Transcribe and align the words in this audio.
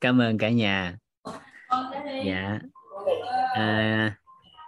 cảm 0.00 0.20
ơn 0.20 0.38
cả 0.38 0.50
nhà. 0.50 0.96
Dạ. 2.26 2.58
À, 3.54 4.18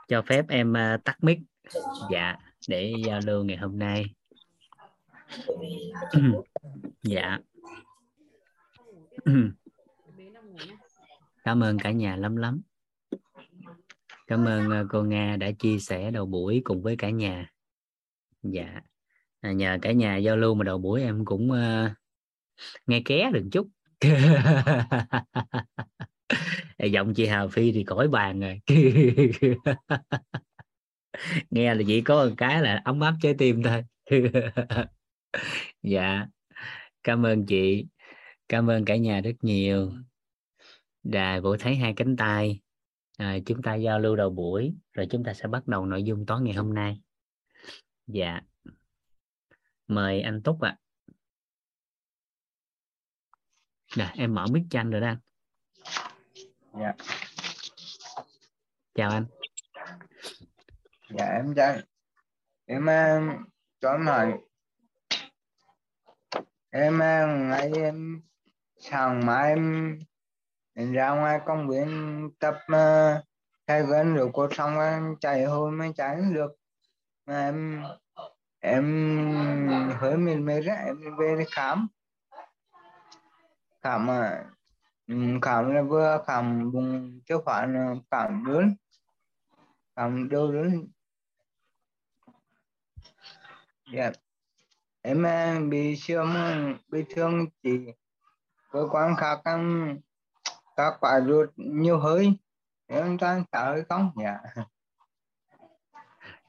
cho 0.08 0.22
phép 0.22 0.44
em 0.48 0.76
à, 0.76 0.98
tắt 1.04 1.24
mic. 1.24 1.38
Dạ 2.10 2.36
để 2.68 2.92
giao 3.06 3.20
lưu 3.26 3.44
ngày 3.44 3.56
hôm 3.56 3.78
nay. 3.78 4.04
Dạ. 7.02 7.38
Cảm 11.44 11.62
ơn 11.62 11.78
cả 11.78 11.90
nhà 11.90 12.16
lắm 12.16 12.36
lắm. 12.36 12.60
Cảm 14.26 14.44
ơn 14.44 14.70
à, 14.70 14.84
cô 14.90 15.02
nga 15.02 15.36
đã 15.36 15.50
chia 15.58 15.78
sẻ 15.78 16.10
đầu 16.10 16.26
buổi 16.26 16.62
cùng 16.64 16.82
với 16.82 16.96
cả 16.96 17.10
nhà. 17.10 17.52
Dạ. 18.42 18.80
À, 19.40 19.52
nhờ 19.52 19.78
cả 19.82 19.92
nhà 19.92 20.16
giao 20.16 20.36
lưu 20.36 20.54
mà 20.54 20.64
đầu 20.64 20.78
buổi 20.78 21.02
em 21.02 21.24
cũng 21.24 21.50
uh, 21.50 21.90
nghe 22.86 23.02
ké 23.04 23.30
được 23.32 23.48
chút. 23.52 23.68
giọng 26.92 27.14
chị 27.14 27.26
Hà 27.26 27.46
Phi 27.46 27.72
thì 27.72 27.84
cõi 27.84 28.08
bàn 28.08 28.40
rồi. 28.40 28.60
Nghe 31.50 31.74
là 31.74 31.82
chỉ 31.86 32.00
có 32.00 32.26
một 32.26 32.34
cái 32.36 32.62
là 32.62 32.82
ấm 32.84 33.00
áp 33.00 33.14
trái 33.22 33.34
tim 33.38 33.62
thôi. 33.62 33.84
Dạ 35.82 36.26
cảm 37.08 37.26
ơn 37.26 37.46
chị. 37.46 37.86
Cảm 38.48 38.70
ơn 38.70 38.84
cả 38.84 38.96
nhà 38.96 39.20
rất 39.20 39.32
nhiều. 39.42 39.92
Đà 41.02 41.40
vũ 41.40 41.56
thấy 41.56 41.76
hai 41.76 41.94
cánh 41.96 42.16
tay. 42.16 42.60
À, 43.18 43.38
chúng 43.46 43.62
ta 43.62 43.74
giao 43.74 44.00
lưu 44.00 44.16
đầu 44.16 44.30
buổi 44.30 44.74
rồi 44.92 45.06
chúng 45.10 45.24
ta 45.24 45.34
sẽ 45.34 45.48
bắt 45.48 45.66
đầu 45.66 45.86
nội 45.86 46.02
dung 46.02 46.26
tối 46.26 46.42
ngày 46.42 46.54
hôm 46.54 46.74
nay. 46.74 47.00
Dạ. 48.06 48.40
Mời 49.86 50.20
anh 50.20 50.42
Túc 50.42 50.60
ạ. 50.60 50.70
à. 50.70 50.87
Nè, 53.98 54.12
em 54.14 54.34
mở 54.34 54.46
mic 54.52 54.62
cho 54.70 54.80
anh 54.80 54.90
rồi 54.90 55.00
đó 55.00 55.06
anh. 55.06 55.18
Dạ. 56.80 56.92
Chào 58.94 59.10
anh. 59.10 59.26
Dạ 61.10 61.26
em 61.26 61.54
chào. 61.56 61.76
Em 62.66 62.86
cho 63.80 63.92
em 63.92 64.06
hỏi. 64.06 64.38
Em 66.70 66.98
ngày 67.50 67.70
em 67.74 68.22
sáng 68.78 69.26
mai 69.26 69.48
em, 69.48 69.98
em 70.74 70.92
ra 70.92 71.10
ngoài 71.10 71.40
công 71.46 71.68
viên 71.68 72.30
tập 72.38 72.54
uh, 72.72 73.24
thay 73.66 73.82
gân 73.82 74.14
rồi 74.14 74.30
cô 74.32 74.48
xong 74.50 74.80
em 74.80 75.16
chạy 75.20 75.44
hồi 75.44 75.70
mới 75.70 75.92
chạy 75.96 76.16
được. 76.32 76.50
Mà 77.26 77.44
em 77.44 77.82
em 78.60 79.68
hơi 80.00 80.16
mệt 80.16 80.36
mệt 80.36 80.62
á 80.66 80.74
em 80.74 81.16
về 81.18 81.44
khám 81.50 81.88
khám 83.82 84.06
mà 84.06 84.44
khám 85.42 85.74
là 85.74 85.82
vừa 85.82 86.24
khám 86.26 86.70
vùng 86.70 87.20
chưa 87.26 87.38
phải 87.46 87.68
là 87.68 87.94
lớn 88.46 88.74
khám 89.96 90.28
đâu 90.28 90.52
lớn 90.52 90.86
yeah. 93.92 94.14
em 95.02 95.70
bị 95.70 95.96
siêu 95.96 96.24
bị 96.88 97.04
thương 97.14 97.46
chỉ 97.62 97.78
cơ 98.70 98.88
quan 98.90 99.16
khác 99.16 99.40
các 100.76 100.94
quả 101.00 101.20
ruột 101.20 101.48
nhiều 101.56 101.98
hơi. 101.98 102.38
Em 102.86 103.16
đang 103.16 103.44
sợ 103.52 103.82
không? 103.88 104.10
Dạ. 104.22 104.38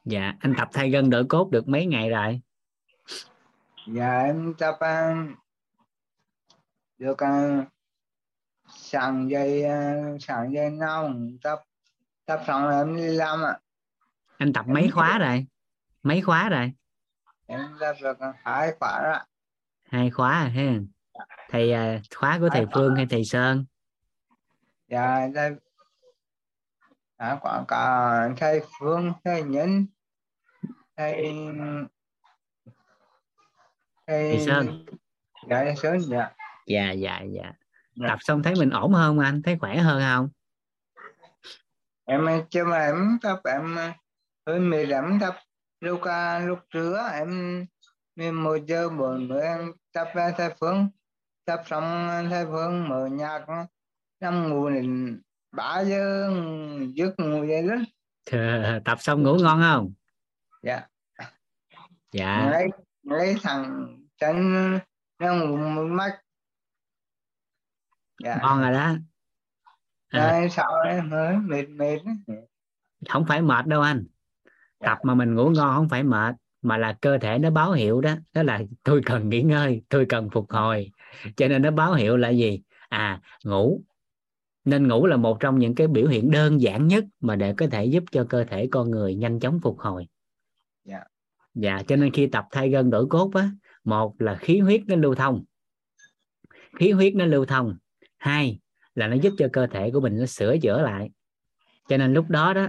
Dạ 0.04 0.34
anh 0.40 0.54
tập 0.58 0.68
thay 0.72 0.90
gân 0.90 1.10
đỡ 1.10 1.24
cốt 1.28 1.50
được 1.50 1.68
mấy 1.68 1.86
ngày 1.86 2.10
rồi? 2.10 2.40
Dạ 3.86 4.20
em 4.20 4.54
tập 4.58 4.78
được 7.00 7.16
uh, 7.24 7.64
sáng 8.68 9.30
dây 9.30 9.64
uh, 9.64 10.22
sáng 10.22 10.52
dây 10.52 10.70
nào 10.70 11.12
tập 11.42 11.62
tập 12.24 12.42
xong 12.46 12.62
rồi 12.62 12.74
em 12.74 12.96
đi 12.96 13.02
làm 13.02 13.42
ạ. 13.42 13.58
Anh 14.38 14.52
tập 14.52 14.64
mấy 14.68 14.90
khóa 14.92 15.18
rồi? 15.18 15.46
Mấy 16.02 16.20
khóa 16.20 16.48
rồi? 16.48 16.72
Em 17.46 17.76
tập 17.80 17.96
được 18.02 18.18
hai 18.42 18.72
khóa 18.80 19.00
rồi 19.02 19.18
hai 19.90 20.10
khóa 20.10 20.42
rồi 20.42 20.50
ha. 20.50 20.78
Thầy 21.48 21.72
uh, 21.96 22.02
khóa 22.14 22.38
của 22.40 22.48
thầy 22.52 22.66
Phương 22.74 22.94
hay 22.96 23.06
thầy 23.10 23.24
Sơn? 23.24 23.64
Dạ 24.88 25.28
thầy 25.34 25.50
à, 27.16 27.38
quả 27.42 27.64
cả 27.68 28.28
thầy 28.36 28.60
Phương 28.78 29.12
thầy 29.24 29.42
Nhân 29.42 29.86
thầy 30.96 31.34
thầy 34.06 34.46
Sơn. 34.46 34.86
dạ 35.48 35.64
thầy 35.64 35.76
Sơn 35.76 36.00
dạ 36.00 36.34
dạ 36.66 36.92
dạ 36.92 37.20
dạ. 37.20 37.52
Tập 38.08 38.18
xong 38.20 38.42
thấy 38.42 38.54
mình 38.58 38.70
ổn 38.70 38.92
hơn 38.92 39.18
anh 39.18 39.42
thấy 39.42 39.56
khỏe 39.60 39.76
hơn 39.76 40.02
không? 40.02 40.28
Em 42.04 42.26
chưa 42.50 42.64
mà 42.64 42.78
em 42.78 43.18
tập 43.22 43.40
em 43.44 43.76
hơi 44.46 44.60
mệt 44.60 44.86
lắm 44.86 45.18
tập 45.20 45.36
lúc 45.80 46.00
lúc 46.46 46.58
trưa. 46.70 47.08
Em 47.12 47.66
một 48.16 48.56
giờ 48.66 48.88
bốn 48.88 49.28
bữa 49.28 49.42
em 49.42 49.72
tập 49.92 50.08
về 50.14 50.32
thầy 50.36 50.50
Phương. 50.60 50.88
Tập 51.44 51.62
xong 51.66 52.08
thầy 52.30 52.46
Phương 52.46 52.88
mở 52.88 53.06
nhạc 53.06 53.46
năm 54.20 54.48
ngủ 54.48 54.70
đến 54.70 55.20
ba 55.52 55.80
giờ 55.80 56.30
giấc 56.94 57.18
ngủ 57.18 57.44
dậy 57.44 57.68
đó. 57.68 57.76
Tập 58.84 58.98
xong 59.00 59.22
ngủ 59.22 59.38
ngon 59.42 59.60
không? 59.60 59.92
Dạ. 60.62 60.86
Dạ. 62.12 62.48
Lấy 62.50 62.68
lấy 63.02 63.36
thằng 63.42 63.96
chân 64.18 64.34
nó 65.18 65.34
ngủ 65.34 65.56
mắt 65.86 66.20
dạ. 68.24 68.38
ngon 68.42 68.60
rồi 68.60 68.72
đó. 68.72 68.94
À. 70.08 70.48
sao 70.50 70.82
em 70.86 71.10
mới 71.10 71.36
mệt 71.36 71.68
mệt 71.68 71.98
không 73.08 73.24
phải 73.28 73.42
mệt 73.42 73.66
đâu 73.66 73.82
anh. 73.82 74.04
Dạ. 74.80 74.86
tập 74.86 74.98
mà 75.02 75.14
mình 75.14 75.34
ngủ 75.34 75.50
ngon 75.50 75.76
không 75.76 75.88
phải 75.88 76.02
mệt 76.02 76.34
mà 76.62 76.76
là 76.76 76.92
cơ 77.00 77.18
thể 77.18 77.38
nó 77.38 77.50
báo 77.50 77.72
hiệu 77.72 78.00
đó. 78.00 78.14
Đó 78.34 78.42
là 78.42 78.62
tôi 78.82 79.00
cần 79.04 79.28
nghỉ 79.28 79.42
ngơi 79.42 79.82
tôi 79.88 80.06
cần 80.08 80.30
phục 80.30 80.50
hồi. 80.50 80.90
Cho 81.36 81.48
nên 81.48 81.62
nó 81.62 81.70
báo 81.70 81.94
hiệu 81.94 82.16
là 82.16 82.28
gì? 82.28 82.62
À 82.88 83.20
ngủ. 83.44 83.82
Nên 84.64 84.88
ngủ 84.88 85.06
là 85.06 85.16
một 85.16 85.40
trong 85.40 85.58
những 85.58 85.74
cái 85.74 85.86
biểu 85.86 86.06
hiện 86.06 86.30
đơn 86.30 86.60
giản 86.60 86.86
nhất 86.86 87.04
mà 87.20 87.36
để 87.36 87.54
có 87.56 87.66
thể 87.70 87.84
giúp 87.84 88.04
cho 88.12 88.26
cơ 88.28 88.44
thể 88.44 88.68
con 88.70 88.90
người 88.90 89.14
nhanh 89.14 89.40
chóng 89.40 89.60
phục 89.62 89.78
hồi. 89.78 90.08
Dạ. 90.84 91.00
Dạ 91.54 91.82
cho 91.88 91.96
nên 91.96 92.12
khi 92.12 92.26
tập 92.26 92.44
thay 92.50 92.70
gân 92.70 92.90
đổi 92.90 93.06
cốt 93.06 93.30
á 93.34 93.50
một 93.84 94.14
là 94.18 94.34
khí 94.34 94.58
huyết 94.58 94.82
nó 94.86 94.96
lưu 94.96 95.14
thông. 95.14 95.44
Khí 96.78 96.90
huyết 96.90 97.14
nó 97.14 97.24
lưu 97.24 97.44
thông 97.44 97.76
hai 98.20 98.58
là 98.94 99.06
nó 99.06 99.16
giúp 99.16 99.32
cho 99.38 99.48
cơ 99.52 99.66
thể 99.66 99.90
của 99.90 100.00
mình 100.00 100.18
nó 100.18 100.26
sửa 100.26 100.56
chữa 100.58 100.82
lại. 100.82 101.10
Cho 101.88 101.96
nên 101.96 102.14
lúc 102.14 102.28
đó 102.28 102.54
đó 102.54 102.68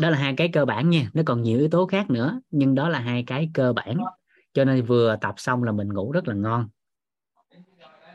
đó 0.00 0.10
là 0.10 0.18
hai 0.18 0.34
cái 0.36 0.50
cơ 0.52 0.64
bản 0.64 0.90
nha 0.90 1.10
nó 1.14 1.22
còn 1.26 1.42
nhiều 1.42 1.58
yếu 1.58 1.68
tố 1.68 1.86
khác 1.86 2.10
nữa 2.10 2.40
nhưng 2.50 2.74
đó 2.74 2.88
là 2.88 2.98
hai 2.98 3.24
cái 3.26 3.50
cơ 3.54 3.72
bản. 3.72 3.96
Cho 4.54 4.64
nên 4.64 4.84
vừa 4.84 5.16
tập 5.20 5.34
xong 5.36 5.62
là 5.62 5.72
mình 5.72 5.88
ngủ 5.92 6.12
rất 6.12 6.28
là 6.28 6.34
ngon. 6.34 6.68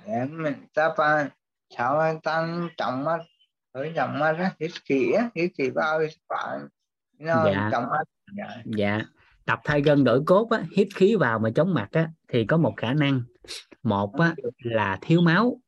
Em 0.06 0.46
tập 0.74 0.96
sao 1.78 2.20
tăng 2.24 2.70
trọng 2.78 3.04
mắt 3.04 3.20
với 3.74 3.92
trọng 3.96 4.20
mắt 4.20 4.36
á 4.38 4.52
hít 4.60 4.72
khí 4.86 5.12
á 5.12 5.30
hít 5.36 5.52
khí 5.58 5.70
vào 5.70 6.00
phải 6.30 6.60
nó 7.20 7.46
dạ. 7.46 7.70
trọng 7.72 7.84
mắt. 7.84 8.04
Dạ. 8.38 8.62
dạ. 8.66 9.02
Tập 9.46 9.60
thay 9.64 9.82
gân 9.82 10.04
đổi 10.04 10.24
cốt 10.26 10.48
á 10.52 10.64
hít 10.78 10.88
khí 10.96 11.16
vào 11.16 11.40
mà 11.40 11.50
chống 11.56 11.74
mặt 11.74 11.88
á 11.92 12.10
thì 12.28 12.46
có 12.46 12.58
một 12.58 12.74
khả 12.78 12.94
năng. 12.94 13.22
Một 13.84 14.14
á 14.20 14.36
là 14.58 14.98
thiếu 15.02 15.22
máu. 15.22 15.62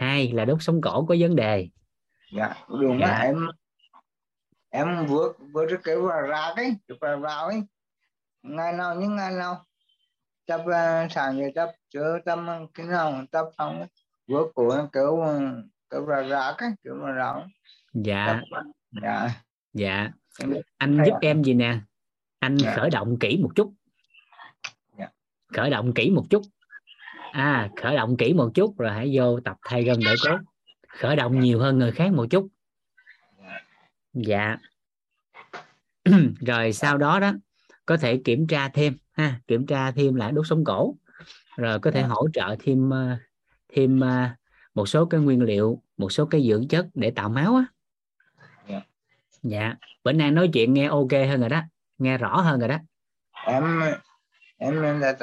Hai 0.00 0.32
là 0.32 0.44
đốt 0.44 0.58
sống 0.60 0.80
cổ 0.80 1.06
có 1.08 1.16
vấn 1.18 1.36
đề. 1.36 1.68
Dạ 2.32 2.54
đúng 2.68 2.98
dạ. 3.00 3.18
em 3.18 3.46
em 4.70 5.06
vừa 5.06 5.32
vừa 5.52 5.66
cái 5.68 5.78
kiểu 5.84 6.08
là 6.08 6.20
ra 6.20 6.52
cái 6.56 6.76
là 7.00 7.16
vào 7.16 7.46
ấy. 7.46 7.62
Ngày 8.42 8.72
nào 8.72 8.94
những 8.94 9.16
ngày 9.16 9.32
nào 9.32 9.64
tập 10.46 10.60
uh, 10.60 11.12
sáng 11.12 11.38
giờ 11.38 11.48
tập 11.54 11.70
chưa 11.88 12.18
tâm 12.24 12.46
cái 12.74 12.86
nào 12.86 13.24
tập 13.30 13.46
xong 13.58 13.86
vừa 14.26 14.44
của 14.54 14.88
kiểu 14.92 15.24
kiểu 15.90 16.06
là 16.06 16.22
ra 16.22 16.52
cái 16.58 16.70
kiểu 16.84 16.94
là 16.94 17.12
ra 17.12 17.34
dạ. 17.94 18.26
Tập, 18.50 18.62
dạ. 19.02 19.28
Dạ. 19.72 20.08
Anh 20.78 21.02
giúp 21.06 21.14
em 21.20 21.44
gì 21.44 21.54
nè? 21.54 21.78
Anh 22.38 22.56
dạ. 22.58 22.74
khởi 22.76 22.90
động 22.90 23.18
kỹ 23.20 23.38
một 23.42 23.50
chút. 23.54 23.72
Dạ. 24.98 25.08
khởi 25.54 25.70
động 25.70 25.92
kỹ 25.94 26.10
một 26.10 26.24
chút 26.30 26.42
à 27.32 27.70
khởi 27.82 27.96
động 27.96 28.16
kỹ 28.16 28.32
một 28.34 28.50
chút 28.54 28.78
rồi 28.78 28.92
hãy 28.92 29.10
vô 29.12 29.40
tập 29.40 29.56
thay 29.64 29.82
gân 29.82 30.00
đỡ 30.04 30.14
cốt 30.24 30.38
khởi 30.98 31.16
động 31.16 31.34
dạ. 31.34 31.40
nhiều 31.40 31.60
hơn 31.60 31.78
người 31.78 31.92
khác 31.92 32.12
một 32.12 32.26
chút. 32.30 32.48
Dạ. 34.12 34.56
Rồi 36.40 36.72
sau 36.72 36.98
đó 36.98 37.20
đó 37.20 37.32
có 37.86 37.96
thể 37.96 38.20
kiểm 38.24 38.46
tra 38.46 38.68
thêm 38.68 38.96
ha 39.12 39.40
kiểm 39.46 39.66
tra 39.66 39.90
thêm 39.90 40.14
là 40.14 40.30
đốt 40.30 40.46
sống 40.46 40.64
cổ. 40.64 40.96
Rồi 41.56 41.78
có 41.78 41.90
thể 41.90 42.02
hỗ 42.02 42.28
trợ 42.32 42.56
thêm 42.60 42.90
ờ, 42.90 43.16
thêm 43.68 44.00
ờ, 44.00 44.28
một 44.74 44.86
số 44.86 45.06
cái 45.06 45.20
nguyên 45.20 45.42
liệu 45.42 45.82
một 45.96 46.12
số 46.12 46.26
cái 46.26 46.48
dưỡng 46.48 46.68
chất 46.68 46.86
để 46.94 47.10
tạo 47.10 47.28
máu 47.28 47.56
á. 47.56 47.64
Dạ. 49.42 49.74
Bữa 50.04 50.12
nay 50.12 50.30
nói 50.30 50.50
chuyện 50.52 50.74
nghe 50.74 50.86
ok 50.86 51.12
hơn 51.12 51.40
rồi 51.40 51.48
đó 51.48 51.62
nghe 51.98 52.18
rõ 52.18 52.40
hơn 52.40 52.60
rồi 52.60 52.68
đó. 52.68 52.78
Em 53.46 53.80
em 54.58 54.80
là 55.00 55.14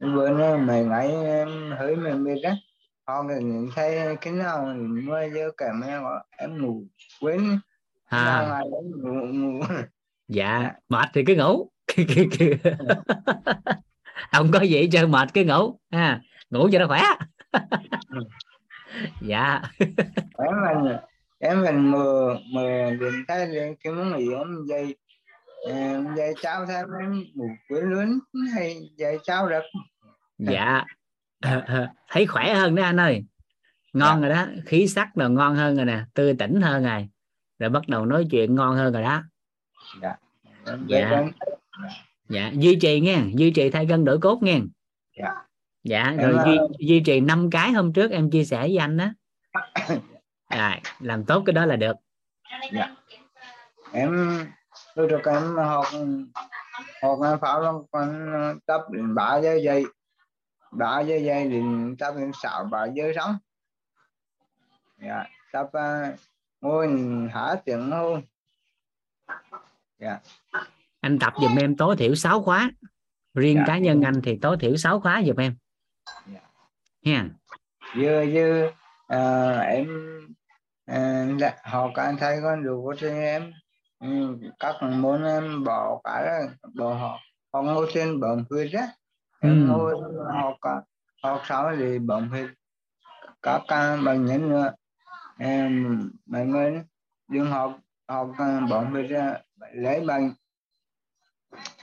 bữa 0.00 0.30
nay 0.30 0.58
mày 0.58 0.84
ngày 0.84 1.08
em 1.24 1.48
hơi 1.78 1.96
mệt 1.96 2.14
mệt 2.14 2.40
đó 2.42 2.50
họ 3.06 3.22
nhìn 3.22 3.68
thấy 3.74 4.16
cái 4.20 4.32
nào 4.32 4.74
mưa 5.04 5.28
dơ 5.34 5.50
cả 5.56 5.66
em 5.66 6.02
em 6.30 6.62
ngủ 6.62 6.84
quên. 7.20 7.58
À. 8.04 8.60
ngủ 9.02 9.12
ngủ. 9.32 9.60
Dạ 10.28 10.60
Dạ. 10.62 10.72
mệt 10.88 11.08
thì 11.14 11.24
cứ 11.26 11.34
ngủ. 11.36 11.70
Ông 14.32 14.50
có 14.52 14.60
gì 14.60 14.88
chơi 14.92 15.06
mệt 15.06 15.28
cứ 15.34 15.44
ngủ 15.44 15.78
ha. 15.92 16.20
Ngủ 16.50 16.68
cho 16.72 16.78
nó 16.78 16.86
khỏe. 16.86 17.02
Dạ. 19.20 19.62
Em 20.38 20.54
mình 20.64 20.96
em 21.38 21.62
mình 21.62 21.90
mờ 21.90 22.36
mờ 22.54 22.90
điện 22.90 23.12
thấy 23.28 23.46
lên 23.46 23.74
cái 23.84 23.92
món 23.92 24.18
gì 24.18 24.32
em 24.34 24.64
dây 24.68 24.96
em 25.66 26.14
dây 26.16 26.34
cháo 26.42 26.66
thêm 26.66 26.86
em 27.00 27.24
ngủ 27.34 27.48
quên 27.68 27.84
luôn 27.84 28.18
hay 28.54 28.76
dây 28.96 29.18
cháo 29.24 29.48
được? 29.48 29.62
Dạ. 30.38 30.84
Thấy 32.10 32.26
khỏe 32.26 32.54
hơn 32.54 32.74
đó 32.74 32.82
anh 32.82 33.00
ơi. 33.00 33.24
Ngon 33.92 34.20
rồi 34.20 34.30
đó. 34.30 34.46
Khí 34.66 34.88
sắc 34.88 35.16
là 35.18 35.28
ngon 35.28 35.54
hơn 35.56 35.76
rồi 35.76 35.84
nè. 35.84 36.04
Tươi 36.14 36.34
tỉnh 36.38 36.60
hơn 36.60 36.84
rồi. 36.84 37.08
Rồi 37.58 37.70
bắt 37.70 37.82
đầu 37.88 38.06
nói 38.06 38.26
chuyện 38.30 38.54
ngon 38.54 38.76
hơn 38.76 38.92
rồi 38.92 39.02
đó. 39.02 39.22
Em 40.66 40.86
Dạ. 40.88 41.08
về 41.10 41.16
em- 41.16 41.32
dạ. 42.28 42.50
Duy 42.54 42.76
trì 42.80 43.00
nha 43.00 43.24
duy 43.34 43.50
trì 43.50 43.70
thay 43.70 43.86
gân 43.86 44.04
đổi 44.04 44.18
cốt 44.18 44.42
nha 44.42 44.58
Dạ. 45.18 45.34
dạ. 45.84 46.02
Em, 46.04 46.16
rồi 46.16 46.34
ờ, 46.38 46.44
duy, 46.46 46.58
duy 46.88 47.00
trì 47.00 47.20
năm 47.20 47.50
cái 47.50 47.72
hôm 47.72 47.92
trước 47.92 48.10
em 48.10 48.30
chia 48.30 48.44
sẻ 48.44 48.58
với 48.60 48.76
anh 48.76 48.96
đó. 48.96 49.08
Rồi 50.56 50.70
làm 51.00 51.24
tốt 51.24 51.42
cái 51.46 51.52
đó 51.52 51.66
là 51.66 51.76
được. 51.76 51.96
Em 53.92 54.46
tôi 54.98 55.08
được 55.08 55.24
em 55.24 55.56
học 55.56 55.84
học 57.02 57.18
em 57.24 57.38
pháo 57.40 57.60
lắm 57.60 57.74
con 57.90 58.30
tập 58.66 58.80
đến 58.90 59.14
ba 59.14 59.40
giờ 59.40 59.54
dậy. 59.54 59.84
Ba 60.70 61.00
giờ 61.00 61.16
dậy 61.16 61.48
đến 61.48 61.96
tập 61.98 62.14
đến 62.18 62.30
sáu 62.42 62.64
ba 62.64 62.86
giờ 62.86 63.12
sống 63.16 63.36
dạ 65.00 65.24
tập 65.52 65.66
uh, 65.66 66.18
ngồi 66.60 66.88
há 67.32 67.56
tiếng 67.64 67.90
hôn 67.90 68.22
dạ. 69.98 70.18
Anh 71.00 71.18
tập 71.18 71.32
giùm 71.40 71.56
em 71.56 71.76
tối 71.76 71.96
thiểu 71.96 72.14
6 72.14 72.42
khóa. 72.42 72.70
Riêng 73.34 73.56
Dạ. 73.56 73.64
cá 73.66 73.78
nhân 73.78 74.02
anh 74.02 74.20
thì 74.24 74.38
tối 74.42 74.56
thiểu 74.60 74.76
6 74.76 75.00
khóa 75.00 75.22
giùm 75.26 75.36
em. 75.36 75.56
Dạ. 76.26 76.40
nha. 77.02 77.28
Giờ 77.96 78.22
giờ 78.22 78.70
ờ, 79.06 79.58
em 79.58 79.88
uh, 80.90 81.52
học 81.62 81.90
anh 81.94 82.16
thấy 82.16 82.38
con 82.42 82.64
đủ 82.64 82.82
của 82.82 83.06
em 83.08 83.52
ừ, 84.00 84.38
các 84.58 84.76
môn 84.82 85.24
em 85.24 85.64
bỏ 85.64 86.00
cả 86.04 86.40
bỏ 86.74 86.94
học 86.94 87.16
học 87.52 87.64
ngồi 87.64 87.90
trên 87.94 88.20
bấm 88.20 88.44
huyết 88.50 88.72
á. 88.72 88.88
Em 89.40 89.52
Ừ. 89.52 89.66
ngồi 89.66 89.94
học 90.32 90.54
cả- 90.62 90.82
học 91.22 91.42
sau 91.44 91.76
thì 91.76 91.98
bấm 91.98 92.28
huyết. 92.28 92.50
Các 93.42 93.62
bệnh 94.04 94.24
nhân 94.26 94.48
nữa. 94.48 94.72
Em 95.38 96.00
mọi 96.26 96.46
người 96.46 96.82
đừng 97.28 97.50
học 97.50 97.78
học 98.08 98.28
bấm 98.70 98.90
huyết 98.90 99.10
ra, 99.10 99.38
lấy 99.72 100.00
bệnh. 100.00 100.34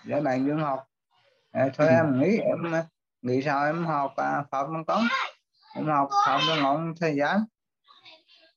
Lấy 0.03 0.21
bệnh 0.21 0.47
đừng 0.47 0.59
học 0.59 0.87
Ờ, 1.55 1.69
thôi 1.73 1.87
Ừ. 1.87 1.93
em 1.93 2.19
nghĩ 2.19 2.37
em 2.37 2.79
uh, 2.79 2.85
nghĩ 3.21 3.41
sao 3.41 3.65
em 3.65 3.85
học 3.85 4.11
uh, 4.11 4.49
pháp 4.51 4.63
văn 4.63 4.83
công 4.87 5.03
em 5.75 5.85
học 5.85 6.09
học 6.25 6.41
nó 6.47 6.55
ngọn 6.55 6.93
thời 6.99 7.15
gian 7.15 7.39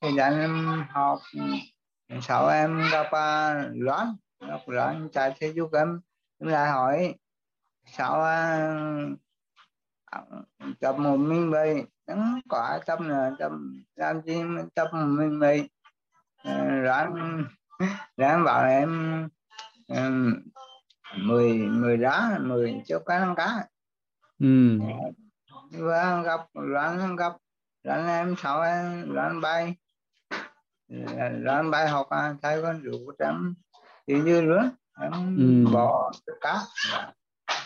thời 0.01 0.13
gian 0.17 0.41
em 0.41 0.83
học 0.91 1.19
sau 2.23 2.49
em 2.49 2.83
gặp 2.93 3.07
uh, 3.07 3.71
loan 3.75 4.17
gặp 4.41 4.61
loan 4.67 5.09
chạy 5.13 5.35
thế 5.41 5.53
giúp 5.57 5.71
em. 5.73 6.01
Em 6.41 6.51
lại 6.51 6.71
hỏi 6.71 7.15
sao 7.87 8.21
uh, 8.21 9.19
tập 10.81 10.93
một 10.99 11.17
mình 11.17 11.51
nó 12.07 12.39
có 12.49 12.61
ai 12.61 12.81
tập 12.87 13.01
nữa 13.01 13.37
tập 13.39 13.53
làm 13.95 14.23
gì 14.23 14.43
tập 14.75 14.89
một 14.93 15.07
mình 15.07 15.69
Ờ, 16.45 16.71
loan 16.71 17.45
loan 18.17 18.45
bảo 18.45 18.65
em 18.69 19.23
um, 19.87 20.35
mười 21.17 21.53
mười 21.53 21.97
đá 21.97 22.39
mười 22.41 22.83
chỗ 22.87 22.99
cá 23.07 23.19
năm 23.19 23.35
cá 23.37 23.67
ừ. 24.39 24.79
và 25.71 26.23
gặp 26.23 26.41
loan 26.53 27.17
gặp 27.17 27.33
loan 27.83 28.07
em 28.07 28.35
sau 28.39 28.63
em 28.63 29.11
loan 29.15 29.41
bay 29.41 29.77
loan 31.31 31.71
bay 31.71 31.89
học 31.89 32.09
à, 32.11 32.35
thấy 32.43 32.63
con 32.63 32.83
rượu 32.83 32.99
em 33.19 33.55
thì 34.07 34.15
như 34.21 34.43
nữa 34.43 34.71
em 35.01 35.13
Ừ. 35.37 35.71
bỏ 35.73 36.13
tất 36.27 36.33
cả 36.41 36.59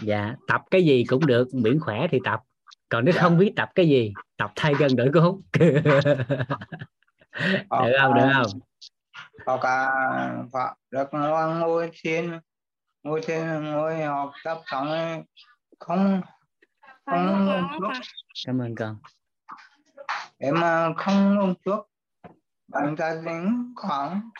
dạ. 0.02 0.34
Tập 0.48 0.60
cái 0.70 0.84
gì 0.84 1.04
cũng 1.08 1.26
được 1.26 1.54
miễn 1.54 1.80
khỏe 1.80 2.06
thì 2.10 2.18
tập. 2.24 2.40
Còn 2.88 3.04
nếu 3.04 3.14
Dạ. 3.14 3.22
không 3.22 3.38
biết 3.38 3.52
tập 3.56 3.68
cái 3.74 3.88
gì 3.88 4.12
tập 4.36 4.52
thay 4.56 4.74
gân 4.78 4.96
đổi 4.96 5.10
cốt 5.14 5.38
Học, 7.70 7.84
được 7.86 7.96
không? 8.00 8.14
được 8.14 8.22
à, 8.22 8.42
không 8.42 8.60
học 9.46 9.60
cả 9.62 9.90
phải 10.52 10.74
được 10.90 11.08
ngoan 11.12 11.60
ngồi 11.60 11.90
thiên 12.02 12.40
ngồi 13.02 13.20
thiên 13.26 13.64
ngồi 13.64 14.02
học 14.02 14.32
tập 14.44 14.58
xong 14.66 14.88
không 15.78 16.20
không 17.06 17.48
uống 17.48 17.66
thuốc. 17.80 17.92
Cảm 18.46 18.58
ơn 18.62 18.74
con. 18.74 18.98
Em 20.38 20.64
à, 20.64 20.88
không 20.96 21.38
uống 21.38 21.54
thuốc 21.64 21.88
bạn 22.72 22.96
ta 22.96 23.22
đến 23.24 23.72
khoảng 23.76 24.30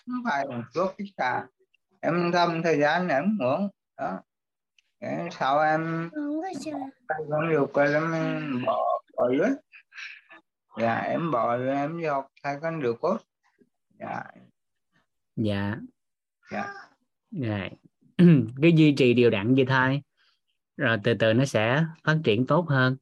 thuốc 0.74 0.94
tất 0.98 1.04
cả 1.16 1.46
em 2.00 2.32
thăm 2.32 2.62
thời 2.64 2.78
gian 2.78 3.08
em 3.08 3.38
uống 3.40 3.68
đó. 3.96 4.20
Thế 5.00 5.28
sau 5.32 5.60
em 5.60 6.10
con 7.30 7.48
điều 7.50 7.66
coi 7.66 7.92
em 7.94 8.12
bỏ 8.66 9.02
bỏ 9.16 9.28
lưới 9.28 9.48
dạ 10.80 10.96
em 10.96 11.30
bỏ 11.30 11.56
rồi 11.56 11.76
em 11.76 12.00
học 12.10 12.26
thay 12.42 12.56
con 12.62 12.82
điều 12.82 12.94
cốt. 12.94 13.18
Dạ. 14.00 14.22
Dạ. 15.36 15.76
Dạ. 16.52 16.72
Rồi. 17.30 17.70
cái 18.62 18.72
duy 18.72 18.94
trì 18.96 19.14
đều 19.14 19.30
đặn 19.30 19.54
vậy 19.54 19.64
thôi. 19.68 20.02
Rồi 20.76 20.98
từ 21.04 21.14
từ 21.14 21.32
nó 21.32 21.44
sẽ 21.44 21.84
phát 22.04 22.18
triển 22.24 22.46
tốt 22.46 22.66
hơn. 22.68 22.96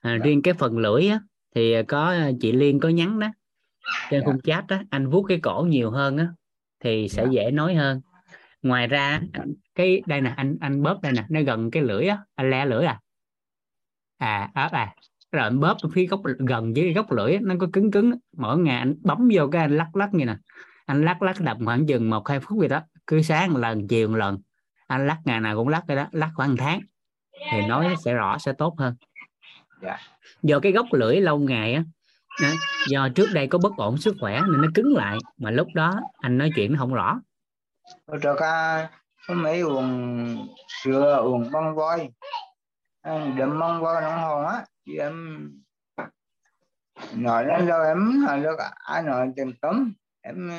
À, 0.00 0.16
Dạ. 0.18 0.24
riêng 0.24 0.42
cái 0.42 0.54
phần 0.54 0.78
lưỡi 0.78 1.08
á 1.08 1.20
thì 1.54 1.74
có 1.88 2.14
chị 2.40 2.52
Liên 2.52 2.80
có 2.80 2.88
nhắn 2.88 3.20
đó 3.20 3.28
trên 4.10 4.20
Dạ. 4.20 4.26
khung 4.26 4.40
chat 4.40 4.64
á 4.68 4.84
anh 4.90 5.10
vuốt 5.10 5.22
cái 5.22 5.40
cổ 5.42 5.66
nhiều 5.68 5.90
hơn 5.90 6.16
á 6.16 6.26
thì 6.80 7.08
sẽ 7.08 7.22
Dạ. 7.24 7.30
dễ 7.30 7.50
nói 7.50 7.74
hơn. 7.74 8.00
Ngoài 8.62 8.86
ra 8.86 9.20
cái 9.74 10.02
đây 10.06 10.20
nè 10.20 10.32
anh 10.36 10.56
anh 10.60 10.82
bóp 10.82 10.98
đây 11.02 11.12
nè 11.12 11.24
nó 11.28 11.40
gần 11.42 11.70
cái 11.70 11.82
lưỡi 11.82 12.06
á 12.06 12.18
anh 12.34 12.50
le 12.50 12.66
lưỡi 12.66 12.84
à. 12.84 13.00
À 14.18 14.50
ớt 14.54 14.68
à. 14.72 14.94
Rồi 15.32 15.42
anh 15.42 15.60
bóp 15.60 15.76
phía 15.92 16.06
góc 16.06 16.20
gần 16.38 16.72
với 16.72 16.92
góc 16.92 17.12
lưỡi 17.12 17.32
á, 17.34 17.38
nó 17.42 17.54
có 17.60 17.66
cứng 17.72 17.90
cứng 17.90 18.12
mỗi 18.36 18.58
ngày 18.58 18.78
anh 18.78 18.94
bấm 19.02 19.28
vô 19.32 19.48
cái 19.52 19.62
anh 19.62 19.76
lắc 19.76 19.96
lắc 19.96 20.14
như 20.14 20.24
nè. 20.24 20.36
Anh 20.86 21.04
lắc 21.04 21.22
lắc 21.22 21.40
đập 21.40 21.56
khoảng 21.64 21.86
chừng 21.86 22.10
một 22.10 22.28
hai 22.28 22.40
phút 22.40 22.58
vậy 22.58 22.68
đó. 22.68 22.80
Cứ 23.06 23.22
sáng 23.22 23.52
một 23.52 23.58
lần 23.58 23.88
chiều 23.88 24.08
một 24.08 24.16
lần. 24.16 24.38
Anh 24.86 25.06
lắc 25.06 25.18
ngày 25.24 25.40
nào 25.40 25.56
cũng 25.56 25.68
lắc 25.68 25.84
cái 25.88 25.96
đó 25.96 26.06
lắc 26.12 26.30
khoảng 26.34 26.50
một 26.50 26.56
tháng. 26.58 26.80
Thì 27.52 27.66
nói 27.68 27.88
nó 27.88 27.94
sẽ 28.04 28.14
rõ 28.14 28.38
sẽ 28.38 28.52
tốt 28.52 28.74
hơn. 28.78 28.94
Dạ. 29.82 29.98
do 30.42 30.60
cái 30.60 30.72
gốc 30.72 30.86
lưỡi 30.92 31.20
lâu 31.20 31.38
ngày 31.38 31.74
á 31.74 31.84
đó, 32.40 32.48
do 32.88 33.08
trước 33.14 33.26
đây 33.32 33.46
có 33.46 33.58
bất 33.58 33.72
ổn 33.76 33.98
sức 33.98 34.14
khỏe 34.20 34.40
nên 34.40 34.62
nó 34.62 34.68
cứng 34.74 34.94
lại 34.96 35.18
mà 35.38 35.50
lúc 35.50 35.68
đó 35.74 36.00
anh 36.18 36.38
nói 36.38 36.50
chuyện 36.56 36.72
nó 36.72 36.78
không 36.78 36.94
rõ. 36.94 37.20
Hồi 38.06 38.18
trước 38.22 38.38
à, 38.38 38.90
có 39.28 39.34
mấy 39.34 39.60
uống 39.60 40.48
sữa 40.82 41.16
uống 41.22 41.50
bông 41.52 41.74
voi. 41.74 42.10
Đấm 43.36 43.58
bông 43.60 43.80
voi 43.80 44.02
nó 44.02 44.16
hồn 44.16 44.46
á. 44.46 44.64
Thì 44.86 44.96
em 44.96 45.48
nói 47.14 47.46
lên 47.46 47.66
rồi 47.66 47.86
em 47.86 48.24
nói 48.26 48.40
được 48.40 48.56
ai 48.84 49.02
nói 49.02 49.32
tiền 49.36 49.52
cấm 49.62 49.92
em 50.20 50.50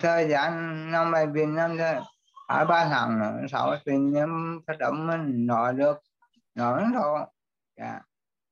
thời 0.00 0.28
gian 0.28 0.50
năm 0.90 1.12
bệnh 1.12 1.32
viện 1.32 1.54
năm 1.54 1.78
thôi 1.78 1.94
hai 2.48 2.64
ba 2.64 2.88
tháng 2.88 3.18
nữa 3.18 3.40
sau 3.50 3.76
thì 3.86 3.92
em 4.14 4.60
phát 4.66 4.78
động 4.78 5.06
mình 5.06 5.46
nói 5.46 5.72
được 5.74 6.02
nói 6.54 6.82
nó 6.82 7.00
thôi 7.00 7.20
dạ. 7.76 8.00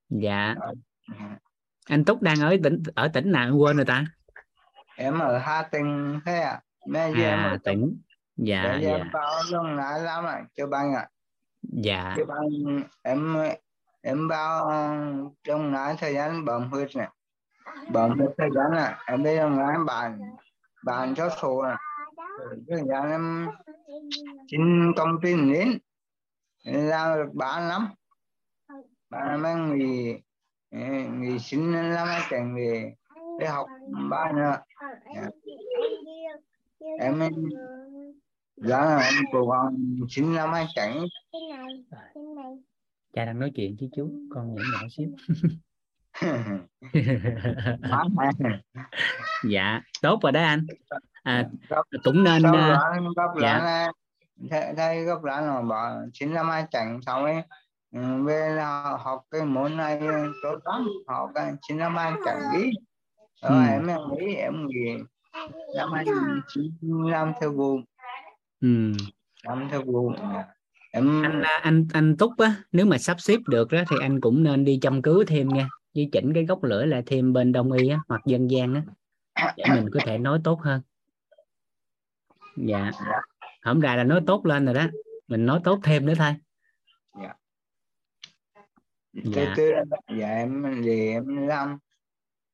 Dạ. 0.09 0.55
Anh 1.88 2.04
Túc 2.04 2.22
đang 2.22 2.40
ở 2.40 2.56
tỉnh 2.62 2.82
ở 2.94 3.08
tỉnh 3.08 3.32
nào? 3.32 3.56
Quên 3.56 3.76
rồi 3.76 3.87
ta. 3.87 4.04
Em 4.96 5.18
ở 5.18 5.38
Hà 5.38 5.62
Tĩnh 5.62 6.20
thế 6.26 6.40
à 6.40 6.60
bây 6.87 7.12
giờ 7.12 7.28
em 7.28 7.38
ở 7.38 7.50
à 7.50 7.58
tỉnh 7.64 8.00
dạ 8.37 8.78
giờ 8.82 8.88
em 8.88 8.99
dạ. 8.99 9.10
vào 9.12 9.42
luôn 9.50 9.76
lại 9.76 10.00
lắm 10.00 10.25
ạ 10.25 10.42
chưa 10.56 10.66
bằng 10.66 10.94
ạ. 10.94 11.08
Dạ. 11.62 12.14
Chứ 12.16 12.25
bằng 12.25 12.49
em 13.02 13.37
em 14.02 14.28
bao 14.28 14.68
ờ, 14.68 14.96
trong 15.44 15.72
ngái 15.72 15.96
thời 15.99 16.14
gian 16.14 16.44
bấm 16.44 16.70
huyết 16.70 16.96
này. 16.96 17.08
Bấm 17.92 18.18
huyết 18.18 18.30
thời 18.38 18.50
gian 18.54 18.70
này 18.72 18.94
em 19.06 19.22
bây 19.22 19.37
giờ 19.37 19.49
ngái 19.49 19.76
bàn 19.87 20.20
bàn 20.84 21.14
cho 21.14 21.28
số 21.42 21.62
này 21.62 21.76
thời 22.68 22.82
gian 22.88 23.10
em 23.10 23.49
xin 24.50 24.92
công 24.96 25.20
ty 25.22 25.34
đến 25.34 25.78
làm 26.64 27.18
được 27.18 27.30
ba 27.34 27.68
năm. 27.68 27.88
Ba 29.10 29.25
năm 29.25 29.42
em 29.42 29.78
nghỉ 29.78 30.20
nghỉ 30.71 31.39
xin 31.39 31.73
năm 31.73 32.09
em 32.09 32.23
cảnh 32.29 32.57
về 32.57 32.95
để 33.39 33.47
học 33.47 33.67
ba 34.11 34.33
nữa. 34.33 34.57
Em 37.00 37.21
giá 38.57 38.99
em 38.99 39.15
gắng 39.33 39.77
xin 40.09 40.35
năm 40.35 40.53
em 40.53 40.67
cảnh 40.75 41.05
cha 43.12 43.25
đang 43.25 43.39
nói 43.39 43.50
chuyện 43.55 43.77
chứ 43.81 43.89
chú 43.97 44.11
con 44.35 44.55
nhỏ 44.55 44.62
nhỏ 44.73 44.89
xíu. 44.91 45.11
Dạ 49.50 49.81
tốt 50.03 50.21
rồi 50.23 50.33
đó 50.33 50.41
anh. 50.41 50.67
À, 51.23 51.49
cũng 52.05 52.25
nên 52.25 52.43
gốc 53.17 53.31
dạ. 53.43 53.59
là 53.59 53.93
thấy 54.77 55.05
gốc 55.05 55.25
lá 55.25 55.41
nó 55.41 55.62
bỏ 55.62 55.95
chín 56.12 56.35
năm 56.35 56.49
hai 56.49 56.65
chẳng 56.71 57.00
xong 57.03 57.25
ấy 57.25 57.43
về 58.25 58.50
là 58.56 58.97
học 59.00 59.23
cái 59.30 59.44
môn 59.44 59.76
này 59.76 60.00
tốt 60.42 60.59
lắm. 60.64 60.88
Học 61.06 61.30
cái 61.35 61.52
chín 61.68 61.78
năm 61.78 61.97
hai 61.97 62.12
chẳng 62.25 62.40
đi 62.54 62.70
rồi 63.42 63.66
Ừ. 63.66 63.70
em 63.70 63.87
nghĩ 63.87 64.35
em 64.35 64.66
nghĩ 64.66 64.97
năm 65.76 65.92
hai 65.92 66.04
chín 66.49 66.73
năm 67.11 67.32
theo 67.40 67.52
vụ 67.52 67.80
ừ. 68.61 68.92
năm 69.44 69.68
theo 69.70 69.82
vụ 69.82 70.12
em 70.92 71.23
anh 71.23 71.42
à, 71.42 71.61
anh 71.62 71.87
anh 71.92 72.16
túc 72.16 72.38
á 72.38 72.54
nếu 72.73 72.87
mà 72.87 72.99
sắp 72.99 73.20
xếp 73.20 73.37
được 73.49 73.73
đó 73.73 73.82
thì 73.88 73.97
anh 74.00 74.20
cũng 74.20 74.42
nên 74.42 74.64
đi 74.64 74.78
chăm 74.82 75.02
cứu 75.02 75.25
thêm 75.26 75.49
nha. 75.49 75.68
Với 75.94 76.09
chỉnh 76.12 76.32
cái 76.35 76.44
gốc 76.44 76.64
lưỡi 76.64 76.87
lại 76.87 77.02
thêm 77.06 77.32
bên 77.32 77.52
đông 77.52 77.73
y 77.73 77.88
á 77.88 77.99
hoặc 78.09 78.23
dân 78.26 78.50
gian 78.50 78.75
á 78.75 78.82
để 79.56 79.64
mình 79.75 79.90
có 79.92 80.00
thể 80.06 80.18
nói 80.18 80.40
tốt 80.44 80.61
hơn. 80.61 80.80
Dạ. 82.56 82.90
Hổng 83.64 83.80
đài 83.80 83.97
là 83.97 84.04
nói 84.04 84.20
tốt 84.26 84.47
lên 84.47 84.64
rồi 84.64 84.75
đó. 84.75 84.87
Mình 85.28 85.47
nói 85.47 85.61
tốt 85.64 85.80
thêm 85.82 86.06
nữa 86.06 86.14
thôi. 86.18 86.35
Từ 87.14 87.26
dạ. 89.12 89.55
từ 89.57 89.73
dạ 90.19 90.29
em 90.29 90.81
thì 90.85 91.09
em 91.09 91.47
làm 91.47 91.79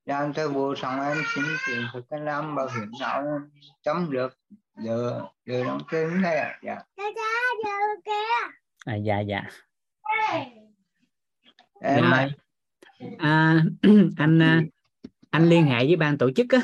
làm 0.05 0.33
theo 0.33 0.49
vụ 0.49 0.75
xong 0.75 1.01
em 1.01 1.17
xin 1.35 1.43
tiền 1.67 1.85
thực 1.93 2.09
cái 2.09 2.19
làm 2.19 2.55
bảo 2.55 2.67
hiểm 2.75 2.91
xã 2.99 3.07
hội 3.07 3.23
em 3.25 3.49
chấm 3.83 4.11
được. 4.11 4.37
Giờ 4.83 5.21
giờ 5.45 5.63
đóng 5.63 5.81
tiền 5.91 6.09
thế 6.23 6.35
à 6.35 6.59
dạ. 6.63 6.75
À, 8.85 8.95
dạ 8.95 9.19
dạ. 9.19 9.43
Em 11.81 12.03
rồi 12.11 12.29
à, 13.17 13.63
anh 14.17 14.39
à, 14.41 14.61
anh 15.29 15.49
liên 15.49 15.65
hệ 15.65 15.85
với 15.85 15.95
ban 15.95 16.17
tổ 16.17 16.31
chức 16.31 16.47
á. 16.49 16.59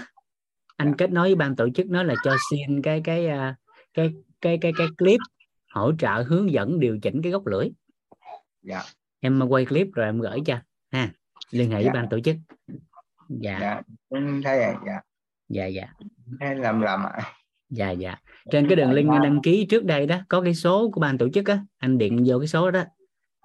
Anh 0.78 0.96
kết 0.98 1.12
nối 1.12 1.28
với 1.28 1.36
ban 1.36 1.56
tổ 1.56 1.70
chức 1.76 1.88
nói 1.88 2.06
là 2.06 2.16
cho 2.24 2.36
xin 2.52 2.82
cái 2.82 3.02
cái 3.04 3.28
à, 3.28 3.56
cái 3.94 4.14
cái 4.42 4.58
cái 4.62 4.72
cái 4.78 4.88
clip 4.98 5.20
hỗ 5.70 5.92
trợ 6.00 6.24
hướng 6.28 6.52
dẫn 6.52 6.80
điều 6.80 7.00
chỉnh 7.02 7.22
cái 7.22 7.32
gốc 7.32 7.48
lưỡi. 7.48 7.70
Dạ 8.62 8.84
em 9.24 9.42
quay 9.50 9.66
clip 9.66 9.88
rồi 9.94 10.06
em 10.06 10.20
gửi 10.20 10.40
cho 10.46 10.58
ha. 10.92 11.10
Liên 11.52 11.70
hệ 11.70 11.76
với 11.76 11.86
Dạ. 11.86 11.92
ban 11.94 12.10
tổ 12.10 12.20
chức. 12.20 12.36
Dạ. 13.30 13.58
Dạ 13.62 13.82
thấy 14.44 14.60
dạ. 14.86 15.02
Dạ 15.50 15.66
dạ. 15.66 15.88
Thế 16.40 16.56
làm 16.56 16.82
làm 16.82 17.04
ạ. 17.04 17.34
Dạ 17.70 17.92
dạ. 17.92 18.16
Trên 18.52 18.68
cái 18.68 18.76
đường 18.76 18.92
link 18.92 19.10
đăng 19.24 19.42
ký 19.44 19.66
trước 19.70 19.86
đây 19.86 20.06
đó 20.06 20.18
có 20.30 20.42
cái 20.42 20.56
số 20.56 20.90
của 20.94 21.02
ban 21.02 21.18
tổ 21.18 21.30
chức 21.30 21.46
á 21.46 21.60
anh 21.78 21.98
điện 21.98 22.24
vô 22.28 22.40
cái 22.40 22.48
số 22.48 22.72
đó 22.72 22.84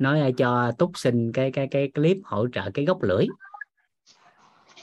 nói 0.01 0.35
cho 0.37 0.73
túc 0.79 0.99
xin 0.99 1.33
cái 1.33 1.53
cái 1.53 1.69
cái 1.71 1.91
clip 1.95 2.17
hỗ 2.25 2.49
trợ 2.49 2.71
cái 2.75 2.85
gốc 2.85 3.03
lưỡi 3.03 3.27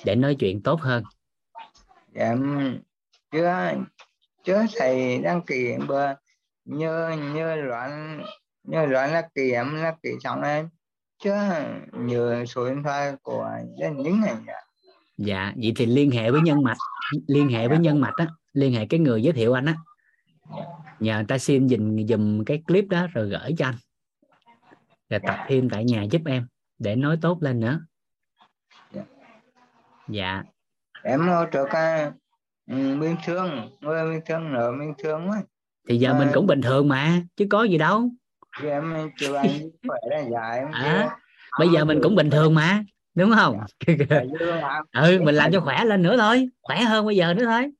để 0.06 0.16
nói 0.16 0.36
chuyện 0.40 0.64
tốt 0.64 0.82
hơn. 0.82 1.04
Dạ 2.14 2.36
chưa 3.32 3.74
chưa 4.44 4.66
thầy 4.80 5.18
đăng 5.18 5.42
ký 5.42 5.76
bữa 5.88 6.08
nhớ 6.66 7.16
nhớ 7.34 7.56
loạn 7.56 8.24
nhớ 8.64 8.86
loạn 8.86 9.14
là 9.14 9.30
kỳ 9.36 9.52
em 9.52 9.76
là 9.76 9.96
kỳ 10.04 10.10
xong 10.24 10.42
em 10.42 10.70
chưa 11.26 11.66
nhớ 11.92 12.46
số 12.46 12.70
điện 12.70 12.84
thoại 12.84 13.14
của 13.22 13.50
dân 13.80 13.98
những 13.98 14.22
này 14.22 14.34
dạ 14.48 14.54
dạ 15.18 15.54
vậy 15.62 15.74
thì 15.76 15.86
liên 15.86 16.12
hệ 16.12 16.32
với 16.32 16.42
nhân 16.42 16.64
mạch 16.64 16.78
liên 17.28 17.50
hệ 17.50 17.68
với 17.68 17.80
nhân 17.80 18.02
mạch 18.02 18.14
á 18.18 18.28
liên 18.54 18.74
hệ 18.74 18.86
cái 18.86 19.00
người 19.00 19.24
giới 19.24 19.34
thiệu 19.34 19.54
anh 19.54 19.66
á. 19.66 19.76
Nhờ 21.00 21.16
người 21.16 21.26
ta 21.28 21.38
xin 21.38 21.70
dùm 21.70 22.06
dùm 22.08 22.44
cái 22.44 22.64
clip 22.68 22.86
đó 22.90 23.08
rồi 23.14 23.30
gửi 23.30 23.56
cho 23.58 23.66
anh. 23.66 23.76
Rồi 25.10 25.20
tập 25.28 25.38
thêm 25.48 25.70
tại 25.70 25.84
nhà 25.84 26.04
giúp 26.04 26.22
em 26.26 26.48
để 26.80 26.96
nói 26.96 27.18
tốt 27.22 27.38
lên 27.42 27.60
nữa. 27.60 27.80
Dạ. 28.94 29.04
dạ. 30.08 30.44
Em 31.04 31.28
hỗ 31.28 31.46
trợ 31.52 31.66
ừ, 32.68 32.98
bình 33.00 33.16
thường 33.26 33.70
người 33.82 34.12
bình 34.12 34.22
thường 34.26 34.54
ở 34.54 34.72
bình 34.72 34.94
thường 34.98 35.28
ấy 35.28 35.42
thì 35.90 35.98
giờ 35.98 36.14
mình 36.14 36.28
cũng 36.34 36.48
bình 36.48 36.62
thường 36.62 36.88
mà 36.90 37.22
chứ 37.36 37.46
có 37.50 37.64
gì 37.64 37.78
đâu 37.78 38.10
thì 38.60 38.70
em 38.70 39.12
chưa 39.18 39.36
ăn 39.36 39.60
khỏe 39.88 40.00
là 40.04 40.20
dạ 40.32 40.52
em 40.52 40.72
À, 40.72 41.18
bây 41.60 41.70
giờ 41.70 41.86
mình 41.86 42.00
cũng 42.04 42.16
bình 42.16 42.30
thường 42.30 42.56
mà 42.56 42.84
đúng 43.16 43.32
không? 43.36 43.60
Ừ 44.94 45.20
mình 45.22 45.36
làm 45.36 45.52
cho 45.52 45.60
khỏe 45.60 45.84
lên 45.86 46.02
nữa 46.02 46.18
thôi 46.18 46.50
khỏe 46.62 46.82
hơn 46.82 47.06
bây 47.06 47.16
giờ 47.16 47.34
nữa 47.34 47.46
thôi. 47.46 47.72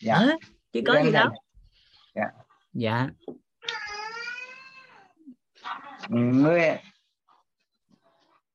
Dạ. 0.00 0.14
Ờ, 0.14 0.36
chứ 0.72 0.80
có 0.86 1.02
gì 1.04 1.12
đâu. 1.12 1.28
Dạ. 2.14 2.26
dạ. 2.72 3.08
Ừ, 6.08 6.16
người 6.16 6.62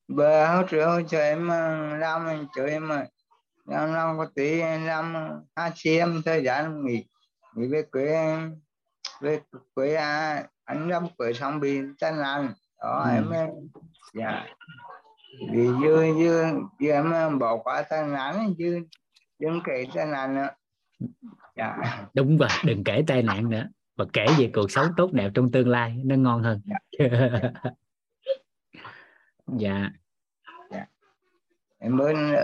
bữa 0.08 0.46
hỗ 0.46 0.64
trợ 0.68 1.02
cho 1.10 1.20
em 1.20 1.48
ờ, 1.48 1.98
làm 1.98 2.48
cho 2.56 2.66
em 2.66 2.90
ờ, 2.90 3.06
làm 3.66 3.94
làm 3.94 4.18
có 4.18 4.28
tí 4.36 4.62
làm 4.62 5.14
hai 5.56 5.72
chị 5.76 5.98
em 5.98 6.22
thời 6.26 6.44
gian 6.44 6.86
nghỉ 6.86 7.06
nghỉ 7.56 7.68
về 7.68 7.84
quê 7.92 8.38
về 9.22 9.40
quê 9.74 9.96
à, 9.96 10.44
anh 10.66 10.90
làm 10.90 11.08
quê 11.18 11.34
xong 11.34 11.60
bị 11.60 11.80
tai 12.00 12.12
nạn 12.12 12.54
đó 12.82 13.04
Ừ. 13.10 13.16
em 13.16 13.32
dạ. 14.14 14.46
Vì 15.52 15.68
dư 15.68 16.14
dư 16.20 16.44
dư 16.80 16.88
em 16.92 17.40
bỏ 17.40 17.58
qua 17.58 17.84
tai 17.90 18.08
nạn 18.08 18.54
dư 18.58 18.80
đừng 19.40 19.60
kể 19.64 19.86
tai 19.96 20.06
nạn 20.06 20.36
nữa. 20.36 20.50
Dạ. 21.56 21.78
Đúng 22.14 22.38
rồi 22.38 22.50
đừng 22.66 22.84
kể 22.84 23.04
tai 23.08 23.24
nạn 23.24 23.50
nữa. 23.50 23.68
Và 23.96 24.06
kể 24.14 24.26
về 24.40 24.52
cuộc 24.54 24.72
sống 24.72 24.88
tốt 24.98 25.14
đẹp 25.14 25.32
trong 25.34 25.52
tương 25.52 25.68
lai 25.70 26.02
nó 26.06 26.16
ngon 26.16 26.44
hơn. 26.44 26.62
Dạ. 29.48 29.90
Em 31.80 31.98
bên 31.98 32.36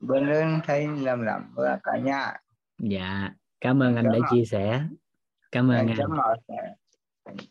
bên 0.00 0.26
lên 0.26 0.60
thấy 0.66 0.86
làm 0.86 1.22
làm 1.22 1.52
với 1.54 1.76
cả 1.82 1.96
nhà. 1.96 2.32
Dạ. 2.78 3.30
Cảm 3.60 3.82
ơn 3.82 3.96
anh 3.96 4.04
đã 4.04 4.12
ơn. 4.12 4.22
chia 4.30 4.44
sẻ. 4.44 4.82
Cảm 5.52 5.70
ơn 5.70 5.76
Em 5.76 5.86
anh 5.88 5.96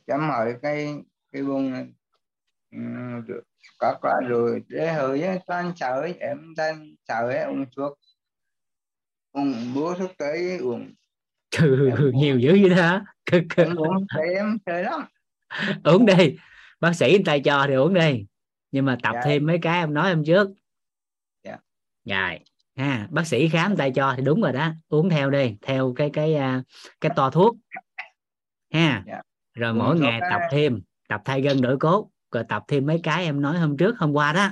chấm 0.08 0.20
hỏi 0.20 0.56
cái 0.62 0.96
cái 1.32 1.42
um, 1.42 1.94
được 3.28 3.44
có 3.78 3.98
có 4.02 4.22
rồi 4.28 4.64
để 4.68 4.94
hơi 4.94 5.24
á 5.24 5.38
toàn 5.48 5.74
sợ 5.76 6.02
ấy, 6.02 6.14
em 6.20 6.38
toàn 6.58 6.96
sợ 7.08 7.30
ấy, 7.30 7.44
uống 7.44 7.66
thuốc 7.76 8.00
uống 9.32 9.74
búa 9.76 9.96
thuốc 9.96 10.12
tới 10.18 10.58
uống 10.58 10.94
nhiều 12.14 12.40
dữ 12.40 12.52
vậy 12.62 12.70
đó 12.70 13.02
em 13.58 13.76
uống 13.76 14.06
em 14.36 14.58
chơi 14.66 14.84
lắm. 14.84 15.02
Uống 15.84 16.06
đi 16.06 16.38
bác 16.80 16.94
sĩ 16.96 17.12
người 17.12 17.24
ta 17.26 17.38
cho 17.46 17.66
thì 17.68 17.74
uống 17.74 17.94
đi 17.94 18.26
nhưng 18.72 18.86
mà 18.86 18.98
tập 19.04 19.12
Dạ. 19.14 19.22
thêm 19.26 19.46
mấy 19.46 19.60
cái 19.62 19.80
em 19.80 19.94
nói 19.94 20.10
em 20.10 20.24
trước. 20.26 20.50
Dạ. 21.44 21.58
rồi 22.06 22.40
ha 22.76 23.08
bác 23.12 23.28
sĩ 23.28 23.50
khám 23.50 23.68
người 23.72 23.78
ta 23.78 23.90
cho 23.96 24.14
thì 24.18 24.24
đúng 24.24 24.42
rồi 24.42 24.54
đó 24.54 24.72
uống 24.90 25.10
theo 25.10 25.30
đi 25.30 25.56
theo 25.62 25.94
cái 25.96 26.10
cái 26.14 26.36
à, 26.36 26.64
cái 27.02 27.12
to 27.16 27.30
thuốc. 27.30 27.56
Ha. 28.74 29.04
Dạ. 29.08 29.22
Rồi 29.54 29.74
mỗi 29.74 30.00
ngày 30.00 30.22
tập 30.30 30.42
thêm 30.52 30.82
tập 31.08 31.22
thay 31.26 31.42
gân 31.42 31.62
đổi 31.62 31.78
cốt 31.78 32.10
rồi 32.32 32.44
tập 32.50 32.64
thêm 32.68 32.86
mấy 32.86 33.00
cái 33.04 33.26
em 33.26 33.42
nói 33.42 33.58
hôm 33.58 33.78
trước 33.78 33.98
hôm 33.98 34.14
qua 34.14 34.34
đó. 34.34 34.50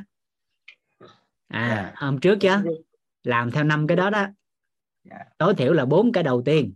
À 1.47 1.69
Dạ. 1.69 1.91
hôm 1.95 2.19
trước 2.19 2.37
chứ 2.41 2.49
làm 3.23 3.51
theo 3.51 3.63
năm 3.63 3.87
cái 3.87 3.97
đó 3.97 4.09
đó. 4.09 4.27
Dạ. 5.03 5.17
tối 5.37 5.55
thiểu 5.55 5.73
là 5.73 5.85
bốn 5.85 6.11
cái 6.11 6.23
đầu 6.23 6.41
tiên. 6.45 6.73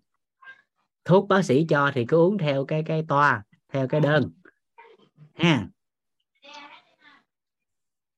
Thuốc 1.06 1.28
bác 1.28 1.46
sĩ 1.46 1.66
cho 1.70 1.92
thì 1.94 2.06
cứ 2.06 2.18
uống 2.18 2.38
theo 2.38 2.66
cái 2.66 2.84
cái 2.84 3.06
toa 3.08 3.44
theo 3.74 3.88
cái 3.88 4.02
đơn. 4.02 4.32
Ha. 5.36 5.68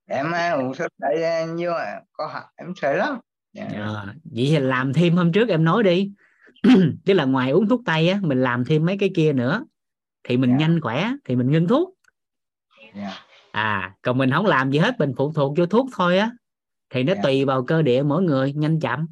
Em 0.06 0.32
à, 0.32 0.52
uống 0.52 0.74
thuốc 0.78 0.92
đấy 0.98 1.48
nhiều 1.48 1.74
à, 1.74 2.02
có 2.12 2.28
hại 2.28 2.44
em 2.56 2.74
sợ 2.76 2.94
lắm. 2.94 3.20
Dạ. 3.54 3.68
Ờ, 3.76 4.06
vậy 4.24 4.48
thì 4.50 4.60
làm 4.60 4.94
thêm 4.94 5.16
hôm 5.16 5.32
trước 5.32 5.50
em 5.50 5.64
nói 5.64 5.84
đi. 5.84 6.12
Tức 7.06 7.14
là 7.14 7.26
ngoài 7.26 7.52
uống 7.52 7.70
thuốc 7.70 7.82
tây 7.86 8.10
á 8.10 8.20
mình 8.22 8.42
làm 8.42 8.66
thêm 8.66 8.86
mấy 8.86 8.98
cái 8.98 9.12
kia 9.16 9.34
nữa 9.34 9.66
thì 10.24 10.38
mình 10.38 10.50
Dạ. 10.50 10.58
nhanh 10.58 10.82
khỏe 10.82 11.12
thì 11.26 11.36
mình 11.36 11.52
ngưng 11.52 11.68
thuốc 11.68 11.94
Dạ. 12.96 13.14
à 13.52 13.96
còn 14.02 14.18
mình 14.18 14.32
không 14.32 14.46
làm 14.46 14.72
gì 14.72 14.80
hết 14.80 15.00
mình 15.00 15.14
phụ 15.18 15.32
thuộc 15.34 15.58
vô 15.58 15.66
thuốc 15.66 15.88
thôi 15.96 16.18
á 16.18 16.32
thì 16.90 17.04
nó 17.04 17.14
Dạ. 17.16 17.22
tùy 17.24 17.46
vào 17.46 17.64
cơ 17.66 17.82
địa 17.82 18.04
mỗi 18.04 18.24
người 18.24 18.54
nhanh 18.54 18.80
chậm 18.80 19.08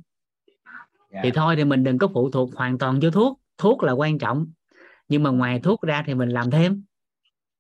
Dạ. 1.12 1.20
thì 1.24 1.32
thôi 1.32 1.56
thì 1.56 1.64
mình 1.66 1.84
đừng 1.84 1.98
có 1.98 2.08
phụ 2.14 2.32
thuộc 2.32 2.56
hoàn 2.56 2.78
toàn 2.78 3.00
vô 3.02 3.10
thuốc 3.10 3.40
thuốc 3.58 3.84
là 3.84 3.92
quan 3.92 4.18
trọng 4.18 4.48
nhưng 5.08 5.24
mà 5.24 5.30
ngoài 5.30 5.60
thuốc 5.64 5.82
ra 5.82 6.04
thì 6.08 6.14
mình 6.14 6.30
làm 6.30 6.52
thêm 6.52 6.84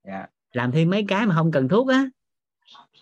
Dạ. 0.07 0.27
làm 0.53 0.71
thêm 0.71 0.89
mấy 0.89 1.05
cái 1.07 1.25
mà 1.25 1.35
không 1.35 1.51
cần 1.51 1.67
thuốc 1.67 1.87
á 1.87 2.09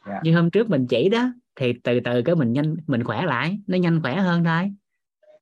Dạ. 0.08 0.20
như 0.24 0.36
hôm 0.36 0.52
trước 0.52 0.70
mình 0.70 0.88
chỉ 0.88 1.10
đó 1.10 1.30
thì 1.56 1.74
từ 1.84 2.00
từ 2.06 2.22
cái 2.22 2.36
mình 2.36 2.54
nhanh 2.54 2.76
mình 2.88 3.04
khỏe 3.04 3.26
lại 3.26 3.60
nó 3.68 3.78
nhanh 3.78 4.02
khỏe 4.02 4.16
hơn 4.16 4.44
thôi 4.44 4.74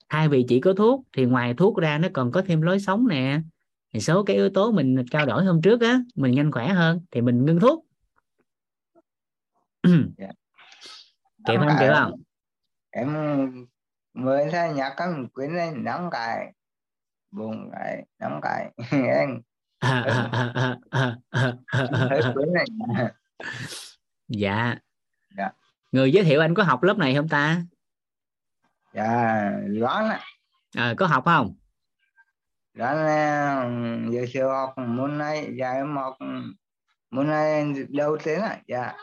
thay 0.10 0.28
vì 0.28 0.46
chỉ 0.48 0.60
có 0.60 0.74
thuốc 0.74 1.04
thì 1.18 1.26
ngoài 1.26 1.54
thuốc 1.54 1.78
ra 1.78 1.98
nó 1.98 2.08
còn 2.14 2.32
có 2.32 2.42
thêm 2.42 2.62
lối 2.62 2.80
sống 2.80 3.08
nè 3.08 3.42
thì 3.94 4.00
số 4.00 4.24
cái 4.24 4.36
yếu 4.36 4.50
tố 4.50 4.72
mình 4.72 5.06
trao 5.12 5.26
đổi 5.26 5.46
hôm 5.46 5.62
trước 5.62 5.82
á 5.82 6.00
mình 6.16 6.32
nhanh 6.32 6.52
khỏe 6.52 6.68
hơn 6.68 7.02
thì 7.12 7.22
mình 7.22 7.46
ngưng 7.46 7.60
thuốc. 7.60 7.86
Dạ. 10.18 10.28
kịp 11.48 11.58
không 11.58 11.76
kịp 11.80 11.92
không? 11.94 12.22
Em 12.90 13.16
mới 14.14 14.50
ra 14.50 14.72
nhạc 14.72 14.94
các 14.98 15.10
mình 15.16 15.28
quyến 15.28 15.52
lên 15.52 15.84
đóng 15.84 16.10
cài 16.12 16.54
buồn 17.32 17.70
cài 17.72 18.06
đóng 18.20 18.40
cài 18.42 18.72
em 18.92 19.42
dạ. 24.28 24.76
Người 25.92 26.12
giới 26.12 26.24
thiệu 26.24 26.42
anh 26.42 26.54
có 26.54 26.64
học 26.64 26.84
lớp 26.84 26.98
này 26.98 27.16
không 27.16 27.30
ta? 27.30 27.64
Dạ 28.94 29.52
đoán 29.80 30.10
á. 30.10 30.20
À, 30.76 30.94
có 30.98 31.08
học 31.08 31.26
không 31.26 31.56
đoán 32.74 32.96
là 32.96 33.70
giới 34.12 34.28
thiệu 34.32 34.50
học 34.50 34.74
môn 34.78 35.18
này 35.18 35.54
dạ 35.60 35.72
em 35.72 35.96
học 35.96 36.18
môn 37.12 37.28
này 37.28 37.74
đầu 37.90 38.18
tiên 38.24 38.40
á 38.40 38.60
dạ. 38.68 38.94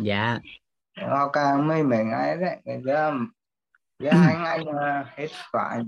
Dạ. 0.00 0.38
Học 1.08 1.30
cả 1.32 1.56
mấy 1.56 1.82
mấy 1.82 2.04
ngày 2.04 2.36
đấy 2.36 2.56
cái 2.64 2.80
đó 2.84 3.12
dạ 3.98 4.12
hai 4.12 4.36
ngày 4.36 4.64
mà 4.64 5.12
hết 5.16 5.26
quả 5.52 5.82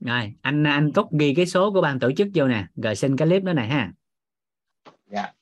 rồi. 0.00 0.34
Anh 0.42 0.64
anh 0.64 0.92
cốt 0.92 1.08
ghi 1.18 1.34
cái 1.34 1.46
số 1.46 1.72
của 1.72 1.80
ban 1.80 1.98
tổ 1.98 2.12
chức 2.12 2.28
vô 2.34 2.48
nè 2.48 2.66
rồi 2.76 2.96
xin 2.96 3.16
cái 3.16 3.28
clip 3.28 3.42
đó 3.42 3.52
này 3.52 3.68
ha. 3.68 3.92
Dạ. 5.06 5.32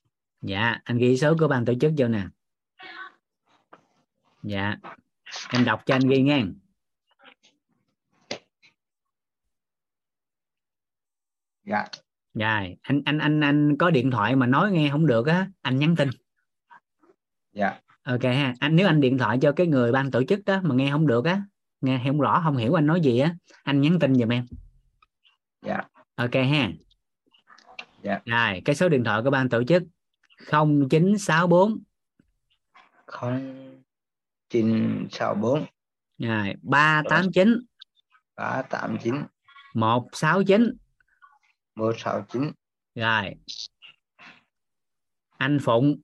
Dạ 0.43 0.79
anh 0.85 0.99
ghi 0.99 1.17
số 1.17 1.37
của 1.39 1.49
ban 1.49 1.65
tổ 1.65 1.73
chức 1.81 1.93
vô 1.99 2.09
nè. 2.09 2.23
Dạ. 4.43 4.77
Em 5.53 5.65
đọc 5.65 5.83
cho 5.87 5.95
anh 5.95 6.09
ghi 6.09 6.23
nghe 6.23 6.45
dạ. 11.65 11.85
Rồi 12.35 12.77
anh 12.83 13.03
anh 13.05 13.19
anh 13.19 13.41
anh 13.41 13.77
có 13.79 13.91
điện 13.91 14.11
thoại 14.11 14.37
mà 14.37 14.47
nói 14.47 14.73
nghe 14.73 14.91
không 14.91 15.07
được 15.07 15.27
á 15.27 15.49
anh 15.63 15.79
nhắn 15.79 15.97
tin. 15.97 16.11
Dạ. 17.53 17.81
Ok 18.03 18.23
ha 18.23 18.55
anh 18.61 18.77
nếu 18.77 18.87
anh 18.87 19.01
điện 19.01 19.19
thoại 19.19 19.39
cho 19.43 19.53
cái 19.53 19.67
người 19.67 19.93
ban 19.93 20.11
tổ 20.11 20.25
chức 20.25 20.45
đó 20.45 20.61
mà 20.63 20.75
nghe 20.75 20.91
không 20.91 21.07
được 21.07 21.25
á 21.25 21.43
nghe 21.81 22.01
không 22.07 22.21
rõ 22.21 22.41
không 22.45 22.57
hiểu 22.57 22.79
anh 22.79 22.87
nói 22.87 23.01
gì 23.01 23.19
á 23.19 23.35
anh 23.63 23.81
nhắn 23.81 23.99
tin 24.01 24.15
giùm 24.15 24.33
em. 24.33 24.47
Dạ. 25.63 25.81
Ok 26.15 26.35
ha. 26.35 26.71
Dạ. 28.03 28.21
Rồi 28.25 28.63
cái 28.65 28.77
số 28.77 28.89
điện 28.89 29.05
thoại 29.05 29.23
của 29.25 29.31
ban 29.31 29.49
tổ 29.49 29.65
chức 29.65 29.83
0964 30.51 31.79
không 33.07 33.65
chín 34.51 35.07
sáu 35.11 35.35
bốn. 35.35 35.65
Rồi 36.19 36.55
389 36.63 37.61
ba 38.37 38.63
tám 38.63 38.99
chín 40.45 40.77
169 41.75 41.85
một 41.85 41.93
sáu 41.99 42.25
chín. 42.29 42.53
Rồi. 42.95 43.35
Anh 45.39 45.59
Phụng. 45.63 46.01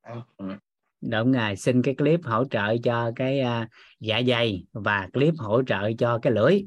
Anh 0.00 0.22
cũng 0.36 0.58
đúng 1.00 1.32
rồi 1.32 1.56
xin 1.56 1.82
cái 1.82 1.94
clip 1.94 2.20
hỗ 2.24 2.44
trợ 2.44 2.76
cho 2.84 3.10
cái 3.16 3.40
uh, 3.40 3.68
dạ 4.00 4.20
dày 4.28 4.64
và 4.72 5.08
clip 5.12 5.34
hỗ 5.38 5.62
trợ 5.62 5.90
cho 5.98 6.18
cái 6.22 6.32
lưỡi. 6.32 6.64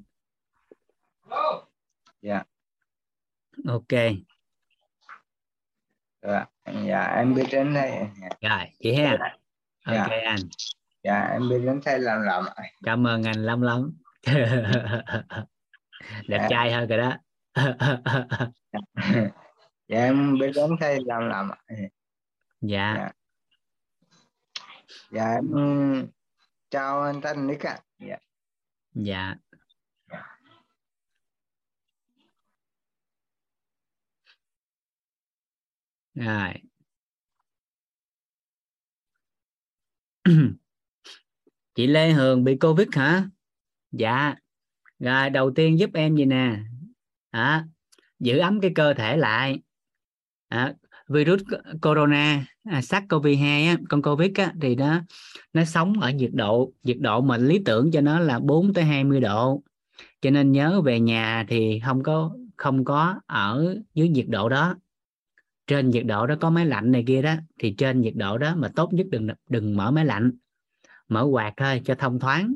Dạ. 2.22 2.43
Ok. 3.67 4.00
Dạ 6.22 6.46
dạ 6.88 7.03
em 7.03 7.36
biết 7.36 7.46
đến 7.51 7.74
đây. 7.74 7.91
Rồi 8.41 8.65
chị 8.79 8.93
ha. 8.93 9.12
Ok 9.86 9.96
Dạ. 9.96 10.08
anh. 10.25 10.39
Dạ 11.03 11.22
em 11.31 11.50
biết 11.50 11.60
đến 11.65 11.79
đây 11.86 12.00
làm 12.00 12.46
ạ. 12.55 12.63
cảm 12.84 13.08
ơn 13.08 13.24
anh 13.24 13.46
lắm 13.46 13.62
lắm 13.62 13.91
đẹp 16.27 16.38
Dạ. 16.41 16.48
trai 16.50 16.72
hơn 16.74 16.88
rồi 16.89 16.98
đó. 16.98 17.17
Dạ 19.88 19.98
em 19.98 20.38
biết 20.39 20.51
đến 20.55 20.70
đây 20.79 21.00
làm 21.05 21.27
làm 21.29 21.50
dạ. 22.62 22.96
Dạ. 22.96 23.12
dạ 25.12 25.25
em 25.36 25.51
chào 26.70 27.01
anh 27.01 27.22
Tân 27.22 27.48
Nick 27.48 27.65
ạ. 27.65 27.79
Dạ. 28.00 28.17
Dạ. 28.93 29.36
Rồi. 36.15 36.53
Chị 41.75 41.88
Lê 41.88 42.12
Hường 42.12 42.43
bị 42.43 42.58
Covid 42.62 42.88
hả? 42.91 43.24
Dạ 43.91 44.36
rồi 45.01 45.29
đầu 45.29 45.51
tiên 45.51 45.79
giúp 45.79 45.89
em 45.93 46.15
gì 46.15 46.25
nè? 46.25 46.60
À, 47.31 47.66
giữ 48.20 48.37
ấm 48.37 48.59
cái 48.61 48.72
cơ 48.75 48.94
thể 48.94 49.18
lại. 49.18 49.59
À, 50.48 50.74
virus 51.07 51.42
corona 51.81 52.46
à, 52.64 52.79
SARS-CoV-2 52.79 53.68
á, 53.68 53.77
con 53.90 54.01
Covid 54.01 54.31
á, 54.35 54.53
thì 54.61 54.75
nó 54.75 55.01
nó 55.53 55.66
sống 55.66 56.00
ở 56.00 56.11
nhiệt 56.11 56.31
độ 56.33 56.72
nhiệt 56.83 56.98
độ 57.00 57.22
mà 57.22 57.37
lý 57.37 57.61
tưởng 57.66 57.92
cho 57.92 58.01
nó 58.01 58.20
là 58.20 58.40
4 58.40 58.74
tới 58.74 58.83
20 58.83 59.20
độ. 59.20 59.64
Cho 60.22 60.29
nên 60.29 60.51
nhớ 60.51 60.81
về 60.81 61.00
nhà 61.00 61.46
thì 61.48 61.81
không 61.85 62.03
có 62.03 62.35
không 62.57 62.85
có 62.85 63.20
ở 63.25 63.77
dưới 63.94 64.09
nhiệt 64.09 64.25
độ 64.29 64.50
đó. 64.50 64.75
Trên 65.68 65.90
nhiệt 65.90 66.05
độ 66.05 66.27
đó 66.27 66.35
có 66.42 66.50
máy 66.50 66.66
lạnh 66.66 66.92
này 66.92 67.03
kia 67.07 67.22
đó 67.22 67.35
thì 67.59 67.75
trên 67.77 68.01
nhiệt 68.01 68.14
độ 68.16 68.37
đó 68.37 68.55
mà 68.55 68.70
tốt 68.75 68.94
nhất 68.94 69.07
đừng 69.11 69.27
đừng 69.50 69.77
mở 69.77 69.92
máy 69.92 70.05
lạnh. 70.05 70.31
Mở 71.07 71.27
quạt 71.31 71.53
thôi 71.57 71.81
cho 71.85 71.96
thông 71.96 72.20
thoáng. 72.20 72.55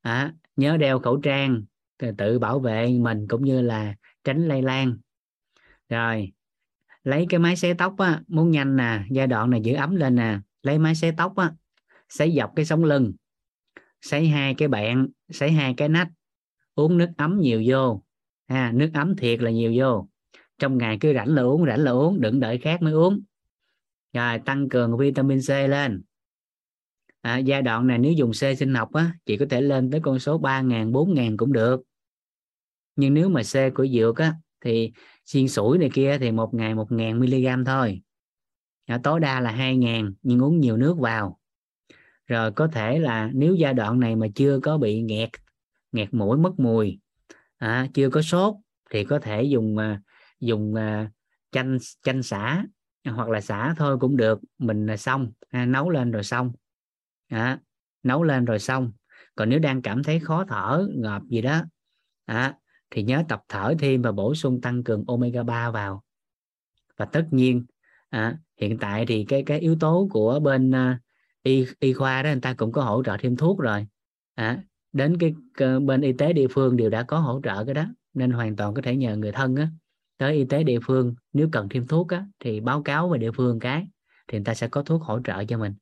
À, 0.00 0.32
nhớ 0.58 0.76
đeo 0.76 0.98
khẩu 0.98 1.16
trang 1.16 1.62
tự- 1.98 2.38
bảo 2.38 2.60
vệ 2.60 2.98
mình 3.00 3.28
cũng 3.28 3.44
như 3.44 3.62
là 3.62 3.94
tránh 4.24 4.48
lây 4.48 4.62
lan. 4.62 4.96
Rồi, 5.88 6.32
lấy 7.04 7.26
cái 7.28 7.40
máy 7.40 7.56
xé 7.56 7.74
tóc 7.74 7.94
á, 7.98 8.22
muốn 8.28 8.50
nhanh 8.50 8.76
nè, 8.76 9.00
giai 9.10 9.26
đoạn 9.26 9.50
này 9.50 9.60
giữ 9.60 9.74
ấm 9.74 9.96
lên 9.96 10.14
nè, 10.14 10.38
lấy 10.62 10.78
máy 10.78 10.94
xé 10.94 11.12
tóc 11.16 11.36
á 11.36 11.52
xé 12.08 12.28
dọc 12.30 12.52
cái 12.56 12.64
sống 12.64 12.84
lưng 12.84 13.12
xé 14.00 14.24
hai 14.24 14.54
cái 14.54 14.68
bạn 14.68 15.08
xé 15.30 15.50
hai 15.50 15.74
cái 15.76 15.88
nách, 15.88 16.08
uống 16.74 16.98
nước 16.98 17.08
ấm 17.16 17.40
nhiều 17.40 17.62
vô. 17.66 18.02
Ha, 18.48 18.72
nước 18.74 18.90
ấm 18.94 19.16
thiệt 19.16 19.40
là 19.40 19.50
nhiều 19.50 19.72
vô. 19.76 20.08
Trong 20.58 20.78
ngày 20.78 20.98
cứ 21.00 21.14
rảnh 21.14 21.34
là 21.34 21.42
uống, 21.42 21.66
rảnh 21.66 21.80
là 21.80 21.90
uống, 21.90 22.20
đừng 22.20 22.40
đợi 22.40 22.58
khác 22.58 22.82
mới 22.82 22.92
uống. 22.92 23.20
Rồi, 24.12 24.38
tăng 24.38 24.68
cường 24.68 24.96
vitamin 24.98 25.38
C 25.40 25.50
lên 25.50 26.02
à, 27.28 27.38
giai 27.38 27.62
đoạn 27.62 27.86
này 27.86 27.98
nếu 27.98 28.12
dùng 28.12 28.30
C 28.30 28.58
sinh 28.58 28.74
học 28.74 28.92
á 28.92 29.12
chị 29.26 29.36
có 29.36 29.46
thể 29.50 29.60
lên 29.60 29.90
tới 29.90 30.00
con 30.00 30.18
số 30.18 30.38
3.000 30.38 30.92
4.000 30.92 31.36
cũng 31.36 31.52
được. 31.52 31.82
Nhưng 32.96 33.14
nếu 33.14 33.28
mà 33.28 33.42
C 33.42 33.74
của 33.74 33.86
dược 33.86 34.16
á 34.16 34.34
thì 34.64 34.92
xiên 35.24 35.48
sủi 35.48 35.78
này 35.78 35.90
kia 35.94 36.18
thì 36.20 36.30
một 36.30 36.54
ngày 36.54 36.74
một 36.74 36.92
ngàn 36.92 37.20
mg 37.20 37.64
thôi. 37.66 38.02
À, 38.86 39.00
tối 39.02 39.20
đa 39.20 39.40
là 39.40 39.50
hai 39.50 39.76
ngàn 39.76 40.12
nhưng 40.22 40.42
uống 40.42 40.60
nhiều 40.60 40.76
nước 40.76 40.98
vào. 40.98 41.38
Rồi 42.26 42.52
có 42.52 42.66
thể 42.66 42.98
là 42.98 43.30
nếu 43.34 43.54
giai 43.54 43.74
đoạn 43.74 44.00
này 44.00 44.16
mà 44.16 44.26
chưa 44.34 44.60
có 44.60 44.78
bị 44.78 45.02
nghẹt 45.02 45.30
nghẹt 45.92 46.14
mũi 46.14 46.38
mất 46.38 46.52
mùi 46.58 46.98
à, 47.58 47.88
chưa 47.94 48.10
có 48.10 48.22
sốt 48.22 48.54
thì 48.90 49.04
có 49.04 49.18
thể 49.18 49.42
dùng 49.42 49.78
à, 49.78 50.00
dùng 50.40 50.74
à, 50.74 51.10
chanh 51.52 51.78
chanh 52.02 52.22
xả 52.22 52.64
hoặc 53.04 53.28
là 53.28 53.40
xả 53.40 53.74
thôi 53.76 53.96
cũng 54.00 54.16
được. 54.16 54.40
Mình 54.58 54.86
là 54.86 54.96
xong 54.96 55.32
à, 55.50 55.66
nấu 55.66 55.90
lên 55.90 56.10
rồi 56.10 56.24
xong 56.24 56.52
à, 57.28 57.58
nấu 58.02 58.22
lên 58.22 58.44
rồi 58.44 58.58
xong. 58.58 58.92
Còn 59.34 59.48
nếu 59.48 59.58
đang 59.58 59.82
cảm 59.82 60.02
thấy 60.02 60.20
khó 60.20 60.44
thở 60.48 60.88
ngợp 60.94 61.22
gì 61.30 61.42
đó 61.42 61.62
à, 62.24 62.54
thì 62.90 63.02
nhớ 63.02 63.22
tập 63.28 63.42
thở 63.48 63.74
thêm 63.78 64.02
và 64.02 64.12
bổ 64.12 64.34
sung 64.34 64.60
tăng 64.60 64.84
cường 64.84 65.04
omega 65.06 65.42
3 65.42 65.70
vào. 65.70 66.02
Và 66.96 67.04
tất 67.04 67.26
nhiên 67.30 67.66
à, 68.08 68.38
hiện 68.60 68.78
tại 68.78 69.06
thì 69.06 69.24
cái 69.28 69.42
cái 69.46 69.60
yếu 69.60 69.76
tố 69.80 70.08
của 70.10 70.40
bên 70.40 70.74
à, 70.74 71.00
y 71.42 71.66
y 71.80 71.92
khoa 71.92 72.22
đó 72.22 72.30
người 72.30 72.40
ta 72.40 72.54
cũng 72.54 72.72
có 72.72 72.82
hỗ 72.82 73.02
trợ 73.02 73.16
thêm 73.20 73.36
thuốc 73.36 73.58
rồi. 73.58 73.86
À, 74.34 74.62
đến 74.92 75.16
cái 75.20 75.34
cơ- 75.54 75.80
bên 75.80 76.00
y 76.00 76.12
tế 76.12 76.32
địa 76.32 76.48
phương 76.50 76.76
đều 76.76 76.90
đã 76.90 77.02
có 77.02 77.18
hỗ 77.18 77.40
trợ 77.44 77.64
cái 77.64 77.74
đó 77.74 77.84
nên 78.14 78.30
hoàn 78.30 78.56
toàn 78.56 78.74
có 78.74 78.82
thể 78.82 78.96
nhờ 78.96 79.16
người 79.16 79.32
thân 79.32 79.56
á 79.56 79.68
tới 80.18 80.34
y 80.34 80.44
tế 80.44 80.62
địa 80.62 80.78
phương 80.82 81.14
nếu 81.32 81.48
cần 81.52 81.68
thêm 81.68 81.86
thuốc 81.86 82.08
á 82.08 82.26
thì 82.40 82.60
báo 82.60 82.82
cáo 82.82 83.08
về 83.08 83.18
địa 83.18 83.30
phương 83.32 83.58
cái 83.58 83.86
thì 84.28 84.38
người 84.38 84.44
ta 84.44 84.54
sẽ 84.54 84.68
có 84.68 84.82
thuốc 84.82 85.02
hỗ 85.02 85.20
trợ 85.24 85.44
cho 85.44 85.58
mình 85.58 85.74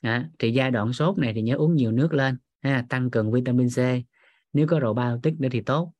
à, 0.00 0.30
thì 0.38 0.52
giai 0.52 0.70
đoạn 0.70 0.92
sốt 0.92 1.18
này 1.18 1.32
thì 1.34 1.42
nhớ 1.42 1.56
uống 1.56 1.74
nhiều 1.74 1.92
nước 1.92 2.14
lên 2.14 2.38
ha, 2.62 2.86
tăng 2.88 3.10
cường 3.10 3.32
vitamin 3.32 3.68
C. 3.68 3.78
Nếu 4.52 4.66
có 4.66 4.78
probiotic 4.78 5.40
nữa 5.40 5.48
thì 5.52 5.60
tốt. 5.60 5.92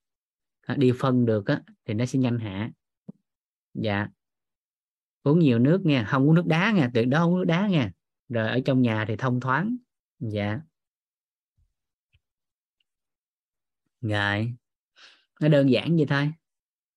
À, 0.60 0.74
đi 0.78 0.92
phân 0.98 1.26
được 1.26 1.46
á 1.46 1.62
thì 1.84 1.94
nó 1.94 2.06
sẽ 2.06 2.18
nhanh 2.18 2.38
hạ. 2.38 2.70
Dạ. 3.74 4.08
Uống 5.22 5.38
nhiều 5.38 5.58
nước 5.58 5.86
nha 5.86 6.04
không 6.04 6.28
uống 6.28 6.34
nước 6.34 6.46
đá 6.46 6.72
nha 6.72 6.90
tuyệt 6.94 7.08
đối 7.08 7.20
không 7.20 7.32
uống 7.32 7.38
nước 7.38 7.44
đá 7.44 7.68
nha. 7.68 7.92
Rồi 8.28 8.48
ở 8.48 8.60
trong 8.64 8.82
nhà 8.82 9.04
thì 9.08 9.16
thông 9.16 9.40
thoáng. 9.40 9.76
Dạ. 10.18 10.60
Rồi. 14.00 14.54
Nó 15.40 15.48
đơn 15.48 15.70
giản 15.70 15.96
vậy 15.96 16.06
thôi. 16.08 16.32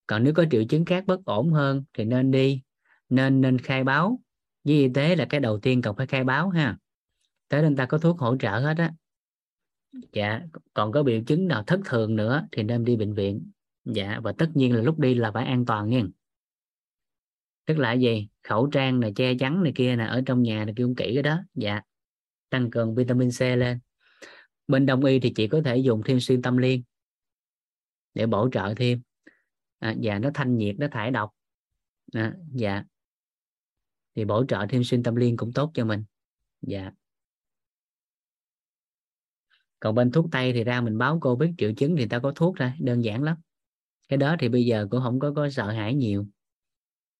Còn 0.08 0.24
nếu 0.24 0.34
có 0.34 0.46
triệu 0.52 0.64
chứng 0.70 0.86
khác 0.86 1.04
bất 1.08 1.26
ổn 1.26 1.54
hơn 1.54 1.84
thì 1.94 2.06
nên 2.06 2.32
đi 2.32 2.62
nên 3.10 3.42
nên 3.42 3.58
khai 3.58 3.84
báo. 3.84 4.20
Với 4.64 4.76
y 4.76 4.88
tế 4.94 5.16
là 5.16 5.26
cái 5.30 5.40
đầu 5.40 5.60
tiên 5.60 5.82
cần 5.82 5.96
phải 5.96 6.08
khai 6.08 6.24
báo 6.24 6.50
ha 6.50 6.78
tới 7.50 7.62
nên 7.62 7.76
ta 7.76 7.86
có 7.86 7.98
thuốc 7.98 8.20
hỗ 8.20 8.38
trợ 8.38 8.50
hết 8.50 8.78
á. 8.78 8.94
Dạ 10.14 10.42
còn 10.74 10.92
có 10.92 11.04
biểu 11.04 11.22
chứng 11.28 11.48
nào 11.48 11.64
thất 11.64 11.80
thường 11.86 12.16
nữa 12.16 12.48
thì 12.52 12.64
nên 12.64 12.84
đi 12.86 12.96
bệnh 12.96 13.14
viện. 13.14 13.52
Dạ 13.86 14.20
và 14.24 14.34
tất 14.38 14.52
nhiên 14.54 14.76
là 14.76 14.82
lúc 14.82 15.00
đi 15.00 15.14
là 15.14 15.32
phải 15.32 15.46
an 15.46 15.66
toàn 15.66 15.90
nha. 15.90 16.04
Tức 17.66 17.78
là 17.78 17.94
gì? 17.94 18.28
Khẩu 18.44 18.68
trang 18.68 19.00
này 19.00 19.14
che 19.16 19.34
chắn 19.40 19.64
này 19.64 19.72
kia 19.76 19.96
nè 19.96 20.06
ở 20.06 20.22
trong 20.26 20.44
nhà 20.44 20.66
này 20.66 20.74
kia 20.78 20.84
cũng 20.84 20.96
kỹ 20.96 21.12
cái 21.14 21.24
đó. 21.24 21.40
Dạ 21.54 21.82
tăng 22.50 22.70
cường 22.72 22.96
vitamin 22.96 23.30
C 23.40 23.42
lên. 23.42 23.80
Bên 24.68 24.86
đông 24.86 25.06
y 25.06 25.20
thì 25.20 25.34
chị 25.36 25.48
có 25.48 25.62
thể 25.66 25.78
dùng 25.78 26.02
thêm 26.06 26.20
xuyên 26.20 26.42
tâm 26.42 26.58
liên 26.58 26.84
để 28.14 28.26
bổ 28.26 28.50
trợ 28.52 28.74
thêm. 28.78 29.02
À, 29.80 29.96
dạ 30.00 30.20
nó 30.20 30.30
thanh 30.34 30.58
nhiệt 30.58 30.76
nó 30.80 30.88
thải 30.92 31.12
độc. 31.12 31.32
À, 32.14 32.36
dạ. 32.54 32.84
Thì 34.16 34.26
bổ 34.26 34.46
trợ 34.46 34.66
thêm 34.70 34.84
xuyên 34.84 35.04
tâm 35.04 35.16
liên 35.16 35.38
cũng 35.38 35.54
tốt 35.54 35.72
cho 35.74 35.86
mình. 35.86 36.04
Dạ 36.62 36.92
còn 39.80 39.96
bên 39.96 40.12
thuốc 40.12 40.26
tây 40.32 40.54
thì 40.54 40.64
ra 40.64 40.82
mình 40.82 40.98
báo 40.98 41.18
cô 41.22 41.36
biết 41.36 41.52
triệu 41.58 41.72
chứng 41.74 41.96
thì 41.96 42.08
ta 42.08 42.20
có 42.20 42.32
thuốc 42.36 42.56
ra 42.56 42.76
đơn 42.80 43.04
giản 43.04 43.24
lắm. 43.24 43.38
Cái 44.10 44.18
đó 44.18 44.36
thì 44.40 44.50
bây 44.50 44.66
giờ 44.66 44.88
cũng 44.92 45.02
không 45.04 45.20
có 45.20 45.34
có 45.36 45.50
sợ 45.50 45.72
hãi 45.72 45.96
nhiều. 45.96 46.26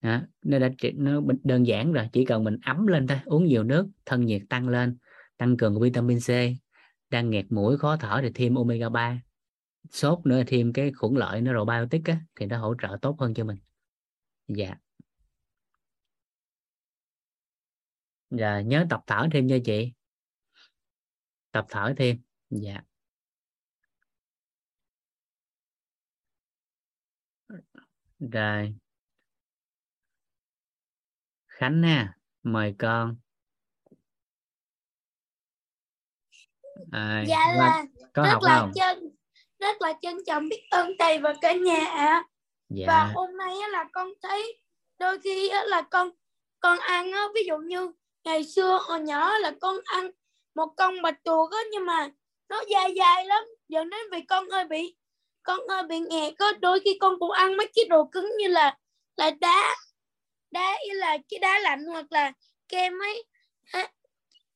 Đó, 0.02 0.22
nó 0.46 0.60
đã 0.60 0.70
nó 0.96 1.22
đơn 1.44 1.68
giản 1.68 1.94
rồi 1.94 2.10
chỉ 2.14 2.26
cần 2.26 2.44
mình 2.44 2.58
ấm 2.66 2.88
lên 2.88 3.08
thôi 3.08 3.18
uống 3.26 3.46
nhiều 3.46 3.64
nước 3.64 3.88
thân 4.06 4.26
nhiệt 4.26 4.42
tăng 4.50 4.70
lên 4.70 4.98
tăng 5.38 5.58
cường 5.58 5.80
vitamin 5.80 6.20
C 6.20 6.30
đang 7.10 7.30
nghẹt 7.30 7.46
mũi 7.50 7.78
khó 7.78 7.98
thở 7.98 8.20
thì 8.24 8.30
thêm 8.36 8.56
omega 8.56 8.90
3 8.90 9.22
sốt 9.92 10.20
nữa 10.26 10.44
thêm 10.48 10.74
cái 10.74 10.92
khuẩn 10.92 11.14
lợi 11.14 11.42
nó 11.42 11.64
probiotic 11.64 12.06
á, 12.06 12.22
thì 12.36 12.46
nó 12.46 12.58
hỗ 12.58 12.76
trợ 12.82 12.98
tốt 13.02 13.16
hơn 13.20 13.34
cho 13.34 13.44
mình. 13.44 13.58
Dạ. 14.48 14.76
Dạ 18.30 18.62
nhớ 18.62 18.86
tập 18.90 19.02
thở 19.08 19.28
thêm 19.32 19.48
nha 19.48 19.58
chị. 19.66 19.94
Tập 21.52 21.66
thở 21.70 21.94
thêm 21.98 22.29
dạ 22.50 22.82
rồi 28.20 28.76
khánh 31.48 31.82
nha 31.82 32.14
mời 32.44 32.76
con 32.80 33.16
à, 36.92 37.24
dạ 37.28 37.54
là 37.58 37.86
có 38.14 38.24
rất 38.24 38.30
học 38.32 38.42
là 38.44 38.60
không? 38.60 38.72
chân 38.76 39.16
rất 39.60 39.82
là 39.82 39.94
trân 40.02 40.16
trọng 40.26 40.50
biết 40.50 40.62
ơn 40.72 40.92
thầy 41.00 41.20
và 41.20 41.34
cả 41.42 41.54
nhà 41.54 41.86
ạ 41.86 42.24
dạ. 42.70 42.86
và 42.88 43.12
hôm 43.16 43.38
nay 43.38 43.56
là 43.72 43.86
con 43.94 44.08
thấy 44.22 44.62
đôi 44.98 45.20
khi 45.20 45.52
là 45.66 45.82
con 45.82 46.10
con 46.60 46.80
ăn 46.80 47.12
ví 47.36 47.42
dụ 47.48 47.58
như 47.58 47.92
ngày 48.24 48.44
xưa 48.44 48.80
hồi 48.82 49.00
nhỏ 49.00 49.38
là 49.38 49.52
con 49.62 49.76
ăn 49.86 50.12
một 50.56 50.74
con 50.78 51.02
bạch 51.02 51.24
tuộc 51.24 51.52
á 51.52 51.58
nhưng 51.72 51.86
mà 51.86 52.10
nó 52.50 52.64
dài 52.72 52.94
dài 52.96 53.26
lắm. 53.26 53.44
Dẫn 53.68 53.90
đến 53.90 54.00
vì 54.12 54.22
con 54.22 54.50
hơi 54.50 54.66
bị 54.66 54.96
con 55.44 55.60
hơi 55.70 55.84
bị 55.84 56.00
nghẹt 56.00 56.34
có 56.40 56.54
đôi 56.62 56.80
khi 56.84 56.98
con 57.00 57.20
cũng 57.20 57.32
ăn 57.32 57.58
mấy 57.58 57.68
cái 57.76 57.86
đồ 57.90 58.06
cứng 58.12 58.32
như 58.38 58.48
là 58.48 58.78
là 59.18 59.32
đá 59.32 59.76
đá 60.52 60.78
như 60.88 60.94
là 60.94 61.18
cái 61.30 61.40
đá 61.40 61.60
lạnh 61.60 61.86
hoặc 61.86 62.12
là 62.12 62.32
kem 62.68 62.94
ấy. 63.02 63.24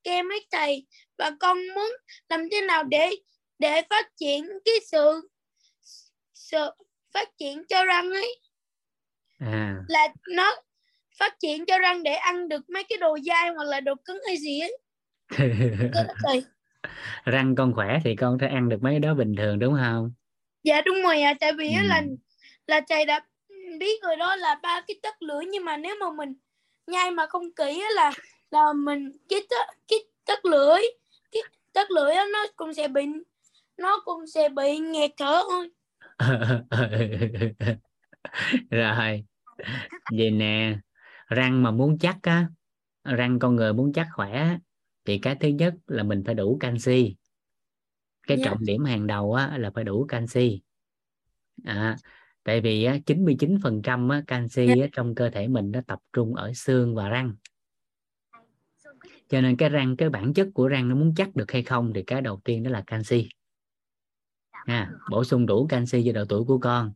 Kem 0.03 0.31
ấy 0.31 0.47
thầy. 0.51 0.87
Và 1.17 1.31
con 1.39 1.57
muốn 1.75 1.91
làm 2.29 2.49
thế 2.51 2.61
nào 2.61 2.83
để 2.83 3.11
để 3.59 3.81
phát 3.89 4.11
triển 4.17 4.49
cái 4.65 4.75
sự 4.91 5.29
sự 6.33 6.69
phát 7.13 7.29
triển 7.37 7.63
cho 7.69 7.83
răng 7.85 8.11
ấy. 8.11 8.39
À. 9.39 9.75
là 9.87 10.07
nó 10.29 10.55
phát 11.19 11.39
triển 11.39 11.65
cho 11.65 11.79
răng 11.79 12.03
để 12.03 12.13
ăn 12.13 12.49
được 12.49 12.69
mấy 12.69 12.83
cái 12.83 12.97
đồ 12.97 13.17
dai 13.25 13.49
hoặc 13.49 13.63
là 13.63 13.79
đồ 13.79 13.95
cứng 14.05 14.19
hay 14.27 14.37
gì 14.37 14.59
ấy 14.59 14.77
răng 17.25 17.55
con 17.55 17.73
khỏe 17.73 17.99
thì 18.03 18.15
con 18.15 18.37
sẽ 18.41 18.47
ăn 18.47 18.69
được 18.69 18.83
mấy 18.83 18.99
đó 18.99 19.13
bình 19.13 19.35
thường 19.35 19.59
đúng 19.59 19.75
không? 19.79 20.13
Dạ 20.63 20.81
đúng 20.81 21.01
rồi 21.03 21.21
à 21.21 21.33
tại 21.39 21.53
vì 21.53 21.73
ừ. 21.73 21.87
là 21.87 22.03
là 22.67 22.81
thầy 22.89 23.05
đã 23.05 23.19
biết 23.79 24.03
rồi 24.03 24.15
đó 24.15 24.35
là 24.35 24.59
ba 24.63 24.81
cái 24.87 24.99
tất 25.03 25.21
lưỡi 25.21 25.45
nhưng 25.45 25.65
mà 25.65 25.77
nếu 25.77 25.95
mà 25.99 26.11
mình 26.11 26.33
nhai 26.87 27.11
mà 27.11 27.25
không 27.27 27.53
kỹ 27.55 27.83
là 27.95 28.11
là 28.51 28.73
mình 28.73 29.11
cái 29.29 29.39
tất 29.49 29.65
cái 29.87 29.99
tất 30.25 30.45
lưỡi 30.45 30.81
cái 31.31 31.43
tất 31.73 31.91
lưỡi 31.91 32.15
nó 32.33 32.45
cũng 32.55 32.73
sẽ 32.73 32.87
bị 32.87 33.05
nó 33.77 34.01
cũng 34.05 34.27
sẽ 34.27 34.49
bị 34.49 34.77
nghẹt 34.77 35.11
thở. 35.17 35.43
Thôi 36.71 36.87
rồi. 38.71 39.23
Vậy 40.17 40.31
nè 40.31 40.77
răng 41.27 41.63
mà 41.63 41.71
muốn 41.71 41.97
chắc 41.99 42.17
á 42.21 42.47
răng 43.03 43.39
con 43.39 43.55
người 43.55 43.73
muốn 43.73 43.93
chắc 43.93 44.07
khỏe 44.13 44.57
thì 45.05 45.17
cái 45.17 45.35
thứ 45.39 45.47
nhất 45.47 45.73
là 45.87 46.03
mình 46.03 46.23
phải 46.25 46.35
đủ 46.35 46.57
canxi 46.59 47.15
cái 48.27 48.37
yeah. 48.37 48.45
Dạ. 48.45 48.51
trọng 48.51 48.65
điểm 48.65 48.83
hàng 48.83 49.07
đầu 49.07 49.33
á, 49.33 49.57
là 49.57 49.71
phải 49.75 49.83
đủ 49.83 50.05
canxi 50.05 50.61
à, 51.63 51.97
tại 52.43 52.61
vì 52.61 52.83
á, 52.83 52.97
99 53.05 53.57
phần 53.63 53.81
trăm 53.81 54.09
canxi. 54.27 54.67
Dạ. 54.67 54.85
trong 54.91 55.15
cơ 55.15 55.29
thể 55.29 55.47
mình 55.47 55.71
nó 55.71 55.81
tập 55.87 55.99
trung 56.13 56.35
ở 56.35 56.53
xương 56.53 56.95
và 56.95 57.09
răng 57.09 57.35
cho 59.29 59.41
nên 59.41 59.57
cái 59.57 59.69
răng 59.69 59.97
cái 59.97 60.09
bản 60.09 60.33
chất 60.33 60.47
của 60.53 60.67
răng 60.67 60.89
nó 60.89 60.95
muốn 60.95 61.13
chắc 61.15 61.35
được 61.35 61.51
hay 61.51 61.63
không 61.63 61.91
thì 61.95 62.03
cái 62.03 62.21
đầu 62.21 62.41
tiên 62.43 62.63
đó 62.63 62.71
là 62.71 62.83
canxi 62.87 63.29
ha, 64.51 64.91
bổ 65.09 65.23
sung 65.23 65.45
đủ 65.45 65.67
canxi 65.67 66.03
cho 66.05 66.11
độ 66.11 66.25
tuổi 66.29 66.43
của 66.43 66.57
con 66.57 66.93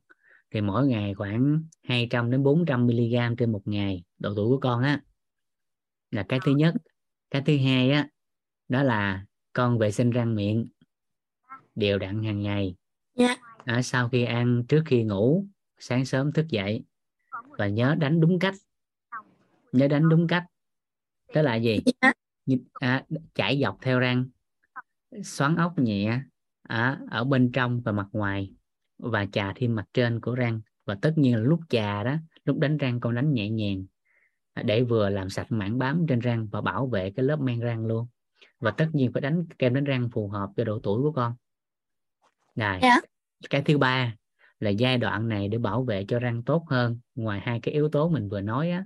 thì 0.52 0.62
mỗi 0.62 0.88
ngày 0.88 1.14
khoảng 1.14 1.64
200 1.84 2.32
đến 2.32 2.44
400 2.44 2.88
mg 2.88 3.36
trên 3.38 3.52
một 3.52 3.62
ngày 3.66 4.04
độ 4.20 4.34
tuổi 4.36 4.48
của 4.48 4.60
con 4.60 4.84
á 4.84 5.02
là 6.12 6.24
cái 6.30 6.40
thứ 6.46 6.52
nhất 6.52 6.74
cái 7.30 7.42
thứ 7.46 7.58
hai 7.58 7.92
á 7.92 8.08
đó 8.70 8.84
là 8.84 9.26
con 9.54 9.78
vệ 9.78 9.92
sinh 9.92 10.10
răng 10.10 10.36
miệng. 10.36 10.68
Đều 11.76 12.00
đặn 12.00 12.24
hàng 12.24 12.42
ngày. 12.42 12.76
Yeah. 13.16 13.40
à, 13.66 13.82
sau 13.82 14.10
khi 14.10 14.24
ăn 14.24 14.64
trước 14.68 14.84
khi 14.86 15.04
ngủ 15.04 15.46
sáng 15.80 16.06
sớm 16.06 16.32
thức 16.32 16.46
dậy. 16.50 16.84
Và 17.58 17.68
nhớ 17.68 17.96
đánh 18.00 18.22
đúng 18.22 18.40
cách. 18.40 18.56
Nhớ 19.72 19.88
đánh 19.88 20.10
đúng 20.10 20.28
cách. 20.28 20.46
Đó 21.34 21.42
là 21.42 21.56
gì? 21.56 21.80
Yeah. 22.02 22.16
à, 22.74 23.04
chảy 23.36 23.60
dọc 23.64 23.78
theo 23.82 24.00
răng. 24.00 24.26
Xoắn 25.24 25.56
ốc 25.56 25.80
nhẹ 25.80 26.22
à, 26.62 27.00
ở 27.10 27.24
bên 27.24 27.52
trong 27.52 27.82
và 27.82 27.92
mặt 27.92 28.08
ngoài. 28.12 28.52
Và 28.98 29.26
chà 29.26 29.54
thêm 29.56 29.76
mặt 29.76 29.86
trên 29.94 30.22
của 30.22 30.36
răng. 30.36 30.62
Và 30.86 30.98
tất 31.02 31.14
nhiên 31.16 31.36
là 31.36 31.42
lúc 31.42 31.60
chà 31.70 32.04
đó 32.04 32.16
lúc 32.46 32.60
đánh 32.60 32.78
răng 32.78 33.00
con 33.00 33.16
đánh 33.16 33.34
nhẹ 33.34 33.50
nhàng 33.50 33.86
để 34.64 34.84
vừa 34.84 35.10
làm 35.10 35.30
sạch 35.30 35.52
mảng 35.52 35.78
bám 35.78 36.06
trên 36.10 36.20
răng 36.20 36.48
và 36.52 36.62
bảo 36.62 36.88
vệ 36.88 37.12
cái 37.12 37.26
lớp 37.26 37.40
men 37.40 37.60
răng 37.60 37.86
luôn 37.86 38.08
và 38.60 38.72
tất 38.72 38.88
nhiên 38.94 39.12
phải 39.14 39.22
đánh 39.22 39.46
kem 39.60 39.74
đánh 39.74 39.84
răng 39.84 40.10
phù 40.12 40.28
hợp 40.28 40.50
cho 40.58 40.64
độ 40.64 40.80
tuổi 40.84 41.02
của 41.02 41.12
con 41.12 41.34
này 42.56 42.80
yeah. 42.82 43.04
Dạ. 43.04 43.48
cái 43.50 43.62
thứ 43.62 43.78
ba 43.78 44.16
là 44.60 44.70
giai 44.70 44.98
đoạn 44.98 45.28
này 45.28 45.48
để 45.48 45.58
bảo 45.58 45.84
vệ 45.84 46.06
cho 46.08 46.20
răng 46.20 46.44
tốt 46.44 46.66
hơn 46.70 47.00
ngoài 47.16 47.40
hai 47.44 47.60
cái 47.60 47.74
yếu 47.74 47.90
tố 47.90 48.10
mình 48.10 48.30
vừa 48.30 48.42
nói 48.42 48.72
á 48.72 48.86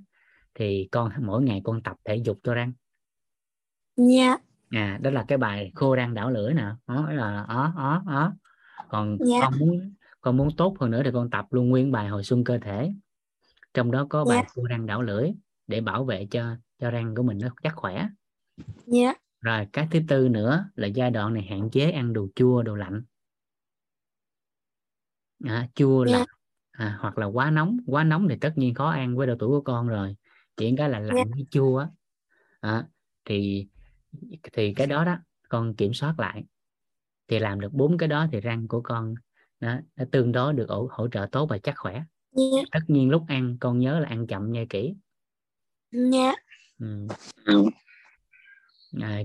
thì 0.55 0.87
con 0.91 1.11
mỗi 1.19 1.43
ngày 1.43 1.61
con 1.63 1.83
tập 1.83 1.97
thể 2.05 2.15
dục 2.15 2.39
cho 2.43 2.53
răng 2.53 2.73
dạ 3.95 4.37
à 4.69 4.99
đó 5.01 5.11
là 5.11 5.25
cái 5.27 5.37
bài 5.37 5.71
khô 5.75 5.95
răng 5.95 6.13
đảo 6.13 6.31
lưỡi 6.31 6.53
nè 6.53 6.65
đó 6.87 7.11
là 7.11 7.45
đó 7.49 7.73
đó 7.77 8.03
đó 8.07 8.33
còn 8.89 9.07
yeah. 9.07 9.29
Dạ. 9.29 9.39
con 9.41 9.59
muốn 9.59 9.93
con 10.21 10.37
muốn 10.37 10.49
tốt 10.57 10.75
hơn 10.79 10.91
nữa 10.91 11.01
thì 11.05 11.09
con 11.13 11.29
tập 11.29 11.45
luôn 11.49 11.69
nguyên 11.69 11.91
bài 11.91 12.07
hồi 12.07 12.23
xuân 12.23 12.43
cơ 12.43 12.57
thể 12.57 12.91
trong 13.73 13.91
đó 13.91 14.07
có 14.09 14.25
bài 14.25 14.35
yeah. 14.35 14.47
khô 14.55 14.63
răng 14.63 14.85
đảo 14.85 15.01
lưỡi 15.01 15.31
để 15.71 15.81
bảo 15.81 16.05
vệ 16.05 16.27
cho 16.31 16.55
cho 16.79 16.91
răng 16.91 17.15
của 17.15 17.23
mình 17.23 17.37
nó 17.41 17.47
chắc 17.63 17.75
khỏe 17.75 17.93
yeah. 17.93 18.11
Dạ. 18.87 19.13
rồi 19.41 19.67
cái 19.73 19.87
thứ 19.91 19.99
tư 20.07 20.29
nữa 20.29 20.69
là 20.75 20.87
giai 20.87 21.11
đoạn 21.11 21.33
này 21.33 21.43
hạn 21.43 21.69
chế 21.69 21.91
ăn 21.91 22.13
đồ 22.13 22.27
chua 22.35 22.61
đồ 22.61 22.75
lạnh 22.75 23.03
à, 25.45 25.67
chua 25.75 26.03
yeah. 26.03 26.11
Dạ. 26.11 26.17
lạnh 26.17 26.27
à, 26.71 26.97
hoặc 26.99 27.17
là 27.17 27.25
quá 27.25 27.51
nóng 27.51 27.77
quá 27.85 28.03
nóng 28.03 28.27
thì 28.29 28.35
tất 28.41 28.53
nhiên 28.55 28.73
khó 28.73 28.89
ăn 28.89 29.15
với 29.15 29.27
độ 29.27 29.35
tuổi 29.39 29.49
của 29.49 29.61
con 29.61 29.87
rồi 29.87 30.15
chỉ 30.57 30.75
cái 30.77 30.89
là 30.89 30.99
lạnh 30.99 31.15
yeah. 31.15 31.27
với 31.31 31.45
chua 31.51 31.87
à, 32.59 32.87
thì 33.25 33.67
thì 34.53 34.73
cái 34.73 34.87
đó 34.87 35.05
đó 35.05 35.17
con 35.49 35.75
kiểm 35.75 35.93
soát 35.93 36.19
lại 36.19 36.43
thì 37.27 37.39
làm 37.39 37.59
được 37.59 37.73
bốn 37.73 37.97
cái 37.97 38.09
đó 38.09 38.27
thì 38.31 38.41
răng 38.41 38.67
của 38.67 38.81
con 38.81 39.15
nó, 39.59 39.79
nó 39.95 40.05
tương 40.11 40.31
đối 40.31 40.53
được 40.53 40.69
hỗ, 40.69 40.89
hỗ 40.91 41.07
trợ 41.07 41.27
tốt 41.31 41.45
và 41.49 41.57
chắc 41.57 41.75
khỏe 41.77 41.93
yeah. 41.93 42.05
Dạ. 42.33 42.61
tất 42.71 42.79
nhiên 42.87 43.09
lúc 43.09 43.23
ăn 43.27 43.57
con 43.59 43.79
nhớ 43.79 43.99
là 43.99 44.09
ăn 44.09 44.27
chậm 44.27 44.51
nha 44.51 44.65
kỹ 44.69 44.95
dạ 45.91 46.35
ừ. 46.79 47.07
à, 49.01 49.19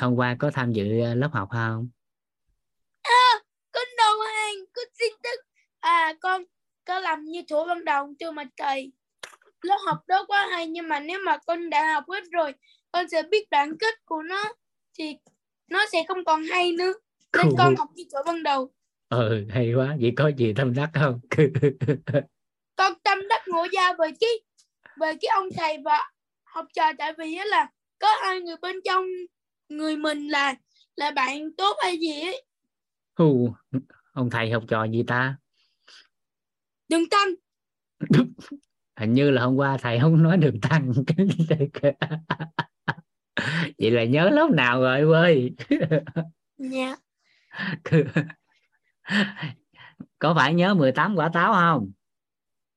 hôm 0.00 0.14
qua 0.16 0.36
có 0.38 0.50
tham 0.50 0.72
dự 0.72 1.00
ờ, 1.00 1.14
lớp 1.14 1.30
học 1.32 1.48
không? 1.52 1.88
À, 3.02 3.40
con 3.72 3.84
đầu 3.98 4.20
hàng 4.20 4.54
con 4.72 4.84
xin 4.98 5.12
tức. 5.22 5.40
À 5.80 6.14
con 6.20 6.44
có 6.84 7.00
làm 7.00 7.24
như 7.24 7.42
chỗ 7.46 7.64
ban 7.66 7.84
đầu 7.84 8.14
chưa 8.18 8.30
mà 8.30 8.44
thầy 8.56 8.92
lớp 9.62 9.78
học 9.86 9.98
đó 10.06 10.24
quá 10.28 10.48
hay 10.50 10.66
nhưng 10.66 10.88
mà 10.88 11.00
nếu 11.00 11.18
mà 11.26 11.38
con 11.46 11.70
đã 11.70 11.92
học 11.92 12.04
hết 12.08 12.24
rồi 12.32 12.54
con 12.92 13.08
sẽ 13.08 13.22
biết 13.30 13.50
đoạn 13.50 13.78
kết 13.78 13.94
của 14.04 14.22
nó 14.22 14.44
thì 14.98 15.16
nó 15.68 15.86
sẽ 15.92 16.04
không 16.08 16.24
còn 16.24 16.42
hay 16.42 16.72
nữa. 16.72 16.92
Nên 17.36 17.46
cool. 17.46 17.54
con 17.58 17.76
học 17.76 17.88
như 17.94 18.04
chỗ 18.12 18.18
ban 18.26 18.42
đầu 18.42 18.72
ừ 19.08 19.46
hay 19.50 19.74
quá. 19.74 19.96
Vậy 20.00 20.12
có 20.16 20.28
gì 20.28 20.52
tâm 20.56 20.74
đắc 20.74 20.90
không? 20.94 21.20
Con 22.76 22.92
tâm 23.04 23.18
đắc 23.28 23.42
ngộ 23.46 23.66
ra 23.72 23.92
về 23.98 24.08
cái 24.20 24.30
về 25.00 25.12
cái 25.20 25.28
ông 25.34 25.48
thầy 25.56 25.78
và 25.84 26.10
học 26.44 26.66
trò 26.74 26.92
tại 26.98 27.12
vì 27.18 27.38
là 27.44 27.70
có 27.98 28.08
hai 28.22 28.40
người 28.40 28.56
bên 28.62 28.76
trong 28.84 29.04
người 29.68 29.96
mình 29.96 30.28
là 30.28 30.54
là 30.96 31.10
bạn 31.10 31.52
tốt 31.56 31.76
hay 31.82 31.98
gì 31.98 32.20
ấy. 32.20 32.44
Hù, 33.18 33.54
ông 34.12 34.30
thầy 34.30 34.50
học 34.50 34.64
trò 34.68 34.84
gì 34.84 35.02
ta? 35.06 35.36
Đường 36.88 37.08
tăng. 37.10 37.28
Hình 38.96 39.12
như 39.12 39.30
là 39.30 39.42
hôm 39.42 39.56
qua 39.56 39.78
thầy 39.78 39.98
không 40.00 40.22
nói 40.22 40.36
đường 40.36 40.60
tăng. 40.60 40.92
Vậy 43.78 43.90
là 43.90 44.04
nhớ 44.04 44.30
lớp 44.30 44.50
nào 44.50 44.80
rồi 44.80 45.14
ơi? 45.14 45.54
Dạ. 46.58 46.96
Có 50.18 50.34
phải 50.34 50.54
nhớ 50.54 50.74
18 50.74 51.16
quả 51.16 51.30
táo 51.32 51.52
không 51.52 51.90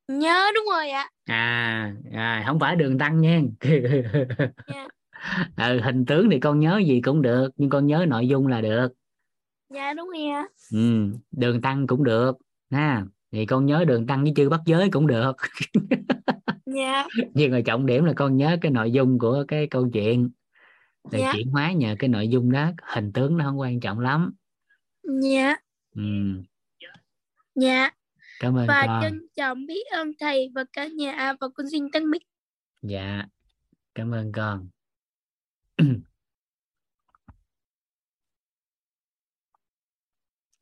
nhớ 0.07 0.51
đúng 0.55 0.65
rồi 0.71 0.89
ạ. 0.89 1.09
À, 1.25 1.93
à 2.13 2.43
không 2.47 2.59
phải 2.59 2.75
đường 2.75 2.97
tăng 2.97 3.21
nha. 3.21 3.41
Yeah. 3.61 4.87
ừ, 5.57 5.79
hình 5.83 6.05
tướng 6.05 6.29
thì 6.29 6.39
con 6.39 6.59
nhớ 6.59 6.81
gì 6.85 7.01
cũng 7.01 7.21
được 7.21 7.49
nhưng 7.57 7.69
con 7.69 7.87
nhớ 7.87 8.05
nội 8.07 8.27
dung 8.27 8.47
là 8.47 8.61
được. 8.61 8.87
Dạ 9.69 9.93
đúng 9.93 10.09
nha 10.13 10.43
ừ, 10.71 11.09
đường 11.31 11.61
tăng 11.61 11.87
cũng 11.87 12.03
được 12.03 12.37
ha. 12.71 13.05
Thì 13.31 13.45
con 13.45 13.65
nhớ 13.65 13.85
đường 13.87 14.07
tăng 14.07 14.23
với 14.23 14.33
chư 14.35 14.49
bắt 14.49 14.61
giới 14.65 14.89
cũng 14.91 15.07
được. 15.07 15.31
Dạ. 16.65 17.07
Nhưng 17.33 17.51
mà 17.51 17.61
trọng 17.65 17.85
điểm 17.85 18.05
là 18.05 18.13
con 18.15 18.37
nhớ 18.37 18.57
cái 18.61 18.71
nội 18.71 18.91
dung 18.91 19.19
của 19.19 19.45
cái 19.47 19.67
câu 19.67 19.89
chuyện. 19.93 20.29
Để 21.11 21.19
dạ. 21.19 21.31
chuyển 21.33 21.47
hóa 21.47 21.71
nhờ 21.71 21.95
cái 21.99 22.07
nội 22.07 22.27
dung 22.27 22.51
đó 22.51 22.71
hình 22.81 23.13
tướng 23.13 23.37
nó 23.37 23.45
không 23.45 23.59
quan 23.59 23.79
trọng 23.79 23.99
lắm. 23.99 24.33
Dạ. 25.21 25.55
Ừ. 25.95 26.01
dạ 27.55 27.89
cảm 28.39 28.57
ơn 28.57 28.67
và 28.67 28.83
con. 28.87 29.01
trân 29.03 29.27
trọng 29.35 29.65
biết 29.65 29.87
ơn 29.91 30.11
thầy 30.19 30.51
và 30.55 30.65
cả 30.73 30.87
nhà 30.87 31.33
và 31.41 31.47
con 31.55 31.69
xin 31.71 31.91
tân 31.91 32.11
biết 32.11 32.23
dạ 32.81 33.25
cảm 33.95 34.11
ơn 34.11 34.31
con. 34.31 34.69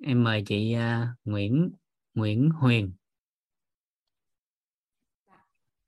Em 0.04 0.24
mời 0.24 0.44
chị 0.46 0.76
uh, 0.76 1.08
Nguyễn 1.24 1.72
Nguyễn 2.14 2.50
Huyền. 2.50 2.94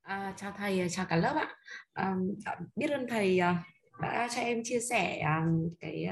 À, 0.01 0.33
chào 0.37 0.53
thầy 0.57 0.89
chào 0.89 1.05
cả 1.05 1.15
lớp 1.15 1.35
ạ. 1.35 1.55
À, 1.93 2.15
biết 2.75 2.91
ơn 2.91 3.05
thầy 3.09 3.39
uh, 3.39 3.55
đã 4.01 4.27
cho 4.35 4.41
em 4.41 4.61
chia 4.63 4.79
sẻ 4.79 5.23
cái 5.79 6.05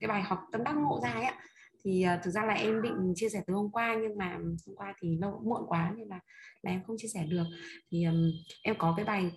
cái 0.00 0.08
bài 0.08 0.22
học 0.22 0.40
tâm 0.52 0.64
đắc 0.64 0.72
ngộ 0.72 1.00
ra 1.04 1.10
ấy 1.10 1.24
ạ 1.24 1.38
thì 1.84 2.04
uh, 2.14 2.22
thực 2.24 2.30
ra 2.30 2.44
là 2.44 2.54
em 2.54 2.82
định 2.82 3.12
chia 3.16 3.28
sẻ 3.28 3.42
từ 3.46 3.54
hôm 3.54 3.70
qua 3.70 3.96
nhưng 4.02 4.18
mà 4.18 4.38
hôm 4.66 4.76
qua 4.76 4.94
thì 5.00 5.18
lâu 5.20 5.42
muộn 5.44 5.62
quá 5.66 5.92
nên 5.96 6.08
là 6.08 6.20
là 6.62 6.70
em 6.70 6.82
không 6.86 6.96
chia 6.98 7.08
sẻ 7.14 7.26
được. 7.28 7.44
Thì 7.90 8.04
um, 8.04 8.30
em 8.62 8.74
có 8.78 8.94
cái 8.96 9.04
bài 9.04 9.30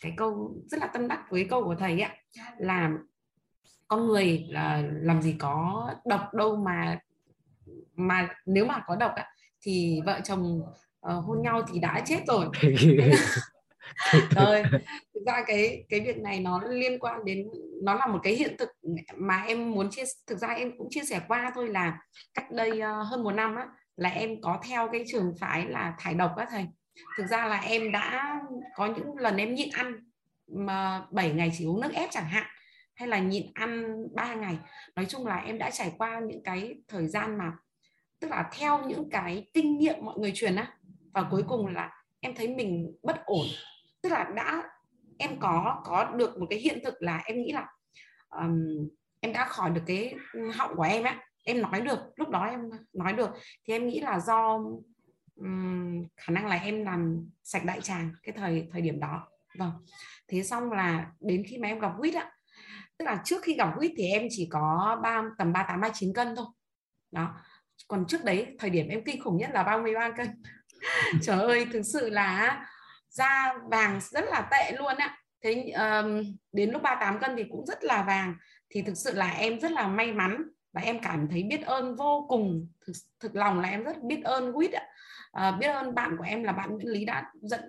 cái 0.00 0.12
câu 0.16 0.62
rất 0.66 0.80
là 0.80 0.86
tâm 0.86 1.08
đắc 1.08 1.24
với 1.30 1.46
câu 1.50 1.64
của 1.64 1.76
thầy 1.78 2.00
ạ 2.00 2.14
là 2.58 2.90
con 3.88 4.06
người 4.06 4.46
là 4.48 4.82
làm 5.02 5.22
gì 5.22 5.36
có 5.38 5.88
độc 6.06 6.34
đâu 6.34 6.56
mà 6.56 6.98
mà 7.94 8.28
nếu 8.46 8.66
mà 8.66 8.82
có 8.86 8.96
độc 8.96 9.12
ạ 9.14 9.26
thì 9.60 10.00
vợ 10.06 10.20
chồng 10.24 10.60
uh, 10.60 11.24
hôn 11.24 11.42
nhau 11.42 11.62
thì 11.72 11.80
đã 11.80 12.02
chết 12.06 12.20
rồi. 12.26 12.46
Thực 14.12 14.28
ra 15.28 15.44
cái 15.46 15.84
cái 15.88 16.00
việc 16.00 16.18
này 16.18 16.40
nó 16.40 16.60
liên 16.68 16.98
quan 16.98 17.24
đến 17.24 17.46
nó 17.82 17.94
là 17.94 18.06
một 18.06 18.18
cái 18.22 18.34
hiện 18.34 18.56
thực 18.58 18.68
mà 19.16 19.44
em 19.46 19.70
muốn 19.70 19.90
chia 19.90 20.04
thực 20.26 20.38
ra 20.38 20.48
em 20.48 20.78
cũng 20.78 20.88
chia 20.90 21.04
sẻ 21.04 21.20
qua 21.28 21.52
thôi 21.54 21.68
là 21.68 21.98
cách 22.34 22.50
đây 22.50 22.70
uh, 22.70 23.06
hơn 23.06 23.22
một 23.22 23.32
năm 23.32 23.56
á 23.56 23.66
là 23.96 24.08
em 24.08 24.40
có 24.40 24.60
theo 24.68 24.88
cái 24.92 25.04
trường 25.06 25.34
phái 25.40 25.66
là 25.66 25.94
thải 25.98 26.14
độc 26.14 26.36
á 26.36 26.46
thầy. 26.50 26.66
Thực 27.16 27.26
ra 27.26 27.46
là 27.46 27.60
em 27.60 27.92
đã 27.92 28.36
có 28.76 28.86
những 28.86 29.16
lần 29.16 29.36
em 29.36 29.54
nhịn 29.54 29.68
ăn 29.72 29.94
mà 30.46 31.06
7 31.10 31.32
ngày 31.32 31.52
chỉ 31.58 31.64
uống 31.64 31.80
nước 31.80 31.92
ép 31.92 32.10
chẳng 32.10 32.28
hạn 32.28 32.46
hay 32.94 33.08
là 33.08 33.18
nhịn 33.18 33.46
ăn 33.54 33.96
3 34.14 34.34
ngày. 34.34 34.58
Nói 34.96 35.06
chung 35.08 35.26
là 35.26 35.36
em 35.36 35.58
đã 35.58 35.70
trải 35.70 35.92
qua 35.98 36.20
những 36.20 36.42
cái 36.42 36.74
thời 36.88 37.06
gian 37.06 37.38
mà 37.38 37.52
tức 38.20 38.30
là 38.30 38.50
theo 38.52 38.84
những 38.88 39.10
cái 39.10 39.50
kinh 39.54 39.78
nghiệm 39.78 40.04
mọi 40.04 40.18
người 40.18 40.32
truyền 40.34 40.56
á 40.56 40.72
và 41.12 41.24
cuối 41.30 41.42
cùng 41.48 41.66
là 41.66 41.90
em 42.20 42.34
thấy 42.34 42.48
mình 42.48 42.96
bất 43.02 43.24
ổn. 43.24 43.46
Tức 44.02 44.08
là 44.08 44.30
đã 44.36 44.62
em 45.18 45.40
có 45.40 45.82
có 45.84 46.04
được 46.04 46.38
một 46.38 46.46
cái 46.50 46.58
hiện 46.58 46.78
thực 46.84 46.94
là 46.98 47.22
em 47.24 47.42
nghĩ 47.42 47.52
là 47.52 47.66
um, 48.28 48.88
em 49.20 49.32
đã 49.32 49.44
khỏi 49.44 49.70
được 49.70 49.82
cái 49.86 50.14
họng 50.54 50.76
của 50.76 50.82
em 50.82 51.04
á 51.04 51.20
em 51.44 51.60
nói 51.60 51.80
được 51.80 51.98
lúc 52.16 52.28
đó 52.28 52.44
em 52.44 52.60
nói 52.92 53.12
được 53.12 53.30
thì 53.64 53.74
em 53.74 53.86
nghĩ 53.86 54.00
là 54.00 54.20
do 54.20 54.60
um, 55.36 56.04
khả 56.16 56.32
năng 56.32 56.46
là 56.46 56.56
em 56.56 56.84
làm 56.84 57.28
sạch 57.44 57.64
đại 57.64 57.80
tràng 57.80 58.12
cái 58.22 58.34
thời 58.38 58.68
thời 58.72 58.82
điểm 58.82 59.00
đó. 59.00 59.28
Vâng 59.58 59.72
thế 60.28 60.42
xong 60.42 60.72
là 60.72 61.06
đến 61.20 61.42
khi 61.48 61.58
mà 61.58 61.68
em 61.68 61.78
gặp 61.78 61.92
quýt 61.98 62.14
á 62.14 62.30
tức 62.98 63.04
là 63.04 63.22
trước 63.24 63.42
khi 63.42 63.54
gặp 63.54 63.74
quýt 63.78 63.92
thì 63.96 64.06
em 64.06 64.26
chỉ 64.30 64.48
có 64.50 64.96
ba 65.02 65.22
tầm 65.38 65.52
ba 65.52 65.64
tám 65.68 65.80
ba 65.80 65.90
chín 65.94 66.12
cân 66.14 66.36
thôi. 66.36 66.46
Đó 67.10 67.34
còn 67.88 68.04
trước 68.08 68.24
đấy 68.24 68.56
thời 68.58 68.70
điểm 68.70 68.88
em 68.88 69.04
kinh 69.04 69.22
khủng 69.22 69.36
nhất 69.36 69.50
là 69.52 69.62
33 69.62 70.10
cân. 70.10 70.42
Trời 71.22 71.38
ơi 71.38 71.66
thực 71.72 71.82
sự 71.82 72.10
là 72.10 72.60
da 73.18 73.54
vàng 73.70 74.00
rất 74.00 74.24
là 74.24 74.48
tệ 74.50 74.72
luôn 74.78 74.96
á. 74.96 75.16
Thế 75.44 75.70
um, 75.70 76.22
đến 76.52 76.70
lúc 76.70 76.82
38 76.82 77.20
cân 77.20 77.36
thì 77.36 77.44
cũng 77.50 77.66
rất 77.66 77.84
là 77.84 78.02
vàng. 78.02 78.34
Thì 78.70 78.82
thực 78.82 78.94
sự 78.94 79.12
là 79.14 79.30
em 79.30 79.60
rất 79.60 79.72
là 79.72 79.88
may 79.88 80.12
mắn 80.12 80.42
và 80.72 80.80
em 80.80 80.98
cảm 81.02 81.28
thấy 81.30 81.42
biết 81.42 81.66
ơn 81.66 81.96
vô 81.96 82.26
cùng. 82.28 82.68
Thực, 82.86 82.92
thực 83.20 83.36
lòng 83.36 83.60
là 83.60 83.68
em 83.68 83.84
rất 83.84 84.02
biết 84.02 84.20
ơn 84.24 84.52
quýt 84.52 84.72
ạ. 84.72 84.86
À, 85.32 85.50
biết 85.50 85.66
ơn 85.66 85.94
bạn 85.94 86.16
của 86.18 86.24
em 86.24 86.44
là 86.44 86.52
bạn 86.52 86.70
Nguyễn 86.70 86.88
Lý 86.88 87.04
đã 87.04 87.32
dẫn 87.42 87.60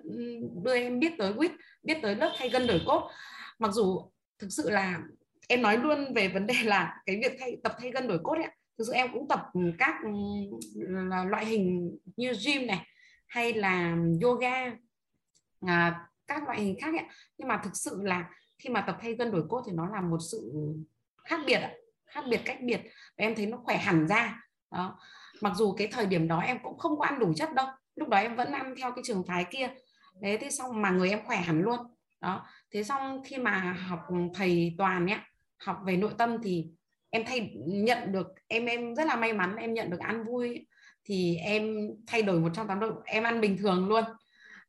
đưa 0.64 0.74
em 0.74 1.00
biết 1.00 1.12
tới 1.18 1.32
quýt 1.32 1.52
biết 1.82 1.98
tới 2.02 2.16
lớp 2.16 2.32
thay 2.38 2.48
gân 2.48 2.66
đổi 2.66 2.80
cốt. 2.86 3.10
Mặc 3.58 3.70
dù 3.72 4.10
thực 4.38 4.48
sự 4.50 4.70
là 4.70 4.98
em 5.48 5.62
nói 5.62 5.76
luôn 5.76 6.14
về 6.14 6.28
vấn 6.28 6.46
đề 6.46 6.54
là 6.64 7.02
cái 7.06 7.20
việc 7.22 7.36
thay 7.40 7.56
tập 7.62 7.72
thay 7.78 7.90
gân 7.90 8.08
đổi 8.08 8.18
cốt 8.22 8.34
ấy, 8.34 8.48
thực 8.78 8.84
sự 8.86 8.92
em 8.92 9.08
cũng 9.12 9.28
tập 9.28 9.40
các 9.78 9.94
loại 11.30 11.46
hình 11.46 11.98
như 12.16 12.32
gym 12.46 12.66
này 12.66 12.86
hay 13.26 13.52
là 13.52 13.96
yoga 14.22 14.70
à, 15.66 16.06
các 16.26 16.44
loại 16.44 16.60
hình 16.60 16.76
khác 16.80 16.94
ấy. 16.94 17.06
nhưng 17.38 17.48
mà 17.48 17.60
thực 17.64 17.76
sự 17.76 18.02
là 18.02 18.30
khi 18.58 18.70
mà 18.70 18.80
tập 18.80 18.98
thay 19.00 19.14
gân 19.14 19.30
đổi 19.30 19.44
cốt 19.48 19.62
thì 19.66 19.72
nó 19.72 19.86
là 19.86 20.00
một 20.00 20.18
sự 20.30 20.52
khác 21.24 21.40
biệt 21.46 21.60
khác 22.10 22.24
biệt 22.30 22.40
cách 22.44 22.58
biệt. 22.62 22.80
Và 23.18 23.24
em 23.24 23.34
thấy 23.34 23.46
nó 23.46 23.56
khỏe 23.64 23.76
hẳn 23.76 24.08
ra. 24.08 24.42
Đó. 24.70 24.98
Mặc 25.40 25.52
dù 25.56 25.72
cái 25.72 25.86
thời 25.86 26.06
điểm 26.06 26.28
đó 26.28 26.40
em 26.40 26.58
cũng 26.62 26.78
không 26.78 26.98
có 26.98 27.04
ăn 27.04 27.18
đủ 27.18 27.32
chất 27.34 27.54
đâu 27.54 27.66
lúc 27.96 28.08
đó 28.08 28.18
em 28.18 28.36
vẫn 28.36 28.52
ăn 28.52 28.74
theo 28.78 28.92
cái 28.92 29.04
trường 29.04 29.24
phái 29.26 29.44
kia. 29.50 29.68
Thế 30.22 30.38
thế 30.40 30.50
xong 30.50 30.82
mà 30.82 30.90
người 30.90 31.10
em 31.10 31.24
khỏe 31.24 31.36
hẳn 31.36 31.62
luôn. 31.62 31.78
Đó. 32.20 32.46
Thế 32.70 32.84
xong 32.84 33.22
khi 33.24 33.36
mà 33.36 33.76
học 33.88 34.00
thầy 34.34 34.74
toàn 34.78 35.06
nhé 35.06 35.20
học 35.58 35.78
về 35.86 35.96
nội 35.96 36.12
tâm 36.18 36.36
thì 36.42 36.66
em 37.10 37.24
thay 37.26 37.52
nhận 37.66 38.12
được 38.12 38.26
em 38.48 38.66
em 38.66 38.94
rất 38.94 39.06
là 39.06 39.16
may 39.16 39.32
mắn 39.32 39.56
em 39.56 39.74
nhận 39.74 39.90
được 39.90 40.00
ăn 40.00 40.24
vui. 40.24 40.66
Thì 41.04 41.36
em 41.36 41.90
thay 42.06 42.22
đổi 42.22 42.40
180 42.40 42.90
độ 42.90 42.96
em 43.04 43.24
ăn 43.24 43.40
bình 43.40 43.56
thường 43.58 43.88
luôn 43.88 44.04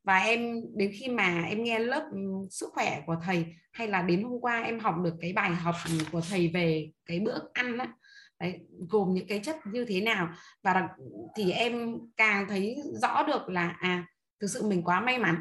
và 0.03 0.17
em 0.17 0.61
đến 0.75 0.91
khi 0.99 1.07
mà 1.07 1.43
em 1.49 1.63
nghe 1.63 1.79
lớp 1.79 2.09
ừ, 2.11 2.17
sức 2.49 2.69
khỏe 2.73 3.03
của 3.05 3.15
thầy 3.25 3.45
hay 3.73 3.87
là 3.87 4.01
đến 4.01 4.23
hôm 4.23 4.41
qua 4.41 4.61
em 4.61 4.79
học 4.79 4.95
được 5.03 5.13
cái 5.21 5.33
bài 5.33 5.51
học 5.51 5.75
ừ, 5.85 5.97
của 6.11 6.21
thầy 6.29 6.47
về 6.47 6.91
cái 7.05 7.19
bữa 7.19 7.39
ăn 7.53 7.77
á 7.77 7.93
Đấy, 8.39 8.59
gồm 8.89 9.13
những 9.13 9.27
cái 9.27 9.39
chất 9.39 9.55
như 9.65 9.85
thế 9.85 10.01
nào. 10.01 10.29
Và 10.63 10.89
thì 11.35 11.51
em 11.51 11.97
càng 12.17 12.45
thấy 12.49 12.77
rõ 13.01 13.23
được 13.23 13.49
là 13.49 13.75
à 13.79 14.05
thực 14.39 14.47
sự 14.47 14.63
mình 14.63 14.83
quá 14.83 14.99
may 14.99 15.19
mắn. 15.19 15.35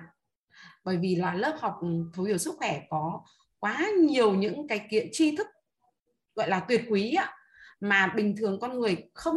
Bởi 0.85 0.97
vì 0.97 1.17
là 1.17 1.35
lớp 1.35 1.57
học 1.61 1.75
ừ, 1.81 1.89
thấu 2.15 2.25
hiểu 2.25 2.39
sức 2.39 2.55
khỏe 2.59 2.83
có 2.91 3.21
quá 3.59 3.87
nhiều 4.03 4.35
những 4.35 4.69
cái 4.69 4.87
kiện 4.91 5.09
tri 5.13 5.37
thức 5.37 5.47
gọi 6.35 6.49
là 6.49 6.61
tuyệt 6.61 6.85
quý 6.91 7.15
ạ 7.15 7.35
mà 7.81 8.13
bình 8.17 8.37
thường 8.37 8.61
con 8.61 8.81
người 8.81 8.97
không 9.15 9.37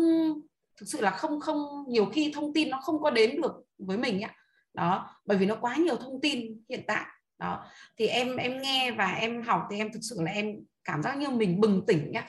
thực 0.78 0.86
sự 0.86 1.02
là 1.02 1.12
không 1.12 1.40
không 1.40 1.86
nhiều 1.88 2.06
khi 2.06 2.32
thông 2.36 2.54
tin 2.54 2.70
nó 2.70 2.80
không 2.82 3.02
có 3.02 3.10
đến 3.10 3.42
được 3.42 3.52
với 3.78 3.98
mình 3.98 4.22
ạ 4.22 4.36
đó 4.74 5.10
bởi 5.26 5.38
vì 5.38 5.46
nó 5.46 5.56
quá 5.56 5.76
nhiều 5.76 5.96
thông 5.96 6.22
tin 6.22 6.62
hiện 6.70 6.84
tại. 6.88 7.06
Đó 7.38 7.66
thì 7.98 8.08
em 8.08 8.38
em 8.38 8.62
nghe 8.62 8.92
và 8.92 9.06
em 9.06 9.42
học 9.42 9.68
thì 9.72 9.78
em 9.78 9.92
thực 9.94 10.00
sự 10.02 10.16
là 10.22 10.32
em 10.32 10.46
cảm 10.84 11.04
giác 11.04 11.18
như 11.18 11.30
mình 11.30 11.62
bừng 11.62 11.86
tỉnh 11.88 12.12
nhá. 12.12 12.28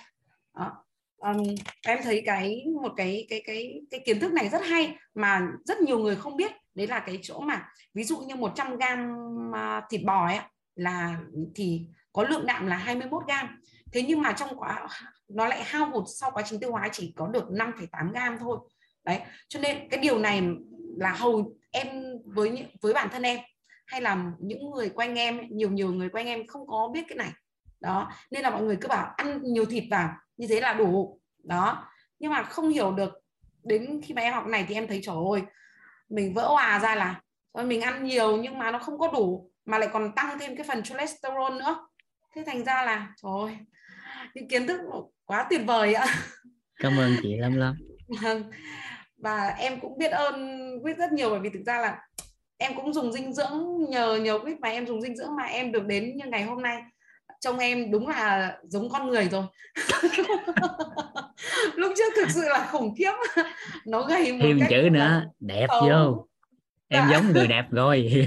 Đó. 0.55 0.85
Um, 1.17 1.43
em 1.87 1.99
thấy 2.03 2.23
cái 2.27 2.65
một 2.83 2.93
cái 2.97 3.27
cái 3.31 3.43
cái 3.47 3.81
cái 3.91 4.01
kiến 4.07 4.21
thức 4.21 4.33
này 4.33 4.49
rất 4.49 4.63
hay 4.63 4.97
mà 5.15 5.49
rất 5.65 5.81
nhiều 5.81 5.99
người 5.99 6.17
không 6.17 6.37
biết. 6.37 6.53
Đấy 6.75 6.87
là 6.87 7.01
cái 7.01 7.19
chỗ 7.23 7.41
mà 7.41 7.69
ví 7.95 8.05
dụ 8.05 8.17
như 8.17 8.37
100 8.37 8.77
gram 8.77 9.17
uh, 9.51 9.85
thịt 9.91 10.01
bò 10.05 10.27
ấy 10.27 10.39
là 10.75 11.17
thì 11.55 11.87
có 12.13 12.23
lượng 12.23 12.47
đạm 12.47 12.67
là 12.67 12.77
21 12.77 13.23
gram. 13.27 13.61
Thế 13.93 14.03
nhưng 14.03 14.23
mà 14.23 14.33
trong 14.33 14.59
quá 14.59 14.89
nó 15.29 15.47
lại 15.47 15.65
hao 15.65 15.91
hụt 15.91 16.05
sau 16.21 16.31
quá 16.31 16.43
trình 16.47 16.61
tiêu 16.61 16.73
hóa 16.73 16.89
chỉ 16.93 17.13
có 17.17 17.27
được 17.27 17.45
5,8 17.49 18.13
gram 18.13 18.39
thôi. 18.39 18.59
Đấy 19.05 19.21
cho 19.49 19.61
nên 19.61 19.89
cái 19.89 20.01
điều 20.01 20.19
này 20.19 20.43
là 20.97 21.13
hầu 21.13 21.57
em 21.71 21.89
với 22.25 22.67
với 22.83 22.93
bản 22.93 23.09
thân 23.13 23.23
em 23.23 23.39
hay 23.87 24.01
là 24.01 24.33
những 24.41 24.71
người 24.71 24.89
quanh 24.89 25.15
em 25.15 25.41
nhiều 25.51 25.71
nhiều 25.71 25.93
người 25.93 26.09
quanh 26.09 26.27
em 26.27 26.47
không 26.47 26.67
có 26.67 26.91
biết 26.95 27.05
cái 27.09 27.17
này. 27.17 27.31
Đó 27.81 28.13
nên 28.31 28.43
là 28.43 28.51
mọi 28.51 28.63
người 28.63 28.77
cứ 28.81 28.89
bảo 28.89 29.15
ăn 29.17 29.41
nhiều 29.43 29.65
thịt 29.65 29.85
vào 29.91 30.15
như 30.37 30.47
thế 30.51 30.61
là 30.61 30.75
đủ. 30.75 31.21
Đó 31.43 31.89
nhưng 32.19 32.33
mà 32.33 32.43
không 32.43 32.69
hiểu 32.69 32.93
được 32.93 33.13
đến 33.65 34.01
khi 34.05 34.15
mà 34.15 34.23
em 34.23 34.35
học 34.35 34.47
này 34.47 34.65
thì 34.69 34.75
em 34.75 34.87
thấy 34.87 35.01
trời 35.03 35.17
ơi 35.33 35.43
mình 36.09 36.35
vỡ 36.35 36.49
hòa 36.49 36.79
ra 36.79 36.95
là 36.95 37.21
mình 37.65 37.81
ăn 37.81 38.05
nhiều 38.05 38.37
nhưng 38.37 38.59
mà 38.59 38.71
nó 38.71 38.79
không 38.79 38.99
có 38.99 39.11
đủ 39.13 39.51
mà 39.65 39.79
lại 39.79 39.89
còn 39.93 40.15
tăng 40.15 40.39
thêm 40.39 40.57
cái 40.57 40.67
phần 40.69 40.83
cholesterol 40.83 41.53
nữa. 41.59 41.89
Thế 42.35 42.43
thành 42.47 42.65
ra 42.65 42.85
là 42.85 43.15
trời 43.23 43.33
ơi 43.43 43.57
những 44.35 44.49
kiến 44.49 44.67
thức 44.67 44.81
quá 45.25 45.47
tuyệt 45.51 45.61
vời 45.67 45.95
ạ. 45.95 46.07
Cảm 46.77 46.99
ơn 46.99 47.17
chị 47.23 47.37
lắm 47.37 47.57
lắm 47.57 47.75
vâng. 48.23 48.51
Và 49.25 49.55
em 49.59 49.81
cũng 49.81 49.99
biết 49.99 50.11
ơn 50.11 50.59
quýt 50.83 50.97
rất 50.99 51.13
nhiều 51.13 51.31
bởi 51.31 51.41
vì 51.41 51.51
thực 51.51 51.63
ra 51.67 51.81
là 51.81 51.99
em 52.57 52.73
cũng 52.77 52.93
dùng 52.93 53.13
dinh 53.13 53.33
dưỡng 53.33 53.77
nhờ 53.89 54.17
nhờ 54.17 54.39
quýt 54.39 54.61
mà 54.61 54.69
em 54.69 54.87
dùng 54.87 55.03
dinh 55.03 55.17
dưỡng 55.17 55.37
mà 55.37 55.45
em 55.45 55.73
được 55.73 55.87
đến 55.87 56.17
như 56.17 56.25
ngày 56.27 56.43
hôm 56.43 56.63
nay. 56.63 56.83
Trông 57.41 57.59
em 57.59 57.91
đúng 57.91 58.09
là 58.09 58.57
giống 58.63 58.91
con 58.91 59.09
người 59.09 59.29
rồi. 59.29 59.45
Lúc 61.75 61.93
trước 61.97 62.13
thực 62.17 62.31
sự 62.31 62.49
là 62.49 62.69
khủng 62.73 62.95
khiếp. 62.99 63.13
Nó 63.87 64.03
gầy 64.03 64.33
một 64.33 64.39
thêm 64.43 64.61
cách 64.61 64.69
chữ 64.71 64.89
nữa 64.91 65.25
đẹp 65.41 65.67
xấu. 65.69 65.89
vô. 65.89 66.29
Em 66.89 67.03
dạ. 67.11 67.17
giống 67.17 67.33
người 67.33 67.47
đẹp 67.47 67.65
rồi. 67.71 68.27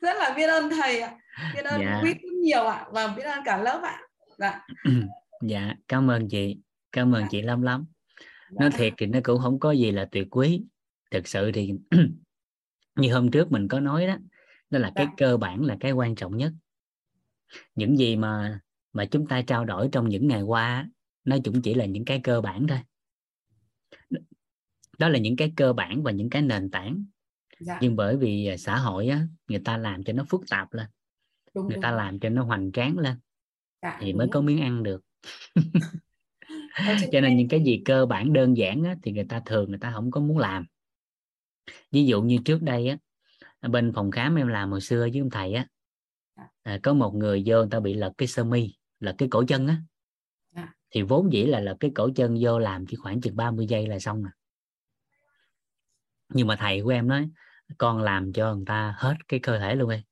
Rất 0.00 0.16
là 0.16 0.34
biết 0.36 0.46
ơn 0.46 0.70
thầy 0.70 1.00
ạ. 1.00 1.10
Biết 1.54 1.64
ơn 1.64 1.80
dạ. 1.80 2.00
biết 2.04 2.16
nhiều 2.42 2.66
ạ 2.66 2.86
và 2.90 3.06
biết 3.06 3.22
ơn 3.22 3.44
cả 3.44 3.56
lớp 3.56 3.80
ạ. 3.82 4.00
Dạ. 4.38 4.66
Dạ 5.42 5.74
cảm 5.88 6.10
ơn 6.10 6.28
chị. 6.28 6.56
Cảm 6.92 7.14
ơn 7.14 7.22
dạ. 7.22 7.28
chị 7.30 7.42
lắm 7.42 7.62
lắm 7.62 7.86
dạ. 8.50 8.56
nói 8.60 8.70
thiệt 8.76 8.94
thì 8.98 9.06
nó 9.06 9.18
cũng 9.24 9.40
không 9.40 9.60
có 9.60 9.70
gì 9.70 9.90
là 9.90 10.08
tuyệt 10.12 10.26
quý 10.30 10.62
thực 11.10 11.28
sự 11.28 11.52
thì 11.52 11.72
như 12.96 13.14
hôm 13.14 13.30
trước 13.30 13.52
mình 13.52 13.68
có 13.68 13.80
nói 13.80 14.06
đó 14.06 14.16
đó 14.70 14.78
là 14.78 14.88
dạ. 14.88 14.92
cái 14.96 15.06
cơ 15.16 15.36
bản 15.36 15.64
là 15.64 15.76
cái 15.80 15.92
quan 15.92 16.14
trọng 16.14 16.36
nhất 16.36 16.52
những 17.74 17.96
gì 17.98 18.16
mà 18.16 18.60
mà 18.92 19.04
chúng 19.04 19.26
ta 19.26 19.42
trao 19.42 19.64
đổi 19.64 19.88
trong 19.92 20.08
những 20.08 20.28
ngày 20.28 20.42
qua 20.42 20.88
nó 21.24 21.36
cũng 21.44 21.62
chỉ 21.62 21.74
là 21.74 21.84
những 21.84 22.04
cái 22.04 22.20
cơ 22.24 22.40
bản 22.40 22.66
thôi 22.66 22.78
đó 24.98 25.08
là 25.08 25.18
những 25.18 25.36
cái 25.36 25.52
cơ 25.56 25.72
bản 25.72 26.02
và 26.02 26.10
những 26.10 26.30
cái 26.30 26.42
nền 26.42 26.70
tảng 26.70 27.04
dạ. 27.60 27.78
nhưng 27.82 27.96
bởi 27.96 28.16
vì 28.16 28.46
à, 28.46 28.56
xã 28.56 28.76
hội 28.76 29.08
á 29.08 29.26
người 29.48 29.60
ta 29.64 29.76
làm 29.76 30.04
cho 30.04 30.12
nó 30.12 30.24
phức 30.28 30.40
tạp 30.50 30.72
lên 30.72 30.86
đúng, 31.54 31.66
người 31.66 31.74
đúng. 31.74 31.82
ta 31.82 31.90
làm 31.90 32.20
cho 32.20 32.28
nó 32.28 32.44
hoành 32.44 32.72
tráng 32.72 32.98
lên 32.98 33.16
dạ, 33.82 33.98
thì 34.00 34.12
đúng. 34.12 34.18
mới 34.18 34.28
có 34.32 34.40
miếng 34.40 34.60
ăn 34.60 34.82
được 34.82 35.04
cho 37.12 37.20
nên 37.20 37.36
những 37.36 37.48
cái 37.48 37.60
gì 37.64 37.82
cơ 37.84 38.06
bản 38.06 38.32
đơn 38.32 38.56
giản 38.56 38.84
á, 38.84 38.94
thì 39.02 39.12
người 39.12 39.26
ta 39.28 39.42
thường 39.46 39.68
người 39.68 39.78
ta 39.78 39.90
không 39.94 40.10
có 40.10 40.20
muốn 40.20 40.38
làm. 40.38 40.66
Ví 41.92 42.06
dụ 42.06 42.22
như 42.22 42.38
trước 42.44 42.62
đây 42.62 42.88
á 42.88 42.96
bên 43.68 43.92
phòng 43.92 44.10
khám 44.10 44.36
em 44.36 44.48
làm 44.48 44.70
hồi 44.70 44.80
xưa 44.80 45.00
với 45.00 45.20
ông 45.20 45.30
thầy 45.30 45.52
á 45.54 45.66
dạ. 46.36 46.48
à, 46.62 46.78
có 46.82 46.94
một 46.94 47.14
người 47.14 47.42
vô 47.46 47.56
người 47.56 47.68
ta 47.70 47.80
bị 47.80 47.94
lật 47.94 48.12
cái 48.18 48.28
sơ 48.28 48.44
mi 48.44 48.74
lật 49.00 49.14
cái 49.18 49.28
cổ 49.28 49.44
chân 49.48 49.66
á. 49.66 49.82
Dạ. 50.54 50.72
thì 50.90 51.02
vốn 51.02 51.32
dĩ 51.32 51.46
là 51.46 51.60
lật 51.60 51.76
cái 51.80 51.90
cổ 51.94 52.10
chân 52.16 52.38
vô 52.40 52.58
làm 52.58 52.86
chỉ 52.86 52.96
khoảng 52.96 53.20
chừng 53.20 53.36
30 53.36 53.66
giây 53.66 53.86
là 53.86 53.98
xong 53.98 54.22
rồi 54.22 54.32
nhưng 56.28 56.46
mà 56.46 56.56
thầy 56.56 56.82
của 56.82 56.90
em 56.90 57.08
nói 57.08 57.30
con 57.78 57.98
làm 57.98 58.32
cho 58.32 58.54
người 58.54 58.64
ta 58.66 58.94
hết 58.98 59.14
cái 59.28 59.40
cơ 59.40 59.58
thể 59.58 59.74
luôn 59.74 59.90
đi 59.90 60.02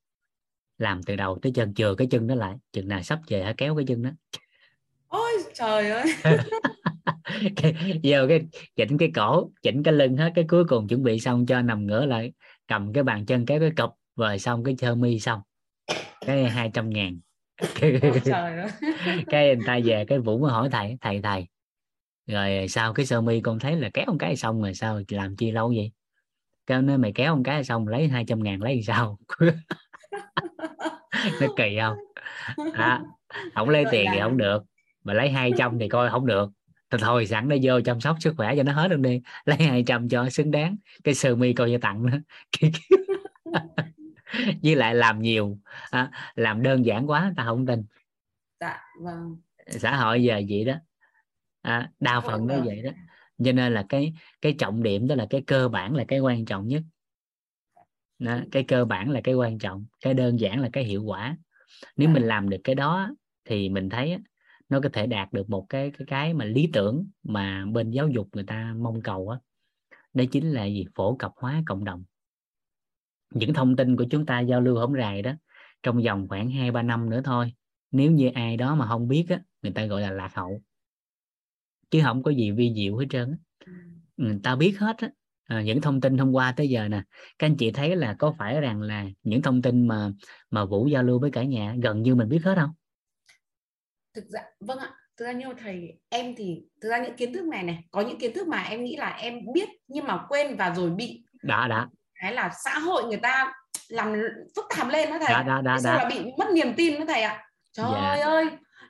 làm 0.77 1.03
từ 1.03 1.15
đầu 1.15 1.39
tới 1.41 1.51
chân 1.55 1.73
chừa 1.73 1.95
cái 1.95 2.07
chân 2.11 2.27
đó 2.27 2.35
lại 2.35 2.55
chừng 2.71 2.87
nào 2.87 3.03
sắp 3.03 3.19
về 3.27 3.43
hãy 3.43 3.53
kéo 3.57 3.75
cái 3.75 3.85
chân 3.87 4.01
đó 4.01 4.09
trời 5.53 5.89
ơi. 5.89 6.05
Giờ 8.03 8.25
cái 8.29 8.41
chỉnh 8.75 8.97
cái 8.97 9.11
cổ 9.15 9.49
chỉnh 9.61 9.83
cái 9.83 9.93
lưng 9.93 10.17
hết 10.17 10.31
cái 10.35 10.45
cuối 10.47 10.65
cùng 10.65 10.87
chuẩn 10.87 11.03
bị 11.03 11.19
xong 11.19 11.45
cho 11.45 11.61
nằm 11.61 11.87
ngửa 11.87 12.05
lại 12.05 12.33
cầm 12.67 12.93
cái 12.93 13.03
bàn 13.03 13.25
chân 13.25 13.45
kéo 13.45 13.59
cái 13.59 13.71
cụp 13.77 13.89
rồi 14.15 14.39
xong 14.39 14.63
cái 14.63 14.75
chơ 14.77 14.95
mi 14.95 15.19
xong. 15.19 15.41
Cái 16.25 16.49
hai 16.49 16.71
trăm 16.73 16.89
ngàn. 16.89 17.19
Cái, 17.79 17.99
cái 19.29 19.55
người 19.55 19.63
ta 19.65 19.79
về 19.85 20.05
cái 20.07 20.19
vũ 20.19 20.39
mới 20.39 20.51
hỏi 20.51 20.69
thầy 20.71 20.97
thầy 21.01 21.21
thầy 21.21 21.47
rồi 22.27 22.67
sao 22.67 22.93
cái 22.93 23.05
sơ 23.05 23.21
mi 23.21 23.41
con 23.41 23.59
thấy 23.59 23.75
là 23.75 23.89
kéo 23.93 24.05
một 24.07 24.15
cái 24.19 24.35
xong 24.35 24.61
rồi 24.61 24.73
sao 24.73 25.01
làm 25.09 25.35
chi 25.35 25.51
lâu 25.51 25.67
vậy? 25.67 25.91
Kêu 26.67 26.81
nơi 26.81 26.97
mày 26.97 27.11
kéo 27.15 27.35
một 27.35 27.41
cái 27.45 27.63
xong 27.63 27.87
lấy 27.87 28.07
200 28.07 28.43
ngàn 28.43 28.61
lấy 28.61 28.81
sao? 28.81 29.19
Nó 31.41 31.47
kỳ 31.55 31.77
không? 31.81 31.97
À, 32.73 33.01
không 33.55 33.69
lấy 33.69 33.85
tiền 33.91 34.09
thì 34.13 34.19
không 34.19 34.37
được 34.37 34.63
mà 35.05 35.13
lấy 35.13 35.29
200 35.29 35.79
thì 35.79 35.89
coi 35.89 36.09
không 36.09 36.25
được. 36.25 36.49
Thì 36.89 36.97
thôi 37.01 37.25
sẵn 37.25 37.49
nó 37.49 37.55
vô 37.63 37.81
chăm 37.81 38.01
sóc 38.01 38.17
sức 38.19 38.33
khỏe 38.37 38.55
cho 38.57 38.63
nó 38.63 38.71
hết 38.71 38.91
luôn 38.91 39.01
đi. 39.01 39.21
Lấy 39.45 39.57
200 39.57 40.09
cho 40.09 40.29
xứng 40.29 40.51
đáng. 40.51 40.77
Cái 41.03 41.13
sơ 41.13 41.35
mi 41.35 41.53
coi 41.53 41.69
như 41.69 41.77
tặng 41.77 42.05
nữa 42.05 42.19
với 44.63 44.75
lại 44.75 44.95
làm 44.95 45.21
nhiều. 45.21 45.57
À, 45.91 46.11
làm 46.35 46.61
đơn 46.61 46.85
giản 46.85 47.09
quá 47.09 47.33
ta 47.37 47.43
không 47.43 47.65
tin. 47.65 47.85
Dạ 48.59 48.79
vâng. 49.01 49.37
Xã 49.67 49.95
hội 49.95 50.23
giờ 50.23 50.41
vậy 50.49 50.65
đó. 50.65 50.73
À, 51.61 51.91
đa 51.99 52.19
phần 52.19 52.47
nó 52.47 52.55
vậy 52.65 52.81
đó. 52.81 52.91
Cho 53.43 53.51
nên 53.51 53.73
là 53.73 53.85
cái 53.89 54.13
cái 54.41 54.55
trọng 54.59 54.83
điểm 54.83 55.07
đó 55.07 55.15
là 55.15 55.27
cái 55.29 55.43
cơ 55.47 55.67
bản 55.67 55.95
là 55.95 56.03
cái 56.07 56.19
quan 56.19 56.45
trọng 56.45 56.67
nhất. 56.67 56.83
Đó, 58.19 58.39
cái 58.51 58.63
cơ 58.63 58.85
bản 58.85 59.09
là 59.09 59.21
cái 59.23 59.33
quan 59.33 59.59
trọng. 59.59 59.85
Cái 60.01 60.13
đơn 60.13 60.39
giản 60.39 60.59
là 60.59 60.69
cái 60.73 60.83
hiệu 60.83 61.03
quả. 61.03 61.37
Nếu 61.95 62.09
mình 62.09 62.23
làm 62.23 62.49
được 62.49 62.57
cái 62.63 62.75
đó 62.75 63.09
thì 63.45 63.69
mình 63.69 63.89
thấy 63.89 64.17
nó 64.69 64.79
có 64.83 64.89
thể 64.93 65.07
đạt 65.07 65.33
được 65.33 65.49
một 65.49 65.65
cái 65.69 65.91
cái 65.97 66.05
cái 66.07 66.33
mà 66.33 66.45
lý 66.45 66.69
tưởng 66.73 67.07
mà 67.23 67.65
bên 67.71 67.91
giáo 67.91 68.07
dục 68.07 68.29
người 68.33 68.43
ta 68.43 68.73
mong 68.77 69.01
cầu 69.01 69.29
á. 69.29 69.39
Đó 70.13 70.23
chính 70.31 70.51
là 70.51 70.65
gì? 70.65 70.85
Phổ 70.95 71.15
cập 71.15 71.31
hóa 71.35 71.63
cộng 71.65 71.83
đồng. 71.83 72.03
Những 73.33 73.53
thông 73.53 73.75
tin 73.75 73.95
của 73.95 74.05
chúng 74.09 74.25
ta 74.25 74.39
giao 74.39 74.61
lưu 74.61 74.75
không 74.75 74.93
rày 74.93 75.21
đó 75.21 75.31
trong 75.83 76.01
vòng 76.03 76.27
khoảng 76.27 76.49
hai 76.49 76.71
ba 76.71 76.81
năm 76.81 77.09
nữa 77.09 77.21
thôi 77.23 77.53
nếu 77.91 78.11
như 78.11 78.29
ai 78.33 78.57
đó 78.57 78.75
mà 78.75 78.87
không 78.87 79.07
biết 79.07 79.25
á 79.29 79.41
người 79.61 79.71
ta 79.71 79.85
gọi 79.85 80.01
là 80.01 80.11
lạc 80.11 80.31
hậu. 80.33 80.61
Chứ 81.89 82.01
không 82.03 82.23
có 82.23 82.31
gì 82.31 82.51
vi 82.51 82.73
diệu 82.75 82.97
hết 82.97 83.05
trơn 83.09 83.37
Người 84.17 84.33
ừ, 84.33 84.39
ta 84.43 84.55
biết 84.55 84.79
hết 84.79 84.97
á. 84.97 85.09
À, 85.45 85.61
những 85.61 85.81
thông 85.81 86.01
tin 86.01 86.17
hôm 86.17 86.31
qua 86.31 86.51
tới 86.51 86.69
giờ 86.69 86.87
nè 86.87 87.03
các 87.39 87.47
anh 87.47 87.57
chị 87.57 87.71
thấy 87.71 87.95
là 87.95 88.15
có 88.19 88.31
phải 88.37 88.61
rằng 88.61 88.81
là 88.81 89.05
những 89.23 89.41
thông 89.41 89.61
tin 89.61 89.87
mà 89.87 90.11
mà 90.51 90.65
vũ 90.65 90.87
giao 90.87 91.03
lưu 91.03 91.19
với 91.19 91.31
cả 91.31 91.43
nhà 91.43 91.75
gần 91.83 92.01
như 92.01 92.15
mình 92.15 92.29
biết 92.29 92.43
hết 92.43 92.55
không? 92.55 92.69
Thực 94.15 94.25
ra 94.29 94.41
vâng 94.59 94.79
ạ. 94.79 94.91
Thực 95.17 95.25
ra 95.25 95.31
như 95.31 95.45
thầy 95.57 95.99
em 96.09 96.35
thì 96.37 96.61
thực 96.81 96.89
ra 96.89 96.97
những 96.97 97.15
kiến 97.15 97.33
thức 97.33 97.45
này 97.45 97.63
này 97.63 97.83
có 97.91 98.01
những 98.01 98.19
kiến 98.19 98.33
thức 98.33 98.47
mà 98.47 98.63
em 98.69 98.83
nghĩ 98.83 98.95
là 98.95 99.09
em 99.09 99.39
biết 99.53 99.69
nhưng 99.87 100.07
mà 100.07 100.19
quên 100.29 100.55
và 100.55 100.73
rồi 100.75 100.89
bị 100.89 101.23
đã 101.43 101.67
đã. 101.67 101.87
cái 102.21 102.33
là 102.33 102.51
xã 102.63 102.79
hội 102.79 103.03
người 103.03 103.17
ta 103.17 103.53
làm 103.87 104.13
phức 104.55 104.65
tạp 104.77 104.89
lên 104.89 105.09
đó 105.09 105.17
thầy. 105.19 105.33
Đã, 105.33 105.43
đã, 105.43 105.61
đã, 105.61 105.77
đã. 105.83 105.95
là 105.95 106.09
bị 106.09 106.19
mất 106.37 106.51
niềm 106.53 106.73
tin 106.77 106.99
đó 106.99 107.05
thầy 107.07 107.21
ạ. 107.21 107.43
Trời 107.71 107.85
dạ. 107.93 108.25
ơi! 108.25 108.45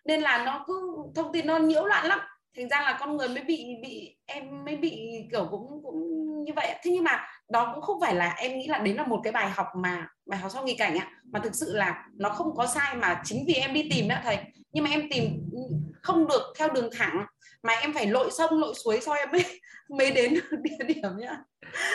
Nên 0.05 0.21
là 0.21 0.45
nó 0.45 0.63
cứ 0.67 0.97
thông 1.15 1.33
tin 1.33 1.47
nó 1.47 1.57
nhiễu 1.57 1.85
loạn 1.85 2.05
lắm 2.05 2.19
thành 2.55 2.69
ra 2.69 2.81
là 2.81 2.97
con 2.99 3.17
người 3.17 3.27
mới 3.27 3.43
bị 3.43 3.65
bị 3.81 4.15
em 4.25 4.65
mới 4.65 4.75
bị 4.75 5.11
kiểu 5.31 5.47
cũng 5.51 5.81
cũng 5.83 6.43
như 6.43 6.53
vậy 6.55 6.67
thế 6.83 6.91
nhưng 6.91 7.03
mà 7.03 7.21
đó 7.49 7.71
cũng 7.73 7.83
không 7.83 7.99
phải 8.01 8.15
là 8.15 8.33
em 8.37 8.57
nghĩ 8.57 8.67
là 8.67 8.77
đến 8.77 8.95
là 8.95 9.07
một 9.07 9.21
cái 9.23 9.33
bài 9.33 9.49
học 9.49 9.67
mà 9.77 10.07
bài 10.25 10.39
học 10.39 10.51
sau 10.53 10.63
nghỉ 10.63 10.75
cảnh 10.75 10.97
ạ. 10.97 11.11
Mà 11.31 11.39
thực 11.43 11.55
sự 11.55 11.73
là 11.73 12.05
nó 12.13 12.29
không 12.29 12.55
có 12.55 12.67
sai 12.67 12.95
mà 12.95 13.21
chính 13.23 13.43
vì 13.47 13.53
em 13.53 13.73
đi 13.73 13.89
tìm 13.91 14.07
đó 14.07 14.15
thầy. 14.23 14.37
Nhưng 14.71 14.83
mà 14.83 14.89
em 14.89 15.09
tìm 15.11 15.23
không 16.01 16.27
được 16.27 16.53
theo 16.57 16.69
đường 16.69 16.89
thẳng 16.97 17.25
mà 17.63 17.73
em 17.81 17.93
phải 17.93 18.07
lội 18.07 18.31
sông 18.31 18.59
lội 18.59 18.73
suối 18.83 18.99
sau 19.01 19.15
em 19.15 19.29
mới 19.31 19.43
mới 19.89 20.11
đến 20.11 20.33
địa 20.63 20.85
điểm 20.87 21.17
nhá. 21.17 21.37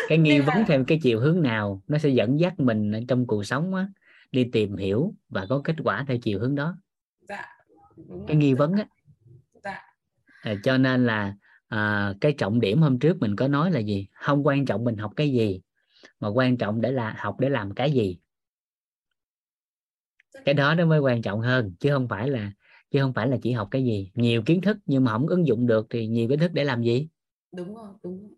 Cái 0.08 0.18
nghi 0.18 0.30
Nên 0.30 0.42
vấn 0.42 0.56
là... 0.56 0.64
theo 0.68 0.84
cái 0.86 0.98
chiều 1.02 1.20
hướng 1.20 1.42
nào 1.42 1.82
nó 1.88 1.98
sẽ 1.98 2.08
dẫn 2.08 2.40
dắt 2.40 2.60
mình 2.60 2.92
ở 2.92 3.00
trong 3.08 3.26
cuộc 3.26 3.44
sống 3.44 3.74
á 3.74 3.86
đi 4.32 4.48
tìm 4.52 4.76
hiểu 4.76 5.14
và 5.28 5.46
có 5.48 5.60
kết 5.64 5.76
quả 5.84 6.04
theo 6.08 6.16
chiều 6.22 6.38
hướng 6.38 6.54
đó. 6.54 6.76
Dạ, 7.28 7.46
cái 8.26 8.36
nghi 8.36 8.54
vấn 8.54 8.72
á 8.72 8.86
à, 10.42 10.54
cho 10.62 10.78
nên 10.78 11.06
là 11.06 11.34
à, 11.68 12.14
cái 12.20 12.32
trọng 12.38 12.60
điểm 12.60 12.82
hôm 12.82 12.98
trước 12.98 13.16
mình 13.20 13.36
có 13.36 13.48
nói 13.48 13.70
là 13.70 13.80
gì? 13.80 14.08
Không 14.12 14.46
quan 14.46 14.64
trọng 14.66 14.84
mình 14.84 14.96
học 14.96 15.12
cái 15.16 15.30
gì 15.32 15.62
mà 16.20 16.28
quan 16.28 16.56
trọng 16.56 16.80
để 16.80 16.92
là 16.92 17.14
học 17.18 17.36
để 17.40 17.48
làm 17.48 17.74
cái 17.74 17.92
gì. 17.92 18.20
Cái 20.44 20.54
đó 20.54 20.74
nó 20.74 20.86
mới 20.86 21.00
quan 21.00 21.22
trọng 21.22 21.40
hơn 21.40 21.74
chứ 21.80 21.90
không 21.92 22.08
phải 22.08 22.28
là 22.28 22.52
chứ 22.90 23.00
không 23.02 23.12
phải 23.12 23.28
là 23.28 23.36
chỉ 23.42 23.52
học 23.52 23.68
cái 23.70 23.84
gì. 23.84 24.12
Nhiều 24.14 24.42
kiến 24.42 24.60
thức 24.60 24.76
nhưng 24.86 25.04
mà 25.04 25.12
không 25.12 25.26
ứng 25.26 25.46
dụng 25.46 25.66
được 25.66 25.86
thì 25.90 26.06
nhiều 26.06 26.28
kiến 26.28 26.38
thức 26.38 26.52
để 26.54 26.64
làm 26.64 26.82
gì? 26.82 27.08
Đúng 27.52 27.74
rồi 27.74 27.88
đúng 28.02 28.20
rồi. 28.22 28.30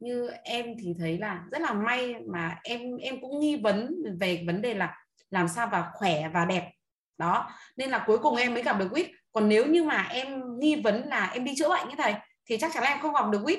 như 0.00 0.30
em 0.44 0.66
thì 0.80 0.94
thấy 0.98 1.18
là 1.18 1.44
rất 1.52 1.62
là 1.62 1.72
may 1.74 2.14
mà 2.26 2.60
em 2.64 2.96
em 2.96 3.20
cũng 3.20 3.40
nghi 3.40 3.56
vấn 3.56 3.94
về 4.20 4.44
vấn 4.46 4.62
đề 4.62 4.74
là 4.74 4.96
làm 5.30 5.48
sao 5.48 5.68
và 5.72 5.90
khỏe 5.94 6.28
và 6.34 6.44
đẹp. 6.44 6.70
Đó 7.18 7.50
nên 7.76 7.90
là 7.90 8.04
cuối 8.06 8.18
cùng 8.18 8.36
em 8.36 8.54
mới 8.54 8.62
gặp 8.62 8.78
được 8.78 8.88
quýt 8.92 9.06
còn 9.32 9.48
nếu 9.48 9.66
như 9.66 9.82
mà 9.82 10.06
em 10.10 10.58
nghi 10.58 10.80
vấn 10.84 11.08
là 11.08 11.30
em 11.34 11.44
đi 11.44 11.54
chữa 11.58 11.68
bệnh 11.68 11.88
như 11.88 11.94
thầy 11.98 12.14
thì 12.46 12.58
chắc 12.58 12.70
chắn 12.74 12.82
là 12.82 12.88
em 12.88 12.98
không 13.00 13.14
gặp 13.14 13.24
được 13.32 13.40
quýt. 13.44 13.58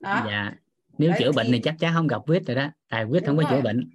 Đó. 0.00 0.22
Dạ. 0.26 0.52
Nếu 0.98 1.10
Đấy, 1.10 1.18
chữa 1.20 1.32
thì... 1.32 1.36
bệnh 1.36 1.46
thì 1.52 1.60
chắc 1.64 1.74
chắn 1.78 1.92
không 1.94 2.06
gặp 2.06 2.20
quýt 2.26 2.42
rồi 2.46 2.56
đó. 2.56 2.68
Tại 2.88 3.04
quýt 3.10 3.22
không 3.26 3.36
có 3.36 3.42
chữa 3.50 3.60
bệnh. 3.60 3.90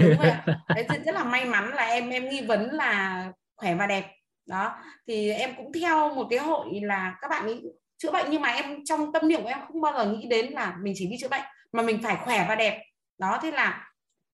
Đúng 0.00 0.08
rồi. 0.08 0.32
Đấy, 0.68 0.86
rất 1.04 1.14
là 1.14 1.24
may 1.24 1.44
mắn 1.44 1.68
là 1.74 1.82
em 1.82 2.10
em 2.10 2.28
nghi 2.28 2.46
vấn 2.46 2.70
là 2.70 3.24
khỏe 3.56 3.74
và 3.74 3.86
đẹp. 3.86 4.04
Đó. 4.46 4.76
Thì 5.06 5.30
em 5.30 5.50
cũng 5.56 5.72
theo 5.72 6.14
một 6.14 6.26
cái 6.30 6.38
hội 6.38 6.80
là 6.82 7.16
các 7.20 7.28
bạn 7.28 7.44
ấy 7.46 7.62
chữa 7.98 8.12
bệnh 8.12 8.30
nhưng 8.30 8.42
mà 8.42 8.48
em 8.48 8.84
trong 8.84 9.12
tâm 9.12 9.28
niệm 9.28 9.42
của 9.42 9.48
em 9.48 9.58
không 9.68 9.80
bao 9.80 9.92
giờ 9.92 10.12
nghĩ 10.12 10.26
đến 10.28 10.52
là 10.52 10.76
mình 10.82 10.94
chỉ 10.96 11.06
đi 11.06 11.16
chữa 11.20 11.28
bệnh 11.28 11.42
mà 11.72 11.82
mình 11.82 12.02
phải 12.02 12.16
khỏe 12.24 12.46
và 12.48 12.54
đẹp. 12.54 12.84
Đó 13.18 13.38
thế 13.42 13.50
là 13.50 13.84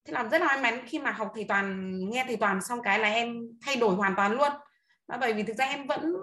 thế 0.04 0.12
làm 0.12 0.30
rất 0.30 0.40
là 0.40 0.46
may 0.46 0.72
mắn 0.72 0.84
khi 0.86 0.98
mà 0.98 1.10
học 1.10 1.32
thầy 1.34 1.44
toàn 1.48 1.98
nghe 2.10 2.24
thầy 2.26 2.36
toàn 2.36 2.60
xong 2.62 2.78
cái 2.82 2.98
là 2.98 3.08
em 3.08 3.36
thay 3.66 3.76
đổi 3.76 3.94
hoàn 3.94 4.14
toàn 4.16 4.32
luôn 4.32 4.52
À, 5.06 5.18
bởi 5.20 5.32
vì 5.32 5.42
thực 5.42 5.56
ra 5.56 5.64
em 5.64 5.86
vẫn 5.86 6.14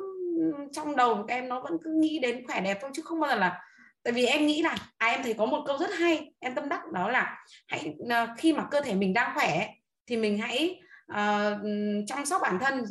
trong 0.72 0.96
đầu 0.96 1.16
của 1.16 1.26
em 1.28 1.50
nó 1.50 1.62
vẫn 1.62 1.78
cứ 1.84 1.94
nghĩ 2.00 2.20
đến 2.20 2.48
khỏe 2.48 2.62
đẹp 2.62 2.78
thôi 2.82 2.92
chứ 2.94 3.02
không 3.02 3.20
bao 3.20 3.30
giờ 3.30 3.36
là 3.36 3.62
tại 4.04 4.14
vì 4.14 4.26
em 4.26 4.46
nghĩ 4.46 4.62
là 4.62 4.76
à 4.98 5.08
em 5.08 5.24
thấy 5.24 5.34
có 5.34 5.46
một 5.46 5.64
câu 5.68 5.78
rất 5.78 5.90
hay 5.94 6.34
em 6.40 6.56
tâm 6.56 6.70
đắc 6.70 6.92
đó 6.94 7.10
là 7.10 7.46
hãy 7.68 7.96
à, 8.10 8.36
khi 8.38 8.54
mà 8.54 8.68
cơ 8.72 8.82
thể 8.82 8.96
mình 8.96 9.14
đang 9.14 9.32
khỏe 9.36 9.68
thì 10.08 10.18
mình 10.18 10.38
hãy 10.38 10.82
uh, 11.12 11.62
chăm 12.08 12.26
sóc 12.26 12.42
bản 12.42 12.60
thân 12.60 12.84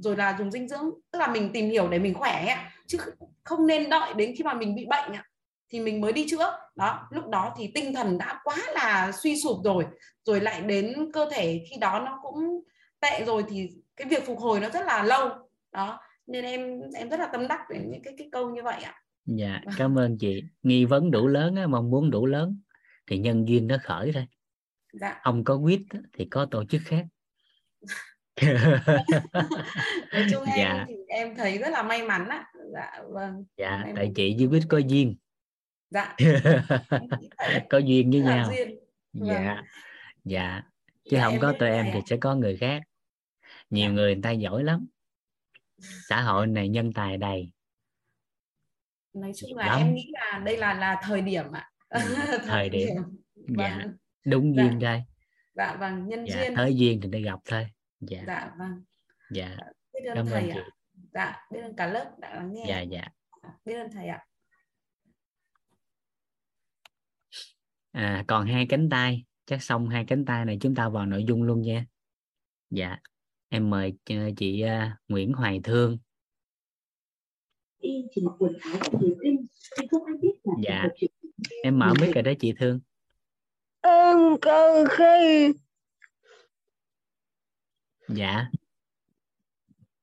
rồi 0.00 0.16
là 0.16 0.36
dùng 0.38 0.50
dinh 0.50 0.68
dưỡng 0.68 0.90
tức 1.10 1.18
là 1.18 1.26
mình 1.26 1.50
tìm 1.52 1.70
hiểu 1.70 1.88
để 1.88 1.98
mình 1.98 2.14
khỏe 2.14 2.56
chứ 2.86 2.98
không 3.44 3.66
nên 3.66 3.90
đợi 3.90 4.14
đến 4.14 4.34
khi 4.38 4.44
mà 4.44 4.54
mình 4.54 4.74
bị 4.74 4.86
bệnh 4.86 5.12
thì 5.70 5.80
mình 5.80 6.00
mới 6.00 6.12
đi 6.12 6.26
chữa. 6.28 6.58
Đó 6.76 7.08
lúc 7.10 7.28
đó 7.28 7.54
thì 7.58 7.70
tinh 7.74 7.94
thần 7.94 8.18
đã 8.18 8.40
quá 8.44 8.56
là 8.74 9.12
suy 9.22 9.40
sụp 9.40 9.56
rồi 9.64 9.84
rồi 10.24 10.40
lại 10.40 10.60
đến 10.60 11.10
cơ 11.12 11.28
thể 11.32 11.64
khi 11.70 11.76
đó 11.80 12.02
nó 12.06 12.18
cũng 12.22 12.64
tệ 13.00 13.24
rồi 13.24 13.44
thì 13.48 13.68
cái 14.00 14.08
việc 14.08 14.26
phục 14.26 14.38
hồi 14.38 14.60
nó 14.60 14.68
rất 14.68 14.86
là 14.86 15.02
lâu. 15.02 15.28
Đó 15.72 16.00
nên 16.26 16.44
em 16.44 16.80
em 16.94 17.08
rất 17.08 17.20
là 17.20 17.26
tâm 17.32 17.48
đắc 17.48 17.60
về 17.70 17.78
những 17.86 18.02
cái 18.02 18.14
cái 18.18 18.28
câu 18.32 18.50
như 18.50 18.62
vậy 18.62 18.82
ạ. 18.82 18.94
Dạ 19.24 19.60
vâng. 19.64 19.74
cảm 19.78 19.98
ơn 19.98 20.18
chị. 20.18 20.42
Nghi 20.62 20.84
vấn 20.84 21.10
đủ 21.10 21.26
lớn 21.26 21.56
á, 21.56 21.66
mong 21.66 21.90
muốn 21.90 22.10
đủ 22.10 22.26
lớn. 22.26 22.60
Thì 23.06 23.18
nhân 23.18 23.48
duyên 23.48 23.66
nó 23.66 23.76
khởi 23.82 24.12
thôi. 24.12 24.26
Dạ. 24.92 25.20
không 25.22 25.44
có 25.44 25.60
quýt 25.62 25.80
thì 26.12 26.24
có 26.30 26.46
tổ 26.50 26.64
chức 26.64 26.80
khác. 26.84 27.04
Nói 30.12 30.26
chung 30.30 30.44
em 30.44 30.56
dạ. 30.56 30.84
thì 30.88 30.94
em 31.08 31.36
thấy 31.36 31.58
rất 31.58 31.68
là 31.70 31.82
may 31.82 32.02
mắn 32.02 32.28
á. 32.28 32.44
Dạ 32.72 33.02
vâng. 33.08 33.44
Dạ 33.56 33.84
tại 33.96 34.12
chị 34.14 34.36
với 34.38 34.48
quýt 34.48 34.62
có 34.68 34.78
duyên. 34.78 35.16
Dạ. 35.90 36.16
Có 37.70 37.78
duyên 37.78 38.10
với 38.10 38.20
nhau. 38.20 38.50
duyên. 38.56 38.78
dạ. 39.12 39.54
Vâng. 39.54 39.64
dạ. 40.24 40.62
Chứ 41.04 41.16
dạ, 41.16 41.24
không 41.24 41.38
có 41.40 41.52
tụi 41.58 41.68
em 41.68 41.86
thì 41.92 42.00
sẽ 42.06 42.16
có 42.16 42.34
người 42.34 42.56
khác 42.56 42.82
nhiều 43.70 43.88
dạ. 43.88 43.94
người 43.94 44.14
người 44.14 44.22
ta 44.22 44.30
giỏi 44.30 44.64
lắm. 44.64 44.86
Xã 46.08 46.22
hội 46.22 46.46
này 46.46 46.68
nhân 46.68 46.92
tài 46.92 47.16
đầy. 47.16 47.52
Nói 49.12 49.32
chung 49.36 49.56
là 49.56 49.66
lắm. 49.66 49.78
em 49.78 49.94
nghĩ 49.94 50.10
là 50.12 50.42
đây 50.44 50.56
là 50.56 50.74
là 50.74 51.00
thời 51.02 51.20
điểm 51.20 51.44
ạ. 51.52 51.70
Ừ, 51.88 52.00
thời, 52.46 52.68
điểm, 52.68 52.88
dạ. 53.34 53.78
Vâng. 53.78 53.96
đúng 54.24 54.56
dạ. 54.56 54.62
duyên 54.62 54.78
đây 54.78 55.02
dạ 55.60 55.76
vâng. 55.80 56.08
Nhân 56.08 56.24
dạ, 56.28 56.40
duyên. 56.40 56.54
thời 56.54 56.76
duyên 56.76 57.00
thì 57.02 57.08
để 57.12 57.20
gặp 57.20 57.38
thôi. 57.44 57.66
Dạ. 58.00 58.22
Dạ 58.26 58.50
vâng. 58.58 58.84
Dạ. 59.30 59.56
Biết 59.92 60.10
ơn 60.14 60.26
thầy 60.26 60.50
ạ. 60.50 60.64
dạ 61.12 61.46
biết 61.52 61.60
ơn 61.60 61.76
cả 61.76 61.86
lớp 61.86 62.10
đã 62.18 62.34
lắng 62.34 62.52
nghe. 62.52 62.64
Dạ. 62.68 62.80
Dạ 62.80 63.08
biết 63.64 63.74
ơn 63.74 63.90
thầy 63.92 64.06
ạ. 64.06 64.24
À 67.92 68.24
còn 68.28 68.46
hai 68.46 68.66
cánh 68.68 68.88
tay. 68.90 69.24
Chắc 69.46 69.62
xong 69.62 69.88
hai 69.88 70.04
cánh 70.08 70.24
tay 70.24 70.44
này 70.44 70.58
chúng 70.60 70.74
ta 70.74 70.88
vào 70.88 71.06
nội 71.06 71.24
dung 71.28 71.42
luôn 71.42 71.62
nha. 71.62 71.86
Dạ 72.70 72.96
em 73.50 73.70
mời 73.70 73.94
chị 74.36 74.64
uh, 74.64 74.92
Nguyễn 75.08 75.32
Hoài 75.32 75.60
Thương. 75.64 75.98
Dạ. 80.62 80.84
em 81.62 81.78
mở 81.78 81.92
mic 82.00 82.14
rồi 82.14 82.22
đó 82.22 82.32
chị 82.40 82.52
Thương. 82.58 82.80
Em 83.80 84.18
cần 84.40 84.86
khi 84.90 85.52
dạ. 88.08 88.50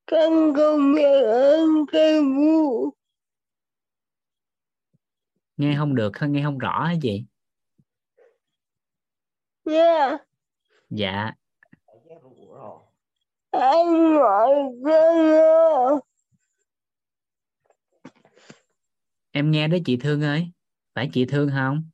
Con 0.06 0.54
không 0.54 0.94
biết 0.94 1.22
ơn 1.26 1.86
cây 1.92 2.20
vụ 2.22 2.90
nghe 5.56 5.74
không 5.76 5.94
được 5.94 6.12
nghe 6.20 6.42
không 6.44 6.58
rõ 6.58 6.84
hả 6.84 6.94
chị? 7.02 7.24
Yeah. 9.64 10.20
dạ 10.90 11.32
anh 13.50 14.14
gọi 14.14 14.50
con 14.84 16.00
em 19.30 19.50
nghe 19.50 19.68
đó 19.68 19.78
chị 19.84 19.96
thương 19.96 20.22
ơi. 20.22 20.50
Phải 20.94 21.10
chị 21.12 21.24
thương 21.24 21.50
không? 21.54 21.90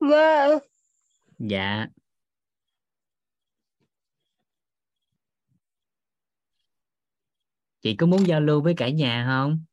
Vâng 0.00 0.58
dạ. 1.38 1.86
Chị 7.82 7.96
có 7.96 8.06
muốn 8.06 8.26
giao 8.26 8.40
lưu 8.40 8.62
với 8.62 8.74
cả 8.76 8.88
nhà 8.88 9.24
không? 9.28 9.64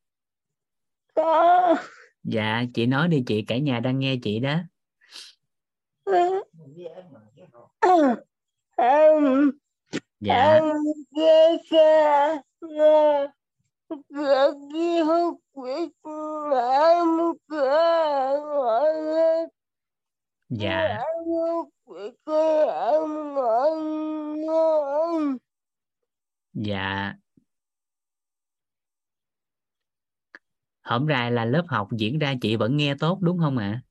Có. 1.16 1.76
Dạ 2.24 2.64
chị 2.74 2.86
nói 2.86 3.08
đi 3.08 3.24
chị. 3.28 3.46
Cả 3.48 3.58
nhà 3.58 3.80
đang 3.80 4.00
nghe 4.00 4.16
chị 4.24 4.40
đó. 4.40 4.60
Em 8.78 9.52
dạ. 10.24 10.60
Dạ. 20.50 21.04
Dạ. 26.54 27.14
Hôm 30.84 31.08
nay 31.08 31.32
là 31.32 31.46
lớp 31.46 31.64
học 31.68 31.88
diễn 31.92 32.20
ra 32.20 32.34
chị 32.42 32.56
vẫn 32.56 32.78
nghe 32.78 32.96
tốt 33.00 33.20
đúng 33.22 33.40
không 33.40 33.58
ạ? 33.58 33.66
À? 33.66 33.82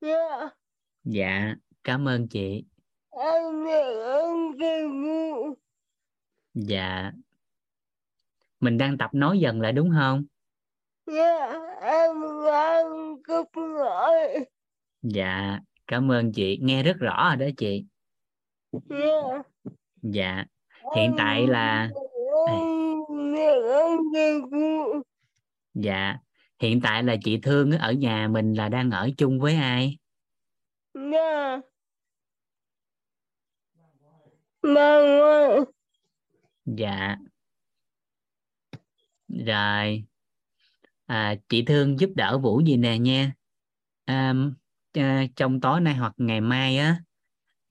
dạ. 0.00 0.50
Dạ 1.04 1.54
cảm 1.84 2.08
ơn 2.08 2.28
chị 2.28 2.64
dạ. 6.54 7.12
Mình 8.60 8.78
đang 8.78 8.98
tập 8.98 9.10
nói 9.12 9.38
dần 9.38 9.60
lại 9.60 9.72
đúng 9.72 9.90
không? 9.98 10.24
Dạ 11.06 11.52
em 11.80 12.16
đang 12.46 13.16
cấp 13.22 13.46
dạ 15.02 15.60
cảm 15.86 16.10
ơn 16.10 16.32
chị. 16.32 16.58
Nghe 16.62 16.82
rất 16.82 16.96
rõ 16.98 17.28
rồi 17.28 17.36
đó 17.36 17.54
chị. 17.56 17.84
Dạ 18.72 19.42
dạ. 20.02 20.44
Hiện 20.96 21.14
tại 21.18 21.46
là 21.46 21.90
dạ. 25.74 26.18
Hiện 26.58 26.80
tại 26.82 27.02
là 27.02 27.16
chị 27.24 27.38
thương 27.42 27.70
ở 27.70 27.92
nhà 27.92 28.28
mình 28.28 28.54
là 28.54 28.68
đang 28.68 28.90
ở 28.90 29.10
chung 29.18 29.40
với 29.40 29.54
ai? 29.54 29.96
Dạ 30.94 31.60
vâng 34.74 35.64
dạ. 36.64 37.16
Rồi. 39.28 40.04
À, 41.06 41.34
chị 41.48 41.64
thương 41.64 42.00
giúp 42.00 42.10
đỡ 42.14 42.38
vũ 42.38 42.60
gì 42.60 42.76
nè 42.76 42.98
nha? 42.98 43.32
À, 44.04 44.34
à, 44.92 45.24
trong 45.36 45.60
tối 45.60 45.80
nay 45.80 45.94
hoặc 45.94 46.12
ngày 46.16 46.40
mai 46.40 46.78
á 46.78 47.00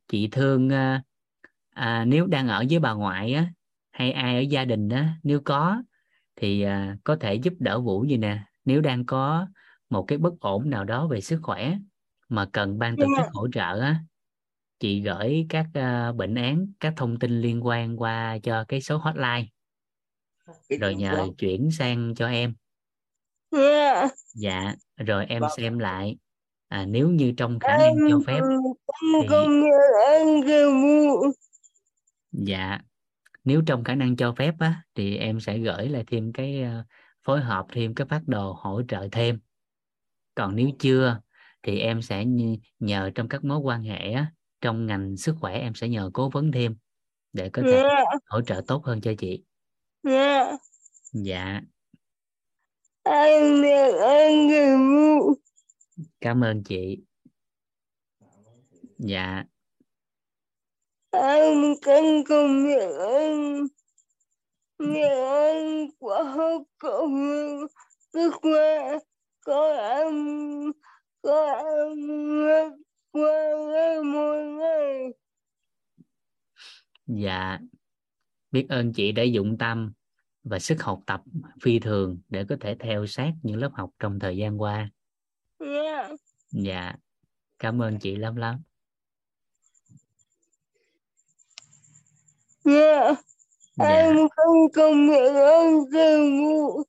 chị 0.07 0.27
thương 0.31 0.69
à, 0.69 1.03
à, 1.69 2.05
nếu 2.05 2.27
đang 2.27 2.47
ở 2.47 2.63
với 2.69 2.79
bà 2.79 2.93
ngoại 2.93 3.33
á 3.33 3.47
hay 3.91 4.11
ai 4.11 4.35
ở 4.35 4.39
gia 4.41 4.65
đình 4.65 4.89
á 4.89 5.15
nếu 5.23 5.41
có 5.45 5.83
thì 6.35 6.61
à, 6.61 6.97
có 7.03 7.15
thể 7.15 7.35
giúp 7.35 7.53
đỡ 7.59 7.81
vũ 7.81 8.05
gì 8.05 8.17
nè? 8.17 8.43
Nếu 8.65 8.81
đang 8.81 9.05
có 9.05 9.47
một 9.89 10.05
cái 10.07 10.17
bất 10.17 10.39
ổn 10.39 10.69
nào 10.69 10.83
đó 10.85 11.07
về 11.07 11.21
sức 11.21 11.39
khỏe 11.43 11.77
mà 12.29 12.45
cần 12.53 12.79
ban 12.79 12.97
tổ 12.97 13.07
chức 13.17 13.25
hỗ 13.33 13.47
trợ 13.53 13.79
á 13.79 13.99
chị 14.79 15.01
gửi 15.01 15.45
các 15.49 15.65
uh, 15.65 16.15
bệnh 16.15 16.35
án 16.35 16.67
các 16.79 16.93
thông 16.97 17.19
tin 17.19 17.41
liên 17.41 17.65
quan 17.65 17.97
qua 17.97 18.37
cho 18.43 18.65
cái 18.67 18.81
số 18.81 18.97
hotline. 18.97 19.45
Rồi 20.79 20.95
nhờ 20.95 21.27
chuyển 21.37 21.71
sang 21.71 22.15
cho 22.15 22.27
em. 22.27 22.53
Yeah. 23.51 24.11
dạ 24.35 24.75
rồi 24.97 25.25
em 25.25 25.43
xem 25.57 25.79
lại. 25.79 26.17
À, 26.67 26.85
nếu 26.85 27.09
như 27.09 27.33
trong 27.37 27.59
khả 27.59 27.77
năng 27.77 27.95
cho 28.09 28.19
phép 28.27 28.41
thì 29.21 29.27
dạ 32.31 32.79
nếu 33.43 33.61
trong 33.67 33.83
khả 33.83 33.95
năng 33.95 34.15
cho 34.15 34.33
phép 34.37 34.53
á 34.59 34.81
thì 34.95 35.17
em 35.17 35.39
sẽ 35.39 35.57
gửi 35.57 35.89
lại 35.89 36.03
thêm 36.07 36.33
cái 36.33 36.63
uh, 36.63 36.85
phối 37.23 37.41
hợp 37.41 37.65
thêm 37.73 37.95
cái 37.95 38.07
phát 38.07 38.21
đồ 38.27 38.57
hỗ 38.59 38.81
trợ 38.87 39.07
thêm. 39.11 39.39
Còn 40.35 40.55
nếu 40.55 40.69
chưa 40.79 41.19
thì 41.63 41.79
em 41.79 42.01
sẽ 42.01 42.25
nhờ 42.79 43.11
trong 43.15 43.29
các 43.29 43.43
mối 43.43 43.57
quan 43.57 43.83
hệ 43.83 44.11
á, 44.11 44.31
trong 44.65 44.85
ngành 44.85 45.17
sức 45.17 45.35
khỏe 45.41 45.59
em 45.59 45.75
sẽ 45.75 45.87
nhờ 45.87 46.09
cố 46.13 46.29
vấn 46.29 46.51
thêm 46.51 46.77
để 47.33 47.49
có 47.53 47.61
thể 47.65 47.81
yeah. 47.81 48.07
hỗ 48.25 48.41
trợ 48.41 48.61
tốt 48.67 48.85
hơn 48.85 49.01
cho 49.01 49.13
chị. 49.17 49.43
Yeah. 50.03 50.59
dạ. 51.13 51.61
Cảm 56.21 56.43
ơn 56.43 56.63
chị. 56.63 57.03
Dạ. 58.97 59.43
Anh 61.11 61.73
cần 61.81 62.23
công 62.29 62.65
việc 62.65 62.95
anh. 63.09 63.67
Việc 64.79 65.17
anh 65.41 65.87
quá 65.99 66.37
cậu. 66.77 67.09
Sức 68.13 68.31
khỏe. 68.41 68.97
Có 69.45 69.73
em. 69.73 70.15
Có 71.21 71.45
em 71.45 72.85
dạ 77.07 77.59
biết 78.51 78.65
ơn 78.69 78.93
chị 78.93 79.11
đã 79.11 79.23
dụng 79.23 79.57
tâm 79.57 79.93
và 80.43 80.59
sức 80.59 80.81
học 80.83 81.01
tập 81.05 81.21
phi 81.61 81.79
thường 81.79 82.19
để 82.29 82.45
có 82.49 82.55
thể 82.61 82.75
theo 82.79 83.05
sát 83.05 83.33
những 83.43 83.57
lớp 83.57 83.69
học 83.73 83.89
trong 83.99 84.19
thời 84.19 84.37
gian 84.37 84.61
qua. 84.61 84.89
Yeah. 85.59 86.11
dạ 86.51 86.95
cảm 87.59 87.81
ơn 87.81 87.99
chị 87.99 88.15
lắm 88.15 88.35
lắm. 88.35 88.61
Yeah. 92.65 93.17
dạ. 93.75 93.85
em 93.85 94.15
không 94.35 94.57
công 94.73 95.05
nhận 95.07 95.35
ơn 95.35 95.85
sư 95.91 96.29
phụ 96.39 96.83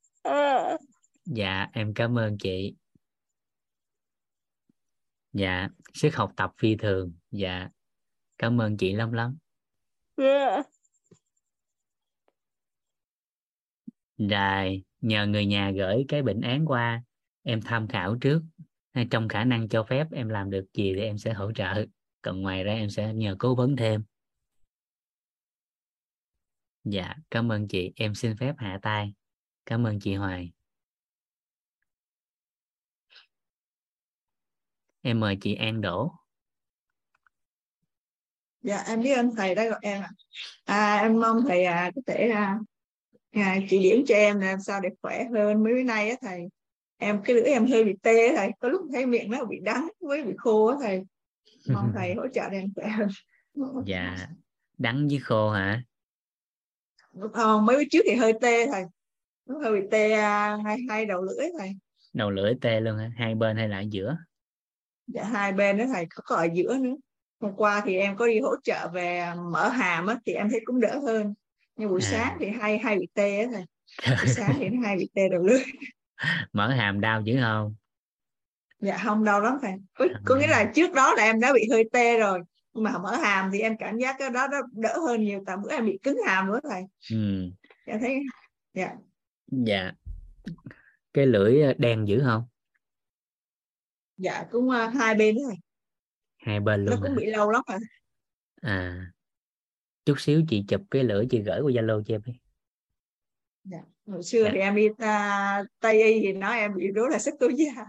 dạ 1.25 1.67
em 1.73 1.95
cảm 1.95 2.19
ơn 2.19 2.39
chị. 2.39 2.75
Dạ 5.33 5.69
sức 5.97 6.15
học 6.15 6.33
tập 6.37 6.53
phi 6.59 6.77
thường. 6.77 7.13
Dạ. 7.31 7.69
Cảm 8.39 8.61
ơn 8.61 8.77
chị 8.77 8.93
lắm 8.93 9.13
lắm. 9.13 9.37
Yeah. 10.17 10.67
rồi 14.19 14.83
nhờ 15.01 15.27
người 15.27 15.47
nhà 15.47 15.71
gửi 15.71 16.05
cái 16.09 16.23
bệnh 16.23 16.41
án 16.41 16.67
qua 16.67 17.03
em 17.43 17.61
tham 17.63 17.89
khảo 17.89 18.17
trước. 18.21 18.43
Trong 19.11 19.29
khả 19.29 19.45
năng 19.45 19.69
cho 19.69 19.83
phép 19.83 20.07
em 20.13 20.29
làm 20.29 20.51
được 20.51 20.65
gì 20.75 20.93
thì 20.95 21.01
em 21.01 21.19
sẽ 21.19 21.33
hỗ 21.33 21.53
trợ. 21.53 21.87
Còn 22.23 22.41
ngoài 22.41 22.65
ra 22.65 22.73
em 22.73 22.91
sẽ 22.91 23.15
nhờ 23.15 23.37
cố 23.39 23.55
vấn 23.55 23.77
thêm. 23.77 24.05
Dạ 26.85 27.15
cảm 27.31 27.53
ơn 27.53 27.69
chị. 27.69 27.93
Em 27.97 28.15
xin 28.15 28.37
phép 28.37 28.55
hạ 28.59 28.79
tay. 28.83 29.15
Cảm 29.67 29.87
ơn 29.87 30.01
chị 30.01 30.15
hoài 30.15 30.53
em 35.07 35.21
mời 35.21 35.37
chị 35.41 35.55
an 35.55 35.81
đỗ 35.81 36.13
dạ 38.63 38.83
em 38.87 39.03
biết 39.03 39.13
ơn 39.13 39.31
thầy 39.37 39.55
đã 39.55 39.69
gọi 39.69 39.79
em 39.83 40.03
ạ. 40.03 40.11
À. 40.65 40.99
em 41.03 41.21
mong 41.21 41.45
thầy 41.49 41.65
à, 41.65 41.91
có 41.95 42.03
thể 42.07 42.31
à, 42.31 42.59
à, 43.33 43.57
chỉ 43.71 43.79
điểm 43.79 44.05
cho 44.07 44.15
em 44.15 44.41
làm 44.41 44.61
sao 44.61 44.81
để 44.81 44.89
khỏe 45.03 45.25
hơn. 45.33 45.65
Mấy 45.65 45.75
bữa 45.75 45.83
nay 45.83 46.11
á 46.11 46.17
thầy 46.21 46.49
em 46.97 47.23
cái 47.25 47.37
lưỡi 47.37 47.45
em 47.45 47.67
hơi 47.67 47.85
bị 47.85 47.95
tê 48.03 48.37
thầy. 48.37 48.51
Có 48.61 48.69
lúc 48.69 48.81
thấy 48.93 49.07
miệng 49.07 49.31
nó 49.31 49.45
bị 49.45 49.61
đắng 49.63 49.89
với 50.01 50.25
bị 50.25 50.33
khô 50.37 50.67
á 50.67 50.77
thầy. 50.81 51.03
Mong 51.69 51.93
thầy 51.95 52.15
hỗ 52.15 52.29
trợ 52.29 52.43
em 52.43 52.73
khỏe 52.75 52.89
hơn. 52.89 53.09
Dạ 53.87 54.29
đắng 54.79 55.09
với 55.09 55.19
khô 55.19 55.51
hả? 55.51 55.83
Không 57.33 57.67
mấy 57.67 57.77
bữa 57.77 57.85
trước 57.91 58.03
thì 58.05 58.15
hơi 58.15 58.33
tê 58.41 58.67
thầy. 58.67 58.85
Nó 59.47 59.59
hơi 59.59 59.81
bị 59.81 59.87
tê 59.91 60.13
à, 60.13 60.59
hai 60.65 60.79
hai 60.89 61.07
đầu 61.07 61.23
lưỡi 61.23 61.49
thầy. 61.59 61.71
Đầu 62.13 62.31
lưỡi 62.31 62.55
tê 62.61 62.81
luôn 62.81 62.99
hả? 62.99 63.11
Hai 63.17 63.35
bên 63.35 63.57
hay 63.57 63.69
là 63.69 63.79
ở 63.79 63.85
giữa 63.91 64.17
dạ 65.07 65.25
hai 65.25 65.53
bên 65.53 65.79
đó 65.79 65.85
thầy 65.93 66.07
có, 66.15 66.23
có 66.25 66.37
ở 66.37 66.49
giữa 66.55 66.79
nữa. 66.79 66.95
Hôm 67.41 67.53
qua 67.57 67.83
thì 67.85 67.97
em 67.97 68.17
có 68.17 68.27
đi 68.27 68.41
hỗ 68.41 68.55
trợ 68.65 68.89
về 68.89 69.33
mở 69.53 69.69
hàm 69.69 70.07
á 70.07 70.17
thì 70.27 70.33
em 70.33 70.51
thấy 70.51 70.61
cũng 70.65 70.81
đỡ 70.81 70.99
hơn. 70.99 71.35
Nhưng 71.77 71.89
buổi 71.89 72.01
à. 72.03 72.09
sáng 72.11 72.37
thì 72.41 72.49
hay 72.49 72.79
hay 72.79 72.99
bị 72.99 73.07
tê 73.15 73.39
á 73.39 73.47
thầy. 73.53 73.65
Buổi 74.17 74.29
sáng 74.29 74.57
thì 74.59 74.69
hay 74.85 74.97
bị 74.97 75.09
tê 75.15 75.29
đầu 75.29 75.43
lưỡi. 75.43 75.63
Mở 76.53 76.71
hàm 76.71 77.01
đau 77.01 77.21
dữ 77.21 77.37
không? 77.41 77.75
Dạ 78.81 78.99
không 79.05 79.25
đau 79.25 79.41
lắm 79.41 79.59
thầy. 79.63 79.73
Có, 79.95 80.07
có 80.25 80.37
nghĩa 80.37 80.47
là 80.47 80.73
trước 80.75 80.93
đó 80.93 81.15
là 81.15 81.23
em 81.23 81.41
đã 81.41 81.53
bị 81.53 81.69
hơi 81.71 81.85
tê 81.93 82.19
rồi. 82.19 82.41
Nhưng 82.75 82.85
mà 82.85 82.99
mở 82.99 83.17
hàm 83.17 83.51
thì 83.53 83.61
em 83.61 83.77
cảm 83.79 83.99
giác 83.99 84.17
cái 84.19 84.31
đó 84.31 84.49
nó 84.51 84.59
đỡ 84.73 84.99
hơn 85.07 85.25
nhiều. 85.25 85.43
Tại 85.47 85.57
bữa 85.63 85.71
em 85.71 85.87
bị 85.87 85.99
cứng 86.03 86.19
hàm 86.27 86.47
nữa 86.47 86.61
thầy. 86.71 86.83
Ừ. 87.11 87.51
dạ 87.87 87.99
thấy 88.01 88.21
dạ. 88.75 88.91
Dạ. 89.47 89.93
Cái 91.15 91.27
lưỡi 91.27 91.75
đen 91.79 92.09
dữ 92.09 92.23
không 92.25 92.45
dạ 94.17 94.47
cũng 94.51 94.69
uh, 94.69 94.95
hai 94.95 95.15
bên 95.15 95.37
thầy 95.47 95.57
hai 96.37 96.61
bên 96.61 96.85
luôn 96.85 96.95
nó 96.95 97.01
cũng 97.03 97.17
à? 97.17 97.19
bị 97.19 97.27
lâu 97.27 97.51
lắm 97.51 97.63
rồi 97.69 97.79
à 98.63 99.13
chút 100.07 100.21
xíu 100.21 100.43
chị 100.49 100.65
chụp 100.69 100.81
cái 100.91 101.05
lưỡi 101.05 101.27
chị 101.31 101.43
gửi 101.43 101.61
qua 101.61 101.71
zalo 101.71 102.03
cho 102.03 102.15
em 102.15 102.23
đi. 102.25 102.33
Dạ 103.65 103.83
hồi 104.07 104.23
xưa 104.23 104.45
dạ. 104.45 104.51
thì 104.53 104.59
em 104.59 104.75
đi 104.77 104.89
ta, 104.99 105.65
tây 105.81 106.03
y 106.03 106.21
thì 106.21 106.33
nói 106.33 106.59
em 106.59 106.75
bị 106.75 106.93
rối 106.95 107.11
là 107.11 107.19
sức 107.19 107.35
tố 107.41 107.49
da 107.49 107.87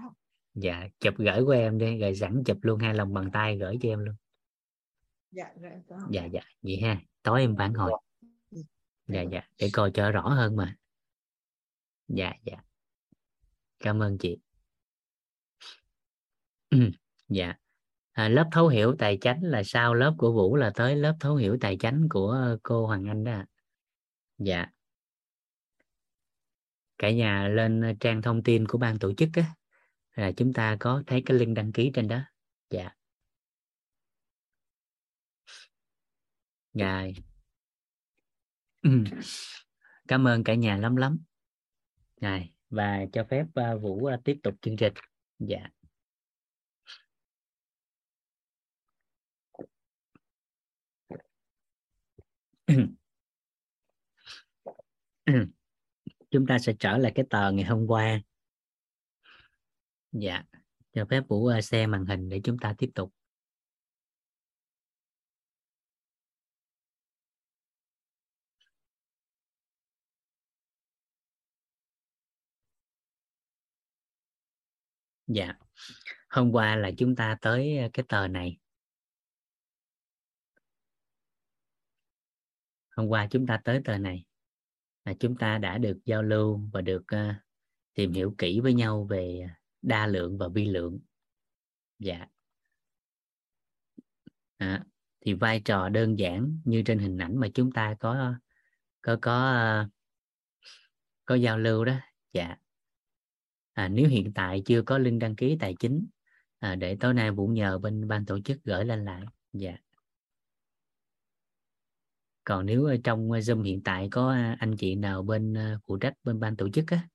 dạ 0.53 0.87
chụp 0.99 1.13
gửi 1.17 1.43
của 1.45 1.51
em 1.51 1.77
đi 1.77 1.99
rồi 1.99 2.15
sẵn 2.15 2.43
chụp 2.45 2.57
luôn 2.61 2.79
hai 2.79 2.93
lòng 2.93 3.13
bàn 3.13 3.29
tay 3.33 3.57
gửi 3.57 3.77
cho 3.81 3.89
em 3.89 3.99
luôn. 3.99 4.15
Dạ 5.31 5.45
rồi, 5.61 5.71
dạ 6.11 6.25
dạ 6.25 6.41
vậy 6.61 6.77
ha 6.83 7.01
tối 7.23 7.41
em 7.41 7.55
phản 7.57 7.73
hồi. 7.73 7.91
Dạ. 8.51 8.61
dạ 9.07 9.21
dạ 9.21 9.41
để 9.59 9.69
coi 9.73 9.91
cho 9.93 10.11
rõ 10.11 10.29
hơn 10.29 10.55
mà. 10.55 10.75
Dạ 12.07 12.33
dạ. 12.43 12.57
Cảm 13.79 13.99
ơn 13.99 14.17
chị 14.17 14.37
Ừ, 16.69 16.77
dạ. 17.29 17.53
À, 18.11 18.29
lớp 18.29 18.49
thấu 18.51 18.67
hiểu 18.67 18.95
tài 18.99 19.17
chánh 19.21 19.43
là 19.43 19.63
sau 19.63 19.93
lớp 19.93 20.15
của 20.17 20.33
vũ 20.33 20.55
là 20.55 20.71
tới 20.75 20.95
lớp 20.95 21.15
thấu 21.19 21.35
hiểu 21.35 21.57
tài 21.61 21.77
chánh 21.77 22.07
của 22.09 22.29
ờ, 22.29 22.57
cô 22.63 22.87
hoàng 22.87 23.09
anh 23.09 23.23
đó 23.23 23.43
dạ. 24.37 24.65
Cả 26.97 27.11
nhà 27.11 27.47
lên 27.47 27.81
ờ, 27.81 27.93
trang 27.99 28.21
thông 28.21 28.43
tin 28.43 28.67
của 28.67 28.77
ban 28.77 28.99
tổ 28.99 29.13
chức 29.13 29.29
á. 29.33 29.43
Là 30.15 30.31
chúng 30.31 30.53
ta 30.53 30.77
có 30.79 31.03
thấy 31.07 31.23
cái 31.25 31.37
link 31.37 31.55
đăng 31.55 31.71
ký 31.71 31.91
trên 31.93 32.07
đó. 32.07 32.19
Dạ. 32.69 32.89
Rồi. 36.73 37.13
Ừ. 38.81 39.03
Cảm 40.07 40.27
ơn 40.27 40.43
cả 40.43 40.55
nhà 40.55 40.77
lắm 40.77 40.95
lắm. 40.95 41.19
Rồi 42.21 42.49
và 42.69 43.05
cho 43.13 43.23
phép 43.23 43.43
uh, 43.43 43.81
vũ 43.81 43.95
uh, 43.95 44.23
tiếp 44.23 44.37
tục 44.43 44.55
chương 44.61 44.77
trình. 44.77 44.93
Dạ. 45.39 45.69
chúng 56.31 56.47
ta 56.47 56.59
sẽ 56.59 56.73
trở 56.79 56.97
lại 56.97 57.11
cái 57.15 57.25
tờ 57.29 57.51
ngày 57.51 57.65
hôm 57.65 57.87
qua. 57.87 58.21
Dạ 60.11 60.43
cho 60.93 61.05
phép 61.09 61.23
vũ 61.27 61.47
à, 61.47 61.61
xe 61.61 61.87
màn 61.87 62.05
hình 62.05 62.29
để 62.29 62.41
chúng 62.43 62.57
ta 62.59 62.75
tiếp 62.77 62.89
tục. 62.95 63.13
Dạ 75.27 75.53
hôm 76.29 76.51
qua 76.51 76.75
là 76.75 76.91
chúng 76.97 77.15
ta 77.15 77.37
tới 77.41 77.77
à, 77.77 77.89
cái 77.93 78.05
tờ 78.09 78.27
này. 78.27 78.57
Hôm 82.97 83.07
qua 83.07 83.27
chúng 83.31 83.47
ta 83.47 83.61
tới 83.63 83.81
tờ 83.85 83.97
này 83.97 84.25
là 85.05 85.13
chúng 85.19 85.37
ta 85.37 85.57
đã 85.57 85.77
được 85.77 85.97
giao 86.05 86.23
lưu 86.23 86.61
và 86.73 86.81
được 86.81 87.03
uh, 87.15 87.35
tìm 87.93 88.13
hiểu 88.13 88.35
kỹ 88.37 88.59
với 88.59 88.73
nhau 88.73 89.03
về 89.03 89.49
đa 89.81 90.07
lượng 90.07 90.37
và 90.37 90.47
vi 90.47 90.65
lượng. 90.65 90.99
Dạ. 91.99 92.25
À, 94.57 94.83
thì 95.25 95.33
vai 95.33 95.61
trò 95.65 95.89
đơn 95.89 96.19
giản 96.19 96.59
như 96.65 96.83
trên 96.85 96.99
hình 96.99 97.17
ảnh 97.17 97.37
mà 97.37 97.47
chúng 97.53 97.71
ta 97.71 97.95
có 97.99 98.33
có 99.01 99.17
có 99.21 99.81
uh, 99.83 99.91
có 101.25 101.35
giao 101.35 101.57
lưu 101.57 101.85
đó. 101.85 101.95
Dạ. 102.33 102.55
À, 103.73 103.87
nếu 103.87 104.07
hiện 104.07 104.33
tại 104.35 104.61
chưa 104.65 104.81
có 104.81 104.97
link 104.97 105.21
đăng 105.21 105.35
ký 105.35 105.57
tài 105.59 105.75
chính 105.79 106.07
à, 106.59 106.75
để 106.75 106.97
tối 106.99 107.13
nay 107.13 107.31
vũ 107.31 107.47
nhờ 107.47 107.79
bên 107.79 108.07
ban 108.07 108.25
tổ 108.25 108.39
chức 108.39 108.63
gửi 108.63 108.85
lên 108.85 109.05
lại. 109.05 109.23
Dạ 109.53 109.77
còn 112.47 112.65
nếu 112.65 112.85
ờ, 112.85 112.97
trong 113.03 113.31
ờ, 113.31 113.39
zoom 113.39 113.61
hiện 113.61 113.81
tại 113.83 114.07
có 114.11 114.29
ờ, 114.29 114.55
anh 114.59 114.77
chị 114.77 114.95
nào 114.95 115.23
bên 115.23 115.55
phụ 115.87 115.97
trách 115.97 116.13
bên 116.23 116.39
ban 116.39 116.55
tổ 116.55 116.69
chức 116.69 116.85
á 116.87 117.07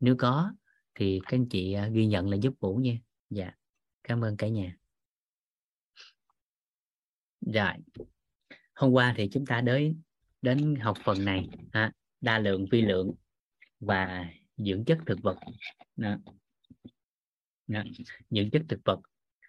nếu 0.00 0.16
có 0.18 0.52
thì 0.94 1.20
các 1.22 1.36
anh 1.36 1.48
chị 1.48 1.76
ghi 1.92 2.06
nhận 2.06 2.30
là 2.30 2.36
giúp 2.36 2.54
vũ 2.60 2.76
nha 2.76 2.98
dạ 3.30 3.52
cảm 4.04 4.24
ơn 4.24 4.36
cả 4.36 4.48
nhà 4.48 4.76
rồi 7.40 7.72
hôm 8.74 8.92
qua 8.92 9.14
thì 9.16 9.28
chúng 9.32 9.46
ta 9.46 9.60
đến 9.60 10.00
đến 10.42 10.74
học 10.74 10.96
phần 11.04 11.24
này 11.24 11.48
ha, 11.72 11.92
đa 12.20 12.38
lượng 12.38 12.66
vi 12.70 12.82
lượng 12.82 13.14
và 13.80 14.28
dưỡng 14.56 14.84
chất 14.84 14.98
thực 15.06 15.22
vật 15.22 15.36
đó. 15.96 16.16
Đó. 17.66 17.82
dưỡng 18.30 18.50
chất 18.50 18.62
thực 18.68 18.80
vật 18.84 19.00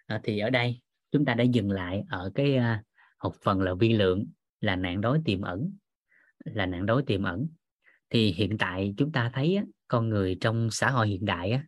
à, 0.06 0.20
thì 0.24 0.38
ở 0.38 0.50
đây 0.50 0.80
chúng 1.10 1.24
ta 1.24 1.34
đã 1.34 1.44
dừng 1.44 1.70
lại 1.70 2.02
ở 2.08 2.30
cái 2.34 2.56
uh, 2.56 2.86
học 3.18 3.34
phần 3.42 3.60
là 3.60 3.74
vi 3.74 3.92
lượng 3.92 4.26
là 4.60 4.76
nạn 4.76 5.00
đói 5.00 5.20
tiềm 5.24 5.40
ẩn 5.40 5.72
là 6.44 6.66
nạn 6.66 6.86
đói 6.86 7.02
tiềm 7.06 7.22
ẩn. 7.22 7.48
Thì 8.10 8.32
hiện 8.32 8.58
tại 8.58 8.94
chúng 8.96 9.12
ta 9.12 9.30
thấy 9.34 9.56
á, 9.56 9.64
con 9.88 10.08
người 10.08 10.36
trong 10.40 10.68
xã 10.70 10.90
hội 10.90 11.08
hiện 11.08 11.24
đại 11.24 11.50
á, 11.50 11.64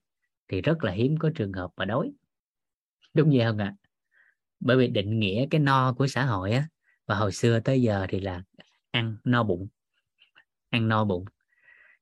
thì 0.49 0.63
rất 0.63 0.85
là 0.85 0.93
hiếm 0.93 1.17
có 1.17 1.31
trường 1.35 1.53
hợp 1.53 1.71
mà 1.77 1.85
đói. 1.85 2.13
Đúng 3.15 3.31
vậy 3.31 3.45
không 3.45 3.59
ạ? 3.59 3.75
Bởi 4.61 4.77
vì 4.77 4.89
định 4.89 5.19
nghĩa 5.19 5.47
cái 5.51 5.61
no 5.61 5.95
của 5.99 6.07
xã 6.07 6.25
hội 6.25 6.53
á 6.53 6.69
và 7.07 7.15
hồi 7.15 7.33
xưa 7.33 7.61
tới 7.61 7.83
giờ 7.83 8.07
thì 8.09 8.21
là 8.21 8.43
ăn 8.91 9.17
no 9.25 9.43
bụng 9.43 9.69
ăn 10.71 10.89
no 10.89 11.05
bụng. 11.05 11.25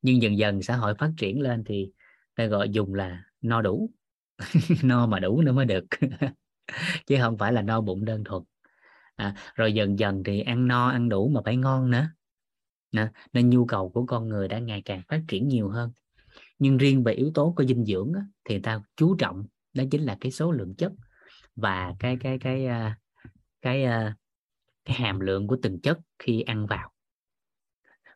Nhưng 0.03 0.22
dần 0.22 0.39
dần 0.39 0.62
xã 0.62 0.76
hội 0.76 0.95
phát 0.99 1.12
triển 1.16 1.41
lên 1.41 1.64
thì 1.64 1.91
ta 2.34 2.47
gọi 2.47 2.68
dùng 2.68 2.95
là 2.95 3.24
no 3.41 3.62
đủ 3.62 3.91
no 4.84 5.07
mà 5.07 5.20
đủ 5.20 5.43
nữa 5.43 5.53
mới 5.53 5.66
được. 5.66 5.84
Chứ 7.07 7.16
không 7.20 7.39
phải 7.39 7.53
là 7.53 7.62
no 7.62 7.80
bụng 7.80 8.05
đơn 8.05 8.24
thuần 8.24 8.43
à, 9.16 9.34
rồi 9.54 9.72
dần 9.72 9.98
dần 9.98 10.22
thì 10.24 10.40
ăn 10.40 10.68
no 10.68 10.88
ăn 10.88 11.08
đủ 11.08 11.28
mà 11.28 11.40
phải 11.44 11.56
ngon 11.56 11.90
nữa. 11.90 12.08
À, 12.92 13.12
nên 13.32 13.50
nhu 13.50 13.64
cầu 13.66 13.90
của 13.90 14.06
con 14.06 14.28
người 14.28 14.48
đã 14.48 14.58
ngày 14.58 14.82
càng 14.84 15.02
phát 15.08 15.22
triển 15.28 15.48
nhiều 15.48 15.68
hơn. 15.68 15.92
Nhưng 16.58 16.76
riêng 16.76 17.04
về 17.04 17.12
yếu 17.12 17.30
tố 17.34 17.54
của 17.56 17.64
dinh 17.64 17.84
dưỡng 17.84 18.12
á, 18.12 18.20
thì 18.44 18.58
ta 18.58 18.80
chú 18.96 19.16
trọng 19.16 19.46
đó 19.74 19.84
chính 19.90 20.02
là 20.02 20.16
cái 20.20 20.32
số 20.32 20.52
lượng 20.52 20.74
chất 20.74 20.92
và 21.56 21.94
cái 21.98 22.16
cái 22.20 22.38
cái 22.38 22.66
à, 22.66 22.98
cái 23.62 23.82
cái 23.82 23.82
cái, 23.82 24.12
cái 24.84 24.96
hàm 24.96 25.20
lượng 25.20 25.46
của 25.46 25.56
từng 25.62 25.80
chất 25.80 25.98
khi 26.18 26.40
ăn 26.40 26.66
vào. 26.66 26.92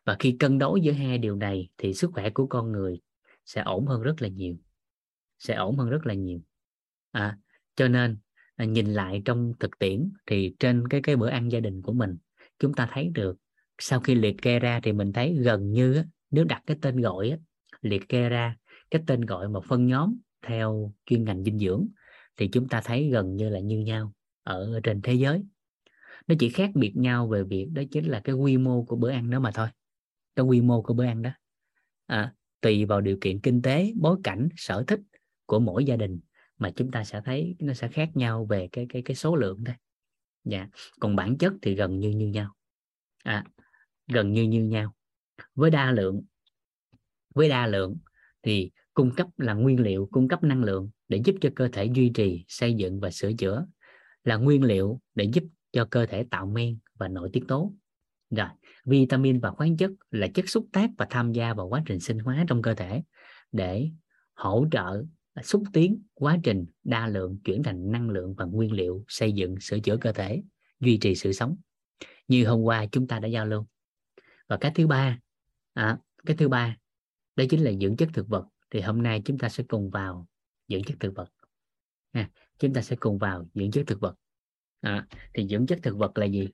Và 0.05 0.15
khi 0.19 0.35
cân 0.39 0.59
đối 0.59 0.81
giữa 0.81 0.91
hai 0.91 1.17
điều 1.17 1.35
này 1.35 1.69
thì 1.77 1.93
sức 1.93 2.11
khỏe 2.13 2.29
của 2.29 2.47
con 2.47 2.71
người 2.71 3.01
sẽ 3.45 3.61
ổn 3.61 3.87
hơn 3.87 4.01
rất 4.01 4.21
là 4.21 4.27
nhiều 4.27 4.57
sẽ 5.41 5.55
ổn 5.55 5.77
hơn 5.77 5.89
rất 5.89 6.05
là 6.05 6.13
nhiều. 6.13 6.39
À, 7.11 7.37
cho 7.75 7.87
nên 7.87 8.17
Ờ, 8.61 8.65
nhìn 8.67 8.93
lại 8.93 9.21
trong 9.25 9.53
thực 9.59 9.79
tiễn 9.79 10.11
thì 10.25 10.55
trên 10.59 10.87
cái 10.87 11.01
cái 11.01 11.15
bữa 11.15 11.29
ăn 11.29 11.51
gia 11.51 11.59
đình 11.59 11.81
của 11.81 11.93
mình 11.93 12.17
chúng 12.59 12.73
ta 12.73 12.89
thấy 12.91 13.09
được 13.13 13.37
sau 13.79 13.99
khi 13.99 14.15
liệt 14.15 14.41
kê 14.41 14.59
ra 14.59 14.79
thì 14.83 14.93
mình 14.93 15.13
thấy 15.13 15.37
gần 15.41 15.71
như 15.71 16.03
nếu 16.31 16.45
đặt 16.45 16.63
cái 16.65 16.77
tên 16.81 17.01
gọi 17.01 17.39
liệt 17.81 18.09
kê 18.09 18.29
ra 18.29 18.57
cái 18.91 19.03
tên 19.07 19.21
gọi 19.21 19.49
mà 19.49 19.59
phân 19.59 19.87
nhóm 19.87 20.17
theo 20.47 20.93
chuyên 21.05 21.23
ngành 21.23 21.43
dinh 21.43 21.59
dưỡng 21.59 21.87
thì 22.37 22.47
chúng 22.47 22.67
ta 22.67 22.81
thấy 22.85 23.09
gần 23.09 23.35
như 23.35 23.49
là 23.49 23.59
như 23.59 23.79
nhau 23.79 24.13
ở 24.43 24.79
trên 24.83 25.01
thế 25.01 25.13
giới. 25.13 25.43
Nó 26.27 26.35
chỉ 26.39 26.49
khác 26.49 26.71
biệt 26.73 26.93
nhau 26.95 27.27
về 27.27 27.43
việc 27.43 27.67
đó 27.73 27.81
chính 27.91 28.05
là 28.05 28.19
cái 28.19 28.35
quy 28.35 28.57
mô 28.57 28.83
của 28.83 28.95
bữa 28.95 29.11
ăn 29.11 29.29
đó 29.29 29.39
mà 29.39 29.51
thôi 29.51 29.67
cái 30.35 30.45
quy 30.45 30.61
mô 30.61 30.81
của 30.81 30.93
bữa 30.93 31.05
ăn 31.05 31.21
đó. 31.21 31.31
À, 32.05 32.33
tùy 32.61 32.85
vào 32.85 33.01
điều 33.01 33.17
kiện 33.21 33.39
kinh 33.39 33.61
tế 33.61 33.93
bối 33.95 34.17
cảnh 34.23 34.49
sở 34.55 34.83
thích 34.87 34.99
của 35.45 35.59
mỗi 35.59 35.85
gia 35.85 35.95
đình 35.95 36.19
mà 36.61 36.71
chúng 36.75 36.91
ta 36.91 37.03
sẽ 37.03 37.21
thấy 37.25 37.55
nó 37.59 37.73
sẽ 37.73 37.87
khác 37.87 38.09
nhau 38.13 38.45
về 38.49 38.69
cái 38.71 38.85
cái 38.89 39.01
cái 39.01 39.15
số 39.15 39.35
lượng 39.35 39.63
thôi. 39.65 39.75
Dạ. 40.43 40.67
Còn 40.99 41.15
bản 41.15 41.37
chất 41.37 41.53
thì 41.61 41.75
gần 41.75 41.99
như 41.99 42.09
như 42.09 42.27
nhau. 42.27 42.55
À, 43.23 43.43
gần 44.07 44.33
như 44.33 44.43
như 44.43 44.63
nhau. 44.63 44.95
Với 45.55 45.71
đa 45.71 45.91
lượng 45.91 46.21
với 47.35 47.49
đa 47.49 47.67
lượng 47.67 47.97
thì 48.43 48.71
cung 48.93 49.15
cấp 49.15 49.27
là 49.37 49.53
nguyên 49.53 49.79
liệu 49.79 50.09
cung 50.11 50.27
cấp 50.27 50.43
năng 50.43 50.63
lượng 50.63 50.89
để 51.07 51.21
giúp 51.25 51.35
cho 51.41 51.49
cơ 51.55 51.69
thể 51.73 51.85
duy 51.85 52.11
trì 52.13 52.45
xây 52.47 52.73
dựng 52.73 52.99
và 52.99 53.11
sửa 53.11 53.33
chữa. 53.33 53.65
Là 54.23 54.35
nguyên 54.35 54.63
liệu 54.63 55.01
để 55.15 55.29
giúp 55.33 55.43
cho 55.71 55.85
cơ 55.85 56.05
thể 56.05 56.23
tạo 56.23 56.45
men 56.45 56.77
và 56.95 57.07
nội 57.07 57.29
tiết 57.33 57.43
tố. 57.47 57.73
Rồi 58.29 58.47
vitamin 58.85 59.39
và 59.39 59.51
khoáng 59.51 59.77
chất 59.77 59.91
là 60.11 60.27
chất 60.27 60.49
xúc 60.49 60.67
tác 60.71 60.89
và 60.97 61.07
tham 61.09 61.31
gia 61.31 61.53
vào 61.53 61.67
quá 61.67 61.83
trình 61.85 61.99
sinh 61.99 62.19
hóa 62.19 62.45
trong 62.47 62.61
cơ 62.61 62.73
thể 62.73 63.03
để 63.51 63.89
hỗ 64.33 64.65
trợ 64.71 65.03
xúc 65.43 65.63
tiến 65.73 66.03
quá 66.13 66.37
trình 66.43 66.65
đa 66.83 67.07
lượng 67.07 67.37
chuyển 67.43 67.63
thành 67.63 67.91
năng 67.91 68.09
lượng 68.09 68.33
và 68.37 68.45
nguyên 68.45 68.71
liệu 68.71 69.05
xây 69.07 69.31
dựng 69.31 69.59
sửa 69.59 69.79
chữa 69.79 69.97
cơ 70.01 70.11
thể 70.11 70.43
duy 70.79 70.97
trì 70.97 71.15
sự 71.15 71.31
sống. 71.33 71.57
Như 72.27 72.45
hôm 72.45 72.61
qua 72.61 72.85
chúng 72.91 73.07
ta 73.07 73.19
đã 73.19 73.27
giao 73.27 73.45
lưu. 73.45 73.67
Và 74.47 74.57
cái 74.61 74.71
thứ 74.75 74.87
ba 74.87 75.19
à, 75.73 75.97
cái 76.25 76.37
thứ 76.37 76.49
ba 76.49 76.77
đó 77.35 77.43
chính 77.49 77.63
là 77.63 77.71
dưỡng 77.81 77.97
chất 77.97 78.09
thực 78.13 78.27
vật. 78.27 78.45
Thì 78.69 78.81
hôm 78.81 79.03
nay 79.03 79.21
chúng 79.25 79.37
ta 79.37 79.49
sẽ 79.49 79.63
cùng 79.67 79.89
vào 79.89 80.27
dưỡng 80.67 80.83
chất 80.83 80.97
thực 80.99 81.15
vật. 81.15 81.29
À, 82.11 82.29
chúng 82.59 82.73
ta 82.73 82.81
sẽ 82.81 82.95
cùng 82.99 83.17
vào 83.17 83.45
dưỡng 83.53 83.71
chất 83.71 83.83
thực 83.87 84.01
vật. 84.01 84.15
À, 84.81 85.07
thì 85.33 85.47
dưỡng 85.47 85.65
chất 85.65 85.79
thực 85.83 85.97
vật 85.97 86.17
là 86.17 86.25
gì? 86.25 86.49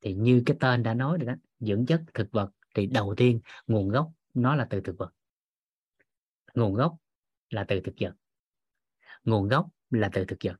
Thì 0.00 0.14
như 0.14 0.42
cái 0.46 0.56
tên 0.60 0.82
đã 0.82 0.94
nói 0.94 1.18
rồi 1.18 1.26
đó 1.26 1.34
dưỡng 1.60 1.86
chất 1.86 2.02
thực 2.14 2.30
vật 2.32 2.50
thì 2.74 2.86
đầu 2.86 3.14
tiên 3.16 3.40
nguồn 3.66 3.88
gốc 3.88 4.12
nó 4.34 4.54
là 4.54 4.66
từ 4.70 4.80
thực 4.80 4.98
vật. 4.98 5.10
Nguồn 6.54 6.74
gốc 6.74 6.96
là 7.50 7.64
từ 7.68 7.80
thực 7.80 7.94
vật. 8.00 8.14
Nguồn 9.24 9.48
gốc 9.48 9.68
là 9.90 10.10
từ 10.12 10.24
thực 10.24 10.38
vật. 10.44 10.56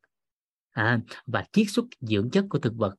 À, 0.71 1.01
và 1.27 1.45
chiết 1.53 1.67
xuất 1.69 1.85
dưỡng 2.01 2.31
chất 2.31 2.45
của 2.49 2.59
thực 2.59 2.75
vật 2.75 2.95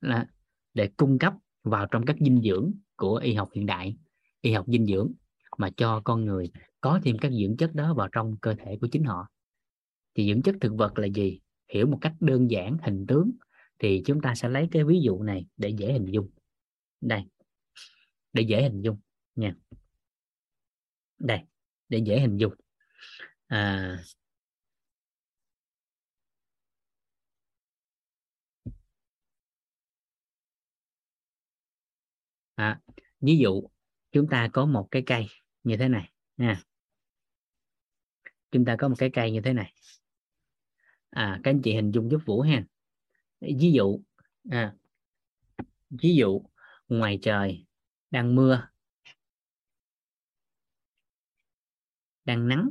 là 0.00 0.26
để 0.74 0.90
cung 0.96 1.18
cấp 1.18 1.32
vào 1.62 1.86
trong 1.86 2.06
các 2.06 2.16
dinh 2.20 2.42
dưỡng 2.42 2.72
của 2.96 3.16
y 3.16 3.34
học 3.34 3.48
hiện 3.54 3.66
đại 3.66 3.96
y 4.40 4.52
học 4.52 4.66
dinh 4.68 4.86
dưỡng 4.86 5.12
mà 5.58 5.70
cho 5.76 6.00
con 6.04 6.24
người 6.24 6.50
có 6.80 7.00
thêm 7.02 7.18
các 7.18 7.32
dưỡng 7.32 7.56
chất 7.56 7.74
đó 7.74 7.94
vào 7.94 8.08
trong 8.12 8.36
cơ 8.36 8.54
thể 8.58 8.78
của 8.80 8.88
chính 8.92 9.04
họ. 9.04 9.28
Thì 10.14 10.28
dưỡng 10.28 10.42
chất 10.42 10.54
thực 10.60 10.72
vật 10.76 10.98
là 10.98 11.06
gì? 11.06 11.40
Hiểu 11.72 11.86
một 11.86 11.98
cách 12.00 12.14
đơn 12.20 12.50
giản 12.50 12.76
hình 12.82 13.06
tướng 13.08 13.30
thì 13.78 14.02
chúng 14.06 14.20
ta 14.20 14.34
sẽ 14.34 14.48
lấy 14.48 14.68
cái 14.70 14.84
ví 14.84 15.00
dụ 15.00 15.22
này 15.22 15.46
để 15.56 15.68
dễ 15.68 15.92
hình 15.92 16.06
dung. 16.10 16.30
Đây 17.00 17.24
để 18.32 18.42
dễ 18.42 18.62
hình 18.62 18.82
dung 18.82 18.98
nha. 19.34 19.54
Đây 21.18 21.40
để 21.88 21.98
dễ 21.98 22.20
hình 22.20 22.36
dung 22.36 22.52
à, 23.48 23.98
à, 32.54 32.80
ví 33.20 33.38
dụ 33.38 33.62
chúng 34.12 34.26
ta 34.30 34.48
có 34.52 34.66
một 34.66 34.88
cái 34.90 35.02
cây 35.06 35.26
như 35.62 35.76
thế 35.76 35.88
này 35.88 36.12
nha 36.36 36.62
chúng 38.50 38.64
ta 38.64 38.76
có 38.78 38.88
một 38.88 38.94
cái 38.98 39.10
cây 39.12 39.30
như 39.32 39.40
thế 39.44 39.52
này. 39.52 39.72
À 41.10 41.40
các 41.44 41.50
anh 41.50 41.62
chị 41.62 41.74
hình 41.74 41.90
dung 41.90 42.10
giúp 42.10 42.20
vũ 42.26 42.40
ha. 42.40 42.64
Ví 43.40 43.72
dụ 43.72 44.00
à, 44.50 44.74
ví 45.90 46.16
dụ 46.16 46.42
ngoài 46.88 47.18
trời 47.22 47.66
đang 48.10 48.34
mưa 48.34 48.68
đang 52.24 52.48
nắng. 52.48 52.70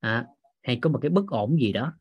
À, 0.00 0.26
hay 0.62 0.78
có 0.82 0.90
một 0.90 0.98
cái 1.02 1.10
bất 1.10 1.24
ổn 1.28 1.56
gì 1.60 1.72
đó. 1.72 1.92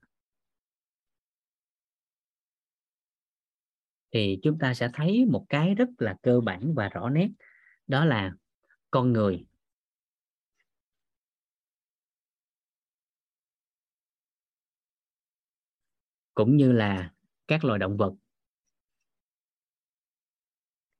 Thì 4.11 4.39
chúng 4.43 4.59
ta 4.59 4.73
sẽ 4.73 4.89
thấy 4.93 5.25
một 5.25 5.45
cái 5.49 5.75
rất 5.75 5.89
là 5.97 6.15
cơ 6.23 6.41
bản 6.41 6.73
và 6.75 6.89
rõ 6.89 7.09
nét. 7.09 7.29
Đó 7.87 8.05
là 8.05 8.31
con 8.91 9.13
người. 9.13 9.45
Cũng 16.33 16.57
như 16.57 16.71
là 16.71 17.13
các 17.47 17.65
loài 17.65 17.79
động 17.79 17.97
vật 17.97 18.13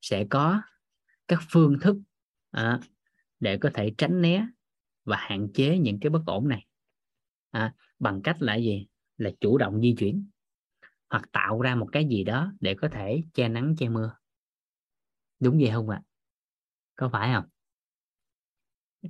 sẽ 0.02 0.26
có 0.30 0.62
các 1.28 1.40
phương 1.50 1.80
thức 1.82 1.98
à, 2.52 2.80
để 3.40 3.58
có 3.58 3.70
thể 3.74 3.94
tránh 3.98 4.22
né 4.22 4.48
và 5.06 5.18
hạn 5.20 5.48
chế 5.54 5.78
những 5.78 6.00
cái 6.00 6.10
bất 6.10 6.22
ổn 6.26 6.48
này 6.48 6.67
à, 7.52 7.74
bằng 8.00 8.22
cách 8.22 8.42
là 8.42 8.56
gì? 8.56 8.88
Là 9.18 9.30
chủ 9.40 9.58
động 9.58 9.82
di 9.82 9.96
chuyển 9.98 10.30
hoặc 11.10 11.30
tạo 11.32 11.62
ra 11.62 11.76
một 11.76 11.90
cái 11.92 12.06
gì 12.06 12.24
đó 12.24 12.52
để 12.60 12.76
có 12.76 12.88
thể 12.88 13.22
che 13.34 13.48
nắng 13.50 13.76
che 13.78 13.90
mưa. 13.90 14.16
Đúng 15.40 15.58
vậy 15.62 15.72
không 15.74 15.90
ạ? 15.90 16.02
Có 16.96 17.10
phải 17.10 17.34
không? 17.34 17.46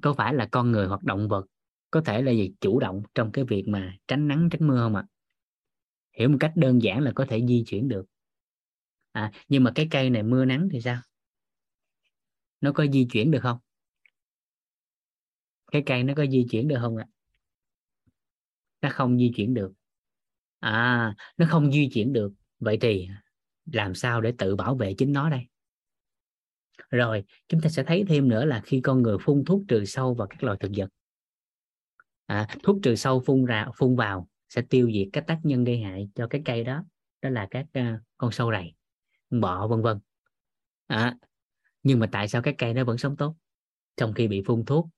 Có 0.02 0.14
phải 0.14 0.34
là 0.34 0.48
con 0.52 0.72
người 0.72 0.88
hoặc 0.88 1.04
động 1.04 1.28
vật 1.28 1.46
có 1.92 2.02
thể 2.02 2.22
là 2.22 2.32
gì? 2.32 2.54
Chủ 2.62 2.80
động 2.80 3.04
trong 3.16 3.32
cái 3.32 3.46
việc 3.46 3.64
mà 3.68 3.98
tránh 4.08 4.28
nắng 4.28 4.50
tránh 4.52 4.68
mưa 4.68 4.80
không 4.80 4.96
ạ? 4.96 5.06
Hiểu 6.18 6.30
một 6.30 6.38
cách 6.40 6.54
đơn 6.56 6.82
giản 6.82 7.02
là 7.02 7.12
có 7.16 7.26
thể 7.30 7.46
di 7.48 7.64
chuyển 7.68 7.88
được. 7.88 8.06
À, 9.12 9.32
nhưng 9.48 9.64
mà 9.64 9.72
cái 9.76 9.88
cây 9.92 10.10
này 10.10 10.24
mưa 10.24 10.46
nắng 10.46 10.70
thì 10.72 10.82
sao? 10.82 11.02
Nó 12.62 12.72
có 12.72 12.86
di 12.94 13.08
chuyển 13.12 13.32
được 13.32 13.40
không? 13.42 13.58
Cái 15.72 15.84
cây 15.86 16.04
nó 16.04 16.14
có 16.18 16.26
di 16.26 16.46
chuyển 16.52 16.68
được 16.68 16.78
không 16.82 16.98
ạ? 16.98 17.06
Nó 18.82 18.90
không 18.90 19.18
di 19.18 19.32
chuyển 19.36 19.54
được. 19.54 19.74
À 20.60 21.16
nó 21.38 21.46
không 21.50 21.72
di 21.72 21.90
chuyển 21.94 22.14
được. 22.14 22.34
Vậy 22.60 22.78
thì 22.82 23.08
làm 23.72 23.96
sao 23.96 24.22
để 24.22 24.34
tự 24.38 24.56
bảo 24.56 24.76
vệ 24.76 24.94
chính 24.98 25.14
nó 25.14 25.30
đây? 25.30 25.42
Rồi 26.90 27.24
chúng 27.48 27.62
ta 27.62 27.70
sẽ 27.70 27.84
thấy 27.84 28.06
thêm 28.08 28.28
nữa 28.28 28.46
là 28.46 28.62
khi 28.66 28.82
con 28.82 29.02
người 29.02 29.18
phun 29.22 29.44
thuốc 29.46 29.62
trừ 29.68 29.86
sâu 29.86 30.14
vào 30.14 30.28
các 30.28 30.44
loài 30.44 30.58
thực 30.62 30.72
vật 30.78 30.90
à, 32.26 32.48
thuốc 32.64 32.78
trừ 32.84 32.96
sâu 32.96 33.24
phun 33.26 33.46
ra 33.46 33.68
phun 33.76 33.96
vào 33.96 34.28
sẽ 34.50 34.62
tiêu 34.70 34.92
diệt 34.94 35.08
các 35.14 35.24
tác 35.28 35.40
nhân 35.44 35.64
gây 35.64 35.80
hại 35.80 36.10
cho 36.16 36.28
cái 36.28 36.42
cây 36.46 36.64
đó 36.64 36.84
đó 37.22 37.30
là 37.30 37.48
các 37.52 37.66
uh, 37.80 38.02
con 38.18 38.32
sâu 38.32 38.52
rầy 38.52 38.74
bọ 39.30 39.68
vân 39.68 39.82
vân. 39.82 40.00
À, 40.88 41.16
nhưng 41.84 42.00
mà 42.00 42.10
tại 42.12 42.28
sao 42.28 42.42
cái 42.42 42.56
cây 42.58 42.74
nó 42.74 42.84
vẫn 42.84 42.98
sống 42.98 43.16
tốt 43.18 43.36
trong 43.98 44.14
khi 44.14 44.28
bị 44.28 44.44
phun 44.46 44.66
thuốc? 44.66 44.90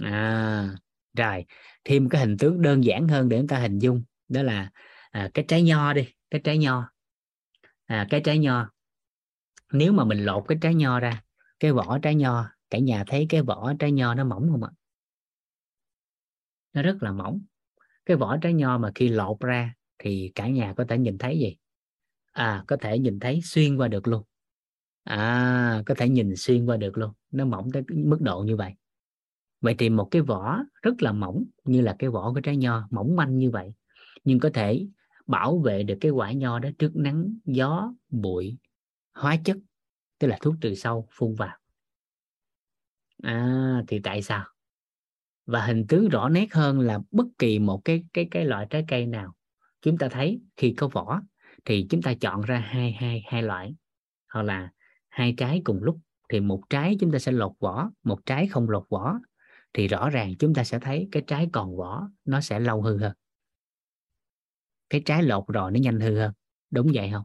À 0.00 0.76
rồi 1.14 1.44
thêm 1.84 2.08
cái 2.08 2.20
hình 2.20 2.36
tướng 2.38 2.62
đơn 2.62 2.84
giản 2.84 3.08
hơn 3.08 3.28
để 3.28 3.38
chúng 3.38 3.48
ta 3.48 3.58
hình 3.58 3.78
dung 3.78 4.02
đó 4.28 4.42
là 4.42 4.70
à, 5.10 5.30
cái 5.34 5.44
trái 5.48 5.62
nho 5.62 5.92
đi 5.92 6.08
cái 6.30 6.40
trái 6.44 6.58
nho. 6.58 6.90
À, 7.84 8.06
cái 8.10 8.20
trái 8.24 8.38
nho. 8.38 8.70
Nếu 9.72 9.92
mà 9.92 10.04
mình 10.04 10.24
lột 10.24 10.44
cái 10.48 10.58
trái 10.60 10.74
nho 10.74 11.00
ra 11.00 11.22
cái 11.60 11.72
vỏ 11.72 11.98
trái 11.98 12.14
nho 12.14 12.48
cả 12.70 12.78
nhà 12.78 13.04
thấy 13.06 13.26
cái 13.28 13.42
vỏ 13.42 13.72
trái 13.78 13.92
nho 13.92 14.14
nó 14.14 14.24
mỏng 14.24 14.48
không 14.50 14.64
ạ? 14.64 14.70
Nó 16.72 16.82
rất 16.82 17.02
là 17.02 17.12
mỏng. 17.12 17.40
Cái 18.06 18.16
vỏ 18.16 18.36
trái 18.36 18.52
nho 18.54 18.78
mà 18.78 18.92
khi 18.94 19.08
lột 19.08 19.40
ra 19.40 19.74
thì 19.98 20.32
cả 20.34 20.48
nhà 20.48 20.74
có 20.76 20.84
thể 20.88 20.98
nhìn 20.98 21.18
thấy 21.18 21.38
gì? 21.38 21.56
À 22.32 22.64
có 22.66 22.76
thể 22.76 22.98
nhìn 22.98 23.20
thấy 23.20 23.40
xuyên 23.42 23.76
qua 23.76 23.88
được 23.88 24.08
luôn. 24.08 24.22
À 25.04 25.82
có 25.86 25.94
thể 25.98 26.08
nhìn 26.08 26.36
xuyên 26.36 26.66
qua 26.66 26.76
được 26.76 26.98
luôn. 26.98 27.12
Nó 27.30 27.44
mỏng 27.44 27.72
tới 27.72 27.82
mức 27.88 28.18
độ 28.20 28.42
như 28.46 28.56
vậy 28.56 28.72
vậy 29.64 29.74
thì 29.78 29.90
một 29.90 30.08
cái 30.10 30.22
vỏ 30.22 30.58
rất 30.82 31.02
là 31.02 31.12
mỏng, 31.12 31.44
như 31.64 31.80
là 31.80 31.96
cái 31.98 32.10
vỏ 32.10 32.32
của 32.32 32.40
trái 32.40 32.56
nho, 32.56 32.88
mỏng 32.90 33.16
manh 33.16 33.38
như 33.38 33.50
vậy, 33.50 33.74
nhưng 34.24 34.40
có 34.40 34.50
thể 34.54 34.86
bảo 35.26 35.58
vệ 35.58 35.82
được 35.82 35.98
cái 36.00 36.10
quả 36.10 36.32
nho 36.32 36.58
đó 36.58 36.68
trước 36.78 36.96
nắng, 36.96 37.34
gió, 37.44 37.94
bụi, 38.08 38.56
hóa 39.14 39.36
chất, 39.44 39.56
tức 40.18 40.28
là 40.28 40.38
thuốc 40.40 40.54
trừ 40.60 40.74
sâu, 40.74 41.08
phun 41.10 41.34
vào. 41.34 41.56
À 43.22 43.82
thì 43.88 44.00
tại 44.00 44.22
sao? 44.22 44.44
Và 45.46 45.66
hình 45.66 45.86
tướng 45.86 46.08
rõ 46.08 46.28
nét 46.28 46.54
hơn 46.54 46.80
là 46.80 47.00
bất 47.10 47.26
kỳ 47.38 47.58
một 47.58 47.80
cái 47.84 48.04
cái 48.12 48.28
cái 48.30 48.44
loại 48.44 48.66
trái 48.70 48.84
cây 48.88 49.06
nào, 49.06 49.34
chúng 49.82 49.98
ta 49.98 50.08
thấy 50.08 50.40
khi 50.56 50.74
có 50.76 50.88
vỏ 50.88 51.22
thì 51.64 51.86
chúng 51.90 52.02
ta 52.02 52.14
chọn 52.14 52.40
ra 52.40 52.58
hai 52.58 52.92
hai 52.92 53.22
hai 53.26 53.42
loại. 53.42 53.74
Hoặc 54.32 54.42
là 54.42 54.72
hai 55.08 55.34
trái 55.36 55.62
cùng 55.64 55.82
lúc, 55.82 55.98
thì 56.28 56.40
một 56.40 56.62
trái 56.70 56.96
chúng 57.00 57.12
ta 57.12 57.18
sẽ 57.18 57.32
lột 57.32 57.52
vỏ, 57.60 57.90
một 58.02 58.26
trái 58.26 58.46
không 58.46 58.70
lột 58.70 58.88
vỏ 58.88 59.18
thì 59.74 59.88
rõ 59.88 60.10
ràng 60.10 60.34
chúng 60.38 60.54
ta 60.54 60.64
sẽ 60.64 60.78
thấy 60.78 61.08
cái 61.12 61.22
trái 61.26 61.48
còn 61.52 61.76
vỏ 61.76 62.08
nó 62.24 62.40
sẽ 62.40 62.60
lâu 62.60 62.82
hư 62.82 62.98
hơn. 62.98 63.12
Cái 64.90 65.02
trái 65.04 65.22
lột 65.22 65.44
rồi 65.48 65.70
nó 65.70 65.80
nhanh 65.80 66.00
hư 66.00 66.18
hơn. 66.18 66.32
Đúng 66.70 66.90
vậy 66.94 67.10
không? 67.12 67.24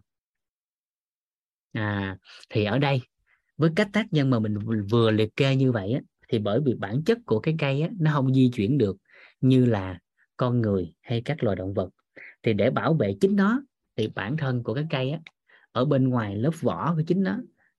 À 1.72 2.18
thì 2.50 2.66
ở 2.66 2.80
đây 2.80 3.02
với 3.58 3.70
cách 3.76 3.90
tác 3.94 4.14
nhân 4.14 4.30
mà 4.30 4.40
mình 4.40 4.58
vừa 4.92 5.12
liệt 5.12 5.36
kê 5.36 5.56
như 5.56 5.72
vậy 5.72 5.92
á, 5.94 6.02
thì 6.28 6.40
bởi 6.40 6.62
vì 6.66 6.74
bản 6.74 7.04
chất 7.04 7.18
của 7.26 7.40
cái 7.40 7.56
cây 7.60 7.82
á, 7.82 7.90
nó 8.00 8.12
không 8.14 8.34
di 8.34 8.52
chuyển 8.54 8.78
được 8.78 8.98
như 9.42 9.66
là 9.66 10.00
con 10.38 10.62
người 10.62 10.94
hay 11.02 11.22
các 11.26 11.44
loài 11.44 11.56
động 11.56 11.74
vật. 11.74 11.90
Thì 12.44 12.54
để 12.54 12.70
bảo 12.70 12.94
vệ 12.94 13.16
chính 13.22 13.36
nó 13.36 13.62
thì 13.96 14.08
bản 14.08 14.38
thân 14.38 14.64
của 14.64 14.74
cái 14.74 14.86
cây 14.90 15.12
á, 15.12 15.20
ở 15.72 15.86
bên 15.86 16.10
ngoài 16.10 16.36
lớp 16.36 16.52
vỏ 16.62 16.96
của 16.96 17.02
chính 17.08 17.24
nó 17.24 17.38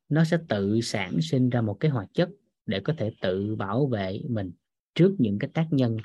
nó 0.09 0.25
sẽ 0.25 0.39
tự 0.49 0.81
sản 0.81 1.21
sinh 1.23 1.51
ra 1.51 1.61
một 1.61 1.77
cái 1.81 1.91
hoạt 1.91 2.09
chất 2.15 2.29
để 2.71 2.81
có 2.85 2.93
thể 2.99 3.11
tự 3.21 3.57
bảo 3.57 3.87
vệ 3.87 4.21
mình 4.31 4.53
trước 4.95 5.17
những 5.19 5.39
cái 5.39 5.51
tác 5.55 5.67
nhân 5.71 5.97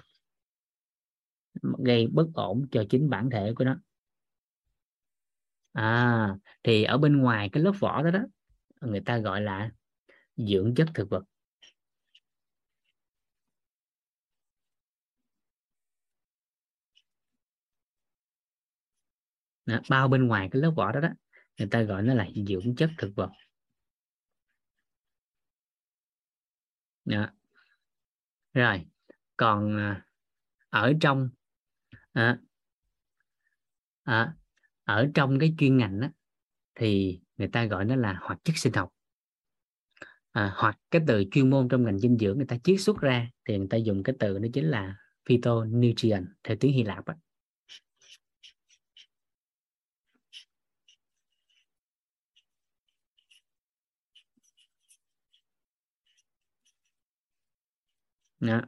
gây 1.86 2.08
bất 2.08 2.28
ổn 2.34 2.68
cho 2.72 2.84
chính 2.90 3.10
bản 3.10 3.30
thể 3.30 3.54
của 3.56 3.64
nó. 3.64 3.76
À 5.74 6.36
thì 6.64 6.84
ở 6.84 6.98
bên 6.98 7.18
ngoài 7.18 7.50
cái 7.52 7.64
lớp 7.64 7.72
vỏ 7.80 8.04
đó 8.04 8.12
đó 8.12 8.20
người 8.82 9.02
ta 9.02 9.18
gọi 9.18 9.42
là 9.42 9.72
dưỡng 10.38 10.76
chất 10.76 10.88
thực 10.96 11.10
vật. 11.10 11.24
Đó, 19.66 19.80
bao 19.90 20.08
bên 20.08 20.28
ngoài 20.28 20.50
cái 20.52 20.62
lớp 20.62 20.72
vỏ 20.76 20.92
đó 20.92 21.00
đó 21.00 21.10
người 21.58 21.68
ta 21.72 21.82
gọi 21.82 22.02
nó 22.04 22.14
là 22.14 22.28
dưỡng 22.48 22.76
chất 22.76 22.90
thực 22.98 23.16
vật. 23.16 23.30
Đó. 27.06 27.30
rồi 28.54 28.86
còn 29.38 29.78
à, 29.78 30.06
ở 30.70 30.94
trong 31.02 31.30
à, 32.14 32.38
à, 34.04 34.34
ở 34.84 35.08
trong 35.14 35.40
cái 35.40 35.56
chuyên 35.58 35.78
ngành 35.78 36.00
đó, 36.00 36.08
thì 36.76 37.20
người 37.38 37.48
ta 37.48 37.66
gọi 37.66 37.86
nó 37.86 37.96
là 37.96 38.18
hoạt 38.22 38.40
chất 38.44 38.58
sinh 38.58 38.74
học 38.74 38.94
à, 40.32 40.54
hoặc 40.56 40.80
cái 40.92 41.02
từ 41.08 41.24
chuyên 41.32 41.50
môn 41.50 41.68
trong 41.70 41.84
ngành 41.84 42.00
dinh 42.00 42.18
dưỡng 42.18 42.38
người 42.38 42.46
ta 42.46 42.58
chiết 42.64 42.82
xuất 42.82 42.98
ra 42.98 43.30
thì 43.46 43.58
người 43.58 43.68
ta 43.70 43.78
dùng 43.78 44.04
cái 44.04 44.16
từ 44.20 44.40
nó 44.40 44.48
chính 44.54 44.66
là 44.66 44.96
phytonutrient 45.26 46.26
theo 46.44 46.58
tiếng 46.60 46.74
Hy 46.74 46.84
Lạp 46.84 47.08
đó. 47.08 47.14
Đó. 58.46 58.62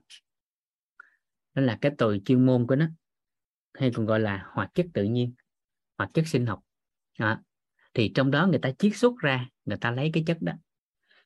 đó 1.54 1.62
là 1.62 1.78
cái 1.82 1.92
từ 1.98 2.18
chuyên 2.26 2.46
môn 2.46 2.68
của 2.68 2.76
nó, 2.76 2.88
hay 3.74 3.92
còn 3.96 4.06
gọi 4.06 4.20
là 4.20 4.46
hoạt 4.54 4.74
chất 4.74 4.86
tự 4.94 5.04
nhiên, 5.04 5.34
hoạt 5.98 6.10
chất 6.14 6.28
sinh 6.28 6.46
học 6.46 6.64
đó. 7.20 7.42
thì 7.94 8.12
trong 8.16 8.32
đó 8.32 8.48
người 8.48 8.60
ta 8.60 8.72
chiết 8.72 8.96
xuất 8.96 9.14
ra, 9.18 9.50
người 9.66 9.78
ta 9.78 9.92
lấy 9.92 10.10
cái 10.14 10.24
chất 10.28 10.42
đó 10.42 10.54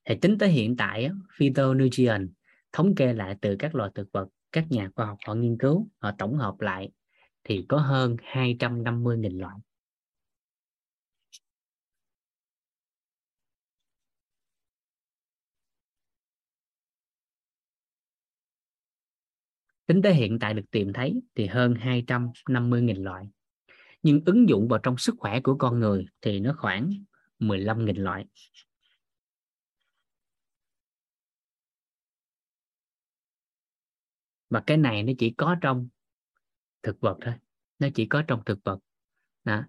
thì 0.06 0.16
tính 0.22 0.38
tới 0.38 0.50
hiện 0.50 0.76
tại 0.78 1.12
phytonutrient 1.38 2.30
thống 2.72 2.96
kê 2.96 3.14
lại 3.14 3.36
từ 3.42 3.56
các 3.60 3.76
loài 3.76 3.92
thực 3.96 4.12
vật, 4.12 4.28
các 4.52 4.66
nhà 4.72 4.90
khoa 4.96 5.06
học 5.06 5.18
họ 5.28 5.34
nghiên 5.34 5.58
cứu, 5.58 5.90
họ 6.00 6.12
tổng 6.18 6.38
hợp 6.38 6.62
lại, 6.62 6.92
thì 7.44 7.66
có 7.70 7.78
hơn 7.78 8.16
250.000 8.16 9.40
loại 9.40 9.56
Tính 19.92 20.02
tới 20.02 20.14
hiện 20.14 20.40
tại 20.40 20.54
được 20.54 20.72
tìm 20.72 20.94
thấy 20.94 21.22
thì 21.36 21.48
hơn 21.48 21.74
250.000 21.74 23.04
loại. 23.04 23.26
Nhưng 24.04 24.22
ứng 24.26 24.50
dụng 24.50 24.68
vào 24.68 24.80
trong 24.84 24.98
sức 24.98 25.16
khỏe 25.18 25.40
của 25.42 25.56
con 25.56 25.80
người 25.80 26.06
thì 26.22 26.40
nó 26.40 26.56
khoảng 26.58 26.90
15.000 27.40 28.04
loại. 28.04 28.26
Và 34.50 34.64
cái 34.68 34.78
này 34.78 35.04
nó 35.04 35.14
chỉ 35.18 35.34
có 35.38 35.56
trong 35.62 35.88
thực 36.84 37.02
vật 37.02 37.18
thôi. 37.22 37.34
Nó 37.80 37.88
chỉ 37.96 38.06
có 38.06 38.24
trong 38.28 38.42
thực 38.46 38.60
vật. 38.64 38.80
Đó. 39.44 39.64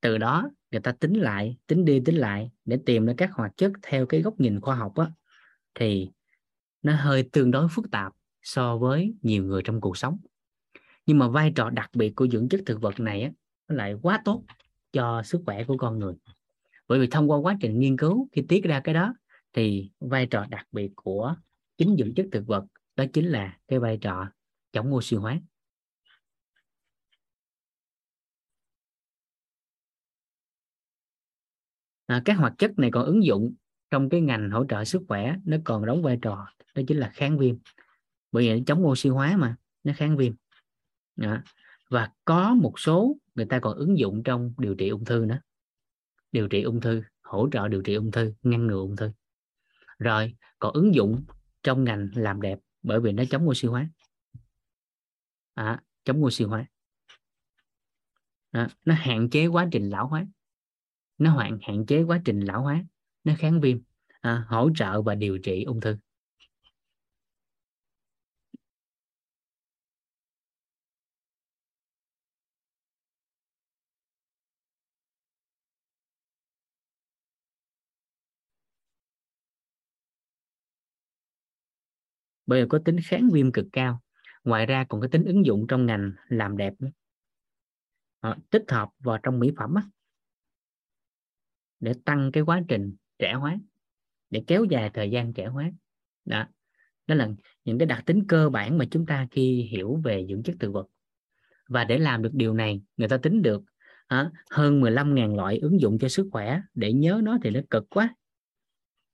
Từ 0.00 0.18
đó 0.18 0.50
người 0.70 0.80
ta 0.80 0.92
tính 0.92 1.12
lại, 1.12 1.56
tính 1.66 1.84
đi 1.84 2.02
tính 2.04 2.16
lại 2.16 2.50
để 2.64 2.78
tìm 2.86 3.06
ra 3.06 3.14
các 3.16 3.30
hoạt 3.32 3.56
chất 3.56 3.72
theo 3.82 4.06
cái 4.06 4.22
góc 4.22 4.40
nhìn 4.40 4.60
khoa 4.60 4.76
học 4.76 4.96
á, 4.96 5.10
thì 5.74 6.10
nó 6.82 6.96
hơi 6.96 7.28
tương 7.32 7.50
đối 7.50 7.68
phức 7.70 7.90
tạp 7.90 8.12
so 8.42 8.78
với 8.78 9.14
nhiều 9.22 9.44
người 9.44 9.62
trong 9.64 9.80
cuộc 9.80 9.96
sống. 9.96 10.18
Nhưng 11.06 11.18
mà 11.18 11.28
vai 11.28 11.52
trò 11.56 11.70
đặc 11.70 11.90
biệt 11.94 12.12
của 12.16 12.28
dưỡng 12.28 12.48
chất 12.48 12.60
thực 12.66 12.80
vật 12.80 13.00
này 13.00 13.22
á, 13.22 13.30
nó 13.68 13.74
lại 13.74 13.94
quá 14.02 14.22
tốt 14.24 14.44
cho 14.92 15.22
sức 15.22 15.42
khỏe 15.46 15.64
của 15.64 15.76
con 15.76 15.98
người. 15.98 16.14
Bởi 16.88 17.00
vì 17.00 17.06
thông 17.06 17.30
qua 17.30 17.38
quá 17.38 17.56
trình 17.60 17.78
nghiên 17.78 17.96
cứu 17.96 18.28
khi 18.32 18.42
tiết 18.48 18.64
ra 18.64 18.80
cái 18.84 18.94
đó 18.94 19.14
thì 19.52 19.90
vai 20.00 20.26
trò 20.26 20.46
đặc 20.50 20.66
biệt 20.72 20.92
của 20.96 21.34
chính 21.78 21.96
dưỡng 21.98 22.14
chất 22.14 22.26
thực 22.32 22.46
vật 22.46 22.64
đó 22.96 23.04
chính 23.12 23.26
là 23.26 23.58
cái 23.68 23.78
vai 23.78 23.98
trò 24.00 24.28
chống 24.72 24.94
oxy 24.94 25.16
hóa. 25.16 25.40
À, 32.06 32.22
các 32.24 32.36
hoạt 32.36 32.52
chất 32.58 32.78
này 32.78 32.90
còn 32.92 33.04
ứng 33.04 33.24
dụng 33.24 33.54
trong 33.90 34.08
cái 34.08 34.20
ngành 34.20 34.50
hỗ 34.50 34.64
trợ 34.68 34.84
sức 34.84 35.02
khỏe 35.08 35.36
nó 35.44 35.56
còn 35.64 35.86
đóng 35.86 36.02
vai 36.02 36.18
trò 36.22 36.46
đó 36.74 36.82
chính 36.88 36.98
là 36.98 37.10
kháng 37.14 37.38
viêm 37.38 37.56
bởi 38.32 38.44
vì 38.44 38.54
nó 38.54 38.64
chống 38.66 38.86
oxy 38.86 39.08
hóa 39.08 39.36
mà 39.36 39.56
nó 39.84 39.92
kháng 39.96 40.16
viêm. 40.16 40.32
Đó. 41.16 41.36
và 41.88 42.12
có 42.24 42.54
một 42.54 42.80
số 42.80 43.16
người 43.34 43.46
ta 43.46 43.58
còn 43.58 43.76
ứng 43.76 43.98
dụng 43.98 44.22
trong 44.22 44.54
điều 44.58 44.74
trị 44.74 44.88
ung 44.88 45.04
thư 45.04 45.24
nữa. 45.24 45.40
Điều 46.32 46.48
trị 46.48 46.62
ung 46.62 46.80
thư 46.80 47.02
hỗ 47.22 47.48
trợ 47.52 47.68
điều 47.68 47.82
trị 47.82 47.94
ung 47.94 48.10
thư 48.10 48.32
ngăn 48.42 48.66
ngừa 48.66 48.80
ung 48.80 48.96
thư. 48.96 49.10
Rồi 49.98 50.34
còn 50.58 50.74
ứng 50.74 50.94
dụng 50.94 51.24
trong 51.62 51.84
ngành 51.84 52.08
làm 52.14 52.40
đẹp 52.40 52.58
bởi 52.82 53.00
vì 53.00 53.12
nó 53.12 53.22
chống 53.30 53.48
oxy 53.48 53.68
hóa. 53.68 53.88
À, 55.54 55.82
chống 56.04 56.24
oxy 56.24 56.44
hóa. 56.44 56.66
À, 58.50 58.68
nó 58.84 58.94
hạn 58.94 59.30
chế 59.30 59.46
quá 59.46 59.68
trình 59.72 59.90
lão 59.90 60.06
hóa. 60.06 60.26
Nó 61.18 61.36
hạn 61.38 61.58
hạn 61.62 61.86
chế 61.86 62.02
quá 62.02 62.20
trình 62.24 62.40
lão 62.40 62.62
hóa. 62.62 62.84
Nó 63.24 63.32
kháng 63.38 63.60
viêm. 63.60 63.78
À, 64.20 64.44
hỗ 64.48 64.70
trợ 64.74 65.02
và 65.02 65.14
điều 65.14 65.38
trị 65.38 65.64
ung 65.64 65.80
thư. 65.80 65.96
Bởi 82.50 82.62
vì 82.62 82.68
có 82.68 82.78
tính 82.84 82.96
kháng 83.04 83.30
viêm 83.32 83.52
cực 83.52 83.66
cao. 83.72 84.02
Ngoài 84.44 84.66
ra 84.66 84.84
còn 84.88 85.00
có 85.00 85.08
tính 85.08 85.24
ứng 85.24 85.46
dụng 85.46 85.66
trong 85.68 85.86
ngành 85.86 86.12
làm 86.28 86.56
đẹp 86.56 86.74
nữa. 86.78 86.88
À, 88.20 88.36
tích 88.50 88.64
hợp 88.68 88.88
vào 88.98 89.18
trong 89.22 89.38
mỹ 89.38 89.52
phẩm 89.56 89.74
á, 89.74 89.82
để 91.80 91.92
tăng 92.04 92.32
cái 92.32 92.42
quá 92.42 92.62
trình 92.68 92.96
trẻ 93.18 93.32
hóa 93.32 93.58
để 94.30 94.44
kéo 94.46 94.64
dài 94.64 94.90
thời 94.94 95.10
gian 95.10 95.32
trẻ 95.32 95.46
hóa. 95.46 95.70
Đó 96.24 96.46
đó 97.06 97.14
là 97.14 97.28
những 97.64 97.78
cái 97.78 97.86
đặc 97.86 98.02
tính 98.06 98.24
cơ 98.28 98.48
bản 98.48 98.78
mà 98.78 98.84
chúng 98.90 99.06
ta 99.06 99.28
khi 99.30 99.68
hiểu 99.70 100.00
về 100.04 100.26
dưỡng 100.28 100.42
chất 100.42 100.56
thực 100.60 100.72
vật. 100.72 100.86
Và 101.68 101.84
để 101.84 101.98
làm 101.98 102.22
được 102.22 102.32
điều 102.32 102.54
này 102.54 102.82
người 102.96 103.08
ta 103.08 103.16
tính 103.16 103.42
được 103.42 103.62
à, 104.06 104.30
hơn 104.50 104.80
15.000 104.80 105.36
loại 105.36 105.58
ứng 105.58 105.80
dụng 105.80 105.98
cho 105.98 106.08
sức 106.08 106.28
khỏe. 106.32 106.60
Để 106.74 106.92
nhớ 106.92 107.20
nó 107.24 107.38
thì 107.42 107.50
nó 107.50 107.60
cực 107.70 107.90
quá. 107.90 108.14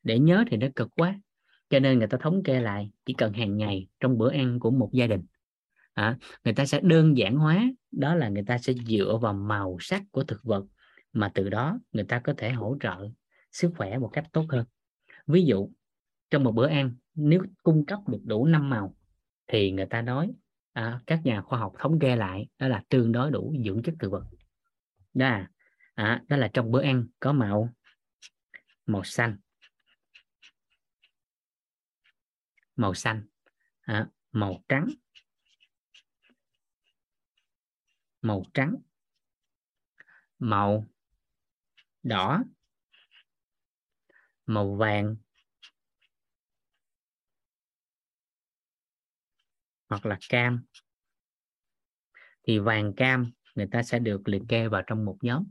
Để 0.02 0.18
nhớ 0.18 0.44
thì 0.50 0.56
nó 0.56 0.66
cực 0.76 0.88
quá 0.96 1.20
cho 1.68 1.80
nên 1.80 1.98
người 1.98 2.08
ta 2.08 2.18
thống 2.20 2.42
kê 2.42 2.60
lại 2.60 2.90
chỉ 3.04 3.14
cần 3.14 3.32
hàng 3.32 3.56
ngày 3.56 3.88
trong 4.00 4.18
bữa 4.18 4.30
ăn 4.30 4.60
của 4.60 4.70
một 4.70 4.90
gia 4.92 5.06
đình 5.06 5.22
à, 5.94 6.18
người 6.44 6.54
ta 6.54 6.66
sẽ 6.66 6.80
đơn 6.80 7.16
giản 7.16 7.36
hóa 7.36 7.64
đó 7.92 8.14
là 8.14 8.28
người 8.28 8.44
ta 8.46 8.58
sẽ 8.58 8.72
dựa 8.86 9.18
vào 9.22 9.32
màu 9.32 9.76
sắc 9.80 10.02
của 10.10 10.24
thực 10.24 10.44
vật 10.44 10.64
mà 11.12 11.30
từ 11.34 11.48
đó 11.48 11.78
người 11.92 12.04
ta 12.04 12.18
có 12.18 12.34
thể 12.36 12.50
hỗ 12.50 12.76
trợ 12.80 13.08
sức 13.52 13.72
khỏe 13.76 13.98
một 13.98 14.10
cách 14.12 14.24
tốt 14.32 14.46
hơn. 14.48 14.64
Ví 15.26 15.44
dụ 15.44 15.68
trong 16.30 16.44
một 16.44 16.52
bữa 16.52 16.68
ăn 16.68 16.94
nếu 17.14 17.42
cung 17.62 17.86
cấp 17.86 17.98
được 18.08 18.20
đủ 18.24 18.46
năm 18.46 18.70
màu 18.70 18.94
thì 19.46 19.70
người 19.70 19.86
ta 19.86 20.02
nói 20.02 20.32
à, 20.72 21.00
các 21.06 21.20
nhà 21.24 21.42
khoa 21.42 21.58
học 21.58 21.72
thống 21.78 21.98
kê 21.98 22.16
lại 22.16 22.48
đó 22.58 22.68
là 22.68 22.82
tương 22.88 23.12
đối 23.12 23.30
đủ 23.30 23.54
dưỡng 23.64 23.82
chất 23.82 23.94
thực 23.98 24.12
vật. 24.12 24.24
Đó 25.14 25.26
là, 25.26 25.48
à, 25.94 26.22
đó 26.28 26.36
là 26.36 26.48
trong 26.48 26.70
bữa 26.70 26.82
ăn 26.82 27.06
có 27.20 27.32
màu 27.32 27.68
màu 28.86 29.04
xanh. 29.04 29.36
Màu 32.76 32.94
xanh. 32.94 33.26
À, 33.80 34.08
màu 34.32 34.64
trắng. 34.68 34.88
Màu 38.22 38.42
trắng. 38.54 38.76
Màu 40.38 40.86
đỏ. 42.02 42.42
Màu 44.46 44.76
vàng. 44.76 45.16
Hoặc 49.88 50.06
là 50.06 50.18
cam. 50.28 50.64
Thì 52.42 52.58
vàng 52.58 52.92
cam 52.96 53.32
người 53.54 53.68
ta 53.70 53.82
sẽ 53.82 53.98
được 53.98 54.28
liệt 54.28 54.42
kê 54.48 54.68
vào 54.68 54.82
trong 54.86 55.04
một 55.04 55.18
nhóm. 55.20 55.44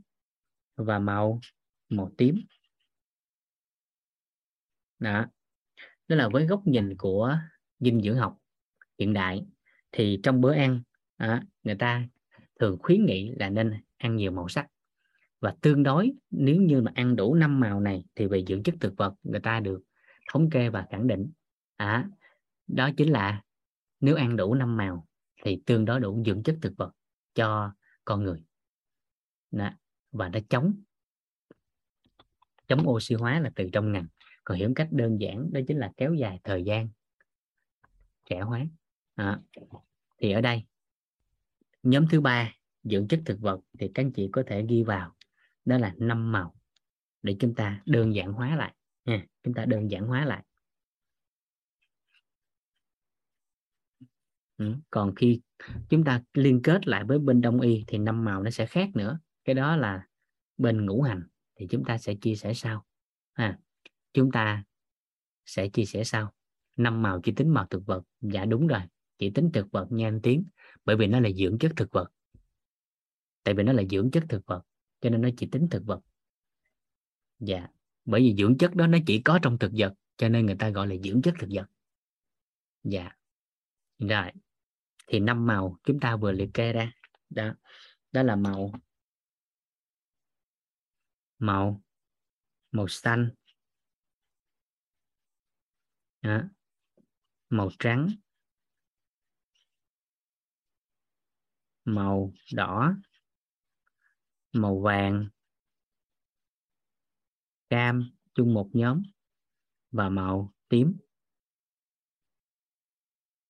Và 0.76 0.98
màu 0.98 1.40
màu 1.88 2.10
tím. 2.18 2.36
Đó 4.98 5.26
đó 6.08 6.16
là 6.16 6.28
với 6.28 6.46
góc 6.46 6.66
nhìn 6.66 6.96
của 6.96 7.38
dinh 7.80 8.00
dưỡng 8.00 8.16
học 8.16 8.38
hiện 8.98 9.12
đại 9.12 9.46
thì 9.92 10.20
trong 10.22 10.40
bữa 10.40 10.52
ăn 10.52 10.82
à, 11.16 11.42
người 11.62 11.74
ta 11.74 12.08
thường 12.60 12.78
khuyến 12.82 13.06
nghị 13.06 13.34
là 13.38 13.50
nên 13.50 13.74
ăn 13.96 14.16
nhiều 14.16 14.32
màu 14.32 14.48
sắc. 14.48 14.66
Và 15.40 15.54
tương 15.60 15.82
đối 15.82 16.12
nếu 16.30 16.62
như 16.62 16.82
mà 16.82 16.92
ăn 16.94 17.16
đủ 17.16 17.34
năm 17.34 17.60
màu 17.60 17.80
này 17.80 18.04
thì 18.14 18.26
về 18.26 18.44
dưỡng 18.48 18.62
chất 18.62 18.74
thực 18.80 18.96
vật 18.96 19.14
người 19.22 19.40
ta 19.40 19.60
được 19.60 19.82
thống 20.32 20.50
kê 20.50 20.68
và 20.68 20.86
khẳng 20.90 21.06
định. 21.06 21.30
À, 21.76 22.08
đó 22.66 22.90
chính 22.96 23.12
là 23.12 23.42
nếu 24.00 24.16
ăn 24.16 24.36
đủ 24.36 24.54
năm 24.54 24.76
màu 24.76 25.06
thì 25.44 25.62
tương 25.66 25.84
đối 25.84 26.00
đủ 26.00 26.22
dưỡng 26.26 26.42
chất 26.42 26.56
thực 26.62 26.76
vật 26.76 26.92
cho 27.34 27.72
con 28.04 28.24
người. 28.24 28.42
Đó. 29.50 29.70
và 30.12 30.28
nó 30.28 30.38
chống 30.48 30.82
chống 32.68 32.88
oxy 32.88 33.14
hóa 33.14 33.40
là 33.40 33.50
từ 33.54 33.68
trong 33.72 33.92
ngành 33.92 34.06
còn 34.46 34.58
hiểu 34.58 34.72
cách 34.76 34.88
đơn 34.90 35.20
giản 35.20 35.52
đó 35.52 35.60
chính 35.66 35.78
là 35.78 35.92
kéo 35.96 36.14
dài 36.14 36.40
thời 36.44 36.62
gian. 36.62 36.88
Trẻ 38.24 38.40
hóa. 38.40 38.66
À. 39.14 39.40
thì 40.18 40.32
ở 40.32 40.40
đây 40.40 40.64
nhóm 41.82 42.06
thứ 42.10 42.20
ba 42.20 42.54
dưỡng 42.82 43.08
chất 43.08 43.20
thực 43.26 43.40
vật 43.40 43.60
thì 43.78 43.90
các 43.94 44.04
anh 44.04 44.12
chị 44.12 44.28
có 44.32 44.42
thể 44.46 44.64
ghi 44.68 44.82
vào. 44.82 45.14
Đó 45.64 45.78
là 45.78 45.94
năm 45.98 46.32
màu 46.32 46.54
để 47.22 47.36
chúng 47.40 47.54
ta 47.54 47.82
đơn 47.86 48.14
giản 48.14 48.32
hóa 48.32 48.56
lại 48.56 48.74
nha. 49.04 49.26
Chúng 49.42 49.54
ta 49.54 49.64
đơn 49.64 49.90
giản 49.90 50.06
hóa 50.06 50.24
lại. 50.24 50.44
Ừ. 54.56 54.74
còn 54.90 55.14
khi 55.14 55.40
chúng 55.88 56.04
ta 56.04 56.22
liên 56.34 56.60
kết 56.62 56.88
lại 56.88 57.04
với 57.04 57.18
bên 57.18 57.40
đông 57.40 57.60
y 57.60 57.84
thì 57.86 57.98
năm 57.98 58.24
màu 58.24 58.42
nó 58.42 58.50
sẽ 58.50 58.66
khác 58.66 58.88
nữa. 58.94 59.18
Cái 59.44 59.54
đó 59.54 59.76
là 59.76 60.06
bên 60.56 60.86
ngũ 60.86 61.02
hành 61.02 61.22
thì 61.56 61.66
chúng 61.70 61.84
ta 61.84 61.98
sẽ 61.98 62.14
chia 62.14 62.34
sẻ 62.34 62.54
sau. 62.54 62.84
À, 63.32 63.58
chúng 64.16 64.30
ta 64.32 64.64
sẽ 65.46 65.68
chia 65.68 65.84
sẻ 65.84 66.04
sau. 66.04 66.32
Năm 66.76 67.02
màu 67.02 67.20
chỉ 67.24 67.32
tính 67.32 67.54
màu 67.54 67.66
thực 67.70 67.86
vật. 67.86 68.02
Dạ 68.20 68.44
đúng 68.44 68.66
rồi, 68.66 68.80
chỉ 69.18 69.30
tính 69.30 69.50
thực 69.54 69.70
vật 69.70 69.86
nha 69.90 70.08
anh 70.08 70.20
tiến, 70.22 70.48
bởi 70.84 70.96
vì 70.96 71.06
nó 71.06 71.20
là 71.20 71.30
dưỡng 71.30 71.58
chất 71.58 71.72
thực 71.76 71.92
vật. 71.92 72.08
Tại 73.42 73.54
vì 73.54 73.62
nó 73.62 73.72
là 73.72 73.82
dưỡng 73.90 74.10
chất 74.10 74.24
thực 74.28 74.46
vật, 74.46 74.62
cho 75.00 75.10
nên 75.10 75.22
nó 75.22 75.28
chỉ 75.36 75.48
tính 75.52 75.68
thực 75.70 75.84
vật. 75.86 76.00
Dạ 77.38 77.68
bởi 78.06 78.20
vì 78.20 78.34
dưỡng 78.38 78.58
chất 78.58 78.74
đó 78.74 78.86
nó 78.86 78.98
chỉ 79.06 79.22
có 79.22 79.38
trong 79.42 79.58
thực 79.58 79.72
vật, 79.74 79.94
cho 80.16 80.28
nên 80.28 80.46
người 80.46 80.56
ta 80.58 80.70
gọi 80.70 80.86
là 80.86 80.94
dưỡng 81.04 81.22
chất 81.22 81.34
thực 81.38 81.48
vật. 81.50 81.66
Dạ. 82.84 83.10
Rồi, 83.98 84.30
thì 85.06 85.20
năm 85.20 85.46
màu 85.46 85.78
chúng 85.84 86.00
ta 86.00 86.16
vừa 86.16 86.32
liệt 86.32 86.50
kê 86.54 86.72
ra. 86.72 86.92
Đó 87.30 87.54
đó 88.12 88.22
là 88.22 88.36
màu 88.36 88.72
màu 91.38 91.82
màu 92.72 92.88
xanh 92.88 93.30
đó. 96.26 96.42
màu 97.48 97.70
trắng. 97.78 98.08
Màu 101.84 102.32
đỏ. 102.54 102.94
Màu 104.52 104.80
vàng. 104.80 105.28
Cam 107.70 108.10
chung 108.34 108.54
một 108.54 108.70
nhóm. 108.72 109.02
Và 109.90 110.08
màu 110.08 110.54
tím. 110.68 110.96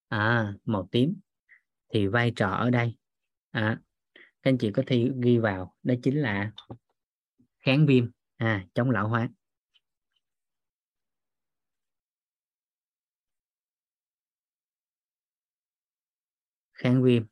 À 0.08 0.54
màu 0.64 0.88
tím. 0.92 1.20
Thì 1.88 2.06
vai 2.06 2.32
trò 2.36 2.50
ở 2.50 2.70
đây. 2.70 2.96
À, 3.50 3.80
các 4.14 4.22
anh 4.42 4.58
chị 4.58 4.70
có 4.74 4.82
thi 4.86 5.10
ghi 5.22 5.38
vào. 5.38 5.76
Đó 5.82 5.94
chính 6.02 6.22
là 6.22 6.52
kháng 7.58 7.86
viêm. 7.86 8.10
À 8.36 8.66
chống 8.74 8.90
lão 8.90 9.08
hóa. 9.08 9.28
Kháng 16.76 17.02
viêm. 17.02 17.22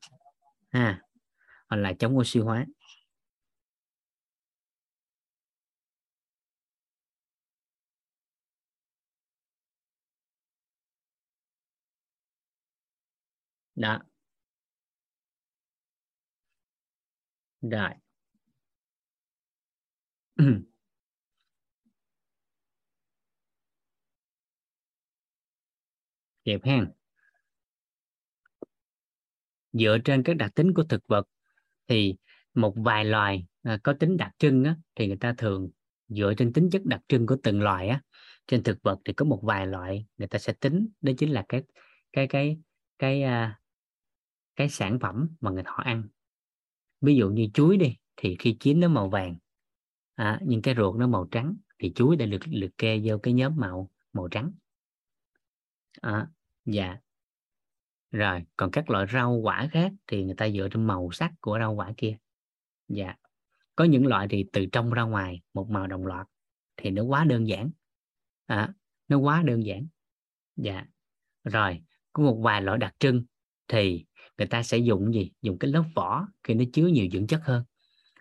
Ha 0.71 1.01
hoặc 1.71 1.77
là 1.77 1.93
chống 1.93 2.19
oxy 2.19 2.41
hóa. 2.41 2.67
Đó. 13.77 14.05
Rồi. 17.63 17.95
Kịp 26.45 26.61
hen 26.65 26.93
dựa 29.75 29.99
trên 30.05 30.23
các 30.23 30.37
đặc 30.37 30.55
tính 30.55 30.75
của 30.75 30.83
thực 30.83 31.07
vật 31.09 31.29
thì 31.89 32.15
một 32.55 32.75
vài 32.77 33.05
loài 33.05 33.47
à, 33.63 33.79
có 33.83 33.93
tính 33.93 34.17
đặc 34.17 34.33
trưng 34.39 34.65
á, 34.65 34.77
thì 34.95 35.07
người 35.07 35.17
ta 35.17 35.35
thường 35.39 35.71
dựa 36.09 36.35
trên 36.35 36.53
tính 36.53 36.71
chất 36.71 36.85
đặc 36.85 37.01
trưng 37.09 37.27
của 37.27 37.37
từng 37.43 37.63
loài 37.63 37.89
á. 37.89 38.01
Trên 38.47 38.63
thực 38.63 38.83
vật 38.83 38.99
thì 39.05 39.13
có 39.13 39.25
một 39.25 39.41
vài 39.43 39.67
loại 39.67 40.07
người 40.19 40.29
ta 40.29 40.39
sẽ 40.39 40.53
tính 40.53 40.89
đó 41.01 41.13
chính 41.19 41.31
là 41.31 41.45
cái 41.49 41.63
cái 42.13 42.27
cái 42.27 42.59
cái 42.99 43.23
à, 43.23 43.61
cái 44.57 44.69
sản 44.69 44.99
phẩm 45.01 45.29
mà 45.41 45.51
người 45.51 45.63
họ 45.67 45.83
ăn. 45.85 46.09
Ví 47.01 47.17
dụ 47.17 47.31
như 47.31 47.49
chuối 47.55 47.77
đi 47.77 47.97
thì 48.17 48.37
khi 48.39 48.57
chín 48.61 48.81
nó 48.81 48.89
màu 48.89 49.09
vàng 49.09 49.37
à, 50.15 50.41
nhưng 50.47 50.63
cái 50.63 50.75
ruột 50.75 50.97
nó 50.97 51.07
màu 51.07 51.29
trắng 51.31 51.57
thì 51.79 51.93
chuối 51.95 52.17
đã 52.17 52.27
được 52.27 52.41
liệt 52.47 52.79
kê 52.79 53.01
vô 53.05 53.19
cái 53.19 53.35
nhóm 53.35 53.57
màu 53.57 53.91
màu 54.13 54.29
trắng. 54.29 54.53
À, 56.03 56.27
dạ 56.65 57.04
rồi 58.15 58.45
còn 58.57 58.71
các 58.71 58.91
loại 58.91 59.07
rau 59.13 59.33
quả 59.33 59.69
khác 59.73 59.93
thì 60.07 60.25
người 60.25 60.35
ta 60.35 60.51
dựa 60.51 60.69
trên 60.69 60.87
màu 60.87 61.11
sắc 61.13 61.33
của 61.41 61.59
rau 61.59 61.73
quả 61.75 61.93
kia. 61.97 62.17
Dạ. 62.89 63.15
Có 63.77 63.85
những 63.85 64.07
loại 64.07 64.27
thì 64.31 64.45
từ 64.53 64.67
trong 64.73 64.91
ra 64.91 65.03
ngoài 65.03 65.41
một 65.55 65.71
màu 65.71 65.87
đồng 65.87 66.07
loạt 66.07 66.27
thì 66.77 66.91
nó 66.91 67.03
quá 67.03 67.25
đơn 67.25 67.49
giản. 67.49 67.71
À, 68.47 68.73
nó 69.09 69.19
quá 69.19 69.43
đơn 69.47 69.65
giản. 69.67 69.87
Dạ. 70.57 70.85
Rồi 71.45 71.83
có 72.13 72.23
một 72.23 72.41
vài 72.43 72.63
loại 72.63 72.79
đặc 72.79 72.95
trưng 72.99 73.25
thì 73.69 74.05
người 74.39 74.47
ta 74.47 74.63
sẽ 74.63 74.79
dùng 74.79 75.15
gì? 75.15 75.33
Dùng 75.43 75.59
cái 75.59 75.71
lớp 75.71 75.85
vỏ 75.95 76.27
khi 76.43 76.55
nó 76.55 76.65
chứa 76.73 76.87
nhiều 76.87 77.07
dưỡng 77.13 77.27
chất 77.27 77.41
hơn. 77.45 77.65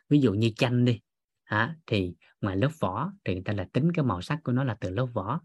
Ví 0.09 0.19
dụ 0.19 0.33
như 0.33 0.51
chanh 0.55 0.85
đi. 0.85 0.99
À, 1.43 1.75
thì 1.87 2.13
ngoài 2.41 2.57
lớp 2.57 2.71
vỏ 2.79 3.11
thì 3.23 3.33
người 3.33 3.43
ta 3.43 3.53
là 3.53 3.67
tính 3.73 3.91
cái 3.93 4.05
màu 4.05 4.21
sắc 4.21 4.39
của 4.43 4.51
nó 4.51 4.63
là 4.63 4.77
từ 4.79 4.89
lớp 4.89 5.07
vỏ. 5.13 5.41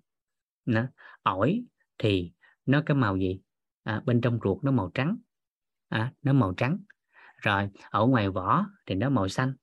Nó 0.64 0.86
ổi 1.22 1.64
thì 1.98 2.32
nó 2.66 2.82
cái 2.86 2.94
màu 2.94 3.16
gì? 3.16 3.40
À, 3.88 4.02
bên 4.06 4.20
trong 4.20 4.38
ruột 4.44 4.64
nó 4.64 4.70
màu 4.70 4.90
trắng. 4.94 5.16
À, 5.88 6.12
nó 6.22 6.32
màu 6.32 6.54
trắng. 6.56 6.78
Rồi 7.36 7.70
ở 7.90 8.06
ngoài 8.06 8.30
vỏ 8.30 8.66
thì 8.86 8.94
nó 8.94 9.10
màu 9.10 9.28
xanh. 9.28 9.54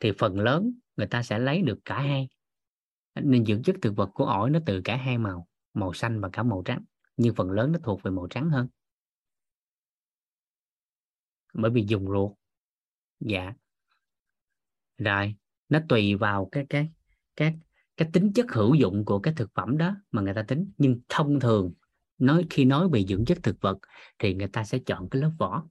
Thì 0.00 0.12
phần 0.18 0.40
lớn 0.40 0.72
người 0.96 1.06
ta 1.06 1.22
sẽ 1.22 1.38
lấy 1.38 1.62
được 1.62 1.78
cả 1.84 2.00
hai. 2.00 2.28
Nên 3.14 3.44
dưỡng 3.44 3.62
chất 3.62 3.76
thực 3.82 3.96
vật 3.96 4.10
của 4.14 4.24
ổi 4.24 4.50
nó 4.50 4.58
từ 4.66 4.80
cả 4.84 4.96
hai 4.96 5.18
màu 5.18 5.48
màu 5.74 5.92
xanh 5.92 6.20
và 6.20 6.28
cả 6.32 6.42
màu 6.42 6.62
trắng. 6.64 6.84
Nhưng 7.16 7.34
phần 7.34 7.50
lớn 7.50 7.72
nó 7.72 7.78
thuộc 7.82 8.02
về 8.02 8.10
màu 8.10 8.26
trắng 8.30 8.50
hơn. 8.50 8.68
Bởi 11.54 11.70
vì 11.70 11.84
dùng 11.88 12.06
ruột. 12.06 12.32
Dạ. 13.20 13.52
Rồi 14.98 15.34
nó 15.68 15.80
tùy 15.88 16.14
vào 16.14 16.48
cái 16.52 16.66
cái 16.70 16.92
cái 17.36 17.58
cái 17.96 18.10
tính 18.12 18.32
chất 18.34 18.46
hữu 18.52 18.74
dụng 18.74 19.04
của 19.04 19.18
cái 19.18 19.34
thực 19.34 19.50
phẩm 19.54 19.78
đó 19.78 19.96
mà 20.10 20.22
người 20.22 20.34
ta 20.34 20.42
tính. 20.42 20.72
Nhưng 20.78 21.00
thông 21.08 21.40
thường 21.40 21.72
nói 22.18 22.46
khi 22.50 22.64
nói 22.64 22.88
về 22.88 23.04
dưỡng 23.04 23.24
chất 23.24 23.38
thực 23.42 23.60
vật 23.60 23.78
thì 24.18 24.34
người 24.34 24.48
ta 24.48 24.64
sẽ 24.64 24.78
chọn 24.78 25.08
cái 25.10 25.22
lớp 25.22 25.32
vỏ. 25.38 25.64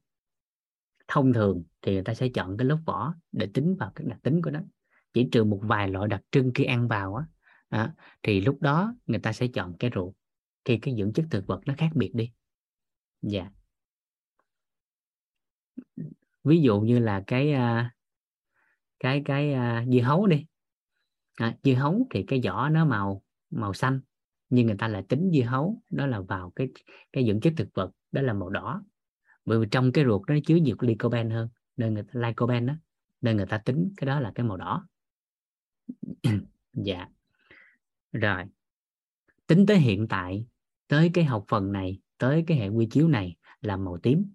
Thông 1.07 1.33
thường 1.33 1.63
thì 1.81 1.93
người 1.93 2.03
ta 2.03 2.13
sẽ 2.13 2.27
chọn 2.33 2.57
cái 2.57 2.65
lớp 2.65 2.79
vỏ 2.85 3.13
để 3.31 3.49
tính 3.53 3.75
vào 3.79 3.91
các 3.95 4.07
đặc 4.07 4.19
tính 4.23 4.41
của 4.41 4.51
nó. 4.51 4.59
Chỉ 5.13 5.27
trừ 5.31 5.43
một 5.43 5.59
vài 5.63 5.89
loại 5.89 6.07
đặc 6.07 6.21
trưng 6.31 6.51
khi 6.55 6.63
ăn 6.63 6.87
vào 6.87 7.15
á 7.15 7.25
à, 7.69 7.93
thì 8.23 8.41
lúc 8.41 8.61
đó 8.61 8.93
người 9.05 9.19
ta 9.19 9.33
sẽ 9.33 9.47
chọn 9.47 9.73
cái 9.79 9.91
ruột 9.95 10.13
khi 10.65 10.77
cái 10.81 10.95
dưỡng 10.97 11.13
chất 11.13 11.25
thực 11.31 11.47
vật 11.47 11.61
nó 11.65 11.73
khác 11.77 11.89
biệt 11.95 12.11
đi. 12.13 12.31
Dạ. 13.21 13.49
Ví 16.43 16.61
dụ 16.61 16.81
như 16.81 16.99
là 16.99 17.23
cái 17.27 17.51
à, 17.51 17.93
cái 18.99 19.21
cái 19.25 19.53
uh, 19.53 19.93
dưa 19.93 20.01
hấu 20.01 20.27
đi. 20.27 20.45
À, 21.35 21.57
dưa 21.63 21.73
hấu 21.73 22.07
thì 22.11 22.23
cái 22.27 22.41
vỏ 22.45 22.69
nó 22.69 22.85
màu 22.85 23.23
màu 23.49 23.73
xanh 23.73 23.99
nhưng 24.49 24.65
người 24.67 24.75
ta 24.79 24.87
lại 24.87 25.03
tính 25.09 25.31
dưa 25.33 25.43
hấu 25.43 25.81
đó 25.89 26.07
là 26.07 26.21
vào 26.21 26.51
cái 26.55 26.67
cái 27.13 27.25
dưỡng 27.27 27.39
chất 27.39 27.53
thực 27.57 27.67
vật 27.73 27.91
đó 28.11 28.21
là 28.21 28.33
màu 28.33 28.49
đỏ. 28.49 28.83
Bởi 29.45 29.59
vì 29.59 29.67
trong 29.71 29.91
cái 29.91 30.05
ruột 30.05 30.21
nó 30.27 30.35
chứa 30.45 30.55
nhiều 30.55 30.75
lycopene 30.79 31.35
hơn 31.35 31.49
nên 31.77 31.93
người 31.93 32.03
ta 32.03 32.19
lycopene 32.19 32.67
đó 32.67 32.73
nên 33.21 33.37
người 33.37 33.45
ta 33.45 33.57
tính 33.57 33.93
cái 33.97 34.05
đó 34.07 34.19
là 34.19 34.31
cái 34.35 34.45
màu 34.45 34.57
đỏ. 34.57 34.87
Dạ. 36.73 37.07
Rồi. 38.11 38.43
Tính 39.47 39.65
tới 39.65 39.77
hiện 39.77 40.07
tại 40.07 40.45
tới 40.87 41.11
cái 41.13 41.25
học 41.25 41.45
phần 41.47 41.71
này 41.71 41.99
tới 42.17 42.43
cái 42.47 42.57
hệ 42.57 42.67
quy 42.67 42.87
chiếu 42.91 43.07
này 43.07 43.35
là 43.61 43.77
màu 43.77 43.97
tím. 43.97 44.25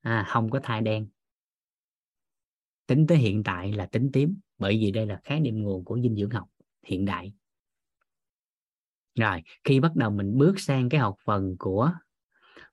À, 0.00 0.24
không 0.28 0.50
có 0.50 0.60
thai 0.62 0.80
đen. 0.80 1.08
Tính 2.86 3.06
tới 3.06 3.18
hiện 3.18 3.42
tại 3.42 3.72
là 3.72 3.86
tính 3.86 4.10
tím 4.12 4.38
bởi 4.58 4.78
vì 4.80 4.90
đây 4.90 5.06
là 5.06 5.20
khái 5.24 5.40
niệm 5.40 5.62
nguồn 5.62 5.84
của 5.84 6.00
dinh 6.00 6.16
dưỡng 6.16 6.30
học 6.30 6.48
hiện 6.82 7.04
đại 7.04 7.32
rồi 9.20 9.42
khi 9.64 9.80
bắt 9.80 9.96
đầu 9.96 10.10
mình 10.10 10.38
bước 10.38 10.60
sang 10.60 10.88
cái 10.88 11.00
học 11.00 11.16
phần 11.24 11.56
của 11.58 11.92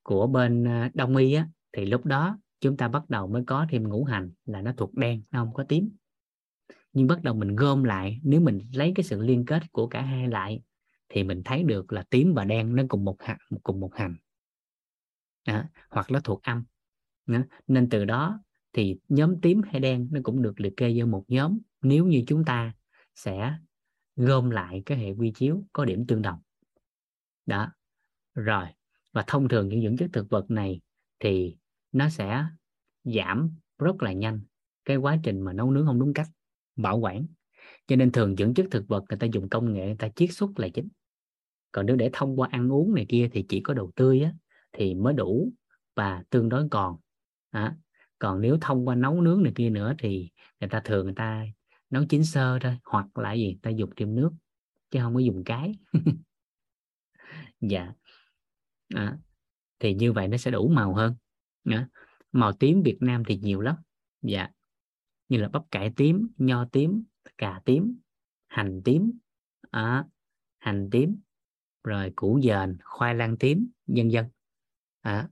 của 0.04 0.28
bên 0.28 0.68
à, 0.68 0.92
đông 0.94 1.16
y 1.16 1.34
á 1.34 1.48
thì 1.74 1.86
lúc 1.86 2.06
đó 2.06 2.38
chúng 2.60 2.78
ta 2.78 2.88
bắt 2.88 3.10
đầu 3.10 3.28
mới 3.28 3.44
có 3.48 3.66
thêm 3.70 3.90
ngũ 3.90 4.04
hành 4.04 4.32
là 4.46 4.62
nó 4.62 4.72
thuộc 4.78 4.94
đen 4.94 5.24
nó 5.32 5.40
không 5.44 5.54
có 5.54 5.64
tím. 5.64 5.90
Nhưng 6.94 7.08
bắt 7.08 7.24
đầu 7.24 7.36
mình 7.36 7.56
gom 7.56 7.84
lại 7.84 8.20
nếu 8.24 8.42
mình 8.42 8.70
lấy 8.74 8.92
cái 8.96 9.04
sự 9.04 9.22
liên 9.22 9.46
kết 9.46 9.72
của 9.72 9.88
cả 9.88 10.02
hai 10.02 10.28
lại 10.28 10.62
thì 11.10 11.24
mình 11.24 11.42
thấy 11.46 11.64
được 11.64 11.94
là 11.94 12.04
tím 12.10 12.34
và 12.34 12.46
đen 12.46 12.76
nó 12.76 12.84
cùng 12.88 13.06
một 13.06 13.22
hành 13.22 13.38
cùng 13.64 13.80
một 13.80 13.96
hành 13.96 14.16
đó, 15.48 15.64
hoặc 15.90 16.12
nó 16.12 16.20
thuộc 16.20 16.44
âm. 16.44 16.64
Đó. 17.26 17.40
nên 17.68 17.90
từ 17.90 18.06
đó 18.06 18.40
thì 18.74 18.98
nhóm 19.10 19.42
tím 19.42 19.62
hay 19.72 19.80
đen 19.82 20.08
nó 20.12 20.20
cũng 20.24 20.42
được 20.42 20.60
liệt 20.60 20.74
kê 20.78 20.94
vô 21.00 21.06
một 21.06 21.26
nhóm. 21.28 21.60
Nếu 21.82 22.06
như 22.06 22.24
chúng 22.28 22.46
ta 22.46 22.74
sẽ 23.16 23.54
gom 24.18 24.50
lại 24.50 24.84
cái 24.86 24.98
hệ 24.98 25.12
quy 25.12 25.32
chiếu 25.32 25.64
có 25.74 25.86
điểm 25.86 26.08
tương 26.08 26.22
đồng. 26.22 26.40
Đó. 27.46 27.72
Rồi. 28.36 28.66
Và 29.14 29.24
thông 29.28 29.48
thường 29.48 29.70
những 29.70 29.82
dưỡng 29.82 29.98
chất 29.98 30.10
thực 30.14 30.30
vật 30.30 30.52
này 30.52 30.82
thì 31.20 31.58
nó 31.92 32.10
sẽ 32.10 32.46
giảm 33.04 33.52
rất 33.80 34.04
là 34.04 34.14
nhanh 34.14 34.42
cái 34.86 34.98
quá 34.98 35.18
trình 35.24 35.42
mà 35.42 35.54
nấu 35.54 35.72
nướng 35.72 35.86
không 35.86 36.00
đúng 36.00 36.14
cách 36.14 36.28
bảo 36.76 37.00
quản. 37.00 37.26
Cho 37.88 37.96
nên 37.96 38.12
thường 38.12 38.36
dưỡng 38.36 38.54
chất 38.54 38.66
thực 38.72 38.88
vật 38.88 39.04
người 39.10 39.20
ta 39.20 39.28
dùng 39.34 39.50
công 39.50 39.74
nghệ 39.74 39.86
người 39.86 39.96
ta 40.00 40.10
chiết 40.16 40.30
xuất 40.34 40.60
là 40.60 40.68
chính. 40.70 40.88
Còn 41.72 41.86
nếu 41.86 41.96
để 41.96 42.10
thông 42.14 42.40
qua 42.40 42.48
ăn 42.52 42.72
uống 42.72 42.96
này 42.96 43.06
kia 43.10 43.30
thì 43.32 43.46
chỉ 43.50 43.62
có 43.62 43.74
đồ 43.74 43.92
tươi 43.96 44.22
á, 44.22 44.34
thì 44.72 44.96
mới 44.96 45.14
đủ 45.14 45.52
và 45.96 46.24
tương 46.30 46.50
đối 46.50 46.70
còn. 46.70 46.98
À, 47.50 47.76
còn 48.20 48.42
nếu 48.42 48.58
thông 48.62 48.88
qua 48.88 48.96
nấu 48.96 49.22
nướng 49.22 49.44
này 49.44 49.54
kia 49.56 49.70
nữa 49.70 49.94
thì 50.00 50.30
người 50.60 50.70
ta 50.70 50.80
thường 50.80 51.06
người 51.06 51.16
ta 51.16 51.46
nấu 51.90 52.04
chín 52.10 52.24
sơ 52.24 52.60
thôi 52.62 52.78
hoặc 52.84 53.18
là 53.18 53.34
gì 53.34 53.58
ta 53.62 53.70
dùng 53.70 53.90
thêm 53.96 54.16
nước 54.16 54.32
chứ 54.92 55.00
không 55.02 55.14
có 55.14 55.20
dùng 55.20 55.44
cái. 55.44 55.72
Dạ. 57.62 57.94
À, 58.96 59.18
thì 59.80 59.94
như 59.94 60.14
vậy 60.14 60.28
nó 60.28 60.38
sẽ 60.38 60.52
đủ 60.52 60.68
màu 60.68 60.94
hơn 60.94 61.16
à, 61.64 61.90
màu 62.32 62.54
tím 62.54 62.84
Việt 62.84 62.98
Nam 63.00 63.24
thì 63.28 63.38
nhiều 63.38 63.62
lắm. 63.62 63.76
Dạ. 64.22 64.50
Như 65.30 65.38
là 65.38 65.50
bắp 65.50 65.64
cải 65.72 65.94
tím 65.96 66.28
nho 66.38 66.66
tím 66.66 67.04
cà 67.38 67.62
tím 67.66 68.00
hành 68.48 68.82
tím 68.86 69.12
à, 69.72 70.06
hành 70.58 70.90
tím 70.92 71.20
rồi 71.84 72.14
củ 72.16 72.42
dền 72.44 72.78
khoai 72.84 73.16
lang 73.16 73.38
tím 73.38 73.70
vân 73.88 74.10
vân. 74.10 74.26
À, 75.02 75.30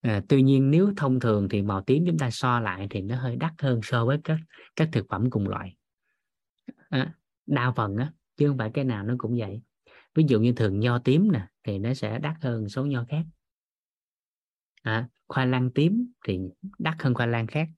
à, 0.00 0.22
tuy 0.28 0.42
nhiên 0.42 0.70
nếu 0.70 0.92
thông 0.96 1.20
thường 1.20 1.48
thì 1.50 1.62
màu 1.62 1.82
tím 1.82 2.04
chúng 2.06 2.18
ta 2.18 2.30
so 2.30 2.60
lại 2.60 2.86
thì 2.90 3.02
nó 3.02 3.16
hơi 3.16 3.36
đắt 3.36 3.52
hơn 3.58 3.80
so 3.82 4.06
với 4.06 4.18
các 4.24 4.38
các 4.76 4.88
thực 4.92 5.06
phẩm 5.08 5.30
cùng 5.30 5.48
loại. 5.48 5.76
À, 6.88 7.14
đa 7.46 7.72
phần 7.76 7.96
á 7.96 8.12
chứ 8.36 8.48
không 8.48 8.58
phải 8.58 8.70
cái 8.74 8.84
nào 8.84 9.04
nó 9.04 9.14
cũng 9.18 9.36
vậy. 9.38 9.62
Ví 10.14 10.24
dụ 10.28 10.40
như 10.40 10.52
thường 10.52 10.80
nho 10.80 10.98
tím 10.98 11.32
nè 11.32 11.46
thì 11.62 11.78
nó 11.78 11.94
sẽ 11.94 12.18
đắt 12.18 12.36
hơn 12.40 12.68
số 12.68 12.86
nho 12.86 13.04
khác. 13.08 13.24
À, 14.82 15.08
khoai 15.28 15.46
lang 15.46 15.70
tím 15.70 16.12
thì 16.26 16.38
đắt 16.78 17.02
hơn 17.02 17.14
khoai 17.14 17.28
lang 17.28 17.46
khác. 17.46 17.68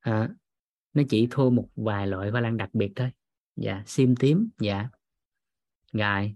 À, 0.00 0.28
nó 0.92 1.02
chỉ 1.08 1.28
thua 1.30 1.50
một 1.50 1.68
vài 1.76 2.06
loại 2.06 2.30
khoai 2.30 2.42
lang 2.42 2.56
đặc 2.56 2.70
biệt 2.72 2.92
thôi. 2.96 3.10
Dạ 3.56 3.82
sim 3.86 4.16
tím 4.16 4.48
dạ. 4.58 4.88
Rồi 5.92 6.34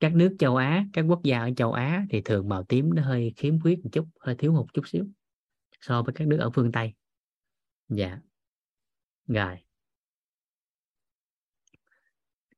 các 0.00 0.14
nước 0.14 0.36
châu 0.38 0.56
Á 0.56 0.86
các 0.92 1.04
quốc 1.08 1.20
gia 1.24 1.40
ở 1.40 1.50
châu 1.56 1.72
Á 1.72 2.06
thì 2.10 2.20
thường 2.20 2.48
màu 2.48 2.64
tím 2.64 2.94
nó 2.94 3.02
hơi 3.02 3.32
khiếm 3.36 3.60
khuyết 3.60 3.84
một 3.84 3.90
chút 3.92 4.08
hơi 4.20 4.34
thiếu 4.38 4.52
hụt 4.52 4.66
chút 4.74 4.88
xíu 4.88 5.06
so 5.80 6.02
với 6.02 6.14
các 6.14 6.28
nước 6.28 6.36
ở 6.36 6.50
phương 6.50 6.72
Tây. 6.72 6.92
Dạ. 7.88 8.18
Rồi. 9.26 9.56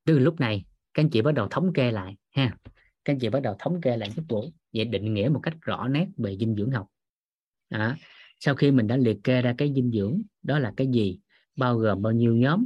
Từ 0.04 0.18
lúc 0.18 0.40
này 0.40 0.64
các 0.94 1.02
anh 1.02 1.10
chị 1.10 1.22
bắt 1.22 1.32
đầu 1.32 1.48
thống 1.50 1.72
kê 1.72 1.90
lại 1.90 2.16
ha. 2.30 2.58
Các 3.04 3.12
anh 3.12 3.18
chị 3.18 3.28
bắt 3.28 3.40
đầu 3.42 3.56
thống 3.58 3.80
kê 3.80 3.96
lại 3.96 4.10
giúp 4.10 4.24
bổ 4.28 4.50
vậy 4.72 4.84
định 4.84 5.14
nghĩa 5.14 5.28
một 5.28 5.40
cách 5.42 5.54
rõ 5.60 5.88
nét 5.88 6.06
về 6.16 6.36
dinh 6.36 6.54
dưỡng 6.54 6.70
học. 6.70 6.86
À, 7.68 7.96
sau 8.40 8.54
khi 8.54 8.70
mình 8.70 8.86
đã 8.86 8.96
liệt 8.96 9.16
kê 9.24 9.42
ra 9.42 9.54
cái 9.58 9.72
dinh 9.74 9.90
dưỡng 9.92 10.22
đó 10.42 10.58
là 10.58 10.72
cái 10.76 10.86
gì? 10.86 11.18
Bao 11.56 11.76
gồm 11.76 12.02
bao 12.02 12.12
nhiêu 12.12 12.36
nhóm? 12.36 12.64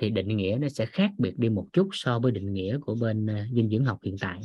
Thì 0.00 0.10
định 0.10 0.36
nghĩa 0.36 0.58
nó 0.60 0.68
sẽ 0.68 0.86
khác 0.86 1.10
biệt 1.18 1.38
đi 1.38 1.48
một 1.48 1.66
chút 1.72 1.88
so 1.92 2.18
với 2.18 2.32
định 2.32 2.52
nghĩa 2.52 2.78
của 2.78 2.94
bên 2.94 3.26
uh, 3.26 3.30
dinh 3.54 3.70
dưỡng 3.70 3.84
học 3.84 3.98
hiện 4.04 4.16
tại. 4.20 4.40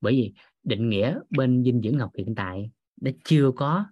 Bởi 0.00 0.12
vì 0.12 0.32
định 0.62 0.88
nghĩa 0.88 1.18
bên 1.30 1.64
dinh 1.64 1.80
dưỡng 1.82 1.98
học 1.98 2.10
hiện 2.16 2.34
tại 2.34 2.70
nó 3.00 3.10
chưa 3.24 3.50
có 3.56 3.84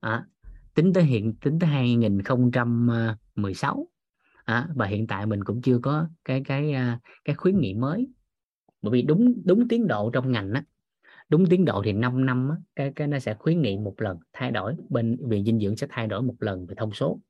à, 0.00 0.26
tính 0.74 0.92
tới 0.92 1.04
hiện 1.04 1.34
tính 1.34 1.58
tới 1.58 1.70
2016 1.70 3.88
à, 4.44 4.68
và 4.74 4.86
hiện 4.86 5.06
tại 5.06 5.26
mình 5.26 5.44
cũng 5.44 5.62
chưa 5.62 5.78
có 5.78 6.08
cái 6.24 6.42
cái 6.44 6.72
à, 6.72 7.00
cái 7.24 7.36
khuyến 7.36 7.60
nghị 7.60 7.74
mới. 7.74 8.08
Bởi 8.82 8.92
vì 8.92 9.02
đúng 9.02 9.34
đúng 9.44 9.68
tiến 9.68 9.86
độ 9.86 10.10
trong 10.10 10.32
ngành 10.32 10.52
á 10.52 10.64
đúng 11.28 11.46
tiến 11.46 11.64
độ 11.64 11.82
thì 11.84 11.92
5 11.92 12.26
năm 12.26 12.48
á, 12.50 12.56
cái 12.76 12.92
cái 12.96 13.06
nó 13.06 13.18
sẽ 13.18 13.34
khuyến 13.34 13.62
nghị 13.62 13.78
một 13.78 13.94
lần 13.98 14.18
thay 14.32 14.50
đổi 14.50 14.74
bên 14.88 15.16
viện 15.28 15.44
dinh 15.44 15.60
dưỡng 15.60 15.76
sẽ 15.76 15.86
thay 15.90 16.06
đổi 16.06 16.22
một 16.22 16.34
lần 16.38 16.66
về 16.66 16.74
thông 16.78 16.92
số. 16.92 17.20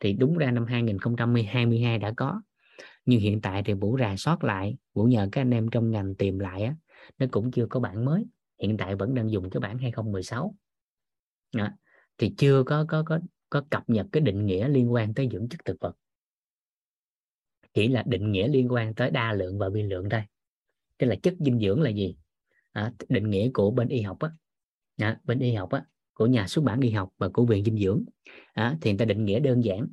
Thì 0.00 0.12
đúng 0.12 0.38
ra 0.38 0.50
năm 0.50 0.66
2022 0.66 1.98
đã 1.98 2.12
có 2.16 2.40
nhưng 3.08 3.20
hiện 3.20 3.40
tại 3.40 3.62
thì 3.66 3.74
vũ 3.74 3.98
rà 3.98 4.16
soát 4.16 4.44
lại 4.44 4.76
vũ 4.94 5.04
nhờ 5.04 5.28
các 5.32 5.40
anh 5.40 5.50
em 5.50 5.68
trong 5.70 5.90
ngành 5.90 6.14
tìm 6.14 6.38
lại 6.38 6.62
á 6.62 6.76
nó 7.18 7.26
cũng 7.30 7.50
chưa 7.50 7.66
có 7.70 7.80
bản 7.80 8.04
mới. 8.04 8.24
Hiện 8.62 8.76
tại 8.76 8.94
vẫn 8.94 9.14
đang 9.14 9.30
dùng 9.30 9.50
cái 9.50 9.60
bản 9.60 9.78
2016 9.78 10.54
đó. 11.54 11.68
thì 12.18 12.34
chưa 12.36 12.62
có 12.66 12.84
có 12.88 13.02
có 13.06 13.20
có 13.50 13.62
cập 13.70 13.82
nhật 13.86 14.06
cái 14.12 14.20
định 14.20 14.46
nghĩa 14.46 14.68
liên 14.68 14.92
quan 14.92 15.14
tới 15.14 15.28
dưỡng 15.32 15.48
chất 15.48 15.64
thực 15.64 15.76
vật. 15.80 15.96
Chỉ 17.74 17.88
là 17.88 18.02
định 18.06 18.32
nghĩa 18.32 18.48
liên 18.48 18.72
quan 18.72 18.94
tới 18.94 19.10
đa 19.10 19.32
lượng 19.32 19.58
và 19.58 19.68
vi 19.68 19.82
lượng 19.82 20.08
thôi. 20.10 20.22
Tức 20.98 21.06
là 21.06 21.16
chất 21.22 21.34
dinh 21.38 21.58
dưỡng 21.58 21.82
là 21.82 21.90
gì? 21.90 22.16
À, 22.72 22.92
định 23.08 23.30
nghĩa 23.30 23.50
của 23.54 23.70
bên 23.70 23.88
y 23.88 24.00
học 24.00 24.18
á. 24.20 24.30
À, 24.96 25.20
bên 25.24 25.38
y 25.38 25.52
học 25.52 25.70
á 25.70 25.84
của 26.12 26.26
nhà 26.26 26.46
xuất 26.46 26.64
bản 26.64 26.80
y 26.80 26.90
học 26.90 27.10
và 27.18 27.28
của 27.28 27.46
viện 27.46 27.64
dinh 27.64 27.78
dưỡng. 27.78 28.04
À, 28.52 28.78
thì 28.80 28.90
người 28.90 28.98
ta 28.98 29.04
định 29.04 29.24
nghĩa 29.24 29.40
đơn 29.40 29.64
giản. 29.64 29.86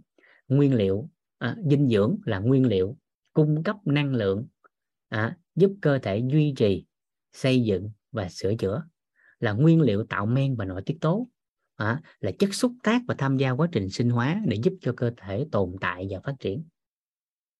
Nguyên 0.47 0.73
liệu 0.73 1.09
à, 1.37 1.57
dinh 1.69 1.87
dưỡng 1.87 2.17
là 2.25 2.39
nguyên 2.39 2.65
liệu 2.65 2.97
cung 3.35 3.63
cấp 3.63 3.75
năng 3.85 4.13
lượng 4.13 4.47
à, 5.09 5.37
giúp 5.55 5.71
cơ 5.81 5.99
thể 5.99 6.23
duy 6.31 6.53
trì 6.57 6.85
xây 7.33 7.63
dựng 7.63 7.91
và 8.11 8.29
sửa 8.29 8.55
chữa 8.55 8.83
là 9.39 9.51
nguyên 9.51 9.81
liệu 9.81 10.05
tạo 10.05 10.25
men 10.25 10.55
và 10.55 10.65
nội 10.65 10.81
tiết 10.85 10.97
tố 11.01 11.27
à, 11.75 12.01
là 12.19 12.31
chất 12.39 12.53
xúc 12.53 12.71
tác 12.83 13.01
và 13.07 13.15
tham 13.17 13.37
gia 13.37 13.51
quá 13.51 13.67
trình 13.71 13.89
sinh 13.89 14.09
hóa 14.09 14.41
để 14.45 14.57
giúp 14.63 14.73
cho 14.81 14.93
cơ 14.97 15.11
thể 15.17 15.45
tồn 15.51 15.75
tại 15.81 16.07
và 16.09 16.19
phát 16.23 16.35
triển. 16.39 16.63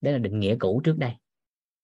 Đó 0.02 0.12
là 0.12 0.18
định 0.18 0.40
nghĩa 0.40 0.56
cũ 0.60 0.82
trước 0.84 0.98
đây. 0.98 1.12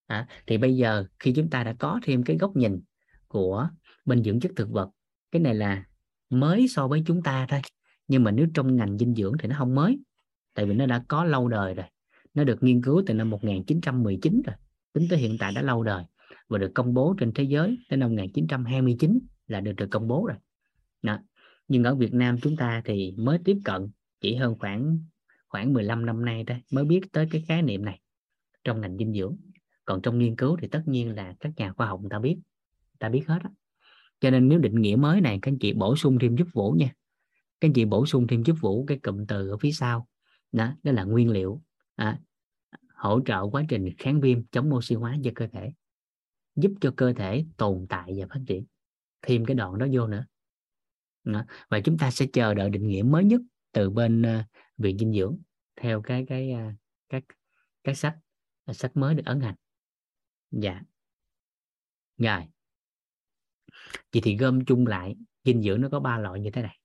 À, 0.06 0.28
thì 0.46 0.58
bây 0.58 0.76
giờ 0.76 1.04
khi 1.18 1.32
chúng 1.36 1.50
ta 1.50 1.64
đã 1.64 1.74
có 1.78 2.00
thêm 2.02 2.22
cái 2.22 2.36
góc 2.36 2.56
nhìn 2.56 2.80
của 3.28 3.68
bên 4.04 4.24
dưỡng 4.24 4.40
chất 4.40 4.52
thực 4.56 4.70
vật 4.70 4.90
cái 5.30 5.42
này 5.42 5.54
là 5.54 5.86
mới 6.30 6.68
so 6.68 6.88
với 6.88 7.02
chúng 7.06 7.22
ta 7.22 7.46
thôi 7.48 7.60
nhưng 8.08 8.24
mà 8.24 8.30
nếu 8.30 8.46
trong 8.54 8.76
ngành 8.76 8.98
dinh 8.98 9.14
dưỡng 9.14 9.32
thì 9.38 9.48
nó 9.48 9.56
không 9.58 9.74
mới 9.74 9.98
tại 10.54 10.66
vì 10.66 10.74
nó 10.74 10.86
đã 10.86 11.04
có 11.08 11.24
lâu 11.24 11.48
đời 11.48 11.74
rồi 11.74 11.86
nó 12.34 12.44
được 12.44 12.62
nghiên 12.62 12.82
cứu 12.82 13.02
từ 13.06 13.14
năm 13.14 13.30
1919 13.30 14.42
rồi, 14.46 14.56
tính 14.92 15.06
tới 15.10 15.18
hiện 15.18 15.36
tại 15.38 15.52
đã 15.54 15.62
lâu 15.62 15.82
đời 15.82 16.04
và 16.48 16.58
được 16.58 16.70
công 16.74 16.94
bố 16.94 17.14
trên 17.18 17.32
thế 17.34 17.44
giới 17.44 17.78
tới 17.88 17.96
năm 17.96 18.10
1929 18.10 19.18
là 19.46 19.60
được 19.60 19.72
được 19.72 19.88
công 19.90 20.08
bố 20.08 20.26
rồi 20.26 20.36
đó. 21.02 21.18
nhưng 21.68 21.84
ở 21.84 21.94
Việt 21.94 22.14
Nam 22.14 22.36
chúng 22.42 22.56
ta 22.56 22.82
thì 22.84 23.14
mới 23.16 23.38
tiếp 23.44 23.56
cận 23.64 23.90
chỉ 24.20 24.34
hơn 24.34 24.56
khoảng 24.58 24.98
khoảng 25.48 25.72
15 25.72 26.06
năm 26.06 26.24
nay 26.24 26.44
thôi 26.46 26.62
mới 26.72 26.84
biết 26.84 27.00
tới 27.12 27.28
cái 27.30 27.44
khái 27.48 27.62
niệm 27.62 27.84
này 27.84 28.00
trong 28.64 28.80
ngành 28.80 28.96
dinh 28.96 29.12
dưỡng 29.12 29.36
còn 29.84 30.02
trong 30.02 30.18
nghiên 30.18 30.36
cứu 30.36 30.56
thì 30.60 30.68
tất 30.68 30.82
nhiên 30.86 31.14
là 31.14 31.34
các 31.40 31.52
nhà 31.56 31.72
khoa 31.72 31.86
học 31.86 32.00
người 32.00 32.10
ta 32.10 32.18
biết, 32.18 32.34
người 32.34 32.98
ta 32.98 33.08
biết 33.08 33.22
hết 33.26 33.38
đó. 33.44 33.50
cho 34.20 34.30
nên 34.30 34.48
nếu 34.48 34.58
định 34.58 34.82
nghĩa 34.82 34.96
mới 34.96 35.20
này, 35.20 35.38
các 35.42 35.50
anh 35.52 35.58
chị 35.58 35.72
bổ 35.72 35.96
sung 35.96 36.18
thêm 36.18 36.36
giúp 36.36 36.48
vũ 36.52 36.72
nha 36.72 36.92
các 37.62 37.68
anh 37.68 37.72
chị 37.72 37.84
bổ 37.84 38.06
sung 38.06 38.26
thêm 38.26 38.42
giúp 38.42 38.56
vũ 38.60 38.84
cái 38.84 38.98
cụm 38.98 39.26
từ 39.26 39.48
ở 39.48 39.56
phía 39.56 39.72
sau 39.72 40.08
đó 40.52 40.74
đó 40.82 40.92
là 40.92 41.04
nguyên 41.04 41.30
liệu 41.30 41.62
à, 42.02 42.18
hỗ 42.94 43.20
trợ 43.26 43.42
quá 43.52 43.62
trình 43.68 43.88
kháng 43.98 44.20
viêm 44.20 44.46
chống 44.46 44.74
oxy 44.74 44.94
hóa 44.94 45.16
cho 45.24 45.30
cơ 45.34 45.46
thể 45.52 45.72
giúp 46.56 46.72
cho 46.80 46.94
cơ 46.96 47.12
thể 47.12 47.44
tồn 47.56 47.86
tại 47.88 48.14
và 48.16 48.26
phát 48.30 48.40
triển. 48.46 48.64
Thêm 49.22 49.44
cái 49.44 49.54
đoạn 49.54 49.78
đó 49.78 49.86
vô 49.92 50.06
nữa. 50.06 50.26
Đó. 51.24 51.44
và 51.68 51.80
chúng 51.80 51.98
ta 51.98 52.10
sẽ 52.10 52.26
chờ 52.32 52.54
đợi 52.54 52.70
định 52.70 52.88
nghĩa 52.88 53.02
mới 53.02 53.24
nhất 53.24 53.40
từ 53.72 53.90
bên 53.90 54.22
uh, 54.22 54.44
viện 54.78 54.98
dinh 54.98 55.12
dưỡng 55.12 55.38
theo 55.76 56.02
cái 56.02 56.24
cái 56.28 56.52
uh, 56.52 56.74
các 57.08 57.24
các 57.84 57.96
sách 57.96 58.16
sách 58.72 58.96
mới 58.96 59.14
được 59.14 59.22
ấn 59.26 59.40
hành. 59.40 59.54
Dạ. 60.50 60.82
Rồi. 62.18 62.42
Vậy 64.12 64.22
thì 64.24 64.36
gom 64.36 64.64
chung 64.64 64.86
lại 64.86 65.16
dinh 65.44 65.62
dưỡng 65.62 65.80
nó 65.80 65.88
có 65.88 66.00
ba 66.00 66.18
loại 66.18 66.40
như 66.40 66.50
thế 66.50 66.62
này. 66.62 66.78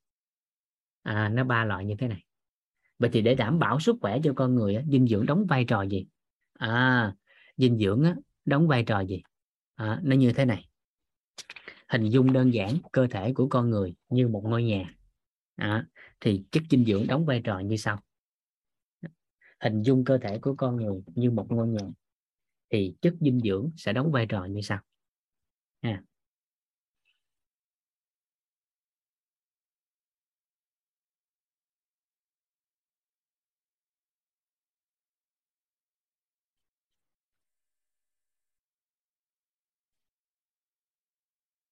À, 1.03 1.29
nó 1.29 1.43
ba 1.43 1.65
loại 1.65 1.85
như 1.85 1.95
thế 1.99 2.07
này 2.07 2.26
vậy 2.99 3.09
thì 3.13 3.21
để 3.21 3.35
đảm 3.35 3.59
bảo 3.59 3.79
sức 3.79 3.95
khỏe 4.01 4.19
cho 4.23 4.33
con 4.35 4.55
người 4.55 4.85
dinh 4.91 5.07
dưỡng 5.07 5.25
đóng 5.25 5.45
vai 5.45 5.65
trò 5.65 5.81
gì? 5.81 6.07
À 6.53 7.15
dinh 7.57 7.77
dưỡng 7.77 8.03
á, 8.03 8.15
đóng 8.45 8.67
vai 8.67 8.83
trò 8.83 8.99
gì? 8.99 9.21
À, 9.75 9.99
nó 10.03 10.15
như 10.15 10.33
thế 10.33 10.45
này. 10.45 10.67
Hình 11.89 12.09
dung 12.09 12.33
đơn 12.33 12.53
giản 12.53 12.77
cơ 12.91 13.07
thể 13.07 13.33
của 13.33 13.47
con 13.47 13.69
người 13.69 13.95
như 14.09 14.27
một 14.27 14.43
ngôi 14.45 14.63
nhà. 14.63 14.95
À, 15.55 15.87
thì 16.19 16.43
chất 16.51 16.63
dinh 16.69 16.85
dưỡng 16.85 17.07
đóng 17.07 17.25
vai 17.25 17.41
trò 17.43 17.59
như 17.59 17.77
sau. 17.77 17.99
Hình 19.59 19.81
dung 19.81 20.03
cơ 20.03 20.17
thể 20.17 20.39
của 20.39 20.55
con 20.57 20.75
người 20.75 21.03
như 21.15 21.31
một 21.31 21.51
ngôi 21.51 21.67
nhà 21.67 21.87
thì 22.69 22.95
chất 23.01 23.13
dinh 23.21 23.39
dưỡng 23.39 23.71
sẽ 23.77 23.93
đóng 23.93 24.11
vai 24.11 24.25
trò 24.25 24.45
như 24.45 24.61
sau. 24.61 24.79
À, 25.81 26.03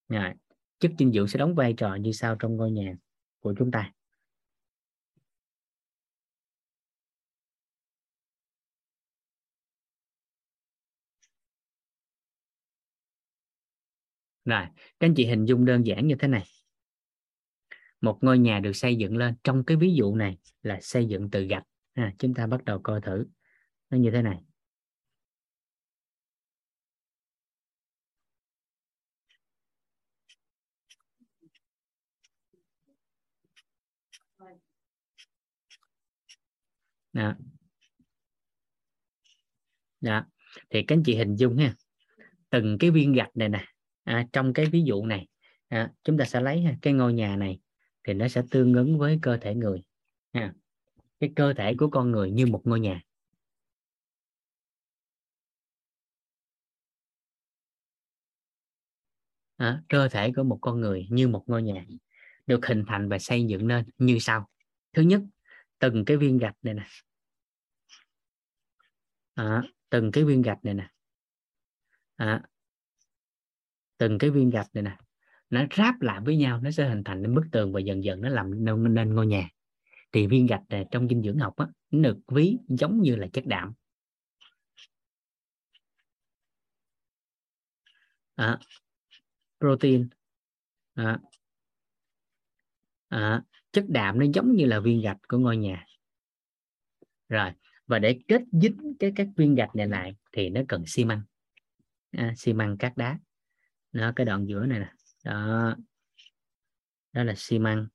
Rồi, 0.09 0.33
chất 0.79 0.91
dinh 0.99 1.11
dưỡng 1.11 1.27
sẽ 1.27 1.39
đóng 1.39 1.55
vai 1.55 1.73
trò 1.77 1.95
như 1.95 2.11
sau 2.11 2.35
trong 2.39 2.55
ngôi 2.57 2.71
nhà 2.71 2.95
của 3.39 3.53
chúng 3.57 3.71
ta 3.71 3.91
Rồi, 14.45 14.65
các 14.99 15.07
anh 15.07 15.13
chị 15.15 15.25
hình 15.25 15.45
dung 15.45 15.65
đơn 15.65 15.85
giản 15.85 16.07
như 16.07 16.15
thế 16.19 16.27
này. 16.27 16.43
Một 18.01 18.17
ngôi 18.21 18.39
nhà 18.39 18.59
được 18.59 18.73
xây 18.73 18.95
dựng 18.95 19.17
lên 19.17 19.35
trong 19.43 19.63
cái 19.63 19.77
ví 19.77 19.93
dụ 19.95 20.15
này 20.15 20.37
là 20.63 20.79
xây 20.81 21.05
dựng 21.05 21.29
từ 21.29 21.43
gạch. 21.43 21.63
À, 21.93 22.13
chúng 22.19 22.33
ta 22.33 22.47
bắt 22.47 22.65
đầu 22.65 22.79
coi 22.83 23.01
thử 23.01 23.25
nó 23.89 23.97
như 23.97 24.11
thế 24.11 24.21
này. 24.21 24.37
Đó. 37.15 37.35
Đó. 40.01 40.25
Thì 40.69 40.83
các 40.87 40.95
anh 40.95 41.03
chị 41.05 41.15
hình 41.15 41.35
dung 41.35 41.57
ha. 41.57 41.75
Từng 42.49 42.77
cái 42.79 42.91
viên 42.91 43.13
gạch 43.13 43.37
này 43.37 43.49
nè 43.49 43.65
à, 44.05 44.25
trong 44.33 44.53
cái 44.53 44.65
ví 44.65 44.83
dụ 44.85 45.05
này 45.05 45.27
à, 45.67 45.91
chúng 46.03 46.17
ta 46.17 46.25
sẽ 46.25 46.41
lấy 46.41 46.65
cái 46.81 46.93
ngôi 46.93 47.13
nhà 47.13 47.35
này 47.35 47.59
thì 48.07 48.13
nó 48.13 48.27
sẽ 48.27 48.41
tương 48.51 48.73
ứng 48.73 48.97
với 48.99 49.19
cơ 49.21 49.37
thể 49.37 49.55
người 49.55 49.83
ha. 50.33 50.53
cái 51.19 51.31
cơ 51.35 51.53
thể 51.53 51.75
của 51.77 51.89
con 51.89 52.11
người 52.11 52.31
như 52.31 52.45
một 52.45 52.61
ngôi 52.63 52.79
nhà 52.79 53.01
à, 59.57 59.81
cơ 59.89 60.07
thể 60.09 60.31
của 60.35 60.43
một 60.43 60.59
con 60.61 60.81
người 60.81 61.07
như 61.09 61.27
một 61.27 61.43
ngôi 61.47 61.63
nhà 61.63 61.85
được 62.47 62.65
hình 62.65 62.83
thành 62.87 63.09
và 63.09 63.19
xây 63.19 63.43
dựng 63.43 63.67
nên 63.67 63.85
như 63.97 64.19
sau 64.19 64.49
thứ 64.93 65.01
nhất 65.01 65.21
từng 65.79 66.05
cái 66.05 66.17
viên 66.17 66.37
gạch 66.37 66.55
này 66.61 66.73
nè 66.73 66.83
à, 69.35 69.63
từng 69.89 70.11
cái 70.11 70.23
viên 70.23 70.41
gạch 70.41 70.65
này 70.65 70.73
nè. 70.73 70.89
À, 72.15 72.43
từng 73.97 74.17
cái 74.17 74.29
viên 74.29 74.49
gạch 74.49 74.67
này 74.73 74.83
nè. 74.83 74.97
Nó 75.49 75.65
ráp 75.77 76.01
lại 76.01 76.19
với 76.25 76.37
nhau 76.37 76.61
nó 76.61 76.71
sẽ 76.71 76.89
hình 76.89 77.03
thành 77.03 77.21
nên 77.21 77.35
bức 77.35 77.45
tường 77.51 77.73
và 77.73 77.79
dần 77.79 78.03
dần 78.03 78.21
nó 78.21 78.29
làm 78.29 78.65
nên 78.93 79.15
ngôi 79.15 79.27
nhà. 79.27 79.49
Thì 80.11 80.27
viên 80.27 80.45
gạch 80.45 80.63
này, 80.69 80.85
trong 80.91 81.07
dinh 81.07 81.21
dưỡng 81.23 81.37
học 81.37 81.55
á, 81.57 81.67
được 81.91 82.17
ví 82.27 82.57
giống 82.67 83.01
như 83.01 83.15
là 83.15 83.27
chất 83.33 83.45
đạm. 83.45 83.73
À, 88.35 88.59
protein. 89.59 90.09
À, 90.93 91.19
à, 93.07 93.43
chất 93.71 93.85
đạm 93.87 94.19
nó 94.19 94.25
giống 94.33 94.55
như 94.55 94.65
là 94.65 94.79
viên 94.79 95.01
gạch 95.01 95.17
của 95.27 95.37
ngôi 95.37 95.57
nhà. 95.57 95.85
Rồi 97.29 97.51
và 97.87 97.99
để 97.99 98.19
kết 98.27 98.41
dính 98.51 98.95
cái 98.99 99.13
các 99.15 99.27
viên 99.35 99.55
gạch 99.55 99.75
này 99.75 99.87
lại 99.87 100.15
thì 100.31 100.49
nó 100.49 100.61
cần 100.67 100.83
xi 100.87 101.05
măng. 101.05 101.21
À, 102.11 102.33
xi 102.37 102.53
măng 102.53 102.77
cát 102.77 102.97
đá. 102.97 103.19
Nó 103.91 104.13
cái 104.15 104.25
đoạn 104.25 104.45
giữa 104.45 104.65
này 104.65 104.79
nè. 104.79 104.91
Đó. 105.23 105.75
Đó 107.13 107.23
là 107.23 107.33
xi 107.37 107.59
măng. 107.59 107.87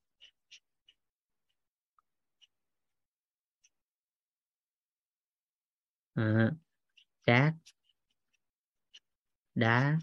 À, 6.14 6.50
cát 7.24 7.54
đá. 9.54 9.98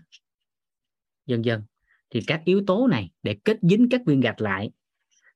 Dần 1.25 1.45
dần 1.45 1.63
thì 2.09 2.19
các 2.27 2.41
yếu 2.45 2.63
tố 2.67 2.87
này 2.87 3.11
để 3.23 3.37
kết 3.45 3.57
dính 3.61 3.87
các 3.91 4.01
viên 4.05 4.19
gạch 4.19 4.41
lại 4.41 4.71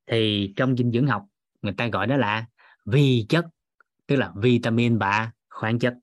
thì 0.06 0.54
trong 0.56 0.78
dinh 0.78 0.92
dưỡng 0.92 1.08
học 1.08 1.26
người 1.62 1.74
ta 1.78 1.88
gọi 1.88 2.08
đó 2.08 2.18
là 2.18 2.46
vi 2.86 3.26
chất 3.30 3.46
tức 4.12 4.18
là 4.18 4.32
vitamin 4.36 4.98
và 4.98 5.32
khoáng 5.50 5.80
chất. 5.80 5.94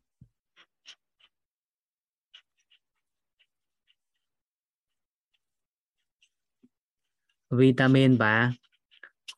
Vitamin 7.50 8.16
và 8.16 8.52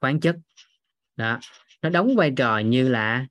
khoáng 0.01 0.21
chất. 0.21 0.37
Đó 1.17 1.39
nó 1.83 1.91
đóng 1.91 2.17
vai 2.17 2.33
trò 2.37 2.59
như 2.59 2.89
là 2.89 3.27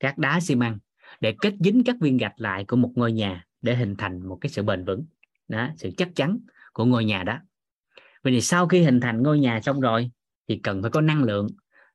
các 0.00 0.18
đá 0.18 0.40
xi 0.40 0.54
măng 0.54 0.78
để 1.20 1.36
kết 1.40 1.54
dính 1.60 1.82
các 1.86 1.96
viên 2.00 2.16
gạch 2.16 2.34
lại 2.36 2.64
của 2.68 2.76
một 2.76 2.92
ngôi 2.94 3.12
nhà 3.12 3.46
để 3.62 3.76
hình 3.76 3.94
thành 3.98 4.28
một 4.28 4.38
cái 4.40 4.50
sự 4.50 4.62
bền 4.62 4.84
vững. 4.84 5.06
Đó 5.48 5.68
sự 5.76 5.90
chắc 5.96 6.08
chắn 6.14 6.38
của 6.72 6.84
ngôi 6.84 7.04
nhà 7.04 7.22
đó. 7.22 7.38
Vì 8.22 8.32
thì 8.32 8.40
sau 8.40 8.68
khi 8.68 8.82
hình 8.82 9.00
thành 9.00 9.22
ngôi 9.22 9.38
nhà 9.38 9.60
xong 9.60 9.80
rồi 9.80 10.10
thì 10.48 10.60
cần 10.62 10.82
phải 10.82 10.90
có 10.90 11.00
năng 11.00 11.22
lượng 11.22 11.46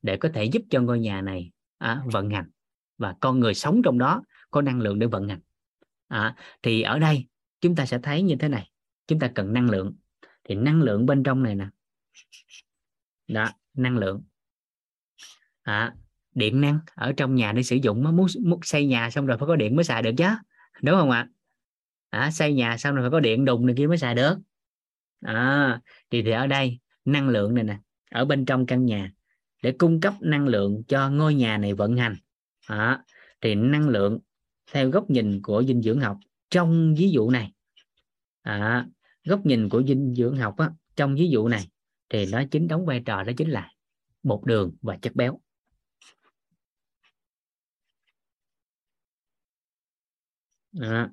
để 0.02 0.18
có 0.18 0.30
thể 0.34 0.44
giúp 0.44 0.62
cho 0.70 0.82
ngôi 0.82 1.00
nhà 1.00 1.22
này 1.22 1.52
à, 1.78 2.02
vận 2.06 2.30
hành 2.30 2.50
và 2.98 3.16
con 3.20 3.40
người 3.40 3.54
sống 3.54 3.82
trong 3.84 3.98
đó 3.98 4.24
có 4.52 4.62
năng 4.62 4.82
lượng 4.82 5.00
để 5.00 5.08
vận 5.08 5.30
hành. 5.30 5.40
À, 6.08 6.36
thì 6.64 6.82
ở 6.82 7.00
đây 7.00 7.28
chúng 7.62 7.76
ta 7.76 7.86
sẽ 7.86 8.00
thấy 8.04 8.22
như 8.22 8.36
thế 8.36 8.48
này 8.48 8.70
chúng 9.08 9.20
ta 9.20 9.32
cần 9.36 9.54
năng 9.54 9.70
lượng. 9.70 9.94
Thì 10.44 10.56
năng 10.56 10.82
lượng 10.82 11.06
bên 11.06 11.24
trong 11.24 11.44
này 11.44 11.56
nè. 11.56 11.68
Đó 13.28 13.50
năng 13.74 13.98
lượng. 13.98 14.24
À, 15.62 15.96
điện 16.36 16.62
năng 16.62 16.80
ở 16.96 17.14
trong 17.18 17.36
nhà 17.36 17.52
để 17.52 17.64
sử 17.64 17.76
dụng 17.76 18.04
muốn, 18.04 18.28
muốn 18.44 18.60
xây 18.64 18.86
nhà 18.86 19.10
xong 19.10 19.26
rồi 19.26 19.38
phải 19.38 19.48
có 19.48 19.56
điện 19.56 19.76
mới 19.76 19.84
xài 19.84 20.02
được 20.02 20.12
chứ 20.18 20.28
đúng 20.82 20.96
không 21.00 21.12
ạ? 21.12 21.28
À, 22.10 22.32
xây 22.32 22.54
nhà 22.54 22.78
xong 22.78 22.96
rồi 22.96 23.04
phải 23.04 23.12
có 23.12 23.20
điện 23.20 23.46
đùng 23.46 23.66
này 23.66 23.76
kia 23.78 23.88
mới 23.88 23.98
xài 23.98 24.16
được. 24.16 24.38
À, 25.22 25.82
thì 26.10 26.22
thì 26.22 26.32
ở 26.32 26.48
đây 26.48 26.80
năng 27.06 27.30
lượng 27.30 27.56
này 27.56 27.64
nè 27.64 27.80
ở 28.12 28.26
bên 28.26 28.46
trong 28.46 28.66
căn 28.66 28.86
nhà 28.86 29.12
để 29.64 29.72
cung 29.72 30.02
cấp 30.02 30.14
năng 30.22 30.48
lượng 30.48 30.84
cho 30.88 31.10
ngôi 31.10 31.36
nhà 31.36 31.58
này 31.58 31.74
vận 31.74 31.98
hành 31.98 32.16
à, 32.68 33.04
thì 33.42 33.56
năng 33.56 33.90
lượng 33.90 34.20
theo 34.72 34.90
góc 34.90 35.10
nhìn 35.10 35.42
của 35.44 35.64
dinh 35.64 35.82
dưỡng 35.82 36.00
học 36.00 36.18
trong 36.50 36.96
ví 36.98 37.12
dụ 37.12 37.30
này. 37.30 37.54
À, 38.42 38.88
góc 39.24 39.46
nhìn 39.46 39.70
của 39.70 39.84
dinh 39.84 40.14
dưỡng 40.16 40.38
học 40.38 40.58
á, 40.58 40.72
trong 40.96 41.16
ví 41.16 41.30
dụ 41.30 41.48
này 41.48 41.68
thì 42.10 42.26
nó 42.32 42.44
chính 42.52 42.68
đóng 42.68 42.86
vai 42.86 43.02
trò 43.06 43.24
đó 43.24 43.34
chính 43.38 43.50
là 43.50 43.72
bột 44.24 44.42
đường 44.46 44.76
và 44.82 44.98
chất 45.02 45.16
béo. 45.16 45.40
À. 50.82 51.10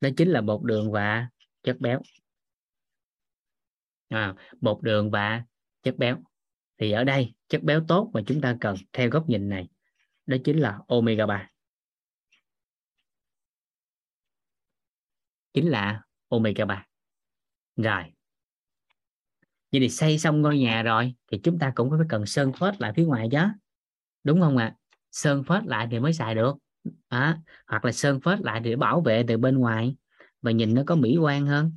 đó 0.00 0.08
chính 0.16 0.28
là 0.28 0.40
bột 0.40 0.62
đường 0.62 0.92
và 0.92 1.28
chất 1.62 1.80
béo. 1.80 2.00
À, 4.08 4.34
bột 4.60 4.82
đường 4.82 5.10
và 5.10 5.44
chất 5.82 5.96
béo 5.98 6.22
thì 6.78 6.92
ở 6.92 7.04
đây 7.04 7.34
chất 7.48 7.62
béo 7.62 7.80
tốt 7.88 8.10
mà 8.14 8.20
chúng 8.26 8.40
ta 8.40 8.56
cần 8.60 8.76
theo 8.92 9.10
góc 9.10 9.28
nhìn 9.28 9.48
này 9.48 9.68
đó 10.26 10.36
chính 10.44 10.58
là 10.58 10.78
omega 10.88 11.26
3 11.26 11.50
chính 15.54 15.70
là 15.70 16.02
omega 16.28 16.64
3 16.64 16.86
rồi. 17.76 18.02
Vậy 19.72 19.80
thì 19.80 19.88
xây 19.88 20.18
xong 20.18 20.42
ngôi 20.42 20.58
nhà 20.58 20.82
rồi 20.82 21.14
thì 21.32 21.40
chúng 21.42 21.58
ta 21.58 21.72
cũng 21.74 21.90
phải 21.90 22.06
cần 22.08 22.26
sơn 22.26 22.52
phết 22.52 22.80
lại 22.80 22.92
phía 22.96 23.04
ngoài 23.04 23.28
chứ. 23.32 23.38
Đúng 24.24 24.40
không 24.40 24.56
ạ? 24.56 24.64
À? 24.64 24.76
sơn 25.12 25.44
phết 25.44 25.64
lại 25.66 25.88
thì 25.90 25.98
mới 25.98 26.12
xài 26.12 26.34
được. 26.34 26.56
À, 27.08 27.38
hoặc 27.66 27.84
là 27.84 27.92
sơn 27.92 28.20
phết 28.20 28.40
lại 28.40 28.60
để 28.60 28.76
bảo 28.76 29.00
vệ 29.00 29.24
từ 29.28 29.36
bên 29.36 29.58
ngoài 29.58 29.96
và 30.42 30.50
nhìn 30.50 30.74
nó 30.74 30.82
có 30.86 30.94
mỹ 30.94 31.16
quan 31.16 31.46
hơn. 31.46 31.72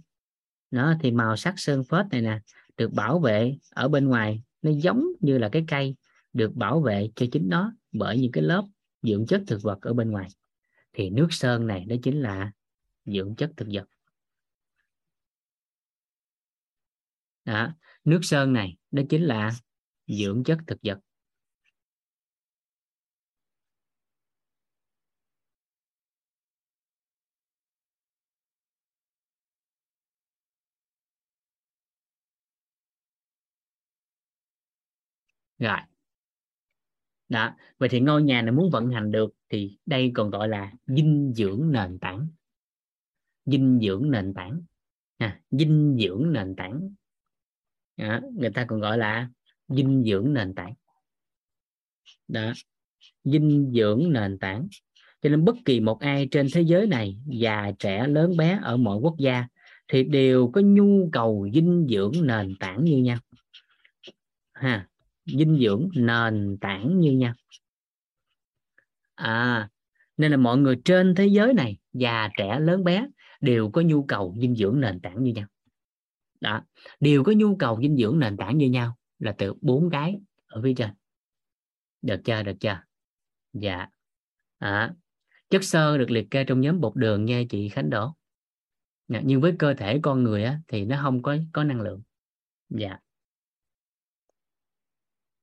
Nó 0.71 0.93
thì 1.01 1.11
màu 1.11 1.35
sắc 1.35 1.53
sơn 1.57 1.83
phết 1.83 2.05
này 2.11 2.21
nè 2.21 2.39
được 2.77 2.93
bảo 2.93 3.19
vệ 3.19 3.57
ở 3.69 3.87
bên 3.87 4.07
ngoài 4.07 4.41
nó 4.61 4.71
giống 4.71 5.03
như 5.19 5.37
là 5.37 5.49
cái 5.51 5.65
cây 5.67 5.95
được 6.33 6.55
bảo 6.55 6.81
vệ 6.81 7.09
cho 7.15 7.25
chính 7.31 7.49
nó 7.49 7.73
bởi 7.91 8.19
những 8.19 8.31
cái 8.31 8.43
lớp 8.43 8.63
dưỡng 9.01 9.25
chất 9.25 9.41
thực 9.47 9.61
vật 9.61 9.81
ở 9.81 9.93
bên 9.93 10.11
ngoài 10.11 10.29
thì 10.93 11.09
nước 11.09 11.27
sơn 11.31 11.67
này 11.67 11.85
đó 11.85 11.95
chính 12.03 12.21
là 12.21 12.51
dưỡng 13.05 13.35
chất 13.35 13.51
thực 13.57 13.67
vật 13.71 13.85
đó. 17.45 17.73
nước 18.03 18.19
sơn 18.21 18.53
này 18.53 18.77
đó 18.91 19.03
chính 19.09 19.23
là 19.23 19.51
dưỡng 20.07 20.43
chất 20.43 20.57
thực 20.67 20.79
vật 20.83 20.99
rồi. 35.59 35.77
Đó 37.29 37.55
vậy 37.77 37.89
thì 37.89 37.99
ngôi 37.99 38.23
nhà 38.23 38.41
này 38.41 38.51
muốn 38.51 38.69
vận 38.71 38.89
hành 38.89 39.11
được 39.11 39.33
thì 39.49 39.77
đây 39.85 40.11
còn 40.13 40.29
gọi 40.29 40.49
là 40.49 40.73
dinh 40.87 41.33
dưỡng 41.35 41.71
nền 41.71 41.99
tảng. 41.99 42.27
Dinh 43.45 43.79
dưỡng 43.81 44.11
nền 44.11 44.33
tảng. 44.33 44.61
À, 45.17 45.41
dinh 45.51 45.97
dưỡng 45.99 46.33
nền 46.33 46.55
tảng. 46.55 46.89
Đó, 47.97 48.19
người 48.33 48.49
ta 48.49 48.65
còn 48.65 48.79
gọi 48.79 48.97
là 48.97 49.29
dinh 49.67 50.03
dưỡng 50.03 50.33
nền 50.33 50.55
tảng. 50.55 50.73
Đó 52.27 52.53
dinh 53.23 53.71
dưỡng 53.75 54.13
nền 54.13 54.39
tảng. 54.39 54.67
Cho 55.21 55.29
nên 55.29 55.45
bất 55.45 55.55
kỳ 55.65 55.79
một 55.79 55.99
ai 55.99 56.27
trên 56.31 56.47
thế 56.53 56.61
giới 56.61 56.87
này 56.87 57.17
già 57.25 57.71
trẻ 57.79 58.07
lớn 58.07 58.37
bé 58.37 58.59
ở 58.61 58.77
mọi 58.77 58.97
quốc 58.97 59.15
gia 59.19 59.47
thì 59.87 60.03
đều 60.03 60.51
có 60.53 60.61
nhu 60.61 61.09
cầu 61.11 61.47
dinh 61.53 61.87
dưỡng 61.89 62.11
nền 62.21 62.55
tảng 62.59 62.83
như 62.83 62.97
nhau. 62.97 63.17
Ha 64.53 64.87
dinh 65.37 65.59
dưỡng 65.61 65.89
nền 65.95 66.57
tảng 66.61 66.99
như 66.99 67.11
nhau. 67.11 67.33
À 69.15 69.69
nên 70.19 70.31
là 70.31 70.37
mọi 70.37 70.57
người 70.57 70.81
trên 70.85 71.15
thế 71.15 71.27
giới 71.27 71.53
này 71.53 71.77
già 71.93 72.29
trẻ 72.37 72.59
lớn 72.59 72.83
bé 72.83 73.07
đều 73.41 73.69
có 73.71 73.81
nhu 73.81 74.03
cầu 74.03 74.35
dinh 74.41 74.55
dưỡng 74.55 74.79
nền 74.79 74.99
tảng 74.99 75.23
như 75.23 75.33
nhau. 75.33 75.47
Đó 76.41 76.61
đều 76.99 77.23
có 77.23 77.31
nhu 77.31 77.55
cầu 77.55 77.81
dinh 77.81 77.97
dưỡng 77.97 78.19
nền 78.19 78.37
tảng 78.37 78.57
như 78.57 78.69
nhau 78.69 78.97
là 79.19 79.35
từ 79.37 79.53
bốn 79.61 79.89
cái 79.89 80.19
ở 80.47 80.61
phía 80.63 80.73
trên. 80.77 80.89
Được 82.01 82.21
chưa 82.23 82.43
được 82.43 82.53
chưa? 82.59 82.81
Dạ. 83.53 83.87
À, 84.57 84.93
chất 85.49 85.63
xơ 85.63 85.97
được 85.97 86.11
liệt 86.11 86.31
kê 86.31 86.43
trong 86.43 86.61
nhóm 86.61 86.81
bột 86.81 86.95
đường 86.95 87.25
nha 87.25 87.41
chị 87.49 87.69
Khánh 87.69 87.89
Đỗ. 87.89 88.13
Dạ, 89.07 89.21
nhưng 89.23 89.41
với 89.41 89.53
cơ 89.59 89.73
thể 89.73 89.99
con 90.01 90.23
người 90.23 90.43
á, 90.43 90.59
thì 90.67 90.85
nó 90.85 90.99
không 91.01 91.21
có 91.21 91.37
có 91.53 91.63
năng 91.63 91.81
lượng. 91.81 92.01
Dạ 92.69 92.97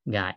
rồi. 0.06 0.32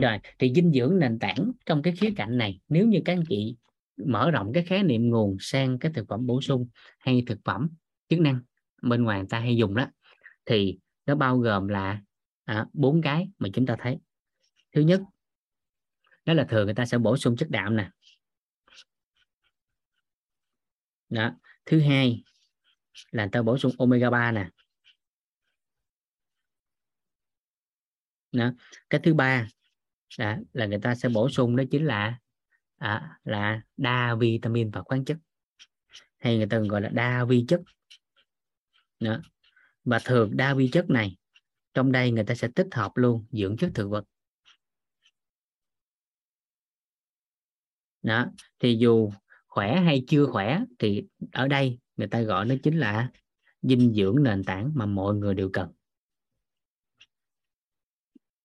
Rồi 0.00 0.18
thì 0.38 0.52
dinh 0.54 0.72
dưỡng 0.72 0.98
nền 0.98 1.18
tảng 1.18 1.52
trong 1.66 1.82
cái 1.82 1.94
khía 1.96 2.10
cạnh 2.16 2.38
này 2.38 2.60
nếu 2.68 2.86
như 2.86 3.00
các 3.04 3.12
anh 3.12 3.24
chị 3.28 3.56
mở 3.96 4.30
rộng 4.30 4.52
cái 4.54 4.64
khái 4.64 4.82
niệm 4.82 5.10
nguồn 5.10 5.36
sang 5.40 5.78
cái 5.78 5.92
thực 5.92 6.08
phẩm 6.08 6.26
bổ 6.26 6.40
sung 6.40 6.68
hay 6.98 7.24
thực 7.26 7.38
phẩm 7.44 7.68
chức 8.08 8.20
năng 8.20 8.40
bên 8.82 9.04
ngoài 9.04 9.18
người 9.18 9.28
ta 9.30 9.38
hay 9.38 9.56
dùng 9.56 9.74
đó 9.74 9.86
thì 10.46 10.78
nó 11.06 11.14
bao 11.14 11.38
gồm 11.38 11.68
là 11.68 12.02
à, 12.44 12.66
bốn 12.72 13.02
cái 13.02 13.28
mà 13.38 13.48
chúng 13.52 13.66
ta 13.66 13.76
thấy. 13.78 13.98
Thứ 14.72 14.80
nhất 14.80 15.00
đó 16.24 16.32
là 16.34 16.44
thường 16.44 16.64
người 16.64 16.74
ta 16.74 16.86
sẽ 16.86 16.98
bổ 16.98 17.16
sung 17.16 17.36
chất 17.36 17.50
đạm 17.50 17.76
nè. 17.76 17.90
Đó. 21.08 21.36
Thứ 21.66 21.80
hai 21.80 22.24
là 23.10 23.24
người 23.24 23.30
ta 23.30 23.42
bổ 23.42 23.58
sung 23.58 23.72
omega 23.78 24.10
3 24.10 24.32
nè. 24.32 24.48
Đó. 28.34 28.52
cái 28.90 29.00
thứ 29.04 29.14
ba 29.14 29.46
là, 30.18 30.38
là 30.52 30.66
người 30.66 30.80
ta 30.82 30.94
sẽ 30.94 31.08
bổ 31.08 31.28
sung 31.28 31.56
đó 31.56 31.64
chính 31.70 31.86
là 31.86 32.18
à, 32.78 33.18
là 33.24 33.62
đa 33.76 34.14
vitamin 34.14 34.70
và 34.70 34.82
khoáng 34.82 35.04
chất. 35.04 35.16
Hay 36.18 36.36
người 36.36 36.46
ta 36.46 36.58
gọi 36.58 36.80
là 36.80 36.88
đa 36.88 37.24
vi 37.24 37.44
chất. 37.48 37.60
Đó. 39.00 39.20
và 39.84 39.98
thường 40.04 40.36
đa 40.36 40.54
vi 40.54 40.68
chất 40.72 40.90
này 40.90 41.16
trong 41.74 41.92
đây 41.92 42.10
người 42.10 42.24
ta 42.24 42.34
sẽ 42.34 42.48
tích 42.54 42.66
hợp 42.72 42.92
luôn 42.94 43.26
dưỡng 43.30 43.56
chất 43.56 43.70
thực 43.74 43.88
vật. 43.88 44.04
Đó. 48.02 48.26
Thì 48.58 48.76
dù 48.80 49.10
khỏe 49.46 49.80
hay 49.80 50.04
chưa 50.08 50.26
khỏe 50.26 50.60
thì 50.78 51.04
ở 51.32 51.48
đây 51.48 51.78
người 51.96 52.08
ta 52.08 52.20
gọi 52.20 52.46
nó 52.46 52.54
chính 52.62 52.78
là 52.78 53.10
dinh 53.62 53.94
dưỡng 53.94 54.22
nền 54.22 54.44
tảng 54.44 54.72
mà 54.74 54.86
mọi 54.86 55.14
người 55.14 55.34
đều 55.34 55.50
cần 55.52 55.72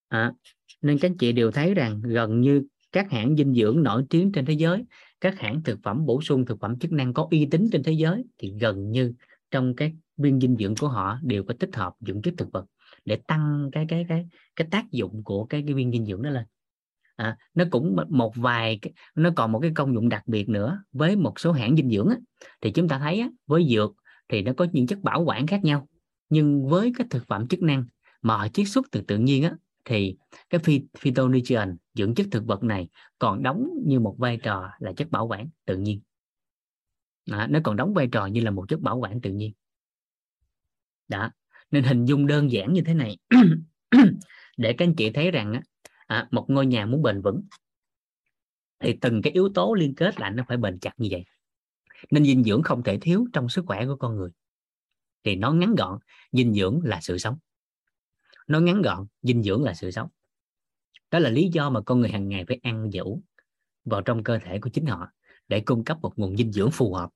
à, 0.09 0.33
nên 0.81 0.99
các 0.99 1.11
chị 1.19 1.31
đều 1.31 1.51
thấy 1.51 1.73
rằng 1.73 2.01
gần 2.01 2.41
như 2.41 2.63
các 2.91 3.11
hãng 3.11 3.35
dinh 3.35 3.53
dưỡng 3.53 3.83
nổi 3.83 4.05
tiếng 4.09 4.31
trên 4.31 4.45
thế 4.45 4.53
giới 4.53 4.85
các 5.21 5.39
hãng 5.39 5.63
thực 5.63 5.79
phẩm 5.83 6.05
bổ 6.05 6.21
sung 6.21 6.45
thực 6.45 6.59
phẩm 6.59 6.79
chức 6.79 6.91
năng 6.91 7.13
có 7.13 7.27
uy 7.31 7.45
tín 7.51 7.69
trên 7.71 7.83
thế 7.83 7.91
giới 7.91 8.23
thì 8.37 8.53
gần 8.59 8.91
như 8.91 9.13
trong 9.51 9.75
các 9.75 9.91
viên 10.17 10.39
dinh 10.39 10.55
dưỡng 10.59 10.75
của 10.75 10.87
họ 10.87 11.19
đều 11.23 11.43
có 11.43 11.53
tích 11.59 11.75
hợp 11.75 11.93
dưỡng 11.99 12.21
chất 12.21 12.33
thực 12.37 12.51
vật 12.51 12.65
để 13.05 13.19
tăng 13.27 13.69
cái 13.71 13.85
cái 13.89 14.05
cái 14.09 14.27
cái 14.55 14.67
tác 14.71 14.91
dụng 14.91 15.23
của 15.23 15.45
cái, 15.45 15.63
cái 15.65 15.73
viên 15.73 15.91
dinh 15.91 16.05
dưỡng 16.05 16.21
đó 16.21 16.29
lên. 16.29 16.45
À, 17.15 17.37
nó 17.53 17.65
cũng 17.71 17.97
một 18.09 18.35
vài 18.35 18.79
nó 19.15 19.29
còn 19.35 19.51
một 19.51 19.59
cái 19.59 19.71
công 19.75 19.93
dụng 19.93 20.09
đặc 20.09 20.27
biệt 20.27 20.49
nữa 20.49 20.83
với 20.91 21.15
một 21.15 21.39
số 21.39 21.51
hãng 21.51 21.75
dinh 21.75 21.89
dưỡng 21.89 22.07
á, 22.09 22.17
thì 22.61 22.71
chúng 22.71 22.87
ta 22.87 22.99
thấy 22.99 23.19
á, 23.19 23.29
với 23.47 23.67
dược 23.69 23.91
thì 24.29 24.41
nó 24.41 24.53
có 24.57 24.67
những 24.71 24.87
chất 24.87 24.99
bảo 24.99 25.23
quản 25.23 25.47
khác 25.47 25.63
nhau 25.63 25.87
nhưng 26.29 26.67
với 26.67 26.93
các 26.97 27.07
thực 27.09 27.27
phẩm 27.27 27.47
chức 27.47 27.61
năng 27.61 27.85
mà 28.21 28.37
họ 28.37 28.47
chiết 28.47 28.67
xuất 28.67 28.85
từ 28.91 29.01
tự 29.01 29.17
nhiên 29.17 29.43
á, 29.43 29.55
thì 29.85 30.17
cái 30.49 30.61
phytonutrient 30.97 31.77
dưỡng 31.93 32.15
chất 32.15 32.27
thực 32.31 32.45
vật 32.45 32.63
này 32.63 32.87
còn 33.19 33.43
đóng 33.43 33.69
như 33.85 33.99
một 33.99 34.15
vai 34.17 34.37
trò 34.37 34.69
là 34.79 34.93
chất 34.97 35.11
bảo 35.11 35.27
quản 35.27 35.49
tự 35.65 35.77
nhiên. 35.77 36.01
Đó, 37.25 37.47
nó 37.49 37.59
còn 37.63 37.75
đóng 37.75 37.93
vai 37.93 38.07
trò 38.11 38.25
như 38.25 38.41
là 38.41 38.51
một 38.51 38.65
chất 38.69 38.79
bảo 38.79 38.97
quản 38.97 39.21
tự 39.21 39.31
nhiên. 39.31 39.53
Đó 41.07 41.31
nên 41.71 41.83
hình 41.83 42.05
dung 42.05 42.27
đơn 42.27 42.51
giản 42.51 42.73
như 42.73 42.81
thế 42.85 42.93
này. 42.93 43.17
Để 44.57 44.73
các 44.73 44.85
anh 44.85 44.95
chị 44.95 45.11
thấy 45.11 45.31
rằng 45.31 45.53
á, 45.53 45.61
à, 46.07 46.27
một 46.31 46.45
ngôi 46.49 46.65
nhà 46.65 46.85
muốn 46.85 47.01
bền 47.01 47.21
vững 47.21 47.41
thì 48.79 48.97
từng 49.01 49.21
cái 49.21 49.33
yếu 49.33 49.49
tố 49.55 49.73
liên 49.73 49.95
kết 49.95 50.19
lại 50.19 50.31
nó 50.31 50.43
phải 50.47 50.57
bền 50.57 50.79
chặt 50.79 50.93
như 50.97 51.07
vậy. 51.11 51.25
Nên 52.11 52.25
dinh 52.25 52.43
dưỡng 52.43 52.63
không 52.63 52.83
thể 52.83 52.97
thiếu 53.01 53.25
trong 53.33 53.49
sức 53.49 53.65
khỏe 53.67 53.85
của 53.85 53.95
con 53.95 54.15
người. 54.15 54.29
Thì 55.23 55.35
nó 55.35 55.51
ngắn 55.51 55.75
gọn 55.75 55.99
dinh 56.31 56.53
dưỡng 56.53 56.79
là 56.83 57.01
sự 57.01 57.17
sống 57.17 57.37
nó 58.49 58.59
ngắn 58.59 58.81
gọn 58.81 59.07
dinh 59.21 59.43
dưỡng 59.43 59.63
là 59.63 59.73
sự 59.73 59.91
sống. 59.91 60.09
Đó 61.11 61.19
là 61.19 61.29
lý 61.29 61.49
do 61.53 61.69
mà 61.69 61.81
con 61.81 61.99
người 61.99 62.09
hàng 62.09 62.29
ngày 62.29 62.45
phải 62.47 62.59
ăn 62.63 62.89
dũ 62.91 63.21
vào 63.85 64.01
trong 64.01 64.23
cơ 64.23 64.39
thể 64.39 64.59
của 64.59 64.69
chính 64.69 64.85
họ 64.85 65.07
để 65.47 65.59
cung 65.59 65.83
cấp 65.83 65.97
một 66.01 66.13
nguồn 66.19 66.37
dinh 66.37 66.51
dưỡng 66.51 66.71
phù 66.71 66.93
hợp. 66.93 67.09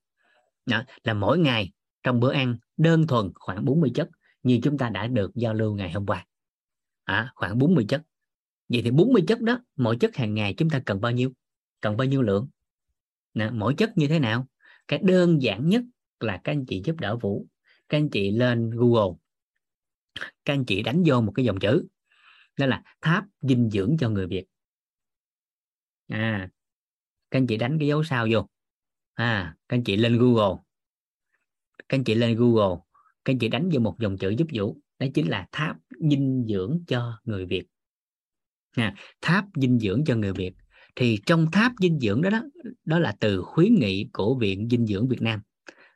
Đó, 0.65 0.83
là 1.03 1.13
mỗi 1.13 1.39
ngày 1.39 1.71
trong 2.03 2.19
bữa 2.19 2.33
ăn 2.33 2.57
đơn 2.77 3.07
thuần 3.07 3.31
khoảng 3.35 3.65
40 3.65 3.91
chất 3.95 4.09
như 4.43 4.59
chúng 4.63 4.77
ta 4.77 4.89
đã 4.89 5.07
được 5.07 5.31
giao 5.35 5.53
lưu 5.53 5.75
ngày 5.75 5.91
hôm 5.91 6.05
qua. 6.05 6.25
À, 7.03 7.31
khoảng 7.35 7.59
40 7.59 7.85
chất. 7.89 8.01
Vậy 8.69 8.81
thì 8.83 8.91
40 8.91 9.23
chất 9.27 9.41
đó 9.41 9.59
mỗi 9.75 9.97
chất 9.97 10.15
hàng 10.15 10.33
ngày 10.33 10.53
chúng 10.57 10.69
ta 10.69 10.81
cần 10.85 11.01
bao 11.01 11.11
nhiêu? 11.11 11.31
Cần 11.81 11.97
bao 11.97 12.07
nhiêu 12.07 12.21
lượng? 12.21 12.47
Nè, 13.33 13.49
mỗi 13.49 13.73
chất 13.77 13.97
như 13.97 14.07
thế 14.07 14.19
nào? 14.19 14.47
Cái 14.87 14.99
đơn 15.03 15.41
giản 15.41 15.69
nhất 15.69 15.83
là 16.19 16.41
các 16.43 16.51
anh 16.51 16.65
chị 16.65 16.81
giúp 16.85 16.95
đỡ 16.99 17.17
vũ. 17.17 17.47
Các 17.89 17.97
anh 17.97 18.09
chị 18.09 18.31
lên 18.31 18.69
google 18.69 19.22
các 20.15 20.53
anh 20.53 20.65
chị 20.65 20.83
đánh 20.83 21.03
vô 21.05 21.21
một 21.21 21.31
cái 21.35 21.45
dòng 21.45 21.59
chữ. 21.59 21.87
Đó 22.57 22.65
là 22.65 22.83
tháp 23.01 23.25
dinh 23.41 23.69
dưỡng 23.69 23.95
cho 23.99 24.09
người 24.09 24.27
việt. 24.27 24.45
À 26.07 26.49
các 27.31 27.39
anh 27.39 27.47
chị 27.47 27.57
đánh 27.57 27.79
cái 27.79 27.87
dấu 27.87 28.03
sao 28.03 28.27
vô. 28.31 28.49
À 29.13 29.55
các 29.67 29.77
anh 29.77 29.83
chị 29.83 29.97
lên 29.97 30.17
google. 30.17 30.61
Các 31.89 31.97
anh 31.97 32.03
chị 32.03 32.15
lên 32.15 32.37
google. 32.37 32.81
Các 33.25 33.33
anh 33.33 33.39
chị 33.39 33.47
đánh 33.47 33.69
vô 33.73 33.79
một 33.79 33.95
dòng 33.99 34.17
chữ 34.17 34.29
giúp 34.29 34.47
vũ. 34.53 34.77
Đó 34.99 35.07
chính 35.13 35.29
là 35.29 35.47
tháp 35.51 35.77
dinh 36.09 36.45
dưỡng 36.49 36.79
cho 36.87 37.19
người 37.23 37.45
việt. 37.45 37.63
À, 38.75 38.95
tháp 39.21 39.45
dinh 39.55 39.79
dưỡng 39.79 40.03
cho 40.05 40.15
người 40.15 40.33
việt. 40.33 40.53
Thì 40.95 41.19
trong 41.25 41.51
tháp 41.51 41.71
dinh 41.79 41.99
dưỡng 41.99 42.21
đó 42.21 42.29
đó 42.29 42.41
đó 42.85 42.99
là 42.99 43.15
từ 43.19 43.41
khuyến 43.41 43.75
nghị 43.75 44.09
của 44.13 44.35
viện 44.39 44.69
dinh 44.69 44.87
dưỡng 44.87 45.07
việt 45.07 45.21
nam. 45.21 45.41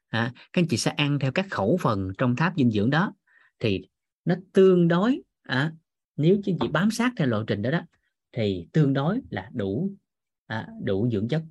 À, 0.09 0.31
các 0.53 0.61
anh 0.61 0.67
chị 0.67 0.77
sẽ 0.77 0.91
ăn 0.91 1.19
theo 1.19 1.31
các 1.31 1.45
khẩu 1.49 1.77
phần 1.81 2.11
trong 2.17 2.35
tháp 2.35 2.53
dinh 2.57 2.71
dưỡng 2.71 2.89
đó. 2.89 3.13
Thì 3.59 3.81
nó 4.27 4.35
tương 4.53 4.87
đối 4.87 5.21
à, 5.41 5.73
nếu 6.15 6.37
chứ 6.45 6.53
chị 6.61 6.67
bám 6.67 6.91
sát 6.91 7.13
theo 7.17 7.27
lộ 7.27 7.43
trình 7.43 7.61
đó 7.61 7.71
đó 7.71 7.81
thì 8.31 8.67
tương 8.73 8.93
đối 8.93 9.19
là 9.29 9.49
đủ 9.53 9.91
à, 10.47 10.67
đủ 10.83 11.09
dưỡng 11.11 11.27
chất 11.27 11.43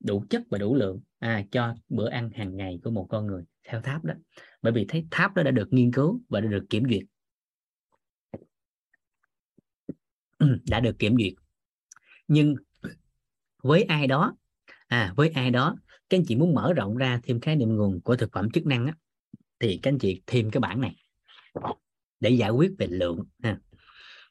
đủ 0.00 0.24
chất 0.30 0.42
và 0.50 0.58
đủ 0.58 0.74
lượng 0.74 1.00
à, 1.18 1.44
cho 1.50 1.74
bữa 1.88 2.08
ăn 2.08 2.30
hàng 2.30 2.56
ngày 2.56 2.80
của 2.84 2.90
một 2.90 3.06
con 3.10 3.26
người 3.26 3.44
theo 3.64 3.80
tháp 3.80 4.04
đó. 4.04 4.14
Bởi 4.62 4.72
vì 4.72 4.84
thấy 4.88 5.06
tháp 5.10 5.34
đó 5.34 5.42
đã 5.42 5.50
được 5.50 5.72
nghiên 5.72 5.92
cứu 5.92 6.20
và 6.28 6.40
đã 6.40 6.48
được 6.48 6.64
kiểm 6.70 6.84
duyệt. 6.88 7.02
Đã 10.68 10.80
được 10.80 10.98
kiểm 10.98 11.16
duyệt. 11.16 11.32
Nhưng 12.28 12.54
với 13.62 13.82
ai 13.82 14.06
đó 14.06 14.36
à 14.86 15.12
với 15.16 15.28
ai 15.28 15.50
đó 15.50 15.76
các 16.08 16.18
anh 16.18 16.24
chị 16.26 16.36
muốn 16.36 16.54
mở 16.54 16.72
rộng 16.72 16.96
ra 16.96 17.20
thêm 17.22 17.40
khái 17.40 17.56
niệm 17.56 17.76
nguồn 17.76 18.00
của 18.00 18.16
thực 18.16 18.32
phẩm 18.32 18.50
chức 18.50 18.66
năng 18.66 18.86
á, 18.86 18.94
thì 19.58 19.80
các 19.82 19.92
anh 19.92 19.98
chị 19.98 20.22
thêm 20.26 20.50
cái 20.50 20.60
bảng 20.60 20.80
này 20.80 20.96
để 22.24 22.30
giải 22.30 22.50
quyết 22.50 22.72
về 22.78 22.86
lượng 22.86 23.24
ha. 23.42 23.58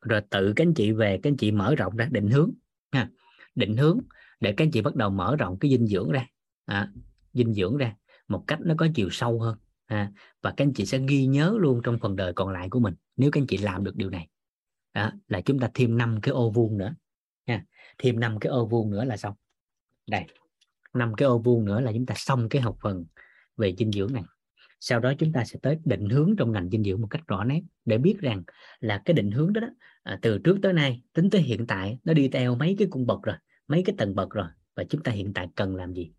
rồi 0.02 0.22
tự 0.30 0.54
các 0.56 0.66
anh 0.66 0.74
chị 0.74 0.92
về 0.92 1.20
các 1.24 1.30
anh 1.30 1.38
chị 1.38 1.52
mở 1.52 1.76
rộng 1.76 1.96
ra 1.96 2.08
định 2.12 2.30
hướng 2.30 2.52
ha. 2.92 3.10
định 3.56 3.78
hướng 3.78 4.00
để 4.40 4.54
các 4.58 4.66
anh 4.66 4.72
chị 4.72 4.82
bắt 4.82 4.96
đầu 4.96 5.10
mở 5.10 5.36
rộng 5.36 5.60
cái 5.60 5.72
dinh 5.72 5.88
dưỡng 5.88 6.12
ra 6.12 6.28
à, 6.66 6.92
dinh 7.34 7.54
dưỡng 7.54 7.78
ra 7.78 7.96
một 8.28 8.44
cách 8.48 8.60
nó 8.62 8.76
có 8.78 8.88
chiều 8.96 9.10
sâu 9.12 9.40
hơn 9.40 9.58
à, 9.86 10.12
và 10.42 10.54
các 10.58 10.66
anh 10.66 10.74
chị 10.74 10.86
sẽ 10.86 11.00
ghi 11.08 11.26
nhớ 11.26 11.56
luôn 11.60 11.82
trong 11.84 12.00
phần 12.00 12.16
đời 12.16 12.34
còn 12.34 12.50
lại 12.50 12.70
của 12.70 12.80
mình 12.80 12.94
nếu 13.18 13.32
các 13.32 13.42
anh 13.42 13.48
chị 13.48 13.58
làm 13.58 13.84
được 13.84 13.96
điều 13.96 14.10
này. 14.10 14.28
Đó, 14.94 15.12
là 15.28 15.42
chúng 15.42 15.60
ta 15.60 15.70
thêm 15.74 15.98
năm 15.98 16.20
cái 16.22 16.32
ô 16.32 16.52
vuông 16.52 16.78
nữa 16.78 16.96
nha 17.48 17.66
thêm 17.98 18.20
năm 18.20 18.40
cái 18.40 18.50
ô 18.50 18.66
vuông 18.66 18.92
nữa 18.92 19.06
là 19.06 19.18
xong. 19.18 19.34
Đây 20.08 20.26
năm 20.94 21.14
cái 21.16 21.26
ô 21.26 21.38
vuông 21.38 21.66
nữa 21.66 21.82
là 21.82 21.92
chúng 21.92 22.06
ta 22.06 22.16
xong 22.18 22.50
cái 22.50 22.62
học 22.62 22.78
phần 22.82 23.06
về 23.58 23.76
dinh 23.78 23.92
dưỡng 23.92 24.14
này 24.14 24.24
sau 24.86 25.00
đó 25.00 25.14
chúng 25.20 25.32
ta 25.32 25.46
sẽ 25.46 25.60
tới 25.62 25.78
định 25.86 26.10
hướng 26.10 26.36
trong 26.38 26.52
ngành 26.52 26.70
dinh 26.70 26.84
dưỡng 26.84 27.02
một 27.02 27.08
cách 27.08 27.22
rõ 27.28 27.44
nét 27.44 27.62
để 27.86 27.98
biết 27.98 28.18
rằng 28.20 28.44
là 28.80 29.02
cái 29.06 29.14
định 29.14 29.32
hướng 29.32 29.54
đó, 29.54 29.62
đó 29.62 29.68
à, 30.04 30.20
từ 30.22 30.38
trước 30.38 30.58
tới 30.62 30.74
nay 30.74 31.02
tính 31.14 31.30
tới 31.30 31.42
hiện 31.42 31.68
tại 31.68 31.98
nó 32.04 32.14
đi 32.14 32.28
theo 32.28 32.56
mấy 32.56 32.76
cái 32.80 32.88
cung 32.92 33.06
bậc 33.06 33.24
rồi 33.24 33.36
mấy 33.68 33.84
cái 33.86 33.96
tầng 33.98 34.16
bậc 34.16 34.30
rồi 34.30 34.48
và 34.76 34.84
chúng 34.84 35.04
ta 35.04 35.12
hiện 35.12 35.34
tại 35.34 35.48
cần 35.56 35.76
làm 35.76 35.94
gì 35.94 36.12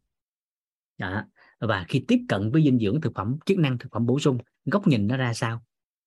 đó. 0.99 1.25
và 1.59 1.85
khi 1.89 2.05
tiếp 2.09 2.19
cận 2.29 2.51
với 2.51 2.63
dinh 2.63 2.79
dưỡng 2.79 3.01
thực 3.01 3.15
phẩm 3.15 3.37
chức 3.47 3.59
năng 3.59 3.79
thực 3.79 3.93
phẩm 3.93 4.07
bổ 4.07 4.19
sung 4.19 4.39
góc 4.65 4.87
nhìn 4.87 5.07
nó 5.07 5.17
ra 5.17 5.35
sao 5.35 5.65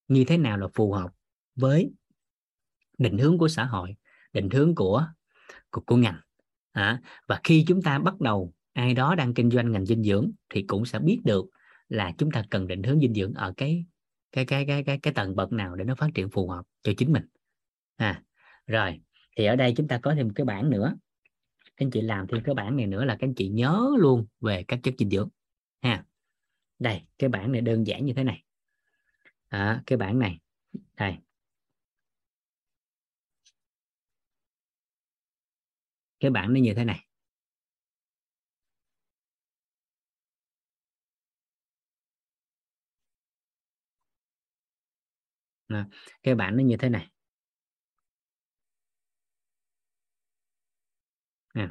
như 0.08 0.24
thế 0.28 0.38
nào 0.38 0.58
là 0.58 0.68
phù 0.74 0.94
hợp 0.94 1.12
với 1.56 1.92
định 2.98 3.18
hướng 3.18 3.38
của 3.38 3.48
xã 3.48 3.66
hội 3.66 3.96
định 4.34 4.50
hướng 4.50 4.76
của 4.76 5.08
của, 5.70 5.82
của 5.82 5.96
ngành 5.96 6.20
à, 6.72 7.02
và 7.28 7.40
khi 7.44 7.66
chúng 7.68 7.82
ta 7.82 8.00
bắt 8.00 8.22
đầu 8.22 8.54
ai 8.74 8.94
đó 8.94 9.16
đang 9.16 9.34
kinh 9.34 9.52
doanh 9.52 9.72
ngành 9.72 9.86
dinh 9.86 10.04
dưỡng 10.04 10.32
thì 10.50 10.62
cũng 10.68 10.86
sẽ 10.86 11.00
biết 11.00 11.22
được 11.26 11.46
là 11.90 12.14
chúng 12.18 12.32
ta 12.32 12.44
cần 12.50 12.68
định 12.68 12.84
hướng 12.84 13.00
dinh 13.00 13.14
dưỡng 13.14 13.34
ở 13.34 13.54
cái 13.58 13.86
cái 14.32 14.46
cái 14.46 14.66
cái 14.66 14.84
cái 14.84 15.00
cái 15.00 15.14
tầng 15.14 15.36
bậc 15.36 15.52
nào 15.52 15.76
để 15.76 15.84
nó 15.84 15.96
phát 15.96 16.10
triển 16.14 16.30
phù 16.30 16.50
hợp 16.50 16.66
cho 16.84 16.92
chính 16.98 17.12
mình. 17.12 17.26
À 17.96 18.24
rồi 18.68 19.02
thì 19.38 19.46
ở 19.46 19.56
đây 19.56 19.74
chúng 19.78 19.88
ta 19.88 20.00
có 20.04 20.14
thêm 20.16 20.28
một 20.28 20.34
cái 20.36 20.46
bảng 20.46 20.70
nữa. 20.70 20.98
Các 21.66 21.86
anh 21.86 21.92
chị 21.92 22.02
làm 22.02 22.28
thêm 22.28 22.44
cái 22.44 22.56
bảng 22.56 22.78
này 22.78 22.88
nữa 22.88 23.06
là 23.06 23.16
các 23.20 23.28
anh 23.28 23.34
chị 23.36 23.50
nhớ 23.50 23.90
luôn 23.98 24.28
về 24.42 24.64
các 24.68 24.80
chất 24.84 24.94
dinh 24.98 25.10
dưỡng. 25.10 25.30
Ha 25.82 26.06
đây 26.80 27.02
cái 27.20 27.30
bảng 27.30 27.52
này 27.52 27.62
đơn 27.62 27.88
giản 27.88 28.06
như 28.06 28.14
thế 28.14 28.24
này. 28.24 28.44
À, 29.48 29.84
cái 29.86 29.98
bảng 29.98 30.20
này 30.20 30.40
đây. 30.98 31.18
Cái 36.20 36.32
bảng 36.32 36.54
nó 36.54 36.60
như 36.60 36.74
thế 36.74 36.84
này. 36.86 37.07
À, 45.68 45.86
cái 46.24 46.36
bảng 46.36 46.58
nó 46.58 46.64
như 46.64 46.78
thế 46.78 46.90
này. 46.90 47.08
À. 51.56 51.70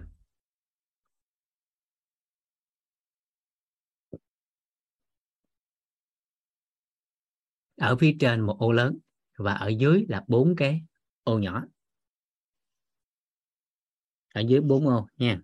ở 7.76 7.96
phía 7.96 8.16
trên 8.20 8.40
một 8.40 8.56
ô 8.58 8.72
lớn 8.72 8.98
và 9.38 9.54
ở 9.54 9.68
dưới 9.68 10.04
là 10.08 10.24
bốn 10.28 10.56
cái 10.56 10.82
ô 11.24 11.38
nhỏ. 11.38 11.64
Ở 14.34 14.40
dưới 14.40 14.60
bốn 14.60 14.88
ô 14.88 15.06
nha. 15.16 15.40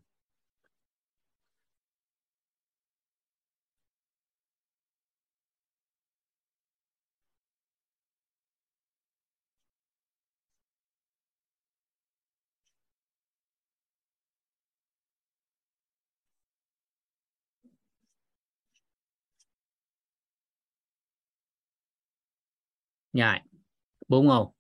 Rồi, 23.13 23.39
bốn 24.09 24.29
ô. 24.29 24.55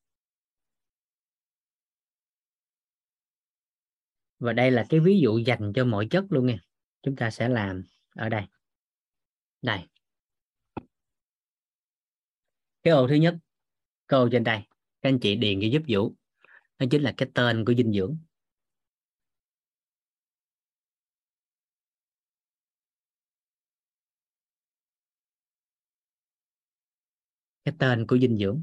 Và 4.38 4.52
đây 4.52 4.70
là 4.70 4.86
cái 4.88 5.00
ví 5.00 5.20
dụ 5.20 5.38
dành 5.38 5.72
cho 5.74 5.84
mọi 5.84 6.06
chất 6.10 6.24
luôn 6.30 6.46
nha. 6.46 6.58
Chúng 7.02 7.16
ta 7.16 7.30
sẽ 7.30 7.48
làm 7.48 7.84
ở 8.14 8.28
đây. 8.28 8.42
Đây. 9.62 9.80
Cái 12.82 12.92
ô 12.92 13.08
thứ 13.08 13.14
nhất, 13.14 13.34
câu 14.06 14.28
trên 14.32 14.44
đây. 14.44 14.60
Các 15.02 15.08
anh 15.08 15.18
chị 15.20 15.36
điền 15.36 15.60
cho 15.60 15.66
giúp 15.66 15.82
Vũ. 15.88 16.14
Đó 16.78 16.86
chính 16.90 17.02
là 17.02 17.14
cái 17.16 17.28
tên 17.34 17.64
của 17.64 17.74
dinh 17.74 17.92
dưỡng. 17.92 18.18
Cái 27.64 27.74
tên 27.78 28.06
của 28.06 28.18
dinh 28.18 28.36
dưỡng. 28.36 28.62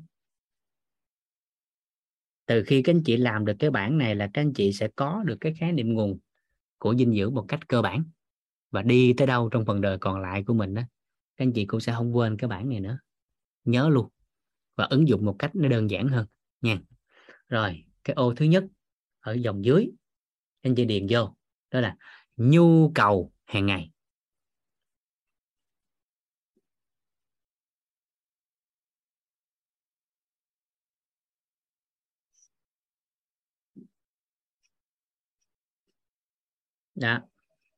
Từ 2.46 2.64
khi 2.64 2.82
các 2.82 2.96
anh 2.96 3.04
chị 3.04 3.18
làm 3.18 3.46
được 3.46 3.54
cái 3.60 3.72
bảng 3.72 3.98
này 3.98 4.16
là 4.16 4.30
các 4.34 4.42
anh 4.42 4.54
chị 4.54 4.74
sẽ 4.74 4.88
có 4.96 5.24
được 5.26 5.38
cái 5.42 5.54
khái 5.54 5.72
niệm 5.72 5.94
nguồn 5.94 6.20
của 6.78 6.96
dinh 6.96 7.14
dưỡng 7.16 7.36
một 7.36 7.46
cách 7.48 7.68
cơ 7.68 7.82
bản. 7.82 8.04
Và 8.72 8.82
đi 8.82 9.14
tới 9.18 9.28
đâu 9.28 9.50
trong 9.50 9.66
phần 9.66 9.82
đời 9.82 9.98
còn 9.98 10.22
lại 10.22 10.44
của 10.44 10.54
mình 10.54 10.74
đó 10.74 10.82
các 11.38 11.46
anh 11.46 11.54
chị 11.54 11.66
cũng 11.66 11.80
sẽ 11.80 11.94
không 11.94 12.16
quên 12.16 12.38
cái 12.38 12.48
bảng 12.48 12.70
này 12.70 12.80
nữa. 12.80 13.00
Nhớ 13.64 13.90
luôn 13.90 14.10
và 14.76 14.86
ứng 14.86 15.08
dụng 15.08 15.26
một 15.26 15.36
cách 15.40 15.52
nó 15.56 15.70
đơn 15.70 15.90
giản 15.90 16.08
hơn 16.08 16.28
nha. 16.62 16.80
Rồi, 17.48 17.84
cái 18.04 18.14
ô 18.14 18.34
thứ 18.36 18.46
nhất, 18.46 18.64
ở 19.20 19.34
dòng 19.34 19.66
dưới 19.66 19.92
anh 20.62 20.76
chị 20.76 20.86
điền 20.86 21.08
vô, 21.10 21.36
đó 21.72 21.80
là 21.80 21.96
nhu 22.38 22.92
cầu 22.96 23.32
hàng 23.46 23.66
ngày. 23.66 23.92
Đó. 37.00 37.20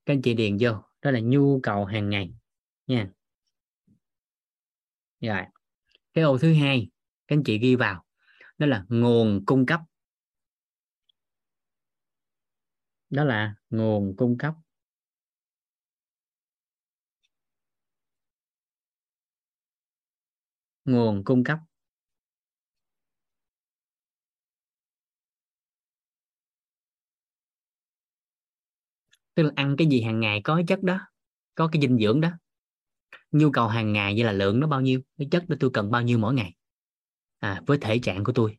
Các 0.06 0.14
anh 0.14 0.22
chị 0.22 0.34
điền 0.34 0.57
vô. 0.60 0.72
Đó 1.02 1.11
là 1.11 1.19
nhu 1.19 1.60
cầu 1.64 1.85
hàng 1.85 2.10
ngày. 2.10 2.34
Nha. 2.88 3.11
Rồi. 5.19 5.41
Cái 6.14 6.23
ô 6.23 6.38
thứ 6.38 6.53
hai, 6.53 6.89
các 7.27 7.35
anh 7.35 7.43
chị 7.43 7.57
ghi 7.57 7.76
vào. 7.76 8.06
Đó 8.57 8.68
là 8.68 8.85
nguồn 8.89 9.45
cung 9.45 9.65
cấp. 9.65 9.81
Đó 13.10 13.23
là 13.23 13.56
nguồn 13.69 14.15
cung 14.18 14.38
cấp. 14.38 14.53
Nguồn 20.85 21.23
cung 21.23 21.43
cấp. 21.43 21.60
Tức 29.41 29.47
là 29.47 29.53
ăn 29.55 29.76
cái 29.77 29.88
gì 29.88 30.01
hàng 30.01 30.19
ngày 30.19 30.41
có 30.43 30.55
cái 30.55 30.63
chất 30.68 30.84
đó 30.84 30.99
có 31.55 31.69
cái 31.72 31.81
dinh 31.81 31.97
dưỡng 31.97 32.22
đó. 32.22 32.30
Nhu 33.31 33.51
cầu 33.51 33.68
hàng 33.68 33.93
ngày 33.93 34.15
như 34.15 34.23
là 34.23 34.31
lượng 34.31 34.59
nó 34.59 34.68
bao 34.68 34.81
nhiêu 34.81 35.01
cái 35.18 35.27
chất 35.31 35.49
đó 35.49 35.55
tôi 35.59 35.69
cần 35.73 35.91
bao 35.91 36.01
nhiêu 36.01 36.18
mỗi 36.18 36.34
ngày. 36.34 36.55
À, 37.39 37.61
với 37.65 37.77
thể 37.77 37.99
trạng 37.99 38.23
của 38.23 38.31
tôi. 38.31 38.57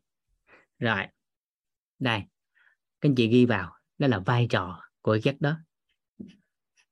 Rồi 0.79 1.05
đây 1.99 2.21
các 3.01 3.09
anh 3.09 3.15
chị 3.15 3.27
ghi 3.27 3.45
vào 3.45 3.73
đó 3.97 4.07
là 4.07 4.19
vai 4.19 4.47
trò 4.49 4.81
của 5.01 5.11
cái 5.13 5.21
chất 5.21 5.35
đó. 5.39 5.57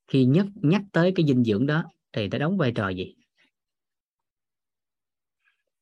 Khi 0.08 0.26
nhắc 0.26 0.46
nhắc 0.56 0.82
tới 0.92 1.14
cái 1.16 1.26
dinh 1.28 1.44
dưỡng 1.44 1.66
đó 1.66 1.84
thì 2.12 2.28
nó 2.28 2.38
đóng 2.38 2.58
vai 2.58 2.72
trò 2.72 2.90
gì? 2.90 3.16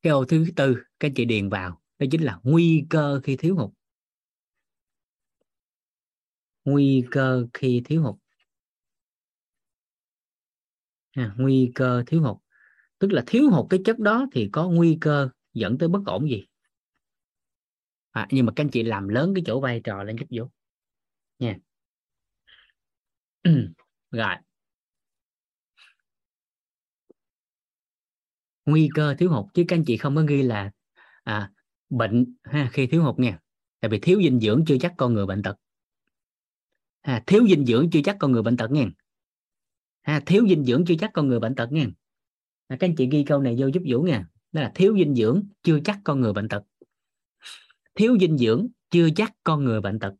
Cái 0.02 0.10
ô 0.10 0.24
thứ 0.24 0.46
tư 0.56 0.76
các 1.00 1.08
anh 1.08 1.14
chị 1.14 1.24
điền 1.24 1.48
vào 1.48 1.80
đó 1.98 2.06
chính 2.10 2.22
là 2.22 2.38
nguy 2.42 2.84
cơ 2.90 3.20
khi 3.24 3.36
thiếu 3.36 3.56
hụt 3.56 3.70
nguy 6.64 7.04
cơ 7.10 7.46
khi 7.54 7.82
thiếu 7.84 8.02
hụt. 8.02 8.14
À, 11.12 11.34
nguy 11.36 11.72
cơ 11.74 12.02
thiếu 12.06 12.22
hụt. 12.22 12.36
Tức 12.98 13.12
là 13.12 13.24
thiếu 13.26 13.50
hụt 13.50 13.66
cái 13.70 13.80
chất 13.84 13.98
đó 13.98 14.26
thì 14.32 14.48
có 14.52 14.68
nguy 14.68 14.98
cơ 15.00 15.28
dẫn 15.54 15.78
tới 15.78 15.88
bất 15.88 16.00
ổn 16.06 16.30
gì? 16.30 16.46
À, 18.10 18.26
nhưng 18.30 18.46
mà 18.46 18.52
các 18.56 18.64
anh 18.64 18.70
chị 18.70 18.82
làm 18.82 19.08
lớn 19.08 19.34
cái 19.34 19.42
chỗ 19.46 19.60
vai 19.60 19.80
trò 19.84 20.02
lên 20.02 20.16
giúp 20.16 20.26
vô. 20.30 20.50
Nha. 21.38 21.56
Rồi. 24.10 24.34
Nguy 28.66 28.88
cơ 28.94 29.14
thiếu 29.18 29.30
hụt 29.30 29.46
chứ 29.54 29.64
các 29.68 29.76
anh 29.76 29.84
chị 29.84 29.96
không 29.96 30.16
có 30.16 30.22
ghi 30.22 30.42
là 30.42 30.70
à, 31.22 31.50
bệnh 31.90 32.34
ha 32.44 32.70
khi 32.72 32.86
thiếu 32.86 33.02
hụt 33.02 33.18
nha. 33.18 33.38
Tại 33.80 33.88
vì 33.88 33.98
thiếu 33.98 34.22
dinh 34.22 34.40
dưỡng 34.40 34.64
chưa 34.66 34.76
chắc 34.80 34.94
con 34.96 35.14
người 35.14 35.26
bệnh 35.26 35.42
tật 35.42 35.56
à, 37.00 37.22
thiếu 37.26 37.46
dinh 37.48 37.66
dưỡng 37.66 37.90
chưa 37.92 38.00
chắc 38.04 38.16
con 38.20 38.32
người 38.32 38.42
bệnh 38.42 38.56
tật 38.56 38.70
nha 38.70 38.86
à, 40.02 40.22
thiếu 40.26 40.46
dinh 40.48 40.64
dưỡng 40.64 40.84
chưa 40.86 40.94
chắc 41.00 41.10
con 41.14 41.28
người 41.28 41.40
bệnh 41.40 41.54
tật 41.54 41.72
nha 41.72 41.86
à, 42.66 42.76
các 42.80 42.88
anh 42.88 42.96
chị 42.96 43.08
ghi 43.10 43.24
câu 43.24 43.40
này 43.40 43.56
vô 43.58 43.66
giúp 43.66 43.82
vũ 43.86 44.02
nha 44.02 44.28
đó 44.52 44.60
là 44.60 44.72
thiếu 44.74 44.96
dinh 44.98 45.14
dưỡng 45.14 45.42
chưa 45.62 45.78
chắc 45.84 46.00
con 46.04 46.20
người 46.20 46.32
bệnh 46.32 46.48
tật. 46.48 46.62
Thiếu 47.94 48.18
dinh 48.20 48.38
dưỡng 48.38 48.68
chưa 48.90 49.08
chắc 49.16 49.32
con 49.44 49.64
người 49.64 49.80
bệnh 49.80 49.98
tật. 49.98 50.14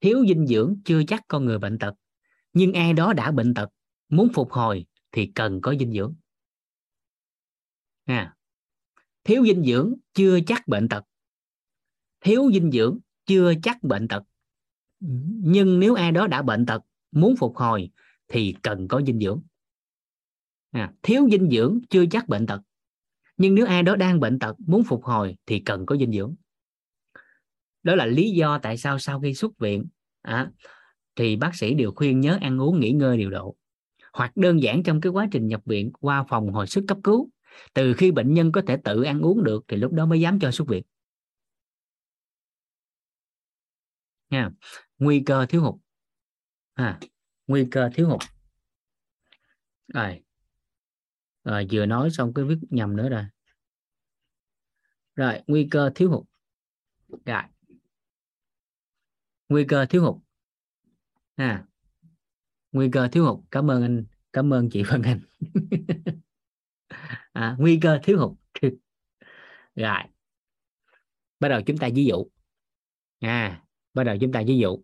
Thiếu 0.00 0.24
dinh 0.28 0.46
dưỡng 0.46 0.76
chưa 0.84 1.02
chắc 1.08 1.24
con 1.28 1.44
người 1.44 1.58
bệnh 1.58 1.78
tật. 1.78 1.94
Nhưng 2.52 2.72
ai 2.72 2.92
đó 2.92 3.12
đã 3.12 3.30
bệnh 3.30 3.54
tật 3.54 3.68
muốn 4.08 4.28
phục 4.34 4.52
hồi 4.52 4.86
thì 5.12 5.32
cần 5.34 5.60
có 5.62 5.74
dinh 5.80 5.92
dưỡng. 5.92 6.14
À, 8.04 8.36
thiếu 9.24 9.44
dinh 9.46 9.64
dưỡng 9.64 9.94
chưa 10.14 10.38
chắc 10.46 10.68
bệnh 10.68 10.88
tật. 10.88 11.04
Thiếu 12.20 12.50
dinh 12.52 12.70
dưỡng 12.72 12.98
chưa 13.26 13.52
chắc 13.62 13.82
bệnh 13.82 14.08
tật 14.08 14.22
nhưng 15.42 15.80
nếu 15.80 15.94
ai 15.94 16.12
đó 16.12 16.26
đã 16.26 16.42
bệnh 16.42 16.66
tật 16.66 16.82
muốn 17.12 17.36
phục 17.36 17.56
hồi 17.56 17.90
thì 18.28 18.54
cần 18.62 18.88
có 18.88 19.02
dinh 19.06 19.20
dưỡng. 19.20 19.42
À, 20.70 20.92
thiếu 21.02 21.28
dinh 21.30 21.50
dưỡng 21.50 21.78
chưa 21.90 22.06
chắc 22.10 22.28
bệnh 22.28 22.46
tật. 22.46 22.60
Nhưng 23.36 23.54
nếu 23.54 23.66
ai 23.66 23.82
đó 23.82 23.96
đang 23.96 24.20
bệnh 24.20 24.38
tật 24.38 24.56
muốn 24.66 24.84
phục 24.84 25.04
hồi 25.04 25.36
thì 25.46 25.60
cần 25.60 25.86
có 25.86 25.96
dinh 25.96 26.12
dưỡng. 26.12 26.34
Đó 27.82 27.94
là 27.94 28.06
lý 28.06 28.30
do 28.30 28.58
tại 28.58 28.76
sao 28.76 28.98
sau 28.98 29.20
khi 29.20 29.34
xuất 29.34 29.58
viện 29.58 29.86
à, 30.22 30.50
thì 31.16 31.36
bác 31.36 31.54
sĩ 31.54 31.74
đều 31.74 31.92
khuyên 31.92 32.20
nhớ 32.20 32.38
ăn 32.40 32.60
uống 32.60 32.80
nghỉ 32.80 32.92
ngơi 32.92 33.16
điều 33.16 33.30
độ. 33.30 33.56
Hoặc 34.12 34.36
đơn 34.36 34.62
giản 34.62 34.82
trong 34.82 35.00
cái 35.00 35.12
quá 35.12 35.28
trình 35.32 35.46
nhập 35.46 35.60
viện 35.64 35.92
qua 36.00 36.24
phòng 36.28 36.52
hồi 36.52 36.66
sức 36.66 36.84
cấp 36.88 36.98
cứu 37.04 37.30
từ 37.74 37.94
khi 37.94 38.10
bệnh 38.10 38.34
nhân 38.34 38.52
có 38.52 38.62
thể 38.66 38.76
tự 38.84 39.02
ăn 39.02 39.20
uống 39.20 39.44
được 39.44 39.64
thì 39.68 39.76
lúc 39.76 39.92
đó 39.92 40.06
mới 40.06 40.20
dám 40.20 40.38
cho 40.40 40.50
xuất 40.50 40.68
viện. 40.68 40.82
Nha 44.30 44.50
nguy 45.00 45.22
cơ 45.26 45.46
thiếu 45.46 45.62
hụt. 45.62 45.74
À, 46.74 47.00
nguy 47.46 47.68
cơ 47.70 47.90
thiếu 47.94 48.08
hụt. 48.08 48.20
Rồi. 49.88 50.22
Rồi 51.44 51.66
vừa 51.72 51.86
nói 51.86 52.10
xong 52.10 52.34
cái 52.34 52.44
viết 52.44 52.58
nhầm 52.70 52.96
nữa 52.96 53.08
rồi. 53.08 53.24
Rồi 55.14 55.42
nguy 55.46 55.68
cơ 55.70 55.90
thiếu 55.94 56.10
hụt. 56.10 56.26
Rồi. 57.26 57.42
Nguy 59.48 59.64
cơ 59.68 59.86
thiếu 59.86 60.02
hụt. 60.02 60.16
À. 61.34 61.66
Nguy 62.72 62.88
cơ 62.92 63.08
thiếu 63.12 63.24
hụt. 63.24 63.44
Cảm 63.50 63.70
ơn 63.70 63.82
anh. 63.82 64.04
Cảm 64.32 64.52
ơn 64.52 64.68
chị 64.70 64.82
Vân 64.82 65.02
Anh. 65.02 65.20
À, 67.32 67.56
nguy 67.58 67.78
cơ 67.82 67.98
thiếu 68.02 68.18
hụt. 68.18 68.38
Rồi. 69.74 70.02
Bắt 71.40 71.48
đầu 71.48 71.60
chúng 71.66 71.78
ta 71.78 71.88
ví 71.94 72.04
dụ. 72.04 72.30
À 73.20 73.64
bắt 73.94 74.04
đầu 74.04 74.16
chúng 74.20 74.32
ta 74.32 74.42
ví 74.46 74.58
dụ 74.58 74.82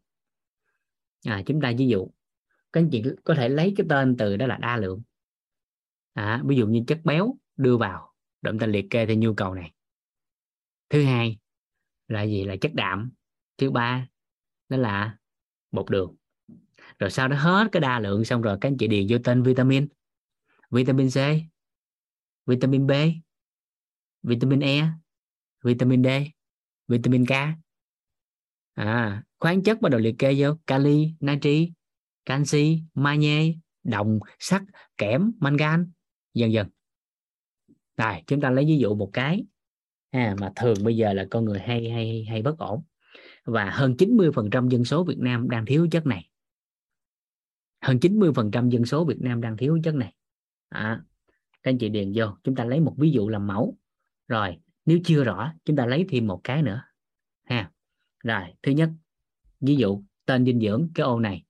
à 1.25 1.43
chúng 1.47 1.61
ta 1.61 1.73
ví 1.79 1.89
dụ 1.89 2.09
các 2.73 2.81
anh 2.81 2.89
chị 2.93 3.03
có 3.25 3.35
thể 3.35 3.49
lấy 3.49 3.75
cái 3.77 3.87
tên 3.89 4.17
từ 4.17 4.37
đó 4.37 4.47
là 4.47 4.57
đa 4.57 4.77
lượng. 4.77 5.03
À, 6.13 6.43
ví 6.45 6.57
dụ 6.57 6.67
như 6.67 6.83
chất 6.87 7.01
béo 7.05 7.37
đưa 7.57 7.77
vào 7.77 8.15
động 8.43 8.59
ta 8.59 8.67
liệt 8.67 8.87
kê 8.91 9.07
theo 9.07 9.17
nhu 9.17 9.35
cầu 9.35 9.55
này. 9.55 9.73
Thứ 10.89 11.05
hai 11.05 11.39
là 12.09 12.23
gì? 12.23 12.45
Là 12.45 12.57
chất 12.61 12.75
đạm. 12.75 13.11
Thứ 13.59 13.71
ba 13.71 14.09
đó 14.69 14.77
là 14.77 15.19
bột 15.71 15.91
đường. 15.91 16.17
Rồi 16.99 17.11
sau 17.11 17.29
đó 17.29 17.37
hết 17.37 17.69
cái 17.73 17.81
đa 17.81 18.01
lượng 18.01 18.25
xong 18.25 18.43
rồi 18.43 18.59
các 18.61 18.69
anh 18.69 18.77
chị 18.79 18.89
điền 18.89 19.07
vô 19.09 19.19
tên 19.25 19.43
vitamin. 19.43 19.89
Vitamin 20.71 21.09
C 21.09 21.19
vitamin 22.47 22.87
B 22.87 22.93
vitamin 24.23 24.61
E 24.61 24.89
vitamin 25.63 26.03
D 26.03 26.07
vitamin 26.89 27.27
K. 27.27 27.33
À 28.75 29.23
khoáng 29.39 29.63
chất 29.63 29.81
bắt 29.81 29.89
đầu 29.89 30.01
liệt 30.01 30.15
kê 30.19 30.35
vô. 30.39 30.55
Kali 30.67 31.15
natri 31.21 31.73
canxi 32.25 32.83
magie 32.95 33.55
đồng 33.85 34.19
sắt 34.39 34.63
kẽm 34.97 35.33
mangan 35.41 35.91
dần 36.35 36.53
dần. 36.53 36.69
Này 37.97 38.25
chúng 38.27 38.41
ta 38.41 38.51
lấy 38.51 38.65
ví 38.65 38.79
dụ 38.79 38.95
một 38.95 39.11
cái. 39.13 39.45
À, 40.11 40.37
mà 40.41 40.53
thường 40.57 40.77
bây 40.85 40.97
giờ 40.97 41.13
là 41.13 41.27
con 41.31 41.45
người 41.45 41.59
hay 41.59 41.91
hay 41.91 42.25
hay 42.29 42.43
bất 42.43 42.59
ổn. 42.59 42.83
Và 43.45 43.71
hơn 43.71 43.95
90% 43.99 44.69
dân 44.69 44.85
số 44.85 45.05
Việt 45.05 45.19
Nam 45.19 45.51
đang 45.51 45.67
thiếu 45.67 45.89
chất 45.91 46.07
này. 46.07 46.29
Hơn 47.81 47.99
90% 47.99 48.71
dân 48.71 48.85
số 48.85 49.05
Việt 49.05 49.21
Nam 49.21 49.41
đang 49.41 49.57
thiếu 49.57 49.79
chất 49.85 49.95
này. 49.95 50.15
À, 50.69 51.03
các 51.63 51.71
anh 51.71 51.79
chị 51.79 51.89
điền 51.89 52.13
vô. 52.15 52.27
Chúng 52.45 52.55
ta 52.55 52.65
lấy 52.65 52.81
một 52.81 52.95
ví 52.99 53.11
dụ 53.11 53.29
làm 53.29 53.47
mẫu. 53.47 53.77
Rồi 54.29 54.57
nếu 54.87 54.99
chưa 55.05 55.25
rõ 55.25 55.53
chúng 55.65 55.77
ta 55.77 55.87
lấy 55.87 56.07
thêm 56.09 56.27
một 56.27 56.41
cái 56.45 56.63
nữa. 56.63 56.83
Ha. 57.45 57.71
Rồi 58.25 58.43
thứ 58.63 58.73
nhất 58.73 58.91
ví 59.67 59.77
dụ 59.77 60.03
tên 60.27 60.45
dinh 60.45 60.61
dưỡng 60.61 60.89
cái 60.95 61.05
ô 61.05 61.21
này. 61.21 61.45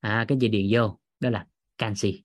À, 0.00 0.24
cái 0.28 0.38
gì 0.38 0.48
điền 0.48 0.66
vô 0.70 0.98
đó 1.20 1.30
là 1.30 1.46
canxi. 1.78 2.22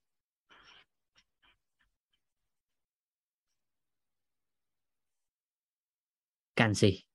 Canxi. 6.56 7.06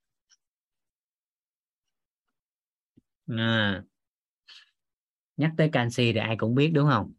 À, 3.28 3.82
nhắc 5.36 5.52
tới 5.56 5.68
canxi 5.72 6.12
thì 6.12 6.18
ai 6.18 6.36
cũng 6.36 6.54
biết 6.54 6.70
đúng 6.74 6.88
không? 6.90 7.12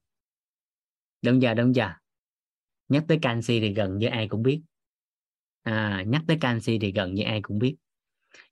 Đúng 1.21 1.41
giờ 1.41 1.53
đúng 1.53 1.75
giờ. 1.75 1.89
Nhắc 2.89 3.03
tới 3.07 3.19
canxi 3.21 3.59
thì 3.59 3.73
gần 3.73 3.97
như 3.97 4.07
ai 4.07 4.27
cũng 4.27 4.43
biết. 4.43 4.61
À, 5.63 6.03
nhắc 6.07 6.21
tới 6.27 6.37
canxi 6.41 6.79
thì 6.79 6.91
gần 6.91 7.13
như 7.13 7.23
ai 7.23 7.41
cũng 7.41 7.59
biết. 7.59 7.75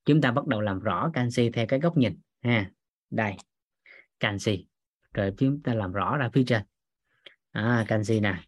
Chúng 0.05 0.21
ta 0.21 0.31
bắt 0.31 0.47
đầu 0.47 0.61
làm 0.61 0.79
rõ 0.79 1.11
canxi 1.13 1.49
theo 1.49 1.65
cái 1.67 1.79
góc 1.79 1.97
nhìn 1.97 2.19
ha 2.45 2.71
đây 3.09 3.35
canxi 4.19 4.67
rồi 5.13 5.33
chúng 5.37 5.61
ta 5.63 5.73
làm 5.73 5.91
rõ 5.91 6.17
ra 6.17 6.29
phía 6.33 6.43
trên. 6.47 6.63
À, 7.51 7.85
canxi 7.87 8.19
nè. 8.19 8.43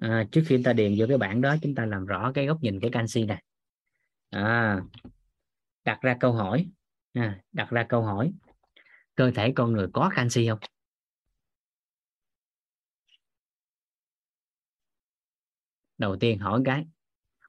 À, 0.00 0.24
trước 0.32 0.42
khi 0.46 0.62
ta 0.64 0.72
điền 0.72 0.94
vô 0.98 1.06
cái 1.08 1.18
bảng 1.18 1.40
đó 1.40 1.56
chúng 1.62 1.74
ta 1.74 1.86
làm 1.86 2.06
rõ 2.06 2.32
cái 2.34 2.46
góc 2.46 2.62
nhìn 2.62 2.80
cái 2.80 2.90
canxi 2.90 3.24
này 3.24 3.42
à, 4.30 4.80
đặt 5.84 5.98
ra 6.02 6.16
câu 6.20 6.32
hỏi. 6.32 6.70
À, 7.12 7.42
đặt 7.52 7.70
ra 7.70 7.86
câu 7.88 8.02
hỏi. 8.02 8.32
Cơ 9.14 9.30
thể 9.34 9.52
con 9.56 9.72
người 9.72 9.88
có 9.92 10.10
canxi 10.16 10.48
không? 10.48 10.58
Đầu 15.98 16.16
tiên 16.20 16.38
hỏi 16.38 16.62
cái 16.64 16.86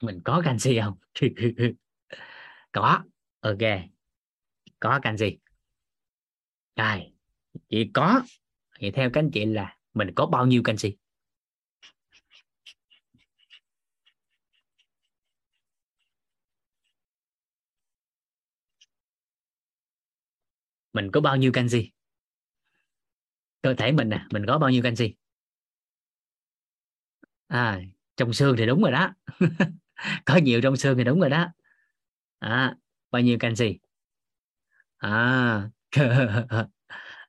mình 0.01 0.21
có 0.25 0.41
canxi 0.45 0.79
không? 0.79 0.97
có. 2.75 3.03
Ok. 3.39 3.63
Có 4.79 4.99
canxi 5.03 5.37
rồi 6.75 7.13
chị 7.69 7.91
có. 7.93 8.21
Thì 8.79 8.91
theo 8.91 9.09
các 9.13 9.19
anh 9.19 9.31
chị 9.33 9.45
là 9.45 9.77
mình 9.93 10.11
có 10.15 10.25
bao 10.25 10.45
nhiêu 10.45 10.63
canxi 10.63 10.95
mình 20.93 21.11
có 21.11 21.21
bao 21.21 21.37
nhiêu 21.37 21.51
canxi 21.51 21.91
cơ 23.61 23.73
thể 23.73 23.91
mình 23.91 24.09
nè 24.09 24.25
mình 24.31 24.45
có 24.47 24.57
bao 24.57 24.69
nhiêu 24.69 24.83
canxi 24.83 25.13
à 27.47 27.79
trong 28.17 28.33
xương 28.33 28.55
thì 28.57 28.65
đúng 28.65 28.81
rồi 28.81 28.91
đó. 28.91 29.13
Có 30.25 30.35
nhiều 30.35 30.61
trong 30.61 30.75
xương 30.75 30.97
thì 30.97 31.03
đúng 31.03 31.19
rồi 31.19 31.29
đó 31.29 31.47
à, 32.39 32.75
bao 33.11 33.21
nhiêu 33.21 33.37
canxi? 33.39 33.79
À 34.97 35.69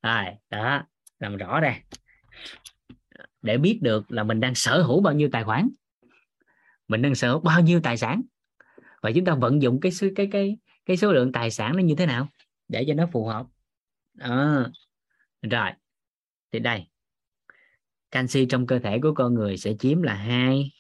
à 0.01 0.35
đó 0.51 0.83
làm 1.19 1.37
rõ 1.37 1.61
đây 1.61 1.75
để 3.43 3.59
biết 3.59 3.79
được 3.83 4.13
là 4.13 4.23
mình 4.25 4.41
đang 4.41 4.55
sở 4.55 4.83
hữu 4.83 5.01
bao 5.01 5.15
nhiêu 5.15 5.29
tài 5.33 5.45
khoản 5.45 5.69
mình 6.89 7.03
đang 7.03 7.15
sở 7.15 7.31
hữu 7.31 7.41
bao 7.41 7.61
nhiêu 7.61 7.81
tài 7.81 7.97
sản 7.97 8.23
và 9.03 9.11
chúng 9.15 9.25
ta 9.25 9.35
vận 9.35 9.63
dụng 9.63 9.81
cái 9.81 9.93
cái 10.17 10.29
cái 10.33 10.57
cái 10.87 10.97
số 10.97 11.13
lượng 11.13 11.33
tài 11.33 11.51
sản 11.51 11.77
nó 11.77 11.83
như 11.83 11.95
thế 11.99 12.07
nào 12.07 12.29
để 12.69 12.85
cho 12.89 12.95
nó 12.95 13.09
phù 13.13 13.27
hợp. 13.27 13.47
À, 14.19 14.67
rồi 15.43 15.71
thì 16.53 16.59
đây 16.59 16.87
canxi 18.11 18.47
trong 18.47 18.67
cơ 18.67 18.79
thể 18.79 18.99
của 19.03 19.13
con 19.15 19.35
người 19.35 19.57
sẽ 19.57 19.75
chiếm 19.79 20.03
là 20.03 20.15
2 20.15 20.73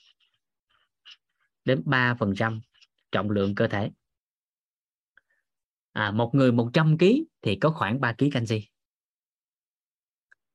đến 1.64 1.82
3 1.84 2.14
phần 2.14 2.34
trăm 2.36 2.60
trọng 3.12 3.30
lượng 3.30 3.54
cơ 3.54 3.68
thể 3.68 3.90
à, 5.96 6.10
một 6.10 6.30
người 6.34 6.52
100 6.52 6.98
kg 6.98 7.04
thì 7.42 7.56
có 7.56 7.70
khoảng 7.70 8.00
3 8.00 8.12
kg 8.18 8.30
canxi. 8.32 8.68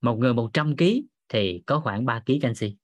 Một 0.01 0.15
người 0.15 0.33
100 0.33 0.77
kg 0.77 0.83
thì 1.29 1.63
có 1.65 1.79
khoảng 1.79 2.05
3 2.05 2.23
kg 2.25 2.33
canxi. 2.41 2.75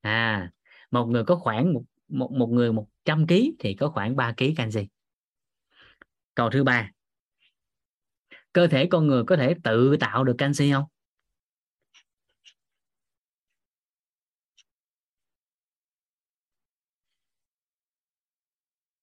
À 0.00 0.50
một 0.90 1.06
người 1.06 1.24
có 1.24 1.36
khoảng 1.36 1.72
một 1.74 1.82
một, 2.08 2.32
một 2.32 2.46
người 2.46 2.72
100 2.72 3.26
kg 3.26 3.34
thì 3.58 3.74
có 3.74 3.90
khoảng 3.90 4.16
3 4.16 4.34
kg 4.36 4.54
canxi. 4.56 4.86
Câu 6.34 6.50
thứ 6.50 6.64
ba 6.64 6.92
cơ 8.52 8.66
thể 8.66 8.86
con 8.90 9.06
người 9.06 9.24
có 9.24 9.36
thể 9.36 9.54
tự 9.64 9.96
tạo 10.00 10.24
được 10.24 10.34
canxi 10.38 10.72
không? 10.72 10.84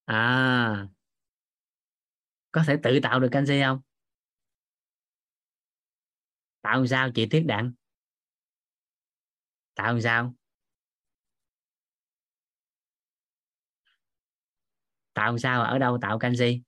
À 0.08 0.95
có 2.56 2.64
thể 2.68 2.78
tự 2.84 3.00
tạo 3.04 3.20
được 3.20 3.30
canxi 3.32 3.62
không? 3.62 3.80
Tạo 6.62 6.86
sao 6.88 7.10
chị 7.16 7.26
tiết 7.26 7.42
đặng? 7.48 7.72
Tạo 9.76 10.00
sao? 10.02 10.34
Tạo 15.14 15.38
sao 15.38 15.62
ở 15.64 15.80
đâu 15.80 15.98
tạo 16.02 16.20
canxi? 16.20 16.62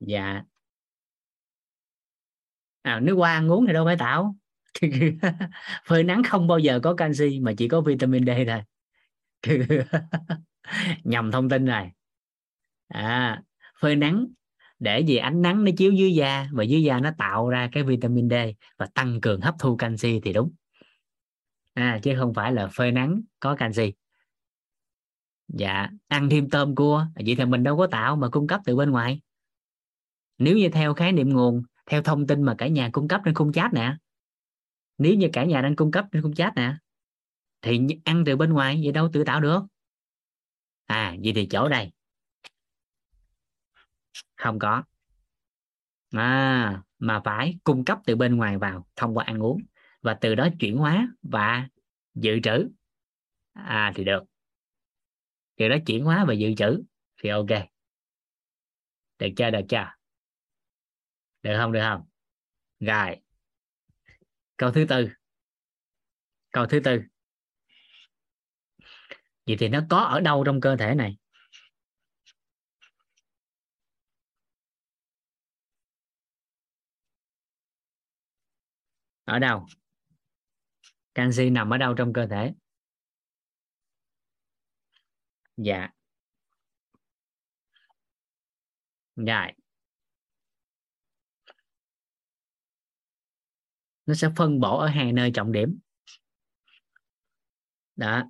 Dạ. 0.00 0.44
À, 2.82 3.00
nước 3.00 3.14
hoa 3.14 3.32
ăn 3.32 3.48
uống 3.50 3.66
thì 3.66 3.72
đâu 3.72 3.84
phải 3.84 3.96
tạo. 3.96 4.36
Phơi 5.86 6.04
nắng 6.04 6.22
không 6.24 6.46
bao 6.48 6.58
giờ 6.58 6.80
có 6.82 6.94
canxi 6.94 7.40
mà 7.40 7.52
chỉ 7.58 7.68
có 7.68 7.80
vitamin 7.80 8.26
D 8.26 8.28
thôi. 8.48 8.62
Nhầm 11.04 11.30
thông 11.32 11.48
tin 11.48 11.64
này 11.64 11.92
à 12.88 13.42
phơi 13.80 13.96
nắng. 13.96 14.26
Để 14.78 15.00
gì 15.00 15.16
ánh 15.16 15.42
nắng 15.42 15.64
nó 15.64 15.70
chiếu 15.76 15.92
dưới 15.92 16.14
da 16.14 16.48
và 16.52 16.64
dưới 16.64 16.82
da 16.82 17.00
nó 17.00 17.10
tạo 17.18 17.48
ra 17.48 17.68
cái 17.72 17.82
vitamin 17.82 18.30
D 18.30 18.34
và 18.76 18.86
tăng 18.94 19.20
cường 19.20 19.40
hấp 19.40 19.54
thu 19.58 19.76
canxi 19.76 20.20
thì 20.20 20.32
đúng. 20.32 20.52
À, 21.74 21.98
chứ 22.02 22.14
không 22.18 22.34
phải 22.34 22.52
là 22.52 22.68
phơi 22.72 22.92
nắng 22.92 23.20
có 23.40 23.56
canxi. 23.56 23.92
Dạ 25.48 25.88
ăn 26.08 26.28
thêm 26.30 26.50
tôm 26.50 26.74
cua. 26.74 27.06
Vậy 27.14 27.34
thì 27.38 27.44
mình 27.44 27.62
đâu 27.62 27.76
có 27.76 27.86
tạo 27.86 28.16
mà 28.16 28.28
cung 28.28 28.46
cấp 28.46 28.60
từ 28.64 28.76
bên 28.76 28.90
ngoài. 28.90 29.20
Nếu 30.38 30.56
như 30.56 30.68
theo 30.68 30.94
khái 30.94 31.12
niệm 31.12 31.28
nguồn 31.28 31.62
theo 31.86 32.02
thông 32.02 32.26
tin 32.26 32.42
mà 32.42 32.54
cả 32.58 32.68
nhà 32.68 32.90
cung 32.92 33.08
cấp 33.08 33.20
trên 33.24 33.34
khung 33.34 33.52
chat 33.52 33.72
nè. 33.74 33.96
Nếu 34.98 35.14
như 35.14 35.28
cả 35.32 35.44
nhà 35.44 35.60
đang 35.60 35.76
cung 35.76 35.90
cấp 35.90 36.06
trên 36.12 36.22
khung 36.22 36.34
chat 36.34 36.54
nè 36.56 36.74
thì 37.62 37.80
ăn 38.04 38.22
từ 38.26 38.36
bên 38.36 38.52
ngoài 38.52 38.80
vậy 38.82 38.92
đâu 38.92 39.08
tự 39.12 39.24
tạo 39.24 39.40
được. 39.40 39.60
À 40.86 41.16
vậy 41.22 41.32
thì 41.34 41.46
chỗ 41.46 41.68
đây 41.68 41.92
không 44.36 44.58
có. 44.58 44.82
À, 46.10 46.82
mà 46.98 47.20
phải 47.24 47.58
cung 47.64 47.84
cấp 47.84 47.98
từ 48.06 48.16
bên 48.16 48.36
ngoài 48.36 48.58
vào 48.58 48.86
thông 48.96 49.16
qua 49.16 49.24
ăn 49.24 49.42
uống 49.42 49.62
và 50.02 50.18
từ 50.20 50.34
đó 50.34 50.48
chuyển 50.60 50.76
hóa 50.76 51.08
và 51.22 51.68
dự 52.14 52.40
trữ. 52.42 52.68
À 53.52 53.92
thì 53.94 54.04
được. 54.04 54.24
Từ 55.56 55.68
đó 55.68 55.76
chuyển 55.86 56.04
hóa 56.04 56.24
và 56.28 56.34
dự 56.34 56.54
trữ 56.56 56.82
thì 57.22 57.28
ok. 57.28 57.46
Được 59.18 59.28
chưa 59.36 59.50
được 59.50 59.60
chưa? 59.68 59.92
Được 61.42 61.56
không 61.58 61.72
được 61.72 61.80
không? 61.82 62.02
Rồi. 62.80 63.16
Câu 64.56 64.70
thứ 64.70 64.86
tư. 64.88 65.08
Câu 66.50 66.66
thứ 66.66 66.80
tư. 66.84 67.00
Vậy 69.46 69.56
thì 69.58 69.68
nó 69.68 69.80
có 69.90 69.98
ở 69.98 70.20
đâu 70.20 70.44
trong 70.44 70.60
cơ 70.60 70.76
thể 70.76 70.94
này? 70.94 71.16
Ở 79.26 79.38
đâu? 79.38 79.66
Canxi 81.14 81.50
nằm 81.50 81.70
ở 81.70 81.78
đâu 81.78 81.94
trong 81.94 82.12
cơ 82.12 82.26
thể? 82.26 82.54
Dạ. 85.56 85.88
Dạ 89.16 89.50
nó 94.06 94.14
sẽ 94.14 94.28
phân 94.36 94.60
bổ 94.60 94.78
ở 94.78 94.86
hai 94.86 95.12
nơi 95.12 95.30
trọng 95.34 95.52
điểm. 95.52 95.78
Đó. 97.96 98.24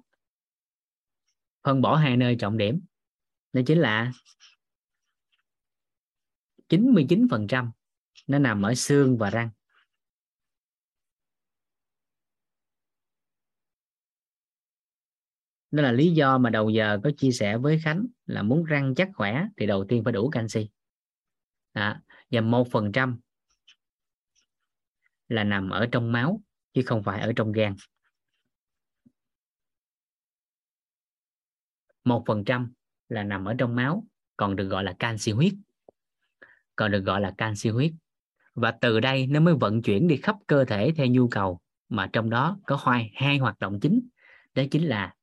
Phân 1.64 1.80
bổ 1.80 1.94
hai 1.94 2.16
nơi 2.16 2.36
trọng 2.38 2.56
điểm. 2.56 2.80
Đó 3.52 3.60
chính 3.66 3.78
là 3.78 4.12
99% 6.68 7.70
nó 8.26 8.38
nằm 8.38 8.62
ở 8.62 8.74
xương 8.74 9.18
và 9.18 9.30
răng. 9.30 9.50
Đó 15.76 15.82
là 15.82 15.92
lý 15.92 16.10
do 16.10 16.38
mà 16.38 16.50
đầu 16.50 16.70
giờ 16.70 16.98
có 17.04 17.10
chia 17.16 17.30
sẻ 17.30 17.56
với 17.56 17.80
Khánh 17.84 18.06
là 18.26 18.42
muốn 18.42 18.64
răng 18.64 18.94
chắc 18.94 19.08
khỏe 19.14 19.46
thì 19.56 19.66
đầu 19.66 19.84
tiên 19.88 20.04
phải 20.04 20.12
đủ 20.12 20.28
canxi. 20.30 20.68
À, 21.72 22.02
và 22.30 22.40
một 22.40 22.68
phần 22.70 22.92
trăm 22.92 23.20
là 25.28 25.44
nằm 25.44 25.70
ở 25.70 25.86
trong 25.92 26.12
máu 26.12 26.42
chứ 26.72 26.82
không 26.86 27.02
phải 27.02 27.20
ở 27.20 27.32
trong 27.36 27.52
gan. 27.52 27.74
Một 32.04 32.24
phần 32.26 32.44
trăm 32.44 32.72
là 33.08 33.22
nằm 33.22 33.44
ở 33.44 33.54
trong 33.58 33.76
máu 33.76 34.06
còn 34.36 34.56
được 34.56 34.68
gọi 34.68 34.84
là 34.84 34.94
canxi 34.98 35.32
huyết. 35.32 35.52
Còn 36.76 36.90
được 36.90 37.00
gọi 37.00 37.20
là 37.20 37.34
canxi 37.38 37.70
huyết. 37.70 37.92
Và 38.54 38.70
từ 38.80 39.00
đây 39.00 39.26
nó 39.26 39.40
mới 39.40 39.54
vận 39.54 39.82
chuyển 39.82 40.08
đi 40.08 40.16
khắp 40.16 40.36
cơ 40.46 40.64
thể 40.64 40.92
theo 40.96 41.06
nhu 41.06 41.28
cầu 41.28 41.60
mà 41.88 42.10
trong 42.12 42.30
đó 42.30 42.58
có 42.66 42.76
hai 42.76 43.12
hai 43.14 43.38
hoạt 43.38 43.58
động 43.58 43.80
chính. 43.80 44.08
Đó 44.54 44.62
chính 44.70 44.84
là 44.84 45.14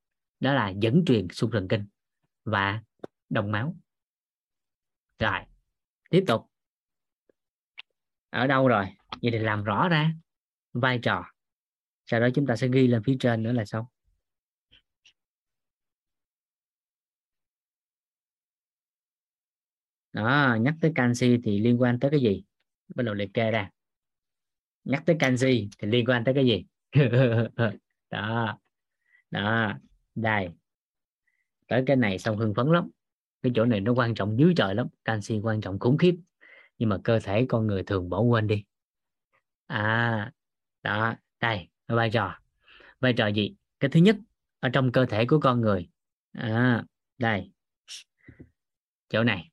đó 0.44 0.54
là 0.54 0.70
dẫn 0.70 1.04
truyền 1.06 1.28
xung 1.32 1.52
thần 1.52 1.68
kinh 1.68 1.86
và 2.44 2.82
đồng 3.30 3.52
máu. 3.52 3.76
Rồi, 5.20 5.40
tiếp 6.10 6.24
tục. 6.28 6.50
Ở 8.30 8.48
đâu 8.48 8.68
rồi? 8.68 8.86
Vậy 9.22 9.32
thì 9.32 9.40
làm 9.40 9.64
rõ 9.64 9.90
ra 9.90 10.14
vai 10.74 11.00
trò. 11.04 11.26
Sau 12.06 12.20
đó 12.20 12.28
chúng 12.36 12.46
ta 12.48 12.56
sẽ 12.56 12.68
ghi 12.68 12.88
lên 12.88 13.04
phía 13.04 13.18
trên 13.20 13.44
nữa 13.44 13.52
là 13.52 13.66
xong. 13.66 13.86
Đó, 20.14 20.58
nhắc 20.62 20.76
tới 20.82 20.92
canxi 20.96 21.38
thì 21.44 21.60
liên 21.60 21.82
quan 21.82 22.00
tới 22.00 22.12
cái 22.12 22.20
gì? 22.20 22.44
Bắt 22.96 23.04
đầu 23.04 23.16
liệt 23.16 23.30
kê 23.34 23.52
ra. 23.52 23.70
Nhắc 24.84 25.04
tới 25.06 25.16
canxi 25.20 25.70
thì 25.80 25.88
liên 25.88 26.06
quan 26.06 26.24
tới 26.24 26.34
cái 26.34 26.46
gì? 26.46 26.66
Đó. 28.10 28.60
Đó 29.32 29.74
đây. 30.16 30.50
Tới 31.68 31.84
cái 31.86 31.96
này 31.96 32.20
xong 32.20 32.38
hưng 32.38 32.54
phấn 32.54 32.68
lắm. 32.68 32.90
Cái 33.42 33.52
chỗ 33.56 33.66
này 33.66 33.80
nó 33.80 33.94
quan 33.94 34.16
trọng 34.16 34.40
dưới 34.40 34.54
trời 34.58 34.76
lắm. 34.76 34.88
Canxi 35.06 35.40
quan 35.40 35.62
trọng 35.62 35.80
khủng 35.80 35.98
khiếp. 35.98 36.16
Nhưng 36.78 36.90
mà 36.90 36.98
cơ 37.04 37.20
thể 37.20 37.46
con 37.50 37.68
người 37.68 37.84
thường 37.84 38.10
bỏ 38.10 38.20
quên 38.20 38.48
đi. 38.48 38.64
À 39.68 40.32
đó. 40.84 41.16
Đây 41.40 41.68
vai 41.88 42.10
trò. 42.10 42.40
Vai 43.00 43.14
trò 43.14 43.28
gì? 43.28 43.56
Cái 43.80 43.90
thứ 43.90 44.00
nhất 44.00 44.16
ở 44.60 44.70
trong 44.70 44.92
cơ 44.92 45.06
thể 45.06 45.26
của 45.26 45.40
con 45.40 45.62
người. 45.62 45.90
À, 46.32 46.84
đây. 47.18 47.52
Chỗ 49.10 49.24
này. 49.24 49.52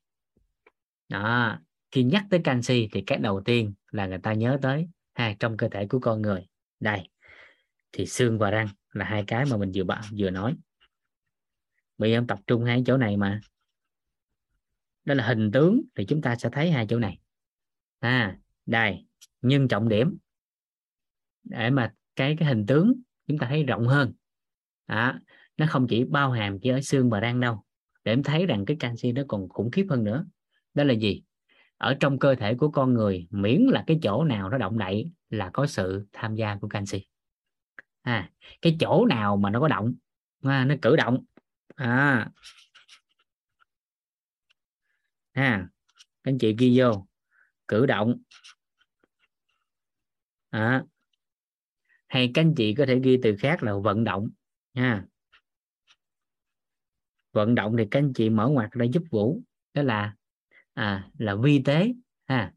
Đó. 1.09 1.59
Khi 1.91 2.03
nhắc 2.03 2.25
tới 2.29 2.41
canxi 2.43 2.89
thì 2.91 3.03
cái 3.07 3.17
đầu 3.17 3.41
tiên 3.45 3.73
là 3.91 4.07
người 4.07 4.17
ta 4.17 4.33
nhớ 4.33 4.57
tới 4.61 4.87
ha 5.13 5.35
trong 5.39 5.57
cơ 5.57 5.69
thể 5.69 5.87
của 5.87 5.99
con 5.99 6.21
người. 6.21 6.47
Đây. 6.79 7.09
Thì 7.91 8.05
xương 8.05 8.37
và 8.37 8.51
răng 8.51 8.67
là 8.93 9.05
hai 9.05 9.23
cái 9.27 9.45
mà 9.45 9.57
mình 9.57 9.71
vừa 9.75 9.83
bảo 9.83 10.01
vừa 10.17 10.29
nói. 10.29 10.55
Bây 11.97 12.11
em 12.11 12.27
tập 12.27 12.39
trung 12.47 12.63
hai 12.63 12.83
chỗ 12.85 12.97
này 12.97 13.17
mà. 13.17 13.41
Đó 15.05 15.13
là 15.13 15.27
hình 15.27 15.51
tướng 15.51 15.81
thì 15.95 16.05
chúng 16.05 16.21
ta 16.21 16.35
sẽ 16.35 16.49
thấy 16.51 16.71
hai 16.71 16.85
chỗ 16.89 16.99
này. 16.99 17.19
À 17.99 18.37
đây 18.65 19.05
nhưng 19.41 19.67
trọng 19.67 19.89
điểm. 19.89 20.17
Để 21.43 21.69
mà 21.69 21.93
cái 22.15 22.35
cái 22.39 22.47
hình 22.47 22.65
tướng 22.65 22.93
chúng 23.27 23.37
ta 23.37 23.47
thấy 23.47 23.63
rộng 23.63 23.87
hơn. 23.87 24.13
À, 24.85 25.19
nó 25.57 25.65
không 25.69 25.87
chỉ 25.87 26.03
bao 26.03 26.31
hàm 26.31 26.59
chỉ 26.59 26.69
ở 26.69 26.81
xương 26.81 27.09
và 27.09 27.19
răng 27.19 27.39
đâu. 27.39 27.63
Để 28.03 28.11
em 28.11 28.23
thấy 28.23 28.45
rằng 28.45 28.65
cái 28.65 28.77
canxi 28.79 29.11
nó 29.11 29.21
còn 29.27 29.49
khủng 29.49 29.71
khiếp 29.71 29.85
hơn 29.89 30.03
nữa. 30.03 30.25
Đó 30.73 30.83
là 30.83 30.93
gì? 30.93 31.23
Ở 31.77 31.97
trong 31.99 32.19
cơ 32.19 32.35
thể 32.35 32.55
của 32.55 32.71
con 32.71 32.93
người 32.93 33.27
miễn 33.29 33.61
là 33.61 33.83
cái 33.87 33.99
chỗ 34.01 34.23
nào 34.23 34.49
nó 34.49 34.57
động 34.57 34.77
đậy 34.77 35.11
là 35.29 35.49
có 35.53 35.67
sự 35.67 36.07
tham 36.13 36.35
gia 36.35 36.55
của 36.55 36.67
canxi 36.67 37.05
à, 38.01 38.31
cái 38.61 38.77
chỗ 38.79 39.05
nào 39.05 39.37
mà 39.37 39.49
nó 39.49 39.59
có 39.59 39.67
động? 39.67 39.93
À, 40.41 40.65
nó 40.65 40.75
cử 40.81 40.95
động. 40.95 41.23
À. 41.75 42.29
Ha 45.33 45.67
các 46.23 46.31
anh 46.31 46.37
chị 46.37 46.55
ghi 46.59 46.79
vô. 46.79 47.07
Cử 47.67 47.85
động. 47.85 48.21
À, 50.49 50.83
hay 52.07 52.31
các 52.33 52.41
anh 52.41 52.53
chị 52.57 52.75
có 52.75 52.85
thể 52.87 52.99
ghi 53.03 53.19
từ 53.23 53.35
khác 53.39 53.63
là 53.63 53.73
vận 53.83 54.03
động 54.03 54.29
nha. 54.73 55.05
Vận 57.31 57.55
động 57.55 57.75
thì 57.77 57.83
các 57.91 57.99
anh 57.99 58.13
chị 58.13 58.29
mở 58.29 58.47
ngoặt 58.47 58.71
ra 58.71 58.85
giúp 58.93 59.03
vũ. 59.11 59.41
Đó 59.73 59.81
là 59.81 60.15
à 60.73 61.09
là 61.17 61.35
vi 61.35 61.61
tế 61.65 61.93
ha. 62.27 62.53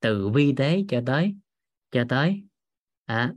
Từ 0.00 0.28
vi 0.28 0.54
tế 0.56 0.84
cho 0.88 1.02
tới 1.06 1.36
cho 1.90 2.04
tới 2.08 2.44
à, 3.04 3.34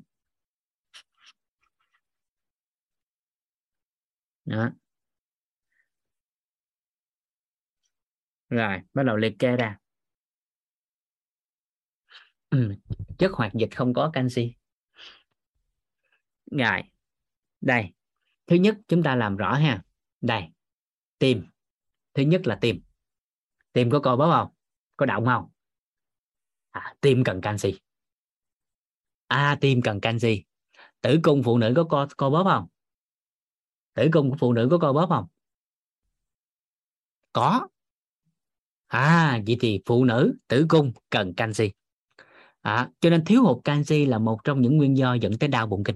đó. 4.46 4.70
Rồi 8.50 8.80
bắt 8.94 9.04
đầu 9.04 9.18
liệt 9.18 9.36
kê 9.40 9.56
ra. 9.56 9.78
Ừ. 12.50 12.76
chất 13.18 13.32
hoạt 13.32 13.54
dịch 13.54 13.76
không 13.76 13.94
có 13.94 14.10
canxi. 14.14 14.56
Rồi 16.52 16.82
đây. 17.62 17.94
Thứ 18.48 18.56
nhất 18.56 18.78
chúng 18.88 19.04
ta 19.04 19.16
làm 19.16 19.38
rõ 19.38 19.54
ha. 19.54 19.84
Đây 20.22 20.44
tim. 21.20 21.46
Thứ 22.14 22.24
nhất 22.24 22.48
là 22.48 22.58
tim. 22.62 22.82
Tim 23.74 23.90
có 23.92 24.00
co 24.00 24.16
bóp 24.16 24.32
không? 24.32 24.54
Có 24.98 25.06
động 25.06 25.26
không? 25.26 25.50
À, 26.72 26.96
tim 27.02 27.24
cần 27.24 27.42
canxi. 27.42 27.80
À 29.28 29.58
tim 29.62 29.82
cần 29.82 30.02
canxi. 30.02 30.44
Tử 31.02 31.20
cung 31.24 31.44
phụ 31.44 31.58
nữ 31.58 31.74
có 31.76 31.84
co 31.84 32.08
co 32.18 32.30
bóp 32.30 32.44
không? 32.44 32.68
Tử 33.94 34.10
cung 34.12 34.30
của 34.30 34.38
phụ 34.40 34.54
nữ 34.54 34.68
có 34.72 34.78
co 34.78 34.94
bóp 34.94 35.08
không? 35.10 35.26
Có. 37.34 37.68
À 38.88 39.42
vậy 39.48 39.58
thì 39.60 39.82
phụ 39.86 40.06
nữ 40.06 40.36
tử 40.48 40.66
cung 40.70 40.92
cần 41.10 41.34
canxi. 41.34 41.72
À, 42.62 42.90
cho 43.00 43.10
nên 43.10 43.26
thiếu 43.26 43.44
hụt 43.44 43.64
canxi 43.64 44.06
là 44.06 44.20
một 44.20 44.44
trong 44.44 44.62
những 44.62 44.78
nguyên 44.78 44.98
do 44.98 45.14
dẫn 45.14 45.38
tới 45.38 45.50
đau 45.50 45.68
bụng 45.68 45.84
kinh. 45.84 45.96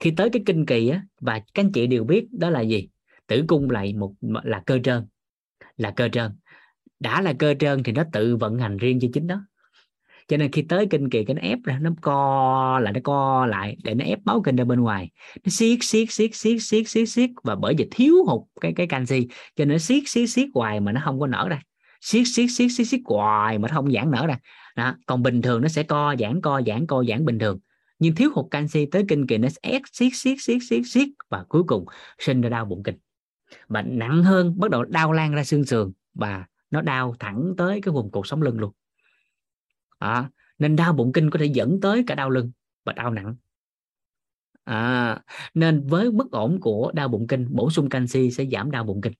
Khi 0.00 0.12
tới 0.16 0.30
cái 0.32 0.42
kinh 0.46 0.66
kỳ 0.66 0.88
á 0.88 1.02
và 1.20 1.38
các 1.38 1.64
anh 1.64 1.72
chị 1.72 1.86
đều 1.86 2.04
biết 2.04 2.28
đó 2.32 2.50
là 2.50 2.60
gì? 2.60 2.88
Tử 3.26 3.44
cung 3.48 3.70
lại 3.70 3.94
một 3.94 4.14
là 4.44 4.62
cơ 4.66 4.78
trơn 4.84 5.06
là 5.76 5.90
cơ 5.96 6.08
trơn. 6.08 6.32
Đã 7.00 7.22
là 7.22 7.32
cơ 7.38 7.54
trơn 7.58 7.82
thì 7.82 7.92
nó 7.92 8.04
tự 8.12 8.36
vận 8.36 8.58
hành 8.58 8.76
riêng 8.76 8.98
cho 9.00 9.08
chính 9.12 9.26
nó 9.26 9.46
cho 10.28 10.36
nên 10.36 10.52
khi 10.52 10.62
tới 10.62 10.86
kinh 10.90 11.10
kỳ 11.10 11.24
cái 11.24 11.34
nó 11.34 11.42
ép 11.42 11.58
ra 11.64 11.78
nó 11.78 11.90
co 12.00 12.80
lại 12.82 12.92
nó 12.92 13.00
co 13.04 13.46
lại 13.46 13.76
để 13.84 13.94
nó 13.94 14.04
ép 14.04 14.18
máu 14.24 14.42
kinh 14.44 14.56
ra 14.56 14.64
bên 14.64 14.80
ngoài 14.80 15.10
nó 15.44 15.50
siết 15.50 15.78
siết 15.82 16.10
siết 16.10 16.34
siết 16.34 16.62
siết 16.62 16.88
siết 16.88 17.08
siết 17.08 17.30
và 17.42 17.54
bởi 17.54 17.74
vì 17.78 17.88
thiếu 17.90 18.24
hụt 18.26 18.42
cái 18.60 18.72
cái 18.76 18.86
canxi 18.86 19.28
cho 19.56 19.64
nên 19.64 19.68
nó 19.68 19.78
siết 19.78 20.02
siết 20.06 20.30
siết 20.30 20.48
hoài 20.54 20.80
mà 20.80 20.92
nó 20.92 21.00
không 21.04 21.20
có 21.20 21.26
nở 21.26 21.48
ra 21.48 21.60
siết 22.00 22.22
siết 22.26 22.50
siết 22.50 22.70
siết 22.72 22.86
siết 22.86 23.00
hoài 23.04 23.58
mà 23.58 23.68
nó 23.68 23.74
không 23.74 23.92
giãn 23.92 24.10
nở 24.10 24.26
ra 24.26 24.38
đó. 24.76 24.94
còn 25.06 25.22
bình 25.22 25.42
thường 25.42 25.62
nó 25.62 25.68
sẽ 25.68 25.82
co 25.82 26.14
giãn 26.18 26.40
co 26.40 26.62
giãn 26.66 26.86
co 26.86 27.04
giãn 27.08 27.24
bình 27.24 27.38
thường 27.38 27.58
nhưng 27.98 28.14
thiếu 28.14 28.30
hụt 28.34 28.46
canxi 28.50 28.86
tới 28.86 29.04
kinh 29.08 29.26
kỳ 29.26 29.38
nó 29.38 29.48
ép 29.62 29.82
siết 29.92 30.12
siết 30.14 30.36
siết 30.40 30.58
siết 30.68 30.82
siết 30.86 31.08
và 31.30 31.44
cuối 31.48 31.62
cùng 31.66 31.84
sinh 32.18 32.40
ra 32.40 32.48
đau 32.48 32.64
bụng 32.64 32.82
kinh 32.82 32.96
và 33.68 33.82
nặng 33.82 34.22
hơn 34.22 34.54
bắt 34.58 34.70
đầu 34.70 34.84
đau 34.84 35.12
lan 35.12 35.32
ra 35.32 35.44
xương 35.44 35.64
sườn 35.64 35.92
và 36.14 36.46
nó 36.70 36.80
đau 36.80 37.14
thẳng 37.18 37.54
tới 37.56 37.80
cái 37.80 37.92
vùng 37.92 38.10
cột 38.10 38.26
sống 38.26 38.42
lưng 38.42 38.58
luôn 38.58 38.72
à, 40.04 40.30
nên 40.58 40.76
đau 40.76 40.92
bụng 40.92 41.12
kinh 41.12 41.30
có 41.30 41.38
thể 41.38 41.46
dẫn 41.46 41.80
tới 41.80 42.04
cả 42.06 42.14
đau 42.14 42.30
lưng 42.30 42.50
và 42.84 42.92
đau 42.92 43.10
nặng. 43.10 43.36
À, 44.64 45.20
nên 45.54 45.86
với 45.86 46.10
bất 46.10 46.30
ổn 46.30 46.60
của 46.60 46.92
đau 46.94 47.08
bụng 47.08 47.26
kinh 47.26 47.46
bổ 47.50 47.70
sung 47.70 47.88
canxi 47.88 48.30
sẽ 48.30 48.44
giảm 48.52 48.70
đau 48.70 48.84
bụng 48.84 49.00
kinh. 49.00 49.12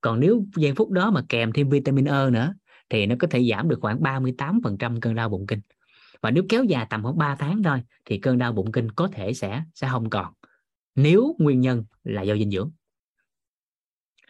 Còn 0.00 0.20
nếu 0.20 0.44
giây 0.56 0.72
phút 0.74 0.90
đó 0.90 1.10
mà 1.10 1.22
kèm 1.28 1.52
thêm 1.52 1.68
vitamin 1.68 2.04
E 2.04 2.30
nữa 2.30 2.54
thì 2.88 3.06
nó 3.06 3.14
có 3.18 3.26
thể 3.30 3.44
giảm 3.50 3.68
được 3.68 3.78
khoảng 3.80 4.00
38% 4.00 5.00
cơn 5.00 5.14
đau 5.14 5.28
bụng 5.28 5.46
kinh. 5.46 5.60
Và 6.20 6.30
nếu 6.30 6.44
kéo 6.48 6.64
dài 6.64 6.86
tầm 6.90 7.02
khoảng 7.02 7.18
3 7.18 7.36
tháng 7.36 7.62
thôi 7.62 7.82
thì 8.04 8.18
cơn 8.18 8.38
đau 8.38 8.52
bụng 8.52 8.72
kinh 8.72 8.90
có 8.90 9.08
thể 9.12 9.34
sẽ 9.34 9.62
sẽ 9.74 9.88
không 9.90 10.10
còn. 10.10 10.32
Nếu 10.94 11.36
nguyên 11.38 11.60
nhân 11.60 11.84
là 12.04 12.22
do 12.22 12.36
dinh 12.36 12.50
dưỡng. 12.50 12.70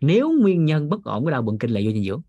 Nếu 0.01 0.33
nguyên 0.41 0.65
nhân 0.65 0.89
bất 0.89 1.05
ổn 1.05 1.25
của 1.25 1.31
đau 1.31 1.43
bụng 1.43 1.59
kinh 1.59 1.71
là 1.71 1.81
do 1.81 1.91
dinh 1.91 2.05
dưỡng 2.05 2.23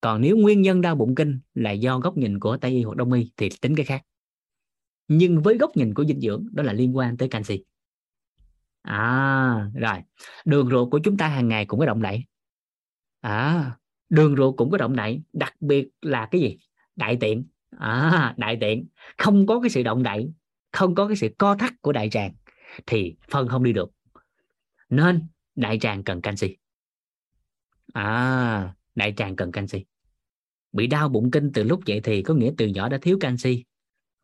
còn 0.00 0.20
nếu 0.20 0.36
nguyên 0.36 0.62
nhân 0.62 0.80
đau 0.80 0.94
bụng 0.94 1.14
kinh 1.14 1.40
là 1.54 1.70
do 1.70 1.98
góc 1.98 2.16
nhìn 2.16 2.40
của 2.40 2.56
tây 2.56 2.70
y 2.70 2.82
hoặc 2.82 2.96
đông 2.96 3.12
y 3.12 3.32
thì 3.36 3.48
tính 3.60 3.76
cái 3.76 3.86
khác. 3.86 4.02
Nhưng 5.08 5.42
với 5.42 5.58
góc 5.58 5.76
nhìn 5.76 5.94
của 5.94 6.04
dinh 6.04 6.20
dưỡng, 6.20 6.46
đó 6.52 6.62
là 6.62 6.72
liên 6.72 6.96
quan 6.96 7.16
tới 7.16 7.28
canxi. 7.28 7.64
À 8.82 9.70
rồi. 9.74 9.98
Đường 10.44 10.70
ruột 10.70 10.90
của 10.90 10.98
chúng 10.98 11.16
ta 11.16 11.28
hàng 11.28 11.48
ngày 11.48 11.66
cũng 11.66 11.80
có 11.80 11.86
động 11.86 12.02
đậy. 12.02 12.24
À 13.20 13.72
đường 14.08 14.36
ruột 14.36 14.56
cũng 14.56 14.70
có 14.70 14.78
động 14.78 14.96
đậy, 14.96 15.22
đặc 15.32 15.54
biệt 15.60 15.88
là 16.02 16.28
cái 16.30 16.40
gì? 16.40 16.58
Đại 16.96 17.16
tiện. 17.20 17.44
À 17.78 18.34
đại 18.36 18.58
tiện. 18.60 18.86
Không 19.18 19.46
có 19.46 19.60
cái 19.60 19.70
sự 19.70 19.82
động 19.82 20.02
đậy, 20.02 20.32
không 20.72 20.94
có 20.94 21.06
cái 21.06 21.16
sự 21.16 21.28
co 21.38 21.56
thắt 21.56 21.72
của 21.82 21.92
đại 21.92 22.10
tràng 22.10 22.32
thì 22.86 23.16
phân 23.30 23.48
không 23.48 23.64
đi 23.64 23.72
được. 23.72 23.90
Nên 24.88 25.28
đại 25.54 25.78
tràng 25.78 26.04
cần 26.04 26.20
canxi. 26.20 26.56
À 27.92 28.74
đại 28.94 29.14
tràng 29.16 29.36
cần 29.36 29.52
canxi. 29.52 29.84
Bị 30.72 30.86
đau 30.86 31.08
bụng 31.08 31.30
kinh 31.30 31.50
từ 31.54 31.62
lúc 31.62 31.84
dậy 31.84 32.00
thì 32.04 32.22
có 32.22 32.34
nghĩa 32.34 32.52
từ 32.58 32.66
nhỏ 32.66 32.88
đã 32.88 32.98
thiếu 33.02 33.18
canxi. 33.20 33.64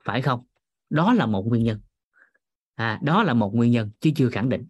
Phải 0.04 0.22
không? 0.22 0.46
Đó 0.90 1.12
là 1.12 1.26
một 1.26 1.46
nguyên 1.46 1.64
nhân. 1.64 1.80
À, 2.74 3.00
đó 3.02 3.22
là 3.22 3.34
một 3.34 3.54
nguyên 3.54 3.70
nhân 3.70 3.90
chứ 4.00 4.10
chưa 4.16 4.30
khẳng 4.30 4.48
định. 4.48 4.66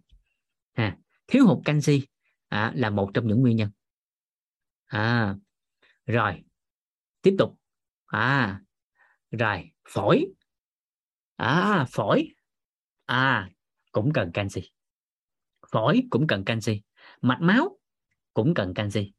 À, 0.73 0.97
thiếu 1.27 1.47
hụt 1.47 1.65
canxi 1.65 2.07
à, 2.47 2.71
là 2.75 2.89
một 2.89 3.11
trong 3.13 3.27
những 3.27 3.41
nguyên 3.41 3.57
nhân. 3.57 3.69
À, 4.85 5.35
rồi. 6.05 6.43
Tiếp 7.21 7.35
tục. 7.37 7.59
À 8.05 8.61
rồi. 9.31 9.71
Phổi. 9.89 10.25
À 11.35 11.85
phổi. 11.89 12.35
À 13.05 13.49
cũng 13.91 14.13
cần 14.13 14.31
canxi. 14.33 14.61
Phổi 15.71 16.03
cũng 16.09 16.27
cần 16.27 16.43
canxi. 16.45 16.81
Mạch 17.21 17.41
máu 17.41 17.79
cũng 18.33 18.53
cần 18.53 18.73
canxi 18.73 19.11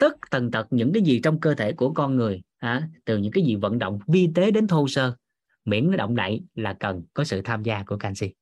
tất 0.00 0.14
tần 0.30 0.50
tật 0.50 0.66
những 0.70 0.92
cái 0.92 1.02
gì 1.02 1.20
trong 1.22 1.40
cơ 1.40 1.54
thể 1.54 1.72
của 1.72 1.92
con 1.92 2.16
người 2.16 2.42
à, 2.58 2.88
từ 3.04 3.16
những 3.16 3.32
cái 3.32 3.44
gì 3.44 3.56
vận 3.56 3.78
động 3.78 3.98
vi 4.06 4.28
tế 4.34 4.50
đến 4.50 4.66
thô 4.66 4.88
sơ. 4.88 5.16
Miễn 5.64 5.90
nó 5.90 5.96
động 5.96 6.14
đậy 6.16 6.42
là 6.54 6.74
cần 6.80 7.02
có 7.14 7.24
sự 7.24 7.42
tham 7.42 7.62
gia 7.62 7.82
của 7.86 7.96
canxi. 7.96 8.32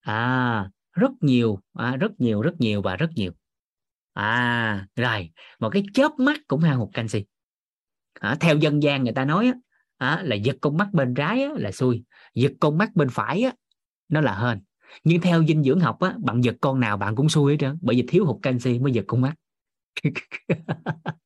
À 0.00 0.70
rất 0.92 1.10
nhiều 1.20 1.58
à, 1.72 1.96
rất 1.96 2.20
nhiều 2.20 2.42
rất 2.42 2.60
nhiều 2.60 2.82
và 2.82 2.96
rất 2.96 3.10
nhiều. 3.14 3.32
À 4.12 4.86
rồi 4.96 5.30
một 5.58 5.70
cái 5.70 5.82
chớp 5.94 6.12
mắt 6.18 6.40
cũng 6.46 6.60
hao 6.60 6.78
hụt 6.78 6.88
canxi. 6.92 7.24
À, 8.20 8.36
theo 8.40 8.56
dân 8.56 8.82
gian 8.82 9.04
người 9.04 9.12
ta 9.12 9.24
nói 9.24 9.46
á, 9.46 9.52
à, 9.96 10.22
là 10.24 10.36
giật 10.36 10.56
con 10.60 10.76
mắt 10.76 10.88
bên 10.92 11.14
trái 11.14 11.42
á, 11.42 11.50
là 11.56 11.72
xui 11.72 12.04
giật 12.34 12.52
con 12.60 12.78
mắt 12.78 12.94
bên 12.94 13.08
phải 13.08 13.42
á, 13.42 13.52
nó 14.08 14.20
là 14.20 14.38
hên. 14.38 14.60
Nhưng 15.04 15.20
theo 15.20 15.44
dinh 15.44 15.62
dưỡng 15.62 15.80
học 15.80 16.00
á, 16.00 16.14
bạn 16.18 16.40
giật 16.40 16.54
con 16.60 16.80
nào 16.80 16.96
bạn 16.96 17.16
cũng 17.16 17.28
xui 17.28 17.52
hết 17.52 17.56
trơn 17.60 17.78
bởi 17.80 17.96
vì 17.96 18.04
thiếu 18.08 18.26
hụt 18.26 18.36
canxi 18.42 18.78
mới 18.78 18.92
giật 18.92 19.04
con 19.06 19.20
mắt. 19.20 19.34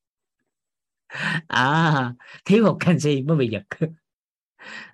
à 1.49 2.13
thiếu 2.45 2.65
hụt 2.67 2.77
canxi 2.81 3.23
mới 3.23 3.37
bị 3.37 3.49
giật. 3.49 3.63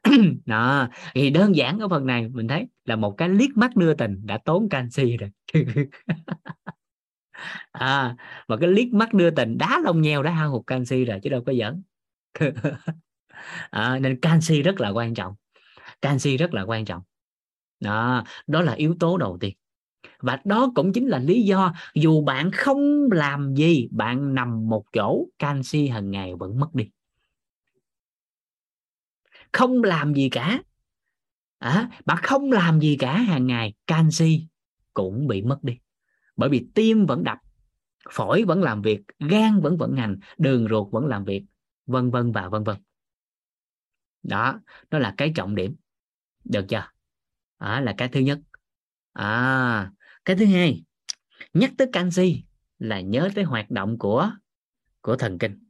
Đó 0.47 0.89
thì 1.15 1.31
đơn 1.31 1.57
giản 1.57 1.79
ở 1.79 1.89
phần 1.89 2.07
này 2.07 2.29
mình 2.29 2.49
thấy 2.49 2.67
là 2.85 2.97
một 2.97 3.15
cái 3.19 3.29
liếc 3.29 3.57
mắt 3.57 3.77
đưa 3.77 3.95
tình 3.95 4.27
đã 4.27 4.39
tốn 4.45 4.69
canxi 4.69 5.17
rồi. 5.17 5.31
À 7.73 8.17
mà 8.49 8.57
cái 8.61 8.69
liếc 8.71 8.93
mắt 8.95 9.15
đưa 9.15 9.31
tình 9.31 9.59
đá 9.59 9.81
lông 9.85 10.03
nheo 10.03 10.23
đã 10.23 10.31
hao 10.31 10.51
hụt 10.51 10.67
canxi 10.67 11.05
rồi 11.05 11.21
chứ 11.23 11.31
đâu 11.31 11.43
có 11.47 11.53
giỡn. 11.55 11.83
À, 13.71 13.99
nên 13.99 14.21
canxi 14.21 14.63
rất 14.63 14.81
là 14.81 14.89
quan 14.91 15.15
trọng. 15.15 15.35
Canxi 16.03 16.37
rất 16.37 16.55
là 16.55 16.63
quan 16.63 16.85
trọng. 16.85 17.03
Đó 17.81 18.25
đó 18.47 18.61
là 18.63 18.73
yếu 18.73 18.95
tố 19.01 19.17
đầu 19.19 19.39
tiên 19.41 19.55
và 20.21 20.41
đó 20.45 20.73
cũng 20.75 20.93
chính 20.93 21.07
là 21.07 21.19
lý 21.19 21.43
do 21.43 21.75
dù 21.95 22.25
bạn 22.25 22.51
không 22.53 23.09
làm 23.13 23.55
gì 23.55 23.89
bạn 23.91 24.35
nằm 24.35 24.69
một 24.69 24.85
chỗ 24.93 25.27
canxi 25.39 25.89
hàng 25.89 26.11
ngày 26.11 26.35
vẫn 26.39 26.61
mất 26.61 26.75
đi. 26.75 26.91
Không 29.53 29.83
làm 29.83 30.15
gì 30.15 30.29
cả. 30.29 30.63
À, 31.59 31.91
bạn 32.05 32.19
không 32.23 32.53
làm 32.53 32.81
gì 32.81 32.97
cả 32.97 33.19
hàng 33.19 33.47
ngày 33.47 33.75
canxi 33.87 34.47
cũng 34.95 35.27
bị 35.27 35.43
mất 35.43 35.65
đi. 35.65 35.79
Bởi 36.37 36.49
vì 36.49 36.67
tim 36.75 37.07
vẫn 37.07 37.25
đập 37.25 37.39
phổi 38.11 38.45
vẫn 38.45 38.63
làm 38.63 38.83
việc 38.83 39.01
gan 39.19 39.61
vẫn 39.61 39.77
vận 39.77 39.97
hành 39.97 40.19
đường 40.39 40.69
ruột 40.71 40.93
vẫn 40.93 41.07
làm 41.07 41.25
việc 41.25 41.45
vân 41.87 42.11
vân 42.11 42.33
và 42.33 42.49
vân 42.49 42.65
vân. 42.65 42.77
Đó 44.23 44.61
đó 44.91 44.99
là 44.99 45.15
cái 45.17 45.33
trọng 45.35 45.55
điểm. 45.55 45.77
Được 46.45 46.65
chưa? 46.69 46.91
Đó 47.61 47.81
là 47.81 47.95
cái 47.99 48.09
thứ 48.09 48.21
nhất 48.21 48.39
à 49.19 49.91
cái 50.25 50.37
thứ 50.37 50.45
hai, 50.45 50.85
nhắc 51.55 51.71
tới 51.79 51.89
canxi 51.93 52.45
là 52.79 53.01
nhớ 53.01 53.29
tới 53.35 53.45
hoạt 53.45 53.71
động 53.71 53.99
của 53.99 54.31
của 55.01 55.17
thần 55.17 55.39
kinh. 55.39 55.65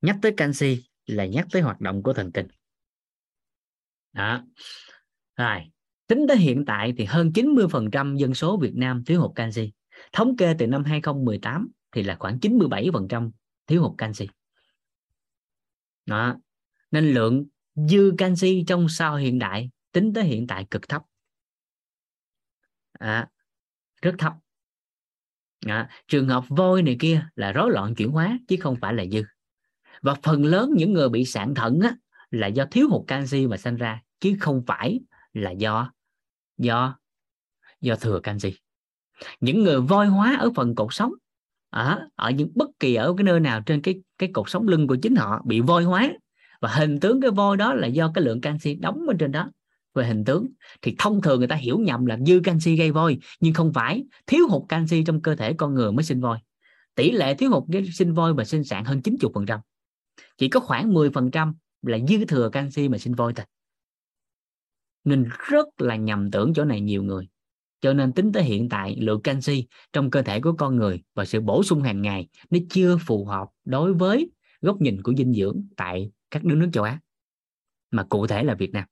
Nhắc 0.00 0.16
tới 0.22 0.34
canxi 0.36 0.84
là 1.06 1.26
nhắc 1.26 1.46
tới 1.52 1.62
hoạt 1.62 1.80
động 1.80 2.02
của 2.02 2.12
thần 2.12 2.32
kinh. 2.32 2.46
Đó. 4.12 4.44
Rồi, 5.36 5.60
tính 6.06 6.26
tới 6.28 6.36
hiện 6.36 6.64
tại 6.66 6.94
thì 6.98 7.04
hơn 7.04 7.30
90% 7.34 8.16
dân 8.16 8.34
số 8.34 8.58
Việt 8.58 8.72
Nam 8.74 9.04
thiếu 9.04 9.20
hụt 9.20 9.30
canxi. 9.34 9.72
Thống 10.12 10.36
kê 10.36 10.54
từ 10.58 10.66
năm 10.66 10.84
2018 10.84 11.68
thì 11.92 12.02
là 12.02 12.16
khoảng 12.18 12.38
97% 12.38 13.30
thiếu 13.66 13.82
hụt 13.82 13.98
canxi. 13.98 14.28
Đó. 16.06 16.36
Nên 16.90 17.14
lượng 17.14 17.46
dư 17.88 18.12
canxi 18.18 18.64
trong 18.66 18.88
sao 18.88 19.16
hiện 19.16 19.38
đại 19.38 19.70
tính 19.92 20.12
tới 20.12 20.24
hiện 20.24 20.46
tại 20.46 20.66
cực 20.70 20.88
thấp. 20.88 21.02
À, 22.92 23.28
rất 24.02 24.14
thấp. 24.18 24.32
À, 25.66 25.88
trường 26.08 26.28
hợp 26.28 26.44
vôi 26.48 26.82
này 26.82 26.96
kia 27.00 27.28
là 27.34 27.52
rối 27.52 27.70
loạn 27.70 27.94
chuyển 27.94 28.10
hóa 28.10 28.38
chứ 28.48 28.56
không 28.60 28.76
phải 28.80 28.94
là 28.94 29.04
dư. 29.12 29.22
Và 30.02 30.14
phần 30.22 30.44
lớn 30.44 30.70
những 30.76 30.92
người 30.92 31.08
bị 31.08 31.24
sạn 31.24 31.54
thận 31.54 31.80
á, 31.82 31.96
là 32.30 32.46
do 32.46 32.64
thiếu 32.70 32.88
hụt 32.88 33.06
canxi 33.06 33.46
mà 33.46 33.56
sinh 33.56 33.76
ra 33.76 34.02
chứ 34.20 34.36
không 34.40 34.62
phải 34.66 35.00
là 35.32 35.50
do 35.50 35.92
do 36.58 36.98
do 37.80 37.96
thừa 37.96 38.20
canxi. 38.22 38.58
Những 39.40 39.62
người 39.62 39.80
voi 39.80 40.06
hóa 40.06 40.36
ở 40.40 40.50
phần 40.56 40.74
cột 40.74 40.88
sống 40.90 41.12
ở 41.70 42.08
ở 42.14 42.30
những 42.30 42.52
bất 42.54 42.70
kỳ 42.78 42.94
ở 42.94 43.14
cái 43.16 43.24
nơi 43.24 43.40
nào 43.40 43.62
trên 43.66 43.82
cái 43.82 44.00
cái 44.18 44.30
cột 44.32 44.50
sống 44.50 44.68
lưng 44.68 44.86
của 44.86 44.96
chính 45.02 45.16
họ 45.16 45.42
bị 45.44 45.60
voi 45.60 45.84
hóa 45.84 46.12
và 46.60 46.68
hình 46.68 47.00
tướng 47.00 47.20
cái 47.20 47.30
voi 47.30 47.56
đó 47.56 47.74
là 47.74 47.86
do 47.86 48.10
cái 48.14 48.24
lượng 48.24 48.40
canxi 48.40 48.74
đóng 48.74 49.06
bên 49.06 49.18
trên 49.18 49.32
đó. 49.32 49.50
Về 49.94 50.06
hình 50.06 50.24
tướng, 50.24 50.46
thì 50.82 50.94
thông 50.98 51.22
thường 51.22 51.38
người 51.38 51.48
ta 51.48 51.56
hiểu 51.56 51.78
nhầm 51.78 52.06
là 52.06 52.18
dư 52.26 52.40
canxi 52.44 52.76
gây 52.76 52.90
voi, 52.90 53.18
nhưng 53.40 53.54
không 53.54 53.72
phải, 53.72 54.04
thiếu 54.26 54.48
hụt 54.48 54.62
canxi 54.68 55.04
trong 55.04 55.22
cơ 55.22 55.36
thể 55.36 55.52
con 55.52 55.74
người 55.74 55.92
mới 55.92 56.04
sinh 56.04 56.20
voi. 56.20 56.38
Tỷ 56.94 57.10
lệ 57.10 57.34
thiếu 57.34 57.50
hụt 57.50 57.64
cái 57.72 57.84
sinh 57.92 58.14
voi 58.14 58.34
và 58.34 58.44
sinh 58.44 58.64
sản 58.64 58.84
hơn 58.84 59.00
90% 59.04 59.60
chỉ 60.38 60.48
có 60.48 60.60
khoảng 60.60 60.92
10% 60.92 61.52
là 61.82 61.98
dư 62.08 62.24
thừa 62.24 62.48
canxi 62.52 62.88
mà 62.88 62.98
sinh 62.98 63.14
voi 63.14 63.32
thôi. 63.36 63.46
Nên 65.04 65.28
rất 65.48 65.80
là 65.80 65.96
nhầm 65.96 66.30
tưởng 66.30 66.54
chỗ 66.54 66.64
này 66.64 66.80
nhiều 66.80 67.02
người. 67.02 67.28
Cho 67.80 67.92
nên 67.92 68.12
tính 68.12 68.32
tới 68.32 68.42
hiện 68.42 68.68
tại, 68.68 68.96
lượng 69.00 69.22
canxi 69.22 69.66
trong 69.92 70.10
cơ 70.10 70.22
thể 70.22 70.40
của 70.40 70.52
con 70.52 70.76
người 70.76 71.02
và 71.14 71.24
sự 71.24 71.40
bổ 71.40 71.62
sung 71.62 71.82
hàng 71.82 72.02
ngày 72.02 72.28
nó 72.50 72.58
chưa 72.70 72.98
phù 73.06 73.24
hợp 73.24 73.48
đối 73.64 73.94
với 73.94 74.30
góc 74.60 74.80
nhìn 74.80 75.02
của 75.02 75.14
dinh 75.16 75.34
dưỡng 75.34 75.62
tại 75.76 76.10
các 76.30 76.44
nước 76.44 76.70
châu 76.72 76.84
Á 76.84 77.00
mà 77.90 78.04
cụ 78.04 78.26
thể 78.26 78.44
là 78.44 78.54
Việt 78.54 78.70
Nam. 78.72 78.84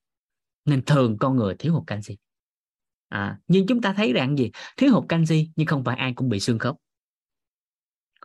Nên 0.65 0.85
thường 0.85 1.17
con 1.19 1.37
người 1.37 1.55
thiếu 1.59 1.73
hụt 1.73 1.87
canxi. 1.87 2.17
À, 3.09 3.39
nhưng 3.47 3.67
chúng 3.67 3.81
ta 3.81 3.93
thấy 3.93 4.13
rằng 4.13 4.39
gì? 4.39 4.51
Thiếu 4.77 4.93
hụt 4.93 5.05
canxi 5.09 5.51
nhưng 5.57 5.67
không 5.67 5.85
phải 5.85 5.97
ai 5.97 6.13
cũng 6.15 6.29
bị 6.29 6.41
xương 6.41 6.59
khớp. 6.59 6.77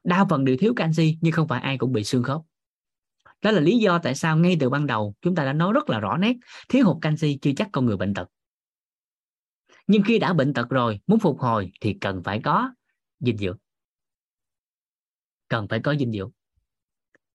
Đa 0.04 0.26
phần 0.30 0.46
đều 0.46 0.58
thiếu 0.60 0.74
canxi 0.76 1.18
nhưng 1.22 1.34
không 1.34 1.48
phải 1.48 1.62
ai 1.62 1.78
cũng 1.78 1.92
bị 1.92 2.04
xương 2.04 2.24
khớp. 2.24 2.42
Đó 3.42 3.52
là 3.52 3.60
lý 3.60 3.78
do 3.78 4.00
tại 4.00 4.16
sao 4.16 4.38
ngay 4.38 4.58
từ 4.60 4.70
ban 4.70 4.88
đầu 4.88 5.16
chúng 5.22 5.36
ta 5.36 5.46
đã 5.46 5.54
nói 5.54 5.74
rất 5.74 5.90
là 5.90 6.00
rõ 6.00 6.18
nét 6.18 6.36
thiếu 6.70 6.86
hụt 6.86 6.98
canxi 7.02 7.40
chưa 7.42 7.52
chắc 7.58 7.70
con 7.72 7.86
người 7.86 7.98
bệnh 7.98 8.14
tật. 8.14 8.28
Nhưng 9.88 10.04
khi 10.06 10.20
đã 10.20 10.34
bệnh 10.34 10.54
tật 10.54 10.70
rồi 10.70 11.00
muốn 11.08 11.20
phục 11.20 11.40
hồi 11.40 11.72
thì 11.82 11.98
cần 12.02 12.24
phải 12.24 12.42
có 12.44 12.74
dinh 13.20 13.38
dưỡng. 13.38 13.58
Cần 15.48 15.68
phải 15.68 15.80
có 15.80 15.96
dinh 15.96 16.12
dưỡng 16.12 16.32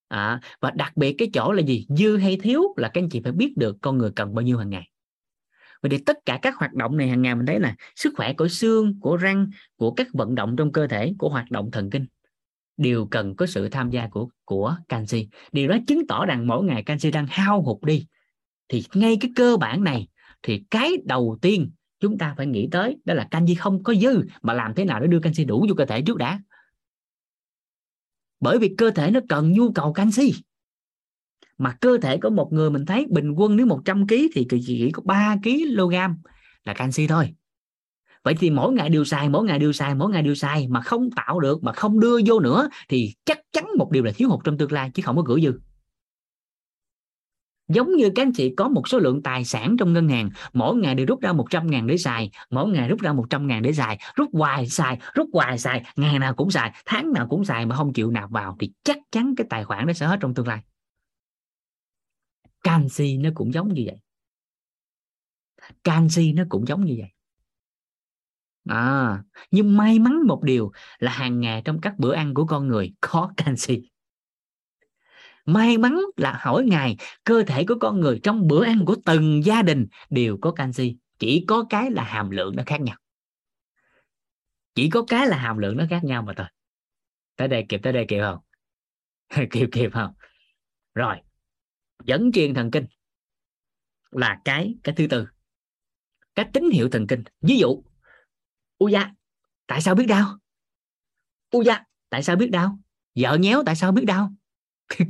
à, 0.08 0.40
và 0.60 0.70
đặc 0.70 0.96
biệt 0.96 1.14
cái 1.18 1.30
chỗ 1.32 1.52
là 1.52 1.62
gì? 1.62 1.86
Dư 1.88 2.16
hay 2.16 2.36
thiếu 2.42 2.62
là 2.76 2.88
các 2.88 3.02
anh 3.02 3.08
chị 3.08 3.20
phải 3.24 3.32
biết 3.32 3.56
được 3.56 3.76
con 3.80 3.98
người 3.98 4.10
cần 4.16 4.34
bao 4.34 4.42
nhiêu 4.42 4.58
hàng 4.58 4.70
ngày. 4.70 4.90
Vậy 5.82 5.90
thì 5.90 5.98
tất 5.98 6.16
cả 6.26 6.38
các 6.42 6.56
hoạt 6.56 6.74
động 6.74 6.96
này 6.96 7.08
hàng 7.08 7.22
ngày 7.22 7.34
mình 7.34 7.46
thấy 7.46 7.60
là 7.60 7.76
sức 7.96 8.14
khỏe 8.16 8.32
của 8.32 8.48
xương 8.48 9.00
của 9.00 9.16
răng 9.16 9.50
của 9.76 9.90
các 9.90 10.08
vận 10.12 10.34
động 10.34 10.56
trong 10.56 10.72
cơ 10.72 10.86
thể 10.86 11.14
của 11.18 11.28
hoạt 11.28 11.50
động 11.50 11.70
thần 11.70 11.90
kinh 11.90 12.06
đều 12.76 13.06
cần 13.06 13.36
có 13.36 13.46
sự 13.46 13.68
tham 13.68 13.90
gia 13.90 14.08
của 14.08 14.28
của 14.44 14.76
canxi. 14.88 15.28
Điều 15.52 15.68
đó 15.68 15.76
chứng 15.86 16.06
tỏ 16.06 16.26
rằng 16.26 16.46
mỗi 16.46 16.64
ngày 16.64 16.82
canxi 16.82 17.10
đang 17.10 17.26
hao 17.26 17.62
hụt 17.62 17.82
đi. 17.82 18.06
Thì 18.68 18.84
ngay 18.94 19.16
cái 19.20 19.30
cơ 19.36 19.56
bản 19.56 19.84
này 19.84 20.08
thì 20.42 20.62
cái 20.70 20.92
đầu 21.04 21.38
tiên 21.42 21.70
chúng 22.00 22.18
ta 22.18 22.34
phải 22.36 22.46
nghĩ 22.46 22.68
tới 22.70 22.96
đó 23.04 23.14
là 23.14 23.28
canxi 23.30 23.54
không 23.54 23.82
có 23.82 23.94
dư 23.94 24.22
mà 24.42 24.52
làm 24.52 24.74
thế 24.74 24.84
nào 24.84 25.00
để 25.00 25.06
đưa 25.06 25.20
canxi 25.20 25.44
đủ 25.44 25.66
vô 25.68 25.74
cơ 25.74 25.84
thể 25.84 26.02
trước 26.02 26.16
đã? 26.16 26.40
Bởi 28.40 28.58
vì 28.58 28.74
cơ 28.78 28.90
thể 28.90 29.10
nó 29.10 29.20
cần 29.28 29.52
nhu 29.52 29.72
cầu 29.72 29.92
canxi. 29.92 30.34
Mà 31.58 31.76
cơ 31.80 31.98
thể 32.02 32.18
của 32.18 32.30
một 32.30 32.52
người 32.52 32.70
mình 32.70 32.86
thấy 32.86 33.06
bình 33.10 33.30
quân 33.30 33.56
nếu 33.56 33.66
100 33.66 34.06
kg 34.06 34.14
thì 34.34 34.46
chỉ 34.66 34.90
có 34.92 35.02
3 35.04 35.36
kg 35.44 35.94
là 36.64 36.74
canxi 36.74 37.06
thôi. 37.06 37.34
Vậy 38.24 38.34
thì 38.40 38.50
mỗi 38.50 38.72
ngày 38.72 38.88
đều 38.88 39.04
xài, 39.04 39.28
mỗi 39.28 39.44
ngày 39.44 39.58
đều 39.58 39.72
xài, 39.72 39.94
mỗi 39.94 40.10
ngày 40.10 40.22
đều 40.22 40.34
xài 40.34 40.68
mà 40.68 40.80
không 40.80 41.10
tạo 41.10 41.40
được, 41.40 41.62
mà 41.62 41.72
không 41.72 42.00
đưa 42.00 42.20
vô 42.26 42.40
nữa 42.40 42.68
thì 42.88 43.14
chắc 43.24 43.40
chắn 43.52 43.64
một 43.78 43.90
điều 43.90 44.04
là 44.04 44.12
thiếu 44.12 44.28
hụt 44.28 44.40
trong 44.44 44.58
tương 44.58 44.72
lai 44.72 44.90
chứ 44.94 45.02
không 45.02 45.16
có 45.16 45.22
gửi 45.22 45.40
dư 45.42 45.52
giống 47.68 47.92
như 47.92 48.10
các 48.14 48.22
anh 48.22 48.32
chị 48.32 48.54
có 48.56 48.68
một 48.68 48.88
số 48.88 48.98
lượng 48.98 49.22
tài 49.22 49.44
sản 49.44 49.76
trong 49.78 49.92
ngân 49.92 50.08
hàng 50.08 50.30
mỗi 50.52 50.76
ngày 50.76 50.94
đều 50.94 51.06
rút 51.06 51.20
ra 51.20 51.32
100 51.32 51.70
ngàn 51.70 51.86
để 51.86 51.98
xài 51.98 52.30
mỗi 52.50 52.68
ngày 52.68 52.88
rút 52.88 53.00
ra 53.00 53.12
100 53.12 53.46
ngàn 53.46 53.62
để 53.62 53.72
xài 53.72 53.98
rút 54.14 54.30
hoài 54.32 54.68
xài 54.68 54.98
rút 55.14 55.28
hoài 55.32 55.58
xài 55.58 55.84
ngày 55.96 56.18
nào 56.18 56.34
cũng 56.34 56.50
xài 56.50 56.72
tháng 56.86 57.12
nào 57.12 57.26
cũng 57.30 57.44
xài 57.44 57.66
mà 57.66 57.76
không 57.76 57.92
chịu 57.92 58.10
nạp 58.10 58.30
vào 58.30 58.56
thì 58.60 58.72
chắc 58.82 58.98
chắn 59.10 59.34
cái 59.36 59.46
tài 59.50 59.64
khoản 59.64 59.86
đó 59.86 59.92
sẽ 59.92 60.06
hết 60.06 60.18
trong 60.20 60.34
tương 60.34 60.48
lai. 60.48 60.60
Canxi 62.64 63.16
nó 63.16 63.30
cũng 63.34 63.52
giống 63.52 63.74
như 63.74 63.82
vậy. 63.86 63.96
Canxi 65.84 66.32
nó 66.32 66.42
cũng 66.48 66.66
giống 66.66 66.84
như 66.84 66.94
vậy. 66.98 67.08
À, 68.68 69.22
nhưng 69.50 69.76
may 69.76 69.98
mắn 69.98 70.26
một 70.26 70.42
điều 70.42 70.72
là 70.98 71.12
hàng 71.12 71.40
ngày 71.40 71.62
trong 71.64 71.80
các 71.80 71.98
bữa 71.98 72.14
ăn 72.14 72.34
của 72.34 72.46
con 72.46 72.68
người 72.68 72.94
có 73.00 73.32
canxi 73.36 73.82
may 75.48 75.78
mắn 75.78 76.00
là 76.16 76.38
hỏi 76.40 76.64
ngài, 76.64 76.96
cơ 77.24 77.42
thể 77.46 77.64
của 77.68 77.74
con 77.80 78.00
người 78.00 78.20
trong 78.22 78.48
bữa 78.48 78.64
ăn 78.64 78.84
của 78.86 78.96
từng 79.04 79.44
gia 79.44 79.62
đình 79.62 79.86
đều 80.10 80.38
có 80.40 80.50
canxi, 80.50 80.96
chỉ 81.18 81.44
có 81.48 81.64
cái 81.70 81.90
là 81.90 82.04
hàm 82.04 82.30
lượng 82.30 82.56
nó 82.56 82.62
khác 82.66 82.80
nhau. 82.80 82.96
Chỉ 84.74 84.90
có 84.90 85.04
cái 85.08 85.26
là 85.26 85.36
hàm 85.36 85.58
lượng 85.58 85.76
nó 85.76 85.84
khác 85.90 86.04
nhau 86.04 86.22
mà 86.22 86.32
thôi. 86.36 86.46
Tới 87.36 87.48
đây 87.48 87.66
kịp, 87.68 87.80
tới 87.82 87.92
đây 87.92 88.04
kịp 88.08 88.20
không? 88.20 88.38
Kịp 89.50 89.68
kịp 89.72 89.90
không? 89.92 90.14
Rồi, 90.94 91.16
dẫn 92.04 92.32
truyền 92.32 92.54
thần 92.54 92.70
kinh 92.70 92.86
là 94.10 94.40
cái 94.44 94.74
cái 94.84 94.94
thứ 94.94 95.06
tư. 95.10 95.26
Cái 96.34 96.48
tín 96.52 96.70
hiệu 96.72 96.88
thần 96.92 97.06
kinh, 97.06 97.24
ví 97.40 97.58
dụ 97.58 97.82
u 98.78 98.88
da 98.88 99.12
tại 99.66 99.80
sao 99.80 99.94
biết 99.94 100.06
đau? 100.06 100.38
U 101.50 101.62
da 101.62 101.84
tại 102.10 102.22
sao 102.22 102.36
biết 102.36 102.50
đau? 102.50 102.78
Vợ 103.14 103.36
nhéo, 103.40 103.62
tại 103.66 103.76
sao 103.76 103.92
biết 103.92 104.04
đau? 104.04 104.32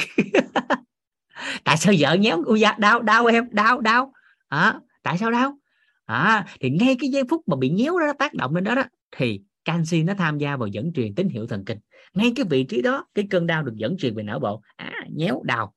tại 1.64 1.76
sao 1.76 1.94
vợ 1.98 2.14
nhéo 2.14 2.44
ui 2.44 2.60
da 2.60 2.76
đau 2.78 3.02
đau 3.02 3.26
em 3.26 3.44
đau 3.50 3.80
đau. 3.80 4.12
À, 4.48 4.80
tại 5.02 5.18
sao 5.18 5.30
đau? 5.30 5.58
À, 6.04 6.46
thì 6.60 6.70
ngay 6.70 6.96
cái 7.00 7.10
giây 7.10 7.22
phút 7.30 7.42
mà 7.46 7.56
bị 7.56 7.70
nhéo 7.70 7.98
đó 7.98 8.06
nó 8.06 8.12
tác 8.18 8.34
động 8.34 8.54
lên 8.54 8.64
đó 8.64 8.74
đó 8.74 8.82
thì 9.16 9.40
canxi 9.64 10.02
nó 10.02 10.14
tham 10.14 10.38
gia 10.38 10.56
vào 10.56 10.66
dẫn 10.66 10.92
truyền 10.92 11.14
tín 11.14 11.28
hiệu 11.28 11.46
thần 11.46 11.64
kinh. 11.64 11.78
Ngay 12.14 12.32
cái 12.36 12.46
vị 12.50 12.64
trí 12.64 12.82
đó 12.82 13.06
cái 13.14 13.26
cơn 13.30 13.46
đau 13.46 13.62
được 13.62 13.74
dẫn 13.76 13.96
truyền 13.96 14.14
về 14.14 14.22
não 14.22 14.38
bộ. 14.38 14.62
À, 14.76 14.92
nhéo 15.14 15.42
đau. 15.44 15.74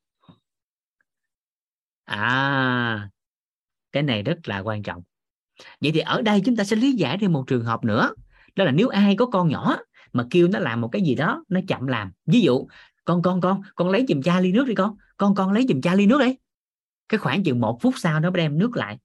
À 2.06 3.10
cái 3.92 4.04
này 4.04 4.24
rất 4.24 4.38
là 4.48 4.60
quan 4.60 4.84
trọng. 4.84 5.04
Vậy 5.82 5.92
thì 5.92 6.00
ở 6.00 6.22
đây 6.22 6.42
chúng 6.46 6.56
ta 6.56 6.64
sẽ 6.64 6.76
lý 6.76 6.92
giải 6.92 7.18
thêm 7.22 7.34
một 7.34 7.44
trường 7.48 7.66
hợp 7.66 7.84
nữa. 7.84 8.14
Đó 8.56 8.66
là 8.66 8.72
nếu 8.72 8.88
ai 8.88 9.16
có 9.16 9.26
con 9.26 9.48
nhỏ 9.48 9.78
mà 10.14 10.26
kêu 10.30 10.48
nó 10.48 10.60
làm 10.60 10.82
một 10.82 10.90
cái 10.92 11.02
gì 11.02 11.16
đó 11.16 11.44
nó 11.50 11.60
chậm 11.68 11.88
làm. 11.88 12.12
Ví 12.26 12.42
dụ 12.42 12.68
con 13.06 13.22
con 13.22 13.42
con 13.42 13.62
con 13.76 13.90
lấy 13.90 14.06
giùm 14.08 14.22
cha 14.22 14.40
ly 14.40 14.52
nước 14.52 14.68
đi 14.68 14.76
con. 14.76 14.96
Con 15.18 15.36
con 15.36 15.52
lấy 15.52 15.66
giùm 15.70 15.82
cha 15.82 15.96
ly 15.96 16.06
nước 16.06 16.20
đi. 16.22 16.36
Cái 17.10 17.18
khoảng 17.18 17.44
chừng 17.44 17.60
một 17.60 17.78
phút 17.82 17.94
sau 17.98 18.20
nó 18.20 18.30
đem 18.30 18.58
nước 18.58 18.78
lại. 18.78 18.98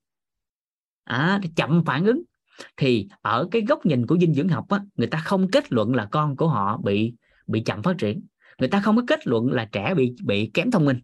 À, 1.05 1.41
chậm 1.57 1.85
phản 1.85 2.05
ứng. 2.05 2.23
Thì 2.77 3.09
ở 3.23 3.49
cái 3.51 3.63
góc 3.69 3.87
nhìn 3.87 4.07
của 4.07 4.19
dinh 4.19 4.35
dưỡng 4.35 4.49
học 4.49 4.69
á, 4.69 4.81
người 4.97 5.07
ta 5.07 5.19
không 5.19 5.51
kết 5.51 5.73
luận 5.73 5.95
là 5.95 6.05
con 6.05 6.37
của 6.37 6.49
họ 6.49 6.77
bị 6.85 7.15
bị 7.47 7.61
chậm 7.61 7.83
phát 7.83 7.99
triển. 7.99 8.27
Người 8.59 8.69
ta 8.69 8.81
không 8.81 8.97
có 8.97 9.03
kết 9.07 9.27
luận 9.27 9.53
là 9.53 9.65
trẻ 9.73 9.95
bị 9.95 10.15
bị 10.25 10.51
kém 10.55 10.71
thông 10.71 10.85
minh. 10.85 11.01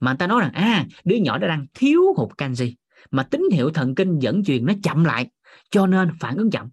Mà 0.00 0.10
người 0.10 0.18
ta 0.18 0.26
nói 0.26 0.40
rằng 0.40 0.52
à 0.52 0.86
đứa 1.04 1.16
nhỏ 1.16 1.38
đã 1.38 1.48
đang 1.48 1.66
thiếu 1.74 2.00
hụt 2.16 2.38
canxi. 2.38 2.76
Mà 3.10 3.22
tín 3.22 3.42
hiệu 3.52 3.70
thần 3.70 3.94
kinh 3.94 4.18
dẫn 4.18 4.44
truyền 4.44 4.66
nó 4.66 4.72
chậm 4.82 5.04
lại 5.04 5.30
cho 5.70 5.86
nên 5.86 6.10
phản 6.20 6.36
ứng 6.36 6.50
chậm 6.50 6.68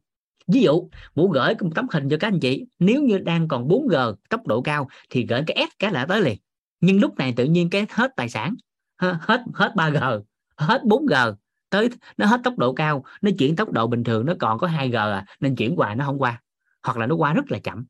ví 0.48 0.62
dụ 0.62 0.90
vũ 1.16 1.30
gửi 1.30 1.54
một 1.62 1.70
tấm 1.76 1.88
hình 1.92 2.10
cho 2.10 2.18
các 2.20 2.28
anh 2.28 2.40
chị. 2.40 2.66
Nếu 2.80 3.02
như 3.02 3.18
đang 3.18 3.48
còn 3.48 3.68
4G 3.68 4.16
tốc 4.30 4.48
độ 4.48 4.62
cao 4.62 4.88
thì 5.10 5.26
gửi 5.26 5.42
cái 5.48 5.68
S 5.70 5.80
cái 5.80 5.92
là 5.92 6.06
tới 6.06 6.22
liền. 6.22 6.38
Nhưng 6.82 7.00
lúc 7.00 7.18
này 7.18 7.34
tự 7.36 7.46
nhiên 7.46 7.70
cái 7.70 7.86
hết 7.90 8.12
tài 8.16 8.30
sản 8.30 8.56
hết 8.98 9.42
hết 9.54 9.72
3G 9.76 10.22
hết 10.58 10.82
4G 10.84 11.34
tới, 11.70 11.90
nó 12.18 12.26
hết 12.26 12.42
tốc 12.44 12.58
độ 12.58 12.74
cao, 12.74 13.04
nó 13.22 13.32
chuyển 13.38 13.56
tốc 13.56 13.72
độ 13.72 13.88
bình 13.88 14.04
thường, 14.04 14.26
nó 14.26 14.34
còn 14.40 14.58
có 14.58 14.68
2G 14.68 15.12
à 15.12 15.26
nên 15.40 15.56
chuyển 15.56 15.76
hoài 15.76 15.96
nó 15.96 16.06
không 16.06 16.20
qua. 16.20 16.42
Hoặc 16.84 16.98
là 16.98 17.08
nó 17.08 17.16
qua 17.16 17.34
rất 17.34 17.52
là 17.52 17.60
chậm. 17.60 17.86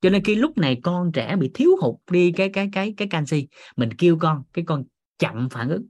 Cho 0.00 0.10
nên 0.10 0.24
khi 0.24 0.34
lúc 0.34 0.58
này 0.58 0.80
con 0.82 1.12
trẻ 1.12 1.36
bị 1.36 1.50
thiếu 1.54 1.70
hụt 1.80 1.94
đi 2.10 2.32
cái 2.32 2.48
cái 2.48 2.68
cái 2.72 2.94
cái 2.96 3.08
canxi, 3.08 3.48
mình 3.76 3.94
kêu 3.98 4.16
con, 4.20 4.42
cái 4.52 4.64
con 4.64 4.84
chậm 5.18 5.48
phản 5.48 5.68
ứng. 5.68 5.86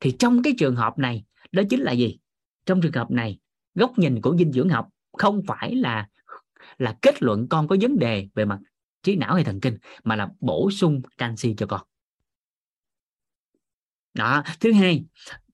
Thì 0.00 0.12
trong 0.18 0.42
cái 0.42 0.54
trường 0.58 0.76
hợp 0.76 0.98
này, 0.98 1.24
đó 1.52 1.62
chính 1.70 1.80
là 1.80 1.92
gì? 1.92 2.18
Trong 2.66 2.80
trường 2.80 2.92
hợp 2.92 3.10
này, 3.10 3.38
góc 3.74 3.98
nhìn 3.98 4.20
của 4.20 4.36
dinh 4.36 4.52
dưỡng 4.52 4.68
học 4.68 4.88
không 5.18 5.42
phải 5.46 5.74
là 5.74 6.08
là 6.78 6.96
kết 7.02 7.22
luận 7.22 7.48
con 7.48 7.68
có 7.68 7.76
vấn 7.80 7.98
đề 7.98 8.28
về 8.34 8.44
mặt 8.44 8.58
trí 9.02 9.16
não 9.16 9.34
hay 9.34 9.44
thần 9.44 9.60
kinh 9.60 9.78
mà 10.04 10.16
là 10.16 10.28
bổ 10.40 10.70
sung 10.70 11.02
canxi 11.18 11.54
cho 11.56 11.66
con. 11.66 11.80
Đó 14.14 14.42
thứ 14.60 14.72
hai 14.72 15.04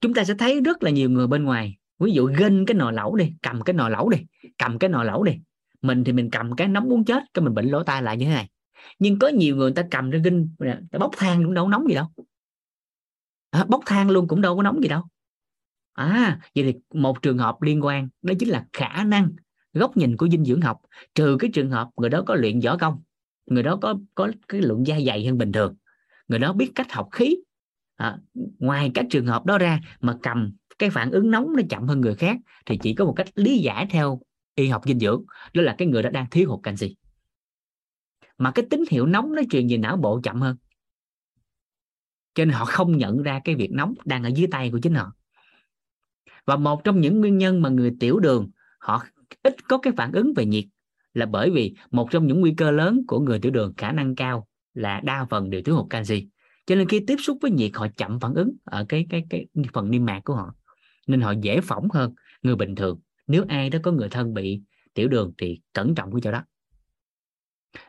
chúng 0.01 0.15
ta 0.15 0.25
sẽ 0.25 0.35
thấy 0.35 0.61
rất 0.61 0.83
là 0.83 0.91
nhiều 0.91 1.11
người 1.11 1.27
bên 1.27 1.45
ngoài 1.45 1.77
ví 1.99 2.13
dụ 2.13 2.27
gân 2.27 2.67
cái 2.67 2.75
nồi 2.75 2.93
lẩu 2.93 3.17
đi 3.17 3.33
cầm 3.43 3.63
cái 3.63 3.75
nồi 3.75 3.91
lẩu 3.91 4.09
đi 4.09 4.19
cầm 4.59 4.79
cái 4.79 4.91
nồi 4.91 5.05
lẩu 5.05 5.23
đi 5.23 5.41
mình 5.83 6.05
thì 6.05 6.13
mình 6.13 6.31
cầm 6.31 6.57
cái 6.57 6.69
nóng 6.69 6.89
muốn 6.89 7.05
chết 7.05 7.23
cái 7.35 7.45
mình 7.45 7.55
bệnh 7.55 7.69
lỗ 7.69 7.83
tai 7.83 8.03
lại 8.03 8.17
như 8.17 8.25
thế 8.25 8.31
này. 8.31 8.49
Nhưng 8.99 9.19
có 9.19 9.29
nhiều 9.29 9.57
người 9.57 9.73
ta 9.73 9.83
cầm 9.91 10.11
ra 10.11 10.19
ginh 10.25 10.55
ta 10.91 10.99
bốc 10.99 11.11
than 11.17 11.45
cũng 11.45 11.55
đâu 11.55 11.69
nóng 11.69 11.89
gì 11.89 11.95
đâu. 11.95 12.07
À, 13.51 13.65
bốc 13.69 13.83
than 13.87 14.11
luôn 14.11 14.29
cũng 14.29 14.41
đâu 14.41 14.57
có 14.57 14.63
nóng 14.63 14.83
gì 14.83 14.89
đâu. 14.89 15.03
À 15.93 16.41
vậy 16.55 16.65
thì 16.65 16.99
một 17.01 17.23
trường 17.23 17.39
hợp 17.39 17.63
liên 17.63 17.85
quan 17.85 18.09
đó 18.23 18.35
chính 18.39 18.49
là 18.49 18.67
khả 18.73 19.05
năng 19.05 19.31
góc 19.73 19.97
nhìn 19.97 20.17
của 20.17 20.29
dinh 20.29 20.45
dưỡng 20.45 20.61
học 20.61 20.81
trừ 21.15 21.37
cái 21.41 21.51
trường 21.55 21.71
hợp 21.71 21.89
người 21.97 22.11
đó 22.11 22.23
có 22.27 22.35
luyện 22.35 22.61
võ 22.61 22.77
công 22.77 23.03
người 23.47 23.63
đó 23.63 23.79
có 23.83 23.95
có 24.15 24.31
cái 24.49 24.61
lượng 24.61 24.87
da 24.87 25.01
dày 25.01 25.27
hơn 25.27 25.39
bình 25.39 25.53
thường 25.53 25.77
người 26.31 26.39
đó 26.39 26.53
biết 26.53 26.73
cách 26.75 26.93
học 26.93 27.09
khí. 27.13 27.37
À, 27.97 28.19
ngoài 28.59 28.91
các 28.95 29.07
trường 29.11 29.27
hợp 29.27 29.47
đó 29.47 29.59
ra 29.59 29.81
mà 30.01 30.17
cầm 30.23 30.53
cái 30.79 30.91
phản 30.91 31.11
ứng 31.11 31.31
nóng 31.31 31.57
nó 31.57 31.63
chậm 31.71 31.87
hơn 31.87 32.01
người 32.01 32.15
khác 32.15 32.37
thì 32.67 32.79
chỉ 32.83 32.95
có 32.95 33.05
một 33.05 33.13
cách 33.17 33.27
lý 33.35 33.59
giải 33.59 33.87
theo 33.91 34.21
y 34.55 34.69
học 34.69 34.83
dinh 34.85 34.99
dưỡng 34.99 35.25
đó 35.55 35.63
là 35.63 35.75
cái 35.79 35.89
người 35.89 36.03
đó 36.03 36.11
đang 36.11 36.31
thiếu 36.31 36.51
hụt 36.51 36.61
canxi. 36.63 36.97
Mà 38.39 38.51
cái 38.51 38.67
tín 38.71 38.85
hiệu 38.91 39.07
nóng 39.07 39.35
nó 39.35 39.43
truyền 39.51 39.67
về 39.69 39.77
não 39.77 39.97
bộ 39.97 40.21
chậm 40.23 40.41
hơn. 40.41 40.57
Cho 42.35 42.45
nên 42.45 42.55
họ 42.55 42.65
không 42.65 42.97
nhận 42.97 43.23
ra 43.23 43.41
cái 43.45 43.55
việc 43.55 43.71
nóng 43.73 43.95
đang 44.05 44.25
ở 44.25 44.31
dưới 44.35 44.47
tay 44.51 44.71
của 44.71 44.79
chính 44.83 44.95
họ. 44.95 45.13
Và 46.47 46.57
một 46.57 46.85
trong 46.85 47.01
những 47.01 47.21
nguyên 47.21 47.39
nhân 47.39 47.63
mà 47.63 47.69
người 47.69 47.97
tiểu 48.01 48.19
đường 48.19 48.51
họ 48.79 49.05
ít 49.43 49.69
có 49.69 49.79
cái 49.79 49.93
phản 49.97 50.13
ứng 50.13 50.35
về 50.37 50.47
nhiệt 50.47 50.65
là 51.15 51.27
bởi 51.27 51.51
vì 51.51 51.75
một 51.91 52.11
trong 52.11 52.27
những 52.27 52.41
nguy 52.41 52.55
cơ 52.57 52.71
lớn 52.71 53.03
của 53.07 53.21
người 53.21 53.39
tiểu 53.39 53.53
đường 53.53 53.75
khả 53.77 53.93
năng 53.93 54.15
cao 54.15 54.47
là 54.75 55.01
đa 55.05 55.27
phần 55.31 55.51
đều 55.51 55.63
thiếu 55.63 55.77
hụt 55.77 55.91
canxi. 55.91 56.29
Cho 56.67 56.75
nên 56.75 56.89
khi 56.89 57.01
tiếp 57.07 57.17
xúc 57.19 57.39
với 57.43 57.51
nhiệt 57.51 57.71
họ 57.75 57.87
chậm 57.97 58.21
phản 58.21 58.35
ứng 58.35 58.53
ở 58.65 58.85
cái 58.89 59.07
cái 59.11 59.25
cái 59.31 59.47
phần 59.73 59.91
niêm 59.91 60.05
mạc 60.05 60.21
của 60.25 60.35
họ 60.35 60.55
nên 61.07 61.21
họ 61.21 61.31
dễ 61.31 61.61
phỏng 61.61 61.91
hơn 61.91 62.15
người 62.43 62.57
bình 62.57 62.75
thường. 62.75 63.01
Nếu 63.27 63.45
ai 63.49 63.71
đó 63.71 63.79
có 63.83 63.93
người 63.93 64.09
thân 64.09 64.35
bị 64.35 64.63
tiểu 64.95 65.09
đường 65.09 65.33
thì 65.39 65.61
cẩn 65.73 65.95
trọng 65.95 66.11
với 66.11 66.21
chỗ 66.21 66.33
đó. 66.33 66.43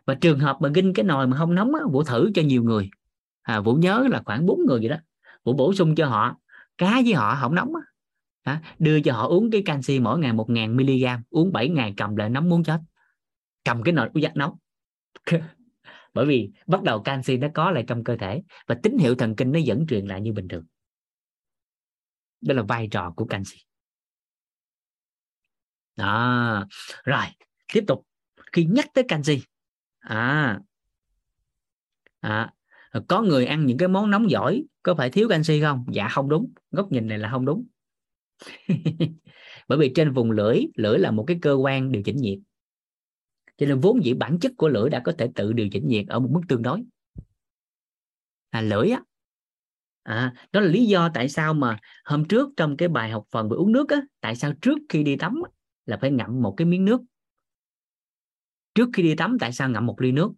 Và 0.06 0.14
trường 0.14 0.40
hợp 0.40 0.58
mà 0.62 0.70
ginh 0.76 0.94
cái 0.94 1.04
nồi 1.04 1.28
mà 1.28 1.38
không 1.38 1.56
nóng 1.56 1.76
á, 1.76 1.82
vũ 1.92 2.04
thử 2.04 2.32
cho 2.36 2.42
nhiều 2.42 2.64
người. 2.64 2.90
À, 3.42 3.60
vũ 3.60 3.74
nhớ 3.74 4.08
là 4.12 4.22
khoảng 4.26 4.46
bốn 4.46 4.60
người 4.68 4.80
vậy 4.80 4.90
đó. 4.90 4.98
Vũ 5.44 5.54
bổ 5.54 5.74
sung 5.74 5.96
cho 5.96 6.08
họ 6.08 6.36
cá 6.78 7.02
với 7.06 7.14
họ 7.14 7.38
không 7.42 7.56
nóng 7.56 7.76
á, 7.76 7.82
đó, 8.46 8.58
đưa 8.80 9.02
cho 9.02 9.14
họ 9.14 9.28
uống 9.28 9.52
cái 9.52 9.62
canxi 9.66 10.00
mỗi 10.00 10.20
ngày 10.20 10.34
một 10.34 10.50
ngàn 10.50 10.78
mg 10.78 11.06
uống 11.30 11.52
7 11.52 11.70
ngày 11.70 11.94
cầm 11.98 12.16
lại 12.16 12.30
nóng 12.30 12.50
muốn 12.50 12.64
chết. 12.64 12.80
Cầm 13.64 13.84
cái 13.84 13.94
nồi 13.94 14.10
uống 14.14 14.24
nóng 14.36 14.58
bởi 16.14 16.26
vì 16.26 16.50
bắt 16.68 16.84
đầu 16.84 17.02
canxi 17.02 17.38
nó 17.38 17.48
có 17.54 17.72
lại 17.72 17.84
trong 17.88 18.04
cơ 18.04 18.18
thể 18.18 18.44
và 18.68 18.76
tín 18.84 18.98
hiệu 18.98 19.16
thần 19.16 19.36
kinh 19.36 19.52
nó 19.52 19.60
vẫn 19.66 19.86
truyền 19.88 20.06
lại 20.06 20.22
như 20.22 20.34
bình 20.34 20.48
thường. 20.48 20.66
Đó 22.42 22.54
là 22.54 22.62
vai 22.62 22.88
trò 22.92 23.14
của 23.16 23.26
canxi. 23.26 23.58
Đó. 25.96 26.66
Rồi 27.04 27.26
tiếp 27.74 27.84
tục. 27.88 28.06
Khi 28.52 28.66
nhắc 28.66 28.86
tới 28.94 29.04
canxi. 29.08 29.42
À, 30.00 30.60
à 32.20 32.54
có 33.08 33.22
người 33.22 33.46
ăn 33.46 33.66
những 33.66 33.78
cái 33.78 33.88
món 33.88 34.10
nóng 34.10 34.30
giỏi 34.30 34.64
có 34.84 34.96
phải 34.96 35.10
thiếu 35.10 35.30
canxi 35.30 35.62
không? 35.62 35.86
Dạ 35.92 36.08
không 36.08 36.30
đúng. 36.30 36.54
Góc 36.72 36.92
nhìn 36.92 37.08
này 37.08 37.18
là 37.18 37.30
không 37.32 37.46
đúng. 37.46 37.66
bởi 39.68 39.78
vì 39.78 39.92
trên 39.96 40.14
vùng 40.14 40.32
lưỡi 40.32 40.62
lưỡi 40.76 41.00
là 41.00 41.12
một 41.12 41.24
cái 41.28 41.40
cơ 41.42 41.54
quan 41.54 41.92
điều 41.92 42.04
chỉnh 42.04 42.18
nhiệt. 42.18 42.40
Cho 43.58 43.66
nên 43.66 43.80
vốn 43.80 44.06
dĩ 44.06 44.14
bản 44.14 44.40
chất 44.40 44.52
của 44.58 44.70
lưỡi 44.70 44.90
đã 44.90 45.02
có 45.06 45.12
thể 45.18 45.30
tự 45.36 45.54
điều 45.54 45.70
chỉnh 45.70 45.88
nhiệt 45.88 46.08
ở 46.08 46.20
một 46.20 46.30
mức 46.32 46.42
tương 46.48 46.62
đối. 46.62 46.84
À, 48.50 48.62
lưỡi 48.62 48.90
á. 48.90 49.02
À, 50.04 50.34
đó 50.52 50.62
là 50.62 50.68
lý 50.68 50.86
do 50.86 51.10
tại 51.14 51.30
sao 51.30 51.54
mà 51.54 51.80
hôm 52.06 52.26
trước 52.26 52.50
trong 52.58 52.78
cái 52.78 52.90
bài 52.90 53.10
học 53.10 53.24
phần 53.32 53.50
về 53.50 53.56
uống 53.56 53.72
nước 53.72 53.90
á 53.90 54.02
tại 54.22 54.36
sao 54.36 54.54
trước 54.62 54.78
khi 54.90 55.04
đi 55.04 55.16
tắm 55.16 55.42
là 55.86 55.98
phải 56.02 56.12
ngậm 56.12 56.42
một 56.42 56.54
cái 56.58 56.66
miếng 56.66 56.86
nước. 56.86 57.02
Trước 58.76 58.90
khi 58.94 59.04
đi 59.04 59.16
tắm 59.16 59.38
tại 59.40 59.54
sao 59.54 59.70
ngậm 59.70 59.86
một 59.86 60.02
ly 60.02 60.12
nước? 60.12 60.32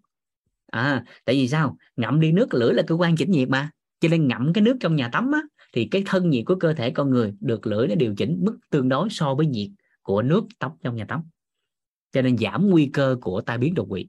À 0.72 1.04
tại 1.26 1.36
vì 1.36 1.48
sao? 1.48 1.78
Ngậm 1.96 2.20
ly 2.20 2.32
nước 2.32 2.54
lưỡi 2.54 2.74
là 2.74 2.84
cơ 2.88 2.96
quan 2.96 3.16
chỉnh 3.16 3.32
nhiệt 3.32 3.50
mà. 3.50 3.70
Cho 4.00 4.10
nên 4.10 4.28
ngậm 4.28 4.54
cái 4.54 4.62
nước 4.62 4.78
trong 4.80 4.96
nhà 4.96 5.10
tắm 5.12 5.32
á 5.32 5.42
thì 5.74 5.88
cái 5.92 6.04
thân 6.06 6.30
nhiệt 6.30 6.44
của 6.46 6.56
cơ 6.56 6.74
thể 6.74 6.92
con 6.92 7.10
người 7.10 7.34
được 7.40 7.68
lưỡi 7.68 7.88
nó 7.88 7.96
điều 7.96 8.16
chỉnh 8.16 8.40
mức 8.42 8.58
tương 8.70 8.90
đối 8.90 9.10
so 9.10 9.36
với 9.36 9.46
nhiệt 9.46 9.70
của 10.02 10.22
nước 10.22 10.44
tắm 10.60 10.72
trong 10.84 10.96
nhà 10.96 11.06
tắm. 11.06 11.22
Cho 12.12 12.22
nên 12.22 12.38
giảm 12.38 12.70
nguy 12.70 12.90
cơ 12.94 13.18
của 13.22 13.42
tai 13.42 13.58
biến 13.58 13.74
đột 13.74 13.88
quỵ. 13.90 14.08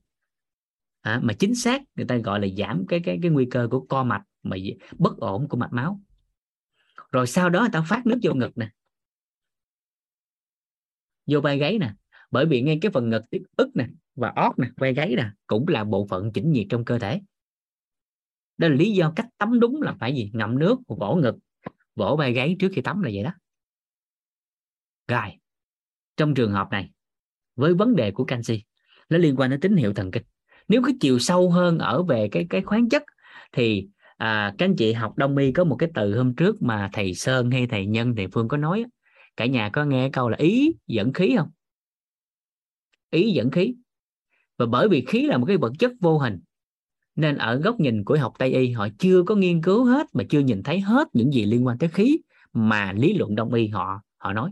À, 1.01 1.21
mà 1.23 1.33
chính 1.33 1.55
xác 1.55 1.83
người 1.95 2.07
ta 2.07 2.17
gọi 2.17 2.41
là 2.41 2.49
giảm 2.59 2.85
cái 2.89 3.01
cái 3.05 3.19
cái 3.23 3.31
nguy 3.31 3.47
cơ 3.51 3.69
của 3.71 3.81
co 3.81 4.05
mạch 4.05 4.23
mà 4.43 4.57
bất 4.99 5.17
ổn 5.17 5.49
của 5.49 5.57
mạch 5.57 5.73
máu. 5.73 6.01
Rồi 7.13 7.27
sau 7.27 7.51
đó 7.51 7.61
người 7.61 7.71
ta 7.73 7.83
phát 7.89 8.07
nước 8.07 8.19
vô 8.23 8.35
ngực 8.35 8.59
nè. 8.59 8.71
Vô 11.27 11.41
vai 11.41 11.59
gáy 11.59 11.79
nè. 11.79 11.95
Bởi 12.31 12.47
vì 12.47 12.63
ngay 12.63 12.79
cái 12.83 12.93
phần 12.93 13.11
ngực 13.11 13.23
tiếp 13.31 13.43
ức 13.57 13.69
nè 13.75 13.89
và 14.15 14.33
ót 14.37 14.59
nè 14.59 14.69
vai 14.77 14.95
gáy 14.95 15.15
nè 15.17 15.31
cũng 15.47 15.69
là 15.69 15.85
bộ 15.85 16.07
phận 16.07 16.33
chỉnh 16.33 16.53
nhiệt 16.53 16.67
trong 16.71 16.85
cơ 16.85 16.99
thể. 16.99 17.21
Đó 18.57 18.69
là 18.69 18.75
lý 18.75 18.93
do 18.93 19.13
cách 19.17 19.27
tắm 19.39 19.61
đúng 19.61 19.83
là 19.83 19.97
phải 20.01 20.15
gì? 20.15 20.31
Ngậm 20.35 20.59
nước 20.59 20.77
vỗ 20.87 21.15
ngực 21.15 21.37
vỗ 21.95 22.17
vai 22.17 22.33
gáy 22.33 22.57
trước 22.59 22.69
khi 22.75 22.83
tắm 22.83 23.03
là 23.03 23.11
vậy 23.15 23.23
đó. 23.23 23.31
Rồi 25.09 25.39
trong 26.17 26.35
trường 26.35 26.53
hợp 26.53 26.69
này 26.71 26.91
với 27.57 27.75
vấn 27.75 27.97
đề 27.97 28.11
của 28.11 28.25
canxi 28.25 28.63
nó 29.09 29.19
liên 29.19 29.37
quan 29.37 29.51
đến 29.51 29.61
tín 29.61 29.77
hiệu 29.77 29.93
thần 29.95 30.11
kinh. 30.11 30.23
Nếu 30.69 30.83
cái 30.83 30.95
chiều 31.01 31.19
sâu 31.19 31.51
hơn 31.51 31.79
ở 31.79 32.03
về 32.03 32.29
cái 32.33 32.47
cái 32.51 32.63
khoáng 32.63 32.89
chất 32.89 33.03
thì 33.53 33.89
à, 34.17 34.55
các 34.59 34.65
anh 34.65 34.77
chị 34.77 34.93
học 34.93 35.17
đông 35.17 35.37
y 35.37 35.53
có 35.53 35.65
một 35.65 35.77
cái 35.77 35.91
từ 35.95 36.17
hôm 36.17 36.35
trước 36.35 36.63
mà 36.63 36.91
thầy 36.93 37.15
sơn 37.15 37.51
hay 37.51 37.67
thầy 37.67 37.87
nhân 37.87 38.15
thầy 38.17 38.27
phương 38.29 38.49
có 38.49 38.57
nói 38.57 38.85
cả 39.37 39.47
nhà 39.47 39.71
có 39.73 39.85
nghe 39.85 40.11
câu 40.13 40.29
là 40.29 40.37
ý 40.37 40.75
dẫn 40.87 41.13
khí 41.13 41.35
không? 41.37 41.51
Ý 43.11 43.33
dẫn 43.33 43.51
khí. 43.51 43.75
Và 44.57 44.67
bởi 44.67 44.89
vì 44.89 45.05
khí 45.05 45.27
là 45.27 45.39
một 45.39 45.47
cái 45.47 45.57
vật 45.57 45.73
chất 45.79 45.93
vô 46.01 46.19
hình 46.19 46.41
nên 47.17 47.37
ở 47.37 47.57
góc 47.57 47.81
nhìn 47.81 48.05
của 48.05 48.19
học 48.21 48.35
tây 48.39 48.53
y 48.53 48.71
họ 48.71 48.89
chưa 48.99 49.23
có 49.23 49.35
nghiên 49.35 49.63
cứu 49.63 49.85
hết 49.85 50.07
mà 50.13 50.25
chưa 50.29 50.41
nhìn 50.41 50.63
thấy 50.63 50.81
hết 50.81 51.09
những 51.13 51.33
gì 51.33 51.45
liên 51.45 51.67
quan 51.67 51.79
tới 51.79 51.89
khí 51.89 52.19
mà 52.53 52.93
lý 52.93 53.15
luận 53.15 53.35
đông 53.35 53.55
y 53.55 53.69
họ 53.69 54.03
họ 54.17 54.33
nói. 54.33 54.51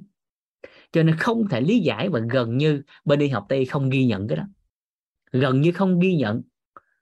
Cho 0.92 1.02
nên 1.02 1.16
không 1.16 1.48
thể 1.48 1.60
lý 1.60 1.78
giải 1.78 2.08
và 2.08 2.20
gần 2.30 2.56
như 2.56 2.82
bên 3.04 3.20
y 3.20 3.28
học 3.28 3.46
tây 3.48 3.64
không 3.64 3.90
ghi 3.90 4.04
nhận 4.04 4.28
cái 4.28 4.36
đó. 4.36 4.44
Gần 5.32 5.60
như 5.60 5.72
không 5.72 6.00
ghi 6.00 6.16
nhận 6.16 6.42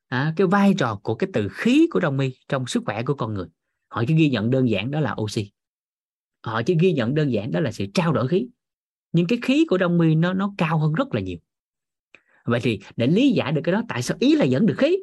à, 0.08 0.32
cái 0.36 0.46
vai 0.46 0.74
trò 0.78 1.00
của 1.02 1.14
cái 1.14 1.30
từ 1.32 1.48
khí 1.52 1.88
của 1.90 2.00
đông 2.00 2.18
y 2.18 2.34
trong 2.48 2.66
sức 2.66 2.82
khỏe 2.86 3.02
của 3.02 3.14
con 3.14 3.34
người. 3.34 3.46
Họ 3.88 4.04
chỉ 4.08 4.14
ghi 4.14 4.30
nhận 4.30 4.50
đơn 4.50 4.70
giản 4.70 4.90
đó 4.90 5.00
là 5.00 5.16
oxy. 5.20 5.50
Họ 6.42 6.62
chỉ 6.62 6.76
ghi 6.80 6.92
nhận 6.92 7.14
đơn 7.14 7.32
giản 7.32 7.50
đó 7.50 7.60
là 7.60 7.72
sự 7.72 7.86
trao 7.94 8.12
đổi 8.12 8.28
khí. 8.28 8.48
Nhưng 9.12 9.26
cái 9.26 9.38
khí 9.42 9.66
của 9.68 9.78
đông 9.78 10.00
y 10.00 10.14
nó 10.14 10.32
nó 10.32 10.54
cao 10.58 10.78
hơn 10.78 10.92
rất 10.92 11.14
là 11.14 11.20
nhiều. 11.20 11.38
Vậy 12.44 12.60
thì 12.62 12.80
để 12.96 13.06
lý 13.06 13.30
giải 13.30 13.52
được 13.52 13.60
cái 13.64 13.72
đó 13.72 13.82
tại 13.88 14.02
sao 14.02 14.16
ý 14.20 14.36
là 14.36 14.44
dẫn 14.44 14.66
được 14.66 14.74
khí? 14.78 14.96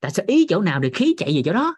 Tại 0.00 0.10
sao 0.10 0.24
ý 0.28 0.46
chỗ 0.48 0.60
nào 0.60 0.80
thì 0.82 0.90
khí 0.94 1.14
chạy 1.18 1.32
về 1.36 1.42
chỗ 1.44 1.52
đó? 1.52 1.76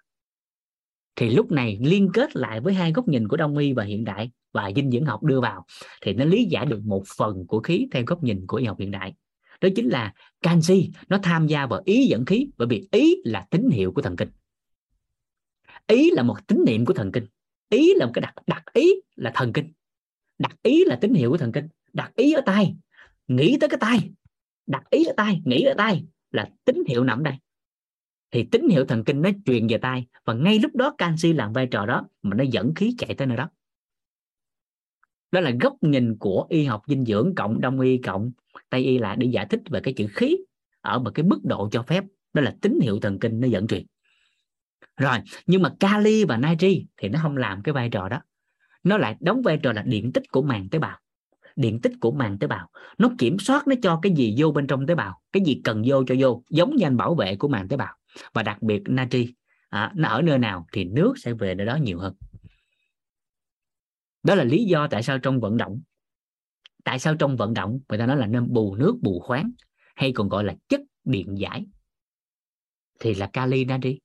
Thì 1.16 1.30
lúc 1.30 1.52
này 1.52 1.78
liên 1.80 2.10
kết 2.14 2.36
lại 2.36 2.60
với 2.60 2.74
hai 2.74 2.92
góc 2.92 3.08
nhìn 3.08 3.28
của 3.28 3.36
đông 3.36 3.56
y 3.56 3.72
và 3.72 3.84
hiện 3.84 4.04
đại 4.04 4.30
và 4.52 4.70
dinh 4.76 4.90
dưỡng 4.90 5.04
học 5.04 5.22
đưa 5.22 5.40
vào, 5.40 5.64
thì 6.02 6.12
nó 6.12 6.24
lý 6.24 6.44
giải 6.44 6.66
được 6.66 6.80
một 6.84 7.02
phần 7.16 7.46
của 7.46 7.60
khí 7.60 7.88
theo 7.92 8.02
góc 8.06 8.22
nhìn 8.22 8.46
của 8.46 8.56
y 8.56 8.66
học 8.66 8.78
hiện 8.78 8.90
đại. 8.90 9.14
Đó 9.60 9.68
chính 9.76 9.88
là 9.88 10.12
canxi, 10.42 10.90
nó 11.08 11.18
tham 11.22 11.46
gia 11.46 11.66
vào 11.66 11.82
ý 11.84 12.06
dẫn 12.06 12.24
khí 12.24 12.48
bởi 12.56 12.68
vì 12.68 12.88
ý 12.90 13.16
là 13.24 13.46
tín 13.50 13.70
hiệu 13.70 13.92
của 13.92 14.02
thần 14.02 14.16
kinh. 14.16 14.28
Ý 15.86 16.10
là 16.10 16.22
một 16.22 16.46
tín 16.46 16.64
niệm 16.66 16.84
của 16.84 16.94
thần 16.94 17.12
kinh. 17.12 17.26
Ý 17.68 17.94
là 17.94 18.06
một 18.06 18.12
cái 18.14 18.22
đặt 18.22 18.34
đặt 18.46 18.64
ý 18.72 18.94
là 19.16 19.32
thần 19.34 19.52
kinh. 19.52 19.72
Đặt 20.38 20.56
ý 20.62 20.84
là 20.84 20.98
tín 21.00 21.14
hiệu 21.14 21.30
của 21.30 21.36
thần 21.36 21.52
kinh. 21.52 21.68
Đặt 21.92 22.12
ý 22.16 22.32
ở 22.32 22.40
tay 22.46 22.76
nghĩ 23.28 23.56
tới 23.60 23.68
cái 23.68 23.78
tay 23.80 24.10
đặt 24.66 24.90
ý 24.90 25.04
ở 25.04 25.12
tay 25.16 25.40
nghĩ 25.44 25.62
ở 25.62 25.74
tay 25.74 26.04
là 26.30 26.48
tín 26.64 26.76
hiệu 26.88 27.04
nằm 27.04 27.22
đây 27.22 27.34
thì 28.36 28.44
tín 28.52 28.68
hiệu 28.68 28.84
thần 28.84 29.04
kinh 29.04 29.22
nó 29.22 29.30
truyền 29.44 29.66
về 29.66 29.78
tay 29.78 30.06
và 30.24 30.34
ngay 30.34 30.58
lúc 30.58 30.76
đó 30.76 30.94
canxi 30.98 31.32
làm 31.32 31.52
vai 31.52 31.66
trò 31.66 31.86
đó 31.86 32.08
mà 32.22 32.36
nó 32.36 32.44
dẫn 32.44 32.74
khí 32.74 32.94
chạy 32.98 33.14
tới 33.14 33.26
nơi 33.26 33.36
đó. 33.36 33.48
Đó 35.32 35.40
là 35.40 35.52
góc 35.60 35.74
nhìn 35.80 36.16
của 36.18 36.46
y 36.48 36.64
học 36.64 36.82
dinh 36.86 37.04
dưỡng 37.04 37.34
cộng 37.36 37.60
đông 37.60 37.80
y 37.80 37.98
cộng. 37.98 38.30
Tây 38.70 38.84
y 38.84 38.98
lại 38.98 39.16
để 39.16 39.26
giải 39.26 39.46
thích 39.50 39.60
về 39.70 39.80
cái 39.80 39.94
chữ 39.94 40.06
khí 40.14 40.36
ở 40.80 40.98
một 40.98 41.10
cái 41.14 41.24
mức 41.24 41.38
độ 41.44 41.68
cho 41.72 41.82
phép. 41.82 42.04
Đó 42.32 42.42
là 42.42 42.56
tín 42.62 42.78
hiệu 42.82 42.98
thần 43.00 43.18
kinh 43.18 43.40
nó 43.40 43.48
dẫn 43.48 43.66
truyền. 43.66 43.86
Rồi, 44.96 45.18
nhưng 45.46 45.62
mà 45.62 45.74
kali 45.80 46.24
và 46.24 46.36
natri 46.36 46.86
thì 46.96 47.08
nó 47.08 47.18
không 47.22 47.36
làm 47.36 47.62
cái 47.62 47.72
vai 47.72 47.88
trò 47.88 48.08
đó. 48.08 48.20
Nó 48.84 48.98
lại 48.98 49.16
đóng 49.20 49.42
vai 49.42 49.58
trò 49.62 49.72
là 49.72 49.82
điện 49.82 50.12
tích 50.12 50.30
của 50.30 50.42
màng 50.42 50.68
tế 50.70 50.78
bào. 50.78 50.98
Điện 51.56 51.80
tích 51.80 51.92
của 52.00 52.10
màng 52.10 52.38
tế 52.38 52.46
bào. 52.46 52.68
Nó 52.98 53.10
kiểm 53.18 53.38
soát, 53.38 53.68
nó 53.68 53.74
cho 53.82 53.98
cái 54.02 54.12
gì 54.16 54.34
vô 54.38 54.52
bên 54.52 54.66
trong 54.66 54.86
tế 54.86 54.94
bào, 54.94 55.20
cái 55.32 55.42
gì 55.46 55.60
cần 55.64 55.82
vô 55.86 56.04
cho 56.06 56.14
vô, 56.18 56.42
giống 56.50 56.76
như 56.76 56.86
anh 56.86 56.96
bảo 56.96 57.14
vệ 57.14 57.36
của 57.36 57.48
màng 57.48 57.68
tế 57.68 57.76
bào 57.76 57.96
và 58.32 58.42
đặc 58.42 58.62
biệt 58.62 58.82
natri 58.86 59.34
à, 59.68 59.92
nó 59.94 60.08
ở 60.08 60.22
nơi 60.22 60.38
nào 60.38 60.66
thì 60.72 60.84
nước 60.84 61.14
sẽ 61.16 61.32
về 61.32 61.54
nơi 61.54 61.66
đó 61.66 61.76
nhiều 61.76 61.98
hơn. 61.98 62.14
Đó 64.22 64.34
là 64.34 64.44
lý 64.44 64.64
do 64.64 64.88
tại 64.90 65.02
sao 65.02 65.18
trong 65.18 65.40
vận 65.40 65.56
động 65.56 65.80
tại 66.86 66.98
sao 66.98 67.14
trong 67.14 67.36
vận 67.36 67.54
động 67.54 67.80
người 67.88 67.98
ta 67.98 68.06
nói 68.06 68.16
là 68.16 68.26
nên 68.26 68.52
bù 68.52 68.76
nước 68.76 68.96
bù 69.02 69.20
khoáng 69.20 69.50
hay 69.94 70.12
còn 70.12 70.28
gọi 70.28 70.44
là 70.44 70.54
chất 70.68 70.80
điện 71.04 71.38
giải 71.38 71.66
thì 73.00 73.14
là 73.14 73.26
kali 73.32 73.64
natri 73.64 73.98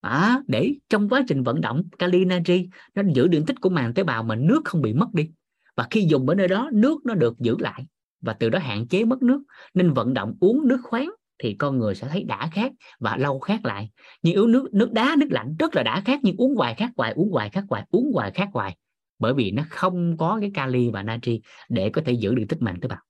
à, 0.00 0.40
để 0.46 0.74
trong 0.88 1.08
quá 1.08 1.24
trình 1.28 1.42
vận 1.42 1.60
động 1.60 1.82
kali 1.98 2.24
natri 2.24 2.68
nó 2.94 3.02
giữ 3.14 3.28
điện 3.28 3.44
tích 3.46 3.60
của 3.60 3.70
màng 3.70 3.94
tế 3.94 4.02
bào 4.02 4.22
mà 4.22 4.34
nước 4.34 4.60
không 4.64 4.82
bị 4.82 4.92
mất 4.92 5.08
đi. 5.12 5.30
Và 5.76 5.86
khi 5.90 6.06
dùng 6.10 6.28
ở 6.28 6.34
nơi 6.34 6.48
đó 6.48 6.70
nước 6.72 7.06
nó 7.06 7.14
được 7.14 7.38
giữ 7.38 7.56
lại 7.58 7.86
và 8.20 8.32
từ 8.32 8.50
đó 8.50 8.58
hạn 8.58 8.88
chế 8.88 9.04
mất 9.04 9.22
nước. 9.22 9.42
Nên 9.74 9.92
vận 9.92 10.14
động 10.14 10.36
uống 10.40 10.68
nước 10.68 10.80
khoáng 10.82 11.10
thì 11.42 11.54
con 11.54 11.78
người 11.78 11.94
sẽ 11.94 12.08
thấy 12.08 12.24
đã 12.24 12.50
khát 12.52 12.72
và 12.98 13.16
lâu 13.16 13.40
khát 13.40 13.64
lại. 13.64 13.90
Nhưng 14.22 14.36
uống 14.36 14.52
nước 14.52 14.68
nước 14.72 14.92
đá 14.92 15.16
nước 15.18 15.26
lạnh 15.30 15.56
rất 15.58 15.74
là 15.74 15.82
đã 15.82 16.02
khát 16.06 16.20
nhưng 16.22 16.36
uống 16.36 16.54
hoài 16.56 16.74
khát 16.74 16.90
hoài 16.96 17.12
uống 17.12 17.30
hoài 17.32 17.50
khát 17.50 17.64
hoài 17.68 17.86
uống 17.90 18.12
hoài 18.14 18.30
khát 18.30 18.48
hoài. 18.52 18.76
Bởi 19.18 19.34
vì 19.34 19.50
nó 19.50 19.62
không 19.70 20.16
có 20.16 20.38
cái 20.40 20.50
kali 20.54 20.90
và 20.90 21.02
natri 21.02 21.40
để 21.68 21.90
có 21.90 22.02
thể 22.04 22.12
giữ 22.12 22.34
được 22.34 22.44
tích 22.48 22.62
mạng 22.62 22.78
tế 22.80 22.88
bào. 22.88 23.00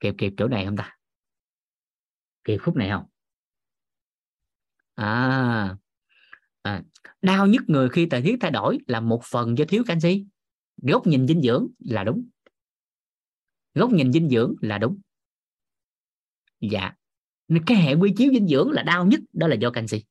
Kịp 0.00 0.14
kịp 0.18 0.32
chỗ 0.36 0.48
này 0.48 0.64
không 0.64 0.76
ta? 0.76 0.96
Kịp 2.44 2.56
khúc 2.56 2.76
này 2.76 2.90
không? 2.90 3.04
À, 4.94 5.76
à 6.62 6.82
đau 7.22 7.46
nhức 7.46 7.62
người 7.66 7.88
khi 7.88 8.06
thời 8.06 8.22
tiết 8.22 8.36
thay 8.40 8.50
đổi 8.50 8.78
là 8.86 9.00
một 9.00 9.22
phần 9.24 9.58
do 9.58 9.64
thiếu 9.68 9.84
canxi. 9.86 10.26
Góc 10.82 11.06
nhìn 11.06 11.26
dinh 11.26 11.42
dưỡng 11.42 11.66
là 11.78 12.04
đúng. 12.04 12.28
Góc 13.74 13.90
nhìn 13.90 14.12
dinh 14.12 14.28
dưỡng 14.28 14.54
là 14.60 14.78
đúng 14.78 15.00
dạ. 16.62 16.92
Cái 17.66 17.76
hệ 17.76 17.94
quy 17.94 18.12
chiếu 18.16 18.32
dinh 18.32 18.48
dưỡng 18.48 18.70
là 18.70 18.82
đau 18.82 19.06
nhất, 19.06 19.20
đó 19.32 19.46
là 19.46 19.54
do 19.54 19.70
canxi. 19.70 20.04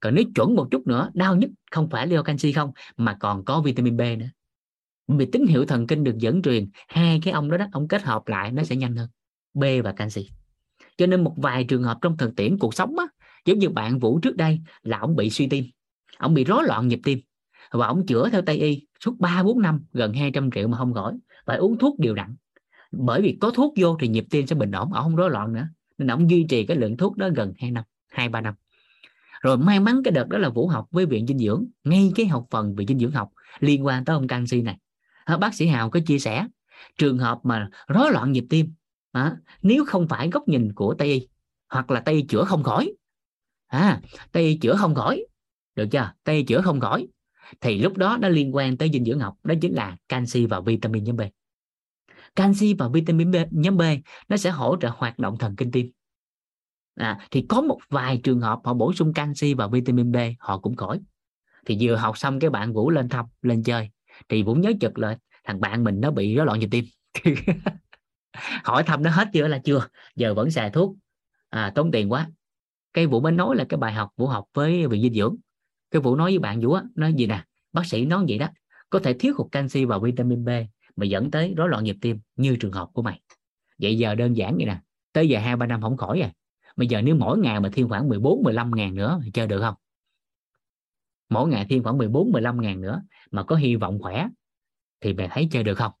Còn 0.00 0.14
nếu 0.14 0.24
chuẩn 0.34 0.54
một 0.54 0.68
chút 0.70 0.86
nữa, 0.86 1.10
đau 1.14 1.36
nhất 1.36 1.50
không 1.70 1.90
phải 1.90 2.08
do 2.08 2.22
canxi 2.22 2.52
không, 2.52 2.72
mà 2.96 3.16
còn 3.20 3.44
có 3.44 3.60
vitamin 3.60 3.96
B 3.96 4.00
nữa. 4.00 4.26
Vì 5.08 5.26
tín 5.26 5.46
hiệu 5.46 5.66
thần 5.66 5.86
kinh 5.86 6.04
được 6.04 6.18
dẫn 6.18 6.42
truyền, 6.42 6.68
hai 6.88 7.20
cái 7.24 7.32
ông 7.32 7.50
đó 7.50 7.56
đó, 7.56 7.66
ông 7.72 7.88
kết 7.88 8.02
hợp 8.02 8.28
lại, 8.28 8.52
nó 8.52 8.62
sẽ 8.62 8.76
nhanh 8.76 8.96
hơn. 8.96 9.08
B 9.54 9.64
và 9.84 9.92
canxi. 9.92 10.30
Cho 10.96 11.06
nên 11.06 11.24
một 11.24 11.34
vài 11.36 11.64
trường 11.64 11.82
hợp 11.82 11.98
trong 12.02 12.16
thực 12.16 12.36
tiễn 12.36 12.58
cuộc 12.58 12.74
sống 12.74 12.98
á, 12.98 13.06
giống 13.44 13.58
như 13.58 13.68
bạn 13.68 13.98
Vũ 13.98 14.18
trước 14.18 14.36
đây, 14.36 14.60
là 14.82 14.98
ông 14.98 15.16
bị 15.16 15.30
suy 15.30 15.46
tim. 15.46 15.64
Ông 16.18 16.34
bị 16.34 16.44
rối 16.44 16.64
loạn 16.66 16.88
nhịp 16.88 17.00
tim. 17.04 17.20
Và 17.70 17.86
ông 17.86 18.06
chữa 18.06 18.28
theo 18.28 18.42
tây 18.42 18.56
y 18.56 18.86
suốt 19.00 19.18
3 19.18 19.42
4 19.42 19.62
năm, 19.62 19.84
gần 19.92 20.12
200 20.12 20.50
triệu 20.50 20.68
mà 20.68 20.78
không 20.78 20.94
khỏi, 20.94 21.14
phải 21.46 21.56
uống 21.56 21.78
thuốc 21.78 21.98
điều 21.98 22.14
đặn 22.14 22.36
bởi 22.98 23.22
vì 23.22 23.38
có 23.40 23.50
thuốc 23.50 23.74
vô 23.76 23.96
thì 24.00 24.08
nhịp 24.08 24.26
tim 24.30 24.46
sẽ 24.46 24.54
bình 24.54 24.70
ổn 24.70 24.92
ổng 24.92 25.02
không 25.02 25.16
rối 25.16 25.30
loạn 25.30 25.52
nữa. 25.52 25.68
Nên 25.98 26.10
ông 26.10 26.30
duy 26.30 26.46
trì 26.48 26.66
cái 26.66 26.76
lượng 26.76 26.96
thuốc 26.96 27.16
đó 27.16 27.28
gần 27.36 27.52
2 27.58 27.70
năm 27.70 27.84
hai 28.08 28.28
ba 28.28 28.40
năm. 28.40 28.54
Rồi 29.40 29.58
may 29.58 29.80
mắn 29.80 30.00
cái 30.04 30.12
đợt 30.12 30.28
đó 30.28 30.38
là 30.38 30.48
vũ 30.48 30.68
học 30.68 30.88
với 30.90 31.06
viện 31.06 31.26
dinh 31.26 31.38
dưỡng 31.38 31.66
ngay 31.84 32.12
cái 32.14 32.26
học 32.26 32.46
phần 32.50 32.74
về 32.74 32.84
dinh 32.88 32.98
dưỡng 32.98 33.10
học 33.10 33.28
liên 33.60 33.86
quan 33.86 34.04
tới 34.04 34.14
ông 34.14 34.26
canxi 34.26 34.62
này. 34.62 34.78
Bác 35.40 35.54
sĩ 35.54 35.66
hào 35.66 35.90
có 35.90 36.00
chia 36.06 36.18
sẻ 36.18 36.46
trường 36.98 37.18
hợp 37.18 37.38
mà 37.42 37.68
rối 37.88 38.12
loạn 38.12 38.32
nhịp 38.32 38.44
tim 38.50 38.72
à, 39.12 39.36
nếu 39.62 39.84
không 39.84 40.08
phải 40.08 40.30
góc 40.30 40.48
nhìn 40.48 40.72
của 40.72 40.94
tây 40.94 41.08
y 41.08 41.28
hoặc 41.68 41.90
là 41.90 42.00
tây 42.00 42.14
y 42.14 42.22
chữa 42.22 42.44
không 42.44 42.62
khỏi 42.62 42.92
à, 43.66 44.00
tây 44.32 44.42
y 44.42 44.56
chữa 44.56 44.76
không 44.76 44.94
khỏi 44.94 45.26
được 45.76 45.86
chưa? 45.90 46.12
Tây 46.24 46.36
y 46.36 46.42
chữa 46.42 46.60
không 46.60 46.80
khỏi 46.80 47.08
thì 47.60 47.78
lúc 47.78 47.96
đó 47.96 48.18
nó 48.20 48.28
liên 48.28 48.54
quan 48.54 48.76
tới 48.76 48.90
dinh 48.92 49.04
dưỡng 49.04 49.20
học 49.20 49.34
đó 49.44 49.54
chính 49.60 49.74
là 49.74 49.96
canxi 50.08 50.46
và 50.46 50.60
vitamin 50.60 51.04
nhóm 51.04 51.16
B 51.16 51.20
canxi 52.36 52.74
và 52.74 52.88
vitamin 52.88 53.30
B 53.30 53.36
nhóm 53.50 53.76
B 53.76 53.82
nó 54.28 54.36
sẽ 54.36 54.50
hỗ 54.50 54.76
trợ 54.80 54.90
hoạt 54.96 55.18
động 55.18 55.38
thần 55.38 55.56
kinh 55.56 55.70
tim. 55.70 55.90
À, 56.94 57.18
thì 57.30 57.46
có 57.48 57.60
một 57.60 57.78
vài 57.88 58.20
trường 58.24 58.40
hợp 58.40 58.60
họ 58.64 58.74
bổ 58.74 58.92
sung 58.92 59.12
canxi 59.12 59.54
và 59.54 59.68
vitamin 59.68 60.12
B 60.12 60.16
họ 60.38 60.58
cũng 60.58 60.76
khỏi. 60.76 61.00
Thì 61.66 61.76
vừa 61.80 61.96
học 61.96 62.18
xong 62.18 62.38
cái 62.40 62.50
bạn 62.50 62.72
Vũ 62.72 62.90
lên 62.90 63.08
thăm 63.08 63.26
lên 63.42 63.62
chơi 63.62 63.90
thì 64.28 64.42
Vũ 64.42 64.54
nhớ 64.54 64.72
chực 64.80 64.98
lại 64.98 65.16
thằng 65.44 65.60
bạn 65.60 65.84
mình 65.84 66.00
nó 66.00 66.10
bị 66.10 66.34
rối 66.34 66.46
loạn 66.46 66.60
nhịp 66.60 66.68
tim. 66.70 66.84
Hỏi 68.64 68.82
thăm 68.82 69.02
nó 69.02 69.10
hết 69.10 69.28
chưa 69.32 69.46
là 69.46 69.58
chưa 69.58 69.88
giờ 70.16 70.34
vẫn 70.34 70.50
xài 70.50 70.70
thuốc. 70.70 70.96
À, 71.50 71.72
tốn 71.74 71.90
tiền 71.90 72.12
quá. 72.12 72.30
Cái 72.92 73.06
Vũ 73.06 73.20
mới 73.20 73.32
nói 73.32 73.56
là 73.56 73.64
cái 73.68 73.78
bài 73.78 73.92
học 73.92 74.10
Vũ 74.16 74.26
học 74.26 74.44
với 74.54 74.86
viện 74.86 75.02
dinh 75.02 75.14
dưỡng. 75.14 75.36
Cái 75.90 76.02
Vũ 76.02 76.16
nói 76.16 76.30
với 76.30 76.38
bạn 76.38 76.60
Vũ 76.60 76.72
á 76.72 76.82
nói 76.94 77.14
gì 77.14 77.26
nè 77.26 77.44
bác 77.72 77.86
sĩ 77.86 78.06
nói 78.06 78.24
vậy 78.28 78.38
đó 78.38 78.48
có 78.90 78.98
thể 78.98 79.14
thiếu 79.14 79.34
hụt 79.38 79.52
canxi 79.52 79.84
và 79.84 79.98
vitamin 79.98 80.44
B 80.44 80.48
mà 80.96 81.06
dẫn 81.06 81.30
tới 81.30 81.54
rối 81.56 81.68
loạn 81.68 81.84
nhịp 81.84 81.96
tim 82.00 82.20
như 82.36 82.56
trường 82.60 82.72
hợp 82.72 82.88
của 82.92 83.02
mày. 83.02 83.20
Vậy 83.78 83.98
giờ 83.98 84.14
đơn 84.14 84.36
giản 84.36 84.56
vậy 84.56 84.66
nè 84.66 84.80
tới 85.12 85.28
giờ 85.28 85.38
hai 85.38 85.56
ba 85.56 85.66
năm 85.66 85.82
không 85.82 85.96
khỏi 85.96 86.20
à. 86.20 86.26
rồi 86.26 86.32
bây 86.76 86.86
giờ 86.86 87.02
nếu 87.02 87.16
mỗi 87.16 87.38
ngày 87.38 87.60
mà 87.60 87.68
thêm 87.72 87.88
khoảng 87.88 88.08
14 88.08 88.42
15 88.42 88.70
ngàn 88.74 88.94
nữa 88.94 89.20
thì 89.24 89.30
chơi 89.30 89.46
được 89.46 89.60
không? 89.60 89.74
Mỗi 91.28 91.48
ngày 91.48 91.66
thêm 91.70 91.82
khoảng 91.82 91.98
14 91.98 92.32
15 92.32 92.60
ngàn 92.60 92.80
nữa 92.80 93.02
mà 93.30 93.42
có 93.42 93.56
hy 93.56 93.76
vọng 93.76 93.98
khỏe 94.02 94.28
thì 95.00 95.14
mày 95.14 95.28
thấy 95.30 95.48
chơi 95.50 95.62
được 95.62 95.74
không? 95.74 95.92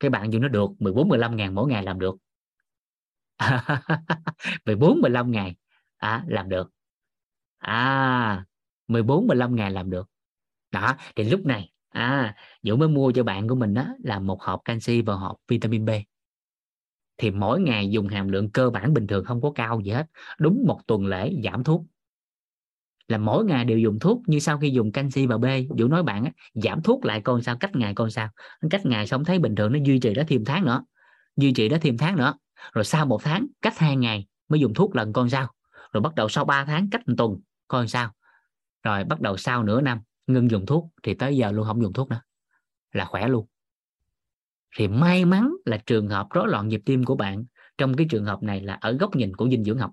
Cái 0.00 0.10
bạn 0.10 0.32
dù 0.32 0.38
nó 0.38 0.48
được 0.48 0.70
14 0.78 1.08
15 1.08 1.36
ngàn 1.36 1.54
mỗi 1.54 1.68
ngày 1.68 1.82
làm 1.82 1.98
được. 1.98 2.16
14 4.66 5.00
15 5.00 5.30
ngày 5.30 5.56
à, 5.96 6.24
làm 6.26 6.48
được. 6.48 6.70
À 7.58 8.44
14 8.88 9.26
15 9.26 9.56
ngày 9.56 9.70
làm 9.70 9.90
được. 9.90 10.10
Đó 10.70 10.96
thì 11.16 11.24
lúc 11.24 11.46
này 11.46 11.71
à 11.92 12.34
Dũng 12.62 12.78
mới 12.78 12.88
mua 12.88 13.12
cho 13.12 13.24
bạn 13.24 13.48
của 13.48 13.54
mình 13.54 13.74
đó 13.74 13.86
là 14.04 14.18
một 14.18 14.42
hộp 14.42 14.60
canxi 14.64 15.02
và 15.02 15.14
hộp 15.14 15.36
vitamin 15.48 15.84
B. 15.84 15.90
Thì 17.18 17.30
mỗi 17.30 17.60
ngày 17.60 17.90
dùng 17.90 18.08
hàm 18.08 18.28
lượng 18.28 18.50
cơ 18.50 18.70
bản 18.70 18.94
bình 18.94 19.06
thường 19.06 19.24
không 19.24 19.40
có 19.40 19.52
cao 19.54 19.80
gì 19.80 19.90
hết 19.90 20.06
đúng 20.38 20.64
một 20.66 20.80
tuần 20.86 21.06
lễ 21.06 21.32
giảm 21.44 21.64
thuốc. 21.64 21.84
Là 23.08 23.18
mỗi 23.18 23.44
ngày 23.44 23.64
đều 23.64 23.78
dùng 23.78 23.98
thuốc 23.98 24.22
như 24.26 24.38
sau 24.38 24.58
khi 24.58 24.70
dùng 24.70 24.92
canxi 24.92 25.26
và 25.26 25.38
B 25.38 25.44
Dũng 25.78 25.90
nói 25.90 26.02
bạn 26.02 26.24
á, 26.24 26.30
giảm 26.54 26.82
thuốc 26.82 27.04
lại 27.04 27.20
con 27.20 27.42
sao 27.42 27.56
cách 27.56 27.76
ngày 27.76 27.94
con 27.94 28.10
sao. 28.10 28.28
Cách 28.70 28.86
ngày 28.86 29.06
xong 29.06 29.24
thấy 29.24 29.38
bình 29.38 29.54
thường 29.54 29.72
nó 29.72 29.78
duy 29.84 29.98
trì 29.98 30.14
đó 30.14 30.22
thêm 30.28 30.44
tháng 30.44 30.64
nữa 30.64 30.84
duy 31.36 31.52
trì 31.52 31.68
đó 31.68 31.76
thêm 31.80 31.98
tháng 31.98 32.16
nữa. 32.16 32.34
Rồi 32.72 32.84
sau 32.84 33.06
một 33.06 33.20
tháng 33.22 33.46
cách 33.62 33.78
hai 33.78 33.96
ngày 33.96 34.26
mới 34.48 34.60
dùng 34.60 34.74
thuốc 34.74 34.96
lần 34.96 35.12
con 35.12 35.30
sao. 35.30 35.52
Rồi 35.92 36.00
bắt 36.00 36.14
đầu 36.14 36.28
sau 36.28 36.44
3 36.44 36.64
tháng 36.64 36.90
cách 36.90 37.08
một 37.08 37.14
tuần 37.18 37.40
coi 37.68 37.88
sao. 37.88 38.12
Rồi 38.82 39.04
bắt 39.04 39.20
đầu 39.20 39.36
sau 39.36 39.62
nửa 39.62 39.80
năm 39.80 40.00
ngưng 40.32 40.50
dùng 40.50 40.66
thuốc 40.66 40.88
thì 41.02 41.14
tới 41.14 41.36
giờ 41.36 41.50
luôn 41.50 41.66
không 41.66 41.82
dùng 41.82 41.92
thuốc 41.92 42.08
nữa. 42.08 42.22
Là 42.92 43.04
khỏe 43.04 43.28
luôn. 43.28 43.46
Thì 44.76 44.88
may 44.88 45.24
mắn 45.24 45.52
là 45.64 45.76
trường 45.86 46.08
hợp 46.08 46.26
rối 46.30 46.48
loạn 46.48 46.68
nhịp 46.68 46.80
tim 46.86 47.04
của 47.04 47.16
bạn 47.16 47.44
trong 47.78 47.96
cái 47.96 48.06
trường 48.10 48.24
hợp 48.24 48.42
này 48.42 48.60
là 48.60 48.74
ở 48.74 48.92
góc 48.92 49.16
nhìn 49.16 49.36
của 49.36 49.48
dinh 49.50 49.64
dưỡng 49.64 49.78
học. 49.78 49.92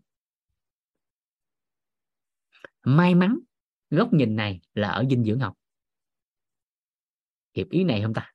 May 2.83 3.15
mắn 3.15 3.39
góc 3.89 4.13
nhìn 4.13 4.35
này 4.35 4.61
là 4.73 4.89
ở 4.89 5.05
dinh 5.09 5.23
dưỡng 5.23 5.39
học. 5.39 5.53
Kịp 7.53 7.67
ý 7.69 7.83
này 7.83 8.01
không 8.01 8.13
ta? 8.13 8.33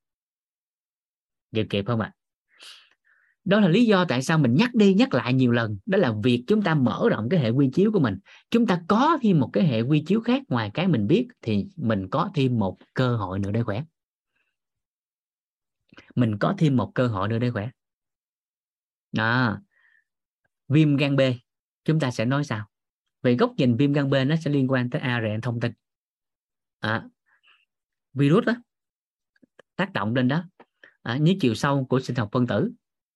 Kịp 1.52 1.66
kịp 1.70 1.84
không 1.86 2.00
ạ? 2.00 2.12
à? 2.14 2.23
Đó 3.44 3.60
là 3.60 3.68
lý 3.68 3.84
do 3.84 4.04
tại 4.04 4.22
sao 4.22 4.38
mình 4.38 4.54
nhắc 4.54 4.74
đi 4.74 4.94
nhắc 4.94 5.14
lại 5.14 5.34
nhiều 5.34 5.52
lần. 5.52 5.78
Đó 5.86 5.98
là 5.98 6.12
việc 6.22 6.44
chúng 6.46 6.62
ta 6.62 6.74
mở 6.74 7.08
rộng 7.10 7.28
cái 7.28 7.40
hệ 7.40 7.50
quy 7.50 7.70
chiếu 7.72 7.92
của 7.92 8.00
mình. 8.00 8.18
Chúng 8.50 8.66
ta 8.66 8.82
có 8.88 9.18
thêm 9.22 9.40
một 9.40 9.50
cái 9.52 9.66
hệ 9.66 9.80
quy 9.80 10.04
chiếu 10.06 10.20
khác 10.20 10.42
ngoài 10.48 10.70
cái 10.74 10.88
mình 10.88 11.06
biết 11.06 11.28
thì 11.42 11.66
mình 11.76 12.08
có 12.10 12.30
thêm 12.34 12.58
một 12.58 12.78
cơ 12.94 13.16
hội 13.16 13.38
nữa 13.38 13.50
để 13.50 13.62
khỏe. 13.62 13.84
Mình 16.14 16.38
có 16.38 16.54
thêm 16.58 16.76
một 16.76 16.92
cơ 16.94 17.06
hội 17.06 17.28
nữa 17.28 17.38
để 17.38 17.50
khỏe. 17.50 17.70
Đó. 19.12 19.60
Viêm 20.68 20.96
gan 20.96 21.16
B 21.16 21.20
chúng 21.84 22.00
ta 22.00 22.10
sẽ 22.10 22.24
nói 22.24 22.44
sao 22.44 22.66
về 23.22 23.36
góc 23.36 23.52
nhìn 23.56 23.76
viêm 23.76 23.92
gan 23.92 24.10
B 24.10 24.14
nó 24.26 24.36
sẽ 24.36 24.50
liên 24.50 24.70
quan 24.70 24.90
tới 24.90 25.00
ARN 25.00 25.40
thông 25.42 25.60
tin. 25.60 25.72
À, 26.80 27.04
virus 28.12 28.44
đó 28.44 28.54
tác 29.76 29.92
động 29.92 30.14
lên 30.14 30.28
đó. 30.28 30.44
À, 31.02 31.16
như 31.16 31.34
chiều 31.40 31.54
sâu 31.54 31.84
của 31.84 32.00
sinh 32.00 32.16
học 32.16 32.28
phân 32.32 32.46
tử 32.46 32.72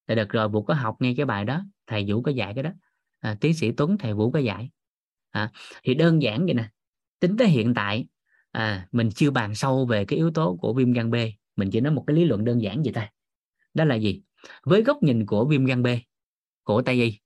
tại 0.09 0.17
đợt 0.17 0.29
rồi 0.29 0.49
vũ 0.49 0.63
có 0.63 0.75
học 0.75 0.97
ngay 1.01 1.15
cái 1.17 1.27
bài 1.27 1.45
đó 1.45 1.63
thầy 1.87 2.05
vũ 2.09 2.23
có 2.23 2.31
dạy 2.31 2.53
cái 2.55 2.63
đó. 2.63 2.71
À, 3.21 3.37
tiến 3.41 3.55
sĩ 3.55 3.73
tuấn 3.73 3.99
thầy 3.99 4.15
vũ 4.15 4.31
có 4.31 4.39
dạy. 4.39 4.71
À, 5.31 5.53
thì 5.83 5.95
đơn 5.95 6.23
giản 6.23 6.45
vậy 6.45 6.55
nè 6.55 6.69
tính 7.21 7.37
tới 7.37 7.49
hiện 7.49 7.75
tại 7.75 8.07
à, 8.51 8.89
mình 8.93 9.11
chưa 9.15 9.31
bàn 9.31 9.55
sâu 9.55 9.87
về 9.87 10.05
cái 10.05 10.17
yếu 10.17 10.31
tố 10.31 10.57
của 10.61 10.75
viêm 10.75 10.93
gan 10.93 11.11
B 11.11 11.15
mình 11.57 11.71
chỉ 11.71 11.81
nói 11.81 11.93
một 11.93 12.05
cái 12.07 12.17
lý 12.17 12.25
luận 12.25 12.45
đơn 12.45 12.63
giản 12.63 12.83
vậy 12.83 12.93
thôi. 12.95 13.05
Đó 13.75 13.85
là 13.85 13.95
gì? 13.95 14.23
Với 14.63 14.83
góc 14.83 15.03
nhìn 15.03 15.27
của 15.27 15.47
viêm 15.47 15.65
gan 15.65 15.83
B 15.83 15.87
của 16.65 16.83
tây 16.83 17.03
y 17.03 17.19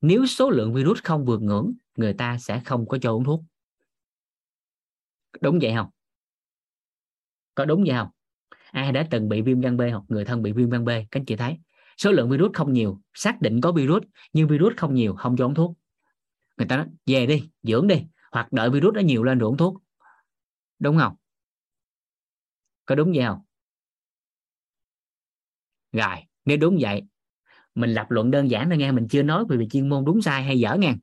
nếu 0.00 0.26
số 0.26 0.50
lượng 0.50 0.74
virus 0.74 1.00
không 1.02 1.24
vượt 1.24 1.42
ngưỡng 1.42 1.72
người 1.96 2.12
ta 2.12 2.38
sẽ 2.38 2.60
không 2.64 2.88
có 2.88 2.98
cho 2.98 3.12
uống 3.12 3.24
thuốc. 3.24 3.44
Đúng 5.40 5.58
vậy 5.62 5.72
không? 5.76 5.90
Có 7.54 7.64
đúng 7.64 7.84
vậy 7.86 7.96
không? 7.96 8.08
Ai 8.70 8.92
đã 8.92 9.06
từng 9.10 9.28
bị 9.28 9.42
viêm 9.42 9.60
gan 9.60 9.76
B 9.76 9.82
hoặc 9.92 10.02
người 10.08 10.24
thân 10.24 10.42
bị 10.42 10.52
viêm 10.52 10.70
gan 10.70 10.84
B 10.84 10.88
các 10.88 11.20
anh 11.20 11.24
chị 11.24 11.36
thấy 11.36 11.58
số 12.00 12.12
lượng 12.12 12.30
virus 12.30 12.52
không 12.54 12.72
nhiều 12.72 13.00
xác 13.14 13.40
định 13.40 13.60
có 13.60 13.72
virus 13.72 14.02
nhưng 14.32 14.48
virus 14.48 14.76
không 14.76 14.94
nhiều 14.94 15.14
không 15.14 15.36
cho 15.36 15.46
uống 15.46 15.54
thuốc. 15.54 15.76
Người 16.56 16.66
ta 16.66 16.76
nói 16.76 16.86
về 17.06 17.26
đi 17.26 17.50
dưỡng 17.62 17.86
đi 17.86 18.02
hoặc 18.32 18.52
đợi 18.52 18.70
virus 18.70 18.94
nó 18.94 19.00
nhiều 19.00 19.22
lên 19.22 19.38
rồi 19.38 19.48
uống 19.48 19.56
thuốc. 19.56 19.82
Đúng 20.78 20.98
không? 20.98 21.16
Có 22.86 22.94
đúng 22.94 23.12
vậy 23.14 23.24
không? 23.24 23.40
Rồi 25.92 26.16
nếu 26.44 26.56
đúng 26.56 26.78
vậy. 26.80 27.02
Mình 27.74 27.90
lập 27.90 28.06
luận 28.10 28.30
đơn 28.30 28.50
giản 28.50 28.68
thôi 28.68 28.78
nghe 28.78 28.92
mình 28.92 29.08
chưa 29.10 29.22
nói 29.22 29.44
về 29.48 29.66
chuyên 29.70 29.88
môn 29.88 30.04
đúng 30.04 30.22
sai 30.22 30.42
hay 30.42 30.58
dở 30.60 30.76
nghe. 30.78 30.94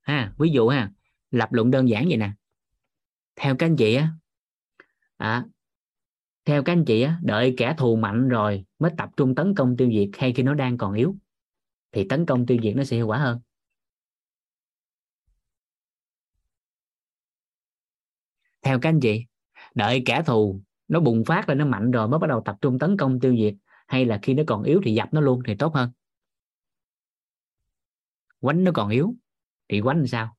Ha 0.00 0.32
ví 0.38 0.50
dụ 0.50 0.68
ha 0.68 0.90
lập 1.30 1.52
luận 1.52 1.70
đơn 1.70 1.88
giản 1.88 2.08
vậy 2.08 2.16
nè. 2.16 2.30
Theo 3.36 3.56
các 3.58 3.66
anh 3.66 3.76
chị 3.76 3.94
á 3.94 4.12
à, 5.16 5.44
theo 6.46 6.62
các 6.62 6.72
anh 6.72 6.84
chị 6.84 7.02
á, 7.02 7.18
đợi 7.22 7.54
kẻ 7.56 7.74
thù 7.78 7.96
mạnh 7.96 8.28
rồi 8.28 8.64
mới 8.78 8.90
tập 8.98 9.08
trung 9.16 9.34
tấn 9.34 9.54
công 9.54 9.76
tiêu 9.76 9.90
diệt 9.92 10.08
hay 10.18 10.32
khi 10.32 10.42
nó 10.42 10.54
đang 10.54 10.78
còn 10.78 10.94
yếu, 10.94 11.16
thì 11.92 12.06
tấn 12.08 12.26
công 12.26 12.46
tiêu 12.46 12.58
diệt 12.62 12.76
nó 12.76 12.84
sẽ 12.84 12.96
hiệu 12.96 13.06
quả 13.06 13.18
hơn. 13.18 13.40
Theo 18.62 18.80
các 18.80 18.88
anh 18.88 19.00
chị, 19.00 19.24
đợi 19.74 20.02
kẻ 20.06 20.22
thù 20.26 20.60
nó 20.88 21.00
bùng 21.00 21.24
phát 21.24 21.48
lên 21.48 21.58
nó 21.58 21.66
mạnh 21.66 21.90
rồi 21.90 22.08
mới 22.08 22.18
bắt 22.18 22.26
đầu 22.26 22.42
tập 22.44 22.56
trung 22.60 22.78
tấn 22.78 22.96
công 22.96 23.20
tiêu 23.20 23.36
diệt, 23.36 23.54
hay 23.86 24.04
là 24.04 24.18
khi 24.22 24.34
nó 24.34 24.42
còn 24.46 24.62
yếu 24.62 24.80
thì 24.84 24.94
dập 24.94 25.08
nó 25.12 25.20
luôn 25.20 25.42
thì 25.46 25.54
tốt 25.54 25.74
hơn? 25.74 25.90
Quánh 28.40 28.64
nó 28.64 28.72
còn 28.74 28.88
yếu 28.90 29.14
thì 29.68 29.80
quánh 29.80 29.96
làm 29.96 30.06
sao? 30.06 30.36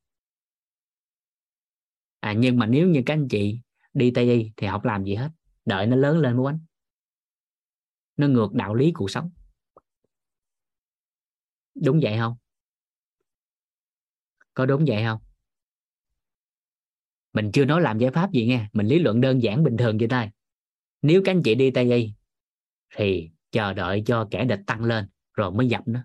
À 2.20 2.34
nhưng 2.34 2.58
mà 2.58 2.66
nếu 2.66 2.88
như 2.88 3.04
các 3.06 3.14
anh 3.14 3.28
chị 3.28 3.60
đi 3.94 4.12
tây 4.12 4.32
y 4.32 4.52
thì 4.58 4.68
học 4.68 4.86
làm 4.86 5.04
gì 5.04 5.16
hết? 5.16 5.30
Đợi 5.68 5.88
nó 5.88 5.95
lớn 5.95 6.18
lên 6.18 6.38
mới 6.38 6.44
quánh. 6.44 6.60
Nó 8.18 8.27
ngược 8.27 8.53
đạo 8.53 8.76
lý 8.76 8.91
cuộc 8.91 9.11
sống. 9.11 9.31
Đúng 11.76 11.99
vậy 12.03 12.18
không? 12.18 12.35
Có 14.53 14.65
đúng 14.65 14.85
vậy 14.88 15.03
không? 15.03 15.19
Mình 17.34 17.52
chưa 17.52 17.65
nói 17.65 17.81
làm 17.81 17.99
giải 17.99 18.11
pháp 18.11 18.31
gì 18.31 18.45
nghe. 18.45 18.68
Mình 18.73 18.88
lý 18.88 18.99
luận 18.99 19.22
đơn 19.22 19.44
giản 19.44 19.64
bình 19.64 19.77
thường 19.77 19.98
vậy 19.98 20.07
thôi. 20.07 20.30
Nếu 21.02 21.22
các 21.26 21.31
anh 21.31 21.44
chị 21.44 21.56
đi 21.56 21.72
tây 21.72 21.94
y 21.94 22.14
thì 22.95 23.30
chờ 23.52 23.73
đợi 23.73 24.03
cho 24.06 24.27
kẻ 24.31 24.45
địch 24.45 24.60
tăng 24.68 24.84
lên 24.84 25.07
rồi 25.34 25.52
mới 25.52 25.68
dập 25.68 25.84
nó. 25.85 25.99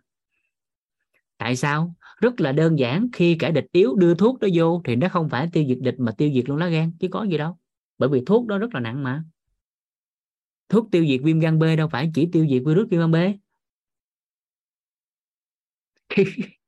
Tại 1.38 1.56
sao? 1.56 1.94
Rất 2.20 2.40
là 2.40 2.52
đơn 2.52 2.78
giản. 2.78 3.08
Khi 3.12 3.36
kẻ 3.38 3.50
địch 3.50 3.66
yếu 3.72 3.94
đưa 3.94 4.14
thuốc 4.14 4.40
đó 4.40 4.48
vô, 4.54 4.82
thì 4.84 4.96
nó 4.96 5.08
không 5.08 5.28
phải 5.28 5.48
tiêu 5.52 5.64
diệt 5.68 5.78
địch 5.80 5.94
mà 5.98 6.12
tiêu 6.18 6.30
diệt 6.34 6.48
luôn 6.48 6.58
lá 6.58 6.68
gan. 6.68 6.92
Chứ 7.00 7.08
có 7.10 7.22
gì 7.22 7.38
đâu. 7.38 7.58
Bởi 7.98 8.08
vì 8.08 8.22
thuốc 8.26 8.46
đó 8.46 8.58
rất 8.58 8.74
là 8.74 8.80
nặng 8.80 9.02
mà 9.02 9.24
thuốc 10.72 10.88
tiêu 10.90 11.06
diệt 11.06 11.20
viêm 11.24 11.40
gan 11.40 11.58
B 11.58 11.64
đâu 11.78 11.88
phải 11.88 12.10
chỉ 12.14 12.28
tiêu 12.32 12.46
diệt 12.50 12.62
virus 12.66 12.88
viêm 12.90 13.00
gan 13.00 13.10
B. 13.10 13.16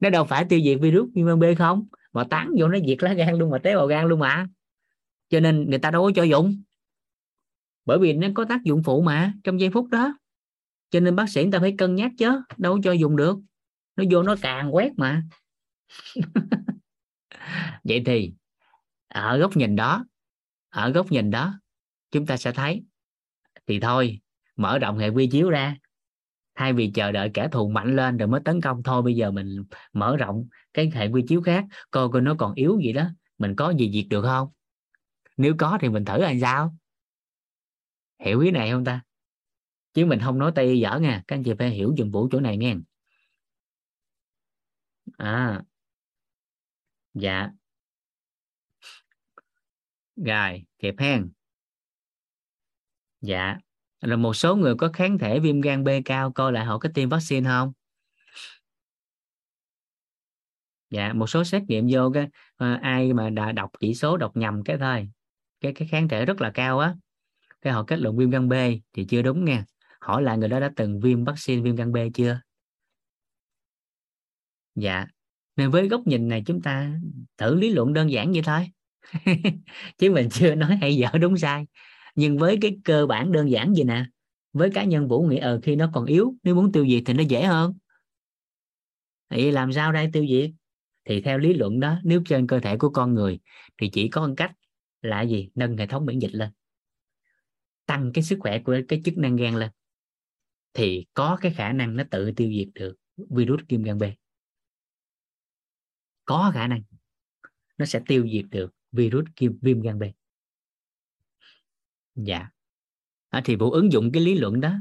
Nó 0.00 0.10
đâu 0.10 0.24
phải 0.24 0.44
tiêu 0.48 0.60
diệt 0.64 0.78
virus 0.80 1.08
viêm 1.14 1.26
gan 1.26 1.38
B 1.38 1.44
không? 1.58 1.86
Mà 2.12 2.24
tán 2.30 2.50
vô 2.58 2.68
nó 2.68 2.78
diệt 2.86 2.98
lá 3.00 3.12
gan 3.12 3.38
luôn 3.38 3.50
mà 3.50 3.58
tế 3.58 3.76
bào 3.76 3.86
gan 3.86 4.08
luôn 4.08 4.20
mà. 4.20 4.46
Cho 5.28 5.40
nên 5.40 5.70
người 5.70 5.78
ta 5.78 5.90
đâu 5.90 6.02
có 6.02 6.10
cho 6.14 6.22
dụng. 6.22 6.62
Bởi 7.84 7.98
vì 7.98 8.12
nó 8.12 8.28
có 8.34 8.44
tác 8.44 8.64
dụng 8.64 8.82
phụ 8.82 9.02
mà, 9.02 9.34
trong 9.44 9.60
giây 9.60 9.70
phút 9.70 9.88
đó. 9.88 10.18
Cho 10.90 11.00
nên 11.00 11.16
bác 11.16 11.28
sĩ 11.28 11.42
người 11.42 11.52
ta 11.52 11.58
phải 11.58 11.74
cân 11.78 11.94
nhắc 11.94 12.12
chứ, 12.18 12.40
đâu 12.56 12.74
có 12.74 12.80
cho 12.84 12.92
dùng 12.92 13.16
được. 13.16 13.38
Nó 13.96 14.04
vô 14.10 14.22
nó 14.22 14.36
càng 14.42 14.74
quét 14.74 14.92
mà. 14.96 15.22
Vậy 17.84 18.02
thì, 18.06 18.32
ở 19.08 19.38
góc 19.38 19.56
nhìn 19.56 19.76
đó, 19.76 20.04
ở 20.68 20.90
góc 20.90 21.12
nhìn 21.12 21.30
đó 21.30 21.60
chúng 22.10 22.26
ta 22.26 22.36
sẽ 22.36 22.52
thấy. 22.52 22.84
Thì 23.66 23.80
thôi, 23.80 24.20
mở 24.56 24.78
rộng 24.78 24.98
hệ 24.98 25.08
quy 25.08 25.28
chiếu 25.32 25.50
ra. 25.50 25.76
Thay 26.54 26.72
vì 26.72 26.90
chờ 26.94 27.12
đợi 27.12 27.30
kẻ 27.34 27.48
thù 27.52 27.68
mạnh 27.68 27.96
lên 27.96 28.16
rồi 28.16 28.28
mới 28.28 28.40
tấn 28.44 28.60
công, 28.60 28.82
thôi 28.82 29.02
bây 29.02 29.14
giờ 29.14 29.30
mình 29.30 29.64
mở 29.92 30.16
rộng 30.16 30.48
cái 30.74 30.90
hệ 30.94 31.08
quy 31.08 31.24
chiếu 31.28 31.42
khác, 31.42 31.64
coi 31.90 32.08
coi 32.08 32.22
nó 32.22 32.34
còn 32.38 32.54
yếu 32.54 32.80
gì 32.80 32.92
đó. 32.92 33.06
Mình 33.38 33.56
có 33.56 33.70
gì 33.70 33.92
diệt 33.92 34.06
được 34.10 34.22
không? 34.22 34.48
Nếu 35.36 35.54
có 35.58 35.78
thì 35.80 35.88
mình 35.88 36.04
thử 36.04 36.18
làm 36.18 36.40
sao? 36.40 36.76
Hiểu 38.18 38.40
ý 38.40 38.50
này 38.50 38.70
không 38.70 38.84
ta? 38.84 39.02
Chứ 39.94 40.06
mình 40.06 40.20
không 40.24 40.38
nói 40.38 40.52
tay 40.54 40.80
dở 40.80 40.98
nha. 40.98 41.22
Các 41.26 41.36
anh 41.36 41.42
chị 41.44 41.52
phải 41.58 41.70
hiểu 41.70 41.94
dùng 41.96 42.10
vũ 42.10 42.28
chỗ 42.32 42.40
này 42.40 42.56
nghe. 42.56 42.74
À 45.18 45.62
dạ. 47.14 47.50
Rồi 50.16 50.64
kịp 50.78 50.94
hen 50.98 51.30
dạ. 53.20 53.58
Rồi 54.00 54.16
một 54.16 54.34
số 54.34 54.56
người 54.56 54.74
có 54.74 54.90
kháng 54.92 55.18
thể 55.18 55.40
viêm 55.40 55.60
gan 55.60 55.84
B 55.84 55.88
cao 56.04 56.32
coi 56.32 56.52
lại 56.52 56.64
họ 56.64 56.78
có 56.78 56.88
tiêm 56.94 57.08
vaccine 57.08 57.48
không? 57.48 57.72
Dạ 60.90 61.12
một 61.12 61.26
số 61.26 61.44
xét 61.44 61.62
nghiệm 61.68 61.86
vô 61.90 62.10
cái 62.14 62.28
à, 62.56 62.78
ai 62.82 63.12
mà 63.12 63.30
đã 63.30 63.52
đọc 63.52 63.70
chỉ 63.80 63.94
số 63.94 64.16
đọc 64.16 64.36
nhầm 64.36 64.64
cái 64.64 64.76
thôi. 64.78 65.08
Cái 65.60 65.72
cái 65.72 65.88
kháng 65.88 66.08
thể 66.08 66.24
rất 66.24 66.40
là 66.40 66.50
cao 66.54 66.78
á. 66.78 66.94
Cái 67.62 67.72
họ 67.72 67.84
kết 67.86 67.98
luận 67.98 68.16
viêm 68.16 68.30
gan 68.30 68.48
B 68.48 68.52
thì 68.92 69.04
chưa 69.08 69.22
đúng 69.22 69.44
nha 69.44 69.64
hỏi 70.00 70.22
là 70.22 70.36
người 70.36 70.48
đó 70.48 70.60
đã 70.60 70.70
từng 70.76 71.00
viêm 71.00 71.24
vaccine 71.24 71.62
viêm 71.62 71.76
gan 71.76 71.92
B 71.92 71.96
chưa? 72.14 72.40
Dạ. 74.74 75.06
Nên 75.56 75.70
với 75.70 75.88
góc 75.88 76.06
nhìn 76.06 76.28
này 76.28 76.42
chúng 76.46 76.62
ta 76.62 76.90
thử 77.38 77.54
lý 77.54 77.70
luận 77.70 77.92
đơn 77.92 78.10
giản 78.10 78.32
vậy 78.32 78.42
thôi. 78.44 78.70
Chứ 79.98 80.10
mình 80.10 80.28
chưa 80.30 80.54
nói 80.54 80.76
hay 80.76 80.96
dở 80.96 81.08
đúng 81.20 81.36
sai 81.38 81.66
nhưng 82.14 82.38
với 82.38 82.58
cái 82.60 82.76
cơ 82.84 83.06
bản 83.06 83.32
đơn 83.32 83.50
giản 83.50 83.74
gì 83.74 83.84
nè 83.84 84.04
với 84.52 84.70
cá 84.70 84.84
nhân 84.84 85.08
vũ 85.08 85.22
nghĩ 85.22 85.36
ờ, 85.36 85.60
khi 85.62 85.76
nó 85.76 85.90
còn 85.94 86.06
yếu 86.06 86.34
nếu 86.42 86.54
muốn 86.54 86.72
tiêu 86.72 86.86
diệt 86.88 87.02
thì 87.06 87.14
nó 87.14 87.22
dễ 87.22 87.42
hơn. 87.42 87.74
Thì 89.30 89.50
làm 89.50 89.72
sao 89.72 89.92
đây 89.92 90.10
tiêu 90.12 90.26
diệt? 90.28 90.50
Thì 91.04 91.20
theo 91.20 91.38
lý 91.38 91.54
luận 91.54 91.80
đó 91.80 91.98
nếu 92.04 92.22
trên 92.26 92.46
cơ 92.46 92.60
thể 92.60 92.76
của 92.76 92.90
con 92.90 93.14
người 93.14 93.40
thì 93.78 93.90
chỉ 93.90 94.08
có 94.08 94.26
một 94.26 94.34
cách 94.36 94.52
là 95.02 95.22
gì? 95.22 95.50
Nâng 95.54 95.76
hệ 95.76 95.86
thống 95.86 96.06
miễn 96.06 96.18
dịch 96.18 96.34
lên. 96.34 96.50
Tăng 97.86 98.10
cái 98.14 98.24
sức 98.24 98.36
khỏe 98.40 98.58
của 98.58 98.76
cái 98.88 99.02
chức 99.04 99.18
năng 99.18 99.36
gan 99.36 99.54
lên. 99.54 99.70
Thì 100.74 101.06
có 101.14 101.38
cái 101.40 101.52
khả 101.52 101.72
năng 101.72 101.96
nó 101.96 102.04
tự 102.10 102.32
tiêu 102.36 102.52
diệt 102.52 102.68
được 102.74 102.96
virus 103.30 103.60
viêm 103.68 103.82
gan 103.82 103.98
B. 103.98 104.02
Có 106.24 106.50
khả 106.54 106.66
năng 106.66 106.82
nó 107.78 107.86
sẽ 107.86 108.00
tiêu 108.06 108.28
diệt 108.32 108.44
được 108.50 108.74
virus 108.92 109.24
viêm, 109.40 109.58
viêm 109.62 109.80
gan 109.80 109.98
B 109.98 110.02
dạ. 112.26 112.48
À, 113.28 113.42
thì 113.44 113.56
vũ 113.56 113.70
ứng 113.70 113.92
dụng 113.92 114.12
cái 114.12 114.22
lý 114.22 114.34
luận 114.34 114.60
đó 114.60 114.74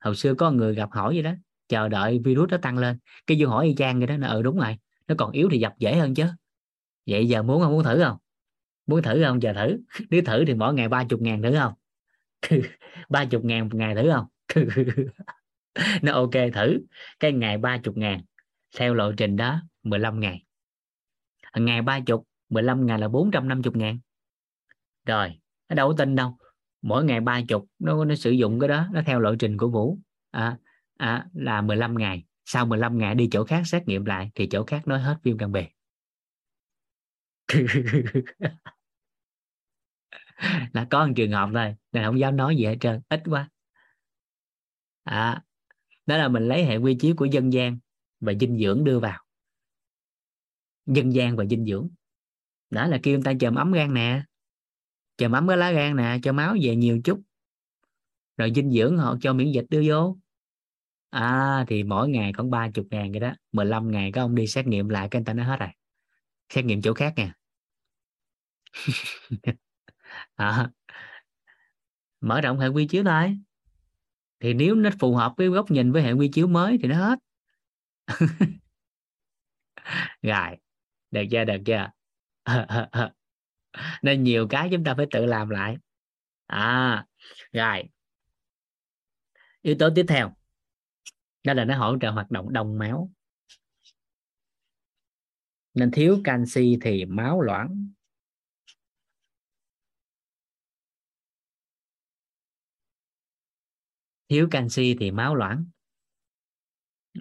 hồi 0.00 0.16
xưa 0.16 0.34
có 0.34 0.50
người 0.50 0.74
gặp 0.74 0.88
hỏi 0.92 1.14
vậy 1.14 1.22
đó 1.22 1.32
chờ 1.68 1.88
đợi 1.88 2.20
virus 2.24 2.50
nó 2.50 2.56
tăng 2.56 2.78
lên. 2.78 2.98
Cái 3.26 3.36
vô 3.40 3.48
hỏi 3.48 3.66
y 3.66 3.74
chang 3.74 3.98
vậy 3.98 4.06
đó 4.06 4.16
nó 4.16 4.28
ừ 4.28 4.42
đúng 4.42 4.56
rồi 4.56 4.76
nó 5.08 5.14
còn 5.18 5.32
yếu 5.32 5.48
thì 5.52 5.58
dập 5.58 5.72
dễ 5.78 5.96
hơn 5.96 6.14
chứ. 6.14 6.26
Vậy 7.06 7.28
giờ 7.28 7.42
muốn 7.42 7.62
không 7.62 7.72
muốn 7.72 7.84
thử 7.84 8.02
không? 8.04 8.16
Muốn 8.86 9.02
thử 9.02 9.24
không 9.24 9.42
giờ 9.42 9.52
thử. 9.52 9.78
Nếu 10.10 10.22
thử 10.26 10.44
thì 10.46 10.54
mỗi 10.54 10.74
ngày 10.74 10.88
ba 10.88 11.04
chục 11.04 11.20
ngàn 11.20 11.42
thử 11.42 11.54
không? 11.58 11.72
Ba 13.08 13.24
chục 13.24 13.44
ngàn 13.44 13.68
một 13.68 13.74
ngày 13.74 13.94
thử 13.94 14.10
không? 14.12 14.26
Nó 16.02 16.12
ok 16.12 16.32
thử. 16.54 16.78
Cái 17.20 17.32
ngày 17.32 17.58
ba 17.58 17.78
chục 17.78 17.96
ngàn 17.96 18.22
theo 18.76 18.94
lộ 18.94 19.12
trình 19.12 19.36
đó 19.36 19.60
15 19.82 20.20
ngày. 20.20 20.44
Ngày 21.56 21.82
ba 21.82 22.00
chục 22.00 22.26
15 22.48 22.86
ngày 22.86 22.98
là 22.98 23.08
450 23.08 23.72
ngàn. 23.76 23.98
Rồi 25.06 25.38
nó 25.68 25.74
đâu 25.74 25.88
có 25.88 25.94
tin 25.98 26.14
đâu 26.14 26.38
mỗi 26.86 27.04
ngày 27.04 27.20
ba 27.20 27.40
chục 27.48 27.66
nó 27.78 28.04
nó 28.04 28.14
sử 28.14 28.30
dụng 28.30 28.60
cái 28.60 28.68
đó 28.68 28.88
nó 28.92 29.02
theo 29.06 29.20
lộ 29.20 29.34
trình 29.36 29.56
của 29.56 29.68
Vũ. 29.68 29.98
À, 30.30 30.58
à, 30.96 31.26
là 31.32 31.62
15 31.62 31.98
ngày. 31.98 32.24
Sau 32.44 32.66
15 32.66 32.98
ngày 32.98 33.14
đi 33.14 33.28
chỗ 33.32 33.44
khác 33.44 33.62
xét 33.66 33.88
nghiệm 33.88 34.04
lại 34.04 34.30
thì 34.34 34.48
chỗ 34.50 34.64
khác 34.64 34.88
nói 34.88 35.00
hết 35.00 35.16
viêm 35.22 35.36
gan 35.36 35.52
B. 35.52 35.56
Là 40.72 40.86
có 40.90 41.06
một 41.06 41.12
trường 41.16 41.32
hợp 41.32 41.50
thôi 41.54 41.74
nên 41.92 42.04
không 42.04 42.18
dám 42.18 42.36
nói 42.36 42.56
gì 42.56 42.64
hết 42.64 42.76
trơn 42.80 43.00
ít 43.08 43.22
quá. 43.24 43.50
À, 45.04 45.42
đó 46.06 46.16
là 46.16 46.28
mình 46.28 46.48
lấy 46.48 46.64
hệ 46.64 46.76
quy 46.76 46.96
chiếu 47.00 47.14
của 47.16 47.24
dân 47.24 47.52
gian 47.52 47.78
và 48.20 48.32
dinh 48.40 48.58
dưỡng 48.58 48.84
đưa 48.84 49.00
vào. 49.00 49.24
Dân 50.86 51.12
gian 51.12 51.36
và 51.36 51.44
dinh 51.44 51.66
dưỡng. 51.66 51.88
Đó 52.70 52.86
là 52.86 52.98
kêu 53.02 53.14
người 53.14 53.24
ta 53.24 53.32
chầm 53.40 53.54
ấm 53.54 53.72
gan 53.72 53.94
nè 53.94 54.22
chầm 55.16 55.32
mắm 55.32 55.48
cái 55.48 55.56
lá 55.56 55.70
gan 55.72 55.96
nè 55.96 56.18
cho 56.22 56.32
máu 56.32 56.56
về 56.62 56.76
nhiều 56.76 57.00
chút. 57.04 57.20
Rồi 58.36 58.52
dinh 58.54 58.70
dưỡng 58.70 58.98
họ 58.98 59.16
cho 59.20 59.32
miễn 59.32 59.52
dịch 59.52 59.66
đưa 59.70 59.82
vô. 59.86 60.16
À 61.10 61.64
thì 61.68 61.82
mỗi 61.82 62.08
ngày 62.08 62.32
khoảng 62.32 62.50
ba 62.50 62.68
chục 62.70 62.86
ngàn 62.90 63.12
cái 63.12 63.20
đó. 63.20 63.32
15 63.52 63.90
ngày 63.90 64.12
các 64.12 64.20
ông 64.20 64.34
đi 64.34 64.46
xét 64.46 64.66
nghiệm 64.66 64.88
lại 64.88 65.08
cái 65.10 65.20
người 65.20 65.24
ta 65.24 65.32
nó 65.32 65.44
hết 65.44 65.56
rồi. 65.60 65.68
Xét 66.48 66.64
nghiệm 66.64 66.82
chỗ 66.82 66.94
khác 66.94 67.12
nha. 67.16 67.34
À, 70.36 70.70
mở 72.20 72.40
rộng 72.40 72.58
hệ 72.58 72.68
quy 72.68 72.86
chiếu 72.86 73.04
thôi 73.04 73.38
thì 74.40 74.54
nếu 74.54 74.74
nó 74.74 74.90
phù 75.00 75.14
hợp 75.14 75.32
với 75.36 75.48
góc 75.48 75.70
nhìn 75.70 75.92
với 75.92 76.02
hệ 76.02 76.12
quy 76.12 76.28
chiếu 76.28 76.46
mới 76.46 76.78
thì 76.82 76.88
nó 76.88 76.96
hết. 76.96 77.18
Rồi 80.22 80.56
được 81.10 81.22
chưa 81.30 81.44
được 81.44 81.58
chưa? 81.66 81.90
nên 84.02 84.22
nhiều 84.22 84.46
cái 84.50 84.68
chúng 84.72 84.84
ta 84.84 84.94
phải 84.96 85.06
tự 85.10 85.26
làm 85.26 85.48
lại. 85.48 85.76
À 86.46 87.06
rồi. 87.52 87.82
Yếu 89.62 89.76
tố 89.78 89.88
tiếp 89.94 90.04
theo. 90.08 90.34
Đó 91.44 91.54
là 91.54 91.64
nó 91.64 91.78
hỗ 91.78 91.98
trợ 92.00 92.10
hoạt 92.10 92.30
động 92.30 92.52
đông 92.52 92.78
máu. 92.78 93.12
Nên 95.74 95.90
thiếu 95.90 96.20
canxi 96.24 96.78
thì 96.82 97.04
máu 97.04 97.40
loãng. 97.40 97.92
Thiếu 104.28 104.48
canxi 104.50 104.96
thì 105.00 105.10
máu 105.10 105.34
loãng. 105.34 105.64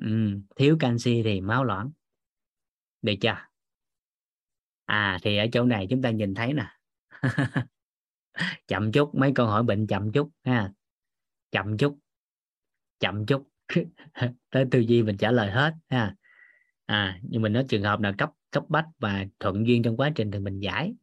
Ừ, 0.02 0.40
thiếu 0.56 0.78
canxi 0.80 1.22
thì 1.24 1.42
máu 1.42 1.64
loãng. 1.64 1.92
Được 3.02 3.14
chưa? 3.22 3.36
À 4.86 5.20
thì 5.24 5.38
ở 5.38 5.46
chỗ 5.54 5.64
này 5.66 5.88
chúng 5.90 6.02
ta 6.02 6.10
nhìn 6.10 6.34
thấy 6.34 6.54
nè. 6.54 6.66
Chậm 8.68 8.92
chút, 8.92 9.16
mấy 9.16 9.32
câu 9.36 9.48
hỏi 9.48 9.64
bệnh 9.64 9.88
chậm 9.88 10.12
chút, 10.12 10.30
ha. 10.44 10.72
Chậm 11.52 11.78
chút 11.78 11.98
chậm 13.00 13.26
chút. 13.26 13.48
Tới 14.50 14.66
tư 14.72 14.80
duy 14.80 15.04
mình 15.04 15.18
trả 15.18 15.32
lời 15.32 15.52
hết, 15.52 15.74
ha. 15.90 16.16
À 16.86 17.20
nhưng 17.22 17.42
mình 17.42 17.54
nói 17.54 17.66
trường 17.70 17.84
hợp 17.84 18.00
nào 18.00 18.14
cấp 18.18 18.30
cấp 18.52 18.64
bách 18.70 18.86
và 19.00 19.26
thuận 19.40 19.68
duyên 19.68 19.84
trong 19.84 19.98
quá 19.98 20.12
trình 20.16 20.32
thì 20.32 20.40
mình 20.40 20.60
giải. 20.60 20.94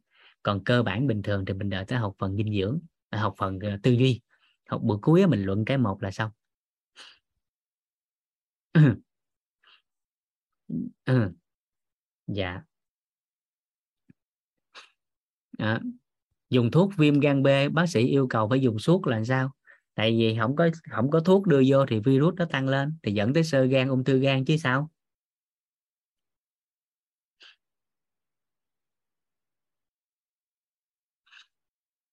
Còn 0.43 0.63
cơ 0.63 0.83
bản 0.83 1.07
bình 1.07 1.21
thường 1.21 1.45
thì 1.45 1.53
mình 1.53 1.69
đợi 1.69 1.85
tới 1.85 1.99
học 1.99 2.15
phần 2.19 2.37
dinh 2.37 2.53
dưỡng 2.61 2.79
à, 3.09 3.19
học 3.19 3.33
phần 3.37 3.59
ờ, 3.59 3.77
tư 3.83 3.91
duy. 3.91 4.21
Học 4.69 4.81
bữa 4.83 4.97
cuối 5.01 5.27
mình 5.27 5.43
luận 5.43 5.65
cái 5.65 5.77
một 5.77 6.03
là 6.03 6.11
xong. 6.11 6.31
Ừ. 10.67 10.75
Ừ. 11.05 11.33
Dạ 12.27 12.63
à, 15.63 15.79
dùng 16.49 16.71
thuốc 16.71 16.91
viêm 16.97 17.19
gan 17.19 17.43
B 17.43 17.47
bác 17.73 17.87
sĩ 17.89 18.07
yêu 18.07 18.27
cầu 18.27 18.49
phải 18.49 18.61
dùng 18.61 18.79
suốt 18.79 19.07
là 19.07 19.23
sao? 19.23 19.51
Tại 19.95 20.11
vì 20.11 20.37
không 20.39 20.55
có 20.55 20.69
không 20.91 21.11
có 21.11 21.19
thuốc 21.19 21.47
đưa 21.47 21.61
vô 21.67 21.85
thì 21.85 21.99
virus 21.99 22.35
nó 22.35 22.45
tăng 22.45 22.67
lên 22.69 22.93
thì 23.03 23.11
dẫn 23.13 23.33
tới 23.33 23.43
sơ 23.43 23.65
gan 23.65 23.89
ung 23.89 24.03
thư 24.03 24.19
gan 24.19 24.45
chứ 24.45 24.57
sao? 24.57 24.89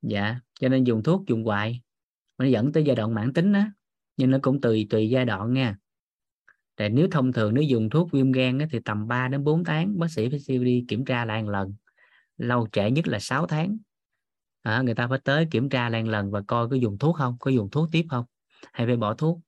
Dạ 0.02 0.40
cho 0.60 0.68
nên 0.68 0.84
dùng 0.84 1.02
thuốc 1.02 1.26
dùng 1.26 1.44
hoài. 1.44 1.80
Nó 2.38 2.44
dẫn 2.46 2.72
tới 2.72 2.84
giai 2.84 2.96
đoạn 2.96 3.14
mãn 3.14 3.32
tính 3.32 3.52
á 3.52 3.72
nhưng 4.16 4.30
nó 4.30 4.38
cũng 4.42 4.60
tùy 4.60 4.86
tùy 4.90 5.10
giai 5.10 5.24
đoạn 5.24 5.52
nha. 5.52 5.76
Tại 6.76 6.90
nếu 6.90 7.08
thông 7.10 7.32
thường 7.32 7.54
nếu 7.54 7.64
dùng 7.64 7.90
thuốc 7.90 8.12
viêm 8.12 8.32
gan 8.32 8.58
á, 8.58 8.66
thì 8.72 8.78
tầm 8.84 9.08
3 9.08 9.28
đến 9.28 9.44
4 9.44 9.64
tháng 9.64 9.98
bác 9.98 10.10
sĩ 10.10 10.28
phải 10.30 10.58
đi 10.58 10.84
kiểm 10.88 11.04
tra 11.04 11.24
lại 11.24 11.42
một 11.42 11.50
lần 11.50 11.74
lâu 12.40 12.68
trễ 12.72 12.90
nhất 12.90 13.08
là 13.08 13.18
6 13.18 13.46
tháng. 13.46 13.78
À, 14.62 14.82
người 14.82 14.94
ta 14.94 15.08
phải 15.08 15.18
tới 15.24 15.46
kiểm 15.50 15.68
tra 15.68 15.88
lần 15.88 16.08
lần 16.08 16.30
và 16.30 16.42
coi 16.46 16.68
có 16.68 16.76
dùng 16.76 16.98
thuốc 16.98 17.16
không 17.16 17.36
có 17.40 17.50
dùng 17.50 17.70
thuốc 17.70 17.88
tiếp 17.92 18.06
không. 18.10 18.24
Hay 18.72 18.86
phải 18.86 18.96
bỏ 18.96 19.14
thuốc. 19.14 19.40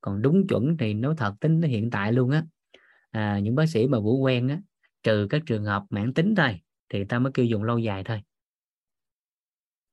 Còn 0.00 0.22
đúng 0.22 0.46
chuẩn 0.46 0.76
thì 0.76 0.94
nói 0.94 1.14
thật 1.18 1.34
tính 1.40 1.62
hiện 1.62 1.90
tại 1.90 2.12
luôn 2.12 2.30
á 2.30 2.44
à, 3.12 3.38
những 3.38 3.54
bác 3.54 3.66
sĩ 3.66 3.86
mà 3.86 4.00
vũ 4.00 4.18
quen 4.18 4.48
á 4.48 4.60
trừ 5.02 5.26
các 5.30 5.42
trường 5.46 5.64
hợp 5.64 5.84
mãn 5.90 6.14
tính 6.14 6.34
thôi 6.34 6.60
thì 6.88 7.04
ta 7.04 7.18
mới 7.18 7.32
kêu 7.32 7.46
dùng 7.46 7.62
lâu 7.62 7.78
dài 7.78 8.04
thôi. 8.04 8.22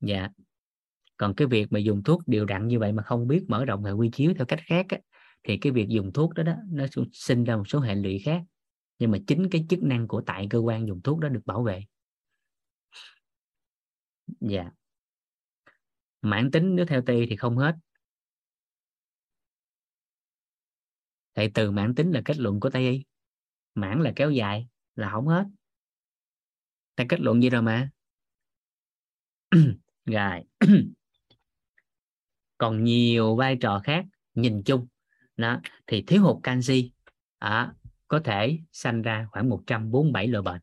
Dạ. 0.01 0.29
Còn 1.17 1.35
cái 1.35 1.47
việc 1.47 1.71
mà 1.71 1.79
dùng 1.79 2.03
thuốc 2.03 2.21
điều 2.27 2.45
đặn 2.45 2.67
như 2.67 2.79
vậy 2.79 2.91
mà 2.91 3.03
không 3.03 3.27
biết 3.27 3.43
mở 3.47 3.65
rộng 3.65 3.83
hệ 3.83 3.91
quy 3.91 4.09
chiếu 4.13 4.33
theo 4.37 4.45
cách 4.45 4.59
khác 4.65 4.85
á, 4.89 4.97
thì 5.43 5.57
cái 5.57 5.71
việc 5.71 5.87
dùng 5.89 6.13
thuốc 6.13 6.33
đó 6.33 6.43
đó 6.43 6.55
nó 6.71 6.85
sinh 7.13 7.43
ra 7.43 7.55
một 7.55 7.67
số 7.67 7.79
hệ 7.79 7.95
lụy 7.95 8.19
khác. 8.19 8.41
Nhưng 8.99 9.11
mà 9.11 9.17
chính 9.27 9.49
cái 9.49 9.65
chức 9.69 9.83
năng 9.83 10.07
của 10.07 10.21
tại 10.21 10.47
cơ 10.49 10.59
quan 10.59 10.87
dùng 10.87 11.01
thuốc 11.01 11.19
đó 11.19 11.29
được 11.29 11.45
bảo 11.45 11.63
vệ 11.63 11.83
dạ. 14.39 14.71
Mãn 16.21 16.51
tính 16.51 16.75
nếu 16.75 16.85
theo 16.85 17.01
ti 17.05 17.25
thì 17.29 17.35
không 17.35 17.57
hết. 17.57 17.75
Tại 21.33 21.51
từ 21.53 21.71
mãn 21.71 21.95
tính 21.95 22.11
là 22.11 22.21
kết 22.25 22.37
luận 22.37 22.59
của 22.59 22.69
tây 22.69 22.89
y 22.89 23.05
mãn 23.75 24.01
là 24.01 24.13
kéo 24.15 24.31
dài 24.31 24.67
là 24.95 25.11
không 25.11 25.27
hết. 25.27 25.45
Ta 26.95 27.05
kết 27.09 27.19
luận 27.19 27.43
gì 27.43 27.49
rồi 27.49 27.61
mà. 27.61 27.89
Rồi. 30.05 30.43
Còn 32.57 32.83
nhiều 32.83 33.35
vai 33.35 33.57
trò 33.61 33.81
khác 33.83 34.05
nhìn 34.33 34.63
chung. 34.65 34.87
Đó 35.37 35.61
thì 35.87 36.03
thiếu 36.07 36.23
hụt 36.23 36.43
canxi. 36.43 36.91
À, 37.37 37.73
có 38.07 38.21
thể 38.23 38.59
sanh 38.71 39.01
ra 39.01 39.27
khoảng 39.31 39.49
147 39.49 40.27
loại 40.27 40.41
bệnh 40.41 40.61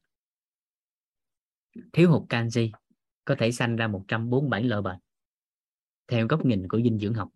thiếu 1.93 2.11
hụt 2.11 2.23
canxi 2.29 2.73
có 3.27 3.35
thể 3.39 3.53
sanh 3.53 3.77
ra 3.77 3.89
147 3.89 4.63
loại 4.63 4.83
bệnh 4.83 4.99
theo 6.09 6.27
góc 6.27 6.45
nhìn 6.45 6.69
của 6.69 6.81
dinh 6.81 6.99
dưỡng 6.99 7.15
học, 7.15 7.29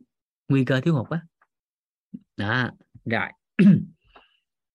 nguy 0.49 0.65
cơ 0.65 0.81
thiếu 0.81 0.95
hụt 0.95 1.11
á 1.11 1.23
đó. 2.37 2.71
rồi 3.05 3.29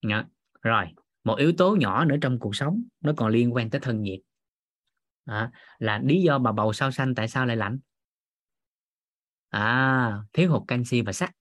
đó. 0.01 0.23
rồi 0.61 0.85
một 1.23 1.35
yếu 1.35 1.53
tố 1.57 1.75
nhỏ 1.75 2.05
nữa 2.05 2.15
trong 2.21 2.39
cuộc 2.39 2.55
sống, 2.55 2.83
nó 3.01 3.13
còn 3.17 3.31
liên 3.31 3.53
quan 3.53 3.69
tới 3.69 3.81
thân 3.81 4.01
nhiệt 4.01 4.19
đó. 5.25 5.51
là 5.79 6.01
lý 6.05 6.21
do 6.21 6.39
bà 6.39 6.51
bầu 6.51 6.73
sao 6.73 6.91
xanh 6.91 7.15
tại 7.15 7.27
sao 7.27 7.45
lại 7.45 7.57
lạnh 7.57 7.79
à 9.49 10.23
thiếu 10.33 10.51
hụt 10.51 10.63
canxi 10.67 11.01
và 11.01 11.13
sắt 11.13 11.31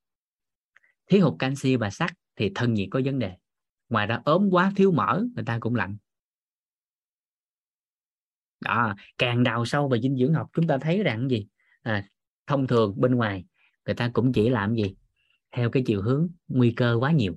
thiếu 1.06 1.24
hụt 1.24 1.34
canxi 1.38 1.76
và 1.76 1.90
sắt 1.90 2.10
thì 2.36 2.52
thân 2.54 2.74
nhiệt 2.74 2.88
có 2.90 3.00
vấn 3.04 3.18
đề 3.18 3.36
ngoài 3.88 4.06
ra 4.06 4.20
ốm 4.24 4.48
quá, 4.50 4.72
thiếu 4.76 4.92
mỡ, 4.92 5.24
người 5.34 5.44
ta 5.44 5.58
cũng 5.60 5.74
lạnh 5.74 5.96
đó 8.60 8.94
càng 9.18 9.42
đào 9.42 9.64
sâu 9.64 9.88
về 9.88 10.00
dinh 10.00 10.16
dưỡng 10.16 10.34
học 10.34 10.50
chúng 10.52 10.66
ta 10.66 10.78
thấy 10.78 11.02
rằng 11.02 11.28
gì? 11.30 11.46
À, 11.82 12.04
thông 12.46 12.66
thường 12.66 12.94
bên 12.96 13.14
ngoài 13.14 13.44
người 13.86 13.94
ta 13.94 14.10
cũng 14.12 14.32
chỉ 14.32 14.48
làm 14.48 14.74
gì? 14.74 14.96
Theo 15.52 15.70
cái 15.70 15.82
chiều 15.86 16.02
hướng 16.02 16.28
nguy 16.48 16.70
cơ 16.70 16.96
quá 17.00 17.12
nhiều. 17.12 17.36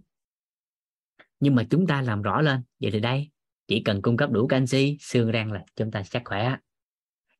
Nhưng 1.39 1.55
mà 1.55 1.63
chúng 1.69 1.87
ta 1.87 2.01
làm 2.01 2.21
rõ 2.21 2.41
lên 2.41 2.61
vậy 2.79 2.91
thì 2.91 2.99
đây 2.99 3.29
chỉ 3.67 3.81
cần 3.81 4.01
cung 4.01 4.17
cấp 4.17 4.31
đủ 4.31 4.47
canxi 4.47 4.97
xương 4.99 5.31
răng 5.31 5.51
là 5.51 5.65
chúng 5.75 5.91
ta 5.91 6.03
chắc 6.03 6.21
khỏe. 6.25 6.55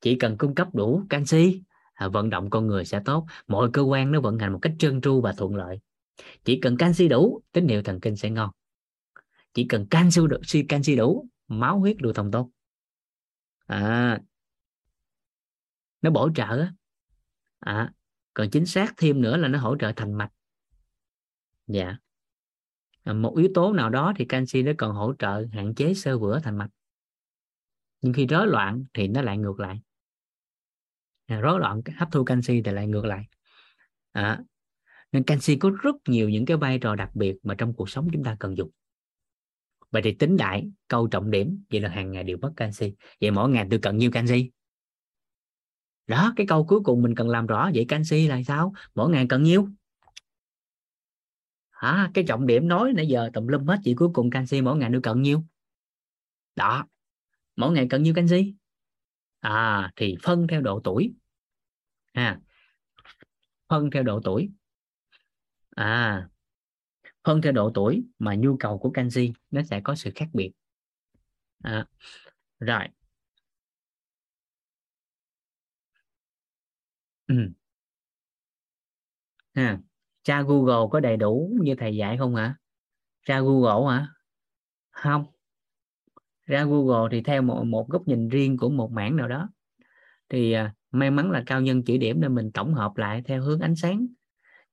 Chỉ 0.02 0.16
cần 0.16 0.38
cung 0.38 0.56
cấp 0.56 0.68
đủ 0.74 1.04
canxi 1.10 1.62
à, 1.94 2.08
vận 2.08 2.30
động 2.30 2.50
con 2.50 2.68
người 2.68 2.86
sẽ 2.86 3.02
tốt. 3.06 3.26
Mọi 3.48 3.70
cơ 3.74 3.82
quan 3.82 4.12
nó 4.12 4.22
vận 4.22 4.40
hành 4.40 4.54
một 4.54 4.60
cách 4.62 4.74
trơn 4.80 5.02
tru 5.02 5.22
và 5.22 5.34
thuận 5.34 5.56
lợi. 5.56 5.80
Chỉ 6.44 6.60
cần 6.62 6.78
canxi 6.78 7.08
đủ 7.08 7.42
tín 7.52 7.68
hiệu 7.68 7.82
thần 7.84 8.00
kinh 8.00 8.16
sẽ 8.16 8.30
ngon. 8.30 8.50
Chỉ 9.54 9.66
cần 9.70 9.88
canxi 9.90 10.22
đủ, 10.30 10.38
canxi 10.70 10.96
đủ 10.96 11.28
máu 11.48 11.80
huyết 11.80 12.02
lưu 12.02 12.14
thông 12.14 12.32
tốt 12.32 12.50
à, 13.68 14.20
nó 16.02 16.10
bổ 16.10 16.30
trợ 16.36 16.68
à, 17.60 17.94
còn 18.34 18.50
chính 18.50 18.66
xác 18.66 18.94
thêm 18.98 19.22
nữa 19.22 19.38
là 19.38 19.48
nó 19.48 19.60
hỗ 19.60 19.78
trợ 19.78 19.92
thành 19.96 20.14
mạch. 20.14 20.32
Dạ. 21.68 21.98
À, 23.04 23.14
một 23.14 23.38
yếu 23.38 23.50
tố 23.54 23.74
nào 23.74 23.90
đó 23.90 24.14
thì 24.16 24.26
canxi 24.26 24.64
nó 24.64 24.72
còn 24.78 24.96
hỗ 24.96 25.14
trợ 25.20 25.46
hạn 25.54 25.76
chế 25.76 25.94
sơ 25.94 26.18
vữa 26.18 26.40
thành 26.44 26.58
mạch. 26.58 26.70
Nhưng 28.02 28.14
khi 28.14 28.28
rối 28.28 28.48
loạn 28.48 28.84
thì 28.94 29.08
nó 29.08 29.22
lại 29.22 29.38
ngược 29.38 29.60
lại. 29.60 29.82
À, 31.26 31.40
rối 31.40 31.60
loạn 31.60 31.82
hấp 31.98 32.10
thu 32.12 32.24
canxi 32.24 32.62
thì 32.62 32.72
lại 32.72 32.88
ngược 32.88 33.06
lại. 33.06 33.26
À, 34.12 34.40
nên 35.12 35.24
canxi 35.24 35.56
có 35.56 35.72
rất 35.82 35.96
nhiều 36.08 36.30
những 36.30 36.46
cái 36.46 36.58
vai 36.58 36.80
trò 36.80 36.96
đặc 36.96 37.10
biệt 37.14 37.38
mà 37.44 37.56
trong 37.58 37.74
cuộc 37.74 37.90
sống 37.90 38.08
chúng 38.14 38.24
ta 38.24 38.36
cần 38.40 38.58
dùng 38.58 38.72
vậy 39.92 40.02
thì 40.02 40.14
tính 40.14 40.38
đại 40.38 40.70
câu 40.88 41.08
trọng 41.08 41.32
điểm, 41.32 41.64
vậy 41.70 41.82
là 41.82 41.90
hàng 41.90 42.12
ngày 42.12 42.24
đều 42.24 42.38
mất 42.42 42.54
canxi. 42.56 42.94
Vậy 43.22 43.32
mỗi 43.32 43.50
ngày 43.50 43.68
tôi 43.70 43.80
cần 43.80 43.98
nhiêu 43.98 44.12
canxi? 44.12 44.52
Đó, 46.08 46.34
cái 46.36 46.48
câu 46.48 46.66
cuối 46.66 46.80
cùng 46.84 47.02
mình 47.02 47.16
cần 47.16 47.30
làm 47.30 47.48
rõ, 47.48 47.72
vậy 47.74 47.86
canxi 47.88 48.28
là 48.28 48.42
sao? 48.48 48.74
Mỗi 48.96 49.10
ngày 49.10 49.26
cần 49.30 49.44
nhiêu? 49.44 49.70
Hả 51.70 52.12
cái 52.14 52.24
trọng 52.28 52.48
điểm 52.48 52.68
nói 52.68 52.94
nãy 52.94 53.08
giờ 53.08 53.30
tùm 53.34 53.48
lum 53.48 53.66
hết 53.66 53.80
chỉ 53.84 53.96
cuối 53.96 54.10
cùng 54.14 54.30
canxi 54.30 54.62
mỗi 54.62 54.78
ngày 54.78 54.90
tôi 54.94 55.02
cần 55.04 55.22
nhiêu? 55.22 55.44
Đó, 56.56 56.86
mỗi 57.56 57.72
ngày 57.72 57.88
cần 57.90 58.04
nhiêu 58.04 58.14
canxi? 58.14 58.54
À 59.40 59.92
thì 59.96 60.16
phân 60.24 60.48
theo 60.48 60.62
độ 60.62 60.82
tuổi. 60.84 61.14
À 62.12 62.40
phân 63.70 63.90
theo 63.92 64.04
độ 64.04 64.22
tuổi. 64.24 64.50
À 65.76 66.30
hơn 67.28 67.42
theo 67.42 67.52
độ 67.52 67.72
tuổi 67.74 68.04
mà 68.20 68.36
nhu 68.36 68.58
cầu 68.58 68.78
của 68.78 68.90
canxi 68.92 69.34
nó 69.52 69.62
sẽ 69.64 69.82
có 69.84 69.96
sự 69.96 70.12
khác 70.16 70.28
biệt. 70.34 70.52
À, 71.64 71.86
rồi. 72.60 72.88
Ừ. 77.28 77.36
ha 79.56 79.80
tra 80.24 80.42
Google 80.42 80.88
có 80.92 81.00
đầy 81.00 81.18
đủ 81.18 81.58
như 81.62 81.76
thầy 81.78 81.96
dạy 81.96 82.18
không 82.18 82.36
hả 82.36 82.56
ra 83.28 83.40
Google 83.42 83.96
hả? 83.96 84.08
Không. 84.92 85.26
Ra 86.46 86.64
Google 86.64 87.10
thì 87.12 87.22
theo 87.22 87.42
một, 87.42 87.64
một 87.64 87.90
góc 87.90 88.08
nhìn 88.08 88.30
riêng 88.30 88.58
của 88.58 88.70
một 88.70 88.92
mảng 88.92 89.16
nào 89.16 89.28
đó. 89.28 89.50
Thì 90.30 90.52
à, 90.52 90.74
may 90.92 91.12
mắn 91.12 91.32
là 91.32 91.44
cao 91.46 91.62
nhân 91.62 91.84
chỉ 91.84 91.98
điểm 91.98 92.22
nên 92.22 92.36
mình 92.36 92.52
tổng 92.52 92.74
hợp 92.74 92.98
lại 92.98 93.22
theo 93.26 93.42
hướng 93.42 93.60
ánh 93.60 93.76
sáng. 93.76 94.08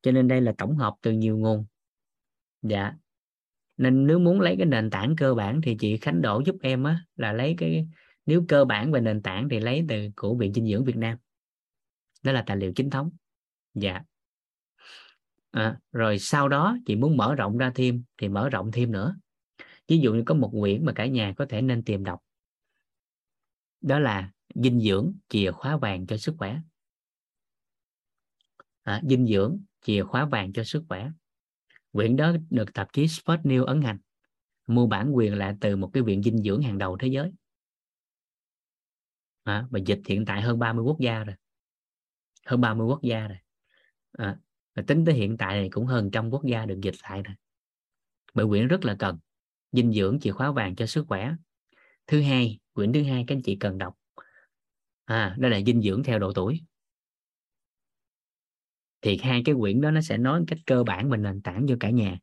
Cho 0.02 0.12
nên 0.12 0.28
đây 0.28 0.40
là 0.40 0.54
tổng 0.58 0.76
hợp 0.76 0.94
từ 1.02 1.12
nhiều 1.12 1.38
nguồn 1.38 1.64
dạ. 2.64 2.92
Nên 3.76 4.06
nếu 4.06 4.18
muốn 4.18 4.40
lấy 4.40 4.54
cái 4.56 4.66
nền 4.66 4.90
tảng 4.90 5.16
cơ 5.16 5.34
bản 5.34 5.60
thì 5.62 5.76
chị 5.80 5.96
Khánh 5.96 6.22
Đỗ 6.22 6.42
giúp 6.46 6.56
em 6.62 6.84
á 6.84 7.04
là 7.16 7.32
lấy 7.32 7.54
cái 7.58 7.88
nếu 8.26 8.44
cơ 8.48 8.64
bản 8.64 8.92
về 8.92 9.00
nền 9.00 9.22
tảng 9.22 9.48
thì 9.48 9.60
lấy 9.60 9.84
từ 9.88 10.08
của 10.16 10.36
viện 10.36 10.54
dinh 10.54 10.66
dưỡng 10.66 10.84
Việt 10.84 10.96
Nam. 10.96 11.18
Đó 12.22 12.32
là 12.32 12.44
tài 12.46 12.56
liệu 12.56 12.72
chính 12.72 12.90
thống. 12.90 13.10
Dạ. 13.74 14.00
À, 15.50 15.78
rồi 15.92 16.18
sau 16.18 16.48
đó 16.48 16.76
chị 16.86 16.96
muốn 16.96 17.16
mở 17.16 17.34
rộng 17.34 17.58
ra 17.58 17.72
thêm 17.74 18.04
thì 18.18 18.28
mở 18.28 18.48
rộng 18.48 18.70
thêm 18.72 18.92
nữa. 18.92 19.16
Ví 19.88 19.98
dụ 19.98 20.14
như 20.14 20.22
có 20.26 20.34
một 20.34 20.50
quyển 20.60 20.84
mà 20.84 20.92
cả 20.92 21.06
nhà 21.06 21.34
có 21.36 21.46
thể 21.48 21.62
nên 21.62 21.82
tìm 21.82 22.04
đọc. 22.04 22.20
Đó 23.80 23.98
là 23.98 24.30
dinh 24.54 24.80
dưỡng 24.80 25.12
chìa 25.28 25.50
khóa 25.50 25.76
vàng 25.76 26.06
cho 26.06 26.16
sức 26.16 26.34
khỏe. 26.38 26.60
À, 28.82 29.02
dinh 29.08 29.26
dưỡng 29.26 29.60
chìa 29.80 30.02
khóa 30.02 30.24
vàng 30.24 30.52
cho 30.52 30.64
sức 30.64 30.84
khỏe 30.88 31.10
quyển 31.94 32.16
đó 32.16 32.32
được 32.50 32.74
tạp 32.74 32.92
chí 32.92 33.08
Sport 33.08 33.40
News 33.40 33.64
ấn 33.64 33.82
hành 33.82 33.98
mua 34.66 34.86
bản 34.86 35.10
quyền 35.10 35.38
lại 35.38 35.54
từ 35.60 35.76
một 35.76 35.90
cái 35.92 36.02
viện 36.02 36.22
dinh 36.22 36.42
dưỡng 36.42 36.62
hàng 36.62 36.78
đầu 36.78 36.96
thế 37.00 37.08
giới. 37.08 37.32
À, 39.42 39.66
và 39.70 39.78
dịch 39.86 40.00
hiện 40.06 40.24
tại 40.24 40.42
hơn 40.42 40.58
30 40.58 40.84
quốc 40.84 41.00
gia 41.00 41.24
rồi. 41.24 41.36
Hơn 42.46 42.60
30 42.60 42.86
quốc 42.86 43.02
gia 43.02 43.28
rồi. 43.28 43.38
À, 44.12 44.38
và 44.74 44.82
tính 44.86 45.04
tới 45.04 45.14
hiện 45.14 45.36
tại 45.36 45.56
này 45.56 45.68
cũng 45.72 45.86
hơn 45.86 46.10
trăm 46.10 46.30
quốc 46.30 46.44
gia 46.44 46.66
được 46.66 46.80
dịch 46.82 46.94
lại 47.02 47.22
rồi. 47.22 47.34
Bởi 48.34 48.46
quyển 48.46 48.68
rất 48.68 48.84
là 48.84 48.96
cần 48.98 49.18
dinh 49.72 49.92
dưỡng 49.92 50.18
chìa 50.20 50.32
khóa 50.32 50.52
vàng 50.52 50.76
cho 50.76 50.86
sức 50.86 51.04
khỏe. 51.08 51.34
Thứ 52.06 52.22
hai 52.22 52.58
quyển 52.72 52.92
thứ 52.92 53.02
hai 53.02 53.24
các 53.26 53.34
anh 53.34 53.42
chị 53.42 53.56
cần 53.56 53.78
đọc. 53.78 53.94
À 55.04 55.36
đó 55.38 55.48
là 55.48 55.60
dinh 55.66 55.82
dưỡng 55.82 56.02
theo 56.02 56.18
độ 56.18 56.32
tuổi 56.32 56.60
thì 59.04 59.18
hai 59.22 59.42
cái 59.44 59.54
quyển 59.58 59.80
đó 59.80 59.90
nó 59.90 60.00
sẽ 60.00 60.18
nói 60.18 60.44
cách 60.46 60.58
cơ 60.66 60.84
bản 60.84 61.10
và 61.10 61.16
nền 61.16 61.42
tảng 61.42 61.66
cho 61.68 61.76
cả 61.80 61.90
nhà. 61.90 62.18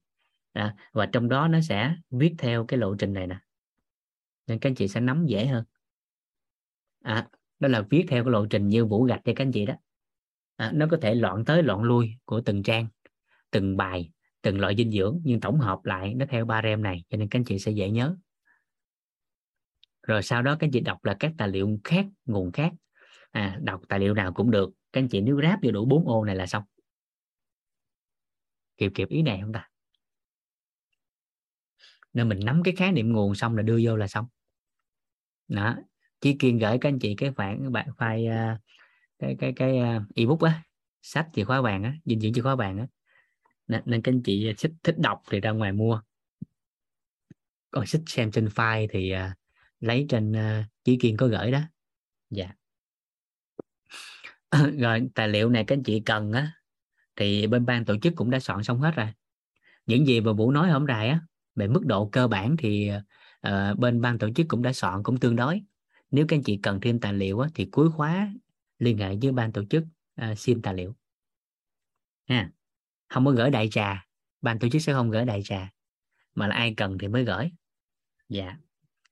Đó. 0.54 0.72
và 0.94 1.06
trong 1.06 1.30
đó 1.30 1.48
nó 1.48 1.62
sẽ 1.62 1.96
viết 2.10 2.36
theo 2.38 2.66
cái 2.66 2.80
lộ 2.80 2.96
trình 2.96 3.14
này 3.14 3.28
nè. 3.28 3.38
Nên 4.48 4.60
các 4.60 4.70
anh 4.70 4.76
chị 4.76 4.88
sẽ 4.88 5.00
nắm 5.00 5.26
dễ 5.26 5.46
hơn. 5.46 5.64
À, 7.04 7.28
đó 7.60 7.68
là 7.68 7.82
viết 7.90 8.06
theo 8.08 8.24
cái 8.24 8.32
lộ 8.32 8.46
trình 8.46 8.68
như 8.68 8.86
vũ 8.86 9.04
gạch 9.04 9.22
cho 9.26 9.34
các 9.36 9.46
anh 9.46 9.52
chị 9.52 9.66
đó. 9.66 9.74
À, 10.56 10.72
nó 10.74 10.88
có 10.92 10.98
thể 11.02 11.16
loạn 11.16 11.46
tới 11.46 11.64
loạn 11.64 11.84
lui 11.84 12.14
của 12.26 12.42
từng 12.42 12.64
trang 12.64 12.88
từng 13.52 13.78
bài 13.78 14.12
từng 14.42 14.60
loại 14.60 14.76
dinh 14.78 14.92
dưỡng 14.92 15.22
nhưng 15.24 15.40
tổng 15.40 15.60
hợp 15.60 15.86
lại 15.86 16.14
nó 16.14 16.26
theo 16.30 16.46
ba 16.46 16.62
rem 16.62 16.82
này 16.82 17.04
cho 17.10 17.18
nên 17.18 17.30
các 17.30 17.40
anh 17.40 17.46
chị 17.46 17.60
sẽ 17.60 17.72
dễ 17.72 17.90
nhớ. 17.90 18.16
Rồi 20.08 20.24
sau 20.24 20.42
đó 20.42 20.56
các 20.60 20.68
anh 20.68 20.72
chị 20.72 20.80
đọc 20.80 21.06
là 21.06 21.16
các 21.20 21.32
tài 21.38 21.48
liệu 21.48 21.80
khác 21.84 22.06
nguồn 22.26 22.52
khác. 22.52 22.72
À, 23.32 23.60
đọc 23.62 23.82
tài 23.90 24.00
liệu 24.00 24.14
nào 24.14 24.34
cũng 24.34 24.52
được. 24.52 24.70
Các 24.94 25.02
anh 25.02 25.08
chị 25.08 25.22
nếu 25.22 25.42
ráp 25.42 25.60
vô 25.64 25.72
đủ 25.72 25.86
4 25.86 26.08
ô 26.08 26.26
này 26.26 26.36
là 26.36 26.46
xong 26.46 26.64
kịp 28.82 28.92
kịp 28.96 29.10
ý 29.10 29.22
này 29.22 29.40
không 29.42 29.54
ta? 29.54 29.70
Nên 32.14 32.30
mình 32.30 32.40
nắm 32.46 32.64
cái 32.64 32.76
khái 32.76 32.92
niệm 32.92 33.14
nguồn 33.14 33.36
xong 33.36 33.58
là 33.58 33.64
đưa 33.64 33.80
vô 33.84 33.96
là 33.96 34.08
xong. 34.08 34.26
Đó 35.48 35.76
chỉ 36.22 36.36
kiên 36.40 36.58
gửi 36.58 36.78
các 36.82 36.90
anh 36.90 37.00
chị 37.00 37.16
cái 37.16 37.32
phản 37.32 37.72
bạn 37.72 37.90
file 37.98 38.32
à, 38.32 38.60
cái 39.20 39.36
cái 39.40 39.54
cái 39.56 39.78
à, 39.78 40.02
ebook 40.16 40.42
á 40.42 40.64
sách 41.02 41.28
chìa 41.34 41.44
khóa 41.44 41.62
vàng 41.62 41.84
á 41.84 41.94
dinh 42.06 42.20
dưỡng 42.20 42.34
chìa 42.34 42.42
khóa 42.42 42.56
vàng 42.56 42.78
á. 42.78 42.88
Nên, 43.68 43.82
nên 43.86 44.02
các 44.02 44.12
anh 44.12 44.24
chị 44.24 44.54
thích 44.58 44.72
thích 44.84 44.96
đọc 44.98 45.22
thì 45.30 45.40
ra 45.40 45.52
ngoài 45.52 45.72
mua. 45.72 46.02
Còn 47.72 47.86
thích 47.92 48.02
xem 48.08 48.32
trên 48.32 48.46
file 48.46 48.88
thì 48.92 49.14
uh, 49.16 49.38
lấy 49.80 50.06
trên 50.10 50.32
uh, 50.32 50.66
chỉ 50.84 50.98
kiên 51.02 51.18
có 51.18 51.28
gửi 51.28 51.52
đó. 51.52 51.62
Dạ. 52.30 52.52
Rồi 54.80 55.10
tài 55.16 55.28
liệu 55.28 55.50
này 55.50 55.64
các 55.68 55.76
anh 55.76 55.84
chị 55.84 56.02
cần 56.06 56.32
á 56.32 56.61
thì 57.16 57.48
bên 57.48 57.66
ban 57.66 57.86
tổ 57.86 57.96
chức 58.02 58.14
cũng 58.16 58.30
đã 58.30 58.40
soạn 58.40 58.64
xong 58.64 58.80
hết 58.80 58.92
rồi. 58.96 59.08
Những 59.86 60.08
gì 60.08 60.22
mà 60.22 60.34
vũ 60.34 60.52
nói 60.52 60.70
hôm 60.70 60.86
nay 60.86 61.10
á 61.10 61.22
về 61.56 61.68
mức 61.68 61.86
độ 61.86 62.10
cơ 62.10 62.28
bản 62.28 62.58
thì 62.58 62.92
uh, 63.48 63.80
bên 63.80 64.02
ban 64.02 64.18
tổ 64.18 64.30
chức 64.36 64.48
cũng 64.50 64.62
đã 64.62 64.74
soạn 64.74 65.04
cũng 65.04 65.18
tương 65.18 65.36
đối. 65.36 65.62
Nếu 66.12 66.26
các 66.28 66.36
anh 66.36 66.44
chị 66.44 66.60
cần 66.64 66.80
thêm 66.82 67.00
tài 67.00 67.14
liệu 67.14 67.40
á, 67.40 67.50
thì 67.56 67.66
cuối 67.72 67.92
khóa 67.92 68.34
liên 68.80 68.98
hệ 68.98 69.16
với 69.22 69.32
ban 69.32 69.52
tổ 69.52 69.64
chức 69.70 69.84
uh, 70.22 70.40
xin 70.40 70.62
tài 70.62 70.74
liệu. 70.74 70.96
Ha 72.28 72.50
không 73.10 73.26
có 73.26 73.32
gửi 73.32 73.50
đại 73.50 73.70
trà 73.70 74.06
ban 74.42 74.60
tổ 74.60 74.70
chức 74.70 74.82
sẽ 74.82 74.94
không 74.94 75.12
gửi 75.12 75.26
đại 75.26 75.42
trà 75.44 75.72
mà 76.36 76.48
là 76.48 76.56
ai 76.56 76.74
cần 76.78 76.98
thì 76.98 77.08
mới 77.08 77.26
gửi. 77.26 77.52
Dạ. 78.30 78.58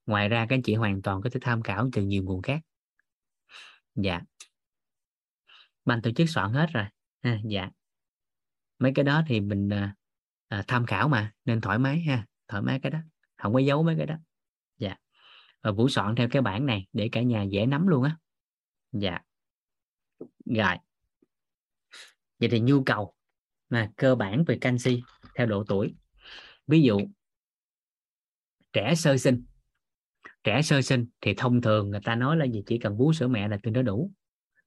Ngoài 0.06 0.30
ra 0.30 0.46
các 0.50 0.56
anh 0.56 0.62
chị 0.62 0.74
hoàn 0.74 1.02
toàn 1.02 1.22
có 1.22 1.30
thể 1.30 1.40
tham 1.44 1.62
khảo 1.62 1.90
từ 1.94 2.02
nhiều 2.02 2.24
nguồn 2.24 2.42
khác. 2.42 2.62
Dạ. 3.96 4.22
Ban 5.86 6.02
tổ 6.02 6.12
chức 6.12 6.30
soạn 6.30 6.54
hết 6.54 6.70
rồi. 6.74 6.86
Ha 7.24 7.40
dạ 7.46 7.70
mấy 8.80 8.92
cái 8.96 9.06
đó 9.06 9.24
thì 9.28 9.40
mình 9.40 9.70
à, 9.70 9.96
à, 10.48 10.64
tham 10.68 10.86
khảo 10.86 11.08
mà 11.08 11.32
nên 11.46 11.62
thoải 11.62 11.80
mái 11.80 12.00
ha 12.00 12.26
thoải 12.48 12.64
mái 12.64 12.80
cái 12.80 12.92
đó 12.92 13.00
không 13.38 13.54
có 13.54 13.60
giấu 13.60 13.84
mấy 13.84 13.96
cái 13.98 14.06
đó. 14.06 14.16
Dạ. 14.78 14.96
Và 15.62 15.72
vũ 15.72 15.90
soạn 15.90 16.16
theo 16.16 16.28
cái 16.32 16.42
bản 16.42 16.66
này 16.66 16.88
để 16.94 17.10
cả 17.12 17.22
nhà 17.22 17.44
dễ 17.44 17.66
nắm 17.66 17.88
luôn 17.88 18.04
á. 18.04 18.18
Dạ. 18.92 19.20
Rồi. 20.46 20.76
Vậy 22.40 22.50
thì 22.50 22.60
nhu 22.60 22.84
cầu 22.84 23.14
mà 23.70 23.92
cơ 23.96 24.16
bản 24.16 24.44
về 24.48 24.58
canxi 24.62 25.04
theo 25.36 25.48
độ 25.48 25.64
tuổi. 25.68 25.96
Ví 26.68 26.82
dụ 26.82 27.00
trẻ 28.74 28.96
sơ 28.96 29.18
sinh. 29.18 29.46
Trẻ 30.44 30.62
sơ 30.62 30.82
sinh 30.82 31.08
thì 31.22 31.34
thông 31.38 31.62
thường 31.62 31.90
người 31.90 32.02
ta 32.04 32.16
nói 32.16 32.38
là 32.38 32.46
gì? 32.46 32.64
Chỉ 32.66 32.78
cần 32.78 32.98
bú 32.98 33.14
sữa 33.14 33.28
mẹ 33.28 33.48
là 33.48 33.58
tương 33.64 33.74
đối 33.74 33.84
đủ. 33.84 34.12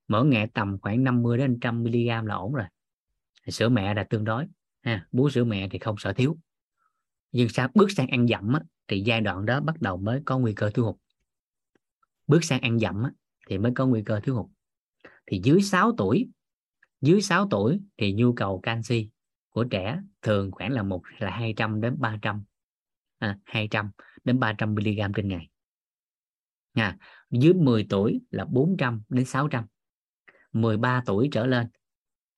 Mỗi 0.08 0.26
ngày 0.26 0.48
tầm 0.54 0.78
khoảng 0.82 1.04
50 1.04 1.38
đến 1.38 1.52
100 1.52 1.82
mg 1.82 2.26
là 2.26 2.34
ổn 2.34 2.52
rồi 2.52 2.66
sữa 3.46 3.68
mẹ 3.68 3.94
là 3.94 4.04
tương 4.04 4.24
đối 4.24 4.46
ha 4.82 5.06
bú 5.12 5.30
sữa 5.30 5.44
mẹ 5.44 5.68
thì 5.68 5.78
không 5.78 5.96
sợ 5.98 6.12
thiếu. 6.12 6.38
Nhưng 7.32 7.48
sang 7.48 7.70
bước 7.74 7.90
sang 7.90 8.06
ăn 8.06 8.28
dặm 8.28 8.52
á, 8.52 8.60
thì 8.88 9.00
giai 9.00 9.20
đoạn 9.20 9.46
đó 9.46 9.60
bắt 9.60 9.80
đầu 9.80 9.96
mới 9.96 10.22
có 10.24 10.38
nguy 10.38 10.54
cơ 10.54 10.70
thiếu 10.70 10.84
hụt. 10.84 10.96
Bước 12.26 12.44
sang 12.44 12.60
ăn 12.60 12.78
dặm 12.78 13.02
á, 13.02 13.10
thì 13.48 13.58
mới 13.58 13.72
có 13.74 13.86
nguy 13.86 14.02
cơ 14.02 14.20
thiếu 14.20 14.34
hụt. 14.34 14.46
Thì 15.26 15.40
dưới 15.44 15.62
6 15.62 15.92
tuổi 15.98 16.28
dưới 17.02 17.20
6 17.20 17.48
tuổi 17.50 17.80
thì 17.96 18.12
nhu 18.12 18.32
cầu 18.32 18.60
canxi 18.62 19.08
của 19.48 19.64
trẻ 19.64 20.00
thường 20.22 20.50
khoảng 20.50 20.72
là 20.72 20.82
một 20.82 21.02
là 21.18 21.30
200 21.30 21.80
đến 21.80 21.96
300 21.98 22.44
à, 23.18 23.38
200 23.44 23.90
đến 24.24 24.40
300 24.40 24.74
mg 24.74 25.12
trên 25.14 25.28
ngày. 25.28 25.48
À, 26.72 26.96
dưới 27.30 27.52
10 27.54 27.86
tuổi 27.90 28.20
là 28.30 28.44
400 28.44 29.02
đến 29.08 29.24
600 29.24 29.66
13 30.52 31.02
tuổi 31.06 31.28
trở 31.32 31.46
lên 31.46 31.66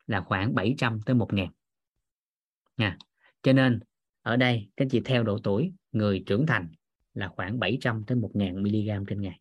là 0.06 0.20
khoảng 0.20 0.54
700 0.54 1.00
tới 1.06 1.14
1000 1.16 1.48
nha. 2.76 2.98
Cho 3.42 3.52
nên, 3.52 3.80
ở 4.22 4.36
đây, 4.36 4.68
các 4.76 4.88
chị 4.90 5.00
theo 5.04 5.22
độ 5.22 5.38
tuổi 5.44 5.72
người 5.92 6.22
trưởng 6.26 6.46
thành 6.46 6.68
là 7.14 7.28
khoảng 7.28 7.58
700 7.58 8.04
tới 8.06 8.16
1000 8.16 8.62
mg 8.62 9.06
trên 9.08 9.20
ngày. 9.20 9.40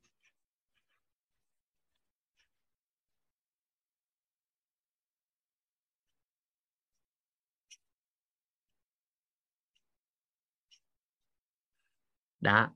Đó. 12.42 12.74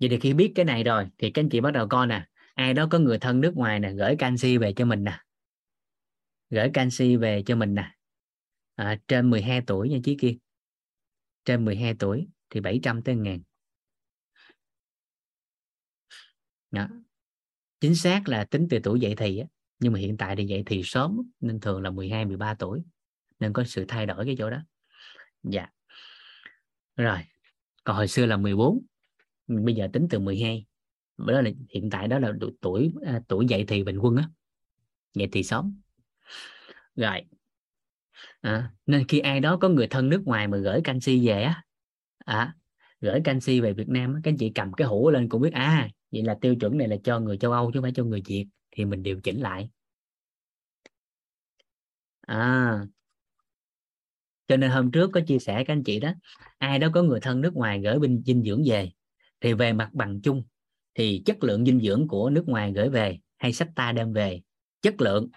Vậy 0.00 0.08
thì 0.08 0.18
khi 0.20 0.32
biết 0.34 0.52
cái 0.54 0.64
này 0.64 0.84
rồi 0.84 1.06
thì 1.18 1.30
các 1.30 1.42
anh 1.42 1.48
chị 1.48 1.60
bắt 1.60 1.70
đầu 1.70 1.88
coi 1.88 2.06
nè. 2.06 2.26
Ai 2.54 2.74
đó 2.74 2.86
có 2.90 2.98
người 2.98 3.18
thân 3.18 3.40
nước 3.40 3.56
ngoài 3.56 3.80
nè, 3.80 3.92
gửi 3.92 4.16
canxi 4.16 4.58
về 4.58 4.72
cho 4.72 4.84
mình 4.84 5.04
nè 5.04 5.25
gửi 6.50 6.70
canxi 6.74 7.16
về 7.16 7.42
cho 7.46 7.56
mình 7.56 7.74
nè. 7.74 7.92
À, 8.74 8.98
trên 9.08 9.30
12 9.30 9.62
tuổi 9.66 9.88
nha 9.88 9.98
chí 10.04 10.16
kia 10.20 10.36
trên 11.46 11.64
12 11.64 11.94
tuổi 11.98 12.28
thì 12.50 12.60
700 12.60 13.02
tới 13.02 13.16
ngàn. 13.16 13.40
Đó. 16.70 16.88
chính 17.80 17.94
xác 17.94 18.28
là 18.28 18.44
tính 18.44 18.66
từ 18.70 18.78
tuổi 18.82 19.00
dậy 19.00 19.14
thì 19.16 19.38
á 19.38 19.46
nhưng 19.78 19.92
mà 19.92 19.98
hiện 19.98 20.16
tại 20.16 20.36
thì 20.36 20.44
dậy 20.44 20.62
thì 20.66 20.82
sớm 20.84 21.30
nên 21.40 21.60
thường 21.60 21.82
là 21.82 21.90
12 21.90 22.24
13 22.24 22.54
tuổi 22.54 22.82
nên 23.40 23.52
có 23.52 23.64
sự 23.64 23.84
thay 23.88 24.06
đổi 24.06 24.24
cái 24.26 24.34
chỗ 24.38 24.50
đó. 24.50 24.58
Dạ. 25.42 25.66
Rồi 26.96 27.18
còn 27.84 27.96
hồi 27.96 28.08
xưa 28.08 28.26
là 28.26 28.36
14 28.36 28.86
bây 29.46 29.74
giờ 29.74 29.88
tính 29.92 30.06
từ 30.10 30.18
12 30.18 30.66
đó 31.16 31.40
là 31.40 31.50
hiện 31.74 31.90
tại 31.90 32.08
đó 32.08 32.18
là 32.18 32.32
tuổi 32.60 32.92
à, 33.02 33.20
tuổi 33.28 33.46
dậy 33.48 33.64
thì 33.68 33.84
bình 33.84 33.98
quân 33.98 34.16
á. 34.16 34.28
Dậy 35.14 35.28
thì 35.32 35.42
sớm 35.42 35.80
rồi. 36.96 37.22
À, 38.40 38.70
nên 38.86 39.04
khi 39.08 39.18
ai 39.18 39.40
đó 39.40 39.56
có 39.56 39.68
người 39.68 39.86
thân 39.86 40.08
nước 40.08 40.22
ngoài 40.24 40.48
mà 40.48 40.58
gửi 40.58 40.80
canxi 40.84 41.26
về 41.26 41.42
á 41.42 41.62
à, 42.18 42.54
gửi 43.00 43.20
canxi 43.24 43.60
về 43.60 43.72
Việt 43.72 43.88
Nam 43.88 44.14
các 44.22 44.30
anh 44.30 44.36
chị 44.36 44.52
cầm 44.54 44.72
cái 44.72 44.88
hũ 44.88 45.10
lên 45.10 45.28
cũng 45.28 45.42
biết 45.42 45.52
à 45.52 45.88
vậy 46.12 46.22
là 46.22 46.38
tiêu 46.40 46.54
chuẩn 46.60 46.78
này 46.78 46.88
là 46.88 46.96
cho 47.04 47.20
người 47.20 47.38
châu 47.38 47.52
Âu 47.52 47.66
chứ 47.66 47.72
không 47.74 47.82
phải 47.82 47.92
cho 47.94 48.04
người 48.04 48.22
Việt 48.26 48.46
thì 48.70 48.84
mình 48.84 49.02
điều 49.02 49.20
chỉnh 49.20 49.40
lại. 49.40 49.70
À 52.20 52.80
cho 54.48 54.56
nên 54.56 54.70
hôm 54.70 54.90
trước 54.90 55.10
có 55.12 55.20
chia 55.26 55.38
sẻ 55.38 55.64
các 55.66 55.72
anh 55.72 55.84
chị 55.84 56.00
đó 56.00 56.12
ai 56.58 56.78
đó 56.78 56.88
có 56.94 57.02
người 57.02 57.20
thân 57.20 57.40
nước 57.40 57.54
ngoài 57.54 57.80
gửi 57.82 57.98
bên 57.98 58.22
dinh 58.26 58.42
dưỡng 58.42 58.62
về 58.66 58.90
thì 59.40 59.52
về 59.52 59.72
mặt 59.72 59.90
bằng 59.92 60.20
chung 60.20 60.44
thì 60.94 61.22
chất 61.26 61.44
lượng 61.44 61.64
dinh 61.64 61.80
dưỡng 61.80 62.08
của 62.08 62.30
nước 62.30 62.48
ngoài 62.48 62.72
gửi 62.72 62.88
về 62.88 63.18
hay 63.36 63.52
sách 63.52 63.68
ta 63.76 63.92
đem 63.92 64.12
về 64.12 64.40
chất 64.82 65.00
lượng 65.00 65.30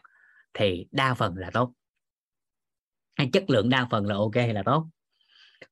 thì 0.53 0.87
đa 0.91 1.13
phần 1.13 1.37
là 1.37 1.51
tốt. 1.53 1.73
Hay 3.15 3.29
chất 3.33 3.49
lượng 3.49 3.69
đa 3.69 3.87
phần 3.91 4.05
là 4.05 4.15
ok 4.15 4.35
là 4.35 4.63
tốt. 4.65 4.89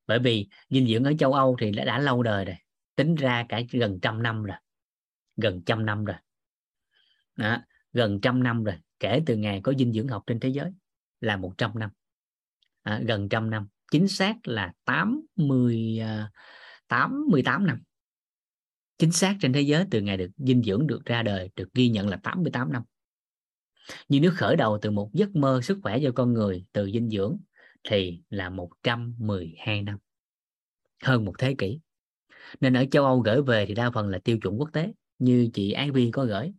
Bởi 0.08 0.20
vì 0.20 0.48
dinh 0.70 0.88
dưỡng 0.88 1.04
ở 1.04 1.14
châu 1.20 1.34
Âu 1.34 1.56
thì 1.60 1.72
đã, 1.72 1.86
đã 1.86 2.00
lâu 2.00 2.24
đời 2.24 2.46
rồi 2.46 2.56
tính 2.96 3.16
ra 3.16 3.46
cả 3.50 3.62
gần 3.72 4.00
trăm 4.02 4.24
năm 4.24 4.44
rồi 4.44 4.58
gần 5.38 5.62
trăm 5.66 5.86
năm 5.86 6.06
rồi. 6.06 6.18
Đó, 7.36 7.58
gần 7.94 8.20
trăm 8.22 8.44
năm 8.44 8.64
rồi 8.64 8.76
kể 9.00 9.22
từ 9.26 9.36
ngày 9.36 9.62
có 9.64 9.74
dinh 9.80 9.94
dưỡng 9.94 10.08
học 10.08 10.24
trên 10.28 10.40
thế 10.40 10.50
giới 10.50 10.72
là 11.22 11.38
100 11.38 11.80
năm. 11.80 11.90
À, 12.84 13.02
gần 13.08 13.30
trăm 13.30 13.50
năm 13.50 13.68
chính 13.92 14.08
xác 14.08 14.48
là 14.48 14.74
80 14.86 16.00
8 16.88 17.26
18 17.30 17.68
năm. 17.68 17.82
Chính 18.98 19.12
xác 19.12 19.36
trên 19.42 19.54
thế 19.54 19.62
giới 19.62 19.86
từ 19.92 20.02
ngày 20.02 20.18
được 20.18 20.30
dinh 20.38 20.64
dưỡng 20.64 20.88
được 20.88 21.06
ra 21.06 21.24
đời 21.24 21.50
được 21.56 21.74
ghi 21.74 21.90
nhận 21.90 22.08
là 22.08 22.18
88 22.18 22.74
năm 22.74 22.84
nhưng 24.10 24.22
nếu 24.22 24.32
khởi 24.36 24.56
đầu 24.56 24.80
từ 24.82 24.92
một 24.92 25.10
giấc 25.14 25.36
mơ 25.36 25.60
sức 25.64 25.80
khỏe 25.84 26.00
cho 26.04 26.12
con 26.16 26.34
người 26.34 26.66
từ 26.74 26.92
dinh 26.92 27.10
dưỡng 27.10 27.38
thì 27.84 28.22
là 28.30 28.50
112 28.50 29.82
năm. 29.82 29.98
Hơn 31.04 31.26
một 31.26 31.34
thế 31.38 31.56
kỷ. 31.58 31.80
Nên 32.62 32.78
ở 32.78 32.86
châu 32.92 33.06
Âu 33.06 33.20
gửi 33.20 33.42
về 33.42 33.66
thì 33.66 33.74
đa 33.74 33.92
phần 33.92 34.08
là 34.08 34.20
tiêu 34.20 34.38
chuẩn 34.38 34.60
quốc 34.60 34.70
tế 34.74 34.94
như 35.20 35.50
chị 35.54 35.72
Ái 35.72 35.92
Vi 35.92 36.12
có 36.12 36.26
gửi. 36.26 36.54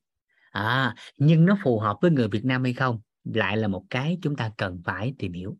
À 0.50 0.94
nhưng 1.16 1.44
nó 1.44 1.58
phù 1.64 1.78
hợp 1.78 1.96
với 2.02 2.10
người 2.10 2.28
Việt 2.28 2.44
Nam 2.44 2.64
hay 2.64 2.72
không 2.72 3.00
lại 3.24 3.56
là 3.56 3.68
một 3.68 3.84
cái 3.90 4.18
chúng 4.22 4.36
ta 4.36 4.52
cần 4.56 4.82
phải 4.84 5.14
tìm 5.18 5.32
hiểu. 5.32 5.56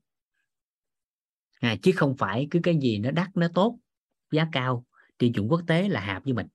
À, 1.60 1.76
chứ 1.82 1.92
không 1.96 2.16
phải 2.16 2.48
cứ 2.50 2.60
cái 2.62 2.78
gì 2.82 2.98
nó 2.98 3.10
đắt 3.10 3.28
nó 3.34 3.48
tốt 3.54 3.78
giá 4.32 4.48
cao 4.52 4.86
tiêu 5.18 5.30
chuẩn 5.34 5.48
quốc 5.48 5.60
tế 5.66 5.88
là 5.88 6.00
hợp 6.00 6.24
với 6.24 6.32
mình. 6.32 6.46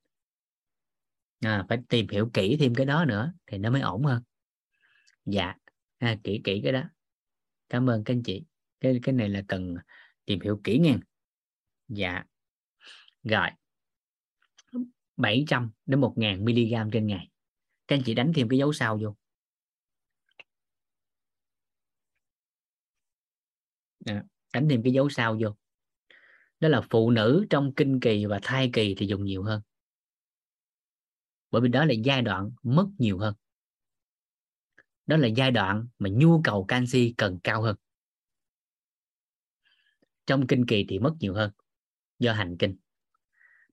À, 1.40 1.66
phải 1.70 1.78
tìm 1.90 2.08
hiểu 2.10 2.30
kỹ 2.34 2.58
thêm 2.60 2.76
cái 2.76 2.86
đó 2.86 3.06
nữa 3.06 3.34
thì 3.48 3.58
nó 3.58 3.70
mới 3.70 3.82
ổn 3.82 4.04
hơn 4.04 4.24
dạ. 5.26 5.54
À, 5.98 6.18
kỹ 6.24 6.42
kỹ 6.44 6.62
cái 6.64 6.72
đó. 6.72 6.84
Cảm 7.70 7.90
ơn 7.90 8.04
các 8.04 8.14
anh 8.14 8.24
chị. 8.24 8.44
Cái 8.80 9.00
cái 9.04 9.14
này 9.14 9.30
là 9.30 9.44
cần 9.48 9.76
tìm 10.26 10.40
hiểu 10.42 10.62
kỹ 10.64 10.80
nha. 10.80 11.00
Dạ. 11.88 12.24
Rồi. 13.24 13.50
700 15.18 15.72
đến 15.86 16.02
1000 16.02 16.46
mg 16.46 16.92
trên 16.92 17.08
ngày. 17.08 17.30
Các 17.88 17.96
anh 17.96 18.02
chị 18.06 18.14
đánh 18.14 18.32
thêm 18.36 18.50
cái 18.50 18.60
dấu 18.60 18.74
sao 18.74 18.98
vô. 19.02 19.16
À, 24.06 24.24
đánh 24.54 24.68
thêm 24.70 24.84
cái 24.84 24.94
dấu 24.94 25.10
sao 25.10 25.38
vô. 25.42 25.56
Đó 26.60 26.70
là 26.70 26.82
phụ 26.90 27.12
nữ 27.12 27.46
trong 27.50 27.74
kinh 27.76 28.00
kỳ 28.00 28.26
và 28.26 28.40
thai 28.44 28.70
kỳ 28.74 28.96
thì 28.98 29.08
dùng 29.08 29.26
nhiều 29.26 29.44
hơn. 29.44 29.62
Bởi 31.52 31.62
vì 31.62 31.70
đó 31.70 31.86
là 31.86 31.94
giai 32.04 32.22
đoạn 32.22 32.52
mất 32.64 32.88
nhiều 32.98 33.18
hơn 33.18 33.34
đó 35.06 35.18
là 35.18 35.28
giai 35.28 35.52
đoạn 35.52 35.88
mà 36.00 36.10
nhu 36.10 36.42
cầu 36.44 36.66
canxi 36.68 37.14
cần 37.18 37.40
cao 37.44 37.62
hơn. 37.62 37.76
Trong 40.26 40.48
kinh 40.48 40.66
kỳ 40.66 40.86
thì 40.90 41.00
mất 41.00 41.14
nhiều 41.20 41.34
hơn 41.34 41.52
do 42.20 42.34
hành 42.34 42.58
kinh. 42.58 42.78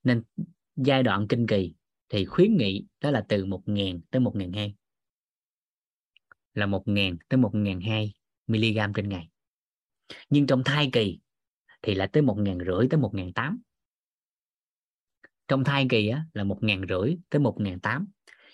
Nên 0.03 0.23
giai 0.77 1.03
đoạn 1.03 1.29
kinh 1.29 1.47
kỳ 1.47 1.75
thì 2.09 2.25
khuyến 2.25 2.57
nghị 2.57 2.87
đó 3.01 3.11
là 3.11 3.25
từ 3.29 3.47
1.000 3.47 4.01
tới 4.11 4.23
1.200 4.23 4.73
là 6.55 6.67
1.000 6.67 7.17
tới 7.29 7.41
1.200 7.41 8.11
mg 8.47 8.93
trên 8.95 9.09
ngày. 9.09 9.29
Nhưng 10.29 10.47
trong 10.47 10.63
thai 10.65 10.91
kỳ 10.93 11.19
thì 11.83 11.95
là 11.95 12.07
tới 12.07 12.23
1.500 12.23 12.89
tới 12.91 13.01
1.800 13.01 13.57
trong 15.49 15.65
thai 15.65 15.87
kỳ 15.91 16.09
á, 16.09 16.25
là 16.33 16.45
1.500 16.45 17.17
tới 17.31 17.41
1.800 17.41 18.05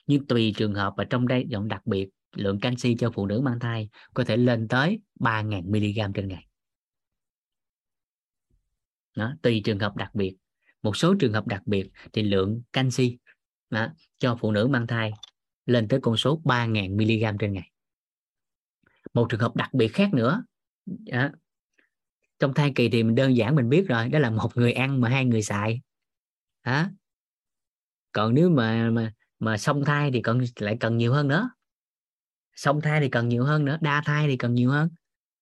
nhưng 0.07 0.27
tùy 0.27 0.53
trường 0.57 0.75
hợp 0.75 0.95
và 0.97 1.05
trong 1.05 1.29
đây 1.29 1.45
giọng 1.49 1.69
đặc 1.69 1.87
biệt 1.87 2.09
lượng 2.37 2.61
canxi 2.61 2.97
cho 2.99 3.11
phụ 3.11 3.27
nữ 3.27 3.41
mang 3.41 3.61
thai 3.61 3.89
có 4.15 4.25
thể 4.25 4.37
lên 4.37 4.69
tới 4.69 5.01
3.000 5.21 5.63
mg 5.63 6.13
trên 6.13 6.29
ngày. 6.29 6.47
Đó, 9.17 9.35
tùy 9.43 9.63
trường 9.65 9.79
hợp 9.79 9.97
đặc 9.97 10.15
biệt. 10.15 10.37
Một 10.83 10.97
số 10.97 11.15
trường 11.21 11.33
hợp 11.33 11.47
đặc 11.47 11.63
biệt 11.67 11.91
thì 12.13 12.23
lượng 12.23 12.63
canxi 12.73 13.19
đó, 13.71 13.89
cho 14.19 14.37
phụ 14.41 14.53
nữ 14.53 14.67
mang 14.67 14.87
thai 14.87 15.13
lên 15.67 15.89
tới 15.89 16.01
con 16.03 16.17
số 16.17 16.41
3.000 16.45 16.97
mg 16.97 17.39
trên 17.39 17.53
ngày. 17.53 17.71
Một 19.15 19.27
trường 19.29 19.41
hợp 19.41 19.57
đặc 19.57 19.75
biệt 19.75 19.89
khác 19.89 20.15
nữa 20.15 20.45
đó, 20.87 21.31
trong 22.39 22.55
thai 22.55 22.73
kỳ 22.75 22.89
thì 22.89 23.03
mình 23.03 23.15
đơn 23.15 23.37
giản 23.37 23.55
mình 23.55 23.69
biết 23.69 23.85
rồi 23.89 24.09
đó 24.09 24.19
là 24.19 24.31
một 24.31 24.57
người 24.57 24.73
ăn 24.73 25.01
mà 25.01 25.09
hai 25.09 25.25
người 25.25 25.43
xài. 25.43 25.81
Đó. 26.65 26.87
còn 28.13 28.35
nếu 28.35 28.51
mà 28.51 28.91
mà 28.91 29.13
mà 29.39 29.59
song 29.59 29.85
thai 29.85 30.11
thì 30.11 30.23
còn 30.23 30.41
lại 30.57 30.77
cần 30.81 30.97
nhiều 30.97 31.13
hơn 31.13 31.29
nữa 31.29 31.51
song 32.57 32.81
thai 32.81 33.01
thì 33.01 33.09
cần 33.09 33.29
nhiều 33.29 33.45
hơn 33.45 33.65
nữa, 33.65 33.79
đa 33.81 34.03
thai 34.05 34.29
thì 34.29 34.37
cần 34.37 34.55
nhiều 34.55 34.71
hơn. 34.71 34.89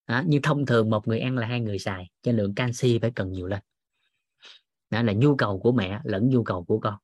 Đó. 0.06 0.22
nhưng 0.26 0.42
thông 0.42 0.66
thường 0.66 0.90
một 0.90 1.08
người 1.08 1.18
ăn 1.18 1.38
là 1.38 1.46
hai 1.46 1.60
người 1.60 1.78
xài, 1.78 2.10
cho 2.22 2.32
lượng 2.32 2.54
canxi 2.54 2.98
phải 2.98 3.10
cần 3.10 3.32
nhiều 3.32 3.46
lên. 3.46 3.60
Đó 4.90 5.02
là 5.02 5.12
nhu 5.12 5.36
cầu 5.36 5.58
của 5.58 5.72
mẹ 5.72 6.00
lẫn 6.04 6.28
nhu 6.28 6.44
cầu 6.44 6.64
của 6.64 6.78
con. 6.78 6.94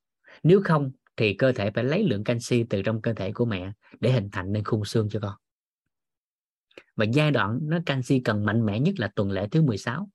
Nếu 0.42 0.60
không 0.64 0.90
thì 1.16 1.34
cơ 1.34 1.52
thể 1.52 1.70
phải 1.70 1.84
lấy 1.84 2.04
lượng 2.04 2.24
canxi 2.24 2.64
từ 2.70 2.82
trong 2.82 3.02
cơ 3.02 3.12
thể 3.14 3.32
của 3.32 3.44
mẹ 3.44 3.72
để 4.00 4.12
hình 4.12 4.28
thành 4.32 4.52
nên 4.52 4.64
khung 4.64 4.84
xương 4.84 5.08
cho 5.10 5.20
con. 5.20 5.34
Và 6.96 7.04
giai 7.12 7.30
đoạn 7.30 7.58
nó 7.62 7.78
canxi 7.86 8.20
cần 8.20 8.44
mạnh 8.44 8.66
mẽ 8.66 8.80
nhất 8.80 8.94
là 8.98 9.08
tuần 9.14 9.30
lễ 9.30 9.48
thứ 9.50 9.62
16 9.62 10.10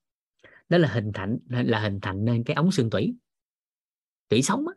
đó 0.68 0.78
là 0.78 0.88
hình 0.88 1.12
thành, 1.14 1.38
là 1.48 1.80
hình 1.80 2.00
thành 2.00 2.24
nên 2.24 2.44
cái 2.44 2.54
ống 2.54 2.72
xương 2.72 2.90
tủy. 2.90 3.14
Tủy 4.28 4.42
sống 4.42 4.66
á. 4.68 4.74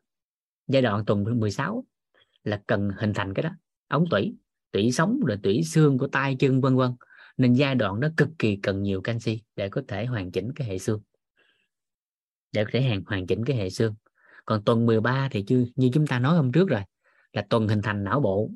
giai 0.67 0.81
đoạn 0.81 1.05
tuần 1.05 1.39
16 1.39 1.85
là 2.43 2.61
cần 2.67 2.91
hình 2.97 3.13
thành 3.13 3.33
cái 3.33 3.43
đó, 3.43 3.49
ống 3.87 4.05
tủy 4.11 4.35
tủy 4.71 4.91
sống 4.91 5.19
rồi 5.27 5.37
tủy 5.43 5.63
xương 5.63 5.97
của 5.97 6.07
tay 6.07 6.35
chân 6.39 6.61
vân 6.61 6.75
vân. 6.75 6.91
Nên 7.37 7.53
giai 7.53 7.75
đoạn 7.75 7.99
đó 7.99 8.07
cực 8.17 8.29
kỳ 8.39 8.55
cần 8.55 8.83
nhiều 8.83 9.01
canxi 9.01 9.41
để 9.55 9.69
có 9.69 9.81
thể 9.87 10.05
hoàn 10.05 10.31
chỉnh 10.31 10.51
cái 10.55 10.67
hệ 10.67 10.79
xương. 10.79 11.01
Để 12.51 12.65
có 12.65 12.69
thể 12.73 12.81
hoàn 12.81 13.03
hoàn 13.05 13.27
chỉnh 13.27 13.45
cái 13.45 13.57
hệ 13.57 13.69
xương. 13.69 13.95
Còn 14.45 14.63
tuần 14.63 14.85
13 14.85 15.27
thì 15.31 15.43
chưa 15.47 15.63
như 15.75 15.89
chúng 15.93 16.07
ta 16.07 16.19
nói 16.19 16.35
hôm 16.35 16.51
trước 16.51 16.69
rồi 16.69 16.81
là 17.33 17.45
tuần 17.49 17.67
hình 17.67 17.81
thành 17.81 18.03
não 18.03 18.19
bộ. 18.19 18.49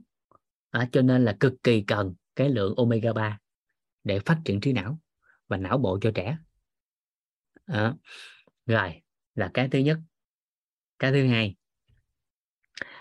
À, 0.69 0.89
cho 0.91 1.01
nên 1.01 1.25
là 1.25 1.37
cực 1.39 1.53
kỳ 1.63 1.81
cần 1.81 2.13
cái 2.35 2.49
lượng 2.49 2.75
omega 2.75 3.13
3 3.13 3.39
để 4.03 4.19
phát 4.19 4.41
triển 4.45 4.61
trí 4.61 4.73
não 4.73 4.99
và 5.47 5.57
não 5.57 5.77
bộ 5.77 5.99
cho 6.01 6.11
trẻ. 6.15 6.37
À, 7.65 7.93
rồi 8.65 9.01
là 9.35 9.51
cái 9.53 9.69
thứ 9.71 9.79
nhất. 9.79 9.99
Cái 10.99 11.11
thứ 11.11 11.27
hai. 11.27 11.55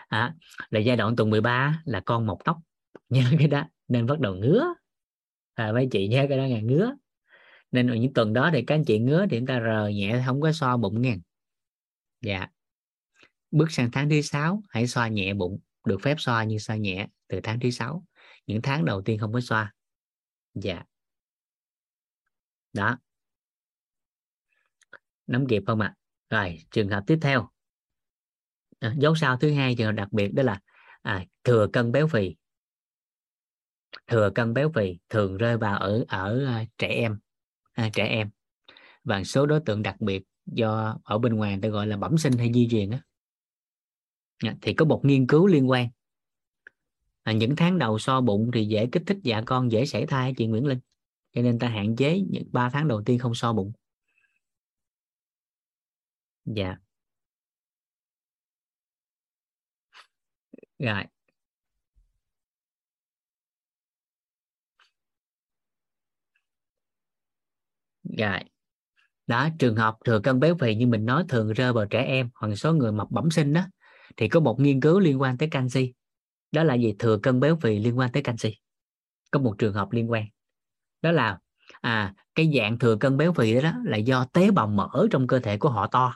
À, 0.09 0.35
là 0.71 0.81
giai 0.81 0.97
đoạn 0.97 1.17
tuần 1.17 1.31
13 1.31 1.83
là 1.85 2.01
con 2.01 2.27
mọc 2.27 2.39
tóc 2.45 2.59
nhớ 3.13 3.25
cái 3.39 3.49
đó 3.49 3.65
nên 3.89 4.07
bắt 4.07 4.21
đầu 4.21 4.35
ngứa. 4.35 4.75
À, 5.55 5.73
mấy 5.73 5.89
chị 5.91 6.09
nhớ 6.09 6.27
cái 6.29 6.39
đó 6.39 6.47
là 6.47 6.61
ngứa. 6.61 6.95
Nên 7.71 7.87
ở 7.87 7.95
những 7.95 8.13
tuần 8.13 8.33
đó 8.33 8.51
thì 8.53 8.65
các 8.67 8.75
anh 8.75 8.85
chị 8.85 8.99
ngứa 8.99 9.27
thì 9.31 9.39
chúng 9.39 9.47
ta 9.47 9.61
rờ 9.61 9.89
nhẹ 9.89 10.23
không 10.27 10.41
có 10.41 10.53
so 10.53 10.77
bụng 10.77 11.03
nghe. 11.03 11.17
Dạ. 12.21 12.47
Bước 13.51 13.71
sang 13.71 13.91
tháng 13.93 14.11
thứ 14.11 14.23
sáu 14.23 14.63
hãy 14.69 14.87
xoa 14.87 15.09
nhẹ 15.09 15.35
bụng 15.35 15.61
được 15.85 15.99
phép 16.03 16.15
xoa 16.19 16.45
như 16.45 16.59
xoa 16.59 16.77
nhẹ 16.77 17.09
từ 17.29 17.41
tháng 17.43 17.61
thứ 17.61 17.71
sáu. 17.71 18.05
Những 18.47 18.63
tháng 18.63 18.85
đầu 18.85 19.03
tiên 19.03 19.19
không 19.19 19.33
có 19.33 19.41
xoa. 19.41 19.73
Dạ. 20.55 20.83
Đó. 22.73 22.99
Nắm 25.27 25.47
kịp 25.49 25.63
không 25.67 25.81
ạ? 25.81 25.95
À? 25.97 26.03
rồi 26.33 26.59
trường 26.71 26.89
hợp 26.89 27.05
tiếp 27.07 27.19
theo. 27.23 27.49
À, 28.81 28.95
dấu 28.99 29.15
sao 29.15 29.37
thứ 29.37 29.53
hai 29.53 29.75
trường 29.79 29.87
hợp 29.87 29.93
đặc 29.93 30.13
biệt 30.13 30.29
đó 30.35 30.43
là 30.43 30.61
à, 31.03 31.25
thừa 31.45 31.67
cân 31.73 31.93
béo 31.93 32.07
phì 32.07 32.37
thừa 34.13 34.31
cân 34.35 34.55
béo 34.55 34.71
phì 34.75 34.99
thường 35.09 35.37
rơi 35.37 35.57
vào 35.57 35.79
ở 35.79 36.05
ở 36.09 36.45
ờ, 36.47 36.65
trẻ 36.79 36.89
em 36.89 37.19
à, 37.73 37.91
trẻ 37.93 38.07
em. 38.07 38.31
Và 39.05 39.25
số 39.25 39.47
đối 39.47 39.61
tượng 39.61 39.83
đặc 39.83 40.01
biệt 40.01 40.23
do 40.47 40.99
ở 41.05 41.19
bên 41.19 41.35
ngoài 41.35 41.59
ta 41.63 41.69
gọi 41.69 41.87
là 41.87 41.97
bẩm 41.97 42.19
sinh 42.19 42.33
hay 42.33 42.53
di 42.55 42.69
truyền 42.71 42.91
đó 42.91 42.99
dạ, 44.43 44.55
thì 44.63 44.75
có 44.75 44.85
một 44.85 45.05
nghiên 45.05 45.27
cứu 45.27 45.47
liên 45.47 45.71
quan. 45.71 45.89
À, 47.23 47.33
những 47.33 47.57
tháng 47.57 47.79
đầu 47.79 47.99
so 47.99 48.21
bụng 48.21 48.51
thì 48.55 48.67
dễ 48.67 48.87
kích 48.93 49.03
thích 49.07 49.19
dạ 49.23 49.43
con 49.47 49.73
dễ 49.73 49.87
xảy 49.87 50.07
thai 50.07 50.35
chị 50.37 50.47
Nguyễn 50.47 50.67
Linh. 50.67 50.79
Cho 51.33 51.43
nên 51.43 51.59
ta 51.59 51.69
hạn 51.69 51.97
chế 51.97 52.21
những 52.31 52.49
3 52.53 52.71
tháng 52.71 52.89
đầu 52.89 53.03
tiên 53.07 53.19
không 53.19 53.35
so 53.35 53.53
bụng. 53.53 53.73
Dạ. 56.45 56.77
Rồi. 60.79 61.05
Rồi. 68.19 68.39
Đó 69.27 69.49
trường 69.59 69.77
hợp 69.77 69.97
thừa 70.05 70.21
cân 70.21 70.41
béo 70.41 70.55
phì 70.55 70.75
như 70.75 70.87
mình 70.87 71.05
nói 71.05 71.25
thường 71.29 71.53
rơi 71.53 71.73
vào 71.73 71.87
trẻ 71.87 72.03
em 72.03 72.31
hoặc 72.35 72.55
số 72.57 72.73
người 72.73 72.93
mập 72.93 73.11
bẩm 73.11 73.31
sinh 73.31 73.53
đó 73.53 73.63
thì 74.17 74.29
có 74.29 74.41
một 74.41 74.61
nghiên 74.61 74.81
cứu 74.81 75.01
liên 75.01 75.21
quan 75.21 75.39
tới 75.39 75.49
canxi. 75.49 75.93
Đó 76.53 76.65
là 76.65 76.75
gì? 76.75 76.95
Thừa 76.99 77.19
cân 77.23 77.41
béo 77.41 77.57
phì 77.57 77.79
liên 77.79 77.99
quan 77.99 78.13
tới 78.13 78.23
canxi. 78.23 78.57
Có 79.31 79.41
một 79.41 79.55
trường 79.59 79.75
hợp 79.75 79.93
liên 79.93 80.11
quan. 80.11 80.25
Đó 81.03 81.13
là 81.13 81.39
à 81.81 82.15
cái 82.35 82.53
dạng 82.57 82.79
thừa 82.79 82.97
cân 82.97 83.17
béo 83.17 83.33
phì 83.33 83.55
đó, 83.55 83.61
đó 83.61 83.73
là 83.85 83.97
do 83.97 84.25
tế 84.25 84.51
bào 84.51 84.67
mỡ 84.67 85.07
trong 85.11 85.27
cơ 85.27 85.39
thể 85.39 85.59
của 85.59 85.69
họ 85.69 85.87
to. 85.87 86.15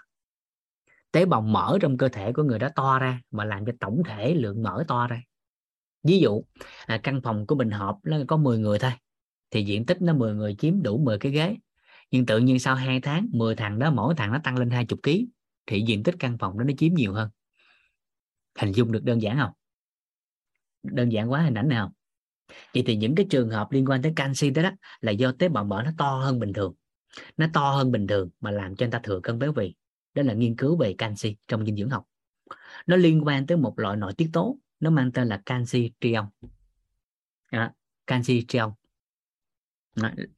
Tế 1.13 1.25
bào 1.25 1.41
mỡ 1.41 1.79
trong 1.81 1.97
cơ 1.97 2.09
thể 2.09 2.33
của 2.33 2.43
người 2.43 2.59
đó 2.59 2.69
to 2.75 2.99
ra 2.99 3.21
mà 3.31 3.45
làm 3.45 3.67
cho 3.67 3.73
tổng 3.81 4.03
thể 4.09 4.35
lượng 4.35 4.63
mỡ 4.63 4.85
to 4.89 5.07
ra. 5.07 5.23
Ví 6.03 6.19
dụ 6.19 6.43
à, 6.87 7.01
căn 7.03 7.21
phòng 7.23 7.47
của 7.47 7.55
mình 7.55 7.71
họp 7.71 7.99
nó 8.03 8.17
có 8.29 8.37
10 8.37 8.59
người 8.59 8.79
thôi 8.79 8.93
thì 9.51 9.65
diện 9.65 9.87
tích 9.87 10.03
nó 10.03 10.13
10 10.13 10.35
người 10.35 10.55
chiếm 10.59 10.83
đủ 10.83 10.99
10 10.99 11.19
cái 11.19 11.33
ghế 11.33 11.57
nhưng 12.11 12.27
tự 12.27 12.39
nhiên 12.39 12.59
sau 12.59 12.75
2 12.75 13.01
tháng 13.01 13.29
10 13.33 13.57
thằng 13.57 13.79
đó 13.79 13.91
mỗi 13.91 14.15
thằng 14.15 14.33
nó 14.33 14.39
tăng 14.45 14.59
lên 14.59 14.71
20 14.71 14.99
kg 15.03 15.11
thì 15.67 15.85
diện 15.87 16.03
tích 16.03 16.15
căn 16.19 16.39
phòng 16.39 16.59
đó 16.59 16.65
nó 16.65 16.73
chiếm 16.79 16.95
nhiều 16.95 17.13
hơn. 17.13 17.31
Hình 18.59 18.73
dung 18.73 18.93
được 18.93 19.05
đơn 19.05 19.23
giản 19.23 19.39
không? 19.39 19.51
Đơn 20.83 21.13
giản 21.13 21.31
quá 21.31 21.43
hình 21.43 21.55
ảnh 21.55 21.69
nào 21.69 21.93
vậy 22.75 22.83
thì 22.87 22.97
những 22.97 23.15
cái 23.15 23.27
trường 23.31 23.51
hợp 23.51 23.73
liên 23.73 23.87
quan 23.87 24.03
tới 24.03 24.13
canxi 24.17 24.51
đó, 24.51 24.63
đó 24.63 24.71
là 25.01 25.13
do 25.13 25.33
tế 25.33 25.49
bào 25.49 25.65
mỡ 25.65 25.83
nó 25.83 25.91
to 25.99 26.19
hơn 26.19 26.39
bình 26.39 26.53
thường. 26.53 26.75
Nó 27.37 27.47
to 27.53 27.71
hơn 27.71 27.93
bình 27.93 28.07
thường 28.07 28.31
mà 28.41 28.51
làm 28.51 28.77
cho 28.77 28.87
người 28.87 28.93
ta 28.93 29.01
thừa 29.03 29.21
cân 29.23 29.39
béo 29.39 29.53
phì. 29.53 29.75
Đó 30.15 30.23
là 30.23 30.35
nghiên 30.35 30.57
cứu 30.57 30.77
về 30.77 30.95
canxi 30.99 31.37
trong 31.49 31.67
dinh 31.67 31.77
dưỡng 31.77 31.91
học. 31.91 32.05
Nó 32.87 32.97
liên 32.97 33.27
quan 33.27 33.47
tới 33.47 33.57
một 33.57 33.79
loại 33.79 33.97
nội 33.97 34.13
tiết 34.17 34.31
tố 34.33 34.59
nó 34.81 34.91
mang 34.91 35.13
tên 35.13 35.29
là 35.29 35.43
canxi 35.47 35.93
trion 36.01 36.25
à, 37.51 37.73
canxi 38.07 38.45
trion 38.49 38.73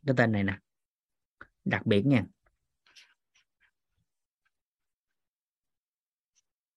cái 0.07 0.15
tên 0.16 0.32
này 0.32 0.45
nè 0.45 0.59
đặc 1.69 1.86
biệt 1.86 2.07
nha 2.07 2.24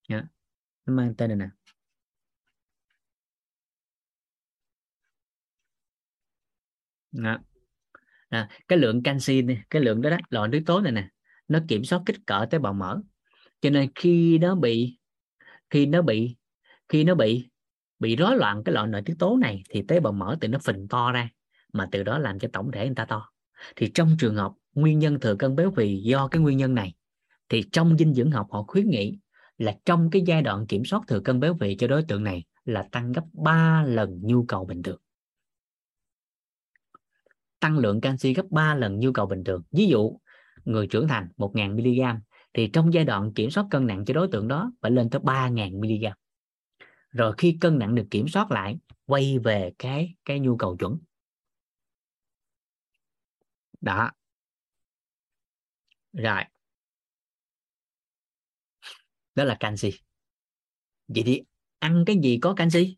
yeah. 0.09 0.25
nó 0.85 0.93
mang 0.93 1.15
tên 1.15 1.29
này 1.29 1.37
nè 1.37 1.47
đó. 7.11 7.37
À, 8.29 8.49
cái 8.67 8.79
lượng 8.79 9.03
canxi 9.03 9.41
này, 9.41 9.63
cái 9.69 9.81
lượng 9.81 10.01
đó 10.01 10.09
đó 10.09 10.17
loại 10.29 10.49
nước 10.49 10.59
tố 10.65 10.81
này 10.81 10.91
nè 10.91 11.09
nó 11.47 11.59
kiểm 11.67 11.83
soát 11.83 12.01
kích 12.05 12.15
cỡ 12.25 12.45
tế 12.51 12.59
bào 12.59 12.73
mỡ 12.73 13.01
cho 13.61 13.69
nên 13.69 13.91
khi 13.95 14.37
nó 14.37 14.55
bị 14.55 14.97
khi 15.69 15.85
nó 15.85 16.01
bị 16.01 16.37
khi 16.89 17.03
nó 17.03 17.15
bị 17.15 17.49
bị 17.99 18.15
rối 18.15 18.37
loạn 18.37 18.63
cái 18.65 18.73
loại 18.73 18.87
nội 18.87 19.01
tiết 19.05 19.15
tố 19.19 19.37
này 19.37 19.63
thì 19.69 19.83
tế 19.87 19.99
bào 19.99 20.13
mỡ 20.13 20.37
từ 20.41 20.47
nó 20.47 20.59
phình 20.59 20.87
to 20.87 21.11
ra 21.11 21.29
mà 21.73 21.87
từ 21.91 22.03
đó 22.03 22.19
làm 22.19 22.39
cho 22.39 22.47
tổng 22.53 22.71
thể 22.71 22.85
người 22.85 22.95
ta 22.95 23.05
to 23.05 23.31
thì 23.75 23.91
trong 23.93 24.15
trường 24.19 24.35
hợp 24.35 24.51
nguyên 24.73 24.99
nhân 24.99 25.19
thừa 25.19 25.35
cân 25.35 25.55
béo 25.55 25.71
phì 25.71 25.97
do 25.97 26.27
cái 26.27 26.41
nguyên 26.41 26.57
nhân 26.57 26.75
này. 26.75 26.93
Thì 27.49 27.63
trong 27.71 27.97
dinh 27.97 28.13
dưỡng 28.13 28.31
học 28.31 28.47
họ 28.51 28.63
khuyến 28.63 28.89
nghị 28.89 29.19
là 29.57 29.77
trong 29.85 30.09
cái 30.09 30.21
giai 30.25 30.41
đoạn 30.41 30.67
kiểm 30.67 30.85
soát 30.85 31.01
thừa 31.07 31.19
cân 31.19 31.39
béo 31.39 31.57
phì 31.59 31.75
cho 31.75 31.87
đối 31.87 32.03
tượng 32.03 32.23
này 32.23 32.43
là 32.65 32.87
tăng 32.91 33.11
gấp 33.11 33.23
3 33.33 33.83
lần 33.83 34.19
nhu 34.23 34.45
cầu 34.45 34.65
bình 34.65 34.83
thường. 34.83 35.01
Tăng 37.59 37.77
lượng 37.77 38.01
canxi 38.01 38.33
gấp 38.33 38.45
3 38.49 38.75
lần 38.75 38.99
nhu 38.99 39.11
cầu 39.11 39.25
bình 39.25 39.43
thường. 39.43 39.63
Ví 39.71 39.87
dụ, 39.87 40.19
người 40.65 40.87
trưởng 40.87 41.07
thành 41.07 41.27
1.000 41.37 41.75
mg, 41.75 42.19
thì 42.53 42.67
trong 42.67 42.93
giai 42.93 43.03
đoạn 43.03 43.33
kiểm 43.33 43.51
soát 43.51 43.65
cân 43.71 43.87
nặng 43.87 44.05
cho 44.05 44.13
đối 44.13 44.27
tượng 44.27 44.47
đó 44.47 44.71
phải 44.81 44.91
lên 44.91 45.09
tới 45.09 45.21
3.000 45.21 45.79
mg. 45.79 46.13
Rồi 47.09 47.33
khi 47.37 47.57
cân 47.61 47.79
nặng 47.79 47.95
được 47.95 48.07
kiểm 48.11 48.27
soát 48.27 48.51
lại, 48.51 48.79
quay 49.05 49.39
về 49.39 49.71
cái 49.79 50.15
cái 50.25 50.39
nhu 50.39 50.57
cầu 50.57 50.77
chuẩn. 50.77 50.99
Đó 53.81 54.11
rồi. 56.13 56.43
Đó 59.35 59.43
là 59.43 59.57
canxi. 59.59 59.91
Vậy 61.07 61.23
thì 61.25 61.41
ăn 61.79 62.03
cái 62.07 62.15
gì 62.23 62.39
có 62.41 62.53
canxi? 62.53 62.97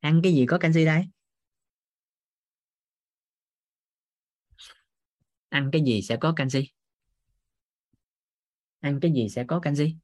Ăn 0.00 0.20
cái 0.22 0.32
gì 0.34 0.46
có 0.46 0.58
canxi 0.58 0.84
đây? 0.84 1.04
Ăn 5.48 5.70
cái 5.72 5.82
gì 5.82 6.02
sẽ 6.02 6.16
có 6.16 6.32
canxi? 6.36 6.68
Ăn 8.80 9.00
cái 9.00 9.12
gì 9.12 9.28
sẽ 9.28 9.44
có 9.48 9.60
canxi? 9.60 9.96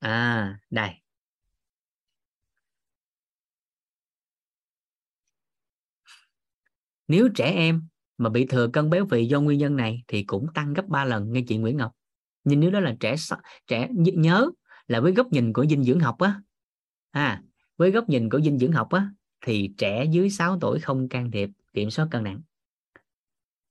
À 0.00 0.58
đây. 0.70 1.02
Nếu 7.08 7.28
trẻ 7.34 7.52
em 7.52 7.82
mà 8.18 8.30
bị 8.30 8.46
thừa 8.46 8.68
cân 8.72 8.90
béo 8.90 9.06
phì 9.06 9.24
do 9.24 9.40
nguyên 9.40 9.58
nhân 9.58 9.76
này 9.76 10.02
thì 10.08 10.22
cũng 10.22 10.46
tăng 10.54 10.74
gấp 10.74 10.88
3 10.88 11.04
lần 11.04 11.32
nghe 11.32 11.42
chị 11.46 11.56
Nguyễn 11.56 11.76
Ngọc. 11.76 11.92
Nhưng 12.44 12.60
nếu 12.60 12.70
đó 12.70 12.80
là 12.80 12.96
trẻ 13.00 13.14
trẻ 13.66 13.88
nhớ 13.94 14.50
là 14.86 15.00
với 15.00 15.12
góc 15.12 15.26
nhìn 15.32 15.52
của 15.52 15.66
dinh 15.66 15.84
dưỡng 15.84 16.00
học 16.00 16.18
á. 16.18 16.40
À, 17.10 17.42
với 17.76 17.90
góc 17.90 18.08
nhìn 18.08 18.30
của 18.30 18.40
dinh 18.40 18.58
dưỡng 18.58 18.72
học 18.72 18.90
á 18.90 19.10
thì 19.46 19.70
trẻ 19.78 20.04
dưới 20.04 20.30
6 20.30 20.58
tuổi 20.60 20.80
không 20.80 21.08
can 21.08 21.30
thiệp 21.30 21.50
kiểm 21.72 21.90
soát 21.90 22.08
cân 22.10 22.24
nặng. 22.24 22.40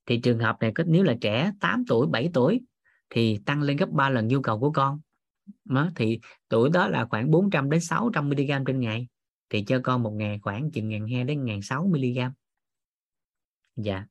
Thì 0.05 0.17
trường 0.17 0.39
hợp 0.39 0.57
này 0.61 0.73
nếu 0.85 1.03
là 1.03 1.15
trẻ 1.21 1.51
8 1.59 1.83
tuổi 1.87 2.07
7 2.07 2.29
tuổi 2.33 2.61
thì 3.09 3.39
tăng 3.45 3.61
lên 3.61 3.77
gấp 3.77 3.89
3 3.89 4.09
lần 4.09 4.27
nhu 4.27 4.41
cầu 4.41 4.59
của 4.59 4.71
con. 4.71 4.99
Đó, 5.65 5.89
thì 5.95 6.19
tuổi 6.49 6.69
đó 6.69 6.87
là 6.87 7.05
khoảng 7.05 7.31
400 7.31 7.69
đến 7.69 7.81
600 7.81 8.29
mg 8.29 8.65
trên 8.67 8.79
ngày 8.79 9.07
thì 9.49 9.63
cho 9.63 9.79
con 9.83 10.03
một 10.03 10.11
ngày 10.11 10.39
khoảng 10.41 10.71
chừng 10.71 10.89
1.200 10.89 11.25
đến 11.25 11.45
1.600 11.45 11.87
mg 11.87 12.33
dạ. 13.77 14.05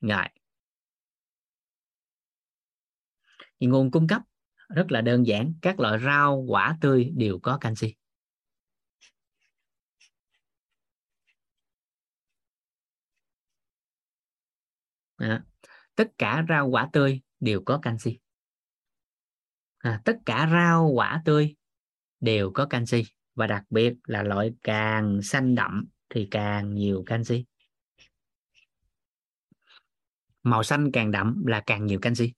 Ngại 0.00 0.38
thì 3.60 3.66
nguồn 3.66 3.90
cung 3.90 4.06
cấp 4.06 4.22
rất 4.68 4.92
là 4.92 5.00
đơn 5.00 5.26
giản 5.26 5.54
các 5.62 5.80
loại 5.80 5.98
rau 6.04 6.44
quả 6.48 6.78
tươi 6.80 7.12
đều 7.16 7.38
có 7.42 7.58
canxi. 7.60 7.94
À, 15.16 15.44
tất 15.94 16.10
cả 16.18 16.44
rau 16.48 16.68
quả 16.68 16.88
tươi 16.92 17.20
đều 17.40 17.62
có 17.66 17.78
canxi. 17.82 18.18
À, 19.78 20.02
tất 20.04 20.16
cả 20.26 20.48
rau 20.52 20.88
quả 20.88 21.22
tươi 21.24 21.56
đều 22.20 22.50
có 22.54 22.66
canxi 22.66 23.04
và 23.34 23.46
đặc 23.46 23.64
biệt 23.70 23.94
là 24.04 24.22
loại 24.22 24.54
càng 24.62 25.22
xanh 25.22 25.54
đậm 25.54 25.86
thì 26.10 26.28
càng 26.30 26.74
nhiều 26.74 27.02
canxi. 27.06 27.44
Màu 30.42 30.62
xanh 30.62 30.92
càng 30.92 31.10
đậm 31.10 31.46
là 31.46 31.62
càng 31.66 31.86
nhiều 31.86 31.98
canxi. 32.02 32.32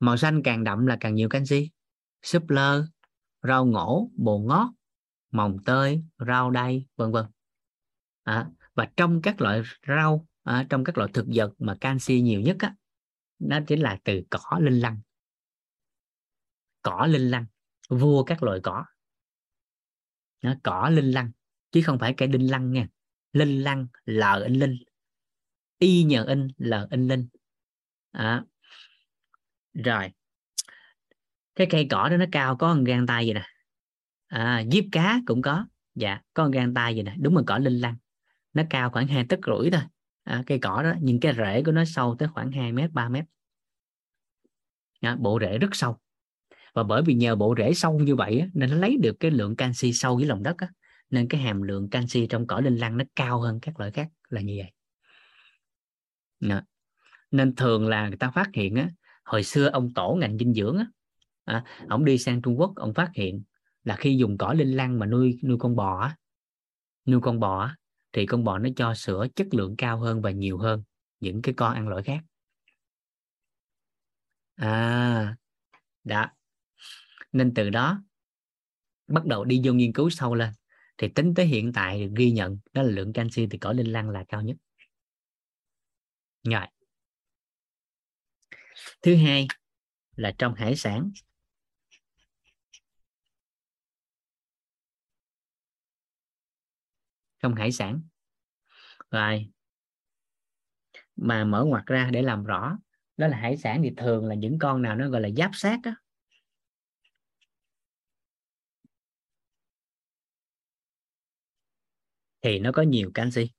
Màu 0.00 0.16
xanh 0.16 0.42
càng 0.42 0.64
đậm 0.64 0.86
là 0.86 0.96
càng 1.00 1.14
nhiều 1.14 1.28
canxi. 1.28 1.70
Súp 2.22 2.50
lơ 2.50 2.86
rau 3.42 3.64
ngổ 3.64 4.10
bồ 4.16 4.38
ngót 4.38 4.68
mồng 5.30 5.56
tơi 5.64 6.04
rau 6.26 6.50
đay 6.50 6.86
vân 6.96 7.12
vân. 7.12 7.26
À, 8.22 8.50
và 8.74 8.88
trong 8.96 9.22
các 9.22 9.40
loại 9.40 9.62
rau 9.88 10.26
à, 10.42 10.66
trong 10.70 10.84
các 10.84 10.98
loại 10.98 11.10
thực 11.14 11.26
vật 11.34 11.54
mà 11.58 11.76
canxi 11.80 12.20
nhiều 12.20 12.40
nhất 12.40 12.56
á 12.58 12.74
nó 13.38 13.58
chính 13.66 13.80
là 13.80 13.98
từ 14.04 14.22
cỏ 14.30 14.58
linh 14.60 14.80
lăng. 14.80 15.00
Cỏ 16.82 17.06
linh 17.06 17.30
lăng 17.30 17.46
vua 17.88 18.24
các 18.24 18.42
loại 18.42 18.60
cỏ. 18.62 18.84
Nó 20.42 20.54
cỏ 20.62 20.90
linh 20.92 21.10
lăng 21.10 21.30
chứ 21.72 21.82
không 21.84 21.98
phải 21.98 22.14
cây 22.16 22.28
đinh 22.28 22.50
lăng 22.50 22.72
nha. 22.72 22.88
Linh 23.32 23.62
lăng 23.62 23.86
l 24.04 24.22
in 24.44 24.54
linh. 24.54 24.76
Y 25.78 26.02
nhờ 26.02 26.24
in 26.24 26.48
l 26.58 26.74
in 26.90 27.08
linh. 27.08 27.28
À. 28.12 28.44
rồi. 29.74 30.10
Cái 31.54 31.66
cây 31.70 31.86
cỏ 31.90 32.08
đó 32.08 32.16
nó 32.16 32.24
cao 32.32 32.56
có 32.56 32.74
một 32.74 32.82
gan 32.86 33.06
tay 33.06 33.24
vậy 33.24 33.34
nè. 33.34 33.46
À, 34.26 34.64
diếp 34.72 34.84
cá 34.92 35.20
cũng 35.26 35.42
có. 35.42 35.66
Dạ 35.94 36.20
có 36.34 36.44
một 36.44 36.50
gan 36.52 36.74
tay 36.74 36.94
vậy 36.94 37.02
nè. 37.02 37.14
Đúng 37.20 37.36
là 37.36 37.42
cỏ 37.46 37.58
linh 37.58 37.78
lăng. 37.80 37.96
Nó 38.52 38.62
cao 38.70 38.90
khoảng 38.90 39.06
hai 39.06 39.24
tấc 39.28 39.40
rưỡi 39.46 39.70
thôi. 39.70 39.82
À, 40.24 40.42
cây 40.46 40.58
cỏ 40.58 40.82
đó 40.82 40.94
nhưng 41.00 41.20
cái 41.20 41.34
rễ 41.36 41.62
của 41.62 41.72
nó 41.72 41.84
sâu 41.84 42.16
tới 42.18 42.28
khoảng 42.28 42.52
2 42.52 42.72
mét 42.72 42.90
3 42.92 43.08
mét. 43.08 43.24
À, 45.00 45.16
bộ 45.20 45.38
rễ 45.40 45.58
rất 45.58 45.68
sâu. 45.72 45.98
Và 46.74 46.82
bởi 46.82 47.02
vì 47.02 47.14
nhờ 47.14 47.36
bộ 47.36 47.54
rễ 47.58 47.74
sâu 47.74 47.98
như 47.98 48.16
vậy 48.16 48.50
nên 48.54 48.70
nó 48.70 48.76
lấy 48.76 48.96
được 49.02 49.16
cái 49.20 49.30
lượng 49.30 49.56
canxi 49.56 49.92
sâu 49.92 50.18
dưới 50.18 50.28
lòng 50.28 50.42
đất 50.42 50.56
á, 50.58 50.68
nên 51.12 51.28
cái 51.28 51.40
hàm 51.40 51.62
lượng 51.62 51.90
canxi 51.90 52.26
trong 52.26 52.46
cỏ 52.46 52.60
linh 52.60 52.76
lăng 52.76 52.96
nó 52.96 53.04
cao 53.16 53.40
hơn 53.40 53.58
các 53.62 53.80
loại 53.80 53.90
khác 53.90 54.08
là 54.28 54.40
như 54.40 54.54
vậy. 54.56 54.72
Đó. 56.40 56.60
nên 57.30 57.54
thường 57.54 57.88
là 57.88 58.08
người 58.08 58.16
ta 58.16 58.30
phát 58.30 58.50
hiện 58.54 58.74
á, 58.74 58.88
hồi 59.24 59.44
xưa 59.44 59.66
ông 59.66 59.94
tổ 59.94 60.16
ngành 60.20 60.38
dinh 60.38 60.54
dưỡng 60.54 60.76
á, 60.76 60.86
à, 61.44 61.64
ông 61.88 62.04
đi 62.04 62.18
sang 62.18 62.42
Trung 62.42 62.60
Quốc 62.60 62.72
ông 62.76 62.94
phát 62.94 63.10
hiện 63.14 63.42
là 63.84 63.96
khi 63.96 64.16
dùng 64.16 64.38
cỏ 64.38 64.52
linh 64.52 64.76
lăng 64.76 64.98
mà 64.98 65.06
nuôi 65.06 65.38
nuôi 65.44 65.56
con 65.60 65.76
bò 65.76 66.00
á, 66.00 66.16
nuôi 67.06 67.20
con 67.20 67.40
bò 67.40 67.60
á, 67.60 67.76
thì 68.12 68.26
con 68.26 68.44
bò 68.44 68.58
nó 68.58 68.68
cho 68.76 68.94
sữa 68.94 69.26
chất 69.34 69.46
lượng 69.54 69.74
cao 69.78 69.98
hơn 69.98 70.22
và 70.22 70.30
nhiều 70.30 70.58
hơn 70.58 70.82
những 71.20 71.42
cái 71.42 71.54
con 71.54 71.74
ăn 71.74 71.88
loại 71.88 72.02
khác. 72.02 72.20
À 74.54 75.36
đó. 76.04 76.26
Nên 77.32 77.54
từ 77.54 77.70
đó 77.70 78.02
bắt 79.06 79.24
đầu 79.26 79.44
đi 79.44 79.60
vô 79.64 79.72
nghiên 79.72 79.92
cứu 79.92 80.10
sâu 80.10 80.34
lên 80.34 80.50
thì 81.02 81.08
tính 81.08 81.34
tới 81.34 81.46
hiện 81.46 81.72
tại 81.72 82.00
được 82.00 82.12
ghi 82.16 82.30
nhận 82.30 82.58
đó 82.72 82.82
là 82.82 82.90
lượng 82.90 83.12
canxi 83.12 83.46
từ 83.50 83.58
cỏ 83.60 83.72
linh 83.72 83.92
lăng 83.92 84.10
là 84.10 84.24
cao 84.28 84.42
nhất. 84.42 84.56
Rồi. 86.44 86.66
Thứ 89.02 89.16
hai 89.16 89.46
là 90.16 90.34
trong 90.38 90.54
hải 90.54 90.76
sản. 90.76 91.10
Trong 97.42 97.54
hải 97.54 97.72
sản. 97.72 98.00
Rồi. 99.10 99.50
Mà 101.16 101.44
mở 101.44 101.64
ngoặt 101.64 101.86
ra 101.86 102.10
để 102.12 102.22
làm 102.22 102.44
rõ, 102.44 102.78
đó 103.16 103.26
là 103.26 103.36
hải 103.36 103.56
sản 103.56 103.80
thì 103.82 103.90
thường 103.96 104.26
là 104.26 104.34
những 104.34 104.58
con 104.58 104.82
nào 104.82 104.96
nó 104.96 105.08
gọi 105.08 105.20
là 105.20 105.28
giáp 105.36 105.50
sát 105.54 105.80
á 105.82 105.94
thì 112.42 112.58
nó 112.58 112.72
có 112.72 112.82
nhiều 112.82 113.10
canxi. 113.14 113.50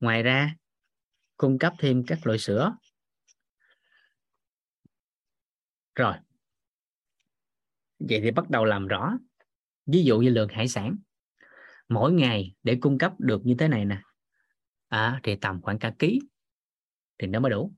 Ngoài 0.00 0.22
ra 0.22 0.54
cung 1.36 1.58
cấp 1.58 1.74
thêm 1.78 2.04
các 2.06 2.26
loại 2.26 2.38
sữa. 2.38 2.76
Rồi 5.94 6.14
vậy 7.98 8.20
thì 8.22 8.30
bắt 8.30 8.50
đầu 8.50 8.64
làm 8.64 8.88
rõ. 8.88 9.18
Ví 9.86 10.04
dụ 10.04 10.18
như 10.18 10.30
lượng 10.30 10.48
hải 10.48 10.68
sản. 10.68 10.96
Mỗi 11.88 12.12
ngày 12.12 12.54
để 12.62 12.78
cung 12.80 12.98
cấp 12.98 13.12
được 13.18 13.46
như 13.46 13.54
thế 13.58 13.68
này 13.68 13.84
nè. 13.84 14.02
À, 14.88 15.20
thì 15.22 15.36
tầm 15.36 15.60
khoảng 15.62 15.78
cả 15.78 15.94
ký. 15.98 16.20
Thì 17.18 17.26
nó 17.26 17.40
mới 17.40 17.50
đủ. 17.50 17.72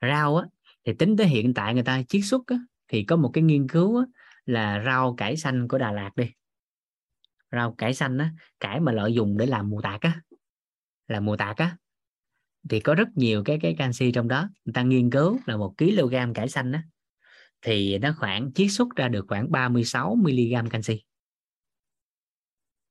Rau 0.00 0.36
á 0.36 0.46
thì 0.84 0.92
tính 0.98 1.16
tới 1.16 1.26
hiện 1.26 1.54
tại 1.54 1.74
người 1.74 1.82
ta 1.82 2.02
chiết 2.08 2.22
xuất 2.24 2.46
á, 2.46 2.56
thì 2.88 3.04
có 3.04 3.16
một 3.16 3.30
cái 3.34 3.44
nghiên 3.44 3.68
cứu 3.68 3.98
á, 3.98 4.04
là 4.46 4.82
rau 4.86 5.14
cải 5.16 5.36
xanh 5.36 5.68
của 5.68 5.78
Đà 5.78 5.92
Lạt 5.92 6.10
đi. 6.16 6.30
Rau 7.52 7.74
cải 7.78 7.94
xanh 7.94 8.18
á 8.18 8.32
cải 8.60 8.80
mà 8.80 8.92
lợi 8.92 9.14
dụng 9.14 9.38
để 9.38 9.46
làm 9.46 9.70
mù 9.70 9.80
tạt 9.80 10.00
á 10.00 10.20
là 11.08 11.20
mù 11.20 11.36
tạt 11.36 11.56
á 11.56 11.76
thì 12.68 12.80
có 12.80 12.94
rất 12.94 13.08
nhiều 13.14 13.42
cái 13.44 13.58
cái 13.62 13.74
canxi 13.78 14.12
trong 14.12 14.28
đó. 14.28 14.48
Người 14.64 14.72
ta 14.72 14.82
nghiên 14.82 15.10
cứu 15.10 15.38
là 15.46 15.56
một 15.56 15.74
kg 15.78 16.32
cải 16.34 16.48
xanh 16.48 16.72
á 16.72 16.82
thì 17.62 17.98
nó 17.98 18.14
khoảng 18.18 18.52
chiết 18.52 18.66
xuất 18.70 18.88
ra 18.96 19.08
được 19.08 19.24
khoảng 19.28 19.50
36 19.50 20.14
mg 20.14 20.68
canxi. 20.70 21.02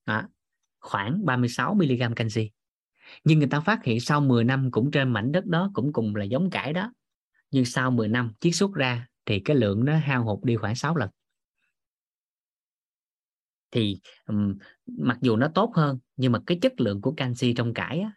Đó, 0.05 0.23
khoảng 0.79 1.25
36 1.25 1.73
mg 1.73 2.15
canxi. 2.15 2.51
Nhưng 3.23 3.39
người 3.39 3.47
ta 3.47 3.59
phát 3.59 3.83
hiện 3.83 3.99
sau 3.99 4.21
10 4.21 4.43
năm 4.43 4.71
cũng 4.71 4.91
trên 4.91 5.13
mảnh 5.13 5.31
đất 5.31 5.45
đó 5.45 5.71
cũng 5.73 5.93
cùng 5.93 6.15
là 6.15 6.23
giống 6.23 6.49
cải 6.49 6.73
đó. 6.73 6.93
Nhưng 7.51 7.65
sau 7.65 7.91
10 7.91 8.07
năm 8.07 8.33
chiết 8.39 8.55
xuất 8.55 8.73
ra 8.73 9.07
thì 9.25 9.39
cái 9.39 9.55
lượng 9.55 9.85
nó 9.85 9.97
hao 9.97 10.23
hụt 10.23 10.43
đi 10.43 10.55
khoảng 10.55 10.75
6 10.75 10.95
lần 10.95 11.09
thì 13.71 13.99
um, 14.25 14.57
mặc 14.85 15.17
dù 15.21 15.35
nó 15.35 15.51
tốt 15.55 15.71
hơn 15.75 15.99
nhưng 16.15 16.31
mà 16.31 16.39
cái 16.45 16.59
chất 16.61 16.81
lượng 16.81 17.01
của 17.01 17.13
canxi 17.17 17.53
trong 17.53 17.73
cải 17.73 17.99
á, 17.99 18.11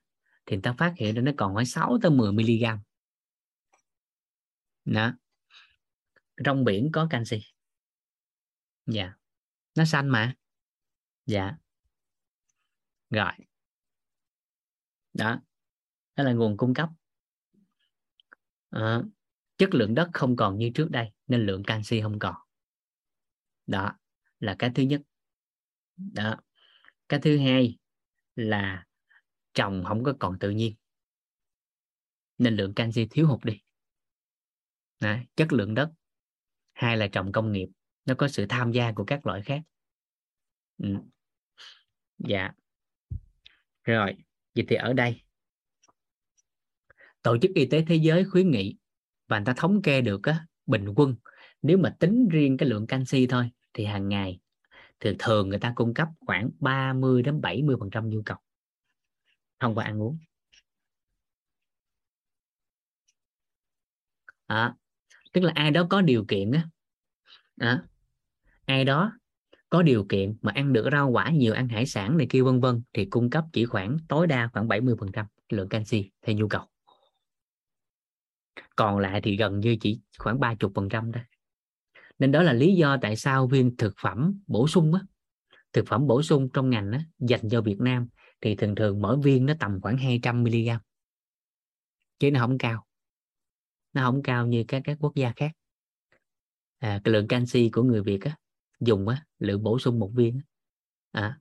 thì 0.47 0.57
người 0.57 0.63
ta 0.63 0.73
phát 0.73 0.95
hiện 0.97 1.15
ra 1.15 1.23
nó 1.23 1.33
còn 1.37 1.55
khoảng 1.55 1.67
6 1.67 1.99
tới 2.03 2.11
10 2.11 2.33
mg 2.33 2.65
đó. 4.85 5.13
Trong 6.45 6.65
biển 6.65 6.91
có 6.93 7.07
canxi. 7.11 7.41
Dạ. 8.87 9.13
Nó 9.75 9.85
xanh 9.85 10.09
mà. 10.09 10.35
Dạ. 11.27 11.57
Rồi. 13.11 13.33
Đó. 15.13 15.41
Đó 16.17 16.25
là 16.25 16.33
nguồn 16.33 16.57
cung 16.57 16.75
cấp. 16.75 16.89
À, 18.71 19.03
chất 19.57 19.75
lượng 19.75 19.95
đất 19.95 20.11
không 20.13 20.37
còn 20.37 20.59
như 20.59 20.71
trước 20.75 20.91
đây 20.91 21.13
nên 21.27 21.47
lượng 21.47 21.63
canxi 21.65 22.01
không 22.01 22.19
còn. 22.19 22.35
Đó 23.67 23.93
là 24.41 24.57
cái 24.59 24.71
thứ 24.75 24.83
nhất 24.83 25.01
đó. 25.97 26.37
Cái 27.09 27.21
thứ 27.21 27.39
hai 27.39 27.79
là 28.37 28.87
trồng 29.55 29.85
không 29.85 30.05
có 30.05 30.15
còn 30.21 30.39
tự 30.39 30.51
nhiên. 30.51 30.75
Nên 32.39 32.57
lượng 32.57 32.75
canxi 32.75 33.07
thiếu 33.11 33.27
hụt 33.27 33.45
đi. 33.45 33.61
Đó, 35.01 35.17
chất 35.37 35.53
lượng 35.53 35.75
đất. 35.75 35.91
Hai 36.73 36.97
là 36.97 37.07
trồng 37.07 37.33
công 37.33 37.53
nghiệp. 37.53 37.69
Nó 38.05 38.15
có 38.15 38.29
sự 38.29 38.47
tham 38.49 38.73
gia 38.73 38.93
của 38.93 39.05
các 39.05 39.27
loại 39.27 39.43
khác. 39.43 39.61
Ừ. 40.79 40.89
dạ. 42.19 42.51
Rồi 43.83 44.17
vậy 44.55 44.65
thì 44.69 44.77
ở 44.77 44.93
đây 44.93 45.23
tổ 47.23 47.39
chức 47.39 47.51
y 47.55 47.67
tế 47.67 47.85
thế 47.89 47.97
giới 47.97 48.25
khuyến 48.25 48.51
nghị 48.51 48.77
và 49.29 49.39
người 49.39 49.47
ta 49.47 49.55
thống 49.57 49.83
kê 49.83 50.01
được 50.01 50.23
á, 50.23 50.47
bình 50.67 50.89
quân 50.97 51.17
nếu 51.63 51.79
mà 51.79 51.97
tính 52.01 52.29
riêng 52.29 52.57
cái 52.57 52.69
lượng 52.69 52.87
canxi 52.87 53.27
thôi 53.27 53.51
thì 53.73 53.85
hàng 53.85 54.09
ngày 54.09 54.41
thì 55.03 55.11
thường 55.19 55.49
người 55.49 55.59
ta 55.59 55.73
cung 55.77 55.95
cấp 55.95 56.09
khoảng 56.27 56.51
30 56.61 57.23
đến 57.23 57.41
70 57.41 57.77
phần 57.81 57.91
trăm 57.91 58.09
nhu 58.09 58.23
cầu 58.23 58.37
thông 59.61 59.75
qua 59.75 59.85
ăn 59.85 60.03
uống. 60.03 60.19
À, 64.47 64.75
tức 65.33 65.41
là 65.41 65.53
ai 65.55 65.71
đó 65.71 65.87
có 65.91 66.01
điều 66.01 66.25
kiện 66.29 66.51
á 66.51 66.69
à, 67.57 67.83
ai 68.65 68.85
đó 68.85 69.13
có 69.71 69.83
điều 69.83 70.07
kiện 70.09 70.37
mà 70.43 70.53
ăn 70.55 70.73
được 70.73 70.89
rau 70.93 71.11
quả 71.11 71.31
nhiều 71.31 71.55
ăn 71.55 71.69
hải 71.69 71.87
sản 71.87 72.17
này 72.17 72.27
kia 72.31 72.43
vân 72.43 72.61
vân 72.61 72.83
thì 72.93 73.05
cung 73.05 73.31
cấp 73.31 73.45
chỉ 73.53 73.65
khoảng 73.65 73.97
tối 74.09 74.27
đa 74.27 74.51
khoảng 74.53 74.69
70 74.69 74.95
phần 75.01 75.13
trăm 75.13 75.27
lượng 75.49 75.69
canxi 75.69 76.11
theo 76.23 76.37
nhu 76.37 76.49
cầu. 76.49 76.63
Còn 78.77 78.99
lại 78.99 79.21
thì 79.25 79.37
gần 79.37 79.61
như 79.61 79.77
chỉ 79.81 80.01
khoảng 80.19 80.41
30 80.41 80.71
phần 80.75 80.89
trăm 80.89 81.13
thôi 81.13 81.23
nên 82.23 82.33
đó 82.33 82.43
là 82.43 82.53
lý 82.53 82.75
do 82.75 82.97
tại 83.03 83.17
sao 83.17 83.47
viên 83.47 83.77
thực 83.77 83.95
phẩm 84.03 84.41
bổ 84.47 84.69
sung 84.69 84.95
á 84.95 85.01
thực 85.73 85.87
phẩm 85.87 86.07
bổ 86.07 86.23
sung 86.23 86.49
trong 86.53 86.71
ngành 86.71 86.93
á, 86.93 87.01
dành 87.19 87.49
cho 87.49 87.63
Việt 87.63 87.81
Nam 87.81 88.09
thì 88.41 88.55
thường 88.55 88.75
thường 88.75 89.03
mỗi 89.03 89.17
viên 89.23 89.47
nó 89.47 89.55
tầm 89.61 89.81
khoảng 89.83 89.97
200 89.97 90.43
mg 90.43 90.69
chứ 92.19 92.31
nó 92.31 92.41
không 92.41 92.59
cao. 92.59 92.87
Nó 93.93 94.03
không 94.03 94.23
cao 94.23 94.47
như 94.47 94.65
các 94.69 94.83
các 94.85 94.97
quốc 95.01 95.15
gia 95.15 95.33
khác. 95.37 95.51
À, 96.79 97.01
cái 97.05 97.13
lượng 97.13 97.29
canxi 97.29 97.69
của 97.69 97.83
người 97.83 98.03
Việt 98.03 98.21
á, 98.25 98.37
dùng 98.81 99.09
á, 99.09 99.25
lượng 99.39 99.63
bổ 99.63 99.79
sung 99.79 99.99
một 99.99 100.11
viên 100.15 100.41
à, 101.13 101.39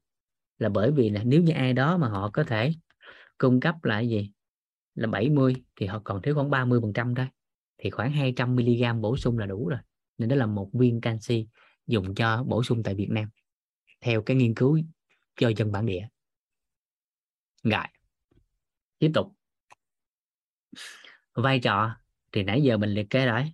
là 0.57 0.69
bởi 0.69 0.91
vì 0.91 1.09
là 1.09 1.23
nếu 1.23 1.41
như 1.41 1.53
ai 1.53 1.73
đó 1.73 1.97
mà 1.97 2.07
họ 2.07 2.29
có 2.33 2.43
thể 2.43 2.71
cung 3.37 3.59
cấp 3.59 3.75
lại 3.83 4.09
gì 4.09 4.31
là 4.95 5.07
70 5.07 5.55
thì 5.75 5.85
họ 5.85 6.01
còn 6.03 6.21
thiếu 6.21 6.35
khoảng 6.35 6.49
30 6.49 6.79
phần 6.81 6.93
trăm 6.93 7.15
thôi 7.15 7.27
thì 7.77 7.89
khoảng 7.89 8.11
200 8.11 8.55
mg 8.55 9.01
bổ 9.01 9.17
sung 9.17 9.37
là 9.37 9.45
đủ 9.45 9.67
rồi 9.67 9.79
nên 10.21 10.29
đó 10.29 10.35
là 10.35 10.45
một 10.45 10.69
viên 10.73 11.01
canxi 11.01 11.47
dùng 11.87 12.15
cho 12.15 12.43
bổ 12.43 12.63
sung 12.63 12.83
tại 12.83 12.95
Việt 12.95 13.07
Nam 13.09 13.29
theo 13.99 14.23
cái 14.23 14.37
nghiên 14.37 14.55
cứu 14.55 14.79
do 15.39 15.49
dân 15.57 15.71
bản 15.71 15.85
địa. 15.85 16.07
Rồi 17.63 17.85
tiếp 18.99 19.11
tục. 19.13 19.35
Vai 21.33 21.59
trò 21.59 21.95
thì 22.31 22.43
nãy 22.43 22.63
giờ 22.63 22.77
mình 22.77 22.89
liệt 22.89 23.09
kê 23.09 23.25
rồi. 23.25 23.53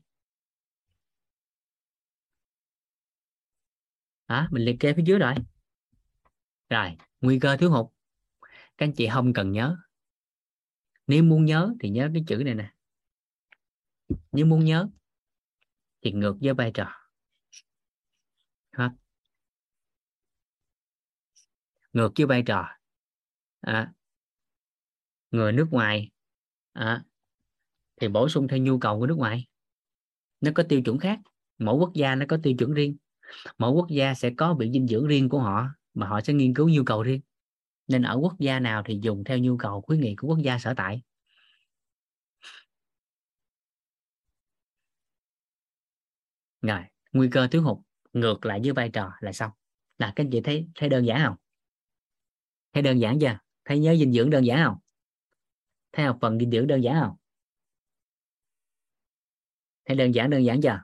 À, 4.26 4.48
mình 4.52 4.66
liệt 4.66 4.76
kê 4.80 4.94
phía 4.94 5.04
dưới 5.06 5.20
rồi. 5.20 5.34
Rồi 6.70 6.98
nguy 7.22 7.40
cơ 7.40 7.58
thiếu 7.58 7.72
hụt. 7.72 7.86
Các 8.78 8.86
anh 8.86 8.94
chị 8.94 9.08
không 9.14 9.34
cần 9.34 9.52
nhớ. 9.52 9.78
Nếu 11.08 11.24
muốn 11.24 11.46
nhớ 11.46 11.74
thì 11.80 11.90
nhớ 11.90 12.10
cái 12.14 12.24
chữ 12.28 12.42
này 12.46 12.56
nè. 12.56 12.74
Nếu 14.32 14.46
muốn 14.46 14.66
nhớ 14.66 14.90
thì 16.08 16.12
ngược 16.20 16.38
với 16.42 16.54
vai 16.54 16.72
trò. 16.74 16.88
Hết. 18.72 18.90
Ngược 21.94 22.12
với 22.18 22.26
vai 22.26 22.44
trò 22.46 22.68
à, 23.62 23.94
người 25.32 25.52
nước 25.52 25.68
ngoài 25.72 26.10
à, 26.74 27.04
thì 28.02 28.08
bổ 28.08 28.30
sung 28.30 28.48
theo 28.48 28.60
nhu 28.60 28.80
cầu 28.80 29.00
của 29.00 29.08
nước 29.08 29.18
ngoài. 29.18 29.48
Nó 30.42 30.52
có 30.56 30.64
tiêu 30.70 30.82
chuẩn 30.82 31.00
khác. 31.00 31.20
Mỗi 31.58 31.76
quốc 31.76 31.92
gia 31.94 32.16
nó 32.16 32.26
có 32.30 32.38
tiêu 32.44 32.54
chuẩn 32.60 32.74
riêng. 32.74 32.98
Mỗi 33.58 33.72
quốc 33.72 33.88
gia 33.90 34.14
sẽ 34.14 34.30
có 34.38 34.54
bị 34.54 34.72
dinh 34.72 34.88
dưỡng 34.88 35.08
riêng 35.08 35.30
của 35.30 35.40
họ 35.40 35.68
mà 35.94 36.08
họ 36.08 36.22
sẽ 36.22 36.34
nghiên 36.34 36.54
cứu 36.54 36.70
nhu 36.70 36.84
cầu 36.84 37.04
riêng. 37.04 37.22
Nên 37.88 38.02
ở 38.02 38.18
quốc 38.22 38.34
gia 38.40 38.60
nào 38.60 38.84
thì 38.86 39.00
dùng 39.02 39.24
theo 39.24 39.38
nhu 39.38 39.58
cầu 39.58 39.82
khuyến 39.82 40.02
nghị 40.02 40.16
của 40.16 40.28
quốc 40.28 40.40
gia 40.44 40.60
sở 40.60 40.74
tại. 40.78 41.02
Rồi, 46.62 46.82
nguy 47.14 47.30
cơ 47.32 47.48
thiếu 47.48 47.62
hụt 47.64 47.78
ngược 48.14 48.46
lại 48.46 48.60
với 48.64 48.72
vai 48.72 48.90
trò 48.90 49.12
là 49.20 49.32
xong 49.32 49.52
là 49.98 50.14
các 50.16 50.24
anh 50.24 50.30
chị 50.32 50.42
thấy 50.42 50.68
thấy 50.76 50.90
đơn 50.90 51.06
giản 51.06 51.22
không? 51.26 51.36
Thấy 52.74 52.84
đơn 52.84 53.00
giản 53.00 53.20
chưa? 53.20 53.40
Thấy 53.66 53.80
nhớ 53.80 53.96
dinh 53.96 54.14
dưỡng 54.14 54.30
đơn 54.30 54.46
giản 54.46 54.66
không? 54.66 54.78
Thấy 55.92 56.06
học 56.06 56.18
phần 56.22 56.40
dinh 56.40 56.52
dưỡng 56.52 56.68
đơn 56.68 56.84
giản 56.84 57.00
không? 57.02 57.16
Thấy 59.86 59.98
đơn 59.98 60.16
giản 60.16 60.30
đơn 60.30 60.46
giản 60.46 60.62
chưa? 60.62 60.84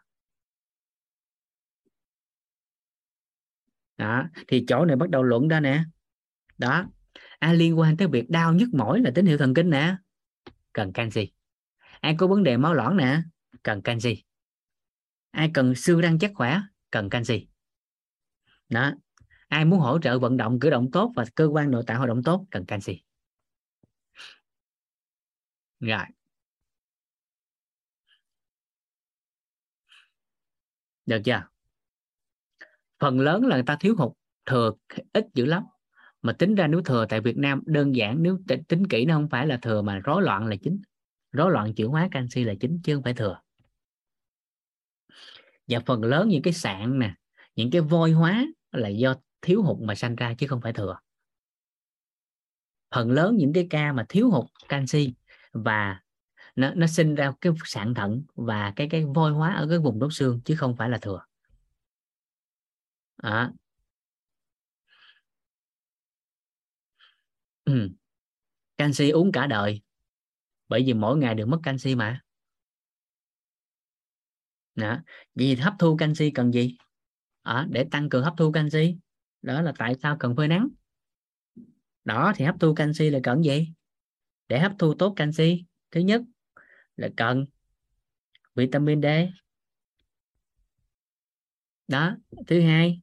Đó, 3.97 4.23
thì 4.47 4.65
chỗ 4.67 4.85
này 4.85 4.95
bắt 4.95 5.09
đầu 5.09 5.23
luận 5.23 5.47
ra 5.47 5.59
nè. 5.59 5.83
Đó 6.57 6.85
ai 7.39 7.55
liên 7.55 7.79
quan 7.79 7.97
tới 7.97 8.07
việc 8.07 8.29
đau 8.29 8.53
nhức 8.53 8.73
mỏi 8.73 9.01
là 9.01 9.11
tín 9.15 9.25
hiệu 9.25 9.37
thần 9.37 9.53
kinh 9.53 9.69
nè. 9.69 9.95
Cần 10.73 10.93
canxi. 10.93 11.31
Ai 12.01 12.15
có 12.17 12.27
vấn 12.27 12.43
đề 12.43 12.57
máu 12.57 12.73
loãng 12.73 12.97
nè. 12.97 13.21
Cần 13.63 13.81
canxi 13.81 14.23
ai 15.33 15.51
cần 15.53 15.75
xương 15.75 16.01
răng 16.01 16.19
chắc 16.19 16.31
khỏe, 16.35 16.61
cần 16.91 17.09
canxi. 17.09 17.47
Đó. 18.69 18.91
Ai 19.47 19.65
muốn 19.65 19.79
hỗ 19.79 19.99
trợ 19.99 20.19
vận 20.19 20.37
động, 20.37 20.59
cử 20.59 20.69
động 20.69 20.91
tốt 20.91 21.11
và 21.15 21.25
cơ 21.35 21.45
quan 21.45 21.71
nội 21.71 21.83
tạng 21.87 21.97
hoạt 21.97 22.09
động 22.09 22.23
tốt, 22.23 22.45
cần 22.51 22.65
canxi. 22.65 23.01
Rồi. 25.79 26.05
Được 31.05 31.21
chưa? 31.25 31.43
Phần 32.99 33.19
lớn 33.19 33.45
là 33.45 33.55
người 33.55 33.63
ta 33.65 33.77
thiếu 33.79 33.95
hụt, 33.97 34.11
thừa 34.45 34.71
ít 35.13 35.25
dữ 35.33 35.45
lắm. 35.45 35.63
Mà 36.21 36.33
tính 36.33 36.55
ra 36.55 36.67
nếu 36.67 36.81
thừa 36.81 37.05
tại 37.09 37.21
Việt 37.21 37.37
Nam, 37.37 37.61
đơn 37.65 37.95
giản 37.95 38.23
nếu 38.23 38.39
tính 38.67 38.87
kỹ 38.87 39.05
nó 39.05 39.15
không 39.15 39.29
phải 39.29 39.47
là 39.47 39.57
thừa 39.57 39.81
mà 39.81 39.99
rối 39.99 40.21
loạn 40.21 40.47
là 40.47 40.55
chính. 40.55 40.81
Rối 41.31 41.51
loạn 41.51 41.73
chuyển 41.75 41.87
hóa 41.87 42.07
canxi 42.11 42.43
là 42.43 42.53
chính, 42.59 42.79
chứ 42.83 42.95
không 42.95 43.03
phải 43.03 43.13
thừa 43.13 43.42
và 45.67 45.79
phần 45.85 46.03
lớn 46.03 46.29
những 46.29 46.41
cái 46.41 46.53
sạn 46.53 46.99
nè, 46.99 47.13
những 47.55 47.71
cái 47.71 47.81
vôi 47.81 48.11
hóa 48.11 48.45
là 48.71 48.89
do 48.89 49.15
thiếu 49.41 49.63
hụt 49.63 49.77
mà 49.79 49.95
sanh 49.95 50.15
ra 50.15 50.33
chứ 50.37 50.47
không 50.47 50.61
phải 50.61 50.73
thừa 50.73 50.97
phần 52.95 53.11
lớn 53.11 53.37
những 53.37 53.53
cái 53.53 53.67
ca 53.69 53.93
mà 53.93 54.05
thiếu 54.09 54.29
hụt 54.29 54.45
canxi 54.69 55.13
và 55.53 56.01
nó 56.55 56.71
nó 56.75 56.87
sinh 56.87 57.15
ra 57.15 57.33
cái 57.41 57.53
sạn 57.65 57.93
thận 57.93 58.23
và 58.35 58.73
cái 58.75 58.87
cái 58.91 59.05
vôi 59.05 59.31
hóa 59.31 59.53
ở 59.53 59.67
cái 59.69 59.79
vùng 59.79 59.99
đốt 59.99 60.13
xương 60.13 60.41
chứ 60.45 60.55
không 60.55 60.75
phải 60.75 60.89
là 60.89 60.97
thừa 60.97 61.25
à. 63.23 63.51
ừ. 67.65 67.89
canxi 68.77 69.09
uống 69.09 69.31
cả 69.31 69.47
đời, 69.47 69.81
bởi 70.69 70.83
vì 70.85 70.93
mỗi 70.93 71.17
ngày 71.17 71.35
đều 71.35 71.47
mất 71.47 71.59
canxi 71.63 71.95
mà 71.95 72.21
đó. 74.75 74.99
vì 75.35 75.55
hấp 75.55 75.73
thu 75.79 75.97
canxi 75.97 76.31
cần 76.31 76.53
gì? 76.53 76.77
À, 77.41 77.67
để 77.69 77.85
tăng 77.91 78.09
cường 78.09 78.23
hấp 78.23 78.33
thu 78.37 78.51
canxi. 78.51 78.97
Đó 79.41 79.61
là 79.61 79.73
tại 79.77 79.95
sao 80.01 80.17
cần 80.19 80.35
phơi 80.35 80.47
nắng. 80.47 80.67
Đó 82.05 82.33
thì 82.35 82.45
hấp 82.45 82.55
thu 82.59 82.73
canxi 82.73 83.09
là 83.09 83.19
cần 83.23 83.43
gì? 83.43 83.73
Để 84.47 84.59
hấp 84.59 84.71
thu 84.79 84.93
tốt 84.93 85.13
canxi 85.15 85.65
thứ 85.91 85.99
nhất 85.99 86.21
là 86.95 87.09
cần 87.17 87.45
vitamin 88.55 89.01
D. 89.01 89.05
Đó 91.87 92.17
thứ 92.47 92.61
hai 92.61 93.01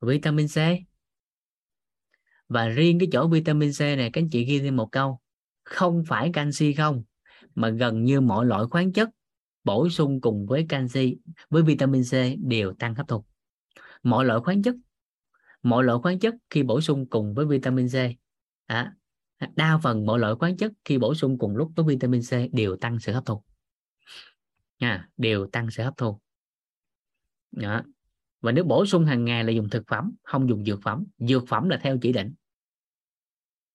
vitamin 0.00 0.46
C. 0.48 0.56
Và 2.48 2.68
riêng 2.68 2.98
cái 2.98 3.08
chỗ 3.12 3.28
vitamin 3.28 3.70
C 3.72 3.80
này 3.80 4.10
các 4.12 4.20
anh 4.20 4.30
chị 4.30 4.44
ghi 4.44 4.60
thêm 4.60 4.76
một 4.76 4.88
câu 4.92 5.20
không 5.64 6.02
phải 6.06 6.30
canxi 6.32 6.72
không 6.72 7.04
mà 7.54 7.68
gần 7.68 8.04
như 8.04 8.20
mọi 8.20 8.46
loại 8.46 8.64
khoáng 8.70 8.92
chất 8.92 9.08
bổ 9.64 9.88
sung 9.88 10.20
cùng 10.20 10.46
với 10.46 10.66
canxi 10.68 11.16
với 11.50 11.62
vitamin 11.62 12.02
C 12.02 12.14
đều 12.38 12.72
tăng 12.72 12.94
hấp 12.94 13.08
thụ. 13.08 13.24
Mọi 14.02 14.24
loại 14.24 14.40
khoáng 14.40 14.62
chất 14.62 14.74
mọi 15.62 15.84
loại 15.84 15.98
khoáng 16.02 16.18
chất 16.18 16.34
khi 16.50 16.62
bổ 16.62 16.80
sung 16.80 17.06
cùng 17.06 17.34
với 17.34 17.46
vitamin 17.46 17.88
C 17.88 17.94
à, 18.66 18.94
đa 19.56 19.78
phần 19.82 20.06
mọi 20.06 20.18
loại 20.18 20.34
khoáng 20.34 20.56
chất 20.56 20.72
khi 20.84 20.98
bổ 20.98 21.14
sung 21.14 21.38
cùng 21.38 21.56
lúc 21.56 21.72
với 21.76 21.84
vitamin 21.86 22.20
C 22.20 22.52
đều 22.52 22.76
tăng 22.76 22.98
sự 22.98 23.12
hấp 23.12 23.26
thụ. 23.26 23.42
À, 24.78 25.08
đều 25.16 25.46
tăng 25.46 25.70
sự 25.70 25.82
hấp 25.82 25.96
thu 25.96 26.20
đó. 27.50 27.82
và 28.40 28.52
nếu 28.52 28.64
bổ 28.64 28.86
sung 28.86 29.04
hàng 29.04 29.24
ngày 29.24 29.44
là 29.44 29.52
dùng 29.52 29.68
thực 29.68 29.82
phẩm 29.86 30.12
không 30.22 30.48
dùng 30.48 30.64
dược 30.64 30.82
phẩm. 30.82 31.04
Dược 31.18 31.48
phẩm 31.48 31.68
là 31.68 31.80
theo 31.82 31.98
chỉ 32.02 32.12
định. 32.12 32.34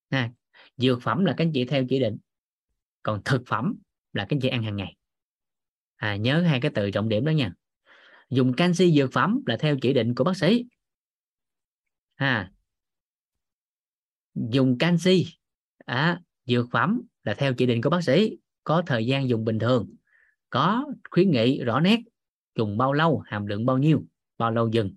À, 0.10 0.32
dược 0.78 1.02
phẩm 1.02 1.26
là 1.26 1.34
các 1.38 1.46
anh 1.46 1.52
chị 1.54 1.66
theo 1.66 1.86
chỉ 1.90 2.00
định. 2.00 2.18
Còn 3.04 3.22
thực 3.26 3.42
phẩm 3.48 3.76
là 4.14 4.26
các 4.30 4.36
anh 4.36 4.40
chị 4.40 4.50
ăn 4.50 4.64
hàng 4.64 4.76
ngày 4.76 4.97
à, 5.98 6.16
nhớ 6.16 6.42
hai 6.42 6.62
cái 6.62 6.72
từ 6.76 6.92
trọng 6.92 7.10
điểm 7.10 7.26
đó 7.26 7.32
nha. 7.32 7.54
Dùng 8.30 8.54
canxi 8.54 8.92
dược 8.98 9.14
phẩm 9.14 9.40
là 9.46 9.58
theo 9.58 9.78
chỉ 9.82 9.94
định 9.94 10.16
của 10.16 10.24
bác 10.24 10.38
sĩ. 10.38 10.66
À, 12.16 12.52
dùng 14.36 14.78
canxi 14.78 15.26
à, 15.86 16.22
dược 16.46 16.66
phẩm 16.72 17.02
là 17.24 17.34
theo 17.34 17.54
chỉ 17.54 17.66
định 17.66 17.82
của 17.82 17.90
bác 17.90 18.04
sĩ. 18.04 18.38
Có 18.64 18.84
thời 18.86 19.06
gian 19.06 19.30
dùng 19.30 19.46
bình 19.46 19.60
thường 19.60 19.96
có 20.50 20.86
khuyến 21.12 21.32
nghị 21.32 21.64
rõ 21.64 21.80
nét 21.80 22.00
dùng 22.56 22.78
bao 22.78 22.94
lâu 22.94 23.20
hàm 23.26 23.46
lượng 23.46 23.66
bao 23.66 23.78
nhiêu 23.78 24.04
bao 24.38 24.52
lâu 24.52 24.70
dừng. 24.70 24.96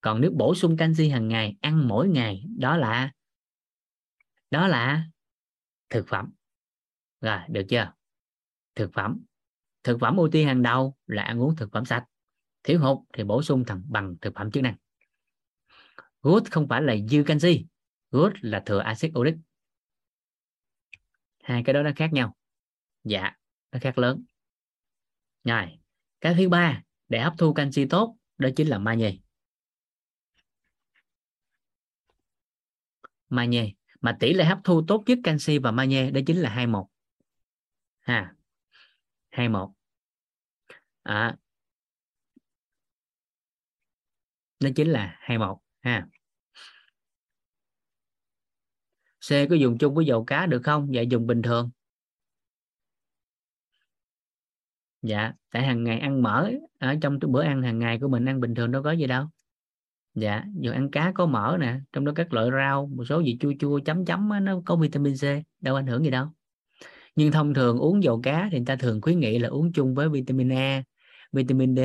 Còn 0.00 0.20
nếu 0.20 0.30
bổ 0.30 0.54
sung 0.54 0.76
canxi 0.76 1.08
hàng 1.08 1.28
ngày 1.28 1.56
ăn 1.60 1.88
mỗi 1.88 2.08
ngày 2.08 2.44
đó 2.58 2.76
là 2.76 3.12
đó 4.50 4.68
là 4.68 5.04
thực 5.90 6.08
phẩm. 6.08 6.30
Rồi 7.20 7.38
được 7.48 7.62
chưa? 7.68 7.92
Thực 8.74 8.92
phẩm 8.92 9.24
thực 9.84 10.00
phẩm 10.00 10.16
ưu 10.16 10.28
tiên 10.32 10.46
hàng 10.46 10.62
đầu 10.62 10.96
là 11.06 11.22
ăn 11.22 11.40
uống 11.40 11.56
thực 11.56 11.72
phẩm 11.72 11.84
sạch, 11.84 12.04
thiếu 12.62 12.80
hụt 12.80 12.98
thì 13.12 13.24
bổ 13.24 13.42
sung 13.42 13.64
thằng 13.66 13.82
bằng 13.88 14.16
thực 14.20 14.34
phẩm 14.34 14.50
chức 14.50 14.62
năng. 14.62 14.76
Good 16.22 16.42
không 16.50 16.68
phải 16.68 16.82
là 16.82 16.96
dư 17.10 17.22
canxi, 17.26 17.66
good 18.10 18.32
là 18.40 18.62
thừa 18.66 18.78
axit 18.78 19.12
uric. 19.18 19.34
Hai 21.42 21.62
cái 21.64 21.74
đó 21.74 21.82
nó 21.82 21.90
khác 21.96 22.12
nhau. 22.12 22.36
Dạ 23.04 23.32
nó 23.72 23.78
khác 23.82 23.98
lớn. 23.98 24.24
Rồi, 25.44 25.78
cái 26.20 26.34
thứ 26.38 26.48
ba 26.48 26.82
để 27.08 27.20
hấp 27.20 27.34
thu 27.38 27.52
canxi 27.54 27.86
tốt, 27.86 28.16
đó 28.38 28.48
chính 28.56 28.68
là 28.68 28.78
magie. 28.78 29.12
Magie, 33.28 33.72
mà 34.00 34.16
tỷ 34.20 34.32
lệ 34.32 34.44
hấp 34.44 34.58
thu 34.64 34.84
tốt 34.88 35.02
nhất 35.06 35.18
canxi 35.24 35.58
và 35.58 35.70
magie 35.70 36.10
đó 36.10 36.20
chính 36.26 36.36
là 36.36 36.50
21 36.50 36.86
ha 38.00 38.34
21 39.32 39.68
à, 41.04 41.36
nó 44.60 44.68
chính 44.76 44.88
là 44.90 45.16
21 45.20 45.58
ha 45.82 46.06
C 49.28 49.30
có 49.50 49.56
dùng 49.56 49.78
chung 49.78 49.94
với 49.94 50.06
dầu 50.06 50.24
cá 50.24 50.46
được 50.46 50.60
không? 50.64 50.94
Dạ 50.94 51.02
dùng 51.02 51.26
bình 51.26 51.42
thường. 51.42 51.70
Dạ, 55.02 55.32
tại 55.50 55.62
hàng 55.62 55.84
ngày 55.84 55.98
ăn 56.00 56.22
mỡ 56.22 56.50
ở 56.78 56.94
trong 57.02 57.18
bữa 57.28 57.42
ăn 57.42 57.62
hàng 57.62 57.78
ngày 57.78 57.98
của 58.00 58.08
mình 58.08 58.28
ăn 58.28 58.40
bình 58.40 58.54
thường 58.54 58.72
đâu 58.72 58.82
có 58.82 58.92
gì 58.92 59.06
đâu. 59.06 59.26
Dạ, 60.14 60.44
dù 60.60 60.72
ăn 60.72 60.90
cá 60.90 61.12
có 61.14 61.26
mỡ 61.26 61.56
nè, 61.60 61.80
trong 61.92 62.04
đó 62.04 62.12
các 62.16 62.32
loại 62.32 62.50
rau, 62.52 62.86
một 62.86 63.04
số 63.04 63.20
gì 63.20 63.36
chua 63.40 63.52
chua 63.58 63.80
chấm 63.84 64.04
chấm 64.04 64.30
á, 64.30 64.40
nó 64.40 64.62
có 64.66 64.76
vitamin 64.76 65.14
C, 65.14 65.24
đâu 65.60 65.76
ảnh 65.76 65.86
hưởng 65.86 66.04
gì 66.04 66.10
đâu. 66.10 66.26
Nhưng 67.14 67.32
thông 67.32 67.54
thường 67.54 67.78
uống 67.78 68.02
dầu 68.02 68.20
cá 68.22 68.48
thì 68.52 68.58
người 68.58 68.66
ta 68.66 68.76
thường 68.76 69.00
khuyến 69.00 69.20
nghị 69.20 69.38
là 69.38 69.48
uống 69.48 69.72
chung 69.72 69.94
với 69.94 70.08
vitamin 70.08 70.48
A, 70.48 70.82
vitamin 71.32 71.76
D, 71.76 71.80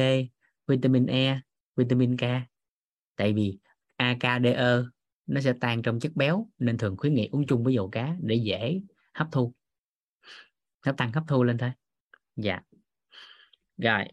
vitamin 0.68 1.06
E, 1.06 1.40
vitamin 1.76 2.18
K. 2.18 2.22
Tại 3.16 3.34
vì 3.34 3.58
A, 3.96 4.14
K, 4.20 4.24
D, 4.44 4.46
E 4.46 4.76
nó 5.26 5.42
sẽ 5.42 5.54
tan 5.62 5.82
trong 5.82 6.00
chất 6.00 6.12
béo 6.16 6.48
nên 6.60 6.78
thường 6.78 6.98
khuyến 6.98 7.14
nghị 7.14 7.30
uống 7.32 7.46
chung 7.48 7.64
với 7.64 7.74
dầu 7.74 7.90
cá 7.90 8.16
để 8.22 8.36
dễ 8.36 8.82
hấp 9.14 9.28
thu. 9.32 9.54
Nó 10.86 10.92
tăng 10.92 11.12
hấp 11.12 11.24
thu 11.28 11.44
lên 11.44 11.58
thôi. 11.58 11.72
Dạ. 12.36 12.60
Rồi 13.78 14.06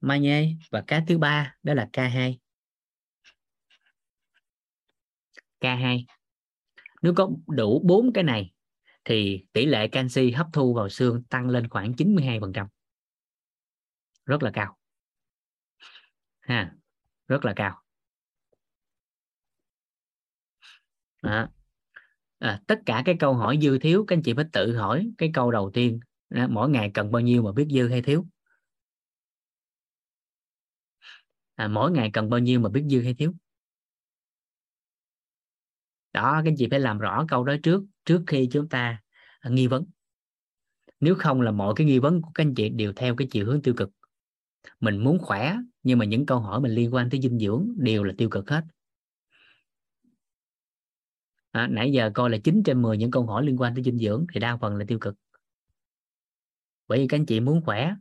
magie 0.00 0.48
và 0.70 0.84
cá 0.86 1.04
thứ 1.08 1.18
ba 1.18 1.56
đó 1.62 1.74
là 1.74 1.88
K2 1.92 2.38
K2 5.60 6.04
nếu 7.02 7.14
có 7.16 7.30
đủ 7.46 7.82
bốn 7.84 8.12
cái 8.12 8.24
này 8.24 8.52
thì 9.08 9.44
tỷ 9.52 9.66
lệ 9.66 9.88
canxi 9.88 10.30
hấp 10.30 10.46
thu 10.52 10.74
vào 10.74 10.88
xương 10.88 11.22
tăng 11.22 11.48
lên 11.48 11.68
khoảng 11.68 11.94
92% 11.94 12.66
rất 14.26 14.42
là 14.42 14.50
cao. 14.54 14.76
Ha 16.40 16.72
rất 17.28 17.44
là 17.44 17.52
cao. 17.56 17.82
À, 21.22 21.48
à, 22.38 22.60
tất 22.66 22.80
cả 22.86 23.02
cái 23.04 23.16
câu 23.20 23.34
hỏi 23.34 23.58
dư 23.62 23.78
thiếu 23.78 24.04
các 24.08 24.16
anh 24.16 24.22
chị 24.22 24.34
phải 24.34 24.44
tự 24.52 24.76
hỏi 24.76 25.10
cái 25.18 25.30
câu 25.34 25.50
đầu 25.50 25.70
tiên. 25.74 26.00
À, 26.28 26.46
mỗi 26.50 26.70
ngày 26.70 26.90
cần 26.94 27.10
bao 27.10 27.20
nhiêu 27.20 27.42
mà 27.42 27.52
biết 27.52 27.66
dư 27.70 27.88
hay 27.88 28.02
thiếu? 28.02 28.26
À, 31.54 31.68
mỗi 31.68 31.90
ngày 31.90 32.10
cần 32.12 32.30
bao 32.30 32.40
nhiêu 32.40 32.60
mà 32.60 32.68
biết 32.68 32.84
dư 32.90 33.02
hay 33.02 33.14
thiếu? 33.14 33.32
Đó 36.18 36.32
các 36.44 36.50
anh 36.50 36.56
chị 36.58 36.68
phải 36.70 36.80
làm 36.80 36.98
rõ 36.98 37.24
câu 37.28 37.44
đó 37.44 37.54
trước 37.62 37.82
trước 38.04 38.22
khi 38.26 38.48
chúng 38.52 38.68
ta 38.68 39.00
à, 39.40 39.50
nghi 39.50 39.66
vấn. 39.66 39.84
Nếu 41.00 41.14
không 41.14 41.40
là 41.40 41.50
mọi 41.50 41.74
cái 41.76 41.86
nghi 41.86 41.98
vấn 41.98 42.22
của 42.22 42.30
các 42.34 42.42
anh 42.42 42.54
chị 42.54 42.68
đều 42.68 42.92
theo 42.92 43.16
cái 43.16 43.28
chiều 43.30 43.46
hướng 43.46 43.62
tiêu 43.62 43.74
cực. 43.76 43.90
Mình 44.80 45.04
muốn 45.04 45.18
khỏe 45.18 45.56
nhưng 45.82 45.98
mà 45.98 46.04
những 46.04 46.26
câu 46.26 46.40
hỏi 46.40 46.60
mình 46.60 46.72
liên 46.72 46.94
quan 46.94 47.10
tới 47.10 47.20
dinh 47.20 47.38
dưỡng 47.38 47.68
đều 47.76 48.04
là 48.04 48.14
tiêu 48.18 48.28
cực 48.30 48.50
hết. 48.50 48.64
À, 51.50 51.66
nãy 51.70 51.92
giờ 51.92 52.10
coi 52.14 52.30
là 52.30 52.38
9 52.44 52.62
trên 52.64 52.82
10 52.82 52.96
những 52.96 53.10
câu 53.10 53.26
hỏi 53.26 53.44
liên 53.44 53.60
quan 53.60 53.74
tới 53.74 53.84
dinh 53.84 53.98
dưỡng 53.98 54.26
thì 54.32 54.40
đa 54.40 54.56
phần 54.56 54.76
là 54.76 54.84
tiêu 54.88 54.98
cực. 54.98 55.14
Bởi 56.88 56.98
vì 56.98 57.08
các 57.08 57.16
anh 57.16 57.26
chị 57.26 57.40
muốn 57.40 57.62
khỏe 57.64 57.94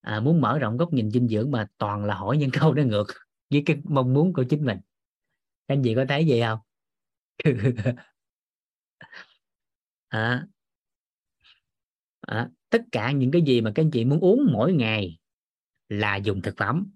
à, 0.00 0.20
muốn 0.20 0.40
mở 0.40 0.58
rộng 0.58 0.76
góc 0.76 0.92
nhìn 0.92 1.10
dinh 1.10 1.28
dưỡng 1.28 1.50
mà 1.50 1.68
toàn 1.78 2.04
là 2.04 2.14
hỏi 2.14 2.36
những 2.36 2.50
câu 2.60 2.74
đó 2.74 2.82
ngược 2.82 3.06
với 3.50 3.62
cái 3.66 3.76
mong 3.84 4.14
muốn 4.14 4.32
của 4.32 4.44
chính 4.44 4.64
mình. 4.64 4.78
Các 5.68 5.74
anh 5.74 5.82
chị 5.82 5.94
có 5.94 6.04
thấy 6.08 6.26
gì 6.26 6.40
không? 6.40 6.58
à, 10.10 10.46
à, 12.20 12.48
tất 12.70 12.82
cả 12.92 13.12
những 13.12 13.30
cái 13.30 13.42
gì 13.42 13.60
mà 13.60 13.72
các 13.74 13.82
anh 13.82 13.90
chị 13.90 14.04
muốn 14.04 14.20
uống 14.20 14.46
mỗi 14.52 14.72
ngày 14.72 15.18
là 15.88 16.16
dùng 16.16 16.42
thực 16.42 16.56
phẩm. 16.56 16.90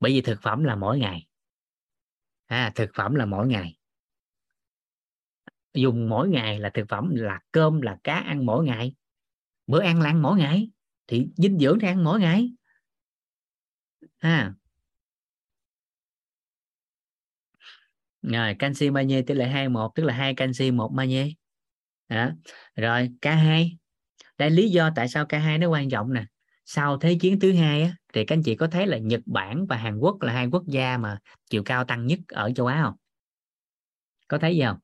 Bởi 0.00 0.12
vì 0.12 0.20
thực 0.20 0.42
phẩm 0.42 0.64
là 0.64 0.76
mỗi 0.76 0.98
ngày. 0.98 1.26
À, 2.46 2.72
thực 2.74 2.90
phẩm 2.94 3.14
là 3.14 3.26
mỗi 3.26 3.46
ngày. 3.46 3.78
Dùng 5.74 6.08
mỗi 6.08 6.28
ngày 6.28 6.58
là 6.58 6.70
thực 6.74 6.88
phẩm 6.88 7.10
là 7.14 7.40
cơm 7.52 7.80
là 7.80 7.98
cá 8.04 8.14
ăn 8.14 8.46
mỗi 8.46 8.64
ngày. 8.64 8.94
Bữa 9.66 9.80
ăn 9.82 10.00
là 10.00 10.10
ăn 10.10 10.22
mỗi 10.22 10.38
ngày. 10.38 10.70
Thì 11.06 11.28
dinh 11.36 11.58
dưỡng 11.58 11.78
thì 11.80 11.86
ăn 11.88 12.04
mỗi 12.04 12.20
ngày. 12.20 12.50
À. 14.20 14.54
rồi 18.22 18.54
canxi 18.58 18.90
magie 18.90 19.22
tỷ 19.22 19.34
lệ 19.34 19.48
21 19.48 19.90
tức 19.94 20.04
là 20.04 20.14
hai 20.14 20.34
canxi 20.34 20.70
một 20.70 20.92
magie 20.92 21.28
đó. 22.08 22.30
rồi 22.76 23.08
K2 23.22 23.76
đây 24.38 24.50
lý 24.50 24.70
do 24.70 24.90
tại 24.96 25.08
sao 25.08 25.24
K2 25.24 25.58
nó 25.58 25.68
quan 25.68 25.90
trọng 25.90 26.12
nè. 26.12 26.24
Sau 26.64 26.98
thế 26.98 27.16
chiến 27.20 27.40
thứ 27.40 27.52
hai 27.52 27.82
á, 27.82 27.96
thì 28.12 28.24
các 28.24 28.36
anh 28.36 28.42
chị 28.42 28.56
có 28.56 28.66
thấy 28.66 28.86
là 28.86 28.98
Nhật 28.98 29.20
Bản 29.26 29.66
và 29.66 29.76
Hàn 29.76 29.98
Quốc 29.98 30.22
là 30.22 30.32
hai 30.32 30.46
quốc 30.46 30.62
gia 30.66 30.98
mà 30.98 31.18
chiều 31.50 31.62
cao 31.64 31.84
tăng 31.84 32.06
nhất 32.06 32.18
ở 32.28 32.52
châu 32.56 32.66
Á 32.66 32.82
không? 32.82 32.94
Có 34.28 34.38
thấy 34.38 34.56
gì 34.56 34.62
không? 34.66 34.78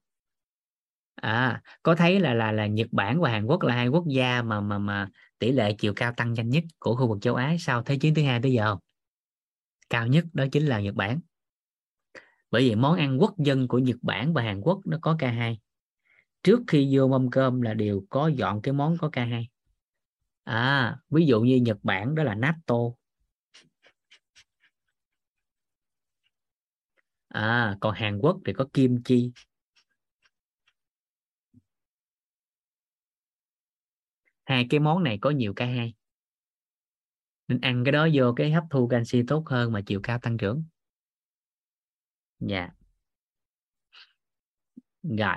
À 1.14 1.62
có 1.82 1.94
thấy 1.94 2.20
là 2.20 2.34
là 2.34 2.52
là 2.52 2.66
Nhật 2.66 2.88
Bản 2.92 3.20
và 3.20 3.30
Hàn 3.30 3.46
Quốc 3.46 3.62
là 3.62 3.74
hai 3.74 3.88
quốc 3.88 4.04
gia 4.08 4.42
mà 4.42 4.60
mà 4.60 4.78
mà 4.78 5.08
tỷ 5.38 5.52
lệ 5.52 5.74
chiều 5.78 5.92
cao 5.96 6.12
tăng 6.16 6.32
nhanh 6.32 6.50
nhất 6.50 6.64
của 6.78 6.96
khu 6.96 7.08
vực 7.08 7.18
châu 7.22 7.34
Á 7.34 7.56
sau 7.58 7.82
thế 7.82 7.96
chiến 7.96 8.14
thứ 8.14 8.22
hai 8.22 8.40
tới 8.42 8.52
giờ 8.52 8.64
không? 8.64 8.78
cao 9.90 10.06
nhất 10.06 10.24
đó 10.32 10.44
chính 10.52 10.66
là 10.66 10.80
Nhật 10.80 10.94
Bản 10.94 11.20
bởi 12.54 12.68
vì 12.68 12.74
món 12.74 12.96
ăn 12.96 13.20
quốc 13.20 13.34
dân 13.38 13.68
của 13.68 13.78
Nhật 13.78 13.96
Bản 14.02 14.34
và 14.34 14.42
Hàn 14.42 14.60
Quốc 14.60 14.80
nó 14.84 14.98
có 15.02 15.16
K2 15.18 15.56
trước 16.42 16.60
khi 16.68 16.88
vô 16.92 17.08
mâm 17.08 17.30
cơm 17.30 17.62
là 17.62 17.74
đều 17.74 18.06
có 18.10 18.28
dọn 18.28 18.62
cái 18.62 18.74
món 18.74 18.96
có 18.98 19.08
K2 19.08 19.44
à 20.44 20.96
ví 21.10 21.26
dụ 21.26 21.40
như 21.40 21.56
Nhật 21.56 21.78
Bản 21.82 22.14
đó 22.14 22.22
là 22.22 22.34
natto 22.34 22.74
à 27.28 27.76
còn 27.80 27.94
Hàn 27.94 28.18
Quốc 28.18 28.40
thì 28.46 28.52
có 28.52 28.66
kim 28.72 29.02
chi. 29.02 29.32
Hai 34.44 34.66
cái 34.70 34.80
món 34.80 35.04
này 35.04 35.18
có 35.20 35.30
nhiều 35.30 35.52
k2 35.52 35.92
nên 37.48 37.60
ăn 37.60 37.84
cái 37.84 37.92
đó 37.92 38.08
vô 38.14 38.32
cái 38.36 38.52
hấp 38.52 38.64
thu 38.70 38.88
canxi 38.88 39.22
tốt 39.28 39.44
hơn 39.46 39.72
mà 39.72 39.80
chiều 39.86 40.00
cao 40.02 40.18
tăng 40.18 40.36
trưởng 40.36 40.64
dạ. 42.40 42.70
Rồi. 45.02 45.36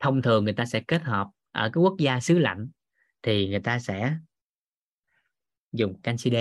Thông 0.00 0.22
thường 0.22 0.44
người 0.44 0.52
ta 0.52 0.64
sẽ 0.64 0.82
kết 0.88 1.02
hợp 1.02 1.28
ở 1.50 1.70
cái 1.72 1.82
quốc 1.82 1.94
gia 1.98 2.20
xứ 2.20 2.38
lạnh 2.38 2.68
thì 3.22 3.48
người 3.48 3.60
ta 3.60 3.78
sẽ 3.78 4.16
dùng 5.72 6.00
canxi 6.02 6.30
D 6.30 6.34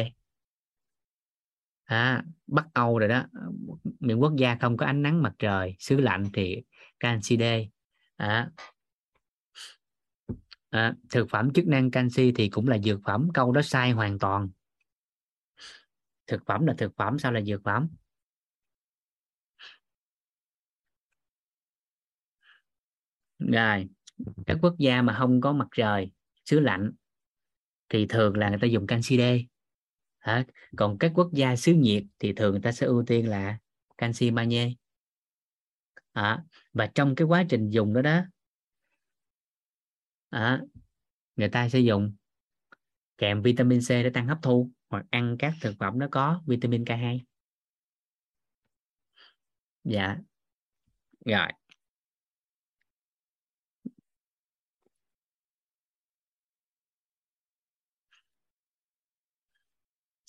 à, 1.84 2.24
Bắc 2.48 2.66
Âu 2.74 3.00
rồi 3.00 3.10
đó 3.10 3.26
những 4.00 4.22
quốc 4.22 4.34
gia 4.38 4.58
không 4.62 4.78
có 4.78 4.86
ánh 4.86 5.02
nắng 5.02 5.24
mặt 5.24 5.34
trời 5.40 5.76
xứ 5.80 6.02
lạnh 6.02 6.24
thì 6.34 6.64
canxi 7.00 7.38
D 7.38 7.42
à, 8.16 8.50
à, 10.70 10.94
thực 11.10 11.30
phẩm 11.30 11.54
chức 11.54 11.68
năng 11.68 11.92
canxi 11.92 12.32
thì 12.32 12.50
cũng 12.50 12.68
là 12.68 12.78
dược 12.78 13.00
phẩm 13.06 13.30
câu 13.34 13.52
đó 13.52 13.62
sai 13.62 13.92
hoàn 13.92 14.20
toàn. 14.20 14.50
Thực 16.28 16.46
phẩm 16.46 16.66
là 16.66 16.74
thực 16.78 16.96
phẩm 16.96 17.20
sao 17.20 17.32
là 17.32 17.42
dược 17.42 17.64
phẩm? 17.64 17.88
Rồi 23.40 23.88
các 24.46 24.58
quốc 24.62 24.76
gia 24.78 25.02
mà 25.02 25.16
không 25.20 25.42
có 25.42 25.54
mặt 25.54 25.68
trời 25.76 26.12
xứ 26.46 26.60
lạnh 26.60 26.92
thì 27.90 28.06
thường 28.10 28.38
là 28.38 28.50
người 28.50 28.60
ta 28.62 28.68
dùng 28.68 28.88
canxi 28.88 29.18
D 29.18 29.22
Hả? 30.20 30.46
còn 30.78 30.98
các 30.98 31.12
quốc 31.16 31.30
gia 31.34 31.56
xứ 31.56 31.74
nhiệt 31.74 32.04
thì 32.20 32.34
thường 32.34 32.52
người 32.52 32.62
ta 32.62 32.72
sẽ 32.72 32.88
ưu 32.88 33.04
tiên 33.08 33.30
là 33.30 33.58
canxi 33.98 34.32
magie 34.32 34.70
à, 36.14 36.44
và 36.74 36.88
trong 36.96 37.16
cái 37.16 37.28
quá 37.28 37.44
trình 37.50 37.70
dùng 37.70 37.94
đó 37.94 38.02
đó 38.02 38.22
à, 40.30 40.62
người 41.36 41.50
ta 41.50 41.70
sẽ 41.70 41.80
dùng 41.80 42.16
kèm 43.18 43.42
vitamin 43.42 43.80
C 43.80 43.90
để 43.90 44.10
tăng 44.14 44.28
hấp 44.28 44.38
thu 44.42 44.72
hoặc 44.90 45.06
ăn 45.10 45.36
các 45.40 45.54
thực 45.62 45.76
phẩm 45.80 46.00
nó 46.00 46.08
có 46.12 46.42
vitamin 46.48 46.84
K2 46.84 47.20
dạ. 49.84 50.18
Rồi. 51.26 51.48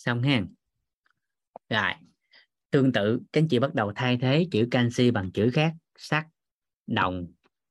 Xong 0.06 0.22
ha 0.22 0.42
rồi. 1.68 1.92
Tương 2.70 2.92
tự 2.92 3.20
các 3.32 3.40
anh 3.40 3.48
chị 3.48 3.58
bắt 3.58 3.74
đầu 3.74 3.92
thay 3.96 4.18
thế 4.20 4.46
chữ 4.50 4.68
canxi 4.70 5.10
bằng 5.10 5.32
chữ 5.32 5.50
khác. 5.54 5.74
Sắt 5.98 6.26
đồng 6.86 7.26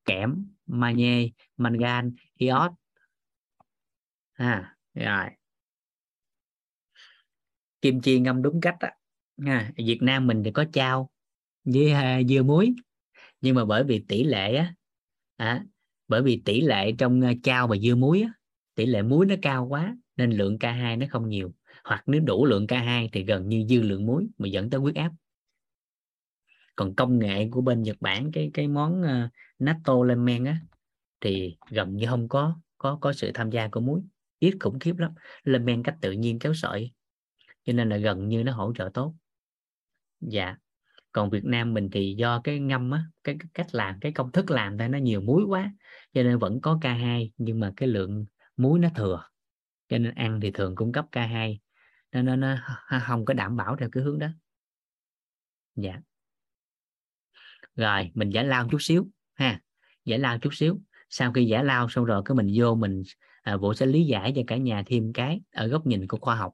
kẽm 0.05 0.45
magie 0.65 1.27
mangan 1.57 2.15
iốt. 2.38 2.72
À 4.33 4.75
rồi. 4.93 5.25
Kim 7.81 8.01
chi 8.01 8.19
ngâm 8.19 8.41
đúng 8.41 8.61
cách 8.61 8.75
á. 8.80 8.91
À, 9.45 9.72
Việt 9.77 9.97
Nam 10.01 10.27
mình 10.27 10.41
thì 10.45 10.51
có 10.51 10.65
chao 10.73 11.09
với 11.64 11.91
à, 11.91 12.22
dưa 12.30 12.43
muối. 12.43 12.73
Nhưng 13.41 13.55
mà 13.55 13.65
bởi 13.65 13.83
vì 13.83 14.05
tỷ 14.07 14.23
lệ 14.23 14.55
á 14.55 14.73
à, 15.35 15.64
bởi 16.07 16.22
vì 16.22 16.41
tỷ 16.45 16.61
lệ 16.61 16.91
trong 16.97 17.22
à, 17.22 17.33
chao 17.43 17.67
và 17.67 17.77
dưa 17.77 17.95
muối 17.95 18.22
á, 18.22 18.30
tỷ 18.75 18.85
lệ 18.85 19.01
muối 19.01 19.25
nó 19.25 19.35
cao 19.41 19.67
quá 19.69 19.95
nên 20.15 20.31
lượng 20.31 20.57
K2 20.57 20.97
nó 20.97 21.05
không 21.09 21.30
nhiều 21.30 21.53
hoặc 21.85 22.03
nếu 22.05 22.22
đủ 22.22 22.45
lượng 22.45 22.67
K2 22.67 23.09
thì 23.11 23.23
gần 23.23 23.49
như 23.49 23.65
dư 23.69 23.81
lượng 23.81 24.05
muối 24.05 24.27
mà 24.38 24.47
dẫn 24.47 24.69
tới 24.69 24.80
huyết 24.80 24.95
áp. 24.95 25.11
Còn 26.75 26.95
công 26.95 27.19
nghệ 27.19 27.49
của 27.51 27.61
bên 27.61 27.83
Nhật 27.83 27.97
Bản 27.99 28.31
cái 28.31 28.51
cái 28.53 28.67
món 28.67 29.01
uh, 29.01 29.31
natto 29.59 30.03
lên 30.03 30.25
men 30.25 30.43
á 30.43 30.59
thì 31.22 31.57
gần 31.69 31.95
như 31.95 32.05
không 32.07 32.30
có 32.30 32.59
có 32.77 32.97
có 33.01 33.14
sự 33.14 33.31
tham 33.33 33.49
gia 33.49 33.67
của 33.67 33.80
muối. 33.80 34.01
Ít 34.39 34.53
khủng 34.59 34.80
khiếp 34.80 34.97
lắm. 34.97 35.11
Lên 35.43 35.65
men 35.65 35.83
cách 35.83 35.95
tự 36.01 36.11
nhiên 36.11 36.39
kéo 36.39 36.53
sợi 36.53 36.91
cho 37.65 37.73
nên 37.73 37.89
là 37.89 37.97
gần 37.97 38.27
như 38.27 38.43
nó 38.43 38.51
hỗ 38.51 38.73
trợ 38.75 38.89
tốt. 38.93 39.15
Dạ. 40.19 40.55
Còn 41.11 41.30
Việt 41.30 41.45
Nam 41.45 41.73
mình 41.73 41.89
thì 41.91 42.15
do 42.17 42.41
cái 42.43 42.59
ngâm 42.59 42.91
á 42.91 43.03
cái, 43.23 43.35
cái 43.39 43.47
cách 43.53 43.75
làm 43.75 43.99
cái 44.01 44.11
công 44.11 44.31
thức 44.31 44.51
làm 44.51 44.77
ta 44.77 44.88
nó 44.88 44.97
nhiều 44.97 45.22
muối 45.22 45.43
quá 45.47 45.73
cho 46.14 46.23
nên 46.23 46.39
vẫn 46.39 46.61
có 46.61 46.80
K2 46.81 47.30
nhưng 47.38 47.59
mà 47.59 47.73
cái 47.77 47.89
lượng 47.89 48.25
muối 48.57 48.80
nó 48.80 48.89
thừa. 48.95 49.23
Cho 49.89 49.97
nên 49.97 50.15
ăn 50.15 50.39
thì 50.41 50.51
thường 50.51 50.75
cung 50.75 50.91
cấp 50.91 51.05
K2 51.11 51.57
nên 52.22 52.40
nó, 52.40 52.56
không 53.03 53.26
có 53.26 53.34
đảm 53.34 53.58
bảo 53.58 53.76
theo 53.76 53.90
cái 53.92 54.03
hướng 54.03 54.19
đó. 54.19 54.27
Dạ. 55.76 56.00
Rồi 57.76 58.11
mình 58.14 58.30
giải 58.30 58.44
lao 58.44 58.68
chút 58.72 58.77
xíu 58.82 59.08
ha. 59.34 59.61
Giải 60.06 60.19
lao 60.19 60.40
chút 60.40 60.53
xíu. 60.53 60.80
Sau 61.10 61.34
khi 61.34 61.45
giải 61.45 61.64
lao 61.64 61.90
xong 61.90 62.06
rồi 62.06 62.22
cái 62.26 62.35
mình 62.35 62.48
vô 62.56 62.76
mình 62.76 63.03
à, 63.42 63.58
bộ 63.58 63.74
sẽ 63.74 63.85
lý 63.85 64.06
giải 64.06 64.34
cho 64.35 64.42
cả 64.48 64.58
nhà 64.58 64.84
thêm 64.85 65.14
cái 65.14 65.42
ở 65.52 65.68
góc 65.68 65.88
nhìn 65.88 66.08
của 66.08 66.18
khoa 66.22 66.35
học. 66.35 66.53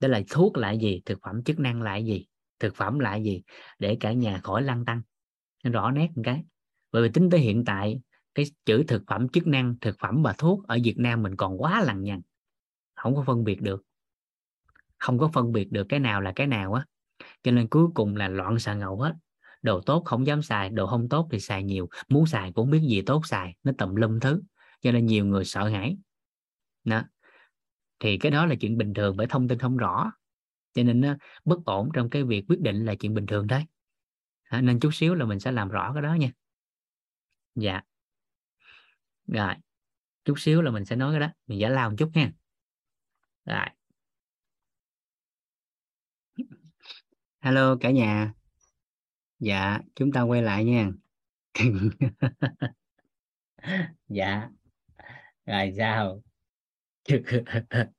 Đó 0.00 0.08
là 0.08 0.22
thuốc 0.30 0.56
là 0.56 0.70
gì 0.70 1.02
thực 1.04 1.18
phẩm 1.22 1.44
chức 1.44 1.58
năng 1.58 1.82
là 1.82 1.96
gì 1.96 2.26
thực 2.58 2.76
phẩm 2.76 2.98
là 2.98 3.16
gì 3.16 3.42
để 3.78 3.96
cả 4.00 4.12
nhà 4.12 4.40
khỏi 4.42 4.62
lăn 4.62 4.84
tăng 4.84 5.02
rõ 5.62 5.90
nét 5.90 6.08
một 6.16 6.22
cái. 6.24 6.44
Bởi 6.92 7.02
vì 7.02 7.08
tính 7.08 7.30
tới 7.30 7.40
hiện 7.40 7.64
tại 7.64 8.00
cái 8.34 8.44
chữ 8.64 8.84
thực 8.88 9.02
phẩm 9.06 9.28
chức 9.28 9.46
năng 9.46 9.74
thực 9.80 9.96
phẩm 9.98 10.22
và 10.22 10.32
thuốc 10.32 10.66
ở 10.66 10.78
Việt 10.84 10.98
Nam 10.98 11.22
mình 11.22 11.36
còn 11.36 11.62
quá 11.62 11.82
lằng 11.84 12.02
nhằng 12.02 12.20
không 12.94 13.14
có 13.14 13.24
phân 13.26 13.44
biệt 13.44 13.62
được 13.62 13.82
không 15.02 15.18
có 15.18 15.30
phân 15.34 15.52
biệt 15.52 15.72
được 15.72 15.86
cái 15.88 16.00
nào 16.00 16.20
là 16.20 16.32
cái 16.36 16.46
nào 16.46 16.72
á. 16.72 16.84
Cho 17.42 17.52
nên 17.52 17.68
cuối 17.68 17.86
cùng 17.94 18.16
là 18.16 18.28
loạn 18.28 18.58
xà 18.58 18.74
ngầu 18.74 19.00
hết. 19.00 19.14
Đồ 19.62 19.80
tốt 19.80 20.02
không 20.04 20.26
dám 20.26 20.42
xài 20.42 20.68
đồ 20.68 20.86
không 20.86 21.08
tốt 21.08 21.28
thì 21.32 21.40
xài 21.40 21.62
nhiều. 21.62 21.88
Muốn 22.08 22.26
xài 22.26 22.52
cũng 22.52 22.70
biết 22.70 22.80
gì 22.88 23.02
tốt 23.02 23.26
xài 23.26 23.54
nó 23.62 23.72
tầm 23.78 23.96
lum 23.96 24.20
thứ. 24.20 24.42
Cho 24.80 24.92
nên 24.92 25.06
nhiều 25.06 25.24
người 25.24 25.44
sợ 25.44 25.68
hãi. 25.68 25.96
Đó. 26.84 27.02
Thì 28.00 28.18
cái 28.18 28.32
đó 28.32 28.46
là 28.46 28.54
chuyện 28.60 28.78
bình 28.78 28.94
thường 28.94 29.16
bởi 29.16 29.26
thông 29.26 29.48
tin 29.48 29.58
không 29.58 29.76
rõ. 29.76 30.12
Cho 30.74 30.82
nên 30.82 31.00
nó 31.00 31.14
bất 31.44 31.64
ổn 31.64 31.88
trong 31.94 32.10
cái 32.10 32.24
việc 32.24 32.44
quyết 32.48 32.60
định 32.60 32.84
là 32.84 32.94
chuyện 32.94 33.14
bình 33.14 33.26
thường 33.26 33.46
đấy 33.46 33.64
à, 34.42 34.60
nên 34.60 34.80
chút 34.80 34.90
xíu 34.94 35.14
là 35.14 35.24
mình 35.24 35.40
sẽ 35.40 35.52
làm 35.52 35.68
rõ 35.68 35.92
cái 35.92 36.02
đó 36.02 36.14
nha. 36.14 36.30
Dạ. 37.54 37.80
Rồi. 39.26 39.54
Chút 40.24 40.34
xíu 40.38 40.62
là 40.62 40.70
mình 40.70 40.84
sẽ 40.84 40.96
nói 40.96 41.12
cái 41.12 41.20
đó. 41.20 41.28
Mình 41.46 41.58
giải 41.58 41.70
lao 41.70 41.90
một 41.90 41.96
chút 41.98 42.10
nha 42.14 42.32
rồi. 43.44 43.66
Hello 47.42 47.76
cả 47.80 47.90
nhà. 47.90 48.32
Dạ 49.38 49.78
chúng 49.94 50.12
ta 50.12 50.22
quay 50.22 50.42
lại 50.42 50.64
nha. 50.64 50.90
Dạ. 54.08 54.48
Rồi, 55.46 55.72
sao? 55.78 56.22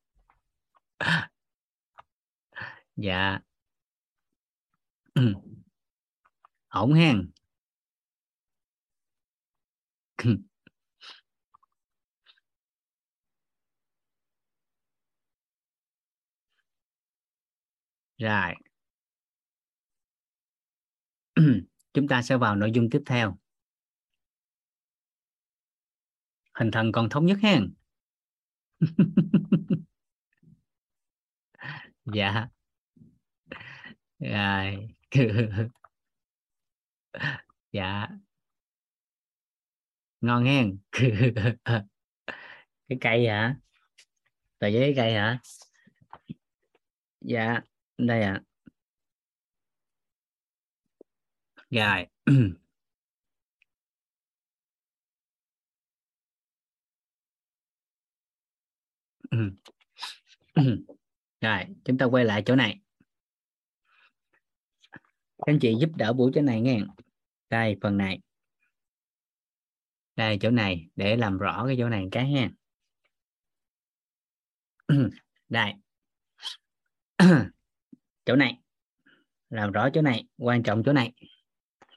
Dạ. 2.96 3.40
Ổn 6.70 6.94
hen? 6.94 7.32
Rồi. 18.18 18.63
chúng 21.94 22.08
ta 22.08 22.22
sẽ 22.22 22.38
vào 22.38 22.56
nội 22.56 22.72
dung 22.72 22.90
tiếp 22.90 23.02
theo. 23.06 23.38
Hình 26.54 26.72
thần 26.72 26.92
còn 26.92 27.10
thống 27.10 27.26
nhất 27.26 27.38
hen? 27.42 27.74
Dạ. 32.06 32.48
Rồi. 34.20 34.88
Dạ. 37.72 38.08
Ngon 40.22 40.46
hen? 40.46 40.78
Cái 42.88 42.98
cây 43.02 43.28
hả? 43.28 43.56
Tờ 44.60 44.68
giấy 44.68 44.94
cây 44.96 45.14
hả? 45.14 45.40
Dạ 47.22 47.62
đây 47.98 48.22
ạ. 48.22 48.42
à. 48.46 48.53
Rồi. 51.74 52.08
Rồi, 61.42 61.66
chúng 61.86 61.98
ta 61.98 62.06
quay 62.06 62.26
lại 62.26 62.44
chỗ 62.46 62.56
này. 62.56 62.80
Các 64.92 65.00
anh 65.38 65.60
chị 65.62 65.76
giúp 65.80 65.90
đỡ 65.96 66.14
buổi 66.14 66.32
chỗ 66.36 66.42
này 66.42 66.62
nghe. 66.62 66.82
Đây, 67.50 67.78
phần 67.82 67.98
này. 67.98 68.20
Đây, 70.16 70.38
chỗ 70.42 70.50
này, 70.50 70.88
để 70.96 71.16
làm 71.18 71.38
rõ 71.38 71.64
cái 71.68 71.76
chỗ 71.80 71.90
này 71.90 72.06
cái 72.12 72.32
ha. 72.32 72.52
Đây. 75.50 75.74
Chỗ 78.26 78.36
này. 78.36 78.60
Làm 79.50 79.72
rõ 79.72 79.90
chỗ 79.94 80.02
này, 80.02 80.28
quan 80.38 80.64
trọng 80.64 80.84
chỗ 80.86 80.94
này. 80.94 81.14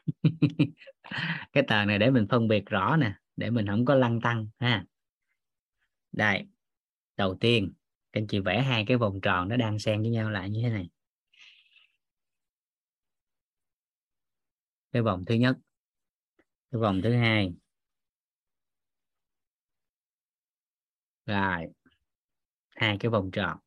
cái 1.52 1.64
tờ 1.68 1.84
này 1.84 1.98
để 1.98 2.10
mình 2.10 2.26
phân 2.30 2.48
biệt 2.48 2.66
rõ 2.66 2.96
nè, 2.96 3.12
để 3.36 3.50
mình 3.50 3.66
không 3.66 3.84
có 3.84 3.94
lăng 3.94 4.20
tăng 4.20 4.48
ha. 4.58 4.84
Đây, 6.12 6.46
đầu 7.16 7.36
tiên, 7.40 7.72
các 8.12 8.20
anh 8.20 8.26
chị 8.26 8.40
vẽ 8.40 8.62
hai 8.62 8.84
cái 8.88 8.96
vòng 8.96 9.20
tròn 9.22 9.48
nó 9.48 9.56
đang 9.56 9.78
xen 9.78 10.02
với 10.02 10.10
nhau 10.10 10.30
lại 10.30 10.50
như 10.50 10.62
thế 10.62 10.70
này. 10.70 10.88
Cái 14.92 15.02
vòng 15.02 15.24
thứ 15.26 15.34
nhất, 15.34 15.56
cái 16.72 16.80
vòng 16.80 17.00
thứ 17.02 17.12
hai. 17.12 17.52
Rồi, 21.26 21.66
hai 22.76 22.96
cái 23.00 23.10
vòng 23.10 23.30
tròn. 23.30 23.58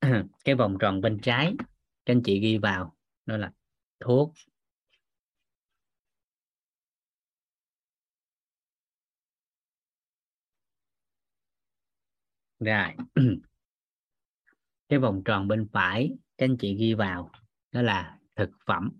Cái 0.44 0.54
vòng 0.54 0.76
tròn 0.80 1.00
bên 1.00 1.18
trái, 1.22 1.54
các 1.58 2.14
anh 2.14 2.22
chị 2.24 2.40
ghi 2.40 2.58
vào, 2.58 2.96
đó 3.26 3.36
là 3.36 3.52
thuốc. 4.04 4.32
Rồi. 12.60 12.96
Cái 14.88 14.98
vòng 14.98 15.22
tròn 15.24 15.48
bên 15.48 15.68
phải, 15.72 16.12
các 16.38 16.46
anh 16.46 16.56
chị 16.60 16.74
ghi 16.74 16.94
vào, 16.94 17.30
đó 17.72 17.82
là 17.82 18.18
thực 18.36 18.50
phẩm. 18.66 18.90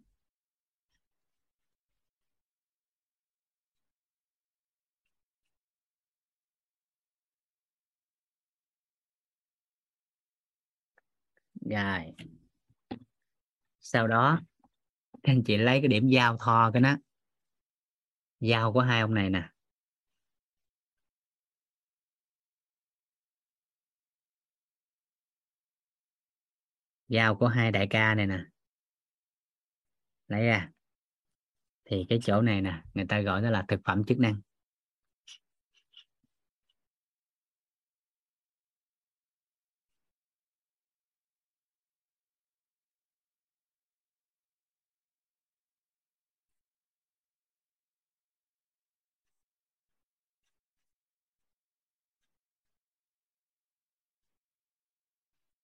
Rồi. 11.71 12.13
Sau 13.81 14.07
đó 14.09 14.41
các 15.23 15.33
anh 15.33 15.43
chị 15.45 15.57
lấy 15.57 15.81
cái 15.81 15.89
điểm 15.89 16.09
giao 16.09 16.37
thoa 16.41 16.71
cái 16.73 16.81
nó 16.81 16.97
giao 18.41 18.73
của 18.73 18.81
hai 18.81 19.01
ông 19.01 19.15
này 19.15 19.31
nè. 19.31 19.49
Giao 27.09 27.35
của 27.35 27.47
hai 27.47 27.73
đại 27.73 27.87
ca 27.91 28.15
này 28.15 28.27
nè. 28.27 28.45
Lấy 30.29 30.47
ra. 30.47 30.71
Thì 31.85 32.07
cái 32.09 32.19
chỗ 32.23 32.43
này 32.43 32.61
nè, 32.61 32.83
người 32.95 33.05
ta 33.09 33.21
gọi 33.21 33.43
nó 33.43 33.51
là 33.51 33.65
thực 33.69 33.81
phẩm 33.85 34.05
chức 34.05 34.19
năng. 34.19 34.41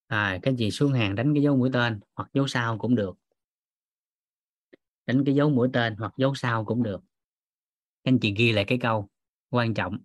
À, 0.09 0.39
anh 0.43 0.55
chị 0.57 0.71
xuống 0.71 0.93
hàng 0.93 1.15
đánh 1.15 1.33
cái 1.33 1.43
dấu 1.43 1.57
mũi 1.57 1.69
tên 1.73 1.99
hoặc 2.15 2.29
dấu 2.33 2.47
sao 2.47 2.77
cũng 2.77 2.95
được. 2.95 3.17
Đánh 5.05 5.23
cái 5.25 5.35
dấu 5.35 5.49
mũi 5.49 5.69
tên 5.73 5.95
hoặc 5.95 6.13
dấu 6.17 6.35
sao 6.35 6.65
cũng 6.65 6.83
được. 6.83 7.01
Các 8.03 8.11
anh 8.11 8.19
chị 8.19 8.33
ghi 8.37 8.51
lại 8.51 8.65
cái 8.65 8.77
câu 8.81 9.09
quan 9.49 9.73
trọng. 9.73 9.97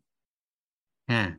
Ha 1.07 1.39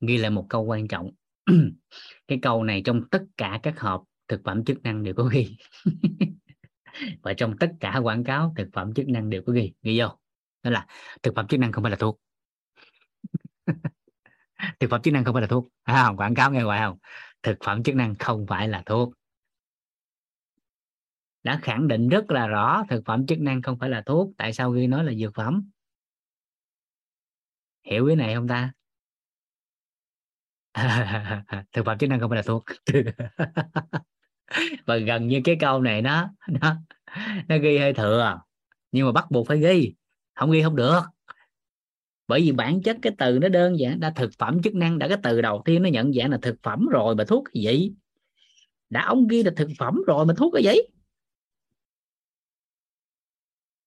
ghi 0.00 0.16
lại 0.16 0.30
một 0.30 0.46
câu 0.48 0.62
quan 0.62 0.88
trọng. 0.88 1.10
Cái 2.28 2.38
câu 2.42 2.64
này 2.64 2.82
trong 2.84 3.02
tất 3.10 3.24
cả 3.36 3.60
các 3.62 3.80
hộp 3.80 4.04
thực 4.28 4.40
phẩm 4.44 4.64
chức 4.64 4.82
năng 4.82 5.02
đều 5.02 5.14
có 5.14 5.24
ghi. 5.24 5.56
Và 7.22 7.34
trong 7.34 7.58
tất 7.58 7.72
cả 7.80 8.00
quảng 8.02 8.24
cáo 8.24 8.54
thực 8.56 8.68
phẩm 8.72 8.94
chức 8.94 9.08
năng 9.08 9.30
đều 9.30 9.42
có 9.46 9.52
ghi. 9.52 9.72
Ghi 9.82 10.00
vô. 10.00 10.08
Đó 10.62 10.70
là 10.70 10.86
thực 11.22 11.34
phẩm 11.36 11.46
chức 11.46 11.60
năng 11.60 11.72
không 11.72 11.84
phải 11.84 11.90
là 11.90 11.96
thuốc. 11.96 12.20
Thực 14.80 14.90
phẩm 14.90 15.02
chức 15.02 15.14
năng 15.14 15.24
không 15.24 15.34
phải 15.34 15.40
là 15.40 15.46
thuốc. 15.46 15.68
À, 15.82 16.12
quảng 16.16 16.34
cáo 16.34 16.50
nghe 16.50 16.62
ngoài 16.62 16.80
không? 16.80 16.98
Thực 17.42 17.58
phẩm 17.64 17.82
chức 17.82 17.94
năng 17.94 18.14
không 18.18 18.46
phải 18.48 18.68
là 18.68 18.82
thuốc. 18.86 19.12
Đã 21.42 21.60
khẳng 21.62 21.88
định 21.88 22.08
rất 22.08 22.30
là 22.30 22.46
rõ 22.46 22.84
thực 22.88 23.02
phẩm 23.06 23.26
chức 23.26 23.40
năng 23.40 23.62
không 23.62 23.78
phải 23.78 23.90
là 23.90 24.02
thuốc, 24.06 24.30
tại 24.36 24.52
sao 24.52 24.70
ghi 24.70 24.86
nói 24.86 25.04
là 25.04 25.12
dược 25.14 25.34
phẩm? 25.34 25.70
Hiểu 27.84 28.06
cái 28.06 28.16
này 28.16 28.34
không 28.34 28.48
ta? 28.48 28.72
Thực 31.72 31.86
phẩm 31.86 31.98
chức 31.98 32.10
năng 32.10 32.20
không 32.20 32.30
phải 32.30 32.36
là 32.36 32.42
thuốc. 32.42 32.64
Và 34.86 34.96
gần 34.96 35.28
như 35.28 35.40
cái 35.44 35.56
câu 35.60 35.82
này 35.82 36.02
nó 36.02 36.30
nó 36.48 36.76
nó 37.48 37.58
ghi 37.58 37.78
hơi 37.78 37.92
thừa, 37.92 38.40
nhưng 38.92 39.06
mà 39.06 39.12
bắt 39.12 39.30
buộc 39.30 39.46
phải 39.46 39.58
ghi. 39.58 39.94
Không 40.34 40.50
ghi 40.50 40.62
không 40.62 40.76
được 40.76 41.00
bởi 42.30 42.40
vì 42.40 42.52
bản 42.52 42.82
chất 42.82 42.96
cái 43.02 43.12
từ 43.18 43.38
nó 43.38 43.48
đơn 43.48 43.78
giản 43.78 44.00
đã 44.00 44.10
thực 44.10 44.30
phẩm 44.38 44.62
chức 44.62 44.74
năng 44.74 44.98
đã 44.98 45.08
cái 45.08 45.18
từ 45.22 45.40
đầu 45.40 45.62
tiên 45.64 45.82
nó 45.82 45.88
nhận 45.88 46.12
dạng 46.12 46.30
là 46.30 46.38
thực 46.42 46.56
phẩm 46.62 46.86
rồi 46.86 47.14
mà 47.14 47.24
thuốc 47.24 47.44
cái 47.54 47.62
gì? 47.62 47.92
Đã 48.90 49.04
ông 49.04 49.28
ghi 49.28 49.42
là 49.42 49.50
thực 49.56 49.68
phẩm 49.78 50.02
rồi 50.06 50.26
mà 50.26 50.34
thuốc 50.36 50.54
cái 50.54 50.62
gì? 50.62 50.80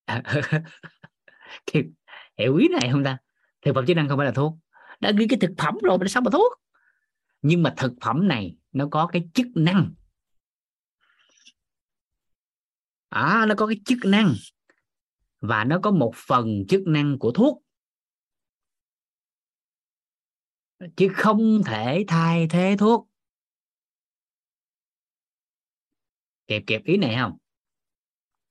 À, 0.04 0.22
hiểu 2.38 2.56
ý 2.56 2.68
này 2.68 2.88
không 2.92 3.04
ta? 3.04 3.18
Thực 3.62 3.74
phẩm 3.74 3.86
chức 3.86 3.96
năng 3.96 4.08
không 4.08 4.18
phải 4.18 4.26
là 4.26 4.32
thuốc. 4.32 4.54
Đã 5.00 5.12
ghi 5.18 5.26
cái 5.26 5.38
thực 5.40 5.50
phẩm 5.58 5.78
rồi 5.82 5.98
mà 5.98 6.06
sao 6.08 6.22
mà 6.22 6.30
thuốc? 6.30 6.52
Nhưng 7.42 7.62
mà 7.62 7.74
thực 7.76 7.92
phẩm 8.00 8.28
này 8.28 8.56
nó 8.72 8.88
có 8.90 9.06
cái 9.06 9.28
chức 9.34 9.46
năng. 9.54 9.94
À, 13.08 13.46
nó 13.48 13.54
có 13.54 13.66
cái 13.66 13.76
chức 13.84 13.98
năng. 14.04 14.34
Và 15.40 15.64
nó 15.64 15.78
có 15.78 15.90
một 15.90 16.12
phần 16.16 16.66
chức 16.68 16.86
năng 16.86 17.18
của 17.18 17.32
thuốc. 17.32 17.63
Chứ 20.96 21.08
không 21.14 21.62
thể 21.66 22.04
thay 22.08 22.46
thế 22.50 22.76
thuốc. 22.78 23.08
Kịp 26.46 26.62
kịp 26.66 26.80
ý 26.84 26.96
này 26.96 27.16
không? 27.20 27.38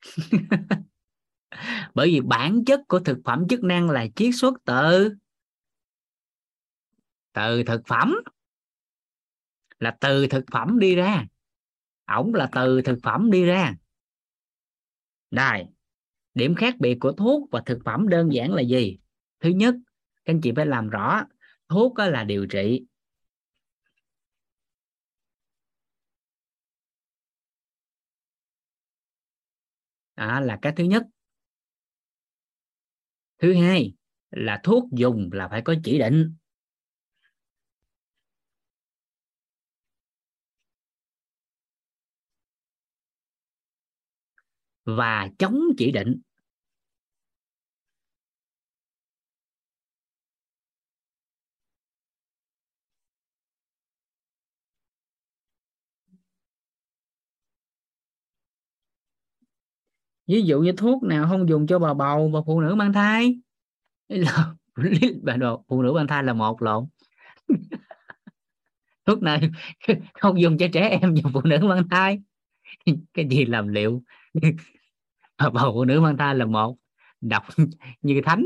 Bởi 1.94 2.08
vì 2.08 2.22
bản 2.22 2.66
chất 2.66 2.82
của 2.88 3.00
thực 3.00 3.18
phẩm 3.26 3.48
chức 3.50 3.64
năng 3.64 3.90
là 3.90 4.08
chiết 4.16 4.30
xuất 4.36 4.54
từ 4.66 5.16
từ 7.34 7.64
thực 7.64 7.82
phẩm. 7.88 8.16
Là 9.80 9.98
từ 10.02 10.28
thực 10.28 10.44
phẩm 10.52 10.80
đi 10.80 10.96
ra. 10.96 11.26
Ổng 12.06 12.34
là 12.34 12.50
từ 12.52 12.82
thực 12.82 13.00
phẩm 13.04 13.32
đi 13.32 13.46
ra. 13.46 13.76
Đây 15.32 15.66
điểm 16.34 16.56
khác 16.56 16.76
biệt 16.80 16.98
của 17.00 17.12
thuốc 17.12 17.50
và 17.52 17.62
thực 17.66 17.80
phẩm 17.86 18.08
đơn 18.08 18.34
giản 18.34 18.54
là 18.54 18.62
gì? 18.62 18.98
Thứ 19.40 19.50
nhất, 19.50 19.76
các 20.26 20.34
anh 20.34 20.42
chị 20.42 20.52
phải 20.56 20.66
làm 20.66 20.90
rõ 20.90 21.24
thuốc 21.70 22.00
là 22.00 22.24
điều 22.24 22.46
trị. 22.46 22.86
Đó 30.16 30.40
là 30.40 30.60
cái 30.62 30.74
thứ 30.76 30.84
nhất. 30.84 31.04
Thứ 33.40 33.54
hai 33.54 33.94
là 34.32 34.60
thuốc 34.64 34.84
dùng 34.92 35.30
là 35.34 35.48
phải 35.48 35.62
có 35.62 35.76
chỉ 35.84 36.00
định. 36.00 36.36
Và 44.86 45.30
chống 45.40 45.60
chỉ 45.78 45.92
định. 45.92 46.22
Ví 60.28 60.42
dụ 60.42 60.62
như 60.62 60.72
thuốc 60.72 61.04
nào 61.04 61.28
không 61.30 61.50
dùng 61.50 61.68
cho 61.68 61.80
bà 61.80 61.94
bầu 61.94 62.30
và 62.34 62.40
phụ 62.46 62.62
nữ 62.62 62.76
mang 62.76 62.94
thai. 62.94 63.40
Là 64.08 64.54
bà 65.22 65.36
đồ, 65.36 65.66
phụ 65.68 65.82
nữ 65.82 65.94
mang 65.94 66.08
thai 66.08 66.24
là 66.24 66.34
một 66.34 66.62
lộn. 66.62 66.86
Thuốc 69.06 69.24
nào 69.24 69.38
không 70.14 70.42
dùng 70.42 70.58
cho 70.58 70.68
trẻ 70.74 70.98
em 71.02 71.16
dùng 71.16 71.34
phụ 71.34 71.42
nữ 71.44 71.58
mang 71.62 71.90
thai. 71.90 72.22
Cái 73.14 73.28
gì 73.30 73.46
làm 73.46 73.68
liệu? 73.68 74.04
Bà 75.38 75.50
bầu, 75.50 75.72
phụ 75.74 75.86
nữ 75.86 76.02
mang 76.02 76.18
thai 76.18 76.36
là 76.36 76.46
một. 76.46 76.78
Đọc 77.22 77.44
như 78.02 78.22
thánh. 78.26 78.46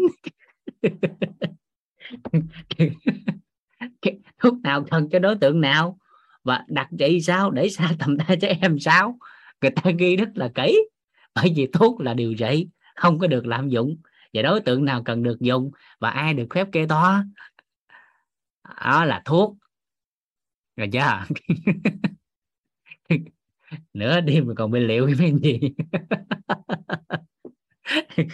Thuốc 4.40 4.62
nào 4.64 4.86
cần 4.92 5.10
cho 5.10 5.20
đối 5.20 5.36
tượng 5.36 5.62
nào? 5.62 5.98
Và 6.44 6.66
đặt 6.68 6.88
vậy 6.92 7.22
sao? 7.22 7.52
Để 7.52 7.70
xa 7.70 7.92
tầm 8.00 8.18
tay 8.18 8.38
cho 8.42 8.48
em 8.62 8.80
sao? 8.80 9.18
Người 9.62 9.72
ta 9.72 9.92
ghi 9.92 10.16
rất 10.16 10.30
là 10.36 10.52
kỹ 10.56 10.78
bởi 11.42 11.54
vì 11.56 11.68
thuốc 11.74 12.00
là 12.00 12.14
điều 12.14 12.34
trị 12.36 12.68
không 12.96 13.20
có 13.20 13.28
được 13.28 13.46
lạm 13.46 13.70
dụng. 13.70 13.98
Và 14.34 14.42
đối 14.42 14.62
tượng 14.62 14.86
nào 14.86 15.04
cần 15.04 15.24
được 15.24 15.40
dùng 15.40 15.72
và 16.00 16.10
ai 16.10 16.34
được 16.34 16.48
phép 16.54 16.68
kê 16.72 16.86
to 16.90 17.24
đó 18.86 19.06
là 19.06 19.22
thuốc. 19.26 19.58
Rồi 20.76 20.90
chưa 20.92 21.26
nửa 23.94 24.22
đêm 24.22 24.48
mà 24.48 24.54
còn 24.58 24.72
bị 24.72 24.80
liệu 24.80 25.10
cái 25.20 25.34
gì? 25.42 25.60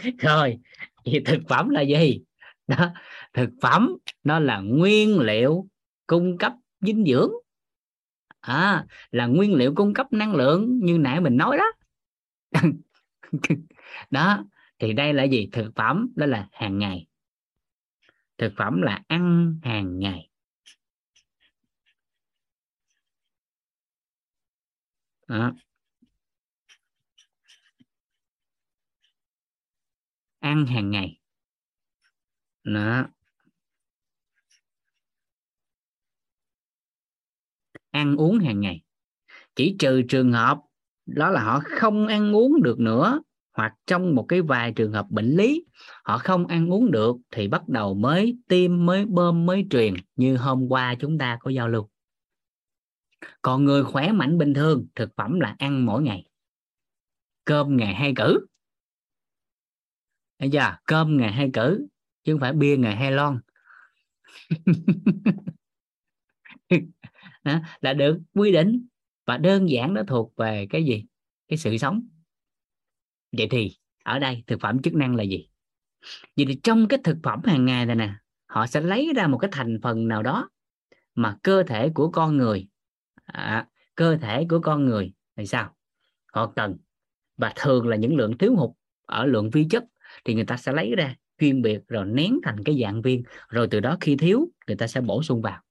Rồi 0.17 0.57
thì 1.05 1.19
thực 1.25 1.39
phẩm 1.49 1.69
là 1.69 1.81
gì? 1.81 2.21
Đó 2.67 2.93
thực 3.33 3.49
phẩm 3.61 3.97
nó 4.23 4.39
là 4.39 4.59
nguyên 4.59 5.19
liệu 5.19 5.67
cung 6.07 6.37
cấp 6.37 6.53
dinh 6.81 7.05
dưỡng. 7.05 7.31
À, 8.41 8.85
là 9.11 9.25
nguyên 9.25 9.53
liệu 9.53 9.73
cung 9.75 9.93
cấp 9.93 10.13
năng 10.13 10.35
lượng 10.35 10.79
như 10.83 10.97
nãy 10.97 11.21
mình 11.21 11.37
nói 11.37 11.57
đó. 11.57 11.71
đó, 14.11 14.45
thì 14.79 14.93
đây 14.93 15.13
là 15.13 15.23
gì? 15.23 15.49
Thực 15.51 15.71
phẩm, 15.75 16.07
đó 16.15 16.25
là 16.25 16.47
hàng 16.51 16.77
ngày. 16.79 17.07
Thực 18.37 18.53
phẩm 18.57 18.81
là 18.81 19.03
ăn 19.07 19.55
hàng 19.63 19.99
ngày. 19.99 20.29
Đó. 25.27 25.53
ăn 30.39 30.65
hàng 30.65 30.91
ngày. 30.91 31.19
Đó. 32.63 33.07
ăn 37.91 38.15
uống 38.15 38.39
hàng 38.39 38.59
ngày. 38.59 38.81
Chỉ 39.55 39.75
trừ 39.79 40.01
trường 40.09 40.31
hợp 40.31 40.57
đó 41.05 41.29
là 41.29 41.43
họ 41.43 41.61
không 41.65 42.07
ăn 42.07 42.35
uống 42.35 42.63
được 42.63 42.79
nữa 42.79 43.21
hoặc 43.53 43.73
trong 43.87 44.15
một 44.15 44.25
cái 44.27 44.41
vài 44.41 44.71
trường 44.71 44.91
hợp 44.91 45.05
bệnh 45.09 45.35
lý 45.35 45.65
họ 46.03 46.17
không 46.17 46.47
ăn 46.47 46.73
uống 46.73 46.91
được 46.91 47.15
thì 47.31 47.47
bắt 47.47 47.67
đầu 47.67 47.93
mới 47.93 48.37
tiêm 48.47 48.85
mới 48.85 49.05
bơm 49.05 49.45
mới 49.45 49.67
truyền 49.69 49.93
như 50.15 50.37
hôm 50.37 50.67
qua 50.69 50.95
chúng 50.99 51.17
ta 51.17 51.37
có 51.41 51.51
giao 51.51 51.69
lưu. 51.69 51.89
Còn 53.41 53.65
người 53.65 53.83
khỏe 53.83 54.11
mạnh 54.11 54.37
bình 54.37 54.53
thường 54.53 54.85
thực 54.95 55.09
phẩm 55.15 55.39
là 55.39 55.55
ăn 55.59 55.85
mỗi 55.85 56.01
ngày. 56.01 56.25
Cơm 57.45 57.77
ngày 57.77 57.93
hai 57.93 58.13
cử. 58.15 58.45
Thấy 60.39 60.49
chưa? 60.53 60.77
Cơm 60.85 61.17
ngày 61.17 61.31
hai 61.31 61.49
cử 61.53 61.87
chứ 62.23 62.33
không 62.33 62.39
phải 62.39 62.53
bia 62.53 62.77
ngày 62.77 62.95
hai 62.95 63.11
lon. 63.11 63.39
Đó, 67.43 67.59
là 67.81 67.93
được 67.93 68.19
quy 68.33 68.51
định 68.51 68.87
và 69.25 69.37
đơn 69.37 69.69
giản 69.69 69.93
nó 69.93 70.03
thuộc 70.07 70.33
về 70.37 70.67
cái 70.69 70.83
gì? 70.83 71.05
Cái 71.47 71.57
sự 71.57 71.77
sống. 71.77 72.01
Vậy 73.37 73.47
thì 73.51 73.75
ở 74.03 74.19
đây 74.19 74.43
thực 74.47 74.61
phẩm 74.61 74.81
chức 74.81 74.93
năng 74.93 75.15
là 75.15 75.23
gì? 75.23 75.49
Vậy 76.37 76.45
thì 76.45 76.59
trong 76.63 76.87
cái 76.87 76.99
thực 77.03 77.17
phẩm 77.23 77.41
hàng 77.43 77.65
ngày 77.65 77.85
này 77.85 77.95
nè 77.95 78.13
họ 78.45 78.67
sẽ 78.67 78.81
lấy 78.81 79.13
ra 79.15 79.27
một 79.27 79.37
cái 79.37 79.49
thành 79.53 79.79
phần 79.83 80.07
nào 80.07 80.23
đó 80.23 80.49
mà 81.15 81.37
cơ 81.43 81.63
thể 81.63 81.89
của 81.89 82.11
con 82.11 82.37
người 82.37 82.67
à, 83.25 83.67
cơ 83.95 84.17
thể 84.17 84.45
của 84.49 84.59
con 84.59 84.85
người 84.85 85.13
thì 85.37 85.45
sao? 85.45 85.75
Họ 86.33 86.53
cần 86.55 86.77
và 87.37 87.53
thường 87.55 87.87
là 87.87 87.95
những 87.95 88.15
lượng 88.15 88.37
thiếu 88.37 88.55
hụt 88.55 88.69
ở 89.05 89.25
lượng 89.25 89.49
vi 89.49 89.67
chất 89.69 89.83
thì 90.25 90.33
người 90.33 90.45
ta 90.45 90.57
sẽ 90.57 90.73
lấy 90.73 90.95
ra 90.95 91.15
chuyên 91.39 91.61
biệt 91.61 91.81
rồi 91.87 92.05
nén 92.05 92.39
thành 92.43 92.63
cái 92.63 92.79
dạng 92.81 93.01
viên 93.01 93.23
rồi 93.49 93.67
từ 93.71 93.79
đó 93.79 93.97
khi 94.01 94.15
thiếu 94.15 94.49
người 94.67 94.75
ta 94.75 94.87
sẽ 94.87 95.01
bổ 95.01 95.23
sung 95.23 95.41
vào. 95.41 95.61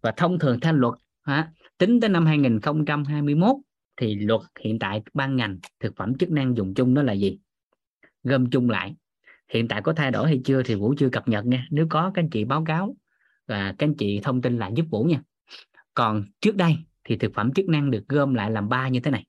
Và 0.00 0.12
thông 0.16 0.38
thường 0.38 0.60
theo 0.60 0.72
luật 0.72 0.94
ha, 1.22 1.52
tính 1.78 2.00
tới 2.00 2.10
năm 2.10 2.26
2021 2.26 3.56
thì 3.96 4.14
luật 4.14 4.40
hiện 4.64 4.78
tại 4.78 5.02
ban 5.14 5.36
ngành 5.36 5.58
thực 5.80 5.96
phẩm 5.96 6.18
chức 6.18 6.30
năng 6.30 6.56
dùng 6.56 6.74
chung 6.74 6.94
đó 6.94 7.02
là 7.02 7.12
gì? 7.12 7.38
Gom 8.22 8.50
chung 8.50 8.70
lại. 8.70 8.94
Hiện 9.48 9.68
tại 9.68 9.82
có 9.82 9.92
thay 9.92 10.10
đổi 10.10 10.26
hay 10.26 10.40
chưa 10.44 10.62
thì 10.62 10.74
vũ 10.74 10.94
chưa 10.98 11.08
cập 11.08 11.28
nhật 11.28 11.46
nha. 11.46 11.66
Nếu 11.70 11.86
có 11.90 12.10
các 12.14 12.22
anh 12.22 12.30
chị 12.30 12.44
báo 12.44 12.64
cáo 12.64 12.96
và 13.46 13.74
các 13.78 13.86
anh 13.86 13.94
chị 13.94 14.20
thông 14.22 14.42
tin 14.42 14.58
lại 14.58 14.72
giúp 14.76 14.86
vũ 14.90 15.04
nha. 15.04 15.22
Còn 15.94 16.24
trước 16.40 16.56
đây 16.56 16.76
thì 17.04 17.16
thực 17.16 17.34
phẩm 17.34 17.52
chức 17.52 17.68
năng 17.68 17.90
được 17.90 18.08
gom 18.08 18.34
lại 18.34 18.50
làm 18.50 18.68
ba 18.68 18.88
như 18.88 19.00
thế 19.00 19.10
này. 19.10 19.24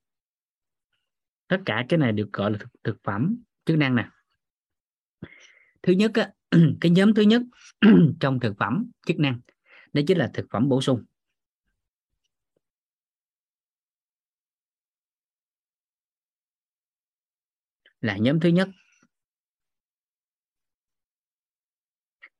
Tất 1.48 1.58
cả 1.66 1.86
cái 1.90 1.98
này 1.98 2.12
được 2.12 2.34
gọi 2.34 2.52
là 2.52 2.58
thực, 2.58 2.70
thực 2.84 2.98
phẩm 3.04 3.36
chức 3.66 3.78
năng 3.78 3.96
nè. 3.96 4.10
Thứ 5.84 5.94
nhất 5.94 6.12
á, 6.14 6.30
cái 6.82 6.92
nhóm 6.92 7.14
thứ 7.14 7.22
nhất 7.22 7.42
trong 8.20 8.40
thực 8.40 8.58
phẩm 8.60 8.92
chức 9.06 9.20
năng 9.20 9.40
đó 9.94 10.02
chính 10.08 10.18
là 10.18 10.32
thực 10.34 10.46
phẩm 10.52 10.70
bổ 10.70 10.82
sung. 10.82 11.04
Là 18.02 18.18
nhóm 18.18 18.40
thứ 18.40 18.50
nhất. 18.50 18.70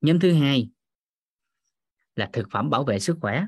Nhóm 0.00 0.20
thứ 0.20 0.32
hai 0.32 0.70
là 2.16 2.30
thực 2.32 2.48
phẩm 2.50 2.70
bảo 2.70 2.84
vệ 2.84 2.98
sức 2.98 3.16
khỏe. 3.20 3.44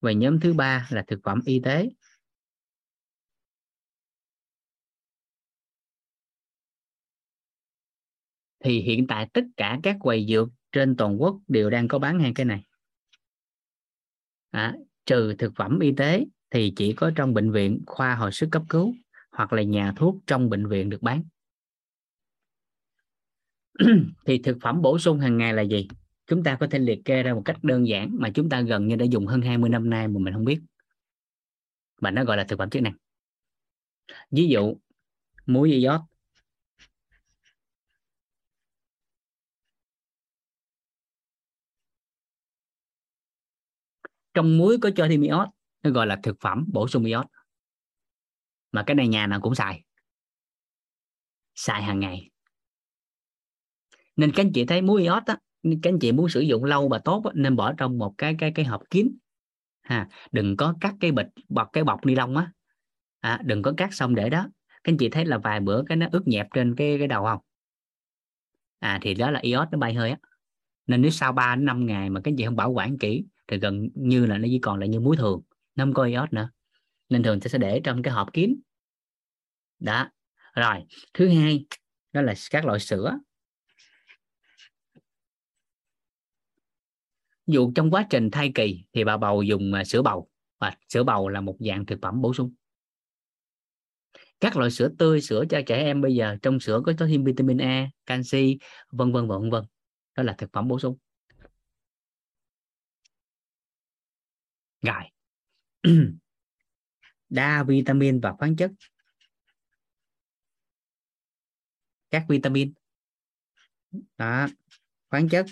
Và 0.00 0.12
nhóm 0.12 0.40
thứ 0.40 0.52
ba 0.54 0.88
là 0.90 1.04
thực 1.08 1.20
phẩm 1.24 1.40
y 1.46 1.60
tế. 1.64 1.88
Thì 8.64 8.80
hiện 8.80 9.06
tại 9.06 9.28
tất 9.32 9.44
cả 9.56 9.78
các 9.82 9.96
quầy 10.00 10.26
dược 10.28 10.48
trên 10.72 10.96
toàn 10.96 11.22
quốc 11.22 11.40
đều 11.48 11.70
đang 11.70 11.88
có 11.88 11.98
bán 11.98 12.20
hai 12.20 12.32
cái 12.34 12.46
này. 12.46 12.64
À, 14.50 14.74
trừ 15.06 15.34
thực 15.38 15.52
phẩm 15.56 15.78
y 15.78 15.92
tế 15.92 16.24
thì 16.50 16.72
chỉ 16.76 16.92
có 16.92 17.10
trong 17.16 17.34
bệnh 17.34 17.52
viện 17.52 17.82
khoa 17.86 18.14
hồi 18.14 18.32
sức 18.32 18.48
cấp 18.52 18.62
cứu 18.68 18.94
hoặc 19.32 19.52
là 19.52 19.62
nhà 19.62 19.92
thuốc 19.96 20.16
trong 20.26 20.50
bệnh 20.50 20.66
viện 20.66 20.90
được 20.90 21.02
bán. 21.02 21.22
Thì 24.26 24.38
thực 24.38 24.58
phẩm 24.62 24.82
bổ 24.82 24.98
sung 24.98 25.18
hàng 25.18 25.36
ngày 25.36 25.52
là 25.52 25.62
gì? 25.62 25.88
Chúng 26.26 26.44
ta 26.44 26.56
có 26.60 26.66
thể 26.70 26.78
liệt 26.78 27.04
kê 27.04 27.22
ra 27.22 27.34
một 27.34 27.42
cách 27.44 27.64
đơn 27.64 27.88
giản 27.88 28.10
mà 28.12 28.30
chúng 28.34 28.48
ta 28.48 28.60
gần 28.60 28.86
như 28.86 28.96
đã 28.96 29.04
dùng 29.04 29.26
hơn 29.26 29.42
20 29.42 29.70
năm 29.70 29.90
nay 29.90 30.08
mà 30.08 30.18
mình 30.18 30.34
không 30.34 30.44
biết. 30.44 30.60
Và 32.00 32.10
nó 32.10 32.24
gọi 32.24 32.36
là 32.36 32.44
thực 32.44 32.58
phẩm 32.58 32.70
chức 32.70 32.82
năng. 32.82 32.94
Ví 34.30 34.48
dụ 34.48 34.76
muối 35.46 35.70
iốt 35.72 36.00
trong 44.34 44.58
muối 44.58 44.78
có 44.78 44.90
cho 44.96 45.06
thêm 45.08 45.20
iốt 45.20 45.48
nó 45.82 45.90
gọi 45.90 46.06
là 46.06 46.20
thực 46.22 46.36
phẩm 46.40 46.64
bổ 46.72 46.88
sung 46.88 47.04
iốt. 47.04 47.26
Mà 48.72 48.82
cái 48.86 48.94
này 48.94 49.08
nhà 49.08 49.26
nào 49.26 49.40
cũng 49.40 49.54
xài. 49.54 49.84
Xài 51.54 51.82
hàng 51.82 52.00
ngày. 52.00 52.30
Nên 54.16 54.32
các 54.32 54.42
anh 54.42 54.52
chị 54.52 54.64
thấy 54.64 54.82
muối 54.82 55.02
iốt 55.02 55.22
á 55.26 55.38
các 55.64 55.92
anh 55.92 55.98
chị 55.98 56.12
muốn 56.12 56.28
sử 56.28 56.40
dụng 56.40 56.64
lâu 56.64 56.88
và 56.88 56.98
tốt 56.98 57.22
á, 57.24 57.30
nên 57.34 57.56
bỏ 57.56 57.72
trong 57.72 57.98
một 57.98 58.14
cái 58.18 58.34
cái 58.38 58.52
cái 58.54 58.64
hộp 58.64 58.82
kín. 58.90 59.16
Ha 59.82 60.08
đừng 60.32 60.56
có 60.56 60.74
cắt 60.80 60.94
cái 61.00 61.12
bịch 61.12 61.26
bọc 61.48 61.68
cái 61.72 61.84
bọc 61.84 62.06
ni 62.06 62.14
lông 62.14 62.36
á. 62.36 62.52
À, 63.20 63.40
đừng 63.44 63.62
có 63.62 63.72
cắt 63.76 63.94
xong 63.94 64.14
để 64.14 64.30
đó. 64.30 64.48
Các 64.68 64.92
anh 64.92 64.96
chị 64.96 65.08
thấy 65.08 65.24
là 65.24 65.38
vài 65.38 65.60
bữa 65.60 65.82
cái 65.86 65.96
nó 65.96 66.06
ướt 66.12 66.28
nhẹp 66.28 66.46
trên 66.54 66.74
cái 66.76 66.98
cái 66.98 67.08
đầu 67.08 67.24
không? 67.24 67.40
À 68.78 68.98
thì 69.02 69.14
đó 69.14 69.30
là 69.30 69.40
iốt 69.40 69.68
nó 69.72 69.78
bay 69.78 69.94
hơi 69.94 70.10
á. 70.10 70.18
Nên 70.86 71.02
nếu 71.02 71.10
sau 71.10 71.32
3 71.32 71.54
đến 71.56 71.64
5 71.64 71.86
ngày 71.86 72.10
mà 72.10 72.20
các 72.24 72.30
anh 72.30 72.36
chị 72.36 72.44
không 72.44 72.56
bảo 72.56 72.70
quản 72.70 72.98
kỹ 72.98 73.24
thì 73.46 73.58
gần 73.58 73.88
như 73.94 74.26
là 74.26 74.38
nó 74.38 74.48
chỉ 74.50 74.58
còn 74.58 74.80
lại 74.80 74.88
như 74.88 75.00
muối 75.00 75.16
thường, 75.16 75.42
nó 75.74 75.84
không 75.84 75.94
có 75.94 76.04
iốt 76.04 76.32
nữa. 76.32 76.50
Nên 77.08 77.22
thường 77.22 77.40
sẽ 77.40 77.58
để 77.58 77.80
trong 77.84 78.02
cái 78.02 78.12
hộp 78.12 78.32
kín. 78.32 78.60
Đó. 79.78 80.10
Rồi, 80.54 80.84
thứ 81.14 81.28
hai, 81.28 81.64
đó 82.12 82.22
là 82.22 82.34
các 82.50 82.66
loại 82.66 82.80
sữa. 82.80 83.18
Dụ 87.46 87.72
trong 87.74 87.90
quá 87.90 88.06
trình 88.10 88.30
thai 88.30 88.52
kỳ 88.54 88.84
thì 88.92 89.04
bà 89.04 89.16
bầu 89.16 89.42
dùng 89.42 89.72
à, 89.72 89.84
sữa 89.84 90.02
bầu. 90.02 90.28
Và 90.58 90.76
sữa 90.88 91.02
bầu 91.04 91.28
là 91.28 91.40
một 91.40 91.56
dạng 91.60 91.86
thực 91.86 91.98
phẩm 92.02 92.20
bổ 92.20 92.34
sung. 92.34 92.54
Các 94.40 94.56
loại 94.56 94.70
sữa 94.70 94.88
tươi, 94.98 95.20
sữa 95.20 95.44
cho 95.50 95.60
trẻ 95.66 95.76
em 95.76 96.00
bây 96.00 96.14
giờ 96.14 96.36
trong 96.42 96.60
sữa 96.60 96.82
có 96.86 96.92
thêm 96.98 97.24
vitamin 97.24 97.58
A, 97.58 97.90
canxi, 98.06 98.58
vân 98.90 99.12
vân 99.12 99.28
vân 99.28 99.50
vân. 99.50 99.64
Đó 100.16 100.22
là 100.22 100.34
thực 100.38 100.52
phẩm 100.52 100.68
bổ 100.68 100.78
sung. 100.78 100.96
Rồi 104.84 105.02
đa 107.28 107.62
vitamin 107.62 108.20
và 108.20 108.32
khoáng 108.32 108.56
chất. 108.56 108.70
Các 112.10 112.24
vitamin. 112.28 112.72
Đó, 114.18 114.46
khoáng 115.10 115.28
chất. 115.28 115.46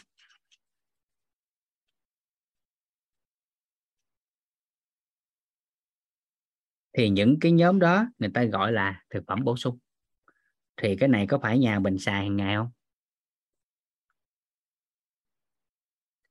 Thì 6.92 7.08
những 7.08 7.40
cái 7.40 7.52
nhóm 7.52 7.78
đó 7.78 8.06
người 8.18 8.30
ta 8.34 8.44
gọi 8.44 8.72
là 8.72 9.02
thực 9.10 9.24
phẩm 9.26 9.44
bổ 9.44 9.56
sung. 9.56 9.78
Thì 10.76 10.96
cái 10.96 11.08
này 11.08 11.26
có 11.26 11.38
phải 11.38 11.58
nhà 11.58 11.78
mình 11.78 11.98
xài 11.98 12.22
hàng 12.22 12.36
ngày 12.36 12.56
không? 12.56 12.70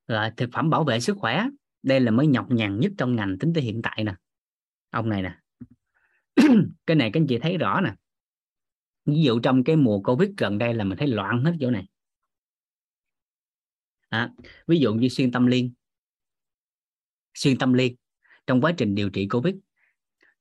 Là 0.07 0.33
thực 0.37 0.49
phẩm 0.53 0.69
bảo 0.69 0.83
vệ 0.83 0.99
sức 0.99 1.17
khỏe 1.19 1.45
đây 1.83 1.99
là 1.99 2.11
mới 2.11 2.27
nhọc 2.27 2.51
nhằn 2.51 2.79
nhất 2.79 2.91
trong 2.97 3.15
ngành 3.15 3.37
tính 3.39 3.53
tới 3.53 3.63
hiện 3.63 3.81
tại 3.81 4.03
nè. 4.03 4.15
Ông 4.89 5.09
này 5.09 5.21
nè. 5.21 5.37
Cái 6.85 6.95
này 6.95 7.09
các 7.13 7.19
anh 7.19 7.27
chị 7.27 7.39
thấy 7.39 7.57
rõ 7.57 7.81
nè. 7.81 7.95
Ví 9.05 9.23
dụ 9.23 9.39
trong 9.39 9.63
cái 9.63 9.75
mùa 9.75 10.01
covid 10.01 10.29
gần 10.37 10.57
đây 10.57 10.73
là 10.73 10.83
mình 10.83 10.97
thấy 10.97 11.07
loạn 11.07 11.43
hết 11.43 11.53
chỗ 11.59 11.71
này. 11.71 11.87
À, 14.09 14.29
ví 14.67 14.79
dụ 14.79 14.93
như 14.93 15.09
xuyên 15.09 15.31
tâm 15.31 15.47
liên. 15.47 15.73
Xuyên 17.33 17.57
tâm 17.57 17.73
liên. 17.73 17.95
Trong 18.47 18.61
quá 18.61 18.73
trình 18.77 18.95
điều 18.95 19.09
trị 19.09 19.27
covid 19.27 19.55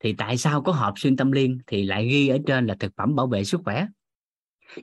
thì 0.00 0.14
tại 0.18 0.36
sao 0.36 0.62
có 0.62 0.72
hộp 0.72 0.94
xuyên 0.96 1.16
tâm 1.16 1.32
liên 1.32 1.60
thì 1.66 1.84
lại 1.84 2.08
ghi 2.08 2.28
ở 2.28 2.38
trên 2.46 2.66
là 2.66 2.76
thực 2.80 2.92
phẩm 2.96 3.16
bảo 3.16 3.26
vệ 3.26 3.44
sức 3.44 3.60
khỏe? 3.64 3.86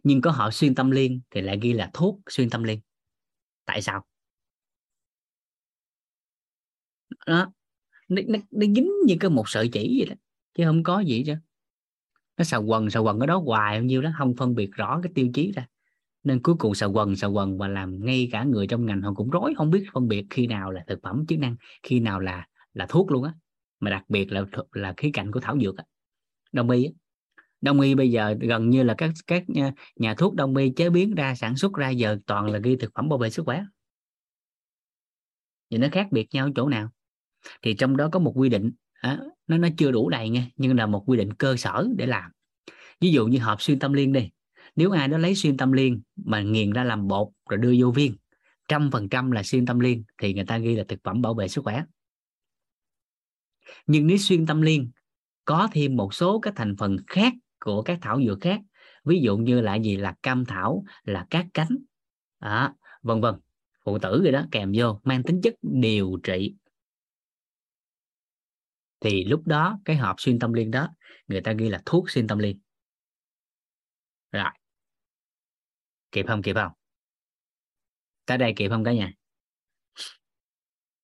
Nhưng 0.04 0.22
có 0.22 0.32
hộp 0.32 0.54
xuyên 0.54 0.76
tâm 0.76 0.92
liên 0.92 1.22
thì 1.30 1.42
lại 1.42 1.60
ghi 1.62 1.74
là 1.74 1.92
thuốc 1.94 2.20
xuyên 2.30 2.50
tâm 2.50 2.64
liên. 2.64 2.80
Tại 3.66 3.82
sao? 3.82 4.06
Đó. 7.28 7.52
Nó, 8.08 8.22
nó, 8.28 8.40
nó 8.52 8.66
dính 8.76 8.92
như 9.06 9.16
cái 9.20 9.30
một 9.30 9.50
sợi 9.50 9.70
chỉ 9.74 9.96
vậy 10.00 10.10
đó 10.10 10.16
chứ 10.54 10.64
không 10.66 10.84
có 10.84 11.00
gì 11.00 11.24
chứ 11.26 11.36
nó 12.38 12.44
xào 12.44 12.64
quần 12.64 12.90
xào 12.90 13.04
quần 13.04 13.20
ở 13.20 13.26
đó 13.26 13.38
hoài 13.46 13.80
bao 13.80 13.84
nhiêu 13.84 14.02
đó 14.02 14.10
không 14.18 14.36
phân 14.36 14.56
biệt 14.56 14.70
rõ 14.72 15.00
cái 15.04 15.12
tiêu 15.16 15.28
chí 15.34 15.52
ra. 15.52 15.68
Nên 16.24 16.42
cuối 16.42 16.56
cùng 16.60 16.76
xào 16.76 16.92
quần 16.92 17.16
xào 17.16 17.32
quần 17.32 17.58
và 17.58 17.68
làm 17.68 18.06
ngay 18.06 18.30
cả 18.32 18.44
người 18.44 18.68
trong 18.68 18.86
ngành 18.86 19.02
họ 19.02 19.14
cũng 19.14 19.30
rối 19.30 19.54
không 19.58 19.72
biết 19.72 19.86
phân 19.94 20.08
biệt 20.08 20.26
khi 20.30 20.48
nào 20.48 20.72
là 20.72 20.84
thực 20.88 21.00
phẩm 21.04 21.26
chức 21.28 21.40
năng 21.40 21.56
khi 21.84 22.00
nào 22.00 22.20
là 22.20 22.48
là 22.74 22.86
thuốc 22.90 23.12
luôn 23.12 23.24
á. 23.24 23.34
Mà 23.80 23.92
đặc 23.92 24.04
biệt 24.10 24.32
là 24.32 24.46
là 24.72 24.94
khía 24.98 25.10
cạnh 25.14 25.32
của 25.32 25.40
thảo 25.40 25.60
dược 25.60 25.78
á. 25.78 25.84
Đông 26.52 26.70
y 26.70 26.86
á. 26.86 26.92
đông 27.62 27.82
y 27.82 27.96
bây 27.96 28.12
giờ 28.12 28.36
gần 28.40 28.70
như 28.70 28.84
là 28.84 28.96
các 28.98 29.12
các 29.28 29.44
nhà 29.96 30.16
thuốc 30.18 30.36
đông 30.36 30.56
y 30.56 30.70
chế 30.76 30.90
biến 30.90 31.16
ra 31.16 31.36
sản 31.36 31.58
xuất 31.58 31.74
ra 31.74 31.90
giờ 31.90 32.18
toàn 32.26 32.46
là 32.46 32.60
ghi 32.60 32.76
thực 32.76 32.92
phẩm 32.96 33.10
bảo 33.10 33.20
vệ 33.20 33.30
sức 33.30 33.44
khỏe. 33.46 33.64
Vậy 35.70 35.80
nó 35.80 35.88
khác 35.92 36.08
biệt 36.12 36.28
nhau 36.32 36.50
chỗ 36.56 36.70
nào? 36.70 36.90
Thì 37.62 37.74
trong 37.74 37.98
đó 37.98 38.10
có 38.12 38.20
một 38.20 38.34
quy 38.36 38.50
định 38.50 38.72
à, 39.02 39.20
nó 39.48 39.58
nó 39.58 39.68
chưa 39.78 39.92
đủ 39.92 40.10
đầy 40.10 40.30
nghe 40.30 40.50
nhưng 40.56 40.78
là 40.78 40.86
một 40.86 41.04
quy 41.08 41.18
định 41.18 41.34
cơ 41.34 41.58
sở 41.58 41.88
để 41.96 42.06
làm. 42.06 42.32
Ví 43.02 43.12
dụ 43.12 43.28
như 43.28 43.40
hộp 43.40 43.62
xuyên 43.62 43.80
tâm 43.80 43.94
liên 43.94 44.14
đi. 44.14 44.30
Nếu 44.76 44.92
ai 44.92 45.08
đó 45.08 45.18
lấy 45.18 45.36
xuyên 45.36 45.58
tâm 45.58 45.72
liên 45.72 46.02
mà 46.16 46.42
nghiền 46.42 46.72
ra 46.72 46.84
làm 46.84 47.08
bột 47.08 47.28
rồi 47.50 47.58
đưa 47.58 47.74
vô 47.80 47.92
viên 47.92 48.16
trăm 48.68 48.92
phần 48.92 49.10
trăm 49.10 49.32
là 49.32 49.44
xuyên 49.44 49.66
tâm 49.66 49.80
liên 49.80 50.04
thì 50.18 50.34
người 50.34 50.46
ta 50.46 50.58
ghi 50.58 50.76
là 50.76 50.84
thực 50.88 51.00
phẩm 51.04 51.22
bảo 51.22 51.34
vệ 51.34 51.48
sức 51.48 51.64
khỏe. 51.64 51.84
Nhưng 53.88 54.08
nếu 54.08 54.18
xuyên 54.18 54.46
tâm 54.46 54.62
liên 54.62 54.92
có 55.46 55.68
thêm 55.72 55.96
một 55.96 56.14
số 56.14 56.40
các 56.40 56.54
thành 56.56 56.76
phần 56.78 56.98
khác 57.08 57.34
của 57.60 57.82
các 57.82 58.00
thảo 58.02 58.22
dược 58.26 58.42
khác 58.42 58.62
ví 59.06 59.20
dụ 59.22 59.38
như 59.38 59.62
là 59.62 59.76
gì? 59.76 59.98
Là 59.98 60.16
cam 60.24 60.46
thảo 60.46 60.84
là 61.04 61.28
cát 61.30 61.46
cánh 61.54 61.78
đó, 62.42 62.76
vân 63.02 63.22
vân. 63.22 63.36
Phụ 63.86 64.00
tử 64.00 64.22
rồi 64.24 64.32
đó 64.32 64.46
kèm 64.52 64.72
vô 64.76 65.00
mang 65.04 65.24
tính 65.24 65.42
chất 65.42 65.54
điều 65.62 66.20
trị 66.24 66.56
thì 69.00 69.24
lúc 69.24 69.48
đó 69.48 69.80
cái 69.86 69.96
hộp 69.96 70.16
xuyên 70.22 70.40
tâm 70.40 70.54
liên 70.54 70.72
đó 70.72 70.90
người 71.28 71.42
ta 71.42 71.54
ghi 71.54 71.70
là 71.70 71.82
thuốc 71.86 72.12
xuyên 72.12 72.28
tâm 72.28 72.40
liên. 72.40 72.60
Rồi. 74.32 74.50
Kịp 76.12 76.26
không? 76.28 76.42
Kịp 76.42 76.56
không? 76.56 76.72
Tới 78.26 78.38
đây 78.38 78.54
kịp 78.56 78.70
không 78.70 78.84
cả 78.84 78.94
nhà? 78.94 79.12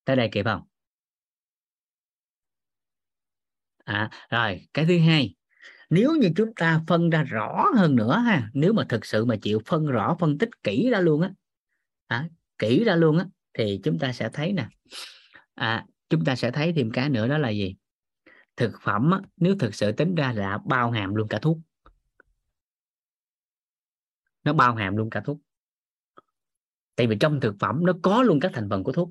Tới 0.04 0.16
đây 0.16 0.28
kịp 0.32 0.44
không? 0.44 0.62
À, 3.84 4.10
rồi 4.30 4.68
cái 4.74 4.84
thứ 4.86 4.98
hai. 4.98 5.34
Nếu 5.90 6.14
như 6.20 6.30
chúng 6.36 6.54
ta 6.56 6.80
phân 6.86 7.10
ra 7.10 7.22
rõ 7.22 7.70
hơn 7.76 7.96
nữa 7.96 8.22
ha 8.26 8.50
nếu 8.54 8.72
mà 8.72 8.84
thực 8.88 9.06
sự 9.06 9.24
mà 9.24 9.36
chịu 9.42 9.60
phân 9.66 9.86
rõ 9.86 10.16
phân 10.20 10.38
tích 10.38 10.48
kỹ 10.62 10.90
ra 10.90 11.00
luôn 11.00 11.20
á 11.20 11.30
à, 12.06 12.28
kỹ 12.58 12.84
ra 12.84 12.96
luôn 12.96 13.18
á 13.18 13.26
thì 13.58 13.80
chúng 13.84 13.98
ta 13.98 14.12
sẽ 14.12 14.28
thấy 14.32 14.52
nè. 14.52 14.68
À, 15.54 15.84
chúng 16.08 16.24
ta 16.24 16.36
sẽ 16.36 16.50
thấy 16.50 16.72
thêm 16.76 16.90
cái 16.90 17.08
nữa 17.08 17.28
đó 17.28 17.38
là 17.38 17.48
gì? 17.48 17.74
Thực 18.56 18.80
phẩm 18.80 19.10
á, 19.10 19.20
nếu 19.36 19.56
thực 19.58 19.74
sự 19.74 19.92
tính 19.92 20.14
ra 20.14 20.32
là 20.32 20.58
bao 20.66 20.90
hàm 20.90 21.14
luôn 21.14 21.28
cả 21.28 21.38
thuốc. 21.42 21.58
Nó 24.44 24.52
bao 24.52 24.74
hàm 24.74 24.96
luôn 24.96 25.10
cả 25.10 25.20
thuốc. 25.24 25.38
Tại 26.96 27.06
vì 27.06 27.16
trong 27.20 27.40
thực 27.40 27.54
phẩm 27.60 27.86
nó 27.86 27.92
có 28.02 28.22
luôn 28.22 28.40
các 28.40 28.50
thành 28.54 28.68
phần 28.70 28.84
của 28.84 28.92
thuốc. 28.92 29.10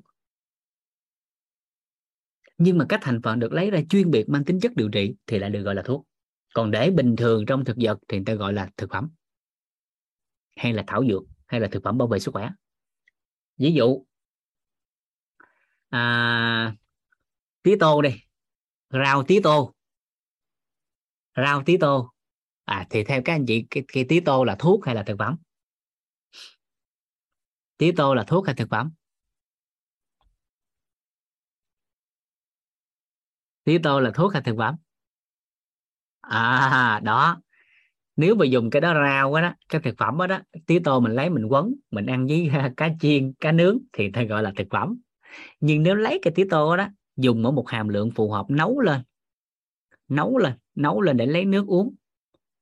Nhưng 2.58 2.78
mà 2.78 2.86
các 2.88 3.00
thành 3.02 3.22
phần 3.22 3.38
được 3.38 3.52
lấy 3.52 3.70
ra 3.70 3.80
chuyên 3.90 4.10
biệt 4.10 4.28
mang 4.28 4.44
tính 4.44 4.60
chất 4.60 4.72
điều 4.76 4.88
trị 4.88 5.14
thì 5.26 5.38
lại 5.38 5.50
được 5.50 5.62
gọi 5.62 5.74
là 5.74 5.82
thuốc. 5.82 6.06
Còn 6.54 6.70
để 6.70 6.90
bình 6.90 7.16
thường 7.16 7.46
trong 7.46 7.64
thực 7.64 7.76
vật 7.80 7.98
thì 8.08 8.18
người 8.18 8.24
ta 8.24 8.34
gọi 8.34 8.52
là 8.52 8.70
thực 8.76 8.90
phẩm. 8.90 9.10
Hay 10.56 10.72
là 10.72 10.84
thảo 10.86 11.04
dược 11.08 11.22
hay 11.46 11.60
là 11.60 11.68
thực 11.72 11.82
phẩm 11.82 11.98
bảo 11.98 12.08
vệ 12.08 12.18
sức 12.18 12.30
khỏe. 12.30 12.50
Ví 13.56 13.72
dụ 13.72 14.06
à, 15.88 16.76
tía 17.62 17.76
tô 17.80 18.02
đi 18.02 18.23
rau 19.02 19.22
tí 19.22 19.40
tô 19.40 19.72
rau 21.36 21.62
tí 21.66 21.76
tô 21.76 22.10
à 22.64 22.86
thì 22.90 23.04
theo 23.04 23.22
các 23.24 23.32
anh 23.34 23.46
chị 23.46 23.66
cái, 23.70 23.84
cái 23.92 24.04
tí 24.08 24.20
tô 24.20 24.44
là 24.44 24.56
thuốc 24.58 24.86
hay 24.86 24.94
là 24.94 25.02
thực 25.02 25.18
phẩm? 25.18 25.36
Tí 27.78 27.92
tô 27.92 28.14
là 28.14 28.24
thuốc 28.24 28.46
hay 28.46 28.54
thực 28.54 28.68
phẩm? 28.70 28.90
Tí 33.64 33.78
tô 33.78 34.00
là 34.00 34.10
thuốc 34.14 34.32
hay 34.32 34.42
thực 34.42 34.54
phẩm? 34.58 34.76
À 36.20 37.00
đó. 37.04 37.40
Nếu 38.16 38.34
mà 38.34 38.44
dùng 38.44 38.70
cái 38.70 38.80
đó 38.80 38.94
rau 38.94 39.34
đó, 39.34 39.40
đó 39.40 39.54
cái 39.68 39.80
thực 39.80 39.94
phẩm 39.98 40.18
đó, 40.18 40.26
đó 40.26 40.38
tí 40.66 40.78
tô 40.78 41.00
mình 41.00 41.12
lấy 41.12 41.30
mình 41.30 41.46
quấn 41.46 41.74
mình 41.90 42.06
ăn 42.06 42.26
với 42.26 42.50
cá 42.76 42.88
chiên 43.00 43.32
cá 43.40 43.52
nướng 43.52 43.78
thì 43.92 44.10
ta 44.12 44.22
gọi 44.22 44.42
là 44.42 44.52
thực 44.56 44.66
phẩm. 44.70 44.98
Nhưng 45.60 45.82
nếu 45.82 45.94
lấy 45.94 46.18
cái 46.22 46.32
tí 46.36 46.44
tô 46.50 46.76
đó 46.76 46.88
dùng 47.16 47.44
ở 47.44 47.50
một 47.50 47.68
hàm 47.68 47.88
lượng 47.88 48.10
phù 48.10 48.30
hợp 48.30 48.46
nấu 48.50 48.80
lên. 48.80 49.02
Nấu 50.08 50.38
lên 50.38 50.52
nấu 50.74 51.00
lên 51.00 51.16
để 51.16 51.26
lấy 51.26 51.44
nước 51.44 51.66
uống. 51.66 51.94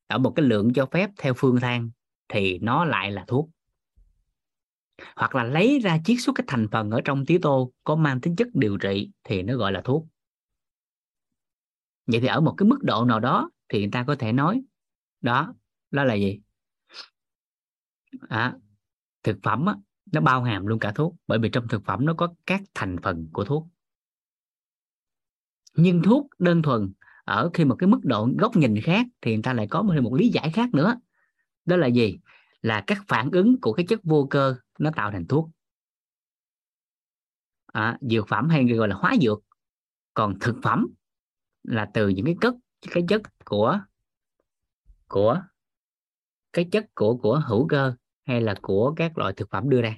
Ở 0.07 0.19
một 0.19 0.33
cái 0.37 0.47
lượng 0.47 0.73
cho 0.73 0.87
phép 0.87 1.11
theo 1.19 1.35
phương 1.37 1.61
thang 1.61 1.91
thì 2.29 2.59
nó 2.59 2.85
lại 2.85 3.13
là 3.13 3.25
thuốc. 3.29 3.51
Hoặc 5.17 5.35
là 5.35 5.45
lấy 5.45 5.79
ra 5.79 5.99
chiết 6.05 6.17
xuất 6.21 6.33
cái 6.35 6.45
thành 6.49 6.69
phần 6.73 6.91
ở 6.91 7.01
trong 7.05 7.27
tía 7.27 7.39
tô 7.43 7.73
có 7.85 7.97
mang 7.97 8.21
tính 8.21 8.37
chất 8.37 8.49
điều 8.55 8.77
trị 8.79 9.11
thì 9.25 9.43
nó 9.43 9.57
gọi 9.57 9.73
là 9.73 9.81
thuốc. 9.81 10.07
Vậy 12.07 12.21
thì 12.21 12.27
ở 12.27 12.41
một 12.41 12.55
cái 12.57 12.69
mức 12.69 12.79
độ 12.83 13.05
nào 13.05 13.21
đó 13.21 13.51
thì 13.69 13.79
người 13.79 13.91
ta 13.93 14.05
có 14.07 14.17
thể 14.19 14.33
nói 14.33 14.63
đó 15.21 15.55
đó 15.91 16.05
là 16.05 16.15
gì? 16.15 16.41
À, 18.29 18.55
thực 19.23 19.39
phẩm 19.43 19.67
á, 19.67 19.75
nó 20.13 20.21
bao 20.21 20.43
hàm 20.43 20.67
luôn 20.67 20.79
cả 20.79 20.93
thuốc 20.93 21.17
bởi 21.27 21.39
vì 21.39 21.49
trong 21.49 21.69
thực 21.69 21.85
phẩm 21.85 22.07
nó 22.07 22.15
có 22.15 22.35
các 22.47 22.63
thành 22.75 22.97
phần 23.03 23.29
của 23.33 23.45
thuốc 23.45 23.67
nhưng 25.75 26.03
thuốc 26.03 26.27
đơn 26.39 26.63
thuần 26.63 26.93
ở 27.25 27.51
khi 27.55 27.65
một 27.65 27.77
cái 27.79 27.89
mức 27.89 28.01
độ 28.03 28.29
góc 28.39 28.57
nhìn 28.57 28.81
khác 28.81 29.07
thì 29.21 29.35
người 29.35 29.43
ta 29.43 29.53
lại 29.53 29.67
có 29.71 29.83
một 29.83 30.15
lý 30.15 30.29
giải 30.29 30.51
khác 30.51 30.75
nữa. 30.75 30.97
Đó 31.65 31.77
là 31.77 31.87
gì? 31.87 32.19
Là 32.63 32.85
các 32.87 32.99
phản 33.09 33.31
ứng 33.31 33.61
của 33.61 33.73
cái 33.73 33.87
chất 33.87 34.01
vô 34.05 34.27
cơ 34.31 34.57
nó 34.79 34.91
tạo 34.97 35.11
thành 35.11 35.27
thuốc. 35.27 35.51
À, 37.67 37.99
dược 38.01 38.29
phẩm 38.29 38.49
hay 38.49 38.65
gọi 38.65 38.89
là 38.89 38.97
hóa 38.97 39.15
dược. 39.21 39.43
Còn 40.15 40.39
thực 40.41 40.57
phẩm 40.63 40.87
là 41.63 41.91
từ 41.95 42.09
những 42.09 42.27
cái 42.27 42.37
cất 42.41 42.55
cái 42.91 43.05
chất 43.09 43.23
của 43.45 43.81
của 45.09 45.43
cái 46.53 46.69
chất 46.73 46.87
của 46.95 47.17
của 47.17 47.43
hữu 47.47 47.69
cơ 47.69 47.95
hay 48.27 48.41
là 48.41 48.55
của 48.63 48.93
các 48.97 49.19
loại 49.19 49.33
thực 49.33 49.51
phẩm 49.51 49.69
đưa 49.69 49.83
ra. 49.83 49.97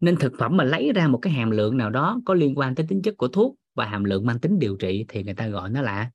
Nên 0.00 0.16
thực 0.16 0.32
phẩm 0.38 0.56
mà 0.56 0.64
lấy 0.64 0.92
ra 0.92 1.08
một 1.08 1.18
cái 1.22 1.32
hàm 1.32 1.50
lượng 1.50 1.76
nào 1.76 1.90
đó 1.90 2.20
có 2.24 2.34
liên 2.34 2.54
quan 2.58 2.74
tới 2.74 2.86
tính 2.88 3.02
chất 3.02 3.14
của 3.16 3.28
thuốc 3.28 3.56
và 3.74 3.86
hàm 3.86 4.04
lượng 4.04 4.26
mang 4.26 4.40
tính 4.40 4.58
điều 4.58 4.76
trị 4.76 5.04
thì 5.08 5.22
người 5.22 5.34
ta 5.34 5.48
gọi 5.48 5.70
nó 5.70 5.82
là 5.82 6.10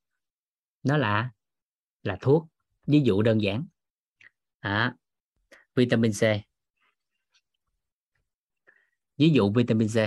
nó 0.84 0.98
là 0.98 1.30
là 2.04 2.18
thuốc. 2.22 2.48
Ví 2.88 3.02
dụ 3.02 3.22
đơn 3.22 3.42
giản 3.42 3.66
à, 4.60 4.96
vitamin 5.76 6.12
C. 6.12 6.22
Ví 9.18 9.30
dụ 9.30 9.52
vitamin 9.52 9.88
C. 9.88 9.98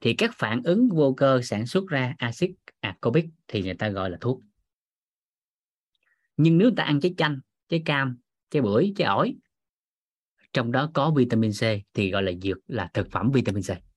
Thì 0.00 0.14
các 0.14 0.30
phản 0.34 0.62
ứng 0.62 0.88
vô 0.88 1.14
cơ 1.16 1.40
sản 1.42 1.66
xuất 1.66 1.86
ra 1.88 2.14
axit 2.18 2.50
ascorbic 2.80 3.26
thì 3.48 3.62
người 3.62 3.74
ta 3.74 3.88
gọi 3.88 4.10
là 4.10 4.18
thuốc. 4.20 4.42
Nhưng 6.36 6.58
nếu 6.58 6.70
ta 6.76 6.84
ăn 6.84 7.00
trái 7.00 7.14
chanh 7.16 7.40
trái 7.68 7.82
cam 7.84 8.18
trái 8.50 8.62
bưởi 8.62 8.92
trái 8.96 9.06
ổi 9.06 9.36
trong 10.52 10.72
đó 10.72 10.90
có 10.94 11.10
vitamin 11.10 11.50
C 11.50 11.62
thì 11.94 12.10
gọi 12.10 12.22
là 12.22 12.32
dược 12.42 12.58
là 12.66 12.90
thực 12.94 13.10
phẩm 13.10 13.30
vitamin 13.34 13.62
C 13.62 13.89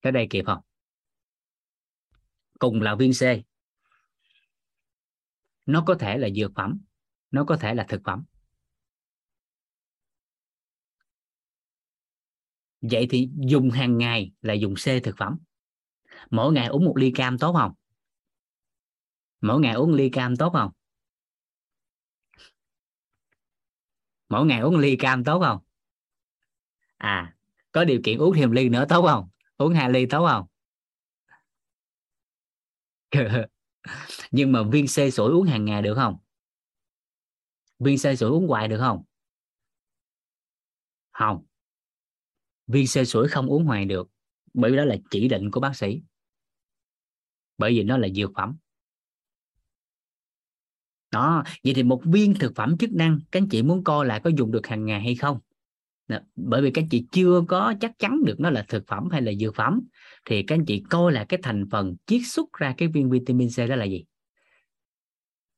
tới 0.00 0.12
đây 0.12 0.26
kịp 0.30 0.42
không? 0.46 0.60
Cùng 2.58 2.82
là 2.82 2.94
viên 2.94 3.12
C. 3.12 3.22
Nó 5.66 5.84
có 5.86 5.94
thể 5.94 6.18
là 6.18 6.28
dược 6.30 6.52
phẩm, 6.54 6.80
nó 7.30 7.44
có 7.44 7.56
thể 7.56 7.74
là 7.74 7.86
thực 7.88 8.00
phẩm. 8.04 8.24
Vậy 12.80 13.06
thì 13.10 13.30
dùng 13.36 13.70
hàng 13.70 13.98
ngày 13.98 14.32
là 14.42 14.54
dùng 14.54 14.74
C 14.74 15.04
thực 15.04 15.16
phẩm. 15.16 15.38
Mỗi 16.30 16.52
ngày 16.52 16.66
uống 16.66 16.84
một 16.84 16.96
ly 16.96 17.12
cam 17.14 17.38
tốt 17.38 17.52
không? 17.52 17.72
Mỗi 19.40 19.60
ngày 19.60 19.74
uống 19.74 19.94
ly 19.94 20.10
cam 20.10 20.36
tốt 20.36 20.50
không? 20.52 20.70
Mỗi 24.28 24.46
ngày 24.46 24.60
uống 24.60 24.76
ly 24.78 24.96
cam 24.96 25.24
tốt 25.24 25.40
không? 25.40 25.58
À 26.96 27.36
có 27.72 27.84
điều 27.84 28.00
kiện 28.04 28.18
uống 28.18 28.34
thêm 28.34 28.50
ly 28.50 28.68
nữa 28.68 28.84
tốt 28.88 29.06
không? 29.06 29.28
Uống 29.64 29.74
hai 29.74 29.90
ly 29.90 30.06
tốt 30.06 30.26
không? 30.28 30.46
Nhưng 34.30 34.52
mà 34.52 34.62
viên 34.62 34.88
xê 34.88 35.10
sủi 35.10 35.32
uống 35.32 35.46
hàng 35.46 35.64
ngày 35.64 35.82
được 35.82 35.94
không? 35.94 36.16
Viên 37.78 37.98
xê 37.98 38.16
sủi 38.16 38.30
uống 38.30 38.48
hoài 38.48 38.68
được 38.68 38.78
không? 38.78 39.02
Không. 41.12 41.44
Viên 42.66 42.86
xê 42.86 43.04
sủi 43.04 43.28
không 43.28 43.46
uống 43.46 43.64
hoài 43.64 43.84
được, 43.84 44.10
bởi 44.54 44.70
vì 44.70 44.76
đó 44.76 44.84
là 44.84 44.96
chỉ 45.10 45.28
định 45.28 45.50
của 45.50 45.60
bác 45.60 45.76
sĩ. 45.76 46.02
Bởi 47.58 47.72
vì 47.72 47.82
nó 47.82 47.96
là 47.96 48.08
dược 48.08 48.30
phẩm. 48.36 48.56
Đó, 51.10 51.44
vậy 51.64 51.74
thì 51.74 51.82
một 51.82 52.02
viên 52.04 52.34
thực 52.34 52.52
phẩm 52.54 52.78
chức 52.78 52.92
năng, 52.92 53.20
các 53.32 53.40
anh 53.40 53.48
chị 53.48 53.62
muốn 53.62 53.84
coi 53.84 54.06
lại 54.06 54.20
có 54.24 54.30
dùng 54.36 54.50
được 54.50 54.66
hàng 54.66 54.84
ngày 54.86 55.00
hay 55.00 55.14
không? 55.14 55.38
Bởi 56.36 56.62
vì 56.62 56.70
các 56.70 56.82
anh 56.82 56.88
chị 56.88 57.06
chưa 57.12 57.42
có 57.48 57.74
chắc 57.80 57.98
chắn 57.98 58.24
được 58.24 58.40
nó 58.40 58.50
là 58.50 58.64
thực 58.68 58.86
phẩm 58.86 59.08
hay 59.10 59.22
là 59.22 59.32
dược 59.40 59.54
phẩm 59.54 59.80
thì 60.24 60.42
các 60.42 60.54
anh 60.54 60.64
chị 60.64 60.82
coi 60.90 61.12
là 61.12 61.24
cái 61.24 61.40
thành 61.42 61.64
phần 61.70 61.96
chiết 62.06 62.20
xuất 62.24 62.52
ra 62.52 62.74
cái 62.78 62.88
viên 62.88 63.10
vitamin 63.10 63.48
C 63.48 63.68
đó 63.68 63.76
là 63.76 63.84
gì? 63.84 64.04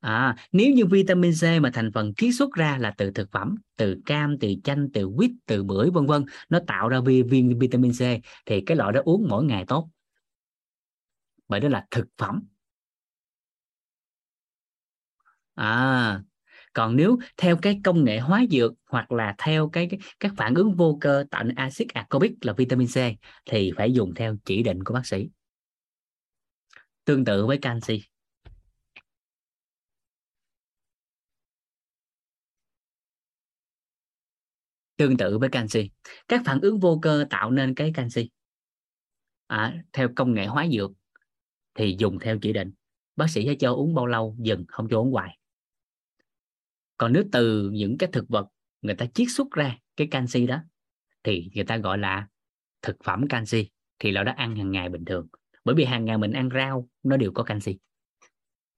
À, 0.00 0.36
nếu 0.52 0.72
như 0.72 0.86
vitamin 0.86 1.32
C 1.32 1.62
mà 1.62 1.70
thành 1.74 1.92
phần 1.92 2.14
chiết 2.14 2.34
xuất 2.34 2.52
ra 2.52 2.78
là 2.78 2.94
từ 2.96 3.10
thực 3.10 3.32
phẩm 3.32 3.54
từ 3.76 3.96
cam 4.06 4.38
từ 4.38 4.54
chanh 4.64 4.88
từ 4.92 5.10
quýt 5.16 5.30
từ 5.46 5.64
bưởi 5.64 5.90
vân 5.90 6.06
vân 6.06 6.24
nó 6.48 6.60
tạo 6.66 6.88
ra 6.88 7.00
viên, 7.00 7.26
viên 7.28 7.58
vitamin 7.58 7.92
C 7.92 8.00
thì 8.46 8.60
cái 8.60 8.76
loại 8.76 8.92
đó 8.92 9.00
uống 9.04 9.26
mỗi 9.28 9.44
ngày 9.44 9.64
tốt. 9.68 9.88
Bởi 11.48 11.60
đó 11.60 11.68
là 11.68 11.86
thực 11.90 12.06
phẩm. 12.18 12.42
À 15.54 16.22
còn 16.72 16.96
nếu 16.96 17.18
theo 17.36 17.56
cái 17.62 17.80
công 17.84 18.04
nghệ 18.04 18.18
hóa 18.18 18.44
dược 18.50 18.72
hoặc 18.86 19.12
là 19.12 19.34
theo 19.38 19.68
cái, 19.68 19.88
cái 19.90 20.00
các 20.20 20.32
phản 20.36 20.54
ứng 20.54 20.74
vô 20.76 20.98
cơ 21.00 21.24
tạo 21.30 21.44
nên 21.44 21.54
axit 21.54 21.88
ascorbic 21.88 22.32
là 22.40 22.52
vitamin 22.52 22.88
C 22.88 22.96
thì 23.46 23.72
phải 23.76 23.92
dùng 23.92 24.14
theo 24.14 24.36
chỉ 24.44 24.62
định 24.62 24.84
của 24.84 24.94
bác 24.94 25.06
sĩ. 25.06 25.28
Tương 27.04 27.24
tự 27.24 27.46
với 27.46 27.58
canxi. 27.58 28.02
Tương 34.96 35.16
tự 35.16 35.38
với 35.38 35.48
canxi. 35.48 35.90
Các 36.28 36.42
phản 36.44 36.60
ứng 36.60 36.78
vô 36.80 36.98
cơ 37.02 37.24
tạo 37.30 37.50
nên 37.50 37.74
cái 37.74 37.92
canxi. 37.94 38.30
À, 39.46 39.82
theo 39.92 40.08
công 40.16 40.34
nghệ 40.34 40.46
hóa 40.46 40.66
dược 40.72 40.90
thì 41.74 41.96
dùng 41.98 42.18
theo 42.18 42.38
chỉ 42.42 42.52
định. 42.52 42.72
Bác 43.16 43.30
sĩ 43.30 43.46
sẽ 43.46 43.54
cho 43.60 43.72
uống 43.72 43.94
bao 43.94 44.06
lâu? 44.06 44.36
Dừng 44.38 44.64
không 44.68 44.88
cho 44.90 44.98
uống 44.98 45.12
hoài 45.12 45.38
còn 47.02 47.12
nếu 47.12 47.24
từ 47.32 47.70
những 47.70 47.98
cái 47.98 48.10
thực 48.12 48.28
vật 48.28 48.46
người 48.82 48.94
ta 48.94 49.06
chiết 49.14 49.28
xuất 49.30 49.50
ra 49.50 49.76
cái 49.96 50.06
canxi 50.10 50.46
đó, 50.46 50.58
thì 51.22 51.50
người 51.54 51.64
ta 51.64 51.76
gọi 51.76 51.98
là 51.98 52.28
thực 52.82 52.96
phẩm 53.04 53.28
canxi, 53.28 53.70
thì 53.98 54.10
lão 54.10 54.24
đó 54.24 54.32
ăn 54.36 54.56
hàng 54.56 54.70
ngày 54.70 54.88
bình 54.88 55.04
thường. 55.04 55.28
Bởi 55.64 55.74
vì 55.74 55.84
hàng 55.84 56.04
ngày 56.04 56.18
mình 56.18 56.32
ăn 56.32 56.48
rau, 56.54 56.88
nó 57.02 57.16
đều 57.16 57.32
có 57.32 57.42
canxi. 57.42 57.78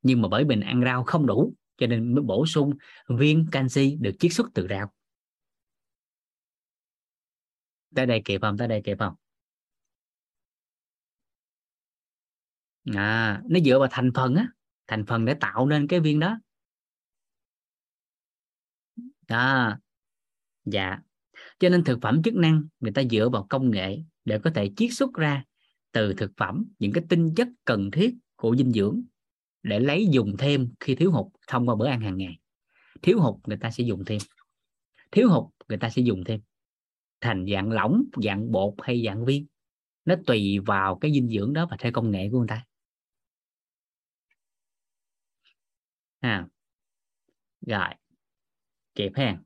Nhưng 0.02 0.22
mà 0.22 0.28
bởi 0.28 0.44
mình 0.44 0.60
ăn 0.60 0.82
rau 0.84 1.04
không 1.04 1.26
đủ, 1.26 1.54
cho 1.76 1.86
nên 1.86 2.14
mới 2.14 2.22
bổ 2.22 2.46
sung 2.46 2.72
viên 3.08 3.46
canxi 3.52 3.96
được 4.00 4.12
chiết 4.18 4.32
xuất 4.32 4.46
từ 4.54 4.66
rau. 4.70 4.92
Tới 7.94 8.06
đây 8.06 8.22
kịp 8.24 8.40
không? 8.40 8.56
Tới 8.58 8.68
đây 8.68 8.82
kịp 8.84 8.96
không? 8.98 9.14
À 12.94 13.42
nó 13.48 13.60
dựa 13.60 13.78
vào 13.78 13.88
thành 13.90 14.10
phần 14.14 14.34
á. 14.34 14.48
Thành 14.86 15.06
phần 15.06 15.24
để 15.24 15.34
tạo 15.34 15.66
nên 15.66 15.86
cái 15.88 16.00
viên 16.00 16.20
đó 16.20 16.38
đó. 19.28 19.78
Dạ. 20.64 20.98
Cho 21.58 21.68
nên 21.68 21.84
thực 21.84 21.98
phẩm 22.02 22.22
chức 22.22 22.34
năng 22.34 22.64
người 22.80 22.92
ta 22.92 23.02
dựa 23.10 23.28
vào 23.28 23.46
công 23.50 23.70
nghệ 23.70 23.98
để 24.24 24.38
có 24.38 24.50
thể 24.54 24.70
chiết 24.76 24.90
xuất 24.92 25.14
ra 25.14 25.44
từ 25.92 26.14
thực 26.14 26.30
phẩm 26.36 26.64
những 26.78 26.92
cái 26.92 27.04
tinh 27.08 27.34
chất 27.36 27.48
cần 27.64 27.90
thiết 27.90 28.14
của 28.36 28.56
dinh 28.56 28.72
dưỡng 28.72 29.02
để 29.62 29.80
lấy 29.80 30.06
dùng 30.10 30.36
thêm 30.38 30.72
khi 30.80 30.94
thiếu 30.94 31.12
hụt 31.12 31.26
thông 31.46 31.68
qua 31.68 31.74
bữa 31.74 31.86
ăn 31.86 32.00
hàng 32.00 32.16
ngày. 32.16 32.38
Thiếu 33.02 33.20
hụt 33.20 33.34
người 33.46 33.56
ta 33.56 33.70
sẽ 33.70 33.84
dùng 33.84 34.04
thêm. 34.04 34.18
Thiếu 35.10 35.28
hụt 35.28 35.44
người 35.68 35.78
ta 35.78 35.90
sẽ 35.90 36.02
dùng 36.02 36.24
thêm. 36.24 36.40
Thành 37.20 37.46
dạng 37.52 37.70
lỏng, 37.72 38.04
dạng 38.22 38.52
bột 38.52 38.74
hay 38.82 39.02
dạng 39.06 39.24
viên. 39.24 39.46
Nó 40.04 40.14
tùy 40.26 40.58
vào 40.58 40.98
cái 40.98 41.12
dinh 41.12 41.28
dưỡng 41.28 41.52
đó 41.52 41.66
và 41.70 41.76
theo 41.80 41.92
công 41.92 42.10
nghệ 42.10 42.28
của 42.32 42.38
người 42.38 42.48
ta. 42.48 42.64
À. 46.20 46.46
Rồi 47.66 47.94
kịp 48.94 49.12
ha 49.14 49.36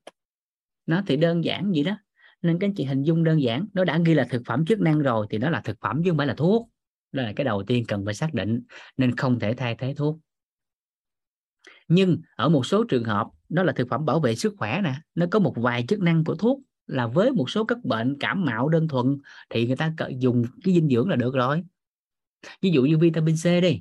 nó 0.86 1.02
thì 1.06 1.16
đơn 1.16 1.44
giản 1.44 1.72
vậy 1.74 1.84
đó. 1.84 1.96
Nên 2.42 2.58
các 2.58 2.66
anh 2.66 2.74
chị 2.74 2.84
hình 2.84 3.02
dung 3.02 3.24
đơn 3.24 3.42
giản, 3.42 3.66
nó 3.72 3.84
đã 3.84 3.98
ghi 4.04 4.14
là 4.14 4.26
thực 4.30 4.42
phẩm 4.46 4.64
chức 4.66 4.80
năng 4.80 4.98
rồi 4.98 5.26
thì 5.30 5.38
nó 5.38 5.50
là 5.50 5.60
thực 5.60 5.76
phẩm 5.80 6.02
chứ 6.04 6.10
không 6.10 6.18
phải 6.18 6.26
là 6.26 6.34
thuốc. 6.34 6.68
Đó 7.12 7.22
là 7.22 7.32
cái 7.36 7.44
đầu 7.44 7.62
tiên 7.66 7.84
cần 7.88 8.04
phải 8.04 8.14
xác 8.14 8.34
định 8.34 8.62
nên 8.96 9.16
không 9.16 9.38
thể 9.38 9.54
thay 9.54 9.74
thế 9.74 9.94
thuốc. 9.94 10.18
Nhưng 11.88 12.20
ở 12.36 12.48
một 12.48 12.66
số 12.66 12.84
trường 12.84 13.04
hợp 13.04 13.26
nó 13.48 13.62
là 13.62 13.72
thực 13.72 13.88
phẩm 13.88 14.04
bảo 14.04 14.20
vệ 14.20 14.34
sức 14.34 14.54
khỏe 14.58 14.80
nè, 14.84 14.94
nó 15.14 15.26
có 15.30 15.38
một 15.38 15.54
vài 15.56 15.84
chức 15.88 16.00
năng 16.00 16.24
của 16.24 16.34
thuốc 16.34 16.60
là 16.86 17.06
với 17.06 17.30
một 17.30 17.50
số 17.50 17.64
các 17.64 17.84
bệnh 17.84 18.16
cảm 18.20 18.44
mạo 18.44 18.68
đơn 18.68 18.88
thuần 18.88 19.18
thì 19.50 19.66
người 19.66 19.76
ta 19.76 19.94
dùng 20.18 20.44
cái 20.64 20.74
dinh 20.74 20.88
dưỡng 20.88 21.08
là 21.08 21.16
được 21.16 21.34
rồi. 21.34 21.62
Ví 22.62 22.70
dụ 22.70 22.82
như 22.82 22.98
vitamin 22.98 23.36
C 23.36 23.44
đi 23.62 23.80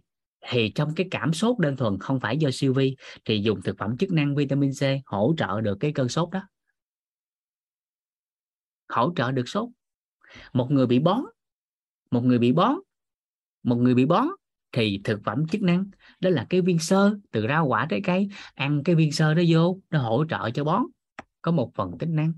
thì 0.49 0.71
trong 0.75 0.95
cái 0.95 1.07
cảm 1.11 1.33
sốt 1.33 1.59
đơn 1.59 1.75
thuần 1.75 1.99
không 1.99 2.19
phải 2.19 2.37
do 2.37 2.49
siêu 2.51 2.73
vi, 2.73 2.95
thì 3.25 3.39
dùng 3.39 3.61
thực 3.61 3.77
phẩm 3.77 3.97
chức 3.97 4.11
năng 4.11 4.35
vitamin 4.35 4.71
C 4.71 4.81
hỗ 5.05 5.33
trợ 5.37 5.61
được 5.61 5.77
cái 5.79 5.91
cơn 5.91 6.09
sốt 6.09 6.29
đó. 6.31 6.41
Hỗ 8.89 9.13
trợ 9.15 9.31
được 9.31 9.49
sốt. 9.49 9.69
Một 10.53 10.71
người 10.71 10.87
bị 10.87 10.99
bón, 10.99 11.21
một 12.11 12.21
người 12.21 12.39
bị 12.39 12.51
bón, 12.51 12.75
một 13.63 13.75
người 13.75 13.95
bị 13.95 14.05
bón, 14.05 14.27
thì 14.71 15.01
thực 15.03 15.19
phẩm 15.23 15.47
chức 15.47 15.61
năng, 15.61 15.85
đó 16.19 16.29
là 16.29 16.45
cái 16.49 16.61
viên 16.61 16.79
sơ 16.79 17.17
từ 17.31 17.47
rau 17.47 17.67
quả 17.67 17.87
trái 17.89 18.01
cây 18.03 18.29
ăn 18.53 18.83
cái 18.83 18.95
viên 18.95 19.11
sơ 19.11 19.33
đó 19.33 19.43
vô, 19.49 19.79
nó 19.89 19.99
hỗ 19.99 20.25
trợ 20.29 20.49
cho 20.49 20.63
bón. 20.63 20.83
Có 21.41 21.51
một 21.51 21.71
phần 21.75 21.97
tính 21.99 22.15
năng 22.15 22.33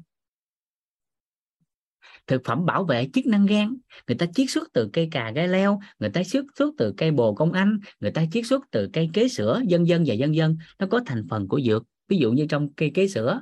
thực 2.29 2.41
phẩm 2.45 2.65
bảo 2.65 2.83
vệ 2.83 3.07
chức 3.13 3.25
năng 3.25 3.45
gan. 3.45 3.77
Người 4.07 4.17
ta 4.17 4.25
chiết 4.35 4.49
xuất 4.49 4.67
từ 4.73 4.89
cây 4.93 5.07
cà 5.11 5.31
gai 5.31 5.47
leo 5.47 5.79
người 5.99 6.09
ta 6.09 6.23
chiết 6.23 6.43
xuất 6.55 6.73
từ 6.77 6.93
cây 6.97 7.11
bồ 7.11 7.33
công 7.33 7.51
anh 7.51 7.79
người 7.99 8.11
ta 8.11 8.25
chiết 8.31 8.45
xuất 8.45 8.63
từ 8.71 8.89
cây 8.93 9.09
kế 9.13 9.27
sữa 9.27 9.61
dân 9.67 9.87
dân 9.87 10.03
và 10.07 10.13
dân 10.13 10.35
dân 10.35 10.57
nó 10.79 10.87
có 10.87 10.99
thành 11.05 11.27
phần 11.29 11.47
của 11.47 11.59
dược. 11.61 11.83
Ví 12.07 12.17
dụ 12.17 12.31
như 12.31 12.45
trong 12.49 12.73
cây 12.73 12.91
kế 12.93 13.07
sữa 13.07 13.41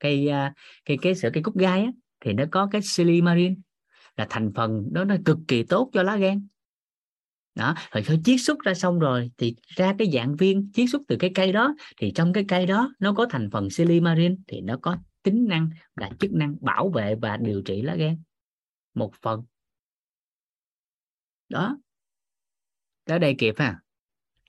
cây 0.00 0.28
à, 0.28 0.54
cây 0.84 0.96
kế 1.02 1.14
sữa 1.14 1.30
cây 1.32 1.42
cúc 1.42 1.56
gai 1.56 1.82
á, 1.82 1.90
thì 2.20 2.32
nó 2.32 2.44
có 2.50 2.68
cái 2.70 2.82
silimarin 2.82 3.60
là 4.16 4.26
thành 4.30 4.52
phần 4.54 4.92
đó 4.92 5.04
nó 5.04 5.16
cực 5.24 5.38
kỳ 5.48 5.62
tốt 5.62 5.90
cho 5.92 6.02
lá 6.02 6.16
gan. 6.16 6.46
Đó 7.54 7.74
rồi 7.92 8.02
thôi 8.06 8.20
chiết 8.24 8.40
xuất 8.40 8.58
ra 8.58 8.74
xong 8.74 8.98
rồi 8.98 9.30
thì 9.38 9.54
ra 9.76 9.94
cái 9.98 10.10
dạng 10.12 10.36
viên 10.36 10.70
chiết 10.72 10.90
xuất 10.90 11.02
từ 11.08 11.16
cái 11.16 11.30
cây 11.34 11.52
đó 11.52 11.74
thì 11.96 12.12
trong 12.14 12.32
cái 12.32 12.44
cây 12.48 12.66
đó 12.66 12.92
nó 12.98 13.12
có 13.12 13.26
thành 13.30 13.50
phần 13.50 13.70
silimarin 13.70 14.36
thì 14.48 14.60
nó 14.60 14.76
có 14.82 14.96
tính 15.22 15.46
năng, 15.48 15.70
là 15.96 16.10
chức 16.20 16.32
năng 16.32 16.56
bảo 16.60 16.90
vệ 16.90 17.14
và 17.14 17.36
điều 17.36 17.62
trị 17.62 17.82
lá 17.82 17.96
gan. 17.96 18.22
Một 18.94 19.12
phần. 19.22 19.44
Đó. 21.48 21.78
Tới 23.04 23.18
đây 23.18 23.34
kịp 23.38 23.54
ha. 23.58 23.80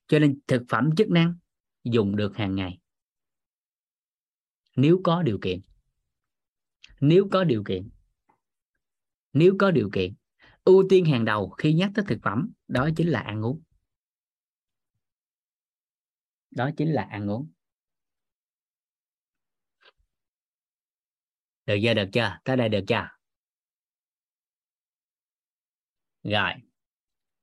Cho 0.08 0.20
nên 0.20 0.40
thực 0.48 0.64
phẩm 0.70 0.90
chức 0.98 1.10
năng 1.10 1.36
dùng 1.84 2.16
được 2.16 2.36
hàng 2.36 2.56
ngày. 2.56 2.80
Nếu 4.76 5.02
có 5.04 5.24
điều 5.24 5.40
kiện. 5.42 5.62
Nếu 7.00 7.28
có 7.32 7.44
điều 7.44 7.64
kiện. 7.64 7.90
Nếu 9.34 9.56
có 9.60 9.72
điều 9.72 9.90
kiện, 9.94 10.14
ưu 10.64 10.86
tiên 10.90 11.06
hàng 11.06 11.26
đầu 11.26 11.50
khi 11.50 11.74
nhắc 11.74 11.92
tới 11.96 12.06
thực 12.08 12.20
phẩm, 12.24 12.52
đó 12.68 12.90
chính 12.96 13.08
là 13.08 13.20
ăn 13.20 13.46
uống. 13.46 13.62
Đó 16.52 16.70
chính 16.78 16.92
là 16.92 17.04
ăn 17.04 17.30
uống. 17.30 17.53
Được 21.66 21.78
chưa 21.84 21.94
được 21.94 22.10
chưa? 22.14 22.38
Tới 22.44 22.58
đây 22.58 22.70
được 22.70 22.84
chưa? 22.88 23.08
Rồi. 26.24 26.52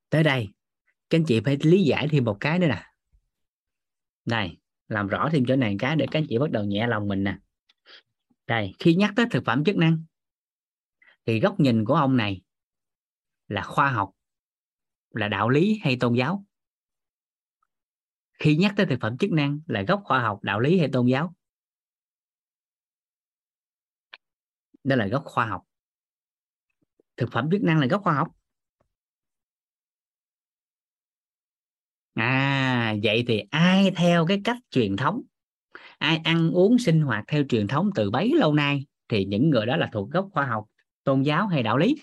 Tới 0.08 0.22
đây. 0.22 0.48
Các 1.10 1.18
anh 1.18 1.24
chị 1.26 1.40
phải 1.44 1.58
lý 1.62 1.82
giải 1.82 2.08
thêm 2.10 2.24
một 2.24 2.36
cái 2.40 2.58
nữa 2.58 2.66
nè. 2.68 2.86
Này, 4.24 4.58
làm 4.88 5.08
rõ 5.08 5.28
thêm 5.32 5.44
chỗ 5.48 5.56
này 5.56 5.76
cái 5.78 5.96
để 5.96 6.06
các 6.10 6.18
anh 6.18 6.26
chị 6.28 6.38
bắt 6.38 6.50
đầu 6.50 6.64
nhẹ 6.64 6.86
lòng 6.86 7.08
mình 7.08 7.24
nè. 7.24 7.38
Đây, 8.46 8.72
khi 8.78 8.94
nhắc 8.94 9.12
tới 9.16 9.26
thực 9.30 9.44
phẩm 9.44 9.64
chức 9.64 9.76
năng, 9.76 10.04
thì 11.26 11.40
góc 11.40 11.60
nhìn 11.60 11.84
của 11.84 11.94
ông 11.94 12.16
này 12.16 12.42
là 13.48 13.62
khoa 13.62 13.90
học, 13.90 14.10
là 15.10 15.28
đạo 15.28 15.48
lý 15.48 15.80
hay 15.82 15.96
tôn 16.00 16.14
giáo? 16.14 16.44
Khi 18.32 18.56
nhắc 18.56 18.74
tới 18.76 18.86
thực 18.86 18.98
phẩm 19.00 19.18
chức 19.18 19.30
năng 19.30 19.60
là 19.66 19.82
gốc 19.82 20.00
khoa 20.04 20.20
học, 20.20 20.38
đạo 20.42 20.60
lý 20.60 20.78
hay 20.78 20.88
tôn 20.92 21.06
giáo? 21.06 21.34
Đó 24.84 24.96
là 24.96 25.06
gốc 25.06 25.22
khoa 25.26 25.46
học. 25.46 25.62
Thực 27.16 27.32
phẩm 27.32 27.48
chức 27.52 27.62
năng 27.62 27.78
là 27.78 27.86
gốc 27.86 28.02
khoa 28.02 28.14
học. 28.14 28.28
À 32.14 32.94
vậy 33.02 33.24
thì 33.28 33.42
ai 33.50 33.92
theo 33.96 34.26
cái 34.26 34.40
cách 34.44 34.56
truyền 34.70 34.96
thống? 34.96 35.22
Ai 35.98 36.16
ăn 36.16 36.50
uống 36.50 36.78
sinh 36.78 37.00
hoạt 37.00 37.24
theo 37.28 37.44
truyền 37.48 37.66
thống 37.66 37.90
từ 37.94 38.10
bấy 38.10 38.32
lâu 38.34 38.54
nay? 38.54 38.86
Thì 39.08 39.24
những 39.24 39.50
người 39.50 39.66
đó 39.66 39.76
là 39.76 39.88
thuộc 39.92 40.10
gốc 40.10 40.28
khoa 40.32 40.46
học, 40.46 40.64
tôn 41.04 41.22
giáo 41.22 41.46
hay 41.46 41.62
đạo 41.62 41.78
lý. 41.78 41.96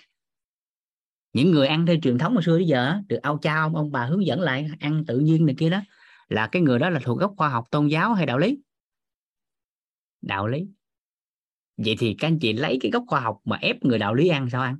Những 1.33 1.51
người 1.51 1.67
ăn 1.67 1.85
theo 1.85 1.95
truyền 2.01 2.17
thống 2.17 2.33
hồi 2.33 2.43
xưa 2.43 2.59
đến 2.59 2.67
giờ 2.67 2.99
được 3.07 3.19
ao 3.21 3.37
cha 3.37 3.55
ông 3.55 3.75
ông 3.75 3.91
bà 3.91 4.05
hướng 4.05 4.25
dẫn 4.25 4.41
lại, 4.41 4.67
ăn 4.79 5.03
tự 5.07 5.19
nhiên 5.19 5.45
này 5.45 5.55
kia 5.57 5.69
đó, 5.69 5.81
là 6.27 6.49
cái 6.51 6.61
người 6.61 6.79
đó 6.79 6.89
là 6.89 6.99
thuộc 7.03 7.19
gốc 7.19 7.33
khoa 7.37 7.49
học, 7.49 7.65
tôn 7.71 7.87
giáo 7.87 8.13
hay 8.13 8.25
đạo 8.25 8.37
lý? 8.37 8.59
Đạo 10.21 10.47
lý 10.47 10.67
vậy 11.77 11.95
thì 11.99 12.15
các 12.19 12.27
anh 12.27 12.39
chị 12.39 12.53
lấy 12.53 12.77
cái 12.81 12.91
gốc 12.91 13.03
khoa 13.07 13.19
học 13.19 13.37
mà 13.45 13.57
ép 13.61 13.83
người 13.83 13.99
đạo 13.99 14.13
lý 14.13 14.27
ăn 14.27 14.49
sao 14.51 14.61
ăn? 14.61 14.77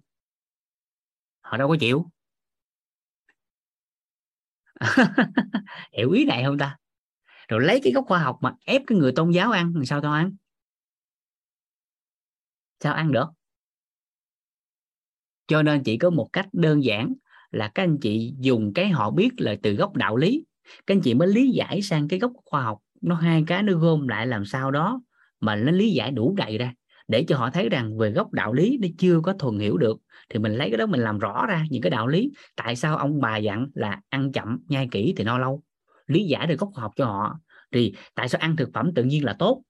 Họ 1.42 1.58
đâu 1.58 1.68
có 1.68 1.76
chịu. 1.80 2.10
Hiểu 5.98 6.12
ý 6.12 6.26
này 6.26 6.44
không 6.44 6.58
ta? 6.58 6.78
Rồi 7.48 7.62
lấy 7.62 7.80
cái 7.84 7.94
gốc 7.94 8.06
khoa 8.08 8.20
học 8.20 8.38
mà 8.42 8.54
ép 8.66 8.82
cái 8.88 8.98
người 8.98 9.12
tôn 9.12 9.32
giáo 9.32 9.52
ăn 9.52 9.74
thì 9.80 9.86
sao 9.86 10.02
tao 10.02 10.14
ăn? 10.14 10.32
Sao 12.80 12.94
ăn 12.94 13.12
được? 13.12 13.26
Cho 15.48 15.64
nên 15.64 15.84
chỉ 15.84 15.98
có 15.98 16.10
một 16.10 16.30
cách 16.34 16.48
đơn 16.54 16.84
giản 16.84 17.14
là 17.52 17.68
các 17.76 17.84
anh 17.84 17.98
chị 18.02 18.34
dùng 18.40 18.74
cái 18.74 18.90
họ 18.90 19.12
biết 19.12 19.30
là 19.38 19.56
từ 19.64 19.74
gốc 19.74 19.96
đạo 19.96 20.18
lý. 20.18 20.46
Các 20.88 20.96
anh 20.96 21.02
chị 21.02 21.14
mới 21.14 21.28
lý 21.28 21.52
giải 21.52 21.82
sang 21.82 22.08
cái 22.08 22.20
gốc 22.20 22.32
khoa 22.46 22.62
học. 22.62 22.80
Nó 23.02 23.16
hai 23.16 23.44
cái 23.48 23.64
nó 23.64 23.74
gom 23.74 24.08
lại 24.08 24.28
làm 24.28 24.46
sao 24.46 24.72
đó 24.72 25.02
mà 25.40 25.56
nó 25.56 25.72
lý 25.72 25.92
giải 25.92 26.12
đủ 26.12 26.36
đầy 26.38 26.58
ra 26.58 26.74
để 27.08 27.26
cho 27.28 27.38
họ 27.38 27.50
thấy 27.50 27.70
rằng 27.70 27.98
về 27.98 28.12
gốc 28.12 28.34
đạo 28.34 28.54
lý 28.54 28.78
nó 28.82 28.88
chưa 28.98 29.22
có 29.22 29.34
thuần 29.34 29.60
hiểu 29.60 29.78
được 29.78 29.98
thì 30.30 30.40
mình 30.40 30.52
lấy 30.52 30.70
cái 30.70 30.78
đó 30.78 30.86
mình 30.86 31.02
làm 31.02 31.20
rõ 31.20 31.46
ra 31.48 31.66
những 31.70 31.82
cái 31.82 31.90
đạo 31.90 32.08
lý. 32.08 32.32
Tại 32.56 32.76
sao 32.76 32.98
ông 32.98 33.22
bà 33.22 33.38
dặn 33.38 33.68
là 33.74 34.02
ăn 34.10 34.32
chậm 34.32 34.60
nhai 34.68 34.88
kỹ 34.92 35.14
thì 35.18 35.24
no 35.24 35.38
lâu? 35.38 35.64
Lý 36.08 36.26
giải 36.26 36.48
được 36.48 36.60
gốc 36.60 36.70
khoa 36.74 36.82
học 36.82 36.92
cho 36.96 37.06
họ. 37.06 37.40
Thì 37.72 37.94
tại 38.16 38.30
sao 38.30 38.40
ăn 38.40 38.56
thực 38.56 38.70
phẩm 38.74 38.92
tự 38.96 39.04
nhiên 39.04 39.26
là 39.26 39.36
tốt? 39.40 39.64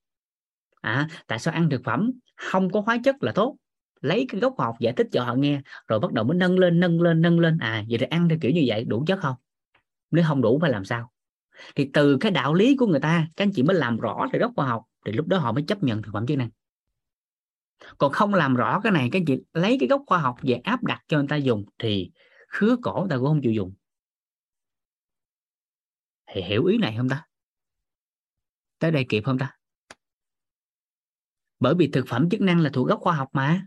À, 0.80 1.08
tại 1.26 1.38
sao 1.38 1.54
ăn 1.54 1.70
thực 1.70 1.84
phẩm 1.84 2.10
không 2.36 2.70
có 2.70 2.80
hóa 2.80 2.98
chất 3.04 3.22
là 3.22 3.32
tốt? 3.32 3.56
Lấy 4.00 4.26
cái 4.28 4.40
gốc 4.40 4.54
học 4.58 4.76
giải 4.80 4.92
thích 4.92 5.06
cho 5.12 5.24
họ 5.24 5.34
nghe 5.34 5.60
rồi 5.88 6.00
bắt 6.00 6.12
đầu 6.12 6.24
mới 6.24 6.36
nâng 6.36 6.58
lên 6.58 6.80
nâng 6.80 7.00
lên 7.00 7.22
nâng 7.22 7.40
lên. 7.40 7.58
À 7.58 7.84
vậy 7.88 7.98
thì 7.98 8.06
ăn 8.06 8.28
theo 8.28 8.38
kiểu 8.40 8.50
như 8.50 8.64
vậy 8.66 8.84
đủ 8.84 9.04
chất 9.06 9.18
không? 9.20 9.36
Nếu 10.10 10.24
không 10.28 10.42
đủ 10.42 10.58
phải 10.60 10.70
làm 10.70 10.84
sao? 10.84 11.10
Thì 11.76 11.90
từ 11.92 12.16
cái 12.20 12.32
đạo 12.32 12.54
lý 12.54 12.76
của 12.76 12.86
người 12.86 13.00
ta 13.00 13.26
các 13.36 13.44
anh 13.44 13.52
chị 13.52 13.62
mới 13.62 13.76
làm 13.76 13.98
rõ 13.98 14.26
về 14.32 14.38
gốc 14.38 14.52
khoa 14.56 14.66
học 14.66 14.82
thì 15.06 15.12
lúc 15.12 15.26
đó 15.26 15.38
họ 15.38 15.52
mới 15.52 15.64
chấp 15.68 15.82
nhận 15.82 16.02
thực 16.02 16.10
phẩm 16.12 16.26
chức 16.26 16.38
năng 16.38 16.48
còn 17.98 18.12
không 18.12 18.34
làm 18.34 18.54
rõ 18.54 18.80
cái 18.80 18.92
này, 18.92 19.08
cái 19.12 19.20
anh 19.20 19.24
chị 19.24 19.42
lấy 19.52 19.76
cái 19.80 19.88
gốc 19.88 20.02
khoa 20.06 20.18
học 20.18 20.36
về 20.42 20.54
áp 20.54 20.84
đặt 20.84 21.02
cho 21.08 21.18
người 21.18 21.28
ta 21.28 21.36
dùng 21.36 21.64
thì 21.78 22.10
khứa 22.48 22.76
cổ 22.82 23.00
người 23.00 23.10
ta 23.10 23.16
cũng 23.16 23.26
không 23.26 23.40
chịu 23.42 23.52
dùng. 23.52 23.74
Thì 26.26 26.42
hiểu 26.42 26.64
ý 26.64 26.78
này 26.78 26.94
không 26.96 27.08
ta? 27.08 27.26
Tới 28.78 28.90
đây 28.90 29.06
kịp 29.08 29.22
không 29.24 29.38
ta? 29.38 29.56
Bởi 31.60 31.74
vì 31.74 31.88
thực 31.88 32.08
phẩm 32.08 32.30
chức 32.30 32.40
năng 32.40 32.60
là 32.60 32.70
thuộc 32.72 32.88
gốc 32.88 33.00
khoa 33.00 33.14
học 33.14 33.28
mà. 33.32 33.66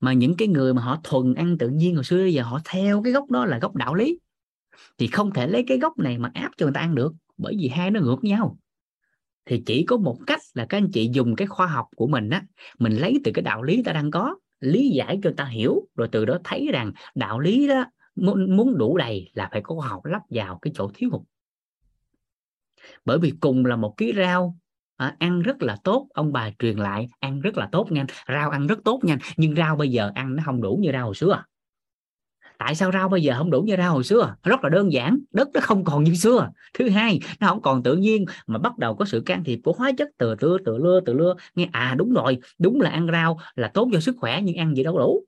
Mà 0.00 0.12
những 0.12 0.36
cái 0.38 0.48
người 0.48 0.74
mà 0.74 0.82
họ 0.82 1.00
thuần 1.04 1.34
ăn 1.34 1.58
tự 1.58 1.68
nhiên 1.68 1.94
hồi 1.94 2.04
xưa 2.04 2.24
giờ 2.24 2.42
họ 2.42 2.60
theo 2.64 3.02
cái 3.02 3.12
gốc 3.12 3.30
đó 3.30 3.46
là 3.46 3.58
gốc 3.58 3.74
đạo 3.74 3.94
lý. 3.94 4.18
Thì 4.98 5.06
không 5.06 5.32
thể 5.32 5.46
lấy 5.46 5.64
cái 5.68 5.78
gốc 5.78 5.98
này 5.98 6.18
mà 6.18 6.30
áp 6.34 6.50
cho 6.56 6.66
người 6.66 6.72
ta 6.74 6.80
ăn 6.80 6.94
được, 6.94 7.12
bởi 7.36 7.54
vì 7.58 7.68
hai 7.68 7.90
nó 7.90 8.00
ngược 8.00 8.24
nhau 8.24 8.58
thì 9.46 9.62
chỉ 9.66 9.84
có 9.84 9.96
một 9.96 10.18
cách 10.26 10.40
là 10.54 10.66
các 10.68 10.78
anh 10.78 10.90
chị 10.90 11.10
dùng 11.12 11.36
cái 11.36 11.46
khoa 11.46 11.66
học 11.66 11.86
của 11.96 12.06
mình 12.06 12.30
á 12.30 12.42
mình 12.78 12.92
lấy 12.92 13.20
từ 13.24 13.32
cái 13.34 13.42
đạo 13.42 13.62
lý 13.62 13.82
ta 13.82 13.92
đang 13.92 14.10
có 14.10 14.36
lý 14.60 14.88
giải 14.88 15.18
cho 15.22 15.30
ta 15.36 15.44
hiểu 15.44 15.88
rồi 15.94 16.08
từ 16.12 16.24
đó 16.24 16.38
thấy 16.44 16.68
rằng 16.72 16.92
đạo 17.14 17.40
lý 17.40 17.68
đó 17.68 17.84
muốn, 18.14 18.56
muốn 18.56 18.78
đủ 18.78 18.96
đầy 18.96 19.30
là 19.34 19.48
phải 19.52 19.60
có 19.64 19.74
khoa 19.74 19.88
học 19.88 20.04
lắp 20.04 20.22
vào 20.30 20.58
cái 20.62 20.72
chỗ 20.76 20.90
thiếu 20.94 21.10
hụt. 21.12 21.22
Bởi 23.04 23.18
vì 23.18 23.32
cùng 23.40 23.66
là 23.66 23.76
một 23.76 23.96
ký 23.96 24.12
rau 24.16 24.56
à, 24.96 25.16
ăn 25.18 25.42
rất 25.42 25.62
là 25.62 25.76
tốt 25.84 26.08
ông 26.14 26.32
bà 26.32 26.50
truyền 26.58 26.76
lại 26.76 27.08
ăn 27.20 27.40
rất 27.40 27.56
là 27.56 27.68
tốt 27.72 27.92
nha 27.92 28.06
rau 28.28 28.50
ăn 28.50 28.66
rất 28.66 28.78
tốt 28.84 29.00
nha 29.04 29.18
nhưng 29.36 29.54
rau 29.56 29.76
bây 29.76 29.90
giờ 29.90 30.10
ăn 30.14 30.36
nó 30.36 30.42
không 30.46 30.62
đủ 30.62 30.78
như 30.82 30.90
rau 30.92 31.04
hồi 31.04 31.14
xưa 31.14 31.44
tại 32.64 32.74
sao 32.74 32.92
rau 32.92 33.08
bây 33.08 33.22
giờ 33.22 33.34
không 33.38 33.50
đủ 33.50 33.62
như 33.62 33.76
rau 33.76 33.92
hồi 33.92 34.04
xưa? 34.04 34.36
Rất 34.42 34.64
là 34.64 34.68
đơn 34.68 34.92
giản, 34.92 35.18
đất 35.30 35.48
nó 35.54 35.60
không 35.60 35.84
còn 35.84 36.04
như 36.04 36.14
xưa. 36.14 36.50
Thứ 36.74 36.88
hai, 36.88 37.20
nó 37.40 37.48
không 37.48 37.62
còn 37.62 37.82
tự 37.82 37.96
nhiên, 37.96 38.24
mà 38.46 38.58
bắt 38.58 38.78
đầu 38.78 38.96
có 38.96 39.04
sự 39.04 39.22
can 39.26 39.44
thiệp 39.44 39.58
của 39.64 39.72
hóa 39.72 39.90
chất 39.98 40.08
từ 40.18 40.34
từ 40.34 40.58
từ 40.64 40.78
lưa 40.78 41.00
từ 41.06 41.12
lưa. 41.12 41.34
Nghe 41.54 41.68
à 41.72 41.94
đúng 41.98 42.12
rồi, 42.12 42.38
đúng 42.58 42.80
là 42.80 42.90
ăn 42.90 43.08
rau 43.12 43.38
là 43.54 43.70
tốt 43.74 43.88
cho 43.92 44.00
sức 44.00 44.16
khỏe, 44.18 44.40
nhưng 44.42 44.56
ăn 44.56 44.74
gì 44.74 44.82
đâu 44.82 44.98
đủ. 44.98 45.24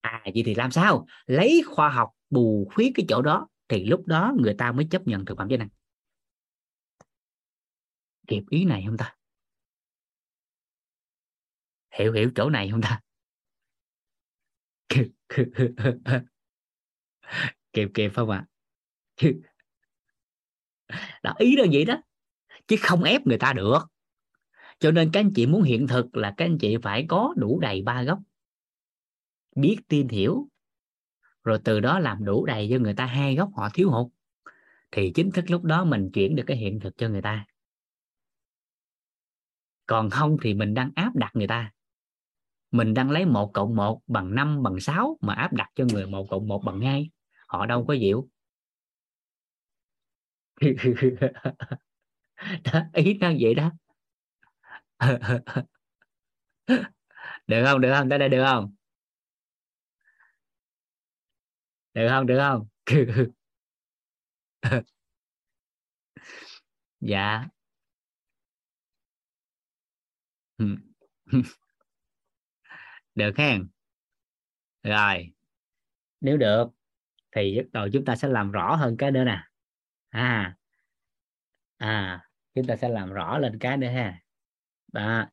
À 0.00 0.20
vậy 0.34 0.42
thì 0.46 0.54
làm 0.54 0.70
sao? 0.70 1.06
Lấy 1.26 1.62
khoa 1.66 1.88
học 1.88 2.10
bù 2.30 2.68
khuyết 2.74 2.92
cái 2.94 3.06
chỗ 3.08 3.22
đó, 3.22 3.48
thì 3.68 3.84
lúc 3.84 4.06
đó 4.06 4.34
người 4.40 4.54
ta 4.54 4.72
mới 4.72 4.86
chấp 4.90 5.06
nhận 5.06 5.24
thực 5.24 5.38
phẩm 5.38 5.48
chức 5.48 5.58
năng. 5.58 5.68
Kịp 8.26 8.42
ý 8.50 8.64
này 8.64 8.84
không 8.86 8.96
ta? 8.96 9.14
Hiểu 11.98 12.12
hiểu 12.12 12.30
chỗ 12.34 12.50
này 12.50 12.70
không 12.70 12.82
ta? 12.82 13.00
kịp 17.72 17.88
kịp 17.94 18.12
không 18.14 18.30
ạ? 18.30 18.46
À? 19.16 19.28
đó, 21.22 21.34
ý 21.38 21.56
là 21.56 21.64
vậy 21.72 21.84
đó. 21.84 22.02
Chứ 22.66 22.76
không 22.80 23.02
ép 23.02 23.26
người 23.26 23.38
ta 23.38 23.52
được. 23.52 23.78
Cho 24.78 24.90
nên 24.90 25.10
các 25.12 25.20
anh 25.20 25.32
chị 25.34 25.46
muốn 25.46 25.62
hiện 25.62 25.86
thực 25.86 26.16
là 26.16 26.34
các 26.36 26.44
anh 26.44 26.58
chị 26.58 26.76
phải 26.82 27.06
có 27.08 27.34
đủ 27.36 27.60
đầy 27.60 27.82
ba 27.82 28.02
gốc 28.02 28.18
biết, 29.58 29.78
tin, 29.88 30.08
hiểu. 30.08 30.48
Rồi 31.44 31.58
từ 31.64 31.80
đó 31.80 31.98
làm 31.98 32.24
đủ 32.24 32.46
đầy 32.46 32.68
cho 32.70 32.78
người 32.78 32.94
ta 32.94 33.06
hai 33.06 33.34
gốc 33.34 33.50
họ 33.56 33.68
thiếu 33.74 33.90
hụt. 33.90 34.06
Thì 34.90 35.12
chính 35.14 35.30
thức 35.30 35.50
lúc 35.50 35.64
đó 35.64 35.84
mình 35.84 36.10
chuyển 36.12 36.36
được 36.36 36.42
cái 36.46 36.56
hiện 36.56 36.80
thực 36.80 36.98
cho 36.98 37.08
người 37.08 37.22
ta. 37.22 37.46
Còn 39.86 40.10
không 40.10 40.36
thì 40.42 40.54
mình 40.54 40.74
đang 40.74 40.90
áp 40.94 41.16
đặt 41.16 41.30
người 41.34 41.46
ta 41.46 41.72
mình 42.70 42.94
đang 42.94 43.10
lấy 43.10 43.24
1 43.24 43.50
cộng 43.54 43.76
1 43.76 44.00
bằng 44.06 44.34
5 44.34 44.62
bằng 44.62 44.80
6 44.80 45.18
mà 45.20 45.34
áp 45.34 45.52
đặt 45.52 45.68
cho 45.74 45.84
người 45.92 46.06
1 46.06 46.26
cộng 46.30 46.48
1 46.48 46.62
bằng 46.64 46.80
2 46.80 47.10
họ 47.46 47.66
đâu 47.66 47.84
có 47.88 47.96
chịu 48.00 48.28
đó, 52.64 52.82
ý 52.92 53.18
nó 53.20 53.32
vậy 53.40 53.54
đó. 53.54 53.70
Được 57.46 57.64
không? 57.66 57.80
Được 57.80 57.92
không? 57.98 58.08
Tới 58.08 58.18
đây 58.18 58.28
được 58.28 58.44
không? 58.46 58.74
Được 61.94 62.08
không? 62.10 62.26
Được 62.26 62.38
không? 62.38 62.66
Dạ 67.00 67.48
được 73.18 73.32
khen 73.36 73.68
rồi. 74.82 75.32
Nếu 76.20 76.36
được, 76.36 76.66
thì 77.36 77.56
bắt 77.56 77.72
đầu 77.72 77.88
chúng 77.92 78.04
ta 78.04 78.16
sẽ 78.16 78.28
làm 78.28 78.50
rõ 78.50 78.76
hơn 78.76 78.96
cái 78.96 79.10
nữa 79.10 79.24
nè. 79.24 79.42
À. 80.10 80.56
À 81.76 82.28
chúng 82.58 82.66
ta 82.66 82.76
sẽ 82.76 82.88
làm 82.88 83.12
rõ 83.12 83.38
lên 83.38 83.58
cái 83.58 83.76
nữa 83.76 83.88
ha. 83.88 84.22
Đó. 84.92 85.28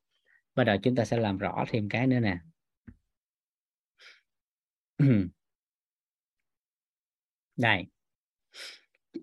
Bắt 0.54 0.64
đầu 0.64 0.76
chúng 0.82 0.94
ta 0.94 1.04
sẽ 1.04 1.18
làm 1.18 1.38
rõ 1.38 1.64
thêm 1.68 1.88
cái 1.88 2.06
nữa 2.06 2.20
nè. 2.20 2.38
Đây. 7.56 7.86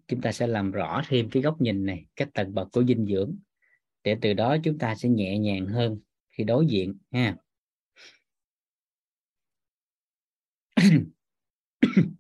Chúng 0.08 0.22
ta 0.22 0.32
sẽ 0.32 0.48
làm 0.48 0.72
rõ 0.72 1.02
thêm 1.08 1.30
cái 1.30 1.44
góc 1.44 1.62
nhìn 1.62 1.86
này 1.86 2.06
các 2.16 2.30
tầng 2.34 2.54
bậc 2.54 2.68
của 2.72 2.84
dinh 2.84 3.06
dưỡng. 3.06 3.38
Để 4.04 4.18
từ 4.22 4.34
đó 4.34 4.58
chúng 4.64 4.78
ta 4.78 4.96
sẽ 4.96 5.10
nhẹ 5.10 5.38
nhàng 5.38 5.66
hơn 5.66 6.00
khi 6.30 6.44
đối 6.44 6.66
diện 6.66 6.98
ha. 7.12 7.36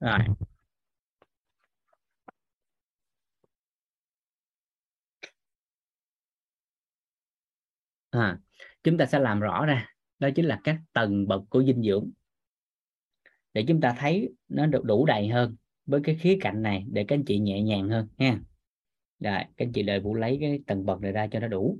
rồi 0.00 0.18
à, 8.10 8.38
chúng 8.82 8.98
ta 8.98 9.06
sẽ 9.06 9.18
làm 9.18 9.40
rõ 9.40 9.66
ra 9.66 9.94
đó 10.18 10.28
chính 10.36 10.44
là 10.46 10.60
các 10.64 10.76
tầng 10.92 11.28
bậc 11.28 11.42
của 11.50 11.62
dinh 11.64 11.82
dưỡng. 11.82 12.10
Để 13.54 13.64
chúng 13.68 13.80
ta 13.80 13.94
thấy 13.98 14.34
nó 14.48 14.66
được 14.66 14.84
đủ 14.84 15.06
đầy 15.06 15.28
hơn 15.28 15.56
với 15.90 16.00
cái 16.04 16.14
khía 16.14 16.38
cạnh 16.40 16.62
này 16.62 16.84
để 16.92 17.04
các 17.08 17.16
anh 17.16 17.24
chị 17.24 17.38
nhẹ 17.38 17.62
nhàng 17.62 17.88
hơn 17.88 18.08
nha. 18.18 18.40
Rồi 19.20 19.38
các 19.56 19.66
anh 19.66 19.72
chị 19.72 19.82
đợi 19.82 20.00
vũ 20.00 20.14
lấy 20.14 20.38
cái 20.40 20.60
tầng 20.66 20.86
bậc 20.86 21.00
này 21.00 21.12
ra 21.12 21.26
cho 21.26 21.40
nó 21.40 21.48
đủ. 21.48 21.78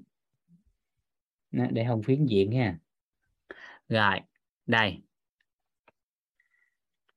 Đó, 1.51 1.65
để 1.71 1.85
không 1.89 2.03
phiến 2.03 2.27
diện 2.27 2.51
nha 2.51 2.79
rồi 3.91 4.21
đây. 4.67 4.99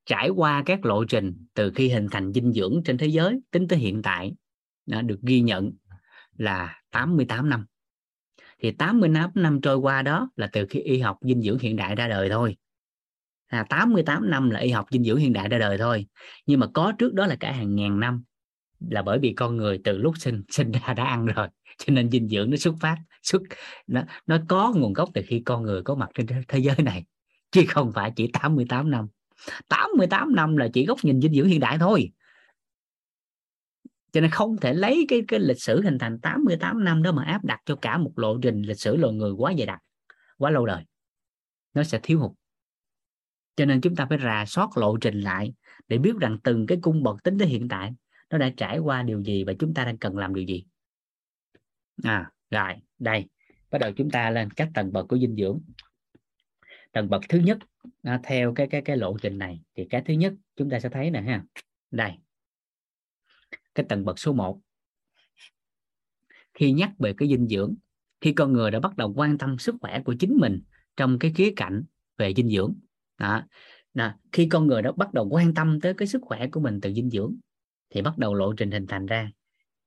Trải 0.05 0.30
qua 0.30 0.63
các 0.65 0.85
lộ 0.85 1.05
trình 1.05 1.45
từ 1.53 1.72
khi 1.75 1.89
hình 1.89 2.07
thành 2.11 2.33
dinh 2.33 2.53
dưỡng 2.53 2.81
trên 2.85 2.97
thế 2.97 3.07
giới 3.07 3.39
tính 3.51 3.67
tới 3.67 3.80
hiện 3.80 4.01
tại 4.01 4.33
đã 4.85 5.01
được 5.01 5.19
ghi 5.22 5.41
nhận 5.41 5.72
là 6.38 6.83
88 6.91 7.49
năm. 7.49 7.65
Thì 8.59 8.72
88 8.72 9.31
năm 9.35 9.61
trôi 9.61 9.77
qua 9.77 10.01
đó 10.01 10.30
là 10.35 10.49
từ 10.51 10.65
khi 10.69 10.80
y 10.80 10.99
học 10.99 11.17
dinh 11.22 11.41
dưỡng 11.41 11.59
hiện 11.59 11.75
đại 11.75 11.95
ra 11.95 12.07
đời 12.07 12.30
thôi 12.30 12.57
à, 13.53 13.64
88 13.69 14.30
năm 14.30 14.49
là 14.49 14.59
y 14.59 14.69
học 14.69 14.85
dinh 14.91 15.03
dưỡng 15.03 15.17
hiện 15.17 15.33
đại 15.33 15.49
ra 15.49 15.57
đời 15.57 15.77
thôi. 15.77 16.06
Nhưng 16.45 16.59
mà 16.59 16.67
có 16.73 16.93
trước 16.98 17.14
đó 17.14 17.25
là 17.25 17.35
cả 17.35 17.51
hàng 17.51 17.75
ngàn 17.75 17.99
năm 17.99 18.23
là 18.90 19.01
bởi 19.01 19.19
vì 19.19 19.33
con 19.33 19.57
người 19.57 19.80
từ 19.83 19.98
lúc 19.98 20.17
sinh 20.17 20.43
sinh 20.49 20.72
ra 20.72 20.93
đã 20.93 21.03
ăn 21.03 21.25
rồi. 21.25 21.48
Cho 21.77 21.93
nên 21.93 22.11
dinh 22.11 22.27
dưỡng 22.27 22.49
nó 22.49 22.57
xuất 22.57 22.75
phát 22.80 22.98
xuất 23.23 23.41
nó 23.88 24.01
nó 24.27 24.38
có 24.48 24.73
nguồn 24.75 24.93
gốc 24.93 25.09
từ 25.14 25.22
khi 25.27 25.41
con 25.45 25.64
người 25.64 25.82
có 25.82 25.95
mặt 25.95 26.09
trên 26.14 26.27
thế 26.48 26.59
giới 26.59 26.75
này 26.77 27.06
chứ 27.51 27.64
không 27.67 27.91
phải 27.91 28.11
chỉ 28.15 28.30
88 28.33 28.91
năm. 28.91 29.07
88 29.67 30.35
năm 30.35 30.57
là 30.57 30.67
chỉ 30.73 30.85
góc 30.85 30.98
nhìn 31.03 31.22
dinh 31.22 31.33
dưỡng 31.33 31.48
hiện 31.48 31.59
đại 31.59 31.77
thôi. 31.80 32.11
Cho 34.11 34.22
nên 34.22 34.32
không 34.32 34.57
thể 34.57 34.73
lấy 34.73 35.06
cái 35.09 35.22
cái 35.27 35.40
lịch 35.40 35.61
sử 35.61 35.82
hình 35.82 35.98
thành 35.99 36.19
88 36.19 36.83
năm 36.83 37.03
đó 37.03 37.11
mà 37.11 37.23
áp 37.23 37.45
đặt 37.45 37.59
cho 37.65 37.75
cả 37.75 37.98
một 37.98 38.11
lộ 38.15 38.38
trình 38.41 38.61
lịch 38.61 38.80
sử 38.80 38.95
loài 38.95 39.14
người 39.14 39.32
quá 39.32 39.51
dài 39.51 39.65
đặc 39.65 39.80
quá 40.38 40.51
lâu 40.51 40.65
đời. 40.65 40.83
Nó 41.73 41.83
sẽ 41.83 41.99
thiếu 42.03 42.19
hụt 42.19 42.32
cho 43.56 43.65
nên 43.65 43.82
chúng 43.82 43.95
ta 43.95 44.06
phải 44.06 44.17
rà 44.23 44.45
soát 44.45 44.77
lộ 44.77 44.98
trình 44.98 45.22
lại 45.22 45.53
để 45.88 45.98
biết 45.98 46.15
rằng 46.19 46.38
từng 46.43 46.65
cái 46.65 46.77
cung 46.82 47.03
bậc 47.03 47.23
tính 47.23 47.38
tới 47.38 47.48
hiện 47.48 47.67
tại 47.67 47.91
nó 48.30 48.38
đã 48.38 48.51
trải 48.57 48.80
qua 48.80 49.03
điều 49.03 49.23
gì 49.23 49.43
và 49.43 49.53
chúng 49.59 49.73
ta 49.73 49.85
đang 49.85 49.98
cần 49.98 50.17
làm 50.17 50.33
điều 50.33 50.45
gì. 50.45 50.65
À 52.03 52.32
rồi 52.51 52.73
đây. 52.99 53.25
Bắt 53.72 53.80
đầu 53.80 53.91
chúng 53.91 54.09
ta 54.09 54.30
lên 54.30 54.51
các 54.51 54.69
tầng 54.73 54.93
bậc 54.93 55.07
của 55.07 55.17
dinh 55.17 55.35
dưỡng. 55.35 55.61
Tầng 56.91 57.09
bậc 57.09 57.22
thứ 57.30 57.40
nhất 57.40 57.57
à, 58.03 58.19
theo 58.23 58.53
cái 58.53 58.67
cái 58.67 58.82
cái 58.82 58.98
lộ 58.98 59.17
trình 59.22 59.38
này 59.38 59.61
thì 59.75 59.88
cái 59.90 60.01
thứ 60.06 60.14
nhất 60.14 60.33
chúng 60.56 60.69
ta 60.69 60.80
sẽ 60.80 60.90
thấy 60.90 61.11
nè 61.11 61.22
ha. 61.22 61.43
Đây. 61.91 62.11
Cái 63.75 63.85
tầng 63.90 64.06
bậc 64.06 64.19
số 64.19 64.33
1 64.33 64.59
khi 66.53 66.72
nhắc 66.72 66.91
về 66.99 67.14
cái 67.17 67.30
dinh 67.30 67.48
dưỡng 67.48 67.75
khi 68.22 68.33
con 68.33 68.53
người 68.53 68.72
đã 68.72 68.80
bắt 68.80 68.98
đầu 68.98 69.14
quan 69.15 69.38
tâm 69.38 69.57
sức 69.57 69.75
khỏe 69.82 70.01
của 70.06 70.15
chính 70.19 70.38
mình 70.40 70.61
trong 70.98 71.19
cái 71.19 71.33
khía 71.35 71.53
cạnh 71.56 71.83
về 72.17 72.33
dinh 72.33 72.49
dưỡng 72.49 72.75
đó. 73.17 73.43
Đó. 73.93 74.14
khi 74.32 74.48
con 74.50 74.67
người 74.67 74.82
đó 74.82 74.92
bắt 74.92 75.14
đầu 75.14 75.27
quan 75.32 75.53
tâm 75.53 75.82
tới 75.82 75.93
cái 75.93 76.08
sức 76.08 76.22
khỏe 76.22 76.48
của 76.48 76.59
mình 76.59 76.82
từ 76.82 76.93
dinh 76.93 77.09
dưỡng 77.09 77.35
thì 77.90 78.01
bắt 78.01 78.17
đầu 78.17 78.33
lộ 78.33 78.53
trình 78.53 78.72
hình 78.72 78.88
thành 78.88 79.06
ra 79.06 79.32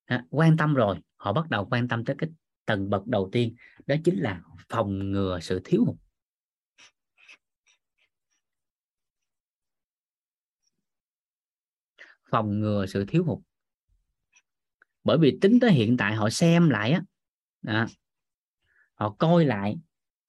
đó. 0.09 0.17
quan 0.29 0.57
tâm 0.57 0.73
rồi, 0.73 0.97
họ 1.17 1.33
bắt 1.33 1.49
đầu 1.49 1.67
quan 1.71 1.87
tâm 1.87 2.05
tới 2.05 2.15
cái 2.19 2.29
tầng 2.65 2.89
bậc 2.89 3.07
đầu 3.07 3.29
tiên, 3.31 3.55
đó 3.85 3.95
chính 4.03 4.19
là 4.19 4.41
phòng 4.69 5.11
ngừa 5.11 5.39
sự 5.41 5.61
thiếu 5.63 5.85
hụt 5.85 5.95
phòng 12.31 12.59
ngừa 12.59 12.85
sự 12.85 13.05
thiếu 13.07 13.23
hụt 13.23 13.39
bởi 15.03 15.17
vì 15.17 15.37
tính 15.41 15.59
tới 15.59 15.71
hiện 15.71 15.97
tại 15.97 16.15
họ 16.15 16.29
xem 16.29 16.69
lại 16.69 16.91
á 17.67 17.87
họ 18.93 19.15
coi 19.19 19.45
lại 19.45 19.75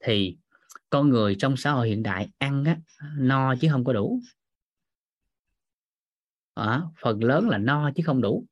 thì 0.05 0.37
con 0.91 1.09
người 1.09 1.37
trong 1.39 1.57
xã 1.57 1.71
hội 1.71 1.89
hiện 1.89 2.03
đại 2.03 2.29
ăn 2.39 2.65
á, 2.65 2.79
no 3.17 3.55
chứ 3.61 3.69
không 3.71 3.85
có 3.85 3.93
đủ. 3.93 4.21
À, 6.55 6.83
phần 7.01 7.25
lớn 7.25 7.49
là 7.49 7.59
no 7.59 7.91
chứ 7.97 8.03
không 8.07 8.21
đủ. 8.21 8.47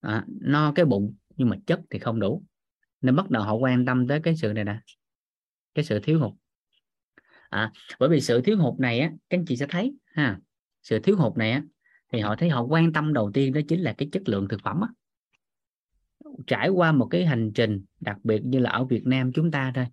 À, 0.00 0.24
no 0.28 0.72
cái 0.74 0.84
bụng 0.84 1.14
nhưng 1.36 1.48
mà 1.48 1.56
chất 1.66 1.80
thì 1.90 1.98
không 1.98 2.20
đủ. 2.20 2.42
Nên 3.00 3.16
bắt 3.16 3.30
đầu 3.30 3.42
họ 3.42 3.54
quan 3.54 3.86
tâm 3.86 4.06
tới 4.06 4.20
cái 4.20 4.36
sự 4.36 4.52
này 4.52 4.64
nè 4.64 4.80
cái 5.74 5.84
sự 5.84 6.00
thiếu 6.02 6.20
hụt. 6.20 6.32
À, 7.48 7.72
bởi 7.98 8.08
vì 8.08 8.20
sự 8.20 8.40
thiếu 8.40 8.58
hụt 8.58 8.80
này 8.80 9.00
á 9.00 9.10
các 9.30 9.38
anh 9.38 9.44
chị 9.44 9.56
sẽ 9.56 9.66
thấy 9.68 9.94
ha 10.04 10.40
sự 10.82 10.98
thiếu 10.98 11.16
hụt 11.16 11.36
này 11.36 11.52
á 11.52 11.62
thì 12.12 12.20
họ 12.20 12.36
thấy 12.36 12.48
họ 12.48 12.62
quan 12.62 12.92
tâm 12.92 13.12
đầu 13.12 13.30
tiên 13.34 13.52
đó 13.52 13.60
chính 13.68 13.80
là 13.80 13.94
cái 13.98 14.08
chất 14.12 14.28
lượng 14.28 14.48
thực 14.48 14.60
phẩm 14.62 14.80
á. 14.80 14.88
Trải 16.46 16.68
qua 16.68 16.92
một 16.92 17.08
cái 17.10 17.26
hành 17.26 17.52
trình 17.54 17.84
đặc 18.00 18.16
biệt 18.24 18.40
như 18.44 18.58
là 18.58 18.70
ở 18.70 18.84
Việt 18.84 19.06
Nam 19.06 19.32
chúng 19.32 19.50
ta 19.50 19.72
thôi 19.74 19.86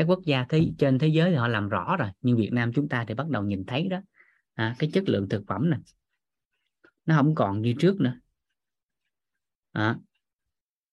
các 0.00 0.06
quốc 0.08 0.20
gia 0.24 0.44
thế 0.48 0.72
trên 0.78 0.98
thế 0.98 1.08
giới 1.08 1.30
thì 1.30 1.36
họ 1.36 1.48
làm 1.48 1.68
rõ 1.68 1.96
rồi 1.96 2.08
nhưng 2.22 2.36
Việt 2.36 2.52
Nam 2.52 2.72
chúng 2.72 2.88
ta 2.88 3.04
thì 3.08 3.14
bắt 3.14 3.28
đầu 3.28 3.42
nhìn 3.42 3.64
thấy 3.66 3.88
đó. 3.88 4.00
À, 4.54 4.76
cái 4.78 4.90
chất 4.92 5.04
lượng 5.06 5.28
thực 5.28 5.42
phẩm 5.46 5.70
này 5.70 5.80
nó 7.06 7.16
không 7.16 7.34
còn 7.34 7.62
như 7.62 7.74
trước 7.78 8.00
nữa. 8.00 8.14
À, 9.72 9.96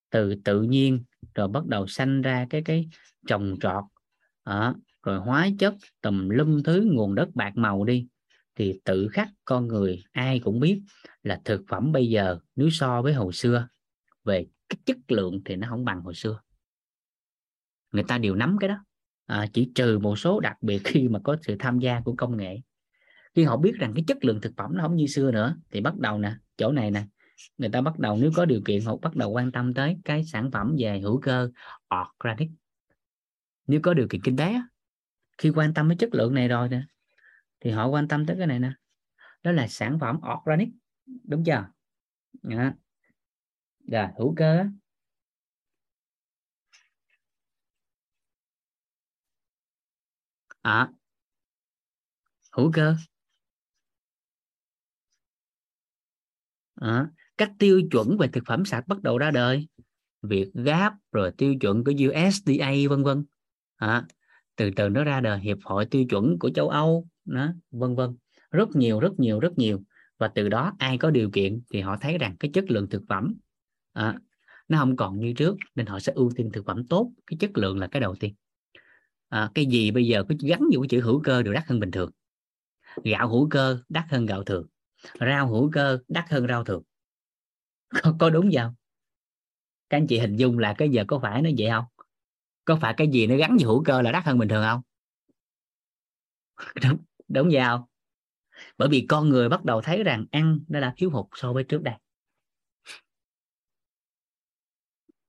từ 0.09 0.35
tự 0.43 0.61
nhiên 0.61 1.03
rồi 1.35 1.47
bắt 1.47 1.65
đầu 1.65 1.87
sanh 1.87 2.21
ra 2.21 2.47
cái 2.49 2.61
cái 2.65 2.89
trồng 3.27 3.55
trọt 3.61 3.83
à, 4.43 4.73
rồi 5.03 5.19
hóa 5.19 5.47
chất 5.59 5.75
tùm 6.01 6.29
lum 6.29 6.63
thứ 6.63 6.87
nguồn 6.91 7.15
đất 7.15 7.29
bạc 7.33 7.51
màu 7.55 7.83
đi. 7.83 8.07
Thì 8.55 8.79
tự 8.83 9.07
khắc 9.11 9.29
con 9.45 9.67
người 9.67 10.03
ai 10.11 10.39
cũng 10.39 10.59
biết 10.59 10.81
là 11.23 11.41
thực 11.45 11.63
phẩm 11.67 11.91
bây 11.91 12.09
giờ 12.09 12.39
nếu 12.55 12.69
so 12.69 13.01
với 13.01 13.13
hồi 13.13 13.33
xưa 13.33 13.67
về 14.23 14.45
cái 14.69 14.77
chất 14.85 14.97
lượng 15.07 15.41
thì 15.45 15.55
nó 15.55 15.67
không 15.69 15.85
bằng 15.85 16.01
hồi 16.01 16.13
xưa. 16.15 16.39
Người 17.91 18.03
ta 18.07 18.17
đều 18.17 18.35
nắm 18.35 18.57
cái 18.59 18.67
đó 18.67 18.83
à, 19.27 19.45
chỉ 19.53 19.71
trừ 19.75 19.99
một 19.99 20.19
số 20.19 20.39
đặc 20.39 20.57
biệt 20.61 20.81
khi 20.83 21.07
mà 21.07 21.19
có 21.23 21.37
sự 21.41 21.55
tham 21.59 21.79
gia 21.79 21.99
của 21.99 22.15
công 22.17 22.37
nghệ. 22.37 22.61
Khi 23.35 23.43
họ 23.43 23.57
biết 23.57 23.73
rằng 23.75 23.93
cái 23.95 24.03
chất 24.07 24.25
lượng 24.25 24.41
thực 24.41 24.53
phẩm 24.57 24.71
nó 24.75 24.83
không 24.83 24.95
như 24.95 25.07
xưa 25.07 25.31
nữa 25.31 25.55
thì 25.71 25.81
bắt 25.81 25.97
đầu 25.97 26.19
nè 26.19 26.35
chỗ 26.57 26.71
này 26.71 26.91
nè 26.91 27.05
người 27.57 27.69
ta 27.69 27.81
bắt 27.81 27.99
đầu 27.99 28.17
nếu 28.21 28.31
có 28.35 28.45
điều 28.45 28.61
kiện 28.65 28.81
họ 28.85 28.97
bắt 28.97 29.15
đầu 29.15 29.31
quan 29.31 29.51
tâm 29.51 29.73
tới 29.73 29.97
cái 30.05 30.23
sản 30.23 30.51
phẩm 30.51 30.75
về 30.79 30.99
hữu 30.99 31.21
cơ 31.21 31.49
organic. 32.03 32.49
Nếu 33.67 33.79
có 33.83 33.93
điều 33.93 34.07
kiện 34.09 34.21
kinh 34.21 34.37
tế 34.37 34.55
khi 35.37 35.49
quan 35.49 35.73
tâm 35.73 35.89
đến 35.89 35.97
chất 35.97 36.09
lượng 36.13 36.33
này 36.33 36.47
rồi 36.47 36.69
nè 36.69 36.81
thì 37.59 37.71
họ 37.71 37.87
quan 37.87 38.07
tâm 38.07 38.25
tới 38.25 38.37
cái 38.37 38.47
này 38.47 38.59
nè 38.59 38.71
đó 39.43 39.51
là 39.51 39.67
sản 39.67 39.99
phẩm 39.99 40.19
organic 40.39 40.69
đúng 41.23 41.43
chưa? 41.43 41.67
Đó. 42.41 42.71
Rồi, 43.87 44.07
hữu 44.17 44.35
cơ 44.35 44.65
à, 50.67 50.89
hữu 52.51 52.71
cơ. 52.73 52.95
À, 56.75 57.07
các 57.37 57.51
tiêu 57.59 57.81
chuẩn 57.91 58.17
về 58.17 58.27
thực 58.27 58.43
phẩm 58.47 58.65
sạch 58.65 58.87
bắt 58.87 59.01
đầu 59.01 59.17
ra 59.17 59.31
đời. 59.31 59.67
Việc 60.21 60.51
gáp 60.53 60.93
rồi 61.11 61.31
tiêu 61.37 61.55
chuẩn 61.61 61.83
của 61.83 61.91
USDA 61.91 62.71
vân 62.89 63.03
vân. 63.03 63.25
À, 63.75 64.05
từ 64.55 64.71
từ 64.75 64.89
nó 64.89 65.03
ra 65.03 65.21
đời. 65.21 65.39
Hiệp 65.39 65.57
hội 65.63 65.85
tiêu 65.85 66.05
chuẩn 66.09 66.39
của 66.39 66.49
châu 66.49 66.69
Âu 66.69 67.07
đó 67.25 67.47
vân 67.71 67.95
vân. 67.95 68.15
Rất 68.51 68.69
nhiều 68.75 68.99
rất 68.99 69.19
nhiều 69.19 69.39
rất 69.39 69.57
nhiều. 69.57 69.83
Và 70.17 70.27
từ 70.27 70.49
đó 70.49 70.73
ai 70.79 70.97
có 70.97 71.11
điều 71.11 71.29
kiện 71.31 71.61
thì 71.69 71.81
họ 71.81 71.97
thấy 72.01 72.17
rằng 72.17 72.35
cái 72.39 72.51
chất 72.53 72.65
lượng 72.67 72.89
thực 72.89 73.03
phẩm 73.09 73.35
à, 73.93 74.19
nó 74.67 74.77
không 74.77 74.95
còn 74.95 75.19
như 75.19 75.33
trước 75.33 75.55
nên 75.75 75.85
họ 75.85 75.99
sẽ 75.99 76.13
ưu 76.15 76.31
tiên 76.35 76.49
thực 76.53 76.65
phẩm 76.65 76.87
tốt. 76.87 77.11
Cái 77.27 77.37
chất 77.39 77.57
lượng 77.57 77.79
là 77.79 77.87
cái 77.87 77.99
đầu 77.99 78.15
tiên 78.15 78.33
à, 79.29 79.51
cái 79.55 79.65
gì 79.65 79.91
bây 79.91 80.07
giờ 80.07 80.23
có 80.29 80.35
gắn 80.41 80.59
vô 80.73 80.81
cái 80.81 80.87
chữ 80.89 81.01
hữu 81.01 81.21
cơ 81.23 81.43
đều 81.43 81.53
đắt 81.53 81.67
hơn 81.67 81.79
bình 81.79 81.91
thường. 81.91 82.11
Gạo 83.03 83.29
hữu 83.29 83.47
cơ 83.49 83.79
đắt 83.89 84.05
hơn 84.09 84.25
gạo 84.25 84.43
thường. 84.43 84.67
Rau 85.19 85.47
hữu 85.47 85.69
cơ 85.73 85.99
đắt 86.07 86.25
hơn 86.29 86.47
rau 86.47 86.63
thường. 86.63 86.83
Có, 88.03 88.15
có 88.19 88.29
đúng 88.29 88.49
không? 88.57 88.73
Các 89.89 89.97
anh 89.97 90.07
chị 90.07 90.19
hình 90.19 90.35
dung 90.35 90.59
là 90.59 90.73
cái 90.77 90.89
giờ 90.89 91.03
có 91.07 91.19
phải 91.19 91.41
nó 91.41 91.49
vậy 91.57 91.69
không? 91.69 91.85
Có 92.65 92.77
phải 92.81 92.93
cái 92.97 93.07
gì 93.07 93.27
nó 93.27 93.35
gắn 93.35 93.57
vô 93.61 93.67
hữu 93.67 93.83
cơ 93.83 94.01
là 94.01 94.11
đắt 94.11 94.25
hơn 94.25 94.37
bình 94.39 94.49
thường 94.49 94.63
không? 94.69 94.81
Đúng 96.83 96.97
đúng 97.27 97.49
vậy 97.51 97.61
không? 97.65 97.81
Bởi 98.77 98.89
vì 98.89 99.05
con 99.09 99.29
người 99.29 99.49
bắt 99.49 99.65
đầu 99.65 99.81
thấy 99.81 100.03
rằng 100.03 100.25
ăn 100.31 100.59
nó 100.67 100.79
đã 100.79 100.93
thiếu 100.97 101.09
hụt 101.09 101.25
so 101.33 101.53
với 101.53 101.63
trước 101.63 101.83
đây. 101.83 101.95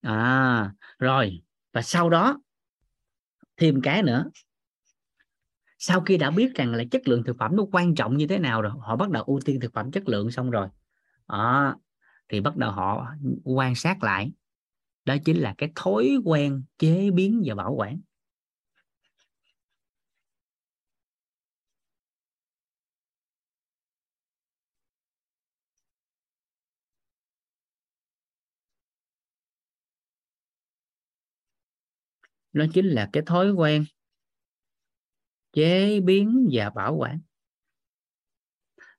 À 0.03 0.73
rồi. 0.99 1.43
Và 1.73 1.83
sau 1.83 2.11
đó 2.11 2.41
thêm 3.59 3.81
cái 3.83 4.03
nữa. 4.03 4.31
Sau 5.79 6.01
khi 6.01 6.17
đã 6.17 6.31
biết 6.31 6.55
rằng 6.55 6.75
là 6.75 6.85
chất 6.91 7.09
lượng 7.09 7.25
thực 7.25 7.37
phẩm 7.39 7.57
nó 7.57 7.67
quan 7.73 7.95
trọng 7.95 8.17
như 8.17 8.27
thế 8.27 8.39
nào 8.39 8.63
rồi 8.63 8.73
họ 8.81 8.97
bắt 8.97 9.11
đầu 9.11 9.23
ưu 9.23 9.41
tiên 9.45 9.61
thực 9.61 9.73
phẩm 9.73 9.91
chất 9.91 10.09
lượng 10.09 10.31
xong 10.31 10.51
rồi. 10.51 10.69
À, 11.27 11.75
thì 12.29 12.41
bắt 12.41 12.57
đầu 12.57 12.71
họ 12.73 13.07
quan 13.45 13.75
sát 13.75 14.03
lại. 14.03 14.33
Đó 15.05 15.17
chính 15.25 15.37
là 15.37 15.55
cái 15.59 15.73
thói 15.75 16.17
quen 16.25 16.63
chế 16.79 17.11
biến 17.11 17.43
và 17.47 17.55
bảo 17.55 17.75
quản. 17.75 18.01
Nó 32.53 32.65
chính 32.75 32.87
là 32.87 33.09
cái 33.13 33.23
thói 33.27 33.53
quen 33.53 33.85
chế 35.53 36.01
biến 36.01 36.49
và 36.53 36.71
bảo 36.71 36.97
quản. 36.97 37.21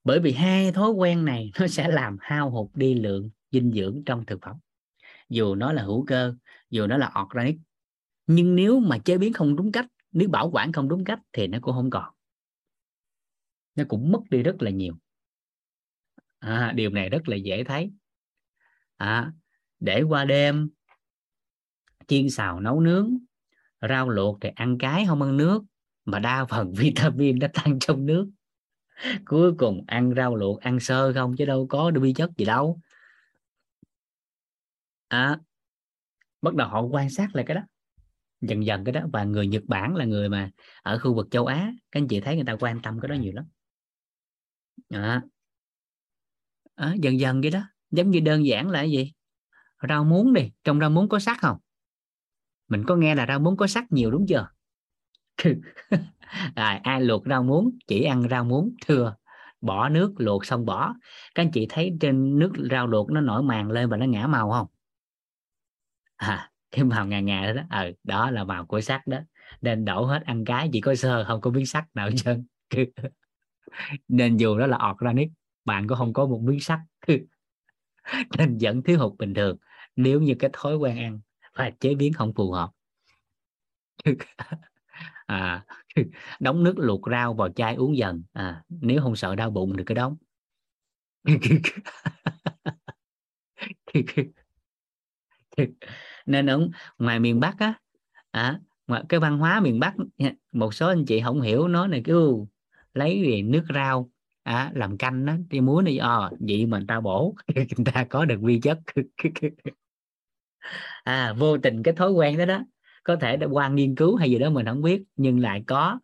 Bởi 0.04 0.20
vì 0.20 0.32
hai 0.32 0.72
thói 0.72 0.90
quen 0.90 1.26
này 1.26 1.52
nó 1.60 1.68
sẽ 1.68 1.88
làm 1.88 2.18
hao 2.20 2.50
hụt 2.50 2.70
đi 2.74 2.94
lượng 2.94 3.30
dinh 3.52 3.72
dưỡng 3.72 4.04
trong 4.06 4.26
thực 4.26 4.40
phẩm. 4.42 4.56
Dù 5.30 5.56
nó 5.56 5.74
là 5.74 5.84
hữu 5.84 6.06
cơ 6.06 6.36
dù 6.70 6.88
nó 6.88 6.98
là 6.98 7.14
organic 7.22 7.58
nhưng 8.28 8.56
nếu 8.56 8.80
mà 8.80 8.98
chế 8.98 9.18
biến 9.18 9.34
không 9.34 9.56
đúng 9.56 9.72
cách 9.72 9.86
nếu 10.12 10.30
bảo 10.30 10.50
quản 10.54 10.72
không 10.72 10.90
đúng 10.90 11.06
cách 11.06 11.20
thì 11.34 11.48
nó 11.48 11.58
cũng 11.62 11.74
không 11.74 11.90
còn. 11.90 12.14
Nó 13.76 13.84
cũng 13.88 14.12
mất 14.12 14.20
đi 14.30 14.44
rất 14.44 14.56
là 14.60 14.72
nhiều. 14.72 14.98
À, 16.40 16.74
điều 16.76 16.90
này 16.90 17.10
rất 17.10 17.30
là 17.30 17.36
dễ 17.36 17.64
thấy. 17.64 17.92
À, 18.98 19.34
để 19.80 20.02
qua 20.02 20.26
đêm 20.26 20.70
chiên 22.08 22.30
xào 22.30 22.60
nấu 22.60 22.80
nướng 22.80 23.18
rau 23.90 24.10
luộc 24.10 24.38
thì 24.42 24.50
ăn 24.56 24.78
cái 24.78 25.06
không 25.08 25.22
ăn 25.22 25.38
nước 25.38 25.64
mà 26.06 26.20
đa 26.20 26.46
phần 26.46 26.74
vitamin 26.78 27.40
nó 27.40 27.48
tăng 27.54 27.80
trong 27.80 28.06
nước. 28.06 28.30
Cuối 29.26 29.54
cùng 29.58 29.84
ăn 29.88 30.14
rau 30.16 30.36
luộc 30.36 30.62
ăn 30.62 30.80
sơ 30.80 31.14
không 31.14 31.36
chứ 31.38 31.46
đâu 31.46 31.68
có 31.70 31.92
vi 32.02 32.14
chất 32.14 32.30
gì 32.38 32.46
đâu. 32.46 32.80
À, 35.10 35.40
bắt 36.42 36.56
đầu 36.56 36.68
họ 36.68 36.82
quan 36.82 37.10
sát 37.10 37.36
lại 37.36 37.46
cái 37.48 37.56
đó. 37.56 37.62
Dần 38.42 38.66
dần 38.66 38.84
cái 38.86 38.94
đó 38.94 39.02
và 39.14 39.24
người 39.24 39.48
Nhật 39.48 39.64
Bản 39.68 39.96
là 39.96 40.06
người 40.06 40.30
mà 40.30 40.52
ở 40.84 41.00
khu 41.00 41.16
vực 41.16 41.28
châu 41.32 41.46
Á 41.46 41.74
các 41.92 42.00
anh 42.00 42.08
chị 42.08 42.20
thấy 42.20 42.36
người 42.36 42.46
ta 42.46 42.56
quan 42.60 42.82
tâm 42.82 43.00
cái 43.00 43.10
đó 43.10 43.16
nhiều 43.16 43.34
lắm. 43.36 43.46
À, 44.92 45.22
à, 46.76 46.94
dần 47.02 47.20
dần 47.20 47.42
cái 47.42 47.52
đó 47.52 47.62
giống 47.92 48.12
như 48.12 48.20
đơn 48.20 48.46
giản 48.46 48.70
là 48.70 48.80
cái 48.80 48.92
gì? 48.92 49.14
Rau 49.90 50.04
muống 50.04 50.34
đi 50.34 50.52
trong 50.64 50.80
rau 50.80 50.90
muống 50.90 51.10
có 51.10 51.20
sắt 51.20 51.38
không? 51.42 51.58
Mình 52.70 52.84
có 52.88 52.96
nghe 52.96 53.16
là 53.16 53.26
rau 53.28 53.40
muống 53.40 53.58
có 53.58 53.68
sắt 53.68 53.92
nhiều 53.92 54.12
đúng 54.12 54.26
chưa? 54.28 54.50
À, 56.56 56.80
ai 56.84 57.02
luộc 57.02 57.24
rau 57.26 57.44
muống 57.44 57.72
chỉ 57.88 58.04
ăn 58.04 58.30
rau 58.30 58.44
muống 58.44 58.74
thừa 58.86 59.16
bỏ 59.62 59.90
nước 59.90 60.14
luộc 60.18 60.46
xong 60.46 60.66
bỏ. 60.66 60.94
Các 61.36 61.44
anh 61.44 61.52
chị 61.52 61.66
thấy 61.70 61.98
trên 62.02 62.40
nước 62.40 62.52
rau 62.72 62.88
luộc 62.88 63.12
nó 63.12 63.22
nổi 63.22 63.44
màng 63.44 63.72
lên 63.72 63.90
và 63.90 63.98
nó 63.98 64.06
ngã 64.06 64.28
màu 64.28 64.52
không? 64.52 64.68
À, 66.16 66.52
cái 66.72 66.84
màu 66.84 67.06
ngà 67.08 67.20
ngà 67.20 67.54
đó 67.54 67.62
ờ 67.70 67.92
đó 68.04 68.32
là 68.32 68.44
màu 68.44 68.66
của 68.66 68.82
sắt 68.82 69.08
đó. 69.08 69.18
Nên 69.62 69.86
đổ 69.86 70.06
hết 70.06 70.24
ăn 70.26 70.46
cái 70.46 70.70
chỉ 70.74 70.82
có 70.82 70.96
sơ 70.96 71.26
không 71.28 71.42
có 71.42 71.52
miếng 71.52 71.66
sắt 71.66 71.84
nào 71.94 72.10
chân 72.18 72.46
nên 74.08 74.38
dù 74.38 74.58
đó 74.58 74.68
là 74.68 74.78
organic 74.92 75.30
bạn 75.66 75.88
có 75.88 75.96
không 75.96 76.14
có 76.14 76.26
một 76.26 76.42
miếng 76.44 76.60
sắt 76.60 76.80
nên 78.38 78.58
vẫn 78.62 78.84
thiếu 78.84 79.00
hụt 79.00 79.18
bình 79.20 79.34
thường. 79.34 79.58
Nếu 79.96 80.22
như 80.22 80.36
cái 80.40 80.50
thói 80.54 80.76
quen 80.78 80.98
ăn 80.98 81.20
à, 81.60 81.72
chế 81.80 81.96
biến 81.96 82.14
không 82.14 82.34
phù 82.34 82.52
hợp. 82.52 82.70
À, 85.28 85.66
đóng 86.40 86.64
nước 86.64 86.74
luộc 86.78 87.02
rau 87.12 87.34
vào 87.34 87.50
chai 87.50 87.76
uống 87.76 87.98
dần. 87.98 88.24
À, 88.34 88.64
nếu 88.70 89.02
không 89.02 89.16
sợ 89.16 89.36
đau 89.36 89.50
bụng 89.52 89.74
thì 89.78 89.84
cứ 89.88 89.94
đóng. 89.94 90.18
Nên 96.26 96.46
ở 96.50 96.70
ngoài 97.00 97.20
miền 97.20 97.40
Bắc 97.40 97.56
á 97.60 97.74
à, 98.32 98.60
ngoài 98.88 99.04
cái 99.10 99.20
văn 99.20 99.38
hóa 99.38 99.60
miền 99.60 99.80
Bắc 99.80 99.94
một 100.52 100.74
số 100.74 100.88
anh 100.88 101.06
chị 101.06 101.22
không 101.22 101.42
hiểu 101.42 101.68
nó 101.68 101.88
này 101.88 102.02
cứ 102.06 102.34
lấy 102.94 103.24
về 103.24 103.42
nước 103.42 103.64
rau 103.76 104.12
à, 104.44 104.72
làm 104.76 104.98
canh 104.98 105.26
đó 105.26 105.34
thì 105.50 105.62
muốn 105.62 105.86
đi 105.86 105.98
ờ 105.98 106.30
vậy 106.40 106.66
mà 106.66 106.80
ta 106.88 107.00
bổ 107.02 107.36
người 107.56 107.66
ta 107.94 108.06
có 108.10 108.26
được 108.26 108.40
vi 108.44 108.60
chất 108.64 108.80
à 111.04 111.34
vô 111.38 111.58
tình 111.58 111.84
cái 111.84 111.94
thói 111.94 112.12
quen 112.12 112.38
đó 112.38 112.46
đó 112.46 112.64
có 113.04 113.16
thể 113.16 113.38
đã 113.38 113.48
qua 113.52 113.70
nghiên 113.70 113.96
cứu 113.96 114.16
hay 114.16 114.30
gì 114.30 114.40
đó 114.40 114.50
mình 114.50 114.66
không 114.66 114.82
biết 114.82 115.04
nhưng 115.16 115.40
lại 115.40 115.64
có. 115.68 116.00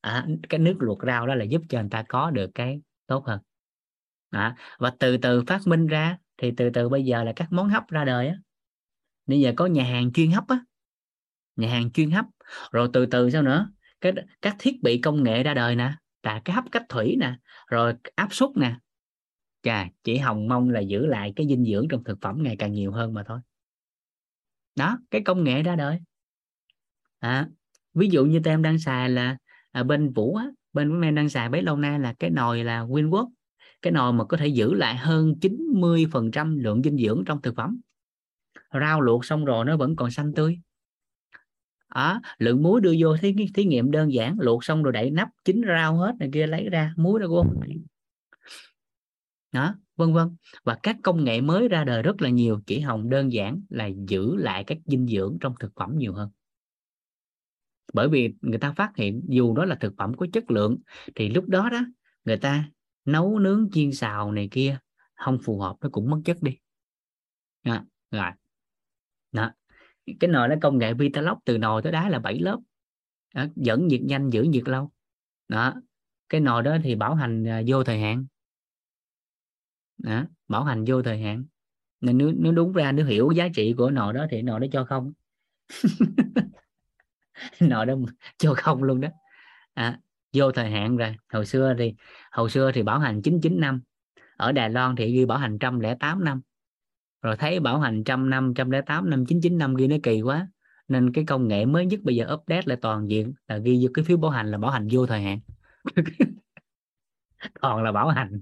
À, 0.00 0.26
cái 0.48 0.58
nước 0.58 0.76
luộc 0.78 0.98
rau 1.06 1.26
đó 1.26 1.34
là 1.34 1.44
giúp 1.44 1.62
cho 1.68 1.80
người 1.80 1.90
ta 1.90 2.04
có 2.08 2.30
được 2.30 2.50
cái 2.54 2.80
tốt 3.06 3.24
hơn. 3.26 3.40
À, 4.30 4.56
và 4.78 4.92
từ 4.98 5.16
từ 5.16 5.42
phát 5.46 5.60
minh 5.66 5.86
ra 5.86 6.18
thì 6.38 6.52
từ 6.56 6.70
từ 6.70 6.88
bây 6.88 7.04
giờ 7.04 7.24
là 7.24 7.32
các 7.36 7.52
món 7.52 7.68
hấp 7.68 7.88
ra 7.88 8.04
đời 8.04 8.28
á. 8.28 8.34
Bây 9.26 9.40
giờ 9.40 9.52
có 9.56 9.66
nhà 9.66 9.84
hàng 9.84 10.12
chuyên 10.12 10.30
hấp 10.30 10.48
á 10.48 10.60
nhà 11.56 11.68
hàng 11.68 11.90
chuyên 11.90 12.10
hấp. 12.10 12.24
Rồi 12.72 12.88
từ 12.92 13.06
từ 13.06 13.30
sao 13.30 13.42
nữa? 13.42 13.70
Cái 14.00 14.12
các 14.42 14.56
thiết 14.58 14.82
bị 14.82 15.00
công 15.00 15.22
nghệ 15.22 15.42
ra 15.42 15.54
đời 15.54 15.76
nè 15.76 15.92
là 16.22 16.40
cái 16.44 16.54
hấp 16.54 16.64
cách 16.72 16.82
thủy 16.88 17.16
nè 17.20 17.34
rồi 17.66 17.94
áp 18.14 18.28
suất 18.30 18.50
nè. 18.56 18.76
Chà 19.62 19.88
chỉ 20.04 20.18
hồng 20.18 20.48
mong 20.48 20.70
là 20.70 20.80
giữ 20.80 21.06
lại 21.06 21.32
cái 21.36 21.46
dinh 21.48 21.64
dưỡng 21.64 21.88
trong 21.90 22.04
thực 22.04 22.18
phẩm 22.20 22.42
ngày 22.42 22.56
càng 22.56 22.72
nhiều 22.72 22.92
hơn 22.92 23.14
mà 23.14 23.22
thôi 23.26 23.38
đó 24.76 24.98
cái 25.10 25.20
công 25.20 25.44
nghệ 25.44 25.62
ra 25.62 25.76
đời. 25.76 25.98
À, 27.18 27.48
ví 27.94 28.08
dụ 28.08 28.24
như 28.24 28.40
tem 28.44 28.62
đang 28.62 28.78
xài 28.78 29.10
là 29.10 29.36
à, 29.72 29.82
bên 29.82 30.12
vũ 30.12 30.34
á 30.34 30.46
bên 30.72 31.00
em 31.00 31.14
đang 31.14 31.28
xài 31.28 31.48
bấy 31.48 31.62
lâu 31.62 31.76
nay 31.76 31.98
là 32.00 32.14
cái 32.18 32.30
nồi 32.30 32.64
là 32.64 32.84
Winworth 32.84 33.30
cái 33.82 33.92
nồi 33.92 34.12
mà 34.12 34.24
có 34.24 34.36
thể 34.36 34.46
giữ 34.46 34.74
lại 34.74 34.96
hơn 34.96 35.34
90% 35.40 36.58
lượng 36.58 36.82
dinh 36.82 36.98
dưỡng 36.98 37.22
trong 37.26 37.42
thực 37.42 37.56
phẩm. 37.56 37.80
Rau 38.80 39.00
luộc 39.00 39.24
xong 39.24 39.44
rồi 39.44 39.64
nó 39.64 39.76
vẫn 39.76 39.96
còn 39.96 40.10
xanh 40.10 40.32
tươi. 40.34 40.58
À, 41.88 42.20
lượng 42.38 42.62
muối 42.62 42.80
đưa 42.80 42.94
vô 42.98 43.16
thí, 43.16 43.34
thí 43.54 43.64
nghiệm 43.64 43.90
đơn 43.90 44.12
giản 44.12 44.36
luộc 44.38 44.64
xong 44.64 44.82
rồi 44.82 44.92
đậy 44.92 45.10
nắp 45.10 45.28
chín 45.44 45.62
rau 45.66 45.96
hết 45.96 46.12
này 46.18 46.30
kia 46.32 46.46
lấy 46.46 46.68
ra 46.68 46.92
muối 46.96 47.20
nó 47.20 47.26
luôn 47.26 47.60
đó 49.52 49.74
vân 49.96 50.12
vân. 50.12 50.36
Và 50.64 50.78
các 50.82 50.96
công 51.02 51.24
nghệ 51.24 51.40
mới 51.40 51.68
ra 51.68 51.84
đời 51.84 52.02
rất 52.02 52.22
là 52.22 52.28
nhiều 52.28 52.60
chỉ 52.66 52.80
hồng 52.80 53.08
đơn 53.08 53.32
giản 53.32 53.62
là 53.68 53.86
giữ 54.08 54.36
lại 54.36 54.64
các 54.64 54.78
dinh 54.84 55.06
dưỡng 55.06 55.38
trong 55.40 55.54
thực 55.60 55.72
phẩm 55.76 55.98
nhiều 55.98 56.12
hơn. 56.12 56.30
Bởi 57.92 58.08
vì 58.08 58.34
người 58.40 58.58
ta 58.58 58.72
phát 58.72 58.96
hiện 58.96 59.22
dù 59.28 59.54
đó 59.54 59.64
là 59.64 59.74
thực 59.74 59.94
phẩm 59.98 60.14
có 60.14 60.26
chất 60.32 60.50
lượng 60.50 60.78
thì 61.14 61.28
lúc 61.28 61.48
đó 61.48 61.68
đó 61.70 61.80
người 62.24 62.36
ta 62.36 62.70
nấu 63.04 63.38
nướng 63.38 63.68
chiên 63.72 63.92
xào 63.92 64.32
này 64.32 64.48
kia 64.50 64.78
không 65.14 65.38
phù 65.44 65.60
hợp 65.60 65.76
nó 65.80 65.88
cũng 65.92 66.10
mất 66.10 66.20
chất 66.24 66.42
đi. 66.42 66.58
À, 67.62 67.84
rồi. 68.10 68.30
Đó. 69.32 69.52
Cái 70.20 70.30
nồi 70.30 70.48
nó 70.48 70.54
công 70.62 70.78
nghệ 70.78 70.94
Vitalock 70.94 71.44
từ 71.44 71.58
nồi 71.58 71.82
tới 71.82 71.92
đá 71.92 72.08
là 72.08 72.18
7 72.18 72.38
lớp. 72.38 72.58
Đó, 73.34 73.44
dẫn 73.56 73.86
nhiệt 73.86 74.00
nhanh 74.02 74.30
giữ 74.30 74.42
nhiệt 74.42 74.68
lâu. 74.68 74.90
Đó. 75.48 75.74
Cái 76.28 76.40
nồi 76.40 76.62
đó 76.62 76.76
thì 76.82 76.94
bảo 76.94 77.14
hành 77.14 77.48
à, 77.48 77.62
vô 77.66 77.84
thời 77.84 78.00
hạn 78.00 78.26
đó, 79.98 80.24
bảo 80.48 80.64
hành 80.64 80.84
vô 80.86 81.02
thời 81.02 81.22
hạn. 81.22 81.44
Nên 82.00 82.18
nếu, 82.18 82.32
nếu 82.36 82.52
đúng 82.52 82.72
ra 82.72 82.92
nếu 82.92 83.06
hiểu 83.06 83.30
giá 83.30 83.48
trị 83.54 83.74
của 83.78 83.90
nồi 83.90 84.12
đó 84.12 84.26
thì 84.30 84.42
nồi 84.42 84.60
đó 84.60 84.66
cho 84.72 84.84
không. 84.84 85.12
Nồi 87.60 87.86
đó 87.86 87.94
cho 88.38 88.54
không 88.56 88.82
luôn 88.82 89.00
đó. 89.00 89.08
À, 89.74 90.00
vô 90.32 90.52
thời 90.52 90.70
hạn 90.70 90.96
rồi. 90.96 91.16
Hồi 91.32 91.46
xưa 91.46 91.74
thì 91.78 91.94
hồi 92.32 92.50
xưa 92.50 92.72
thì 92.72 92.82
bảo 92.82 92.98
hành 92.98 93.22
99 93.22 93.60
năm. 93.60 93.80
Ở 94.36 94.52
Đài 94.52 94.70
Loan 94.70 94.96
thì 94.96 95.12
ghi 95.12 95.24
bảo 95.24 95.38
hành 95.38 95.52
108 95.52 96.24
năm. 96.24 96.40
Rồi 97.22 97.36
thấy 97.36 97.60
bảo 97.60 97.80
hành 97.80 98.04
trăm 98.04 98.30
năm 98.30 98.52
trăm 98.56 98.70
lẻ 98.70 98.80
tám 98.82 99.10
năm 99.10 99.26
chín 99.26 99.40
chín 99.42 99.58
năm 99.58 99.74
ghi 99.74 99.86
nó 99.86 99.96
kỳ 100.02 100.20
quá. 100.20 100.48
Nên 100.88 101.12
cái 101.12 101.24
công 101.24 101.48
nghệ 101.48 101.66
mới 101.66 101.86
nhất 101.86 102.00
bây 102.02 102.16
giờ 102.16 102.34
update 102.34 102.62
lại 102.64 102.78
toàn 102.82 103.10
diện 103.10 103.34
là 103.48 103.58
ghi 103.58 103.78
vô 103.82 103.90
cái 103.94 104.04
phiếu 104.04 104.16
bảo 104.16 104.30
hành 104.30 104.50
là 104.50 104.58
bảo 104.58 104.70
hành 104.70 104.88
vô 104.90 105.06
thời 105.06 105.22
hạn. 105.22 105.40
Còn 107.60 107.82
là 107.82 107.92
bảo 107.92 108.08
hành 108.08 108.40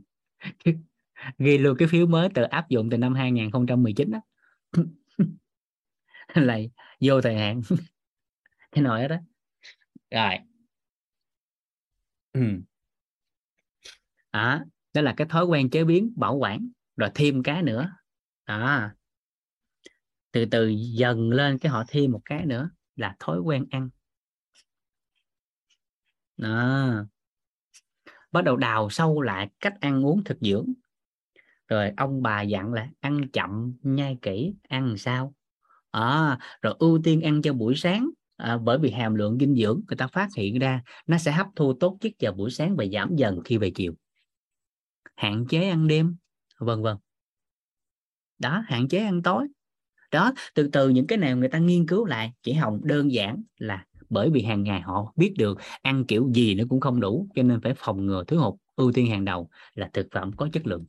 ghi 1.38 1.58
luôn 1.58 1.76
cái 1.78 1.88
phiếu 1.88 2.06
mới 2.06 2.28
từ 2.34 2.42
áp 2.42 2.68
dụng 2.68 2.90
từ 2.90 2.98
năm 2.98 3.14
2019 3.14 4.10
đó 4.10 4.20
là 6.34 6.58
vô 7.00 7.20
thời 7.20 7.34
hạn. 7.34 7.60
Cái 8.72 8.84
nồi 8.84 9.08
đó 9.08 9.16
rồi. 10.10 10.38
Ừ. 12.32 12.40
à, 14.30 14.64
đó 14.94 15.02
là 15.02 15.14
cái 15.16 15.26
thói 15.30 15.44
quen 15.44 15.70
chế 15.70 15.84
biến 15.84 16.12
bảo 16.16 16.36
quản 16.36 16.68
rồi 16.96 17.10
thêm 17.14 17.42
cái 17.42 17.62
nữa. 17.62 17.90
À 18.44 18.94
từ 20.34 20.44
từ 20.44 20.68
dần 20.68 21.30
lên 21.30 21.58
cái 21.58 21.72
họ 21.72 21.84
thêm 21.88 22.12
một 22.12 22.20
cái 22.24 22.46
nữa 22.46 22.70
là 22.96 23.16
thói 23.18 23.38
quen 23.40 23.66
ăn. 23.70 23.90
Đó. 26.36 27.06
bắt 28.32 28.44
đầu 28.44 28.56
đào 28.56 28.90
sâu 28.90 29.20
lại 29.20 29.48
cách 29.60 29.74
ăn 29.80 30.06
uống 30.06 30.24
thực 30.24 30.38
dưỡng 30.40 30.72
rồi 31.68 31.90
ông 31.96 32.22
bà 32.22 32.42
dặn 32.42 32.72
là 32.72 32.88
ăn 33.00 33.28
chậm 33.32 33.74
nhai 33.82 34.18
kỹ 34.22 34.54
ăn 34.68 34.96
sao? 34.96 35.34
À, 35.90 36.38
rồi 36.62 36.74
ưu 36.78 37.00
tiên 37.04 37.20
ăn 37.20 37.42
cho 37.42 37.52
buổi 37.52 37.74
sáng. 37.76 38.10
À, 38.36 38.58
bởi 38.58 38.78
vì 38.78 38.90
hàm 38.90 39.14
lượng 39.14 39.38
dinh 39.40 39.54
dưỡng 39.56 39.80
người 39.88 39.96
ta 39.96 40.06
phát 40.06 40.28
hiện 40.36 40.58
ra 40.58 40.82
nó 41.06 41.18
sẽ 41.18 41.32
hấp 41.32 41.46
thu 41.56 41.72
tốt 41.80 41.98
nhất 42.00 42.12
vào 42.20 42.32
buổi 42.32 42.50
sáng 42.50 42.76
và 42.76 42.84
giảm 42.92 43.16
dần 43.16 43.40
khi 43.44 43.58
về 43.58 43.70
chiều. 43.70 43.94
Hạn 45.16 45.46
chế 45.48 45.68
ăn 45.68 45.86
đêm 45.86 46.16
vân 46.58 46.82
vân. 46.82 46.96
Đó 48.38 48.62
hạn 48.66 48.88
chế 48.88 48.98
ăn 48.98 49.22
tối. 49.22 49.46
Đó 50.10 50.32
từ 50.54 50.68
từ 50.72 50.88
những 50.88 51.06
cái 51.06 51.18
nào 51.18 51.36
người 51.36 51.48
ta 51.48 51.58
nghiên 51.58 51.86
cứu 51.86 52.04
lại 52.04 52.32
chỉ 52.42 52.52
hồng 52.52 52.80
đơn 52.84 53.12
giản 53.12 53.42
là 53.58 53.86
bởi 54.10 54.30
vì 54.30 54.42
hàng 54.42 54.62
ngày 54.62 54.80
họ 54.80 55.12
biết 55.16 55.34
được 55.38 55.58
ăn 55.82 56.04
kiểu 56.04 56.30
gì 56.34 56.54
nó 56.54 56.64
cũng 56.68 56.80
không 56.80 57.00
đủ 57.00 57.28
cho 57.34 57.42
nên 57.42 57.60
phải 57.60 57.74
phòng 57.76 58.06
ngừa 58.06 58.24
thiếu 58.24 58.40
hụt 58.40 58.54
ưu 58.76 58.92
tiên 58.92 59.06
hàng 59.06 59.24
đầu 59.24 59.48
là 59.74 59.90
thực 59.92 60.06
phẩm 60.10 60.32
có 60.36 60.48
chất 60.52 60.66
lượng 60.66 60.84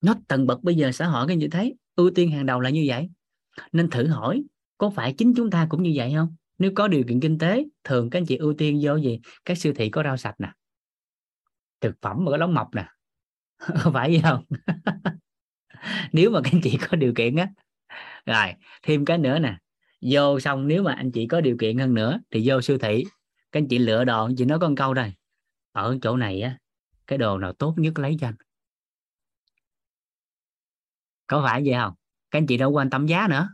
nó 0.00 0.14
tầng 0.28 0.46
bậc 0.46 0.62
bây 0.62 0.74
giờ 0.74 0.92
xã 0.92 1.06
hội 1.06 1.26
các 1.26 1.32
anh 1.32 1.40
chị 1.40 1.48
thấy, 1.48 1.74
ưu 1.96 2.10
tiên 2.10 2.30
hàng 2.30 2.46
đầu 2.46 2.60
là 2.60 2.70
như 2.70 2.84
vậy. 2.86 3.10
Nên 3.72 3.90
thử 3.90 4.06
hỏi, 4.06 4.44
có 4.78 4.90
phải 4.90 5.14
chính 5.18 5.34
chúng 5.36 5.50
ta 5.50 5.66
cũng 5.70 5.82
như 5.82 5.92
vậy 5.94 6.12
không? 6.16 6.36
Nếu 6.58 6.72
có 6.74 6.88
điều 6.88 7.02
kiện 7.08 7.20
kinh 7.20 7.38
tế, 7.38 7.64
thường 7.84 8.10
các 8.10 8.18
anh 8.18 8.26
chị 8.26 8.36
ưu 8.36 8.54
tiên 8.54 8.80
vô 8.82 8.96
gì? 8.96 9.20
Các 9.44 9.58
siêu 9.58 9.72
thị 9.76 9.88
có 9.88 10.02
rau 10.02 10.16
sạch 10.16 10.34
nè. 10.38 10.52
Thực 11.80 11.96
phẩm 12.02 12.24
mà 12.24 12.30
có 12.30 12.36
đóng 12.36 12.54
mọc 12.54 12.68
nè. 12.74 12.86
Phải 13.92 14.12
gì 14.12 14.20
không? 14.22 14.44
Nếu 16.12 16.30
mà 16.30 16.40
các 16.44 16.50
anh 16.52 16.60
chị 16.60 16.78
có 16.90 16.96
điều 16.96 17.12
kiện 17.14 17.36
á. 17.36 17.48
Rồi, 18.26 18.54
thêm 18.82 19.04
cái 19.04 19.18
nữa 19.18 19.38
nè. 19.38 19.56
Vô 20.00 20.40
xong 20.40 20.68
nếu 20.68 20.82
mà 20.82 20.92
anh 20.92 21.12
chị 21.12 21.26
có 21.26 21.40
điều 21.40 21.56
kiện 21.56 21.78
hơn 21.78 21.94
nữa, 21.94 22.20
thì 22.30 22.42
vô 22.44 22.60
siêu 22.60 22.78
thị. 22.78 23.04
Các 23.52 23.60
anh 23.60 23.68
chị 23.68 23.78
lựa 23.78 24.04
đồ, 24.04 24.24
anh 24.24 24.36
chị 24.36 24.44
nói 24.44 24.58
con 24.58 24.74
câu 24.74 24.94
đây. 24.94 25.12
Ở 25.72 25.98
chỗ 26.02 26.16
này 26.16 26.40
á, 26.40 26.58
cái 27.06 27.18
đồ 27.18 27.38
nào 27.38 27.52
tốt 27.52 27.74
nhất 27.76 27.98
lấy 27.98 28.16
cho 28.20 28.28
anh? 28.28 28.34
Có 31.30 31.42
phải 31.46 31.62
vậy 31.64 31.74
không? 31.74 31.94
Các 32.30 32.38
anh 32.38 32.46
chị 32.46 32.56
đâu 32.56 32.70
quan 32.70 32.90
tâm 32.90 33.06
giá 33.06 33.26
nữa. 33.30 33.48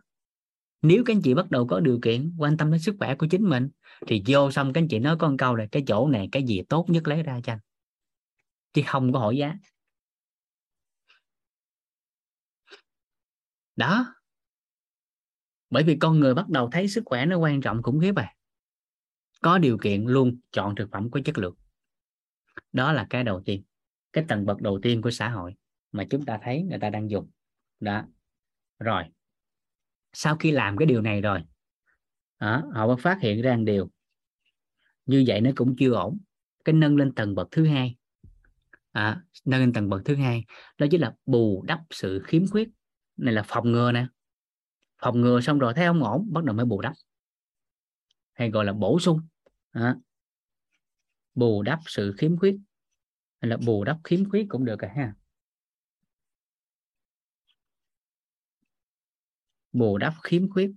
Nếu 0.83 1.03
các 1.07 1.15
anh 1.15 1.23
chị 1.23 1.35
bắt 1.35 1.51
đầu 1.51 1.67
có 1.67 1.81
điều 1.81 1.99
kiện 2.03 2.35
quan 2.39 2.57
tâm 2.57 2.71
đến 2.71 2.81
sức 2.81 2.97
khỏe 2.99 3.15
của 3.15 3.27
chính 3.31 3.49
mình, 3.49 3.69
thì 4.07 4.23
vô 4.27 4.51
xong 4.51 4.73
các 4.73 4.81
anh 4.81 4.89
chị 4.89 4.99
nói 4.99 5.17
con 5.19 5.37
câu 5.37 5.57
này 5.57 5.69
cái 5.73 5.83
chỗ 5.87 6.09
này, 6.09 6.29
cái 6.33 6.43
gì 6.43 6.63
tốt 6.69 6.87
nhất 6.89 7.09
lấy 7.09 7.23
ra 7.23 7.41
cho 7.45 7.53
anh. 7.53 7.59
Chứ 8.73 8.83
không 8.87 9.13
có 9.13 9.19
hỏi 9.19 9.37
giá. 9.37 9.55
Đó. 13.77 14.15
Bởi 15.71 15.83
vì 15.83 15.97
con 15.97 16.21
người 16.21 16.35
bắt 16.35 16.49
đầu 16.49 16.69
thấy 16.73 16.89
sức 16.89 17.03
khỏe 17.07 17.27
nó 17.27 17.39
quan 17.39 17.61
trọng 17.61 17.83
khủng 17.83 18.01
khiếp 18.01 18.17
à. 18.17 18.35
Có 19.41 19.59
điều 19.59 19.79
kiện 19.79 20.05
luôn 20.05 20.41
chọn 20.53 20.75
thực 20.75 20.89
phẩm 20.93 21.11
có 21.11 21.21
chất 21.25 21.39
lượng. 21.39 21.57
Đó 22.73 22.93
là 22.93 23.07
cái 23.11 23.25
đầu 23.25 23.43
tiên, 23.45 23.63
cái 24.13 24.25
tầng 24.29 24.47
bậc 24.47 24.61
đầu 24.61 24.79
tiên 24.83 25.03
của 25.03 25.11
xã 25.11 25.29
hội 25.29 25.55
mà 25.93 26.05
chúng 26.11 26.25
ta 26.25 26.39
thấy 26.43 26.63
người 26.63 26.79
ta 26.79 26.91
đang 26.91 27.11
dùng 27.11 27.31
đó. 27.81 28.05
Rồi. 28.79 29.05
Sau 30.13 30.37
khi 30.37 30.51
làm 30.51 30.77
cái 30.77 30.87
điều 30.87 31.03
này 31.03 31.21
rồi 31.21 31.45
đó, 32.41 32.63
họ 32.73 32.87
mới 32.87 32.97
phát 32.97 33.19
hiện 33.21 33.43
ra 33.43 33.57
một 33.57 33.63
điều. 33.67 33.91
Như 35.07 35.25
vậy 35.27 35.41
nó 35.41 35.51
cũng 35.57 35.77
chưa 35.79 35.93
ổn. 35.93 36.19
Cái 36.65 36.73
nâng 36.73 36.97
lên 36.97 37.15
tầng 37.15 37.35
bậc 37.35 37.49
thứ 37.51 37.67
hai. 37.67 37.97
À, 38.93 39.23
nâng 39.45 39.61
lên 39.61 39.73
tầng 39.73 39.89
bậc 39.89 40.03
thứ 40.05 40.15
hai 40.15 40.45
đó 40.79 40.87
chính 40.91 41.01
là 41.01 41.15
bù 41.27 41.65
đắp 41.67 41.81
sự 41.91 42.23
khiếm 42.25 42.49
khuyết. 42.49 42.69
Này 43.17 43.35
là 43.35 43.43
phòng 43.47 43.73
ngừa 43.73 43.93
nè. 43.93 44.07
Phòng 45.03 45.21
ngừa 45.21 45.41
xong 45.41 45.59
rồi 45.59 45.75
thấy 45.75 45.87
không 45.87 46.05
ổn 46.05 46.33
bắt 46.33 46.45
đầu 46.45 46.57
mới 46.57 46.67
bù 46.67 46.81
đắp. 46.81 46.93
Hay 48.33 48.51
gọi 48.51 48.65
là 48.65 48.73
bổ 48.73 49.01
sung. 49.01 49.21
À, 49.71 49.97
bù 51.35 51.63
đắp 51.63 51.79
sự 51.87 52.15
khiếm 52.19 52.39
khuyết. 52.39 52.57
Hay 53.41 53.49
là 53.49 53.57
bù 53.57 53.85
đắp 53.85 53.99
khiếm 54.05 54.31
khuyết 54.31 54.47
cũng 54.49 54.65
được 54.65 54.77
cả 54.79 54.93
ha. 54.97 55.15
Bù 59.79 59.99
đắp 59.99 60.15
khiếm 60.23 60.51
khuyết. 60.51 60.71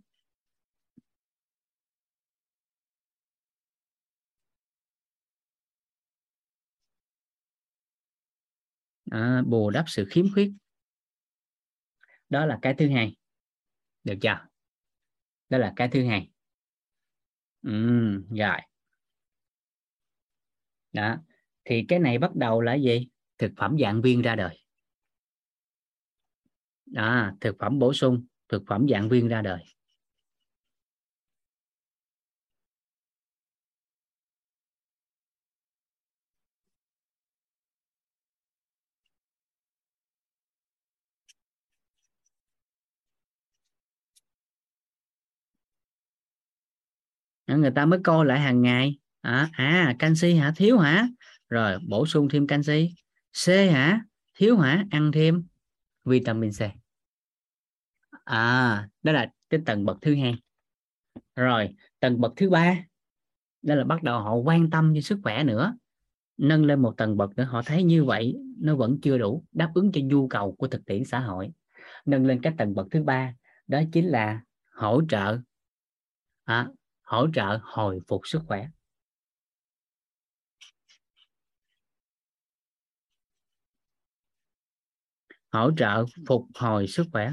À, 9.12 9.42
bù 9.46 9.70
đắp 9.70 9.86
sự 9.88 10.06
khiếm 10.10 10.26
khuyết. 10.34 10.52
Đó 12.30 12.46
là 12.46 12.60
cái 12.62 12.74
thứ 12.74 12.90
hai. 12.90 13.16
Được 14.04 14.16
chưa? 14.22 14.40
Đó 15.50 15.58
là 15.58 15.74
cái 15.76 15.88
thứ 15.92 16.06
hai. 16.06 16.30
Ừ, 17.64 17.72
rồi. 18.30 18.60
Đó. 20.94 21.18
Thì 21.66 21.86
cái 21.88 22.00
này 22.00 22.18
bắt 22.18 22.36
đầu 22.36 22.62
là 22.62 22.74
gì? 22.74 23.08
Thực 23.38 23.52
phẩm 23.58 23.78
dạng 23.82 24.02
viên 24.02 24.22
ra 24.22 24.36
đời. 24.36 24.58
Đó, 26.86 27.32
thực 27.42 27.56
phẩm 27.60 27.80
bổ 27.80 27.94
sung 27.94 28.26
thực 28.50 28.64
phẩm 28.68 28.88
dạng 28.90 29.10
viên 29.10 29.28
ra 29.28 29.42
đời. 29.42 29.64
Người 47.48 47.72
ta 47.72 47.86
mới 47.86 48.00
coi 48.04 48.26
lại 48.26 48.40
hàng 48.40 48.62
ngày 48.62 48.98
à, 49.22 49.50
à 49.54 49.96
canxi 50.00 50.34
hả? 50.34 50.54
Thiếu 50.56 50.78
hả? 50.78 51.08
Rồi 51.50 51.80
bổ 51.88 52.06
sung 52.06 52.30
thêm 52.30 52.48
canxi. 52.48 52.90
C 53.46 53.48
hả? 53.48 54.02
Thiếu 54.36 54.58
hả? 54.58 54.86
Ăn 54.92 55.12
thêm 55.12 55.44
vitamin 56.06 56.52
C 56.52 56.89
à 58.30 58.90
đó 59.04 59.12
là 59.12 59.32
cái 59.50 59.60
tầng 59.66 59.86
bậc 59.86 59.98
thứ 60.02 60.16
hai. 60.16 60.36
Rồi 61.36 61.76
tầng 62.00 62.22
bậc 62.22 62.34
thứ 62.36 62.50
ba 62.50 62.84
đó 63.62 63.76
là 63.76 63.84
bắt 63.84 64.04
đầu 64.04 64.22
họ 64.22 64.36
quan 64.36 64.70
tâm 64.70 64.94
cho 64.96 65.02
sức 65.02 65.20
khỏe 65.24 65.44
nữa. 65.44 65.78
Nâng 66.38 66.66
lên 66.66 66.82
một 66.82 66.94
tầng 66.98 67.18
bậc 67.18 67.38
nữa 67.38 67.44
họ 67.44 67.62
thấy 67.66 67.84
như 67.84 68.06
vậy 68.06 68.36
nó 68.60 68.76
vẫn 68.76 69.00
chưa 69.02 69.18
đủ 69.18 69.46
đáp 69.52 69.72
ứng 69.76 69.92
cho 69.92 70.02
nhu 70.04 70.28
cầu 70.28 70.56
của 70.56 70.68
thực 70.68 70.86
tiễn 70.86 71.06
xã 71.06 71.20
hội. 71.20 71.50
Nâng 72.06 72.26
lên 72.26 72.42
cái 72.42 72.54
tầng 72.58 72.76
bậc 72.76 72.88
thứ 72.92 73.04
ba 73.04 73.34
đó 73.68 73.82
chính 73.92 74.08
là 74.08 74.42
hỗ 74.72 75.02
trợ 75.10 75.38
à, 76.44 76.68
hỗ 77.02 77.28
trợ 77.34 77.60
hồi 77.62 78.00
phục 78.08 78.22
sức 78.24 78.42
khỏe. 78.48 78.68
Hỗ 85.52 85.72
trợ 85.78 86.06
phục 86.28 86.46
hồi 86.56 86.88
sức 86.88 87.08
khỏe 87.12 87.32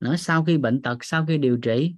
nó 0.00 0.16
sau 0.16 0.44
khi 0.44 0.58
bệnh 0.58 0.82
tật 0.82 1.04
sau 1.04 1.26
khi 1.26 1.38
điều 1.38 1.56
trị 1.56 1.94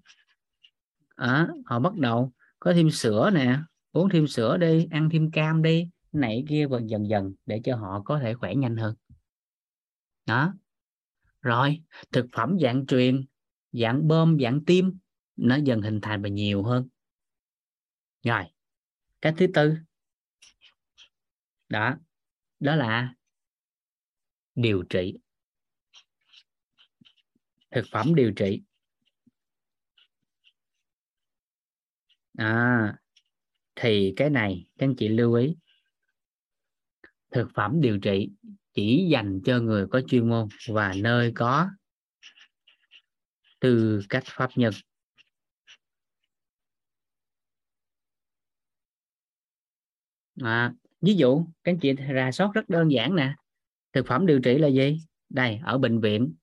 à, 1.16 1.48
họ 1.64 1.78
bắt 1.78 1.94
đầu 1.94 2.32
có 2.58 2.72
thêm 2.72 2.90
sữa 2.90 3.30
nè 3.34 3.58
uống 3.92 4.08
thêm 4.08 4.26
sữa 4.26 4.56
đi 4.56 4.86
ăn 4.90 5.08
thêm 5.12 5.30
cam 5.30 5.62
đi 5.62 5.88
này 6.12 6.44
kia 6.48 6.66
và 6.66 6.78
dần 6.86 7.08
dần 7.08 7.34
để 7.46 7.60
cho 7.64 7.76
họ 7.76 8.02
có 8.04 8.18
thể 8.18 8.34
khỏe 8.34 8.54
nhanh 8.54 8.76
hơn. 8.76 8.94
Đó. 10.26 10.54
Rồi 11.40 11.82
thực 12.12 12.26
phẩm 12.32 12.56
dạng 12.62 12.86
truyền 12.86 13.26
dạng 13.72 14.08
bơm 14.08 14.38
dạng 14.40 14.64
tim 14.64 14.98
nó 15.36 15.56
dần 15.56 15.82
hình 15.82 16.00
thành 16.00 16.22
và 16.22 16.28
nhiều 16.28 16.62
hơn. 16.62 16.88
Rồi 18.22 18.44
cái 19.20 19.34
thứ 19.36 19.46
tư. 19.54 19.76
Đó. 21.68 21.96
Đó 22.60 22.76
là 22.76 23.14
điều 24.54 24.82
trị 24.82 25.18
thực 27.70 27.84
phẩm 27.92 28.14
điều 28.14 28.32
trị. 28.32 28.62
À 32.38 32.96
thì 33.74 34.12
cái 34.16 34.30
này 34.30 34.66
các 34.78 34.86
anh 34.86 34.94
chị 34.96 35.08
lưu 35.08 35.34
ý. 35.34 35.56
Thực 37.30 37.48
phẩm 37.54 37.80
điều 37.80 37.98
trị 37.98 38.30
chỉ 38.72 39.08
dành 39.10 39.40
cho 39.44 39.58
người 39.58 39.86
có 39.90 40.00
chuyên 40.06 40.28
môn 40.28 40.48
và 40.68 40.94
nơi 40.96 41.32
có 41.34 41.70
tư 43.60 44.00
cách 44.08 44.24
pháp 44.26 44.50
nhân. 44.56 44.72
À, 50.42 50.74
ví 51.00 51.14
dụ 51.14 51.44
các 51.64 51.72
anh 51.72 51.78
chị 51.78 51.92
ra 51.92 52.32
soát 52.32 52.50
rất 52.54 52.68
đơn 52.68 52.90
giản 52.90 53.16
nè. 53.16 53.34
Thực 53.92 54.06
phẩm 54.06 54.26
điều 54.26 54.40
trị 54.40 54.58
là 54.58 54.68
gì? 54.68 54.98
Đây 55.28 55.60
ở 55.64 55.78
bệnh 55.78 56.00
viện 56.00 56.34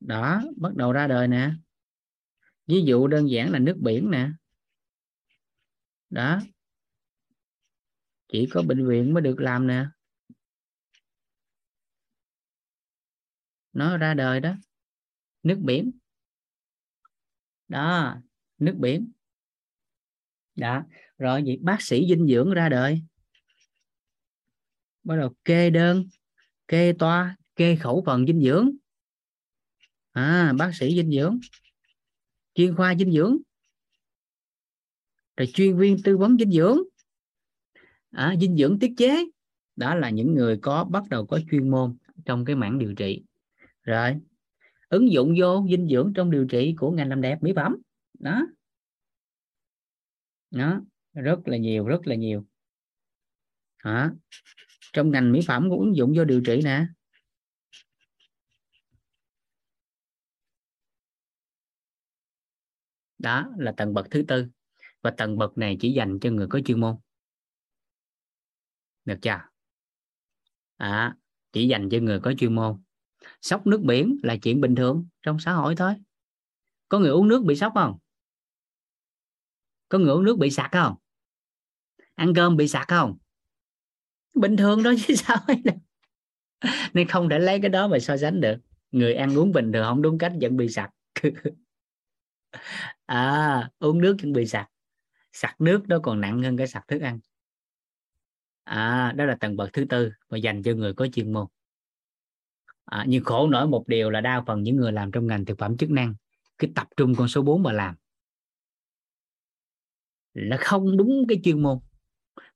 đó, 0.00 0.42
bắt 0.56 0.74
đầu 0.74 0.92
ra 0.92 1.06
đời 1.06 1.28
nè. 1.28 1.50
Ví 2.66 2.82
dụ 2.86 3.06
đơn 3.06 3.30
giản 3.30 3.52
là 3.52 3.58
nước 3.58 3.76
biển 3.80 4.10
nè. 4.10 4.30
Đó. 6.10 6.40
Chỉ 8.28 8.48
có 8.52 8.62
bệnh 8.62 8.88
viện 8.88 9.14
mới 9.14 9.22
được 9.22 9.40
làm 9.40 9.66
nè. 9.66 9.86
Nó 13.72 13.96
ra 13.96 14.14
đời 14.14 14.40
đó. 14.40 14.54
Nước 15.42 15.58
biển. 15.62 15.90
Đó, 17.68 18.16
nước 18.58 18.74
biển. 18.78 19.12
Đó, 20.54 20.84
rồi 21.18 21.42
vậy 21.46 21.58
bác 21.62 21.82
sĩ 21.82 22.06
dinh 22.08 22.26
dưỡng 22.26 22.50
ra 22.54 22.68
đời. 22.68 23.02
Bắt 25.04 25.16
đầu 25.16 25.34
kê 25.44 25.70
đơn, 25.70 26.04
kê 26.68 26.92
toa, 26.98 27.36
kê 27.56 27.76
khẩu 27.76 28.02
phần 28.06 28.26
dinh 28.26 28.42
dưỡng 28.42 28.70
à, 30.16 30.52
bác 30.58 30.74
sĩ 30.74 30.96
dinh 30.96 31.10
dưỡng. 31.10 31.38
Chuyên 32.54 32.76
khoa 32.76 32.94
dinh 32.94 33.12
dưỡng. 33.12 33.38
Rồi 35.36 35.46
chuyên 35.54 35.76
viên 35.76 35.96
tư 36.04 36.16
vấn 36.16 36.36
dinh 36.38 36.50
dưỡng. 36.50 36.78
À, 38.10 38.34
dinh 38.40 38.56
dưỡng 38.56 38.78
tiết 38.78 38.92
chế. 38.96 39.24
Đó 39.76 39.94
là 39.94 40.10
những 40.10 40.34
người 40.34 40.58
có 40.62 40.84
bắt 40.84 41.02
đầu 41.10 41.26
có 41.26 41.40
chuyên 41.50 41.70
môn 41.70 41.96
trong 42.24 42.44
cái 42.44 42.56
mảng 42.56 42.78
điều 42.78 42.94
trị. 42.94 43.22
Rồi 43.82 44.14
ứng 44.88 45.12
dụng 45.12 45.34
vô 45.40 45.66
dinh 45.70 45.88
dưỡng 45.88 46.12
trong 46.14 46.30
điều 46.30 46.46
trị 46.46 46.74
của 46.78 46.90
ngành 46.90 47.08
làm 47.08 47.20
đẹp 47.20 47.38
mỹ 47.42 47.52
phẩm. 47.56 47.76
Đó. 48.18 48.46
Đó 50.50 50.80
rất 51.14 51.38
là 51.44 51.56
nhiều 51.56 51.86
rất 51.86 52.06
là 52.06 52.14
nhiều. 52.14 52.46
Hả 53.78 54.10
trong 54.92 55.10
ngành 55.10 55.32
mỹ 55.32 55.40
phẩm 55.46 55.70
cũng 55.70 55.80
ứng 55.80 55.96
dụng 55.96 56.12
vô 56.16 56.24
điều 56.24 56.40
trị 56.40 56.60
nè. 56.64 56.86
Đó 63.26 63.48
là 63.58 63.72
tầng 63.76 63.94
bậc 63.94 64.10
thứ 64.10 64.24
tư. 64.28 64.46
Và 65.02 65.10
tầng 65.10 65.38
bậc 65.38 65.58
này 65.58 65.76
chỉ 65.80 65.92
dành 65.92 66.18
cho 66.20 66.30
người 66.30 66.46
có 66.50 66.60
chuyên 66.64 66.80
môn. 66.80 66.96
Được 69.04 69.18
chưa? 69.22 69.40
À, 70.76 71.16
chỉ 71.52 71.68
dành 71.68 71.88
cho 71.90 71.98
người 71.98 72.20
có 72.20 72.32
chuyên 72.38 72.54
môn. 72.54 72.82
Sốc 73.42 73.66
nước 73.66 73.80
biển 73.80 74.18
là 74.22 74.36
chuyện 74.42 74.60
bình 74.60 74.74
thường 74.74 75.06
trong 75.22 75.38
xã 75.38 75.52
hội 75.52 75.76
thôi. 75.76 75.94
Có 76.88 76.98
người 76.98 77.10
uống 77.10 77.28
nước 77.28 77.44
bị 77.44 77.56
sốc 77.56 77.72
không? 77.74 77.98
Có 79.88 79.98
người 79.98 80.10
uống 80.10 80.24
nước 80.24 80.38
bị 80.38 80.50
sặc 80.50 80.70
không? 80.72 80.94
Ăn 82.14 82.34
cơm 82.34 82.56
bị 82.56 82.68
sặc 82.68 82.88
không? 82.88 83.16
Bình 84.34 84.56
thường 84.56 84.82
đó 84.82 84.92
chứ 85.06 85.14
sao 85.16 85.36
ấy 85.46 85.62
nên 86.94 87.08
không 87.08 87.28
thể 87.28 87.38
lấy 87.38 87.60
cái 87.60 87.68
đó 87.68 87.88
mà 87.88 87.98
so 87.98 88.16
sánh 88.16 88.40
được. 88.40 88.56
Người 88.90 89.14
ăn 89.14 89.38
uống 89.38 89.52
bình 89.52 89.72
thường 89.72 89.84
không 89.84 90.02
đúng 90.02 90.18
cách 90.18 90.32
vẫn 90.40 90.56
bị 90.56 90.68
sặc. 90.68 90.90
à 93.06 93.70
uống 93.78 94.00
nước 94.00 94.16
chuẩn 94.20 94.32
bị 94.32 94.46
sặc 94.46 94.70
sặc 95.32 95.60
nước 95.60 95.86
đó 95.86 95.98
còn 96.02 96.20
nặng 96.20 96.42
hơn 96.42 96.56
cái 96.56 96.66
sặc 96.66 96.88
thức 96.88 97.00
ăn. 97.00 97.20
À 98.64 99.12
đó 99.16 99.24
là 99.24 99.36
tầng 99.40 99.56
bậc 99.56 99.72
thứ 99.72 99.84
tư 99.88 100.12
và 100.28 100.38
dành 100.38 100.62
cho 100.62 100.72
người 100.72 100.94
có 100.94 101.06
chuyên 101.12 101.32
môn. 101.32 101.46
À, 102.84 103.04
nhưng 103.08 103.24
khổ 103.24 103.48
nổi 103.48 103.66
một 103.66 103.88
điều 103.88 104.10
là 104.10 104.20
đa 104.20 104.42
phần 104.46 104.62
những 104.62 104.76
người 104.76 104.92
làm 104.92 105.12
trong 105.12 105.26
ngành 105.26 105.44
thực 105.44 105.58
phẩm 105.58 105.76
chức 105.76 105.90
năng 105.90 106.14
cứ 106.58 106.66
tập 106.74 106.88
trung 106.96 107.14
con 107.14 107.28
số 107.28 107.42
4 107.42 107.62
mà 107.62 107.72
làm. 107.72 107.94
Là 110.34 110.56
không 110.60 110.96
đúng 110.96 111.24
cái 111.28 111.40
chuyên 111.44 111.62
môn 111.62 111.78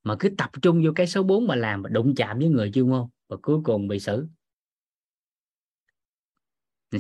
mà 0.03 0.17
cứ 0.19 0.29
tập 0.39 0.51
trung 0.63 0.83
vô 0.85 0.93
cái 0.97 1.07
số 1.07 1.23
4 1.23 1.47
mà 1.47 1.55
làm 1.55 1.83
và 1.83 1.89
đụng 1.89 2.15
chạm 2.15 2.39
với 2.39 2.49
người 2.49 2.71
chuyên 2.73 2.91
môn 2.91 3.09
và 3.29 3.37
cuối 3.43 3.61
cùng 3.65 3.89
bị 3.89 4.01
xử. 4.01 4.29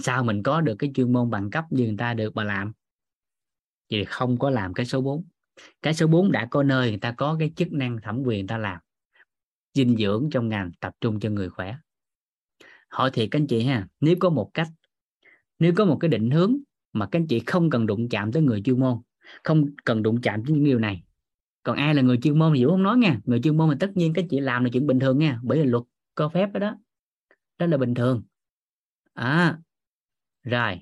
Sao 0.02 0.24
mình 0.24 0.42
có 0.42 0.60
được 0.60 0.76
cái 0.78 0.90
chuyên 0.94 1.12
môn 1.12 1.30
bằng 1.30 1.50
cấp 1.50 1.64
như 1.70 1.84
người 1.84 1.96
ta 1.98 2.14
được 2.14 2.36
mà 2.36 2.44
làm? 2.44 2.72
Thì 3.90 4.04
không 4.04 4.38
có 4.38 4.50
làm 4.50 4.74
cái 4.74 4.86
số 4.86 5.00
4 5.00 5.24
cái 5.82 5.94
số 5.94 6.06
4 6.06 6.32
đã 6.32 6.48
có 6.50 6.62
nơi 6.62 6.88
người 6.90 6.98
ta 6.98 7.12
có 7.12 7.36
cái 7.38 7.52
chức 7.56 7.72
năng 7.72 8.00
thẩm 8.02 8.16
quyền 8.16 8.38
người 8.38 8.48
ta 8.48 8.58
làm. 8.58 8.80
Dinh 9.74 9.96
dưỡng 9.96 10.28
trong 10.32 10.48
ngành, 10.48 10.70
tập 10.80 10.94
trung 11.00 11.20
cho 11.20 11.30
người 11.30 11.50
khỏe. 11.50 11.76
Hỏi 12.88 13.10
thiệt 13.10 13.28
các 13.30 13.40
anh 13.40 13.46
chị 13.46 13.62
ha, 13.62 13.88
nếu 14.00 14.16
có 14.20 14.30
một 14.30 14.50
cách, 14.54 14.68
nếu 15.58 15.72
có 15.76 15.84
một 15.84 15.96
cái 16.00 16.08
định 16.08 16.30
hướng 16.30 16.56
mà 16.92 17.06
các 17.06 17.18
anh 17.18 17.26
chị 17.26 17.42
không 17.46 17.70
cần 17.70 17.86
đụng 17.86 18.08
chạm 18.08 18.32
tới 18.32 18.42
người 18.42 18.62
chuyên 18.62 18.80
môn, 18.80 19.00
không 19.44 19.66
cần 19.84 20.02
đụng 20.02 20.20
chạm 20.20 20.44
tới 20.44 20.54
những 20.54 20.64
điều 20.64 20.78
này, 20.78 21.02
còn 21.62 21.76
ai 21.76 21.94
là 21.94 22.02
người 22.02 22.18
chuyên 22.22 22.38
môn 22.38 22.52
thì 22.54 22.64
Vũ 22.64 22.70
không 22.70 22.82
nói 22.82 22.98
nha, 22.98 23.20
người 23.24 23.40
chuyên 23.40 23.56
môn 23.56 23.70
thì 23.70 23.76
tất 23.80 23.90
nhiên 23.94 24.12
các 24.12 24.24
chị 24.30 24.40
làm 24.40 24.64
là 24.64 24.70
chuyện 24.72 24.86
bình 24.86 24.98
thường 24.98 25.18
nha, 25.18 25.40
bởi 25.42 25.58
vì 25.58 25.64
luật 25.64 25.84
có 26.14 26.28
phép 26.28 26.52
đó 26.52 26.60
đó. 26.60 26.76
Đó 27.58 27.66
là 27.66 27.76
bình 27.76 27.94
thường. 27.94 28.22
À 29.14 29.58
rồi. 30.42 30.80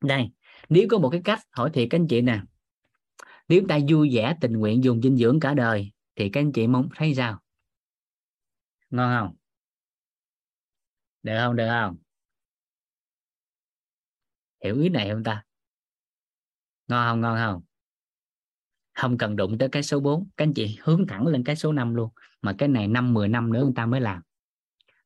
Đây 0.00 0.30
nếu 0.68 0.86
có 0.90 0.98
một 0.98 1.10
cái 1.10 1.20
cách, 1.24 1.40
hỏi 1.50 1.70
thiệt 1.72 1.88
các 1.90 1.98
anh 2.00 2.08
chị 2.08 2.20
nè. 2.20 2.40
Nếu 3.48 3.62
ta 3.68 3.78
vui 3.88 4.14
vẻ, 4.14 4.36
tình 4.40 4.52
nguyện, 4.52 4.84
dùng 4.84 5.02
dinh 5.02 5.16
dưỡng 5.16 5.40
cả 5.40 5.54
đời, 5.54 5.92
thì 6.16 6.28
các 6.28 6.40
anh 6.40 6.52
chị 6.52 6.66
mong, 6.66 6.88
thấy 6.94 7.14
sao? 7.14 7.40
Ngon 8.90 9.18
không? 9.18 9.36
Được 11.22 11.38
không? 11.38 11.56
Được 11.56 11.68
không? 11.68 11.96
Hiểu 14.64 14.80
ý 14.80 14.88
này 14.88 15.10
không 15.10 15.24
ta? 15.24 15.44
Ngon 16.88 17.06
không? 17.08 17.20
Ngon 17.20 17.36
không? 17.36 17.62
Không 18.94 19.18
cần 19.18 19.36
đụng 19.36 19.58
tới 19.58 19.68
cái 19.68 19.82
số 19.82 20.00
4 20.00 20.28
các 20.36 20.44
anh 20.44 20.54
chị 20.54 20.78
hướng 20.82 21.06
thẳng 21.06 21.26
lên 21.26 21.44
cái 21.44 21.56
số 21.56 21.72
5 21.72 21.94
luôn. 21.94 22.10
Mà 22.42 22.54
cái 22.58 22.68
này 22.68 22.88
năm 22.88 23.14
10 23.14 23.28
năm 23.28 23.52
nữa 23.52 23.64
người 23.64 23.72
ta 23.76 23.86
mới 23.86 24.00
làm. 24.00 24.22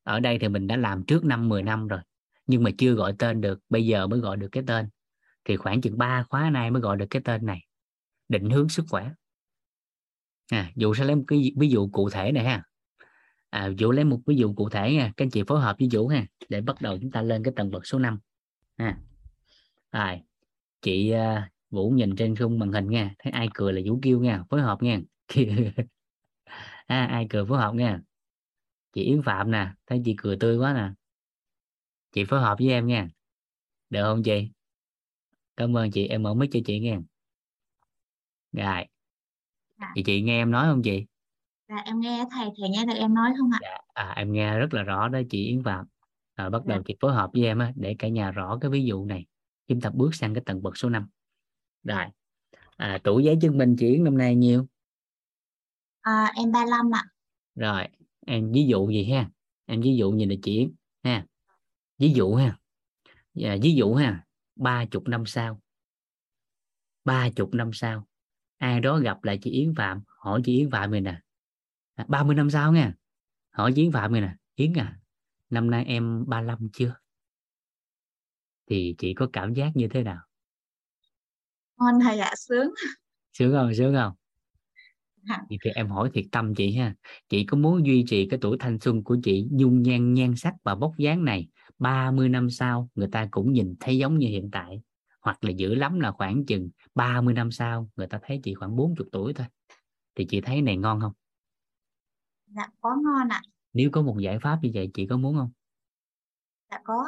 Ở 0.03 0.19
đây 0.19 0.37
thì 0.39 0.47
mình 0.47 0.67
đã 0.67 0.77
làm 0.77 1.03
trước 1.03 1.25
năm 1.25 1.49
10 1.49 1.63
năm 1.63 1.87
rồi. 1.87 1.99
Nhưng 2.47 2.63
mà 2.63 2.71
chưa 2.77 2.93
gọi 2.93 3.13
tên 3.19 3.41
được. 3.41 3.59
Bây 3.69 3.85
giờ 3.85 4.07
mới 4.07 4.19
gọi 4.19 4.37
được 4.37 4.47
cái 4.51 4.63
tên 4.67 4.89
thì 5.45 5.57
khoảng 5.57 5.81
chừng 5.81 5.97
3 5.97 6.23
khóa 6.29 6.49
nay 6.49 6.71
mới 6.71 6.81
gọi 6.81 6.97
được 6.97 7.05
cái 7.09 7.21
tên 7.25 7.45
này 7.45 7.65
định 8.29 8.49
hướng 8.49 8.69
sức 8.69 8.85
khỏe. 8.89 9.11
À, 10.51 10.71
dụ 10.75 10.93
sẽ 10.93 11.03
lấy 11.03 11.15
một 11.15 11.23
cái 11.27 11.51
ví 11.57 11.69
dụ 11.69 11.89
cụ 11.91 12.09
thể 12.09 12.31
này 12.31 12.43
ha. 12.43 12.63
À, 13.49 13.69
dụ 13.77 13.91
lấy 13.91 14.05
một 14.05 14.19
ví 14.25 14.35
dụ 14.35 14.53
cụ 14.53 14.69
thể 14.69 14.93
nha 14.93 15.13
các 15.17 15.25
anh 15.25 15.29
chị 15.29 15.43
phối 15.47 15.61
hợp 15.61 15.75
với 15.79 15.87
vũ 15.91 16.07
ha 16.07 16.25
để 16.49 16.61
bắt 16.61 16.81
đầu 16.81 16.97
chúng 17.01 17.11
ta 17.11 17.21
lên 17.21 17.43
cái 17.43 17.53
tầng 17.55 17.71
bậc 17.71 17.85
số 17.85 17.99
5 17.99 18.19
ha. 18.77 18.97
À 19.89 20.17
chị 20.81 21.13
uh, 21.13 21.51
Vũ 21.69 21.89
nhìn 21.89 22.15
trên 22.15 22.35
khung 22.35 22.59
màn 22.59 22.71
hình 22.71 22.89
nha 22.89 23.15
thấy 23.19 23.31
ai 23.31 23.47
cười 23.53 23.73
là 23.73 23.81
Vũ 23.85 23.99
kêu 24.01 24.19
nha 24.19 24.43
phối 24.49 24.61
hợp 24.61 24.83
nha. 24.83 24.99
À, 26.87 27.05
ai 27.05 27.27
cười 27.29 27.45
phối 27.45 27.57
hợp 27.57 27.73
nha. 27.73 28.01
Chị 28.93 29.03
Yến 29.03 29.21
Phạm 29.21 29.51
nè 29.51 29.73
thấy 29.87 30.01
chị 30.05 30.15
cười 30.17 30.37
tươi 30.39 30.57
quá 30.57 30.73
nè. 30.73 30.89
Chị 32.11 32.25
phối 32.25 32.39
hợp 32.39 32.57
với 32.59 32.69
em 32.69 32.87
nha. 32.87 33.09
Được 33.89 34.03
không 34.03 34.23
chị? 34.23 34.51
Cảm 35.57 35.77
ơn 35.77 35.91
chị 35.91 36.07
em 36.07 36.23
mở 36.23 36.33
mic 36.33 36.49
cho 36.53 36.59
chị 36.65 36.79
nghe. 36.79 36.97
Rồi. 38.51 38.85
Dạ. 39.79 39.91
chị 39.95 40.03
chị 40.05 40.21
nghe 40.21 40.41
em 40.41 40.51
nói 40.51 40.67
không 40.67 40.81
chị? 40.83 41.05
Dạ 41.69 41.75
em 41.85 41.99
nghe 41.99 42.25
thầy 42.31 42.49
thầy 42.57 42.69
nghe 42.69 42.85
được 42.85 42.93
em 42.97 43.13
nói 43.13 43.33
không 43.37 43.49
ạ? 43.53 43.59
Dạ. 43.61 43.77
à 43.93 44.13
em 44.17 44.31
nghe 44.33 44.59
rất 44.59 44.73
là 44.73 44.83
rõ 44.83 45.07
đó 45.07 45.19
chị 45.29 45.45
Yến 45.45 45.63
Phạm. 45.63 45.85
Rồi 46.37 46.49
bắt 46.49 46.61
dạ. 46.65 46.75
đầu 46.75 46.83
chị 46.85 46.95
phối 47.01 47.13
hợp 47.13 47.29
với 47.33 47.45
em 47.45 47.59
á, 47.59 47.71
để 47.75 47.95
cả 47.99 48.07
nhà 48.07 48.31
rõ 48.31 48.57
cái 48.61 48.71
ví 48.71 48.85
dụ 48.85 49.05
này. 49.05 49.25
Chúng 49.67 49.81
ta 49.81 49.89
bước 49.89 50.15
sang 50.15 50.33
cái 50.33 50.43
tầng 50.45 50.63
bậc 50.63 50.77
số 50.77 50.89
5 50.89 51.07
rồi. 51.83 52.05
À, 52.77 52.99
tuổi 53.03 53.23
giấy 53.23 53.37
chứng 53.41 53.57
minh 53.57 53.75
chị 53.79 53.87
Yến 53.87 54.03
năm 54.03 54.17
nay 54.17 54.35
nhiêu? 54.35 54.67
À, 56.01 56.31
em 56.35 56.51
35 56.51 56.91
ạ. 56.95 57.03
Rồi 57.55 57.87
em 58.25 58.51
ví 58.51 58.65
dụ 58.67 58.89
gì 58.89 59.11
ha? 59.11 59.29
Em 59.65 59.81
ví 59.81 59.95
dụ 59.95 60.11
như 60.11 60.25
là 60.25 60.35
chị 60.43 60.57
Yến 60.59 60.73
ha? 61.03 61.25
Ví 61.97 62.13
dụ 62.13 62.35
ha? 62.35 62.57
À, 63.43 63.57
ví 63.61 63.75
dụ 63.75 63.93
ha 63.93 64.25
ba 64.61 64.85
chục 64.85 65.03
năm 65.07 65.25
sau. 65.25 65.61
Ba 67.05 67.29
chục 67.35 67.53
năm 67.53 67.73
sau 67.73 68.07
ai 68.57 68.79
đó 68.79 68.99
gặp 68.99 69.23
lại 69.23 69.39
chị 69.41 69.51
Yến 69.51 69.73
Phạm 69.75 70.01
hỏi 70.07 70.41
chị 70.45 70.57
Yến 70.57 70.69
Phạm 70.69 70.91
mình 70.91 71.03
nè. 71.03 71.19
À, 71.95 72.05
30 72.07 72.35
năm 72.35 72.49
sau 72.49 72.71
nha 72.71 72.93
hỏi 73.51 73.71
chị 73.75 73.81
Yến 73.81 73.91
Phạm 73.91 74.11
mình 74.11 74.21
nè. 74.21 74.35
Yến 74.55 74.73
à 74.73 74.99
năm 75.49 75.69
nay 75.69 75.85
em 75.85 76.25
35 76.27 76.69
chưa? 76.73 76.95
Thì 78.69 78.95
chị 78.97 79.13
có 79.13 79.29
cảm 79.33 79.53
giác 79.53 79.71
như 79.75 79.87
thế 79.87 80.03
nào? 80.03 80.19
Ngon 81.77 81.99
thầy 82.03 82.19
ạ 82.19 82.33
sướng? 82.37 82.73
Sướng 83.33 83.53
không 83.53 83.73
sướng 83.73 83.93
không? 83.93 84.13
Thì, 85.49 85.57
thì 85.63 85.69
em 85.75 85.89
hỏi 85.89 86.09
thiệt 86.13 86.25
tâm 86.31 86.55
chị 86.55 86.75
ha. 86.75 86.95
Chị 87.29 87.45
có 87.45 87.57
muốn 87.57 87.85
duy 87.85 88.03
trì 88.07 88.27
cái 88.29 88.39
tuổi 88.41 88.57
thanh 88.59 88.79
xuân 88.79 89.03
của 89.03 89.17
chị 89.23 89.47
dung 89.51 89.81
nhan 89.81 90.13
nhan 90.13 90.35
sắc 90.35 90.53
và 90.63 90.75
bốc 90.75 90.93
dáng 90.97 91.25
này 91.25 91.47
30 91.81 92.29
năm 92.29 92.49
sau 92.49 92.89
người 92.95 93.07
ta 93.11 93.27
cũng 93.31 93.53
nhìn 93.53 93.75
thấy 93.79 93.97
giống 93.97 94.17
như 94.17 94.27
hiện 94.27 94.49
tại. 94.51 94.81
Hoặc 95.21 95.43
là 95.43 95.51
dữ 95.51 95.75
lắm 95.75 95.99
là 95.99 96.11
khoảng 96.11 96.45
chừng 96.45 96.69
30 96.95 97.33
năm 97.33 97.51
sau 97.51 97.89
người 97.95 98.07
ta 98.07 98.19
thấy 98.23 98.39
chị 98.43 98.53
khoảng 98.53 98.75
40 98.75 99.07
tuổi 99.11 99.33
thôi. 99.33 99.47
Thì 100.15 100.25
chị 100.29 100.41
thấy 100.41 100.61
này 100.61 100.77
ngon 100.77 100.99
không? 100.99 101.13
Dạ 102.47 102.67
có 102.81 102.89
ngon 103.03 103.29
ạ. 103.29 103.41
Nếu 103.73 103.89
có 103.91 104.01
một 104.01 104.17
giải 104.19 104.39
pháp 104.39 104.59
như 104.61 104.71
vậy 104.73 104.91
chị 104.93 105.07
có 105.07 105.17
muốn 105.17 105.35
không? 105.35 105.51
Dạ 106.71 106.79
có. 106.83 107.05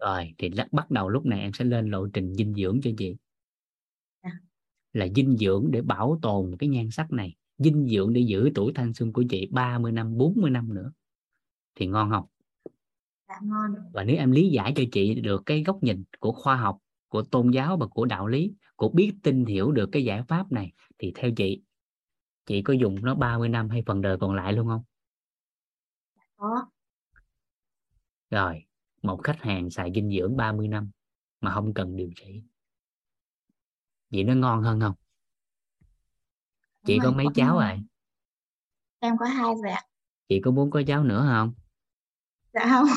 Rồi 0.00 0.34
thì 0.38 0.50
bắt 0.72 0.90
đầu 0.90 1.08
lúc 1.08 1.26
này 1.26 1.40
em 1.40 1.52
sẽ 1.52 1.64
lên 1.64 1.90
lộ 1.90 2.08
trình 2.12 2.34
dinh 2.34 2.54
dưỡng 2.54 2.80
cho 2.82 2.90
chị. 2.98 3.16
Dạ. 4.22 4.30
là 4.92 5.06
dinh 5.16 5.36
dưỡng 5.36 5.70
để 5.70 5.82
bảo 5.82 6.18
tồn 6.22 6.56
cái 6.58 6.68
nhan 6.68 6.90
sắc 6.90 7.12
này. 7.12 7.34
Dinh 7.58 7.88
dưỡng 7.88 8.12
để 8.12 8.20
giữ 8.20 8.50
tuổi 8.54 8.72
thanh 8.74 8.94
xuân 8.94 9.12
của 9.12 9.24
chị 9.30 9.48
30 9.50 9.92
năm 9.92 10.18
40 10.18 10.50
năm 10.50 10.74
nữa. 10.74 10.92
Thì 11.74 11.86
ngon 11.86 12.10
không 12.10 12.26
dạ 13.28 13.34
ngon. 13.42 13.74
Và 13.92 14.04
nếu 14.04 14.16
em 14.16 14.30
lý 14.30 14.48
giải 14.48 14.72
cho 14.76 14.82
chị 14.92 15.14
được 15.14 15.42
cái 15.46 15.62
góc 15.62 15.82
nhìn 15.82 16.04
của 16.18 16.32
khoa 16.32 16.56
học 16.56 16.78
của 17.08 17.22
tôn 17.22 17.50
giáo 17.50 17.76
và 17.76 17.86
của 17.86 18.04
đạo 18.04 18.26
lý 18.26 18.54
của 18.76 18.88
biết 18.88 19.12
tin 19.22 19.44
hiểu 19.44 19.72
được 19.72 19.88
cái 19.92 20.04
giải 20.04 20.22
pháp 20.22 20.52
này 20.52 20.72
thì 20.98 21.12
theo 21.14 21.30
chị 21.36 21.62
chị 22.46 22.62
có 22.62 22.72
dùng 22.72 23.04
nó 23.04 23.14
30 23.14 23.48
năm 23.48 23.68
hay 23.68 23.82
phần 23.86 24.00
đời 24.00 24.16
còn 24.20 24.34
lại 24.34 24.52
luôn 24.52 24.66
không? 24.68 24.82
Dạ 26.16 26.24
có. 26.36 26.66
Rồi 28.30 28.64
một 29.02 29.20
khách 29.24 29.40
hàng 29.40 29.70
xài 29.70 29.92
dinh 29.94 30.10
dưỡng 30.18 30.36
30 30.36 30.68
năm 30.68 30.90
mà 31.40 31.54
không 31.54 31.74
cần 31.74 31.96
điều 31.96 32.10
trị. 32.16 32.42
Vậy 34.10 34.24
nó 34.24 34.34
ngon 34.34 34.62
hơn 34.62 34.80
không? 34.80 34.94
Chị 36.86 36.98
có 37.02 37.10
mấy 37.10 37.26
cháu 37.34 37.58
rồi? 37.58 37.80
Em 38.98 39.16
có 39.18 39.26
hai 39.26 39.54
rồi 39.62 39.72
ạ. 39.72 39.82
Chị 40.28 40.40
có 40.44 40.50
muốn 40.50 40.70
có 40.70 40.82
cháu 40.86 41.04
nữa 41.04 41.26
không 41.28 41.54
dạ 42.56 42.66
không. 42.70 42.88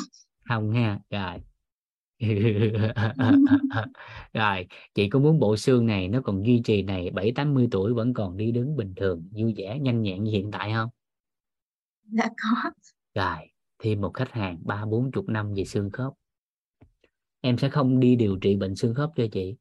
Không 0.47 0.71
ha 0.71 0.99
rồi. 1.09 1.39
Rồi 4.33 4.67
chị 4.95 5.09
có 5.09 5.19
muốn 5.19 5.39
bộ 5.39 5.57
xương 5.57 5.85
này 5.85 6.07
nó 6.07 6.21
còn 6.21 6.45
duy 6.45 6.61
trì 6.63 6.81
này 6.81 7.09
bảy 7.09 7.31
tám 7.35 7.53
mươi 7.53 7.67
tuổi 7.71 7.93
vẫn 7.93 8.13
còn 8.13 8.37
đi 8.37 8.51
đứng 8.51 8.75
bình 8.75 8.93
thường 8.95 9.29
vui 9.31 9.53
vẻ 9.57 9.79
nhanh 9.79 10.01
nhẹn 10.01 10.23
như 10.23 10.31
hiện 10.31 10.51
tại 10.51 10.71
không? 10.73 10.89
Dạ 12.03 12.25
có. 12.27 12.69
Rồi 13.15 13.47
thêm 13.79 14.01
một 14.01 14.11
khách 14.13 14.31
hàng 14.31 14.57
ba 14.65 14.85
bốn 14.85 15.11
chục 15.11 15.29
năm 15.29 15.53
về 15.53 15.65
xương 15.65 15.89
khớp. 15.89 16.13
Em 17.41 17.57
sẽ 17.57 17.69
không 17.69 17.99
đi 17.99 18.15
điều 18.15 18.37
trị 18.37 18.55
bệnh 18.55 18.75
xương 18.75 18.93
khớp 18.93 19.09
cho 19.15 19.25
chị. 19.31 19.55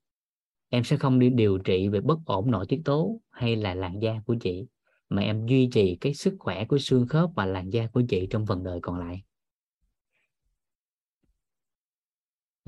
Em 0.68 0.84
sẽ 0.84 0.96
không 0.96 1.18
đi 1.18 1.30
điều 1.30 1.58
trị 1.58 1.88
về 1.88 2.00
bất 2.00 2.18
ổn 2.26 2.50
nội 2.50 2.66
tiết 2.68 2.80
tố 2.84 3.20
hay 3.30 3.56
là 3.56 3.74
làn 3.74 4.02
da 4.02 4.20
của 4.26 4.36
chị 4.40 4.66
mà 5.08 5.22
em 5.22 5.46
duy 5.46 5.68
trì 5.72 5.96
cái 6.00 6.14
sức 6.14 6.34
khỏe 6.38 6.64
của 6.64 6.78
xương 6.78 7.06
khớp 7.06 7.30
và 7.34 7.46
làn 7.46 7.70
da 7.70 7.86
của 7.86 8.02
chị 8.08 8.26
trong 8.30 8.46
phần 8.46 8.64
đời 8.64 8.78
còn 8.82 8.98
lại 8.98 9.22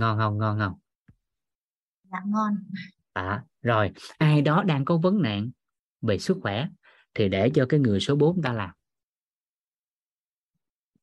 ngon 0.00 0.18
không? 0.18 0.38
Ngon 0.38 0.58
không? 0.58 0.74
Dạ 2.12 2.18
ngon. 2.26 2.56
À, 3.12 3.44
rồi. 3.62 3.90
Ai 4.18 4.42
đó 4.42 4.62
đang 4.62 4.84
có 4.84 4.96
vấn 4.96 5.22
nạn 5.22 5.50
về 6.02 6.18
sức 6.18 6.38
khỏe 6.42 6.68
thì 7.14 7.28
để 7.28 7.50
cho 7.54 7.66
cái 7.68 7.80
người 7.80 8.00
số 8.00 8.16
4 8.16 8.42
ta 8.42 8.52
làm. 8.52 8.70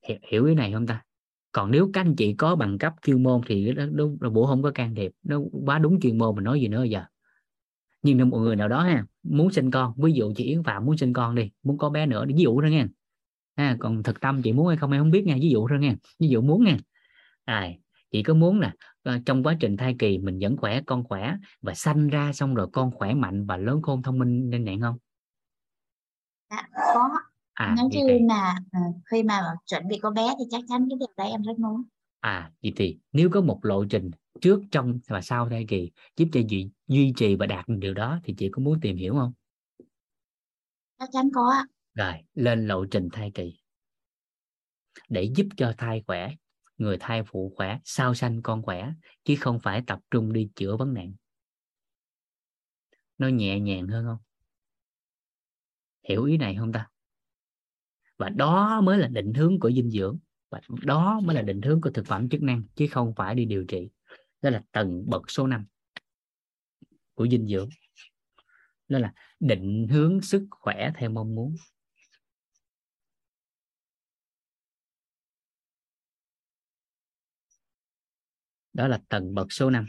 Hiểu, 0.08 0.18
hiểu 0.32 0.46
ý 0.46 0.56
này 0.56 0.72
không 0.74 0.88
ta? 0.88 1.04
Còn 1.52 1.72
nếu 1.72 1.90
các 1.94 2.02
anh 2.02 2.16
chị 2.16 2.34
có 2.34 2.56
bằng 2.56 2.78
cấp 2.78 2.94
chuyên 3.06 3.24
môn 3.24 3.42
thì 3.48 3.74
đúng 3.92 4.18
là 4.22 4.30
bộ 4.30 4.46
không 4.46 4.64
có 4.64 4.72
can 4.72 4.96
thiệp. 4.96 5.12
Nó 5.24 5.40
quá 5.66 5.80
đúng 5.80 6.00
chuyên 6.00 6.18
môn 6.18 6.36
mình 6.36 6.44
nói 6.44 6.62
gì 6.62 6.68
nữa 6.68 6.84
giờ. 6.84 7.04
Nhưng 8.02 8.30
một 8.30 8.38
người 8.38 8.56
nào 8.56 8.68
đó 8.68 8.84
ha 8.84 9.06
muốn 9.24 9.52
sinh 9.52 9.72
con 9.72 9.94
ví 9.98 10.14
dụ 10.14 10.34
chị 10.36 10.44
Yến 10.44 10.64
Phạm 10.64 10.86
muốn 10.86 10.98
sinh 10.98 11.14
con 11.14 11.36
đi 11.36 11.52
muốn 11.64 11.78
có 11.78 11.90
bé 11.90 12.06
nữa 12.06 12.26
ví 12.28 12.34
dụ 12.38 12.62
thôi 12.62 12.72
nha 12.72 12.88
ha, 13.58 13.78
còn 13.80 14.04
thực 14.04 14.22
tâm 14.22 14.42
chị 14.42 14.54
muốn 14.54 14.68
hay 14.68 14.78
không 14.78 14.92
em 14.92 15.02
không 15.02 15.12
biết 15.12 15.26
nha 15.26 15.36
ví 15.42 15.50
dụ 15.50 15.68
thôi 15.68 15.80
nha 15.80 15.96
ví 16.20 16.28
dụ 16.28 16.42
muốn 16.42 16.64
nha 16.64 16.78
à, 17.46 17.70
chị 18.12 18.24
có 18.24 18.34
muốn 18.34 18.60
là 18.60 18.74
uh, 19.10 19.22
trong 19.26 19.44
quá 19.44 19.58
trình 19.60 19.78
thai 19.78 19.96
kỳ 20.00 20.18
mình 20.18 20.40
vẫn 20.42 20.58
khỏe 20.58 20.82
con 20.86 21.04
khỏe 21.04 21.36
và 21.62 21.74
sanh 21.74 22.08
ra 22.08 22.34
xong 22.34 22.56
rồi 22.56 22.68
con 22.74 22.92
khỏe 22.92 23.14
mạnh 23.14 23.46
và 23.46 23.58
lớn 23.58 23.82
khôn 23.82 24.02
thông 24.04 24.20
minh 24.20 24.50
nhanh 24.50 24.64
nhẹn 24.64 24.82
không 24.82 24.98
dạ 26.50 26.68
có. 26.94 27.10
À, 27.54 27.76
nếu 27.78 27.86
như 27.92 28.08
thì... 28.08 28.26
mà 28.30 28.56
uh, 28.78 28.96
khi 29.06 29.24
mà 29.24 29.42
chuẩn 29.66 29.88
bị 29.88 30.00
có 30.00 30.12
bé 30.12 30.36
thì 30.40 30.44
chắc 30.52 30.62
chắn 30.68 30.88
cái 30.90 30.98
điều 31.00 31.14
đấy 31.18 31.32
em 31.32 31.42
rất 31.42 31.60
muốn. 31.60 31.84
À 32.20 32.52
vậy 32.64 32.74
thì 32.76 32.98
nếu 33.12 33.30
có 33.30 33.42
một 33.42 33.60
lộ 33.62 33.86
trình 33.86 34.12
trước 34.42 34.62
trong 34.72 35.00
và 35.08 35.22
sau 35.22 35.50
thai 35.50 35.66
kỳ 35.68 35.92
giúp 36.18 36.28
cho 36.32 36.42
duy, 36.50 36.70
duy 36.88 37.14
trì 37.16 37.36
và 37.36 37.46
đạt 37.46 37.68
được 37.68 37.76
điều 37.80 37.94
đó 37.94 38.20
thì 38.24 38.34
chị 38.38 38.50
có 38.52 38.62
muốn 38.62 38.80
tìm 38.82 38.98
hiểu 38.98 39.14
không? 39.14 39.34
Chắc 41.00 41.10
chắn 41.12 41.30
có 41.34 41.54
rồi 41.96 42.14
lên 42.34 42.68
lộ 42.68 42.86
trình 42.86 43.10
thai 43.12 43.32
kỳ 43.34 43.60
để 45.10 45.32
giúp 45.36 45.48
cho 45.58 45.74
thai 45.78 46.04
khỏe 46.08 46.30
người 46.78 46.98
thai 47.00 47.24
phụ 47.24 47.54
khỏe, 47.56 47.80
sau 47.84 48.14
sanh 48.14 48.42
con 48.42 48.62
khỏe, 48.62 48.92
chứ 49.24 49.36
không 49.40 49.60
phải 49.60 49.84
tập 49.88 50.00
trung 50.12 50.34
đi 50.34 50.50
chữa 50.56 50.78
vấn 50.78 50.94
nạn. 50.94 51.14
Nó 53.18 53.28
nhẹ 53.28 53.60
nhàng 53.60 53.88
hơn 53.88 54.06
không? 54.06 54.18
Hiểu 56.10 56.24
ý 56.24 56.38
này 56.38 56.56
không 56.60 56.72
ta? 56.72 56.88
Và 58.18 58.30
đó 58.30 58.82
mới 58.82 58.98
là 58.98 59.08
định 59.08 59.34
hướng 59.34 59.60
của 59.60 59.72
dinh 59.72 59.90
dưỡng. 59.90 60.20
Và 60.50 60.62
đó 60.84 61.20
mới 61.24 61.36
là 61.36 61.42
định 61.42 61.62
hướng 61.62 61.82
của 61.82 61.90
thực 61.90 62.06
phẩm 62.06 62.30
chức 62.30 62.42
năng, 62.42 62.64
chứ 62.76 62.88
không 62.92 63.14
phải 63.16 63.36
đi 63.36 63.46
điều 63.46 63.66
trị. 63.68 63.90
Đó 64.42 64.50
là 64.50 64.64
tầng 64.72 65.04
bậc 65.08 65.32
số 65.32 65.48
5 65.48 65.66
của 67.14 67.28
dinh 67.28 67.48
dưỡng. 67.48 67.70
Đó 68.88 69.00
là 69.00 69.14
định 69.40 69.88
hướng 69.92 70.22
sức 70.22 70.48
khỏe 70.50 70.92
theo 70.96 71.10
mong 71.10 71.36
muốn. 71.36 71.56
Đó 78.78 78.88
là 78.88 79.00
tầng 79.10 79.34
bậc 79.34 79.52
số 79.52 79.70
5 79.70 79.86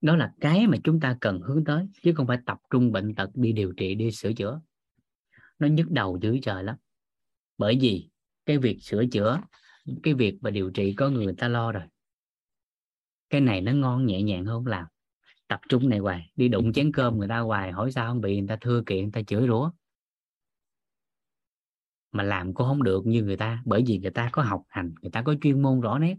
đó 0.00 0.16
là 0.16 0.32
cái 0.40 0.66
mà 0.66 0.76
chúng 0.84 1.00
ta 1.00 1.16
cần 1.20 1.40
hướng 1.40 1.64
tới, 1.64 1.86
chứ 2.02 2.12
không 2.16 2.26
phải 2.26 2.38
tập 2.46 2.58
trung 2.70 2.92
bệnh 2.92 3.14
tật 3.14 3.30
đi 3.34 3.52
điều 3.52 3.72
trị, 3.72 3.94
đi 3.94 4.10
sửa 4.10 4.32
chữa. 4.32 4.60
Nó 5.58 5.68
nhức 5.68 5.90
đầu 5.90 6.18
dữ 6.22 6.38
trời 6.42 6.64
lắm. 6.64 6.76
Bởi 7.58 7.78
vì 7.80 8.08
cái 8.48 8.58
việc 8.58 8.78
sửa 8.82 9.04
chữa 9.12 9.40
cái 10.02 10.14
việc 10.14 10.38
và 10.40 10.50
điều 10.50 10.70
trị 10.70 10.94
có 10.96 11.10
người 11.10 11.34
ta 11.38 11.48
lo 11.48 11.72
rồi. 11.72 11.82
Cái 13.30 13.40
này 13.40 13.60
nó 13.60 13.72
ngon 13.72 14.06
nhẹ 14.06 14.22
nhàng 14.22 14.44
hơn 14.44 14.66
làm. 14.66 14.86
Tập 15.48 15.60
trung 15.68 15.88
này 15.88 15.98
hoài 15.98 16.32
đi 16.36 16.48
đụng 16.48 16.72
chén 16.72 16.92
cơm 16.92 17.18
người 17.18 17.28
ta 17.28 17.38
hoài 17.38 17.72
hỏi 17.72 17.92
sao 17.92 18.08
không 18.08 18.20
bị 18.20 18.38
người 18.38 18.48
ta 18.48 18.56
thưa 18.60 18.82
kiện 18.86 19.02
người 19.02 19.12
ta 19.12 19.22
chửi 19.22 19.46
rủa. 19.46 19.70
Mà 22.12 22.22
làm 22.22 22.54
cũng 22.54 22.66
không 22.66 22.82
được 22.82 23.06
như 23.06 23.22
người 23.22 23.36
ta 23.36 23.62
bởi 23.64 23.84
vì 23.86 23.98
người 23.98 24.10
ta 24.10 24.28
có 24.32 24.42
học 24.42 24.62
hành 24.68 24.94
người 25.02 25.10
ta 25.10 25.22
có 25.22 25.34
chuyên 25.40 25.62
môn 25.62 25.80
rõ 25.80 25.98
nét. 25.98 26.16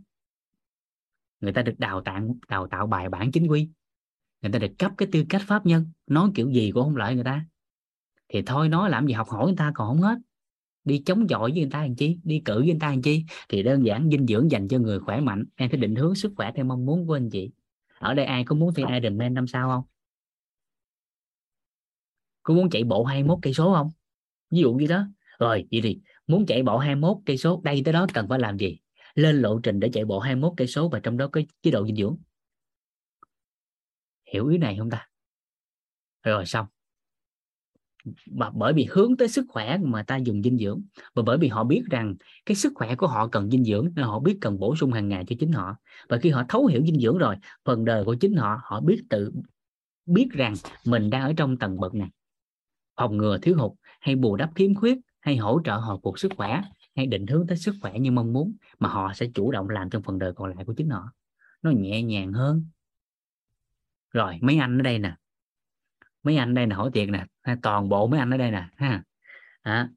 Người 1.40 1.54
ta 1.54 1.62
được 1.62 1.76
đào 1.78 2.02
tạo 2.02 2.36
đào 2.48 2.68
tạo 2.68 2.88
bài 2.88 3.10
bản 3.10 3.32
chính 3.32 3.48
quy. 3.48 3.70
Người 4.42 4.52
ta 4.52 4.60
được 4.60 4.72
cấp 4.80 4.92
cái 4.98 5.10
tư 5.12 5.26
cách 5.30 5.42
pháp 5.48 5.66
nhân 5.66 5.92
nói 6.08 6.32
kiểu 6.36 6.52
gì 6.52 6.72
cũng 6.74 6.84
không 6.84 6.96
lợi 6.96 7.16
người 7.16 7.24
ta. 7.24 7.46
Thì 8.28 8.42
thôi 8.42 8.70
nói 8.70 8.90
làm 8.90 9.08
gì 9.08 9.14
học 9.14 9.30
hỏi 9.30 9.46
người 9.46 9.58
ta 9.58 9.72
còn 9.76 9.88
không 9.88 10.02
hết 10.02 10.18
đi 10.90 11.04
chống 11.06 11.28
chọi 11.28 11.52
với 11.52 11.62
người 11.62 11.70
ta 11.72 11.82
làm 11.82 11.96
chi 11.96 12.18
đi 12.24 12.42
cử 12.46 12.56
với 12.56 12.66
người 12.66 12.78
ta 12.80 12.90
làm 12.90 13.02
chi 13.02 13.26
thì 13.50 13.64
đơn 13.64 13.86
giản 13.86 14.10
dinh 14.12 14.28
dưỡng 14.28 14.52
dành 14.52 14.68
cho 14.68 14.78
người 14.78 15.00
khỏe 15.00 15.20
mạnh 15.20 15.46
em 15.56 15.70
phải 15.70 15.80
định 15.80 15.96
hướng 15.96 16.16
sức 16.16 16.34
khỏe 16.36 16.52
theo 16.56 16.66
mong 16.66 16.86
muốn 16.86 17.08
của 17.08 17.16
anh 17.16 17.30
chị. 17.30 17.52
Ở 18.00 18.14
đây 18.14 18.26
ai 18.26 18.44
có 18.44 18.56
muốn 18.56 18.74
thi 18.74 18.84
Ironman 18.94 19.34
năm 19.34 19.48
sau 19.48 19.70
không? 19.70 19.84
Có 22.44 22.54
muốn 22.54 22.70
chạy 22.70 22.84
bộ 22.84 23.04
21 23.04 23.40
cây 23.42 23.54
số 23.54 23.74
không? 23.74 23.90
Ví 24.52 24.60
dụ 24.60 24.74
như 24.74 24.88
đó. 24.88 25.08
Rồi 25.40 25.68
vậy 25.72 25.82
thì 25.84 26.00
muốn 26.28 26.46
chạy 26.46 26.64
bộ 26.64 26.78
21 26.78 27.18
cây 27.26 27.38
số 27.38 27.62
đây 27.64 27.82
tới 27.86 27.94
đó 27.94 28.08
cần 28.14 28.28
phải 28.30 28.40
làm 28.40 28.58
gì? 28.58 28.80
Lên 29.16 29.42
lộ 29.42 29.60
trình 29.64 29.80
để 29.80 29.90
chạy 29.94 30.06
bộ 30.06 30.20
21 30.20 30.54
cây 30.58 30.68
số 30.68 30.90
và 30.90 31.00
trong 31.00 31.18
đó 31.18 31.28
có 31.28 31.42
chế 31.62 31.72
độ 31.72 31.86
dinh 31.86 31.96
dưỡng. 31.96 32.18
Hiểu 34.34 34.48
ý 34.48 34.58
này 34.58 34.76
không 34.80 34.90
ta? 34.90 35.10
Rồi 36.24 36.46
xong 36.46 36.66
mà 38.32 38.50
bởi 38.50 38.74
vì 38.74 38.88
hướng 38.90 39.18
tới 39.18 39.28
sức 39.28 39.46
khỏe 39.50 39.78
mà 39.78 40.04
ta 40.04 40.18
dùng 40.18 40.42
dinh 40.44 40.58
dưỡng. 40.58 40.82
Và 41.14 41.24
bởi 41.26 41.38
vì 41.38 41.48
họ 41.48 41.64
biết 41.64 41.84
rằng 41.90 42.16
cái 42.46 42.56
sức 42.56 42.74
khỏe 42.76 42.96
của 42.96 43.08
họ 43.08 43.28
cần 43.28 43.50
dinh 43.50 43.64
dưỡng, 43.64 43.90
nên 43.96 44.06
họ 44.06 44.20
biết 44.20 44.38
cần 44.42 44.60
bổ 44.60 44.76
sung 44.76 44.92
hàng 44.94 45.10
ngày 45.10 45.26
cho 45.28 45.36
chính 45.40 45.52
họ. 45.52 45.76
Và 46.10 46.18
khi 46.18 46.30
họ 46.30 46.44
thấu 46.50 46.66
hiểu 46.66 46.82
dinh 46.86 47.00
dưỡng 47.00 47.18
rồi, 47.18 47.36
phần 47.66 47.86
đời 47.86 48.06
của 48.06 48.16
chính 48.16 48.36
họ 48.36 48.60
họ 48.64 48.82
biết 48.82 49.04
tự 49.10 49.32
biết 50.06 50.28
rằng 50.32 50.54
mình 50.86 51.10
đang 51.10 51.22
ở 51.22 51.34
trong 51.38 51.58
tầng 51.58 51.80
bậc 51.80 51.94
này. 51.94 52.10
Phòng 52.98 53.18
ngừa 53.18 53.38
thiếu 53.38 53.56
hụt, 53.58 53.72
hay 54.00 54.16
bù 54.16 54.36
đắp 54.36 54.50
khiếm 54.56 54.76
khuyết, 54.76 54.98
hay 55.20 55.38
hỗ 55.38 55.62
trợ 55.64 55.76
hồi 55.76 55.98
phục 56.04 56.20
sức 56.20 56.32
khỏe, 56.38 56.62
hay 56.96 57.06
định 57.06 57.28
hướng 57.28 57.48
tới 57.48 57.58
sức 57.58 57.76
khỏe 57.82 58.00
như 58.00 58.12
mong 58.12 58.34
muốn, 58.34 58.56
mà 58.80 58.90
họ 58.90 59.12
sẽ 59.16 59.28
chủ 59.34 59.52
động 59.52 59.70
làm 59.70 59.90
trong 59.90 60.04
phần 60.04 60.20
đời 60.20 60.34
còn 60.34 60.56
lại 60.56 60.66
của 60.66 60.74
chính 60.78 60.90
họ. 60.90 61.10
Nó 61.62 61.72
nhẹ 61.72 62.04
nhàng 62.04 62.34
hơn. 62.34 62.66
Rồi, 64.12 64.38
mấy 64.42 64.58
anh 64.58 64.80
ở 64.80 64.82
đây 64.82 65.00
nè 65.00 65.16
mấy 66.30 66.38
anh 66.38 66.54
đây 66.54 66.68
là 66.68 66.76
hỏi 66.76 66.90
tiền 66.94 67.12
nè 67.12 67.26
toàn 67.62 67.90
bộ 67.90 68.08
mấy 68.08 68.20
anh 68.20 68.30
ở 68.30 68.38
đây 68.38 68.52
nè 68.52 68.66
ha. 68.76 69.04
À, 69.62 69.90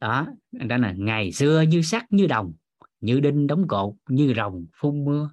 đó 0.00 0.26
đó 0.52 0.76
là 0.76 0.92
ngày 0.96 1.32
xưa 1.32 1.60
như 1.60 1.82
sắt 1.82 2.12
như 2.12 2.26
đồng 2.26 2.52
như 3.00 3.20
đinh 3.20 3.46
đóng 3.46 3.68
cột 3.68 3.94
như 4.08 4.34
rồng 4.36 4.66
phun 4.74 5.04
mưa. 5.04 5.30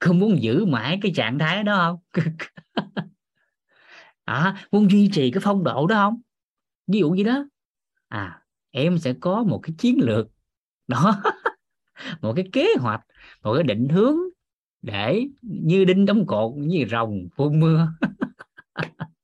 Không 0.00 0.18
muốn 0.18 0.42
giữ 0.42 0.64
mãi 0.64 0.98
cái 1.02 1.12
trạng 1.14 1.38
thái 1.38 1.64
đó 1.64 1.98
không? 2.12 2.24
À, 4.24 4.66
muốn 4.72 4.90
duy 4.90 5.10
trì 5.12 5.30
cái 5.30 5.40
phong 5.44 5.64
độ 5.64 5.86
đó 5.86 5.94
không? 5.94 6.20
Ví 6.86 6.98
dụ 6.98 7.10
như 7.10 7.22
đó. 7.22 7.44
À 8.08 8.42
em 8.70 8.98
sẽ 8.98 9.14
có 9.20 9.42
một 9.42 9.60
cái 9.62 9.74
chiến 9.78 9.98
lược. 10.00 10.28
Đó 10.86 11.22
một 12.20 12.32
cái 12.36 12.48
kế 12.52 12.66
hoạch 12.78 13.00
một 13.42 13.54
cái 13.54 13.62
định 13.62 13.88
hướng 13.88 14.16
để 14.82 15.26
như 15.42 15.84
đinh 15.84 16.06
đóng 16.06 16.26
cột 16.26 16.54
như 16.56 16.86
rồng 16.90 17.28
phun 17.36 17.60
mưa. 17.60 17.88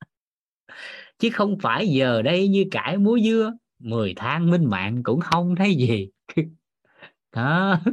chứ 1.25 1.31
không 1.31 1.59
phải 1.59 1.89
giờ 1.89 2.23
đây 2.23 2.49
như 2.49 2.65
cải 2.71 2.99
múa 2.99 3.19
dưa 3.25 3.53
10 3.79 4.13
tháng 4.17 4.51
minh 4.51 4.71
mạng 4.71 5.03
cũng 5.03 5.21
không 5.21 5.57
thấy 5.57 5.75
gì. 5.75 6.09
Đó. 7.33 7.81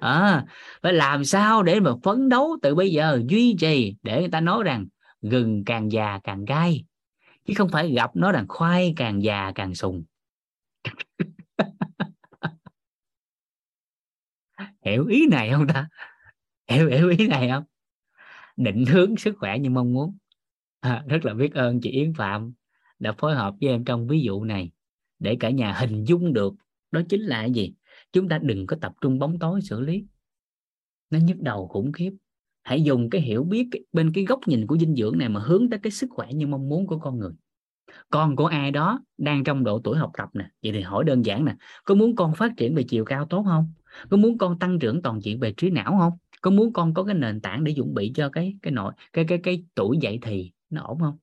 À, 0.00 0.44
phải 0.82 0.92
làm 0.92 1.24
sao 1.24 1.62
để 1.62 1.80
mà 1.80 1.90
phấn 2.02 2.28
đấu 2.28 2.58
từ 2.62 2.74
bây 2.74 2.92
giờ 2.92 3.22
duy 3.28 3.56
trì 3.60 3.94
để 4.02 4.20
người 4.20 4.30
ta 4.30 4.40
nói 4.40 4.64
rằng 4.64 4.86
gừng 5.22 5.64
càng 5.64 5.92
già 5.92 6.20
càng 6.24 6.44
gai 6.44 6.84
chứ 7.44 7.54
không 7.56 7.68
phải 7.68 7.92
gặp 7.92 8.16
nó 8.16 8.32
rằng 8.32 8.46
khoai 8.48 8.94
càng 8.96 9.22
già 9.22 9.52
càng 9.54 9.74
sùng. 9.74 10.04
Hiểu 14.84 15.06
ý 15.06 15.26
này 15.30 15.50
không 15.50 15.66
ta? 15.66 15.88
Hiểu 16.68 16.88
hiểu 16.88 17.10
ý 17.18 17.28
này 17.28 17.48
không? 17.50 17.64
Định 18.56 18.86
hướng 18.86 19.16
sức 19.16 19.36
khỏe 19.38 19.58
như 19.58 19.70
mong 19.70 19.92
muốn 19.92 20.16
à, 20.80 21.04
rất 21.08 21.24
là 21.24 21.34
biết 21.34 21.54
ơn 21.54 21.80
chị 21.80 21.90
Yến 21.90 22.14
Phạm 22.14 22.52
đã 22.98 23.12
phối 23.18 23.34
hợp 23.34 23.54
với 23.60 23.70
em 23.70 23.84
trong 23.84 24.06
ví 24.06 24.20
dụ 24.20 24.44
này 24.44 24.70
để 25.18 25.36
cả 25.40 25.50
nhà 25.50 25.72
hình 25.72 26.04
dung 26.04 26.32
được 26.32 26.54
đó 26.90 27.00
chính 27.08 27.22
là 27.22 27.40
cái 27.40 27.52
gì. 27.52 27.74
Chúng 28.12 28.28
ta 28.28 28.38
đừng 28.42 28.66
có 28.66 28.76
tập 28.80 28.92
trung 29.00 29.18
bóng 29.18 29.38
tối 29.38 29.60
xử 29.62 29.80
lý. 29.80 30.04
Nó 31.10 31.18
nhức 31.18 31.40
đầu 31.40 31.68
khủng 31.68 31.92
khiếp. 31.92 32.12
Hãy 32.62 32.82
dùng 32.82 33.10
cái 33.10 33.20
hiểu 33.20 33.44
biết 33.44 33.68
bên 33.92 34.12
cái 34.12 34.24
góc 34.24 34.40
nhìn 34.46 34.66
của 34.66 34.78
dinh 34.78 34.94
dưỡng 34.94 35.18
này 35.18 35.28
mà 35.28 35.40
hướng 35.40 35.70
tới 35.70 35.80
cái 35.82 35.90
sức 35.90 36.06
khỏe 36.10 36.32
như 36.32 36.46
mong 36.46 36.68
muốn 36.68 36.86
của 36.86 36.98
con 36.98 37.18
người. 37.18 37.32
Con 38.10 38.36
của 38.36 38.46
ai 38.46 38.70
đó 38.70 39.00
đang 39.18 39.44
trong 39.44 39.64
độ 39.64 39.80
tuổi 39.84 39.96
học 39.96 40.10
tập 40.18 40.28
nè. 40.34 40.44
Vậy 40.62 40.72
thì 40.72 40.80
hỏi 40.80 41.04
đơn 41.04 41.24
giản 41.24 41.44
nè 41.44 41.56
có 41.84 41.94
muốn 41.94 42.16
con 42.16 42.34
phát 42.34 42.52
triển 42.56 42.74
về 42.74 42.82
chiều 42.88 43.04
cao 43.04 43.26
tốt 43.26 43.42
không? 43.46 43.72
Có 44.10 44.16
muốn 44.16 44.38
con 44.38 44.58
tăng 44.58 44.78
trưởng 44.78 45.02
toàn 45.02 45.20
diện 45.22 45.40
về 45.40 45.52
trí 45.56 45.70
não 45.70 45.96
không? 45.98 46.12
Có 46.42 46.50
muốn 46.50 46.72
con 46.72 46.94
có 46.94 47.04
cái 47.04 47.14
nền 47.14 47.40
tảng 47.40 47.64
để 47.64 47.72
chuẩn 47.76 47.94
bị 47.94 48.12
cho 48.14 48.28
cái 48.28 48.54
cái 48.62 48.72
nội 48.72 48.92
cái 49.12 49.24
cái 49.28 49.38
cái 49.42 49.64
tuổi 49.74 49.98
dậy 50.00 50.18
thì 50.22 50.52
nó 50.70 50.82
ổn 50.82 51.00
không? 51.00 51.18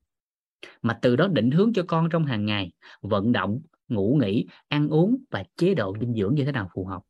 Mà 0.82 0.99
từ 1.01 1.15
đó 1.15 1.27
định 1.27 1.51
hướng 1.51 1.74
cho 1.74 1.83
con 1.88 2.09
trong 2.11 2.25
hàng 2.25 2.45
ngày, 2.45 2.72
vận 3.01 3.32
động, 3.32 3.61
ngủ 3.88 4.19
nghỉ, 4.22 4.48
ăn 4.67 4.90
uống 4.90 5.17
và 5.32 5.43
chế 5.56 5.74
độ 5.74 5.95
dinh 6.01 6.14
dưỡng 6.14 6.35
như 6.35 6.45
thế 6.45 6.51
nào 6.51 6.69
phù 6.74 6.85
hợp? 6.85 7.01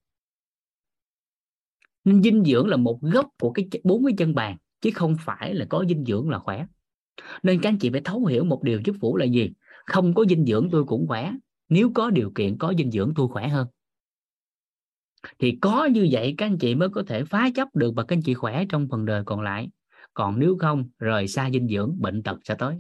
Nên 2.04 2.24
dinh 2.24 2.44
dưỡng 2.46 2.68
là 2.68 2.78
một 2.78 3.02
gốc 3.02 3.30
của 3.40 3.52
cái 3.52 3.68
bốn 3.84 4.06
cái 4.06 4.14
chân 4.18 4.36
bàn, 4.36 4.58
chứ 4.82 4.90
không 4.94 5.16
phải 5.20 5.54
là 5.54 5.66
có 5.70 5.86
dinh 5.90 6.06
dưỡng 6.06 6.30
là 6.30 6.40
khỏe. 6.40 6.66
Nên 7.44 7.62
các 7.62 7.70
anh 7.70 7.80
chị 7.80 7.90
phải 7.90 8.02
thấu 8.02 8.26
hiểu 8.26 8.44
một 8.44 8.64
điều 8.64 8.82
chức 8.86 8.96
phủ 9.02 9.18
là 9.18 9.26
gì? 9.26 9.52
Không 9.86 10.14
có 10.14 10.26
dinh 10.30 10.46
dưỡng 10.46 10.70
tôi 10.72 10.84
cũng 10.84 11.08
khỏe, 11.08 11.32
nếu 11.70 11.92
có 11.96 12.10
điều 12.10 12.32
kiện 12.36 12.58
có 12.58 12.74
dinh 12.78 12.92
dưỡng 12.92 13.14
tôi 13.16 13.28
khỏe 13.28 13.48
hơn. 13.48 13.68
Thì 15.40 15.58
có 15.62 15.86
như 15.86 16.08
vậy 16.12 16.36
các 16.38 16.46
anh 16.46 16.58
chị 16.58 16.76
mới 16.76 16.90
có 16.90 17.04
thể 17.08 17.24
phá 17.24 17.50
chấp 17.56 17.76
được 17.76 17.94
và 17.96 18.04
các 18.04 18.16
anh 18.16 18.22
chị 18.22 18.34
khỏe 18.34 18.66
trong 18.70 18.88
phần 18.92 19.06
đời 19.06 19.24
còn 19.26 19.42
lại 19.42 19.70
còn 20.16 20.40
nếu 20.40 20.58
không, 20.60 20.90
rời 21.00 21.28
xa 21.28 21.50
dinh 21.50 21.68
dưỡng, 21.68 21.96
bệnh 22.00 22.24
tật 22.24 22.38
sẽ 22.44 22.56
tới. 22.60 22.78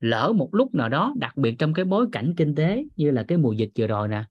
Lỡ 0.00 0.32
một 0.36 0.48
lúc 0.52 0.74
nào 0.74 0.88
đó, 0.88 1.14
đặc 1.16 1.36
biệt 1.36 1.54
trong 1.58 1.74
cái 1.74 1.84
bối 1.84 2.06
cảnh 2.12 2.34
kinh 2.36 2.54
tế 2.54 2.84
như 2.96 3.10
là 3.10 3.24
cái 3.28 3.38
mùa 3.38 3.52
dịch 3.52 3.70
vừa 3.78 3.86
rồi 3.86 4.08
nè, 4.08 4.24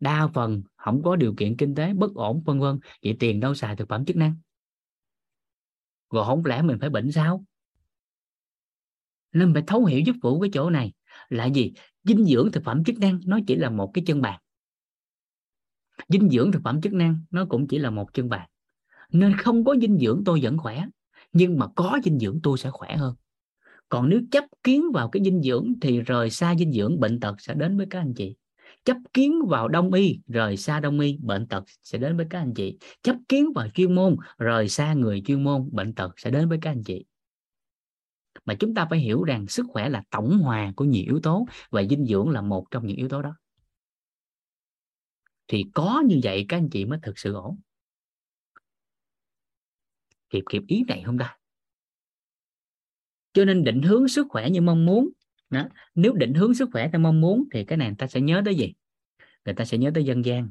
đa 0.00 0.28
phần 0.34 0.62
không 0.76 1.02
có 1.02 1.16
điều 1.16 1.34
kiện 1.34 1.56
kinh 1.56 1.74
tế, 1.74 1.94
bất 1.94 2.14
ổn, 2.14 2.42
vân 2.46 2.60
vân, 2.60 2.78
vậy 3.02 3.16
tiền 3.20 3.40
đâu 3.40 3.54
xài 3.54 3.76
thực 3.76 3.88
phẩm 3.88 4.04
chức 4.04 4.16
năng? 4.16 4.34
Rồi 6.10 6.24
không 6.24 6.44
lẽ 6.44 6.62
mình 6.62 6.78
phải 6.80 6.90
bệnh 6.90 7.12
sao? 7.12 7.44
Nên 9.32 9.54
phải 9.54 9.62
thấu 9.66 9.84
hiểu 9.84 10.00
giúp 10.00 10.16
vụ 10.22 10.40
cái 10.40 10.50
chỗ 10.52 10.70
này. 10.70 10.92
Là 11.28 11.46
gì? 11.46 11.72
Dinh 12.04 12.24
dưỡng 12.24 12.52
thực 12.52 12.64
phẩm 12.64 12.84
chức 12.84 12.98
năng 12.98 13.20
nó 13.26 13.38
chỉ 13.46 13.54
là 13.54 13.70
một 13.70 13.90
cái 13.94 14.04
chân 14.06 14.20
bàn. 14.20 14.40
Dinh 16.08 16.30
dưỡng 16.30 16.52
thực 16.52 16.62
phẩm 16.64 16.80
chức 16.80 16.92
năng 16.92 17.24
nó 17.30 17.46
cũng 17.48 17.66
chỉ 17.68 17.78
là 17.78 17.90
một 17.90 18.14
chân 18.14 18.28
bàn 18.28 18.48
nên 19.12 19.36
không 19.36 19.64
có 19.64 19.76
dinh 19.80 19.98
dưỡng 19.98 20.22
tôi 20.24 20.40
vẫn 20.42 20.58
khỏe, 20.58 20.84
nhưng 21.32 21.58
mà 21.58 21.66
có 21.76 21.98
dinh 22.04 22.18
dưỡng 22.18 22.40
tôi 22.42 22.58
sẽ 22.58 22.70
khỏe 22.70 22.96
hơn. 22.96 23.14
Còn 23.88 24.08
nếu 24.08 24.20
chấp 24.30 24.44
kiến 24.62 24.84
vào 24.92 25.08
cái 25.08 25.22
dinh 25.24 25.42
dưỡng 25.42 25.72
thì 25.80 26.00
rời 26.00 26.30
xa 26.30 26.54
dinh 26.54 26.72
dưỡng, 26.72 27.00
bệnh 27.00 27.20
tật 27.20 27.40
sẽ 27.40 27.54
đến 27.54 27.76
với 27.76 27.86
các 27.90 27.98
anh 27.98 28.14
chị. 28.14 28.36
Chấp 28.84 28.96
kiến 29.12 29.46
vào 29.48 29.68
đông 29.68 29.92
y, 29.92 30.20
rời 30.26 30.56
xa 30.56 30.80
đông 30.80 31.00
y, 31.00 31.18
bệnh 31.22 31.46
tật 31.46 31.64
sẽ 31.82 31.98
đến 31.98 32.16
với 32.16 32.26
các 32.30 32.38
anh 32.38 32.54
chị. 32.54 32.78
Chấp 33.02 33.16
kiến 33.28 33.52
vào 33.54 33.68
chuyên 33.74 33.94
môn, 33.94 34.16
rời 34.38 34.68
xa 34.68 34.94
người 34.94 35.22
chuyên 35.26 35.44
môn, 35.44 35.68
bệnh 35.72 35.94
tật 35.94 36.20
sẽ 36.20 36.30
đến 36.30 36.48
với 36.48 36.58
các 36.62 36.70
anh 36.70 36.82
chị. 36.82 37.04
Mà 38.44 38.54
chúng 38.54 38.74
ta 38.74 38.86
phải 38.90 38.98
hiểu 38.98 39.24
rằng 39.24 39.46
sức 39.46 39.66
khỏe 39.68 39.88
là 39.88 40.02
tổng 40.10 40.38
hòa 40.38 40.72
của 40.76 40.84
nhiều 40.84 41.04
yếu 41.06 41.20
tố 41.20 41.46
và 41.70 41.82
dinh 41.84 42.06
dưỡng 42.06 42.28
là 42.28 42.40
một 42.40 42.66
trong 42.70 42.86
những 42.86 42.96
yếu 42.96 43.08
tố 43.08 43.22
đó. 43.22 43.36
Thì 45.48 45.64
có 45.74 46.02
như 46.06 46.20
vậy 46.22 46.46
các 46.48 46.56
anh 46.56 46.70
chị 46.70 46.84
mới 46.84 46.98
thực 47.02 47.18
sự 47.18 47.34
ổn 47.34 47.58
kịp 50.32 50.42
kịp 50.50 50.62
ý 50.66 50.84
này 50.88 51.02
không 51.06 51.18
ta? 51.18 51.36
Cho 53.32 53.44
nên 53.44 53.64
định 53.64 53.82
hướng 53.82 54.08
sức 54.08 54.26
khỏe 54.30 54.50
như 54.50 54.60
mong 54.60 54.86
muốn, 54.86 55.08
đó. 55.50 55.68
nếu 55.94 56.12
định 56.12 56.34
hướng 56.34 56.54
sức 56.54 56.68
khỏe 56.72 56.88
theo 56.92 57.00
mong 57.00 57.20
muốn 57.20 57.44
thì 57.52 57.64
cái 57.64 57.78
này 57.78 57.88
người 57.88 57.96
ta 57.98 58.06
sẽ 58.06 58.20
nhớ 58.20 58.42
tới 58.44 58.54
gì? 58.54 58.72
Người 59.44 59.54
ta 59.54 59.64
sẽ 59.64 59.78
nhớ 59.78 59.90
tới 59.94 60.04
dân 60.04 60.24
gian. 60.24 60.48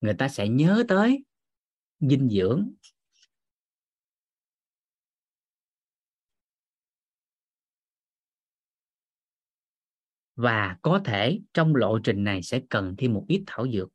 Người 0.00 0.14
ta 0.14 0.28
sẽ 0.28 0.48
nhớ 0.48 0.84
tới 0.88 1.24
dinh 2.00 2.28
dưỡng. 2.30 2.72
Và 10.36 10.76
có 10.82 11.00
thể 11.04 11.40
trong 11.54 11.76
lộ 11.76 11.98
trình 11.98 12.24
này 12.24 12.42
sẽ 12.42 12.60
cần 12.68 12.94
thêm 12.98 13.14
một 13.14 13.24
ít 13.28 13.42
thảo 13.46 13.68
dược. 13.68 13.88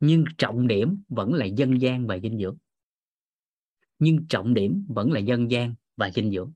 Nhưng 0.00 0.24
trọng 0.38 0.66
điểm 0.68 1.02
vẫn 1.08 1.34
là 1.34 1.44
dân 1.44 1.80
gian 1.80 2.06
và 2.06 2.18
dinh 2.18 2.38
dưỡng. 2.38 2.56
Nhưng 3.98 4.26
trọng 4.28 4.54
điểm 4.54 4.86
vẫn 4.88 5.12
là 5.12 5.20
dân 5.20 5.50
gian 5.50 5.74
và 5.96 6.10
dinh 6.10 6.30
dưỡng. 6.30 6.52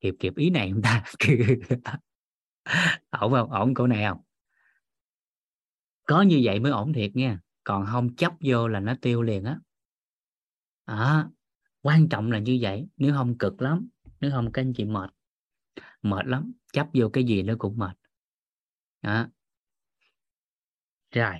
Kịp 0.00 0.14
kịp 0.18 0.36
ý 0.36 0.50
này 0.50 0.70
chúng 0.72 0.82
ta? 0.82 1.04
Ổn 3.10 3.32
không? 3.32 3.50
Ổn 3.50 3.74
câu 3.74 3.86
này 3.86 4.04
không? 4.08 4.18
Có 6.06 6.22
như 6.22 6.40
vậy 6.44 6.60
mới 6.60 6.72
ổn 6.72 6.92
thiệt 6.92 7.16
nha. 7.16 7.40
Còn 7.64 7.86
không, 7.86 8.16
chấp 8.16 8.32
vô 8.40 8.68
là 8.68 8.80
nó 8.80 8.94
tiêu 9.02 9.22
liền 9.22 9.44
á 9.44 9.58
à, 10.90 11.28
quan 11.82 12.08
trọng 12.08 12.32
là 12.32 12.38
như 12.38 12.58
vậy 12.60 12.86
nếu 12.96 13.12
không 13.14 13.38
cực 13.38 13.62
lắm 13.62 13.88
nếu 14.20 14.30
không 14.30 14.52
các 14.52 14.62
anh 14.62 14.72
chị 14.72 14.84
mệt 14.84 15.10
mệt 16.02 16.26
lắm 16.26 16.52
chấp 16.72 16.86
vô 16.94 17.08
cái 17.08 17.24
gì 17.24 17.42
nó 17.42 17.54
cũng 17.58 17.78
mệt. 17.78 17.96
Đó. 19.02 19.26
rồi 21.10 21.34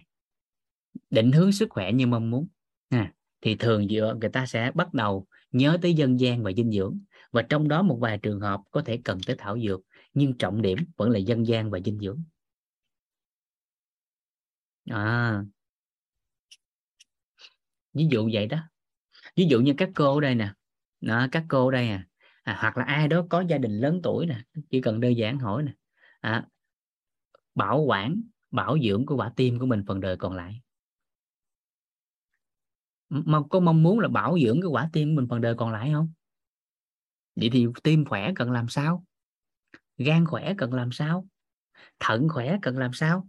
định 1.11 1.33
hướng 1.33 1.53
sức 1.53 1.67
khỏe 1.71 1.93
như 1.93 2.07
mong 2.07 2.31
muốn. 2.31 2.49
À, 2.89 3.15
thì 3.41 3.57
thường 3.57 3.89
dựa 3.89 4.17
người 4.21 4.31
ta 4.31 4.47
sẽ 4.47 4.71
bắt 4.75 4.95
đầu 4.95 5.27
nhớ 5.53 5.79
tới 5.83 5.95
dân 5.95 6.21
gian 6.21 6.43
và 6.43 6.53
dinh 6.53 6.73
dưỡng 6.73 7.01
và 7.31 7.43
trong 7.43 7.69
đó 7.69 7.83
một 7.83 7.99
vài 8.01 8.19
trường 8.19 8.41
hợp 8.41 8.61
có 8.71 8.83
thể 8.83 9.01
cần 9.05 9.19
tới 9.27 9.37
thảo 9.39 9.59
dược 9.61 9.81
nhưng 10.15 10.39
trọng 10.39 10.63
điểm 10.63 10.79
vẫn 10.97 11.11
là 11.11 11.19
dân 11.19 11.47
gian 11.47 11.71
và 11.71 11.79
dinh 11.85 11.99
dưỡng. 11.99 12.23
À. 14.91 15.45
Ví 17.95 18.07
dụ 18.11 18.31
vậy 18.33 18.47
đó 18.47 18.70
ví 19.41 19.47
dụ 19.47 19.61
như 19.61 19.75
các 19.77 19.91
cô 19.95 20.15
ở 20.15 20.21
đây 20.21 20.35
nè. 20.35 20.53
Đó, 21.01 21.27
các 21.33 21.45
cô 21.49 21.67
ở 21.67 21.73
đây 21.73 21.89
à, 21.89 22.07
à 22.43 22.59
hoặc 22.61 22.77
là 22.77 22.85
ai 22.85 23.09
đó 23.09 23.27
có 23.31 23.41
gia 23.41 23.59
đình 23.59 23.79
lớn 23.79 24.01
tuổi 24.03 24.27
nè 24.27 24.43
chỉ 24.71 24.81
cần 24.81 25.01
đơn 25.01 25.17
giản 25.17 25.39
hỏi 25.39 25.63
nè. 25.63 25.73
À, 26.21 26.47
bảo 27.55 27.81
quản 27.81 28.23
bảo 28.51 28.79
dưỡng 28.85 29.07
của 29.07 29.17
quả 29.17 29.33
tim 29.37 29.59
của 29.59 29.67
mình 29.67 29.85
phần 29.87 30.01
đời 30.01 30.17
còn 30.17 30.35
lại. 30.35 30.61
Mà 33.09 33.41
có 33.51 33.61
mong 33.61 33.83
muốn 33.83 33.99
là 33.99 34.09
bảo 34.09 34.39
dưỡng 34.45 34.61
cái 34.61 34.69
quả 34.69 34.91
tim 34.93 35.09
của 35.09 35.21
mình 35.21 35.29
phần 35.29 35.41
đời 35.41 35.55
còn 35.55 35.73
lại 35.73 35.91
không? 35.93 36.13
Vậy 37.37 37.51
thì 37.53 37.67
tim 37.83 38.05
khỏe 38.05 38.33
cần 38.37 38.51
làm 38.51 38.69
sao? 38.69 39.05
Gan 39.99 40.27
khỏe 40.27 40.55
cần 40.59 40.75
làm 40.75 40.93
sao? 40.93 41.27
Thận 42.01 42.29
khỏe 42.29 42.59
cần 42.63 42.79
làm 42.79 42.93
sao? 42.93 43.29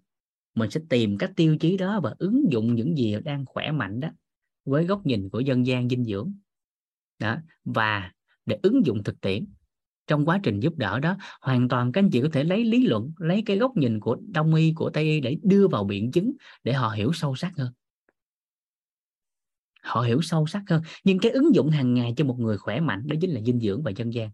Mình 0.56 0.70
sẽ 0.70 0.82
tìm 0.90 1.18
các 1.18 1.32
tiêu 1.36 1.58
chí 1.60 1.78
đó 1.78 2.00
và 2.04 2.16
ứng 2.20 2.52
dụng 2.52 2.76
những 2.76 2.98
gì 2.98 3.16
đang 3.24 3.46
khỏe 3.46 3.72
mạnh 3.72 4.00
đó 4.00 4.10
với 4.66 4.86
góc 4.86 5.06
nhìn 5.06 5.30
của 5.30 5.40
dân 5.40 5.66
gian 5.66 5.90
dinh 5.90 6.06
dưỡng. 6.06 6.34
Đó, 7.20 7.38
và 7.66 8.12
để 8.46 8.60
ứng 8.64 8.86
dụng 8.86 9.04
thực 9.04 9.22
tiễn 9.22 9.46
trong 10.08 10.26
quá 10.26 10.40
trình 10.44 10.60
giúp 10.60 10.78
đỡ 10.78 11.00
đó, 11.00 11.18
hoàn 11.42 11.68
toàn 11.68 11.92
các 11.92 12.02
anh 12.02 12.10
chị 12.10 12.22
có 12.22 12.30
thể 12.34 12.44
lấy 12.44 12.66
lý 12.66 12.88
luận, 12.88 13.12
lấy 13.18 13.44
cái 13.46 13.58
góc 13.58 13.78
nhìn 13.78 14.00
của 14.00 14.18
đông 14.22 14.56
y, 14.56 14.74
của 14.76 14.90
tây 14.90 15.04
y 15.04 15.20
để 15.20 15.38
đưa 15.44 15.68
vào 15.68 15.84
biện 15.84 16.12
chứng 16.12 16.34
để 16.64 16.74
họ 16.74 16.90
hiểu 16.90 17.14
sâu 17.14 17.36
sắc 17.36 17.54
hơn. 17.58 17.74
Họ 19.82 20.02
hiểu 20.02 20.22
sâu 20.22 20.48
sắc 20.48 20.64
hơn. 20.68 20.82
Nhưng 21.04 21.20
cái 21.20 21.32
ứng 21.32 21.56
dụng 21.56 21.70
hàng 21.70 21.94
ngày 21.94 22.14
cho 22.18 22.26
một 22.26 22.40
người 22.40 22.58
khỏe 22.58 22.80
mạnh 22.80 23.08
đó 23.08 23.16
chính 23.22 23.32
là 23.32 23.42
dinh 23.42 23.60
dưỡng 23.60 23.84
và 23.84 23.92
dân 23.92 24.14
gian. 24.14 24.30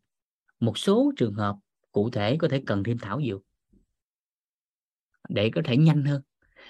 Một 0.59 0.77
số 0.77 1.11
trường 1.17 1.33
hợp 1.33 1.56
cụ 1.91 2.09
thể 2.09 2.38
có 2.38 2.47
thể 2.47 2.64
cần 2.65 2.83
thêm 2.83 2.97
thảo 2.97 3.22
dược 3.27 3.41
để 5.30 5.49
có 5.56 5.61
thể 5.65 5.77
nhanh 5.77 6.06
hơn 6.06 6.22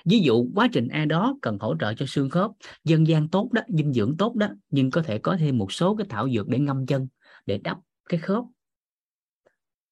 ví 0.05 0.19
dụ, 0.19 0.45
quá 0.55 0.67
trình 0.71 0.87
A 0.87 1.05
đó 1.05 1.37
cần 1.41 1.57
hỗ 1.59 1.75
trợ 1.79 1.93
cho 1.93 2.05
xương 2.05 2.29
khớp, 2.29 2.51
dân 2.83 3.07
gian 3.07 3.27
tốt 3.27 3.49
đó, 3.51 3.61
dinh 3.67 3.93
dưỡng 3.93 4.17
tốt 4.17 4.35
đó, 4.35 4.47
nhưng 4.69 4.91
có 4.91 5.01
thể 5.01 5.17
có 5.17 5.37
thêm 5.39 5.57
một 5.57 5.71
số 5.71 5.95
cái 5.95 6.07
thảo 6.09 6.29
dược 6.29 6.47
để 6.47 6.59
ngâm 6.59 6.85
chân, 6.85 7.07
để 7.45 7.57
đắp 7.63 7.77
cái 8.09 8.19
khớp. 8.19 8.43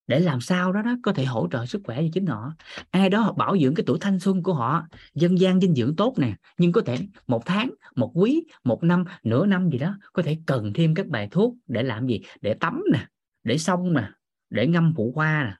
Để 0.07 0.19
làm 0.19 0.41
sao 0.41 0.73
đó 0.73 0.81
đó, 0.81 0.95
có 1.03 1.13
thể 1.13 1.25
hỗ 1.25 1.47
trợ 1.51 1.65
sức 1.65 1.81
khỏe 1.83 2.01
cho 2.01 2.07
chính 2.13 2.25
họ. 2.25 2.53
Ai 2.91 3.09
đó 3.09 3.19
họ 3.19 3.33
bảo 3.33 3.57
dưỡng 3.57 3.75
cái 3.75 3.83
tuổi 3.87 3.97
thanh 4.01 4.19
xuân 4.19 4.43
của 4.43 4.53
họ, 4.53 4.87
dân 5.13 5.39
gian 5.39 5.59
dinh 5.59 5.75
dưỡng 5.75 5.95
tốt 5.95 6.13
nè, 6.17 6.35
nhưng 6.57 6.71
có 6.71 6.81
thể 6.81 6.97
một 7.27 7.41
tháng, 7.45 7.69
một 7.95 8.11
quý, 8.13 8.45
một 8.63 8.83
năm, 8.83 9.03
nửa 9.23 9.45
năm 9.45 9.69
gì 9.69 9.77
đó, 9.77 9.97
có 10.13 10.23
thể 10.23 10.37
cần 10.45 10.73
thêm 10.73 10.93
các 10.95 11.07
bài 11.07 11.27
thuốc 11.31 11.55
để 11.67 11.83
làm 11.83 12.07
gì? 12.07 12.21
Để 12.41 12.53
tắm 12.53 12.83
nè, 12.93 13.07
để 13.43 13.57
xong 13.57 13.93
nè, 13.93 14.09
để 14.49 14.67
ngâm 14.67 14.93
phụ 14.97 15.11
khoa 15.15 15.43
nè, 15.43 15.55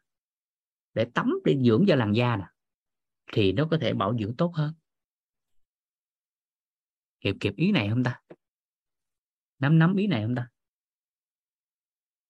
để 0.94 1.06
tắm, 1.06 1.40
để 1.46 1.58
dưỡng 1.64 1.86
cho 1.88 1.96
làn 1.96 2.16
da 2.16 2.36
nè 2.36 2.46
thì 3.34 3.52
nó 3.52 3.68
có 3.72 3.78
thể 3.82 3.94
bảo 3.94 4.18
dưỡng 4.20 4.36
tốt 4.38 4.52
hơn. 4.56 4.74
Kịp 7.22 7.36
kịp 7.40 7.54
ý 7.56 7.72
này 7.72 7.90
không 7.90 8.04
ta? 8.04 8.20
Nắm 9.60 9.80
nắm 9.80 9.96
ý 9.96 10.08
này 10.08 10.22
không 10.22 10.36
ta? 10.36 10.48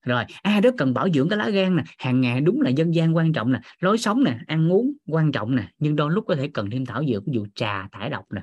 Rồi 0.06 0.24
à 0.42 0.60
đó 0.60 0.70
cần 0.78 0.94
bảo 0.94 1.10
dưỡng 1.10 1.30
cái 1.30 1.38
lá 1.38 1.50
gan 1.50 1.76
nè. 1.76 1.84
Hàng 1.98 2.22
ngày 2.22 2.42
đúng 2.42 2.62
là 2.62 2.70
dân 2.70 2.96
gian 2.96 3.16
quan 3.16 3.34
trọng 3.34 3.52
nè, 3.52 3.60
lối 3.80 3.98
sống 3.98 4.24
nè, 4.24 4.40
ăn 4.48 4.72
uống 4.72 4.94
quan 5.08 5.32
trọng 5.32 5.56
nè, 5.56 5.72
nhưng 5.78 5.96
đôi 5.96 6.12
lúc 6.12 6.26
có 6.28 6.36
thể 6.36 6.50
cần 6.54 6.70
thêm 6.70 6.86
thảo 6.86 7.04
dược, 7.06 7.26
ví 7.26 7.34
dụ 7.34 7.46
trà, 7.56 7.88
thải 7.92 8.10
độc 8.10 8.26
nè. 8.32 8.42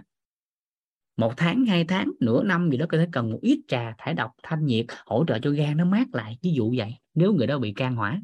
Một 1.16 1.32
tháng, 1.36 1.66
hai 1.66 1.84
tháng, 1.84 2.10
nửa 2.20 2.42
năm 2.42 2.70
gì 2.70 2.76
đó 2.78 2.86
có 2.88 2.98
thể 2.98 3.08
cần 3.12 3.30
một 3.30 3.38
ít 3.42 3.60
trà, 3.68 3.94
thải 3.98 4.14
độc, 4.14 4.30
thanh 4.42 4.66
nhiệt, 4.66 4.86
hỗ 5.06 5.24
trợ 5.28 5.38
cho 5.38 5.50
gan 5.50 5.76
nó 5.76 5.84
mát 5.84 6.06
lại, 6.12 6.38
ví 6.42 6.52
dụ 6.52 6.74
vậy, 6.76 6.94
nếu 7.14 7.32
người 7.32 7.46
đó 7.46 7.58
bị 7.58 7.72
can 7.72 7.96
hỏa. 7.96 8.20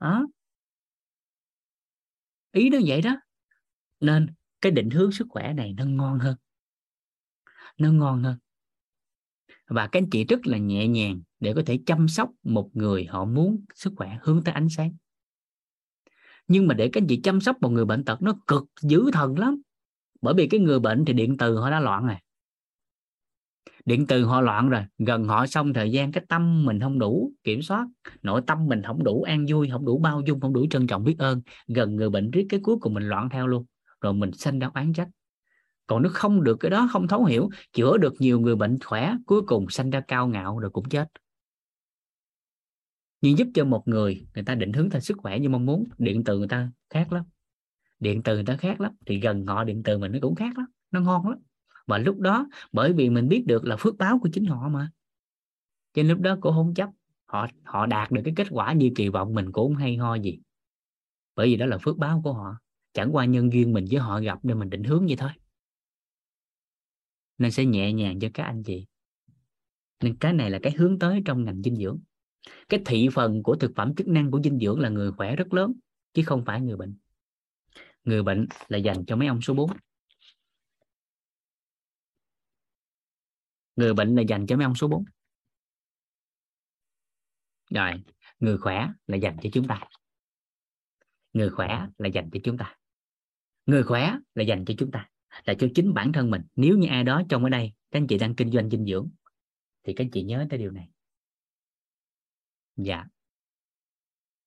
Đó 0.00 0.26
ý 2.56 2.70
nó 2.70 2.78
vậy 2.86 3.02
đó. 3.02 3.16
Nên 4.00 4.26
cái 4.60 4.72
định 4.72 4.90
hướng 4.90 5.12
sức 5.12 5.26
khỏe 5.30 5.52
này 5.52 5.74
nó 5.76 5.84
ngon 5.84 6.18
hơn. 6.18 6.36
Nó 7.78 7.92
ngon 7.92 8.22
hơn. 8.22 8.38
Và 9.66 9.86
các 9.86 9.98
anh 9.98 10.10
chị 10.10 10.24
rất 10.24 10.46
là 10.46 10.58
nhẹ 10.58 10.88
nhàng 10.88 11.22
để 11.40 11.52
có 11.54 11.62
thể 11.66 11.78
chăm 11.86 12.08
sóc 12.08 12.30
một 12.42 12.70
người 12.72 13.04
họ 13.04 13.24
muốn 13.24 13.64
sức 13.74 13.92
khỏe 13.96 14.18
hướng 14.22 14.44
tới 14.44 14.54
ánh 14.54 14.68
sáng. 14.68 14.96
Nhưng 16.48 16.66
mà 16.66 16.74
để 16.74 16.88
các 16.92 17.00
anh 17.02 17.06
chị 17.08 17.20
chăm 17.22 17.40
sóc 17.40 17.56
một 17.60 17.68
người 17.68 17.84
bệnh 17.84 18.04
tật 18.04 18.22
nó 18.22 18.34
cực 18.46 18.64
dữ 18.82 19.10
thần 19.12 19.38
lắm. 19.38 19.60
Bởi 20.20 20.34
vì 20.34 20.48
cái 20.48 20.60
người 20.60 20.80
bệnh 20.80 21.04
thì 21.04 21.12
điện 21.12 21.36
từ 21.38 21.58
họ 21.58 21.70
đã 21.70 21.80
loạn 21.80 22.06
rồi 22.06 22.16
điện 23.86 24.06
từ 24.06 24.24
họ 24.24 24.40
loạn 24.40 24.68
rồi, 24.68 24.82
gần 24.98 25.24
họ 25.24 25.46
xong 25.46 25.72
thời 25.72 25.90
gian, 25.90 26.12
cái 26.12 26.24
tâm 26.28 26.64
mình 26.64 26.80
không 26.80 26.98
đủ 26.98 27.32
kiểm 27.44 27.62
soát, 27.62 27.86
nội 28.22 28.42
tâm 28.46 28.66
mình 28.66 28.82
không 28.82 29.04
đủ 29.04 29.22
an 29.22 29.46
vui, 29.48 29.68
không 29.70 29.84
đủ 29.84 29.98
bao 29.98 30.20
dung, 30.26 30.40
không 30.40 30.52
đủ 30.52 30.66
trân 30.70 30.86
trọng 30.86 31.04
biết 31.04 31.18
ơn. 31.18 31.42
Gần 31.68 31.96
người 31.96 32.10
bệnh 32.10 32.30
riết 32.30 32.46
cái 32.48 32.60
cuối 32.62 32.76
cùng 32.80 32.94
mình 32.94 33.08
loạn 33.08 33.28
theo 33.28 33.46
luôn, 33.46 33.64
rồi 34.00 34.14
mình 34.14 34.32
sinh 34.32 34.58
ra 34.58 34.70
oán 34.74 34.92
trách. 34.92 35.08
Còn 35.86 36.02
nếu 36.02 36.12
không 36.14 36.44
được 36.44 36.56
cái 36.60 36.70
đó, 36.70 36.88
không 36.92 37.08
thấu 37.08 37.24
hiểu, 37.24 37.48
chữa 37.72 37.96
được 37.98 38.14
nhiều 38.18 38.40
người 38.40 38.56
bệnh 38.56 38.78
khỏe, 38.84 39.14
cuối 39.26 39.42
cùng 39.42 39.68
sinh 39.68 39.90
ra 39.90 40.00
cao 40.00 40.28
ngạo 40.28 40.58
rồi 40.58 40.70
cũng 40.70 40.88
chết. 40.88 41.08
Nhưng 43.20 43.38
giúp 43.38 43.48
cho 43.54 43.64
một 43.64 43.88
người 43.88 44.26
người 44.34 44.44
ta 44.44 44.54
định 44.54 44.72
hướng 44.72 44.90
theo 44.90 45.00
sức 45.00 45.16
khỏe 45.18 45.38
như 45.38 45.48
mong 45.48 45.66
muốn, 45.66 45.84
điện 45.98 46.24
từ 46.24 46.38
người 46.38 46.48
ta 46.48 46.70
khác 46.90 47.12
lắm. 47.12 47.24
Điện 48.00 48.22
từ 48.22 48.34
người 48.34 48.44
ta 48.44 48.56
khác 48.56 48.80
lắm, 48.80 48.92
thì 49.06 49.20
gần 49.20 49.46
họ 49.46 49.64
điện 49.64 49.82
từ 49.82 49.98
mình 49.98 50.12
nó 50.12 50.18
cũng 50.22 50.34
khác 50.34 50.58
lắm, 50.58 50.66
nó 50.90 51.00
ngon 51.00 51.28
lắm 51.28 51.38
và 51.86 51.98
lúc 51.98 52.20
đó, 52.20 52.48
bởi 52.72 52.92
vì 52.92 53.10
mình 53.10 53.28
biết 53.28 53.44
được 53.46 53.64
là 53.64 53.76
phước 53.76 53.96
báo 53.96 54.18
của 54.18 54.28
chính 54.32 54.44
họ 54.44 54.68
mà. 54.68 54.90
Cho 55.94 56.02
nên 56.02 56.08
lúc 56.08 56.20
đó 56.20 56.38
cũng 56.40 56.54
không 56.54 56.74
chấp. 56.74 56.90
Họ 57.26 57.46
họ 57.64 57.86
đạt 57.86 58.10
được 58.10 58.22
cái 58.24 58.34
kết 58.36 58.46
quả 58.50 58.72
như 58.72 58.90
kỳ 58.96 59.08
vọng 59.08 59.34
mình 59.34 59.52
cũng 59.52 59.74
không 59.74 59.80
hay 59.80 59.96
ho 59.96 60.14
gì. 60.14 60.38
Bởi 61.36 61.48
vì 61.48 61.56
đó 61.56 61.66
là 61.66 61.78
phước 61.78 61.96
báo 61.96 62.20
của 62.24 62.32
họ. 62.32 62.58
Chẳng 62.92 63.10
qua 63.12 63.24
nhân 63.24 63.52
duyên 63.52 63.72
mình 63.72 63.84
với 63.90 64.00
họ 64.00 64.20
gặp 64.20 64.38
nên 64.42 64.58
mình 64.58 64.70
định 64.70 64.84
hướng 64.84 65.06
vậy 65.06 65.16
thôi. 65.16 65.30
Nên 67.38 67.50
sẽ 67.50 67.64
nhẹ 67.64 67.92
nhàng 67.92 68.20
cho 68.20 68.28
các 68.34 68.44
anh 68.44 68.62
chị. 68.62 68.86
Nên 70.02 70.16
cái 70.16 70.32
này 70.32 70.50
là 70.50 70.58
cái 70.62 70.72
hướng 70.72 70.98
tới 70.98 71.22
trong 71.24 71.44
ngành 71.44 71.62
dinh 71.62 71.76
dưỡng. 71.76 71.98
Cái 72.68 72.80
thị 72.86 73.08
phần 73.12 73.42
của 73.42 73.56
thực 73.56 73.72
phẩm 73.76 73.94
chức 73.94 74.08
năng 74.08 74.30
của 74.30 74.40
dinh 74.44 74.58
dưỡng 74.58 74.80
là 74.80 74.88
người 74.88 75.12
khỏe 75.12 75.36
rất 75.36 75.54
lớn, 75.54 75.72
chứ 76.14 76.22
không 76.26 76.44
phải 76.44 76.60
người 76.60 76.76
bệnh. 76.76 76.96
Người 78.04 78.22
bệnh 78.22 78.46
là 78.68 78.78
dành 78.78 79.04
cho 79.04 79.16
mấy 79.16 79.28
ông 79.28 79.40
số 79.40 79.54
4 79.54 79.70
người 83.76 83.94
bệnh 83.94 84.14
là 84.16 84.22
dành 84.22 84.46
cho 84.46 84.56
mấy 84.56 84.64
ông 84.64 84.74
số 84.74 84.88
4 84.88 85.04
rồi, 87.70 88.02
người 88.38 88.58
khỏe 88.58 88.88
là 89.06 89.16
dành 89.16 89.36
cho 89.42 89.50
chúng 89.52 89.68
ta. 89.68 89.80
Người 91.32 91.50
khỏe 91.50 91.86
là 91.98 92.08
dành 92.08 92.30
cho 92.32 92.40
chúng 92.44 92.58
ta. 92.58 92.76
Người 93.66 93.82
khỏe 93.82 94.18
là 94.34 94.42
dành 94.42 94.64
cho 94.64 94.74
chúng 94.78 94.90
ta, 94.90 95.08
là 95.44 95.54
cho 95.54 95.68
chính 95.74 95.94
bản 95.94 96.12
thân 96.12 96.30
mình. 96.30 96.42
Nếu 96.56 96.78
như 96.78 96.88
ai 96.88 97.04
đó 97.04 97.22
trong 97.28 97.44
ở 97.44 97.48
đây, 97.50 97.72
các 97.90 97.98
anh 97.98 98.06
chị 98.06 98.18
đang 98.18 98.34
kinh 98.34 98.50
doanh 98.50 98.70
dinh 98.70 98.86
dưỡng, 98.86 99.08
thì 99.84 99.92
các 99.92 100.04
anh 100.04 100.10
chị 100.10 100.22
nhớ 100.22 100.46
tới 100.50 100.58
điều 100.58 100.70
này. 100.70 100.88
Dạ. 102.76 103.04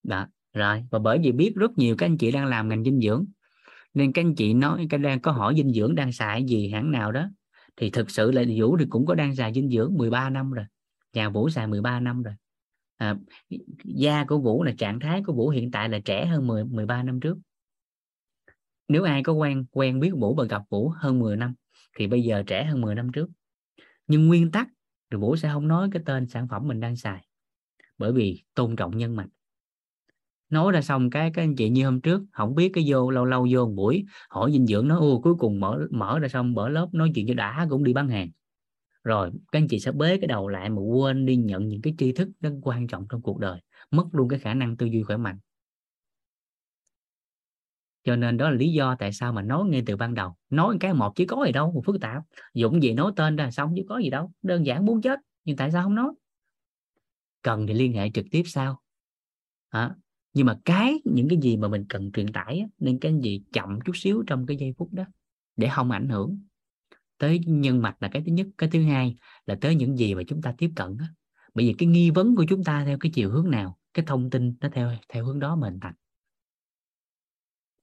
Đó, 0.03 0.27
rồi, 0.53 0.83
và 0.91 0.99
bởi 0.99 1.19
vì 1.23 1.31
biết 1.31 1.53
rất 1.55 1.71
nhiều 1.77 1.95
các 1.97 2.05
anh 2.05 2.17
chị 2.17 2.31
đang 2.31 2.45
làm 2.45 2.69
ngành 2.69 2.83
dinh 2.83 3.01
dưỡng, 3.01 3.25
nên 3.93 4.13
các 4.13 4.21
anh 4.21 4.35
chị 4.35 4.53
nói, 4.53 4.87
các 4.89 4.97
đang 4.97 5.21
có 5.21 5.31
hỏi 5.31 5.53
dinh 5.57 5.73
dưỡng 5.73 5.95
đang 5.95 6.11
xài 6.11 6.43
gì 6.43 6.69
hãng 6.69 6.91
nào 6.91 7.11
đó 7.11 7.29
thì 7.79 7.89
thực 7.89 8.09
sự 8.09 8.31
là 8.31 8.43
Vũ 8.57 8.77
thì 8.77 8.85
cũng 8.89 9.05
có 9.05 9.15
đang 9.15 9.35
xài 9.35 9.53
dinh 9.53 9.69
dưỡng 9.69 9.93
13 9.97 10.29
năm 10.29 10.51
rồi. 10.51 10.65
Nhà 11.13 11.29
Vũ 11.29 11.49
xài 11.49 11.67
13 11.67 11.99
năm 11.99 12.23
rồi. 12.23 12.33
À, 12.97 13.15
da 13.85 14.25
của 14.25 14.39
Vũ 14.39 14.63
là 14.63 14.73
trạng 14.77 14.99
thái 14.99 15.23
của 15.25 15.33
Vũ 15.33 15.49
hiện 15.49 15.71
tại 15.71 15.89
là 15.89 15.99
trẻ 16.05 16.25
hơn 16.25 16.47
10 16.47 16.65
13 16.65 17.03
năm 17.03 17.19
trước. 17.19 17.37
Nếu 18.87 19.03
ai 19.03 19.23
có 19.23 19.33
quen 19.33 19.65
quen 19.71 19.99
biết 19.99 20.11
Vũ 20.17 20.35
và 20.35 20.43
gặp 20.43 20.61
Vũ 20.69 20.89
hơn 20.89 21.19
10 21.19 21.37
năm 21.37 21.53
thì 21.97 22.07
bây 22.07 22.23
giờ 22.23 22.43
trẻ 22.47 22.65
hơn 22.65 22.81
10 22.81 22.95
năm 22.95 23.11
trước. 23.11 23.29
Nhưng 24.07 24.27
nguyên 24.27 24.51
tắc 24.51 24.67
thì 25.11 25.17
Vũ 25.17 25.35
sẽ 25.35 25.49
không 25.53 25.67
nói 25.67 25.89
cái 25.91 26.03
tên 26.05 26.27
sản 26.27 26.47
phẩm 26.47 26.67
mình 26.67 26.79
đang 26.79 26.95
xài 26.95 27.25
bởi 27.97 28.13
vì 28.13 28.43
tôn 28.53 28.75
trọng 28.75 28.97
nhân 28.97 29.15
mạch 29.15 29.29
nói 30.49 30.71
ra 30.71 30.81
xong 30.81 31.09
cái 31.09 31.31
các 31.33 31.41
anh 31.41 31.55
chị 31.55 31.69
như 31.69 31.85
hôm 31.85 32.01
trước 32.01 32.21
không 32.31 32.55
biết 32.55 32.71
cái 32.73 32.83
vô 32.87 33.11
lâu 33.11 33.25
lâu 33.25 33.47
vô 33.51 33.65
một 33.65 33.73
buổi 33.75 34.05
hỏi 34.29 34.51
dinh 34.51 34.67
dưỡng 34.67 34.87
nó 34.87 34.99
ô 34.99 35.21
cuối 35.23 35.35
cùng 35.35 35.59
mở 35.59 35.87
mở 35.91 36.19
ra 36.19 36.27
xong 36.27 36.53
mở 36.53 36.69
lớp 36.69 36.87
nói 36.93 37.11
chuyện 37.15 37.27
cho 37.27 37.33
đã 37.33 37.67
cũng 37.69 37.83
đi 37.83 37.93
bán 37.93 38.09
hàng. 38.09 38.29
Rồi 39.03 39.31
các 39.51 39.59
anh 39.59 39.67
chị 39.67 39.79
sẽ 39.79 39.91
bế 39.91 40.17
cái 40.17 40.27
đầu 40.27 40.47
lại 40.47 40.69
mà 40.69 40.81
quên 40.81 41.25
đi 41.25 41.35
nhận 41.35 41.67
những 41.67 41.81
cái 41.81 41.93
tri 41.97 42.11
thức 42.11 42.29
rất 42.41 42.51
quan 42.61 42.87
trọng 42.87 43.05
trong 43.09 43.21
cuộc 43.21 43.39
đời 43.39 43.61
mất 43.91 44.05
luôn 44.11 44.29
cái 44.29 44.39
khả 44.39 44.53
năng 44.53 44.77
tư 44.77 44.85
duy 44.85 45.03
khỏe 45.03 45.17
mạnh. 45.17 45.39
Cho 48.03 48.15
nên 48.15 48.37
đó 48.37 48.49
là 48.49 48.55
lý 48.55 48.73
do 48.73 48.95
tại 48.99 49.13
sao 49.13 49.33
mà 49.33 49.41
nói 49.41 49.65
ngay 49.65 49.83
từ 49.85 49.95
ban 49.95 50.13
đầu 50.13 50.35
nói 50.49 50.77
cái 50.79 50.93
một 50.93 51.15
chứ 51.15 51.25
có 51.27 51.45
gì 51.45 51.51
đâu 51.51 51.71
một 51.71 51.81
phức 51.85 52.01
tạp 52.01 52.23
dụng 52.53 52.83
gì 52.83 52.93
nói 52.93 53.11
tên 53.15 53.35
ra 53.35 53.51
xong 53.51 53.73
chứ 53.75 53.83
có 53.89 53.97
gì 53.97 54.09
đâu 54.09 54.31
đơn 54.41 54.65
giản 54.65 54.85
muốn 54.85 55.01
chết 55.01 55.19
nhưng 55.45 55.57
tại 55.57 55.71
sao 55.71 55.83
không 55.83 55.95
nói? 55.95 56.11
Cần 57.41 57.67
thì 57.67 57.73
liên 57.73 57.93
hệ 57.93 58.09
trực 58.13 58.25
tiếp 58.31 58.43
sau 58.45 58.79
à, 59.69 59.95
nhưng 60.33 60.45
mà 60.45 60.59
cái, 60.65 61.01
những 61.05 61.29
cái 61.29 61.39
gì 61.41 61.57
mà 61.57 61.67
mình 61.67 61.85
cần 61.89 62.11
truyền 62.11 62.27
tải 62.27 62.65
nên 62.79 62.99
cái 62.99 63.13
gì 63.21 63.43
chậm 63.53 63.79
chút 63.85 63.97
xíu 63.97 64.23
trong 64.27 64.45
cái 64.45 64.57
giây 64.57 64.73
phút 64.77 64.93
đó, 64.93 65.03
để 65.55 65.69
không 65.71 65.91
ảnh 65.91 66.09
hưởng. 66.09 66.39
Tới 67.17 67.39
nhân 67.45 67.81
mạch 67.81 67.95
là 67.99 68.09
cái 68.11 68.23
thứ 68.25 68.31
nhất. 68.31 68.47
Cái 68.57 68.69
thứ 68.69 68.83
hai 68.83 69.15
là 69.45 69.55
tới 69.61 69.75
những 69.75 69.97
gì 69.97 70.15
mà 70.15 70.23
chúng 70.27 70.41
ta 70.41 70.53
tiếp 70.57 70.71
cận 70.75 70.97
đó. 70.97 71.05
bởi 71.53 71.65
vì 71.67 71.75
cái 71.77 71.87
nghi 71.87 72.09
vấn 72.09 72.35
của 72.35 72.45
chúng 72.49 72.63
ta 72.63 72.85
theo 72.85 72.97
cái 72.97 73.11
chiều 73.15 73.29
hướng 73.29 73.51
nào, 73.51 73.77
cái 73.93 74.05
thông 74.05 74.29
tin 74.29 74.53
nó 74.61 74.69
theo 74.73 74.91
theo 75.09 75.25
hướng 75.25 75.39
đó 75.39 75.55
mình 75.55 75.79
thành. 75.81 75.93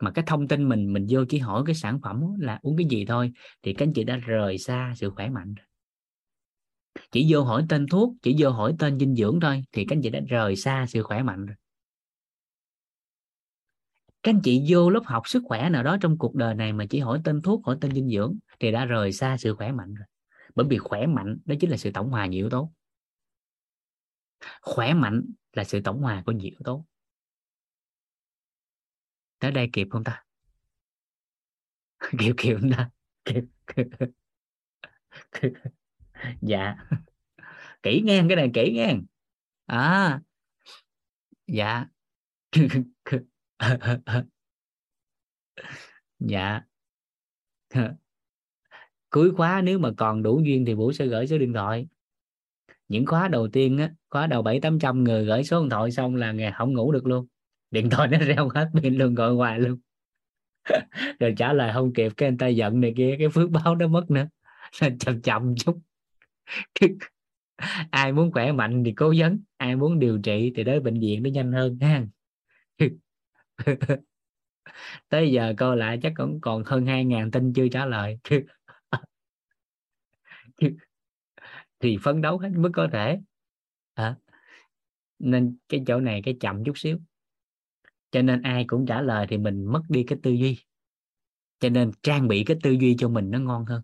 Mà 0.03 0.11
cái 0.11 0.25
thông 0.27 0.49
tin 0.49 0.69
mình 0.69 0.93
mình 0.93 1.07
vô 1.11 1.25
chỉ 1.29 1.39
hỏi 1.39 1.63
cái 1.67 1.75
sản 1.75 2.01
phẩm 2.03 2.23
là 2.39 2.59
uống 2.63 2.77
cái 2.77 2.87
gì 2.91 3.05
thôi? 3.07 3.33
Thì 3.63 3.75
các 3.75 3.87
anh 3.87 3.93
chị 3.93 4.05
đã 4.05 4.17
rời 4.17 4.59
xa 4.59 4.95
sự 4.97 5.11
khỏe 5.11 5.29
mạnh 5.29 5.55
chỉ 7.13 7.27
vô 7.29 7.45
hỏi 7.45 7.65
tên 7.69 7.87
thuốc, 7.87 8.15
chỉ 8.23 8.37
vô 8.39 8.51
hỏi 8.51 8.75
tên 8.79 8.99
dinh 8.99 9.15
dưỡng 9.15 9.41
thôi, 9.41 9.65
thì 9.73 9.85
các 9.85 9.97
anh 9.97 10.03
chị 10.03 10.11
đã 10.11 10.21
rời 10.29 10.57
xa 10.57 10.87
sự 10.89 11.03
khỏe 11.03 11.23
mạnh 11.23 11.47
rồi 11.47 11.57
các 14.27 14.33
anh 14.33 14.41
chị 14.45 14.65
vô 14.69 14.91
lớp 14.91 15.01
học 15.05 15.29
sức 15.29 15.43
khỏe 15.47 15.71
nào 15.71 15.83
đó 15.83 15.97
trong 16.01 16.19
cuộc 16.19 16.35
đời 16.35 16.55
này 16.55 16.73
mà 16.73 16.85
chỉ 16.91 17.01
hỏi 17.01 17.21
tên 17.25 17.43
thuốc, 17.43 17.67
hỏi 17.67 17.79
tên 17.81 17.95
dinh 17.95 18.09
dưỡng 18.09 18.39
thì 18.61 18.73
đã 18.73 18.85
rời 18.85 19.13
xa 19.13 19.37
sự 19.37 19.55
khỏe 19.55 19.73
mạnh 19.73 19.95
rồi. 19.95 20.07
Bởi 20.55 20.67
vì 20.71 20.79
khỏe 20.79 21.07
mạnh 21.07 21.39
đó 21.45 21.55
chính 21.61 21.71
là 21.71 21.77
sự 21.77 21.91
tổng 21.95 22.11
hòa 22.11 22.27
nhiều 22.27 22.45
yếu 22.45 22.51
tố. 22.51 22.73
Khỏe 24.63 24.95
mạnh 24.95 25.23
là 25.53 25.65
sự 25.65 25.81
tổng 25.85 26.01
hòa 26.01 26.23
của 26.27 26.33
nhiều 26.33 26.51
yếu 26.51 26.61
tố. 26.65 26.87
Tới 29.39 29.51
đây 29.51 29.71
kịp 29.73 29.89
không 29.91 30.05
ta? 30.05 30.25
Kịp 32.19 32.35
kịp 32.37 32.57
không 32.61 32.71
ta? 32.77 32.91
Kịp. 33.25 33.45
Dạ. 36.43 36.77
Kỹ 37.83 38.03
ngang 38.05 38.29
cái 38.29 38.37
này, 38.37 38.51
kỹ 38.55 38.73
ngang 38.75 39.05
à. 39.67 40.21
Dạ. 41.47 41.87
dạ. 46.19 46.61
Cuối 49.11 49.31
khóa 49.37 49.63
nếu 49.65 49.79
mà 49.79 49.91
còn 49.97 50.23
đủ 50.23 50.41
duyên 50.45 50.65
thì 50.65 50.75
vũ 50.75 50.93
sẽ 50.93 51.07
gửi 51.07 51.27
số 51.27 51.39
điện 51.39 51.53
thoại. 51.53 51.89
Những 52.89 53.07
khóa 53.07 53.29
đầu 53.29 53.49
tiên 53.49 53.79
á, 53.79 53.91
khóa 54.11 54.27
đầu 54.27 54.43
bảy 54.43 54.61
tám 54.61 54.79
trăm 54.79 55.05
người 55.05 55.25
gửi 55.25 55.45
số 55.45 55.61
điện 55.61 55.71
thoại 55.71 55.91
xong 55.91 56.15
là 56.17 56.33
ngày 56.33 56.53
không 56.53 56.73
ngủ 56.75 56.93
được 56.93 57.07
luôn. 57.07 57.27
Điện 57.71 57.91
thoại 57.91 58.09
nó 58.09 58.19
reo 58.27 58.49
hết 58.49 58.69
pin 58.75 58.95
luôn, 58.95 59.15
gọi 59.15 59.35
hoài 59.35 59.61
luôn. 59.61 59.79
Rồi 61.21 61.35
trả 61.37 61.53
lời 61.53 61.71
không 61.75 61.93
kịp, 61.93 62.13
cái 62.17 62.29
anh 62.29 62.39
ta 62.39 62.47
giận 62.47 62.81
này 62.81 62.95
kia, 62.97 63.17
cái 63.19 63.29
phước 63.29 63.51
báo 63.51 63.75
nó 63.75 63.87
mất 63.89 64.11
nữa. 64.11 64.29
Nên 64.83 64.99
chậm 64.99 65.23
chậm 65.23 65.55
chút. 65.57 65.79
Ai 67.91 68.13
muốn 68.13 68.33
khỏe 68.33 68.53
mạnh 68.53 68.83
thì 68.85 68.93
cố 68.93 69.15
vấn 69.19 69.41
ai 69.57 69.77
muốn 69.77 69.99
điều 69.99 70.19
trị 70.19 70.53
thì 70.57 70.65
tới 70.65 70.81
bệnh 70.81 71.01
viện 71.01 71.23
nó 71.23 71.31
nhanh 71.31 71.53
hơn 71.53 71.79
ha. 71.81 72.07
tới 75.09 75.33
giờ 75.33 75.55
coi 75.59 75.77
lại 75.77 75.99
chắc 76.03 76.13
cũng 76.17 76.41
còn 76.41 76.63
hơn 76.67 76.87
hai 76.87 77.05
ngàn 77.05 77.31
tin 77.31 77.53
chưa 77.53 77.69
trả 77.69 77.87
lời. 77.87 78.19
Thì 81.81 81.97
phấn 82.03 82.21
đấu 82.21 82.39
hết 82.39 82.51
mức 82.57 82.71
có 82.75 82.89
thể. 82.93 83.19
À, 83.95 84.17
nên 85.19 85.57
cái 85.69 85.83
chỗ 85.87 86.01
này 86.01 86.23
cái 86.25 86.37
chậm 86.41 86.65
chút 86.65 86.79
xíu. 86.79 86.99
Cho 88.11 88.23
nên 88.23 88.43
ai 88.43 88.65
cũng 88.65 88.87
trả 88.87 89.03
lời 89.03 89.27
thì 89.31 89.39
mình 89.39 89.65
mất 89.65 89.83
đi 89.89 90.05
cái 90.05 90.19
tư 90.23 90.31
duy. 90.31 90.59
Cho 91.61 91.69
nên 91.69 91.91
trang 92.03 92.29
bị 92.29 92.45
cái 92.45 92.57
tư 92.63 92.71
duy 92.71 92.97
cho 92.99 93.09
mình 93.09 93.31
nó 93.31 93.39
ngon 93.39 93.65
hơn. 93.65 93.83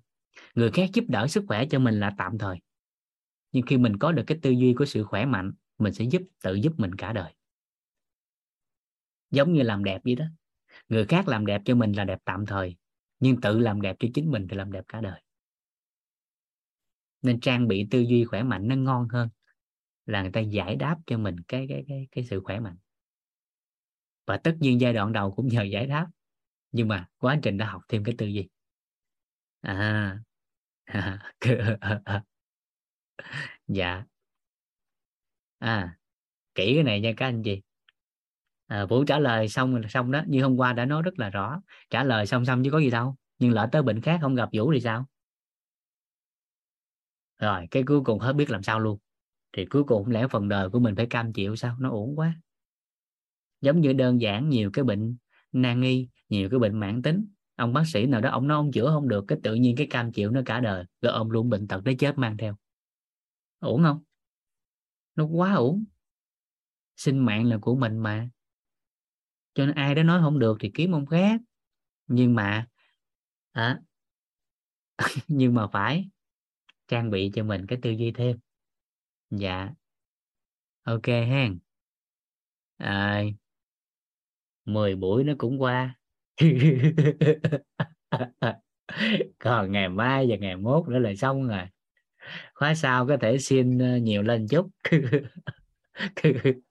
Người 0.55 0.71
khác 0.71 0.91
giúp 0.93 1.05
đỡ 1.09 1.27
sức 1.27 1.45
khỏe 1.49 1.65
cho 1.71 1.79
mình 1.79 2.01
là 2.01 2.15
tạm 2.19 2.39
thời. 2.39 2.57
Nhưng 3.53 3.67
khi 3.67 3.79
mình 3.79 3.99
có 3.99 4.13
được 4.13 4.23
cái 4.27 4.39
tư 4.43 4.51
duy 4.51 4.75
của 4.75 4.85
sự 4.85 5.05
khỏe 5.05 5.27
mạnh 5.27 5.53
mình 5.79 5.93
sẽ 5.93 6.05
giúp 6.05 6.23
tự 6.45 6.55
giúp 6.55 6.73
mình 6.77 6.95
cả 6.95 7.13
đời 7.13 7.33
giống 9.33 9.53
như 9.53 9.63
làm 9.63 9.85
đẹp 9.85 10.01
vậy 10.05 10.15
đó. 10.15 10.25
Người 10.89 11.05
khác 11.07 11.29
làm 11.29 11.47
đẹp 11.47 11.63
cho 11.65 11.75
mình 11.75 11.93
là 11.93 12.05
đẹp 12.05 12.19
tạm 12.25 12.47
thời, 12.47 12.77
nhưng 13.21 13.41
tự 13.41 13.59
làm 13.59 13.81
đẹp 13.83 13.97
cho 13.99 14.09
chính 14.15 14.31
mình 14.31 14.47
thì 14.51 14.57
làm 14.57 14.73
đẹp 14.73 14.85
cả 14.89 15.01
đời. 15.01 15.23
Nên 17.23 17.41
trang 17.41 17.69
bị 17.69 17.87
tư 17.91 18.01
duy 18.01 18.25
khỏe 18.25 18.43
mạnh 18.43 18.69
nó 18.69 18.77
ngon 18.77 19.09
hơn 19.09 19.29
là 20.07 20.23
người 20.23 20.31
ta 20.33 20.41
giải 20.41 20.77
đáp 20.77 20.97
cho 21.07 21.19
mình 21.19 21.37
cái 21.49 21.67
cái 21.69 21.85
cái 21.89 22.09
cái 22.13 22.25
sự 22.25 22.41
khỏe 22.45 22.61
mạnh. 22.61 22.77
Và 24.27 24.37
tất 24.37 24.57
nhiên 24.61 24.81
giai 24.81 24.93
đoạn 24.93 25.13
đầu 25.13 25.33
cũng 25.33 25.49
nhờ 25.49 25.63
giải 25.63 25.87
đáp, 25.87 26.07
nhưng 26.73 26.89
mà 26.89 27.09
quá 27.19 27.39
trình 27.43 27.59
đã 27.59 27.67
học 27.67 27.83
thêm 27.89 28.05
cái 28.05 28.15
tư 28.19 28.27
duy. 28.27 28.49
À. 29.63 30.19
Dạ. 33.69 34.05
À 35.61 35.99
kỹ 36.55 36.73
cái 36.75 36.85
này 36.85 37.01
nha 37.01 37.13
các 37.17 37.27
anh 37.27 37.43
chị 37.45 37.63
à, 38.73 38.87
vũ 38.87 39.05
trả 39.05 39.19
lời 39.19 39.49
xong 39.49 39.77
là 39.77 39.89
xong 39.89 40.11
đó 40.13 40.23
như 40.27 40.43
hôm 40.43 40.57
qua 40.57 40.73
đã 40.73 40.85
nói 40.85 41.03
rất 41.03 41.19
là 41.19 41.31
rõ. 41.31 41.63
Trả 41.91 42.05
lời 42.05 42.27
xong 42.27 42.45
xong 42.45 42.65
chứ 42.65 42.71
có 42.71 42.79
gì 42.79 42.91
đâu 42.91 43.17
nhưng 43.39 43.53
lỡ 43.53 43.69
tới 43.73 43.83
bệnh 43.83 44.01
khác 44.01 44.19
không 44.23 44.35
gặp 44.35 44.49
vũ 44.53 44.73
thì 44.73 44.81
sao? 44.81 45.07
Rồi 47.39 47.67
cái 47.71 47.83
cuối 47.83 48.01
cùng 48.05 48.19
hết 48.19 48.33
biết 48.33 48.51
làm 48.51 48.63
sao 48.63 48.81
luôn. 48.81 48.99
Thì 49.53 49.67
cuối 49.67 49.85
cùng 49.85 50.11
lẽ 50.11 50.27
phần 50.29 50.49
đời 50.49 50.71
của 50.71 50.81
mình 50.81 50.97
phải 50.97 51.07
cam 51.07 51.33
chịu 51.33 51.57
sao? 51.57 51.77
Nó 51.81 51.91
uổng 51.91 52.19
quá. 52.19 52.35
Giống 53.61 53.81
như 53.81 53.93
đơn 53.93 54.21
giản 54.21 54.49
nhiều 54.49 54.71
cái 54.73 54.85
bệnh 54.85 55.17
nan 55.53 55.81
nghi 55.81 56.09
nhiều 56.29 56.51
cái 56.51 56.59
bệnh 56.59 56.81
mãn 56.81 57.03
tính. 57.03 57.27
Ông 57.57 57.73
bác 57.73 57.87
sĩ 57.87 58.07
nào 58.07 58.21
đó 58.21 58.31
ông 58.31 58.49
nói 58.49 58.57
ông 58.57 58.73
chữa 58.73 58.91
không 58.91 59.09
được 59.09 59.25
cái 59.29 59.39
tự 59.43 59.55
nhiên 59.55 59.77
cái 59.77 59.87
cam 59.87 60.13
chịu 60.13 60.31
nó 60.31 60.41
cả 60.47 60.61
đời. 60.61 60.85
Rồi 61.03 61.13
ông 61.13 61.31
luôn 61.31 61.51
bệnh 61.51 61.69
tật 61.69 61.83
tới 61.85 61.95
chết 61.95 62.19
mang 62.19 62.37
theo. 62.37 62.57
Uổng 63.61 63.83
không? 63.83 64.03
Nó 65.17 65.25
quá 65.25 65.55
uổng. 65.55 65.85
Sinh 66.97 67.19
mạng 67.19 67.45
là 67.45 67.59
của 67.59 67.77
mình 67.77 67.99
mà 67.99 68.29
cho 69.55 69.67
nên 69.67 69.75
ai 69.75 69.95
đó 69.95 70.03
nói 70.03 70.21
không 70.23 70.39
được 70.39 70.57
thì 70.61 70.71
kiếm 70.75 70.93
ông 70.93 71.07
khác. 71.07 71.41
Nhưng 72.07 72.35
mà 72.35 72.67
à, 73.53 73.81
nhưng 75.29 75.55
mà 75.55 75.67
phải 75.73 76.09
trang 76.89 77.11
bị 77.11 77.31
cho 77.35 77.45
mình 77.45 77.67
cái 77.67 77.79
tư 77.83 77.91
duy 77.91 78.13
thêm. 78.13 78.39
Dạ. 79.31 79.71
Ok 80.85 81.07
ha 81.07 81.49
à, 82.79 83.23
10 84.65 84.97
buổi 84.97 85.25
nó 85.25 85.33
cũng 85.39 85.63
qua. 85.63 85.99
Còn 89.39 89.73
ngày 89.73 89.89
mai 89.89 90.27
và 90.29 90.37
ngày 90.37 90.57
mốt 90.57 90.89
nữa 90.89 90.99
là 90.99 91.15
xong 91.15 91.49
rồi. 91.49 91.63
Khóa 92.55 92.75
sau 92.75 93.07
có 93.07 93.17
thể 93.21 93.39
xin 93.39 93.79
ờ, 93.79 93.97
nhiều 93.97 94.23
lên 94.23 94.47
chút. 94.49 94.69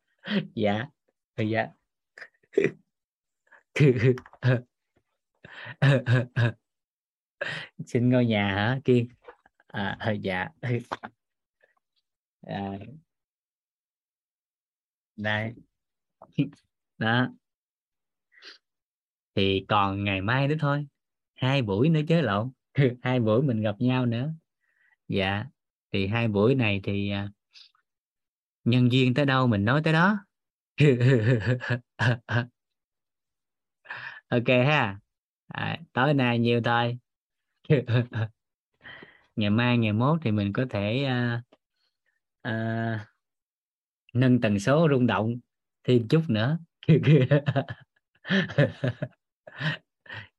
Dạ. 0.56 0.88
Dạ. 1.38 1.68
xin 7.86 8.10
ngôi 8.10 8.26
nhà 8.26 8.48
hả 8.48 8.80
kiên? 8.86 9.08
À, 9.68 9.98
ờ, 10.00 10.12
dạ. 10.12 10.48
À, 12.48 12.78
đây. 15.16 15.54
Đó. 16.98 17.32
Thì 19.36 19.66
còn 19.68 20.04
ngày 20.04 20.22
mai 20.22 20.48
nữa 20.48 20.56
thôi. 20.60 20.88
Hai 21.34 21.62
buổi 21.62 21.90
nữa 21.90 22.02
chứ 22.08 22.22
lộn. 22.22 22.52
Hai 23.02 23.20
buổi 23.20 23.44
mình 23.44 23.62
gặp 23.62 23.76
nhau 23.80 24.06
nữa. 24.06 24.34
Dạ. 25.08 25.46
Thì 25.92 26.08
hai 26.08 26.28
buổi 26.28 26.56
này 26.56 26.82
thì 26.84 27.12
à, 27.12 27.30
nhân 28.64 28.92
duyên 28.92 29.14
tới 29.14 29.26
đâu 29.26 29.48
mình 29.48 29.66
nói 29.66 29.82
tới 29.84 29.94
đó. 29.94 30.18
ok 34.30 34.48
ha. 34.48 35.00
À, 35.48 35.80
tối 35.94 36.14
nay 36.14 36.40
nhiều 36.40 36.62
thôi? 36.64 36.98
Ngày 39.36 39.50
mai 39.50 39.78
ngày 39.78 39.94
mốt 39.94 40.20
thì 40.24 40.32
mình 40.32 40.54
có 40.54 40.66
thể 40.70 41.08
uh, 41.08 41.40
uh, 42.48 43.02
nâng 44.14 44.42
tần 44.42 44.60
số 44.60 44.88
rung 44.92 45.08
động 45.08 45.40
thêm 45.84 46.08
chút 46.08 46.22
nữa. 46.28 46.58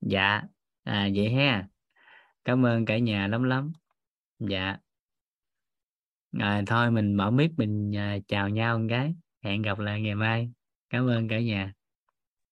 Dạ. 0.00 0.42
À, 0.84 1.08
vậy 1.14 1.30
ha. 1.30 1.68
Cảm 2.44 2.66
ơn 2.66 2.84
cả 2.84 2.98
nhà 2.98 3.28
lắm 3.28 3.42
lắm. 3.42 3.72
Dạ. 4.38 4.76
À, 6.38 6.62
thôi 6.66 6.90
mình 6.90 7.14
mở 7.14 7.30
mic 7.30 7.50
mình 7.56 7.90
uh, 7.90 8.22
chào 8.28 8.48
nhau 8.48 8.78
một 8.78 8.86
cái 8.90 9.14
hẹn 9.42 9.62
gặp 9.62 9.78
lại 9.78 10.00
ngày 10.00 10.14
mai 10.14 10.50
cảm 10.92 11.06
ơn 11.08 11.28
cả 11.28 11.40
nhà. 11.40 11.74